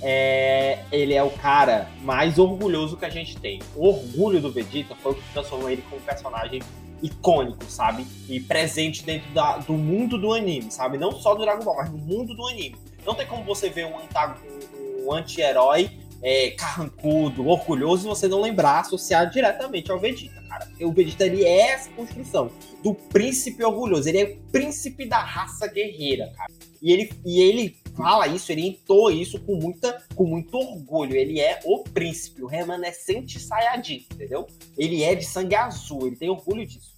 É... 0.03 0.81
Ele 0.93 1.15
é 1.15 1.23
o 1.23 1.31
cara 1.31 1.89
mais 2.03 2.39
orgulhoso 2.39 2.97
que 2.97 3.05
a 3.05 3.11
gente 3.11 3.37
tem. 3.37 3.61
O 3.75 3.87
orgulho 3.89 4.41
do 4.41 4.51
Vegeta 4.53 4.95
foi 4.97 5.13
o 5.13 5.15
que 5.15 5.23
transformou 5.33 5.71
ele 5.71 5.83
como 5.83 6.01
um 6.01 6.05
personagem 6.05 6.61
icônico, 7.03 7.65
sabe? 7.69 8.07
E 8.29 8.41
presente 8.41 9.05
dentro 9.05 9.31
da- 9.33 9.59
do 9.59 9.75
mundo 9.75 10.19
do 10.19 10.33
anime, 10.33 10.71
sabe? 10.71 10.99
Não 10.99 11.13
só 11.13 11.35
do 11.35 11.43
Dragon 11.43 11.63
Ball, 11.65 11.77
mas 11.77 11.91
no 11.91 11.99
mundo 11.99 12.35
do 12.35 12.47
anime. 12.49 12.75
Não 13.05 13.15
tem 13.15 13.27
como 13.27 13.45
você 13.45 13.71
ver 13.71 13.87
um- 13.87 15.05
um 15.07 15.13
anti-herói 15.13 15.91
é, 16.23 16.51
carrancudo, 16.51 17.47
orgulhoso, 17.47 18.09
você 18.09 18.27
não 18.29 18.41
lembrar, 18.41 18.81
associado 18.81 19.31
diretamente 19.31 19.91
ao 19.91 19.99
Vegeta, 19.99 20.43
cara. 20.49 20.67
Porque 20.67 20.85
o 20.85 20.93
Vegeta, 20.93 21.27
ele 21.27 21.45
é 21.45 21.73
essa 21.73 21.91
construção 21.91 22.51
do 22.83 22.95
príncipe 22.95 23.63
orgulhoso. 23.65 24.09
Ele 24.09 24.19
é 24.19 24.25
o 24.25 24.51
príncipe 24.51 25.07
da 25.07 25.19
raça 25.19 25.67
guerreira, 25.67 26.33
cara. 26.37 26.53
E 26.83 26.93
ele, 26.93 27.11
e 27.25 27.41
ele 27.41 27.77
fala 27.97 28.29
isso, 28.29 28.53
ele 28.53 28.67
entoa 28.67 29.13
isso 29.13 29.41
com, 29.41 29.57
muita, 29.57 30.03
com 30.15 30.25
muito 30.25 30.57
orgulho. 30.57 31.17
Ele 31.17 31.41
é 31.41 31.61
o 31.65 31.83
príncipe, 31.83 32.43
o 32.43 32.47
remanescente 32.47 33.41
Saiyajin, 33.41 34.07
entendeu? 34.13 34.47
Ele 34.77 35.03
é 35.03 35.15
de 35.15 35.25
sangue 35.25 35.55
azul, 35.55 36.07
ele 36.07 36.17
tem 36.17 36.29
orgulho 36.29 36.67
disso. 36.67 36.95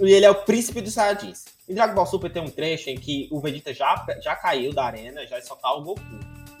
E 0.00 0.12
ele 0.12 0.26
é 0.26 0.30
o 0.30 0.44
príncipe 0.44 0.80
dos 0.80 0.92
Saiyajins. 0.92 1.44
Em 1.68 1.74
Dragon 1.74 1.94
Ball 1.94 2.06
Super 2.06 2.30
tem 2.30 2.42
um 2.42 2.50
trecho 2.50 2.90
em 2.90 2.96
que 2.96 3.28
o 3.30 3.40
Vegeta 3.40 3.72
já, 3.72 4.04
já 4.20 4.36
caiu 4.36 4.74
da 4.74 4.84
arena, 4.84 5.26
já 5.26 5.40
só 5.40 5.54
tá 5.54 5.72
o 5.72 5.82
Goku. 5.82 6.02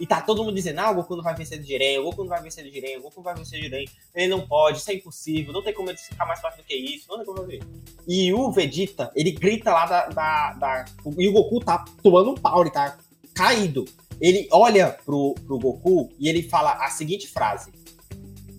E 0.00 0.06
tá 0.06 0.20
todo 0.20 0.42
mundo 0.42 0.54
dizendo, 0.54 0.80
ah, 0.80 0.90
o 0.90 0.94
Goku 0.96 1.14
não 1.16 1.22
vai 1.22 1.34
vencer 1.34 1.58
do 1.60 1.64
Jiren, 1.64 1.98
o 2.00 2.04
Goku 2.04 2.22
não 2.22 2.28
vai 2.30 2.42
vencer 2.42 2.64
do 2.64 2.70
Jiren, 2.70 2.98
o 2.98 3.02
Goku 3.02 3.16
não 3.18 3.22
vai 3.24 3.34
vencer 3.34 3.58
do 3.60 3.64
Jiren. 3.64 3.84
Ele 4.14 4.28
não 4.28 4.46
pode, 4.46 4.78
isso 4.78 4.90
é 4.90 4.94
impossível, 4.94 5.52
não 5.52 5.62
tem 5.62 5.72
como 5.72 5.90
ele 5.90 5.98
ficar 5.98 6.26
mais 6.26 6.40
forte 6.40 6.56
do 6.58 6.64
que 6.64 6.74
isso, 6.74 7.06
não 7.08 7.18
tem 7.18 7.26
como 7.26 7.46
ver. 7.46 7.62
E 8.08 8.32
o 8.32 8.50
Vegeta, 8.50 9.12
ele 9.14 9.30
grita 9.30 9.72
lá 9.72 9.86
da, 9.86 10.06
da, 10.08 10.52
da- 10.54 10.84
E 11.18 11.28
o 11.28 11.32
Goku 11.32 11.60
tá 11.60 11.84
tomando 12.02 12.30
um 12.32 12.34
pau, 12.34 12.62
ele 12.62 12.70
tá 12.70 12.98
caído. 13.34 13.84
Ele 14.20 14.48
olha 14.52 14.88
pro, 15.04 15.34
pro 15.46 15.58
Goku 15.58 16.10
e 16.18 16.28
ele 16.28 16.42
fala 16.42 16.72
a 16.84 16.88
seguinte 16.90 17.26
frase: 17.28 17.70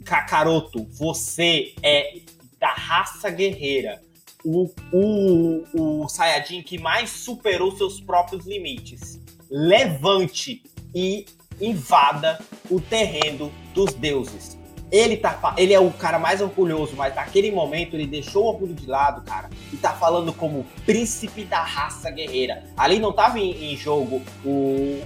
Kakaroto, 0.06 0.86
você 0.92 1.74
é 1.82 2.22
da 2.60 2.74
raça 2.74 3.30
guerreira. 3.30 4.02
O, 4.46 4.70
o, 4.92 6.02
o 6.04 6.10
Saiyajin 6.10 6.62
que 6.64 6.78
mais 6.78 7.10
superou 7.10 7.76
seus 7.78 8.02
próprios 8.02 8.46
limites. 8.46 9.20
Levante 9.50 10.62
e 10.94 11.26
invada 11.60 12.40
o 12.70 12.80
terreno 12.80 13.52
dos 13.74 13.94
deuses. 13.94 14.58
Ele, 14.92 15.18
tá, 15.18 15.56
ele 15.58 15.74
é 15.74 15.80
o 15.80 15.90
cara 15.90 16.20
mais 16.20 16.40
orgulhoso, 16.40 16.96
mas 16.96 17.16
naquele 17.16 17.52
momento 17.52 17.96
ele 17.96 18.06
deixou 18.06 18.44
o 18.44 18.48
orgulho 18.50 18.76
de 18.76 18.86
lado, 18.86 19.24
cara, 19.24 19.50
e 19.72 19.76
tá 19.76 19.92
falando 19.92 20.32
como 20.32 20.68
príncipe 20.86 21.44
da 21.46 21.64
raça 21.64 22.12
guerreira. 22.12 22.64
Ali 22.78 23.00
não 23.00 23.12
tava 23.12 23.40
em, 23.40 23.74
em 23.74 23.76
jogo 23.76 24.22
o, 24.46 24.50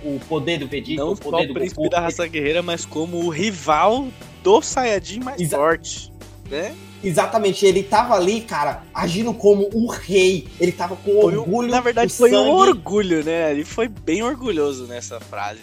o 0.03 0.19
poder 0.27 0.57
do 0.57 0.67
Vegeta, 0.67 1.01
Não 1.01 1.13
o 1.13 1.15
só 1.15 1.23
poder 1.23 1.45
o 1.45 1.47
do 1.47 1.53
príncipe 1.53 1.77
Goku. 1.77 1.89
da 1.89 2.01
raça 2.01 2.27
guerreira, 2.27 2.61
mas 2.61 2.85
como 2.85 3.23
o 3.23 3.29
rival 3.29 4.07
do 4.43 4.61
Saiyajin 4.61 5.21
mais 5.21 5.49
forte. 5.49 6.11
Né? 6.49 6.75
Exatamente, 7.03 7.65
ele 7.65 7.83
tava 7.83 8.15
ali, 8.15 8.41
cara, 8.41 8.81
agindo 8.93 9.33
como 9.33 9.69
um 9.73 9.87
rei. 9.87 10.47
Ele 10.59 10.71
tava 10.71 10.95
com 10.95 11.21
Foi 11.21 11.35
um- 11.37 11.41
orgulho. 11.41 11.69
na 11.69 11.79
verdade, 11.79 12.11
foi 12.13 12.31
um 12.31 12.33
sangue. 12.45 12.49
orgulho, 12.49 13.23
né? 13.23 13.51
Ele 13.51 13.63
foi 13.63 13.87
bem 13.87 14.23
orgulhoso 14.23 14.87
nessa 14.87 15.19
frase. 15.19 15.61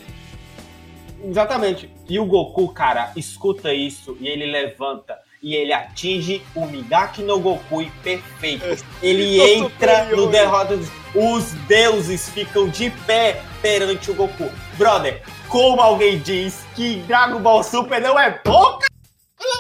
Exatamente. 1.25 1.91
E 2.09 2.19
o 2.19 2.25
Goku, 2.27 2.69
cara, 2.69 3.13
escuta 3.17 3.73
isso 3.73 4.17
e 4.21 4.29
ele 4.29 4.47
levanta 4.47 5.19
e 5.43 5.55
ele 5.55 5.73
atinge 5.73 6.43
o 6.55 6.67
Migaki 6.67 7.23
no 7.23 7.39
Goku 7.41 7.83
e 7.83 7.91
perfeito. 8.03 8.65
Ele 9.03 9.41
entra 9.41 10.05
no 10.15 10.27
derrota. 10.29 10.77
dos- 10.77 10.89
Os 11.17 11.53
deuses 11.69 12.29
ficam 12.31 12.69
de 12.69 12.91
pé 13.07 13.41
perante 13.63 14.11
o 14.11 14.15
Goku. 14.15 14.51
Brother, 14.77 15.23
como 15.49 15.81
alguém 15.81 16.19
diz 16.19 16.65
que 16.75 16.97
Dragon 17.07 17.41
Ball 17.41 17.63
Super 17.63 18.01
não 18.01 18.19
é 18.19 18.41
bom, 18.45 18.79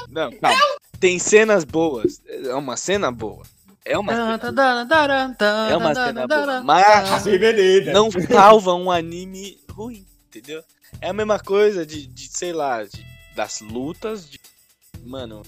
Não, 0.09 0.31
calma. 0.33 0.59
Tem 1.01 1.19
cenas 1.19 1.65
boas. 1.65 2.21
É 2.27 2.55
uma 2.55 2.77
cena 2.77 3.11
boa. 3.11 3.43
É 3.85 3.99
uma, 3.99 4.13
é 4.13 4.17
É 5.71 5.77
uma 5.77 5.89
cena 6.07 6.27
boa. 6.47 6.63
Mas 6.63 6.85
não 7.93 8.11
salva 8.11 8.75
um 8.75 8.91
anime 8.91 9.59
ruim, 9.71 10.07
entendeu? 10.29 10.63
É 11.01 11.09
a 11.11 11.13
mesma 11.13 11.39
coisa 11.39 11.85
de, 11.85 12.07
de 12.07 12.29
sei 12.29 12.53
lá, 12.53 12.83
de- 12.85 13.05
das 13.37 13.61
lutas 13.61 14.29
de. 14.29 14.41
Mano. 15.05 15.43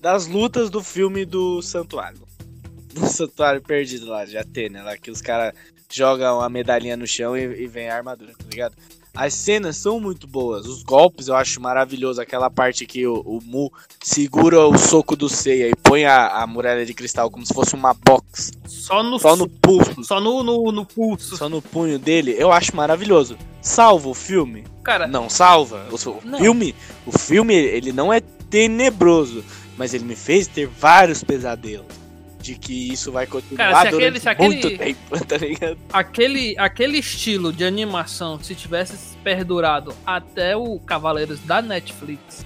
Das 0.00 0.26
lutas 0.26 0.70
do 0.70 0.82
filme 0.82 1.24
do 1.24 1.60
Santuário. 1.62 2.28
Do 2.92 3.06
Santuário 3.06 3.62
Perdido 3.62 4.06
lá, 4.06 4.24
de 4.24 4.36
Atena, 4.36 4.82
lá 4.82 4.96
que 4.98 5.12
os 5.12 5.22
caras 5.22 5.54
jogam 5.88 6.40
a 6.40 6.48
medalhinha 6.48 6.96
no 6.96 7.06
chão 7.06 7.36
e, 7.36 7.42
e 7.42 7.66
vem 7.68 7.88
a 7.88 7.96
armadura, 7.96 8.32
tá 8.36 8.44
ligado? 8.50 8.74
As 9.20 9.34
cenas 9.34 9.76
são 9.76 10.00
muito 10.00 10.26
boas, 10.26 10.64
os 10.64 10.82
golpes 10.82 11.28
eu 11.28 11.36
acho 11.36 11.60
maravilhoso. 11.60 12.22
Aquela 12.22 12.48
parte 12.48 12.86
que 12.86 13.06
o, 13.06 13.20
o 13.20 13.38
Mu 13.44 13.70
segura 14.02 14.66
o 14.66 14.78
soco 14.78 15.14
do 15.14 15.28
Seiya 15.28 15.68
e 15.68 15.76
põe 15.76 16.06
a, 16.06 16.28
a 16.42 16.46
muralha 16.46 16.86
de 16.86 16.94
cristal 16.94 17.30
como 17.30 17.44
se 17.44 17.52
fosse 17.52 17.74
uma 17.74 17.92
box, 17.92 18.50
Só 18.66 19.02
no, 19.02 19.18
só 19.18 19.36
no 19.36 19.46
pulso, 19.46 20.02
só 20.04 20.22
no, 20.22 20.42
no, 20.42 20.72
no 20.72 20.86
pulso. 20.86 21.36
só 21.36 21.50
no 21.50 21.60
punho 21.60 21.98
dele, 21.98 22.34
eu 22.38 22.50
acho 22.50 22.74
maravilhoso. 22.74 23.36
Salva 23.60 24.08
o 24.08 24.14
filme? 24.14 24.64
Cara, 24.82 25.06
Não 25.06 25.28
salva. 25.28 25.86
O, 25.90 26.26
Não. 26.26 26.38
filme, 26.38 26.74
o 27.04 27.12
filme, 27.12 27.54
ele 27.54 27.92
não 27.92 28.10
é 28.10 28.20
tenebroso, 28.20 29.44
mas 29.76 29.92
ele 29.92 30.04
me 30.04 30.16
fez 30.16 30.46
ter 30.46 30.66
vários 30.66 31.22
pesadelos 31.22 31.99
de 32.40 32.54
que 32.54 32.92
isso 32.92 33.12
vai 33.12 33.26
continuar 33.26 33.72
Cara, 33.72 33.90
durante 33.90 34.06
aquele- 34.06 34.20
se 34.20 34.28
aquele- 34.28 34.48
muito 34.48 34.78
tempo, 34.78 34.98
tá 35.26 35.36
ligado? 35.36 35.78
aquele, 35.92 36.54
aquele 36.58 36.98
estilo 36.98 37.52
de 37.52 37.64
animação, 37.64 38.42
se 38.42 38.54
tivesse 38.54 39.16
perdurado 39.22 39.94
até 40.06 40.56
o 40.56 40.78
Cavaleiros 40.80 41.38
da 41.40 41.60
Netflix, 41.60 42.44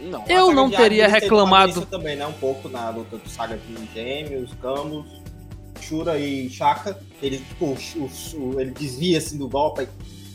Não. 0.00 0.24
Eu 0.28 0.52
não 0.54 0.70
teria 0.70 1.08
reclamado. 1.08 1.84
também, 1.86 2.14
né? 2.16 2.26
Um 2.26 2.32
pouco 2.34 2.68
na 2.68 2.88
luta 2.90 3.16
do 3.16 3.28
Saga 3.28 3.56
de 3.58 3.88
Gêmeos, 3.94 4.50
Camus, 4.62 5.06
Shura 5.80 6.18
e 6.18 6.48
Shaka. 6.50 6.98
Ele, 7.20 7.38
tipo, 7.38 7.64
o, 7.96 8.10
o- 8.38 8.60
ele 8.60 8.70
desvia 8.70 9.18
assim 9.18 9.36
do 9.38 9.48
golpe, 9.48 9.88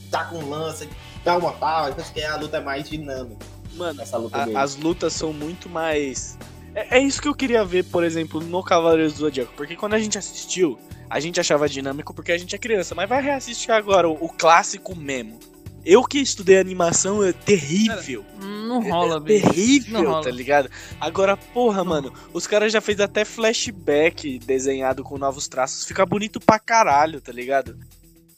tá 0.09 0.25
com 0.25 0.43
lança, 0.49 0.85
dá 1.23 1.37
uma 1.37 1.53
pau, 1.53 1.85
depois 1.85 2.09
que 2.09 2.21
a 2.21 2.35
luta 2.35 2.57
é 2.57 2.61
mais 2.61 2.89
dinâmica. 2.89 3.45
Mano, 3.75 4.01
Essa 4.01 4.17
luta 4.17 4.37
a- 4.37 4.61
as 4.61 4.75
lutas 4.75 5.13
são 5.13 5.31
muito 5.31 5.69
mais. 5.69 6.37
É, 6.75 6.97
é 6.97 6.99
isso 6.99 7.21
que 7.21 7.27
eu 7.27 7.35
queria 7.35 7.63
ver, 7.65 7.83
por 7.85 8.03
exemplo, 8.03 8.39
no 8.41 8.63
Cavaleiros 8.63 9.13
do 9.13 9.19
Zodíaco. 9.19 9.53
Porque 9.55 9.75
quando 9.75 9.93
a 9.93 9.99
gente 9.99 10.17
assistiu, 10.17 10.79
a 11.09 11.19
gente 11.19 11.39
achava 11.39 11.67
dinâmico 11.67 12.13
porque 12.13 12.31
a 12.31 12.37
gente 12.37 12.55
é 12.55 12.57
criança. 12.57 12.95
Mas 12.95 13.09
vai 13.09 13.21
reassistir 13.21 13.71
agora 13.71 14.07
o, 14.09 14.13
o 14.13 14.29
clássico 14.29 14.95
mesmo. 14.95 15.39
Eu 15.83 16.03
que 16.03 16.19
estudei 16.19 16.59
animação 16.59 17.23
é 17.23 17.33
terrível. 17.33 18.23
não 18.39 18.87
rola, 18.87 19.17
é 19.17 19.19
bicho. 19.19 19.45
terrível, 19.51 19.93
Não 20.03 20.11
rola. 20.11 20.23
tá 20.23 20.29
ligado? 20.29 20.69
Agora, 20.99 21.35
porra, 21.35 21.83
mano, 21.83 22.13
os 22.31 22.45
caras 22.45 22.71
já 22.71 22.79
fez 22.79 22.99
até 22.99 23.25
flashback 23.25 24.37
desenhado 24.39 25.03
com 25.03 25.17
novos 25.17 25.47
traços. 25.47 25.83
Fica 25.85 26.05
bonito 26.05 26.39
pra 26.39 26.59
caralho, 26.59 27.19
tá 27.19 27.31
ligado? 27.31 27.77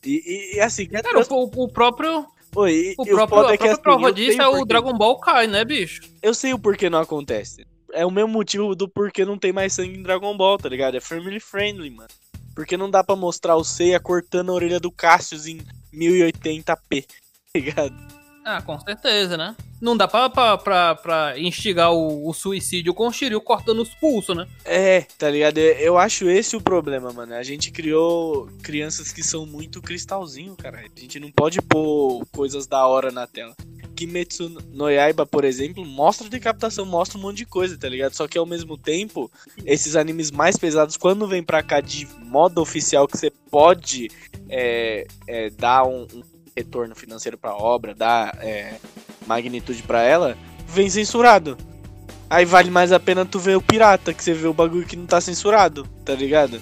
E, 0.06 0.22
e- 0.54 0.56
e 0.56 0.60
assim, 0.62 0.86
que 0.86 0.96
é 0.96 1.02
Cara, 1.02 1.20
o, 1.30 1.44
o 1.64 1.68
próprio, 1.68 2.26
Oi, 2.56 2.94
o 2.98 3.02
o 3.02 3.06
próprio, 3.06 3.28
foda 3.40 3.52
a 3.52 3.54
é 3.56 3.58
que, 3.58 3.68
assim, 3.68 3.82
prova 3.82 4.12
disso 4.12 4.42
é 4.42 4.48
o. 4.48 4.64
Dragon 4.66 4.94
Ball 4.98 5.20
Kai, 5.20 5.46
né, 5.48 5.66
bicho? 5.66 6.02
Eu 6.22 6.34
sei 6.34 6.54
o 6.54 6.60
porquê 6.60 6.90
não 6.90 7.00
acontece. 7.00 7.66
É 7.94 8.06
o 8.06 8.11
mesmo 8.11 8.30
motivo 8.30 8.76
do 8.76 8.88
porquê 8.88 9.24
não 9.24 9.38
tem 9.38 9.53
mais 9.53 9.74
sangue 9.74 9.98
em 9.98 10.03
Dragon 10.03 10.36
Ball, 10.36 10.57
tá 10.57 10.68
ligado? 10.68 10.95
É 10.98 10.99
family 10.99 11.40
friendly, 11.40 11.90
mano. 11.90 12.10
Porque 12.56 12.78
não 12.78 12.90
dá 12.90 13.03
pra 13.03 13.15
mostrar 13.15 13.56
o 13.56 13.64
Seiya 13.64 13.99
cortando 13.99 14.52
a 14.52 14.53
orelha 14.53 14.80
do 14.80 14.91
Cassius 14.91 15.48
em 15.48 15.60
1080p, 15.94 17.06
tá 17.06 17.07
ligado? 17.56 18.23
Ah, 18.45 18.61
com 18.61 18.80
certeza, 18.80 19.38
né? 19.38 19.56
Não 19.80 19.95
dá 19.98 20.07
pra, 20.07 20.30
pra, 20.30 20.57
pra, 20.57 20.95
pra 20.95 21.40
instigar 21.40 21.94
o, 21.94 22.28
o 22.28 22.34
suicídio 22.34 22.94
com 22.94 23.07
o 23.07 23.11
Shiryu 23.11 23.41
cortando 23.41 23.82
os 23.82 23.90
pulsos, 23.95 24.36
né? 24.36 24.48
É, 24.65 25.02
tá 25.18 25.30
ligado? 25.30 25.57
Eu- 25.57 25.98
acho 25.98 26.30
esse 26.30 26.56
o 26.56 26.61
problema, 26.61 27.11
mano. 27.14 27.34
A 27.36 27.44
gente 27.44 27.72
criou 27.72 28.48
crianças 28.61 29.11
que 29.11 29.24
são 29.24 29.45
muito 29.45 29.82
cristalzinho, 29.82 30.56
cara. 30.56 30.80
A 30.80 30.99
gente 30.99 31.20
não 31.20 31.32
pode 31.32 31.61
pôr 31.61 32.26
coisas 32.34 32.65
da 32.68 32.86
hora 32.86 33.11
na 33.11 33.26
tela. 33.28 33.56
Kimetsu 33.95 34.49
no 34.74 34.90
Yaiba, 34.90 35.26
por 35.26 35.45
exemplo, 35.45 35.86
mostra 35.86 36.28
decapitação, 36.28 36.86
mostra 36.86 37.18
um 37.18 37.22
monte 37.22 37.38
de 37.38 37.45
coisa, 37.45 37.78
tá 37.78 37.88
ligado? 37.88 38.14
Só 38.14 38.28
que 38.28 38.38
ao 38.38 38.45
mesmo 38.45 38.76
tempo, 38.78 39.32
esses 39.65 39.95
animes 39.95 40.32
mais 40.32 40.57
pesados, 40.57 40.98
quando 40.98 41.28
vem 41.28 41.44
pra 41.44 41.61
cá 41.61 41.80
de 41.80 42.07
modo 42.20 42.60
oficial 42.60 43.07
que 43.07 43.18
você 43.18 43.30
pode 43.30 44.10
é, 44.49 45.06
é, 45.28 45.49
dar 45.52 45.86
um, 45.86 46.07
um 46.14 46.24
retorno 46.56 46.96
financeiro 46.96 47.38
pra 47.38 47.56
obra, 47.56 47.94
dar 47.94 48.38
é, 48.42 48.76
magnitude 49.26 49.84
pra 49.84 50.02
ela, 50.04 50.38
vem 50.68 50.90
censurado. 50.90 51.58
Aí 52.30 52.46
vale 52.46 52.72
mais 52.72 52.92
a 52.92 53.00
pena 53.00 53.26
tu 53.26 53.40
ver 53.40 53.58
o 53.58 53.62
pirata, 53.62 54.14
que 54.14 54.24
você 54.24 54.34
vê 54.34 54.48
o 54.48 54.54
bagulho 54.54 54.86
que 54.86 54.96
não 54.96 55.06
tá 55.06 55.22
censurado, 55.22 55.88
tá 56.04 56.14
ligado? 56.14 56.60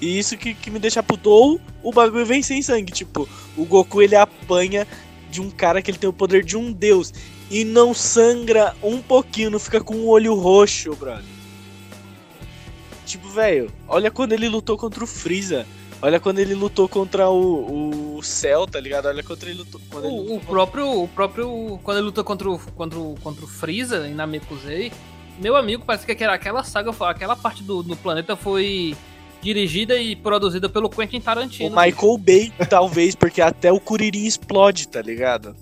E 0.00 0.18
isso 0.18 0.36
que, 0.36 0.54
que 0.54 0.70
me 0.70 0.78
deixa 0.78 1.02
puto. 1.02 1.30
Ou 1.30 1.60
o 1.82 1.92
bagulho 1.92 2.26
vem 2.26 2.42
sem 2.42 2.60
sangue, 2.60 2.92
tipo, 2.92 3.28
o 3.56 3.64
Goku 3.64 4.02
ele 4.02 4.14
apanha 4.14 4.86
de 5.30 5.40
um 5.40 5.50
cara 5.50 5.80
que 5.80 5.90
ele 5.90 5.98
tem 5.98 6.08
o 6.08 6.12
poder 6.12 6.44
de 6.44 6.56
um 6.56 6.72
deus 6.72 7.12
e 7.50 7.64
não 7.64 7.94
sangra 7.94 8.74
um 8.82 9.00
pouquinho, 9.00 9.50
não 9.50 9.58
fica 9.58 9.80
com 9.80 9.94
o 9.94 10.08
olho 10.08 10.34
roxo, 10.34 10.94
brother. 10.94 11.24
Tipo, 13.04 13.28
velho, 13.28 13.70
olha 13.86 14.10
quando 14.10 14.32
ele 14.32 14.48
lutou 14.48 14.76
contra 14.76 15.04
o 15.04 15.06
Freeza. 15.06 15.64
Olha 16.02 16.20
quando 16.20 16.38
ele 16.38 16.54
lutou 16.54 16.88
contra 16.88 17.28
o, 17.28 18.16
o 18.18 18.22
Cell, 18.22 18.66
tá 18.66 18.78
ligado? 18.78 19.06
Olha 19.06 19.22
quando 19.22 19.42
ele 19.44 19.54
lutou. 19.54 19.80
Quando 19.90 20.04
ele 20.04 20.14
O, 20.14 20.16
o 20.16 20.22
lutou 20.34 20.40
próprio, 20.40 21.02
o 21.02 21.08
próprio. 21.08 21.80
Quando 21.82 21.98
ele 21.98 22.06
luta 22.06 22.22
contra 22.22 22.50
o, 22.50 22.58
contra 22.58 22.98
o, 22.98 23.14
contra 23.22 23.44
o 23.44 23.48
Freeza 23.48 24.06
em 24.06 24.14
Namekusei, 24.14 24.92
meu 25.38 25.56
amigo, 25.56 25.84
parece 25.86 26.04
que 26.04 26.12
aquela, 26.12 26.34
aquela 26.34 26.62
saga, 26.64 26.92
aquela 27.08 27.36
parte 27.36 27.62
do, 27.62 27.82
do 27.82 27.96
planeta 27.96 28.36
foi 28.36 28.96
dirigida 29.40 29.98
e 29.98 30.16
produzida 30.16 30.68
pelo 30.68 30.88
Quentin 30.88 31.18
O 31.18 31.20
Tarantino. 31.20 31.76
Michael 31.76 32.18
Bay, 32.18 32.52
talvez, 32.68 33.14
porque 33.14 33.40
até 33.40 33.70
o 33.70 33.78
Kuririn 33.78 34.26
explode, 34.26 34.88
tá 34.88 35.00
ligado? 35.00 35.54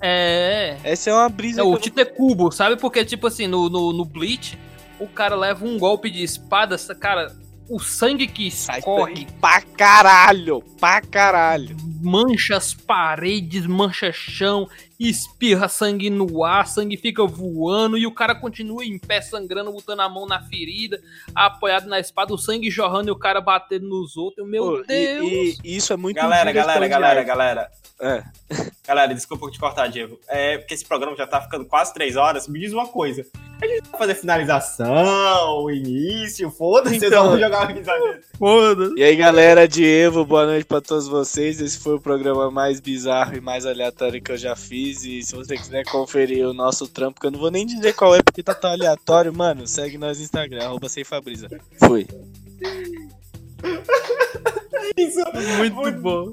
É. 0.00 0.76
Essa 0.82 1.10
é 1.10 1.12
uma 1.12 1.28
brisa. 1.28 1.60
É, 1.60 1.64
o 1.64 1.78
Tito 1.78 2.00
é 2.00 2.04
cubo, 2.04 2.50
sabe? 2.50 2.76
Porque, 2.76 3.04
tipo 3.04 3.28
assim, 3.28 3.46
no, 3.46 3.68
no, 3.68 3.92
no 3.92 4.04
Bleach, 4.04 4.58
o 4.98 5.06
cara 5.06 5.36
leva 5.36 5.64
um 5.64 5.78
golpe 5.78 6.10
de 6.10 6.22
espada, 6.22 6.76
cara, 6.98 7.32
o 7.68 7.78
sangue 7.78 8.26
que 8.26 8.48
escorre 8.48 9.26
pra 9.40 9.62
caralho, 9.62 10.62
pra 10.78 11.00
caralho. 11.00 11.76
mancha 12.02 12.56
as 12.56 12.74
paredes, 12.74 13.66
mancha 13.66 14.12
chão, 14.12 14.68
espirra 14.98 15.68
sangue 15.68 16.10
no 16.10 16.44
ar, 16.44 16.66
sangue 16.66 16.96
fica 16.96 17.24
voando 17.24 17.96
e 17.96 18.06
o 18.06 18.14
cara 18.14 18.34
continua 18.34 18.84
em 18.84 18.98
pé 18.98 19.20
sangrando, 19.20 19.72
botando 19.72 20.00
a 20.00 20.08
mão 20.08 20.26
na 20.26 20.40
ferida, 20.42 21.00
apoiado 21.34 21.86
na 21.86 21.98
espada, 21.98 22.34
o 22.34 22.38
sangue 22.38 22.70
jorrando 22.70 23.08
e 23.08 23.12
o 23.12 23.18
cara 23.18 23.40
batendo 23.40 23.88
nos 23.88 24.16
outros. 24.16 24.48
Meu 24.48 24.64
Pô, 24.64 24.82
Deus! 24.82 25.30
E, 25.30 25.58
e 25.64 25.76
isso 25.76 25.92
é 25.92 25.96
muito 25.96 26.16
Galera, 26.16 26.52
galera, 26.52 26.88
galera, 26.88 27.22
galera. 27.22 27.70
É. 28.00 28.24
Galera, 28.84 29.14
desculpa 29.14 29.48
te 29.48 29.60
cortar, 29.60 29.86
Diego. 29.86 30.18
É 30.28 30.58
porque 30.58 30.74
esse 30.74 30.84
programa 30.84 31.16
já 31.16 31.26
tá 31.26 31.40
ficando 31.40 31.64
quase 31.64 31.94
três 31.94 32.16
horas. 32.16 32.48
Me 32.48 32.58
diz 32.58 32.72
uma 32.72 32.88
coisa. 32.88 33.24
A 33.62 33.66
gente 33.66 33.88
vai 33.90 33.98
fazer 34.00 34.14
finalização, 34.16 35.70
início, 35.70 36.50
foda-se, 36.50 36.98
vocês 36.98 37.12
Então. 37.12 37.28
vão 37.28 37.38
jogar 37.38 37.70
uma. 37.70 38.18
Foda-se. 38.36 38.94
E 38.98 39.04
aí, 39.04 39.14
galera 39.14 39.68
de 39.68 39.84
Evo, 39.86 40.24
boa 40.24 40.46
noite 40.46 40.64
pra 40.64 40.80
todos 40.80 41.06
vocês. 41.06 41.60
Esse 41.60 41.78
foi 41.78 41.94
o 41.94 42.00
programa 42.00 42.50
mais 42.50 42.80
bizarro 42.80 43.36
e 43.36 43.40
mais 43.40 43.64
aleatório 43.64 44.20
que 44.20 44.32
eu 44.32 44.36
já 44.36 44.56
fiz. 44.56 45.04
E 45.04 45.22
se 45.22 45.36
você 45.36 45.56
quiser 45.56 45.84
conferir 45.84 46.44
o 46.48 46.52
nosso 46.52 46.88
trampo, 46.88 47.20
que 47.20 47.26
eu 47.26 47.30
não 47.30 47.38
vou 47.38 47.52
nem 47.52 47.64
dizer 47.64 47.92
qual 47.94 48.16
é, 48.16 48.22
porque 48.22 48.42
tá 48.42 48.52
tão 48.54 48.72
aleatório, 48.72 49.32
mano, 49.32 49.64
segue 49.66 49.96
nós 49.96 50.18
no 50.18 50.24
Instagram, 50.24 50.64
arroba 50.64 50.88
sem 50.88 51.04
Fabrisa. 51.04 51.48
Fui. 51.86 52.06
Isso. 54.96 55.20
Muito, 55.58 55.76
Muito 55.76 56.00
bom. 56.00 56.32